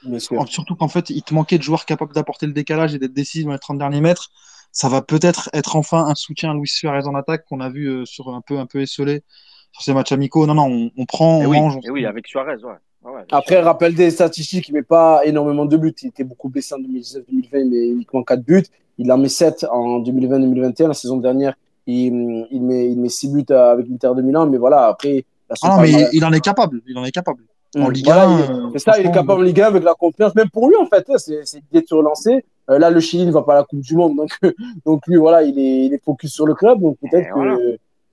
Surtout 0.45 0.76
qu'en 0.76 0.90
fait, 0.90 1.10
il 1.10 1.23
te 1.23 1.34
manquait 1.34 1.57
de 1.57 1.64
joueurs 1.64 1.88
capables 1.88 2.14
d'apporter 2.14 2.45
le 2.45 2.53
décalage 2.53 2.94
et 2.94 2.99
d'être 2.99 3.14
décisifs 3.14 3.45
dans 3.45 3.53
les 3.53 3.57
30 3.57 3.80
derniers 3.80 4.02
mètres. 4.02 4.30
Ça 4.72 4.90
va 4.90 5.02
peut-être 5.02 5.49
être 5.53 5.76
enfin 5.76 6.06
un 6.06 6.14
soutien 6.14 6.52
à 6.52 6.53
Luis 6.53 6.68
Suarez 6.68 7.07
en 7.07 7.15
attaque 7.15 7.45
qu'on 7.45 7.61
a 7.61 7.69
vu 7.69 8.06
sur 8.06 8.30
un 8.30 8.41
peu, 8.41 8.60
un 8.60 8.68
peu 8.68 8.80
esselé 8.80 9.23
sur 9.72 9.81
ces 9.81 9.95
matchs 9.95 10.11
amicaux. 10.11 10.45
Non, 10.45 10.53
non, 10.53 10.68
on, 10.68 10.91
on 10.95 11.06
prend, 11.07 11.41
Et 11.41 11.48
on 11.48 11.49
oui, 11.49 11.57
range. 11.57 11.77
on 11.77 11.88
et 11.88 11.90
oui, 11.90 12.06
avec 12.06 12.27
Suarez, 12.27 12.64
ouais. 12.64 12.76
Ouais, 13.06 13.22
Après, 13.32 13.60
rappel 13.60 13.96
des 13.96 14.10
statistiques, 14.12 14.70
il 14.70 14.74
met 14.74 14.82
pas 14.84 15.26
énormément 15.26 15.66
de 15.66 15.76
buts. 15.78 15.94
Il 16.02 16.08
était 16.08 16.24
beaucoup 16.24 16.50
blessé 16.50 16.74
en 16.76 16.80
2019-2020, 16.80 17.70
mais 17.70 17.88
uniquement 17.90 18.24
4 18.24 18.42
buts. 18.44 18.64
Il 18.98 19.12
en 19.12 19.18
met 19.18 19.30
7 19.30 19.66
en 19.72 20.00
2020-2021. 20.02 20.88
La 20.88 20.94
saison 20.94 21.18
dernière, 21.18 21.56
il, 21.86 22.46
il, 22.52 22.62
met, 22.62 22.90
il 22.90 23.00
met 23.00 23.10
6 23.10 23.30
buts 23.30 23.54
avec 23.54 23.88
l'Inter 23.90 24.12
de 24.16 24.22
Milan. 24.22 24.48
Mais 24.48 24.58
voilà, 24.58 24.88
après, 24.88 25.26
la 25.50 25.56
Ah 25.62 25.70
non, 25.76 25.82
mais 25.82 25.92
il, 25.92 26.10
il 26.14 26.26
en 26.26 26.32
est 26.32 26.40
capable. 26.40 26.82
Il 26.88 26.98
en 26.98 27.04
est 27.04 27.12
capable. 27.12 27.44
En 27.76 27.90
Ligue 27.90 28.06
Voilà, 28.06 28.28
1, 28.28 28.38
il 28.38 28.40
est- 28.40 28.50
euh, 28.52 28.70
c'est 28.74 28.80
ça, 28.80 29.00
il 29.00 29.06
est 29.08 29.12
capable 29.12 29.42
en 29.42 29.44
Ligue 29.44 29.60
1 29.60 29.66
avec 29.66 29.84
la 29.84 29.96
confiance. 29.96 30.36
Même 30.36 30.50
pour 30.52 30.70
lui, 30.70 30.76
en 30.76 30.86
fait, 30.86 31.04
hein, 31.10 31.16
c'est 31.18 31.42
c'est 31.44 31.58
l'idée 31.58 31.82
de 31.82 31.88
se 31.88 31.96
relancer. 31.96 32.46
Euh, 32.70 32.78
là, 32.78 32.92
le 32.92 33.00
Chili 33.00 33.26
ne 33.26 33.32
va 33.32 33.42
pas 33.42 33.54
à 33.54 33.58
la 33.58 33.64
Coupe 33.64 33.82
du 33.82 33.96
Monde. 33.96 34.16
Donc, 34.16 34.30
donc 34.86 35.08
lui, 35.08 35.18
voilà, 35.18 35.42
il 35.44 35.58
est, 35.58 35.86
il 35.88 35.94
est 35.94 36.02
focus 36.04 36.32
sur 36.32 36.46
le 36.46 36.54
club. 36.54 36.80
Donc 36.82 36.98
peut-être 37.02 37.26
Et 37.26 37.30
que, 37.30 37.34
voilà. 37.34 37.58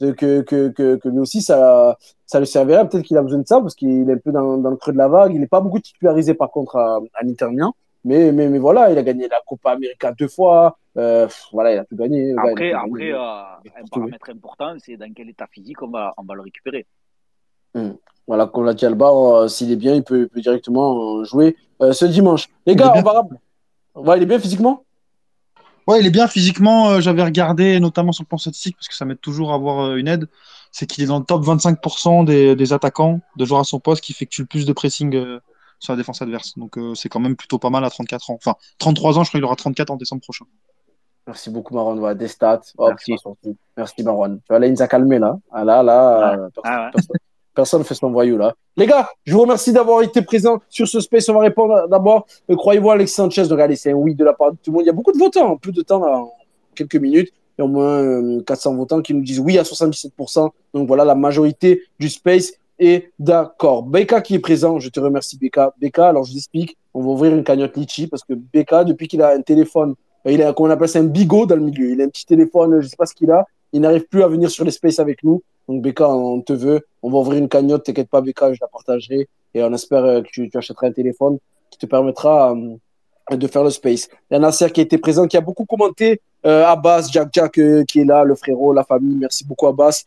De- 0.00 0.12
que, 0.12 0.40
que, 0.42 0.68
que, 0.68 0.96
que 0.96 1.08
lui 1.08 1.18
aussi, 1.18 1.42
ça, 1.42 1.96
ça 2.26 2.38
le 2.40 2.46
servira. 2.46 2.84
Peut-être 2.84 3.04
qu'il 3.04 3.16
a 3.16 3.22
besoin 3.22 3.40
de 3.40 3.46
ça 3.46 3.60
parce 3.60 3.74
qu'il 3.74 4.08
est 4.08 4.12
un 4.14 4.18
peu 4.18 4.32
dans, 4.32 4.56
dans 4.58 4.70
le 4.70 4.76
creux 4.76 4.92
de 4.92 4.98
la 4.98 5.08
vague. 5.08 5.32
Il 5.34 5.40
n'est 5.40 5.46
pas 5.46 5.60
beaucoup 5.60 5.78
titularisé, 5.80 6.34
par 6.34 6.50
contre, 6.50 6.76
à, 6.76 6.96
à. 7.14 7.24
Mais, 8.02 8.32
mais, 8.32 8.48
mais 8.48 8.58
voilà, 8.58 8.90
il 8.90 8.96
a 8.96 9.02
gagné 9.02 9.28
la 9.28 9.40
Copa 9.46 9.72
América 9.72 10.12
deux 10.12 10.28
fois. 10.28 10.78
Euh, 10.96 11.28
voilà, 11.52 11.74
il 11.74 11.78
a 11.78 11.84
tout 11.84 11.96
gagné. 11.96 12.32
gars, 12.32 12.42
Après, 12.50 12.72
après 12.72 12.90
gagné. 12.90 13.12
euh, 13.12 13.18
un 13.18 13.86
paramètre 13.90 14.30
important, 14.30 14.74
c'est 14.78 14.96
dans 14.96 15.12
quel 15.14 15.28
état 15.28 15.46
physique 15.52 15.82
on 15.82 15.88
va, 15.88 16.14
on 16.16 16.22
va 16.22 16.34
le 16.34 16.40
récupérer. 16.40 16.86
Voilà, 18.26 18.46
comme 18.46 18.64
l'a 18.64 18.74
dit 18.74 18.86
Alba, 18.86 19.10
euh, 19.10 19.48
s'il 19.48 19.70
est 19.70 19.76
bien, 19.76 19.94
il 19.94 20.02
peut, 20.02 20.28
directement 20.34 21.18
euh, 21.18 21.24
jouer 21.24 21.56
ce 21.92 22.04
dimanche. 22.06 22.48
Les 22.66 22.74
gars, 22.74 22.92
on 22.96 23.02
va. 23.02 23.22
Ouais, 23.94 24.16
il 24.16 24.22
est 24.22 24.26
bien 24.26 24.38
physiquement? 24.38 24.84
Ouais, 25.90 26.00
il 26.00 26.06
est 26.06 26.10
bien 26.10 26.28
physiquement. 26.28 26.90
euh, 26.90 27.00
J'avais 27.00 27.22
regardé 27.24 27.80
notamment 27.80 28.12
son 28.12 28.22
plan 28.24 28.38
statistique 28.38 28.76
parce 28.76 28.86
que 28.88 28.94
ça 28.94 29.04
m'aide 29.04 29.20
toujours 29.20 29.50
à 29.50 29.54
avoir 29.56 29.86
euh, 29.86 29.96
une 29.96 30.06
aide. 30.08 30.28
C'est 30.70 30.86
qu'il 30.86 31.02
est 31.02 31.08
dans 31.08 31.18
le 31.18 31.24
top 31.24 31.42
25% 31.42 32.24
des, 32.24 32.54
des 32.54 32.72
attaquants 32.72 33.20
de 33.36 33.44
joueurs 33.44 33.60
à 33.60 33.64
son 33.64 33.80
poste 33.80 34.04
qui 34.04 34.12
effectuent 34.12 34.42
le 34.42 34.46
plus 34.46 34.66
de 34.66 34.72
pressing 34.72 35.16
euh, 35.16 35.40
sur 35.80 35.92
la 35.92 35.96
défense 35.96 36.22
adverse. 36.22 36.56
Donc 36.56 36.78
c'est 36.94 37.08
quand 37.08 37.18
même 37.20 37.34
plutôt 37.34 37.58
pas 37.58 37.70
mal 37.70 37.84
à 37.84 37.90
34 37.90 38.30
ans. 38.30 38.34
Enfin, 38.34 38.54
33 38.78 39.18
ans, 39.18 39.24
je 39.24 39.30
crois 39.30 39.38
qu'il 39.38 39.44
aura 39.44 39.56
34 39.56 39.90
en 39.90 39.96
décembre 39.96 40.22
prochain. 40.22 40.44
Merci 41.26 41.50
beaucoup, 41.50 41.74
Marwan. 41.74 41.98
Ouais, 41.98 42.14
des 42.14 42.28
stats. 42.28 42.60
Merci. 42.78 43.14
Merci, 43.76 44.02
Marwan. 44.02 44.40
Là, 44.48 44.66
il 44.66 44.72
nous 44.72 44.82
a 44.82 44.88
calmé, 44.88 45.18
là. 45.18 45.38
Ah, 45.50 45.64
là, 45.64 45.82
là, 45.82 46.36
ah, 46.64 46.90
personne 46.92 47.16
ne 47.56 47.82
fait 47.82 47.94
son 47.94 48.10
voyou, 48.10 48.36
là. 48.36 48.54
Les 48.76 48.86
gars, 48.86 49.08
je 49.24 49.32
vous 49.32 49.42
remercie 49.42 49.72
d'avoir 49.72 50.02
été 50.02 50.22
présents 50.22 50.60
sur 50.68 50.88
ce 50.88 51.00
space. 51.00 51.28
On 51.28 51.34
va 51.34 51.40
répondre 51.40 51.88
d'abord. 51.88 52.26
croyez-vous, 52.48 52.90
Alexis 52.90 53.14
Sanchez. 53.14 53.52
Allez, 53.52 53.76
c'est 53.76 53.92
un 53.92 53.94
oui 53.94 54.14
de 54.14 54.24
la 54.24 54.32
part 54.32 54.52
de 54.52 54.56
tout 54.56 54.70
le 54.70 54.76
monde. 54.76 54.82
Il 54.84 54.86
y 54.86 54.90
a 54.90 54.94
beaucoup 54.94 55.12
de 55.12 55.18
votants, 55.18 55.56
peu 55.56 55.72
de 55.72 55.82
temps, 55.82 56.00
là, 56.00 56.24
quelques 56.74 56.96
minutes. 56.96 57.32
Il 57.58 57.62
y 57.62 57.62
a 57.62 57.64
au 57.64 57.68
moins 57.68 58.40
400 58.42 58.76
votants 58.76 59.02
qui 59.02 59.12
nous 59.12 59.22
disent 59.22 59.40
oui 59.40 59.58
à 59.58 59.62
77%. 59.62 60.50
Donc, 60.74 60.86
voilà, 60.86 61.04
la 61.04 61.14
majorité 61.14 61.82
du 61.98 62.08
space 62.08 62.52
est 62.78 63.12
d'accord. 63.18 63.82
Beka 63.82 64.22
qui 64.22 64.36
est 64.36 64.38
présent, 64.38 64.78
je 64.78 64.88
te 64.88 65.00
remercie, 65.00 65.36
Beka. 65.36 65.74
Beka, 65.80 66.08
alors 66.08 66.24
je 66.24 66.32
vous 66.32 66.38
explique. 66.38 66.76
On 66.94 67.02
va 67.02 67.10
ouvrir 67.10 67.34
une 67.34 67.44
cagnotte 67.44 67.76
Litchi 67.76 68.06
parce 68.06 68.24
que 68.24 68.32
Beka, 68.34 68.84
depuis 68.84 69.08
qu'il 69.08 69.20
a 69.22 69.30
un 69.30 69.42
téléphone 69.42 69.94
il 70.26 70.42
a, 70.42 70.52
on 70.56 70.70
appelle 70.70 70.88
ça 70.88 70.98
un 70.98 71.04
bigot 71.04 71.46
dans 71.46 71.56
le 71.56 71.62
milieu. 71.62 71.90
Il 71.90 72.00
a 72.00 72.04
un 72.04 72.08
petit 72.08 72.26
téléphone, 72.26 72.80
je 72.80 72.84
ne 72.84 72.90
sais 72.90 72.96
pas 72.96 73.06
ce 73.06 73.14
qu'il 73.14 73.30
a. 73.30 73.46
Il 73.72 73.80
n'arrive 73.80 74.06
plus 74.06 74.22
à 74.22 74.28
venir 74.28 74.50
sur 74.50 74.64
l'espace 74.64 74.98
avec 74.98 75.22
nous. 75.24 75.42
Donc, 75.70 75.82
Becca, 75.82 76.08
on 76.08 76.40
te 76.40 76.52
veut. 76.52 76.84
On 77.00 77.10
va 77.10 77.18
ouvrir 77.18 77.38
une 77.38 77.48
cagnotte. 77.48 77.84
T'inquiète 77.84 78.10
pas, 78.10 78.20
Becca, 78.20 78.52
je 78.52 78.58
la 78.60 78.66
partagerai. 78.66 79.28
Et 79.54 79.62
on 79.62 79.72
espère 79.72 80.04
euh, 80.04 80.20
que 80.20 80.28
tu, 80.28 80.50
achèteras 80.52 80.88
un 80.88 80.92
téléphone 80.92 81.38
qui 81.70 81.78
te 81.78 81.86
permettra 81.86 82.52
euh, 82.52 83.36
de 83.36 83.46
faire 83.46 83.62
le 83.62 83.70
space. 83.70 84.08
Il 84.30 84.34
y 84.34 84.36
a 84.36 84.40
Nasser 84.40 84.68
qui 84.70 84.80
a 84.80 84.82
été 84.82 84.98
présent, 84.98 85.28
qui 85.28 85.36
a 85.36 85.40
beaucoup 85.40 85.64
commenté. 85.64 86.20
Euh, 86.44 86.64
Abbas, 86.66 87.08
Jack 87.12 87.28
Jack 87.32 87.60
qui 87.86 88.00
est 88.00 88.04
là, 88.04 88.24
le 88.24 88.34
frérot, 88.34 88.72
la 88.72 88.82
famille. 88.82 89.14
Merci 89.14 89.46
beaucoup, 89.46 89.68
Abbas. 89.68 90.02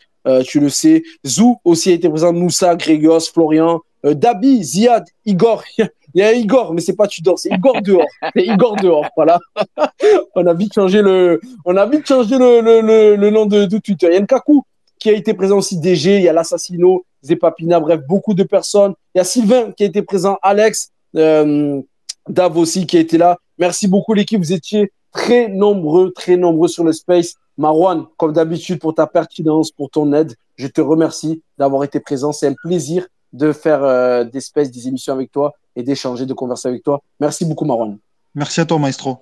tu 0.45 0.59
le 0.59 0.67
sais. 0.67 1.01
Zou 1.25 1.55
aussi 1.63 1.91
a 1.91 1.93
été 1.93 2.09
présent. 2.09 2.33
Moussa, 2.33 2.75
Grégos, 2.75 3.31
Florian, 3.33 3.79
Dabi, 4.03 4.61
Ziad, 4.65 5.05
Igor. 5.25 5.63
Il 6.15 6.19
y 6.19 6.21
a 6.21 6.33
Igor, 6.33 6.73
mais 6.73 6.81
c'est 6.81 6.95
pas 6.95 7.07
Tudor, 7.07 7.39
c'est 7.39 7.49
Igor 7.49 7.81
dehors. 7.81 8.05
C'est 8.35 8.43
Igor 8.45 8.75
dehors, 8.75 9.07
voilà. 9.15 9.39
on 10.35 10.45
a 10.45 10.53
vite 10.53 10.73
changé 10.73 11.01
le, 11.01 11.41
on 11.65 11.75
a 11.75 11.87
vite 11.87 12.07
changé 12.07 12.37
le, 12.37 12.61
le, 12.61 13.15
le, 13.15 13.29
nom 13.31 13.47
de, 13.47 13.65
de, 13.65 13.77
Twitter. 13.79 14.09
Il 14.11 14.13
y 14.13 14.17
a 14.17 14.19
Nkaku 14.19 14.63
qui 15.03 15.09
a 15.09 15.13
été 15.13 15.33
présent 15.33 15.57
aussi, 15.57 15.77
DG. 15.77 16.15
Il 16.15 16.23
y 16.23 16.29
a 16.29 16.33
l'Assassino, 16.33 17.03
Zepapina, 17.21 17.81
bref, 17.81 17.99
beaucoup 18.07 18.33
de 18.33 18.43
personnes. 18.43 18.93
Il 19.13 19.17
y 19.17 19.21
a 19.21 19.25
Sylvain 19.25 19.73
qui 19.73 19.83
a 19.83 19.85
été 19.85 20.01
présent, 20.01 20.37
Alex, 20.41 20.91
euh, 21.17 21.81
Dav 22.29 22.57
aussi 22.57 22.87
qui 22.87 22.95
a 22.95 23.01
été 23.01 23.17
là. 23.17 23.37
Merci 23.57 23.89
beaucoup 23.89 24.13
l'équipe, 24.13 24.39
vous 24.39 24.53
étiez 24.53 24.93
très 25.11 25.49
nombreux, 25.49 26.13
très 26.13 26.37
nombreux 26.37 26.69
sur 26.69 26.85
le 26.85 26.93
space. 26.93 27.33
Marwan, 27.57 28.05
comme 28.15 28.31
d'habitude, 28.31 28.79
pour 28.79 28.95
ta 28.95 29.05
pertinence, 29.05 29.71
pour 29.71 29.89
ton 29.89 30.13
aide, 30.13 30.35
je 30.55 30.67
te 30.67 30.79
remercie 30.79 31.43
d'avoir 31.57 31.83
été 31.83 31.99
présent. 31.99 32.31
C'est 32.31 32.47
un 32.47 32.53
plaisir 32.53 33.05
de 33.33 33.51
faire 33.51 33.83
euh, 33.83 34.23
des 34.23 34.39
spaces, 34.39 34.71
des 34.71 34.87
émissions 34.87 35.11
avec 35.11 35.33
toi 35.33 35.53
et 35.75 35.83
d'échanger, 35.83 36.25
de 36.25 36.33
converser 36.33 36.69
avec 36.69 36.81
toi. 36.81 37.01
Merci 37.19 37.43
beaucoup, 37.43 37.65
Marwan. 37.65 37.97
Merci 38.33 38.61
à 38.61 38.65
toi, 38.65 38.79
maestro. 38.79 39.17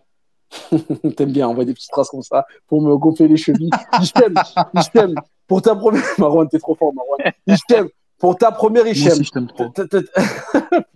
T'aimes 1.17 1.31
bien 1.31 1.47
envoyer 1.47 1.65
des 1.65 1.73
petites 1.73 1.89
traces 1.89 2.09
comme 2.09 2.21
ça 2.21 2.45
pour 2.67 2.83
me 2.83 2.95
gonfler 2.97 3.27
les 3.27 3.37
chevilles. 3.37 3.71
je 4.03 4.11
t'aime, 4.11 4.35
je 4.75 4.89
t'aime. 4.93 5.15
Pour 5.51 5.61
ta 5.61 5.75
première, 5.75 6.01
Marwan, 6.17 6.47
t'es 6.47 6.59
trop 6.59 6.75
fort, 6.75 6.93
Marwan. 6.93 7.33
Je 7.45 7.57
t'aime. 7.67 7.89
Pour 8.17 8.37
ta 8.37 8.53
première, 8.53 8.87
Hichem. 8.87 9.15
Moi 9.15 9.23
je 9.23 9.31
t'aime 9.31 9.47
trop. 9.47 9.69
Putain, 9.69 9.99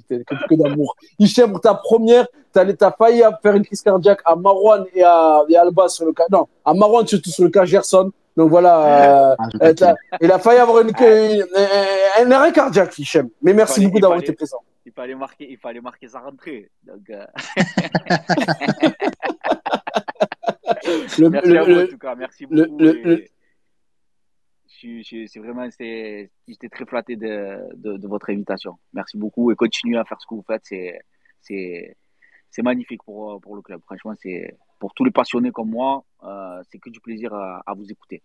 que, 0.08 0.48
que 0.48 0.56
d'amour. 0.56 0.96
Hichem, 1.20 1.52
pour 1.52 1.60
ta 1.60 1.74
première, 1.74 2.26
t'as 2.54 2.92
failli 2.94 3.22
faire 3.44 3.56
une 3.56 3.66
crise 3.66 3.82
cardiaque 3.82 4.22
à 4.24 4.34
Marwan 4.38 4.86
et 4.94 5.04
à, 5.04 5.42
et 5.50 5.58
à 5.58 5.64
Alba 5.64 5.90
sur 5.90 6.06
le 6.06 6.14
cas. 6.14 6.24
Non, 6.32 6.48
à 6.64 6.74
Marwan 6.74 7.06
surtout 7.06 7.32
sur 7.32 7.44
le 7.44 7.50
cas 7.50 7.66
Gerson. 7.66 8.14
Donc 8.38 8.50
voilà, 8.50 9.32
euh, 9.32 9.36
ah, 9.38 9.48
euh, 9.62 9.94
il 10.22 10.32
a 10.32 10.40
failli 10.40 10.60
avoir 10.60 10.80
une, 10.80 10.92
un 10.96 12.32
arrêt 12.32 12.54
cardiaque, 12.54 12.98
Hichem. 12.98 13.28
Mais 13.42 13.54
merci 13.54 13.82
beaucoup 13.84 14.00
d'avoir 14.00 14.20
été 14.20 14.32
présent. 14.32 14.62
Il 14.86 14.94
fallait 14.94 15.16
marquer, 15.16 15.52
il 15.52 15.58
fallait 15.58 15.82
marquer 15.82 16.08
sa 16.08 16.20
rentrée. 16.20 16.70
Donc, 16.88 17.10
euh... 17.10 17.26
le, 21.18 21.30
merci 21.30 21.50
le, 21.50 21.60
à 21.60 21.64
vous 21.66 21.82
en 21.82 21.88
tout 21.88 21.98
cas, 21.98 22.16
merci 22.16 22.46
beaucoup. 22.46 22.78
C'est 24.82 25.40
vraiment, 25.40 25.68
j'étais 25.70 26.70
très 26.72 26.86
flatté 26.86 27.16
de, 27.16 27.60
de, 27.76 27.98
de, 27.98 28.08
votre 28.08 28.30
invitation. 28.30 28.78
Merci 28.94 29.18
beaucoup 29.18 29.52
et 29.52 29.56
continuez 29.56 29.98
à 29.98 30.06
faire 30.06 30.20
ce 30.20 30.28
que 30.28 30.36
vous 30.36 30.46
faites. 30.46 30.64
C'est 31.42 32.62
magnifique 32.62 33.04
pour, 33.04 33.40
pour 33.42 33.56
le 33.56 33.62
club. 33.62 33.82
Franchement, 33.86 34.14
c'est 34.22 34.58
pour 34.80 34.94
tous 34.94 35.06
les 35.06 35.12
passionnés 35.12 35.52
comme 35.52 35.70
moi, 35.70 36.04
euh, 36.24 36.62
c'est 36.72 36.80
que 36.80 36.90
du 36.90 37.00
plaisir 37.00 37.34
à, 37.34 37.62
à 37.66 37.74
vous 37.74 37.90
écouter. 37.92 38.22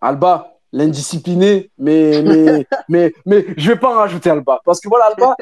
Alba, 0.00 0.58
l'indiscipliné, 0.72 1.70
mais, 1.78 2.22
mais, 2.22 2.66
mais, 2.88 3.14
mais 3.24 3.44
je 3.56 3.72
vais 3.72 3.78
pas 3.78 3.92
en 3.92 3.98
rajouter 3.98 4.30
Alba. 4.30 4.60
Parce 4.64 4.80
que 4.80 4.88
voilà, 4.88 5.06
Alba, 5.06 5.36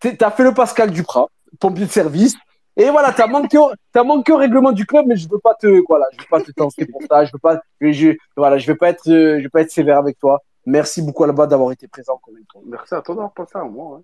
tu 0.00 0.16
as 0.20 0.30
fait 0.30 0.44
le 0.44 0.52
Pascal 0.54 0.90
Duprat, 0.90 1.28
pompier 1.58 1.86
de 1.86 1.90
service. 1.90 2.36
Et 2.76 2.88
voilà, 2.90 3.12
tu 3.12 3.20
as 3.20 3.26
manqué, 3.26 3.58
au, 3.58 3.70
as 3.94 4.04
manqué 4.04 4.32
au 4.32 4.36
règlement 4.36 4.72
du 4.72 4.86
club, 4.86 5.06
mais 5.06 5.16
je 5.16 5.28
veux 5.28 5.38
pas 5.38 5.54
te, 5.54 5.66
voilà, 5.88 6.06
je 6.12 6.18
veux 6.18 6.28
pas 6.30 6.40
te 6.40 6.52
tenter 6.52 6.86
pour 6.86 7.02
ça. 7.08 7.24
Je 7.24 7.32
veux 7.32 7.38
pas, 7.38 7.60
je, 7.80 8.16
voilà, 8.36 8.58
je 8.58 8.66
vais 8.66 8.76
pas 8.76 8.90
être, 8.90 9.04
je 9.04 9.42
vais 9.42 9.48
pas 9.48 9.62
être 9.62 9.70
sévère 9.70 9.98
avec 9.98 10.18
toi. 10.18 10.40
Merci 10.66 11.02
beaucoup 11.02 11.24
Alba 11.24 11.46
d'avoir 11.46 11.72
été 11.72 11.88
présent. 11.88 12.20
Merci 12.66 12.94
à 12.94 13.02
toi 13.02 13.14
d'avoir 13.14 13.32
pensé 13.32 13.56
à 13.56 13.64
moi. 13.64 13.98
Hein. 13.98 14.02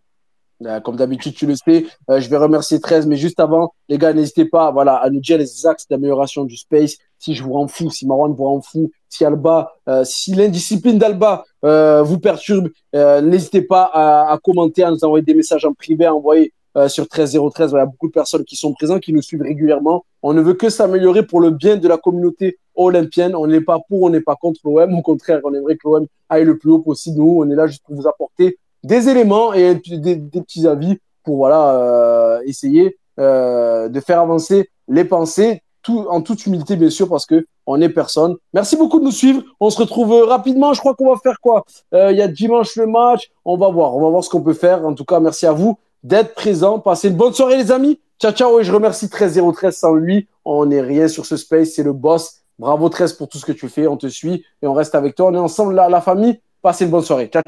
Euh, 0.65 0.81
comme 0.81 0.97
d'habitude, 0.97 1.35
tu 1.35 1.47
le 1.47 1.55
sais. 1.55 1.85
Euh, 2.09 2.19
je 2.19 2.31
vais 2.31 2.39
remercier 2.39 2.81
13, 2.81 3.07
mais 3.07 3.17
juste 3.17 3.41
avant, 3.41 3.75
les 3.91 3.99
gars, 3.99 4.15
n'hésitez 4.15 4.47
pas 4.47 4.71
voilà, 4.71 4.97
à 4.97 5.11
nous 5.11 5.21
dire 5.21 5.37
les 5.37 5.67
axes 5.67 5.87
d'amélioration 5.87 6.45
du 6.45 6.57
space. 6.57 6.97
Si 7.19 7.35
je 7.35 7.43
vous 7.43 7.53
rends 7.53 7.69
fou, 7.69 7.91
si 7.91 8.07
Marwan 8.07 8.33
vous 8.33 8.45
rend 8.45 8.63
fou, 8.63 8.91
si 9.09 9.25
Alba, 9.25 9.75
euh, 9.89 10.05
si 10.05 10.35
l'indiscipline 10.35 10.99
d'Alba 10.99 11.45
vous 11.63 12.19
perturbe, 12.19 12.69
n'hésitez 12.95 13.63
pas 13.63 13.91
à, 13.93 14.33
à, 14.33 14.39
commenter, 14.39 14.83
à 14.83 14.91
nous 14.91 15.05
envoyer 15.05 15.25
des 15.25 15.35
messages 15.35 15.65
en 15.65 15.75
privé, 15.75 16.07
à 16.07 16.15
envoyer 16.15 16.53
sur 16.89 17.09
13013. 17.09 17.73
Il 17.73 17.77
y 17.77 17.79
a 17.79 17.87
beaucoup 17.87 18.09
de 18.09 18.13
personnes 18.13 18.45
qui 18.45 18.57
sont 18.57 18.73
présentes, 18.73 19.01
qui 19.01 19.13
nous 19.13 19.23
suivent 19.23 19.43
régulièrement. 19.43 20.05
On 20.23 20.33
ne 20.33 20.41
veut 20.41 20.55
que 20.55 20.69
s'améliorer 20.69 21.25
pour 21.25 21.41
le 21.41 21.51
bien 21.51 21.77
de 21.77 21.89
la 21.89 21.97
communauté 21.97 22.59
olympienne. 22.75 23.35
On 23.35 23.47
n'est 23.47 23.61
pas 23.61 23.79
pour, 23.89 24.03
on 24.03 24.11
n'est 24.11 24.21
pas 24.21 24.37
contre 24.37 24.61
l'OM. 24.65 24.95
Au 24.95 25.03
contraire, 25.03 25.41
on 25.45 25.55
aimerait 25.55 25.77
que 25.77 25.89
l'OM 25.89 26.07
aille 26.29 26.45
le 26.45 26.59
plus 26.59 26.71
haut 26.71 26.79
possible. 26.79 27.19
Nous, 27.19 27.39
on 27.39 27.51
est 27.51 27.55
là 27.55 27.67
juste 27.67 27.83
pour 27.85 27.95
vous 27.95 28.07
apporter 28.07 28.59
des 28.85 29.09
éléments 29.09 29.53
et 29.53 29.75
des, 29.75 30.17
petits 30.17 30.67
avis 30.67 30.99
pour 31.25 31.37
voilà, 31.37 31.75
euh, 31.75 32.41
essayer 32.45 32.97
euh, 33.19 33.89
de 33.89 34.01
faire 34.01 34.21
avancer 34.21 34.71
les 34.89 35.05
pensées, 35.05 35.63
tout, 35.83 36.07
en 36.09 36.21
toute 36.21 36.47
humilité 36.47 36.77
bien 36.77 36.91
sûr, 36.91 37.09
parce 37.09 37.27
que 37.27 37.47
on 37.67 37.81
est 37.81 37.89
personne. 37.89 38.37
Merci 38.53 38.77
beaucoup 38.77 39.01
de 39.01 39.05
nous 39.05 39.11
suivre. 39.11 39.43
On 39.59 39.71
se 39.71 39.79
retrouve 39.79 40.13
rapidement. 40.29 40.73
Je 40.73 40.79
crois 40.79 40.95
qu'on 40.95 41.11
va 41.11 41.19
faire 41.21 41.41
quoi? 41.41 41.65
Euh, 41.95 42.13
Il 42.13 42.19
y 42.19 42.23
a 42.23 42.29
dimanche 42.29 42.77
le 42.77 42.87
match. 42.87 43.29
On 43.45 43.57
va 43.57 43.69
voir. 43.71 43.97
On 43.97 44.03
va 44.03 44.11
voir 44.11 44.23
ce 44.23 44.31
qu'on 44.31 44.43
peut 44.43 44.55
faire. 44.55 44.87
En 44.87 44.95
tout 44.95 45.05
cas, 45.05 45.19
merci 45.19 45.47
à 45.47 45.53
vous 45.53 45.77
d'être 46.07 46.35
présents. 46.35 46.79
Passez 46.79 47.09
une 47.09 47.17
bonne 47.17 47.35
soirée, 47.35 47.57
les 47.57 47.73
amis. 47.73 48.01
Ciao, 48.21 48.33
ciao. 48.33 48.61
Et 48.61 48.65
je 48.65 48.73
remercie 48.73 49.09
13013 49.09 49.77
sans 49.77 49.95
lui. 49.95 50.29
On 50.45 50.67
n'est 50.67 50.81
rien 50.81 51.09
sur 51.09 51.27
ce 51.27 51.37
space. 51.37 51.71
C'est 51.75 51.83
le 51.83 51.93
boss. 51.93 52.43
Bravo 52.59 52.89
13 52.89 53.15
pour 53.15 53.29
tout 53.29 53.39
ce 53.39 53.45
que 53.45 53.53
tu 53.53 53.69
fais. 53.69 53.87
On 53.87 53.97
te 53.97 54.07
suit 54.07 54.45
et 54.63 54.67
on 54.67 54.73
reste 54.73 54.95
avec 54.95 55.15
toi. 55.17 55.27
On 55.27 55.35
est 55.35 55.39
ensemble 55.39 55.75
la 55.75 56.01
famille. 56.01 56.41
Passez 56.63 56.85
une 56.85 56.91
bonne 56.91 57.03
soirée. 57.03 57.29
Ciao. 57.33 57.43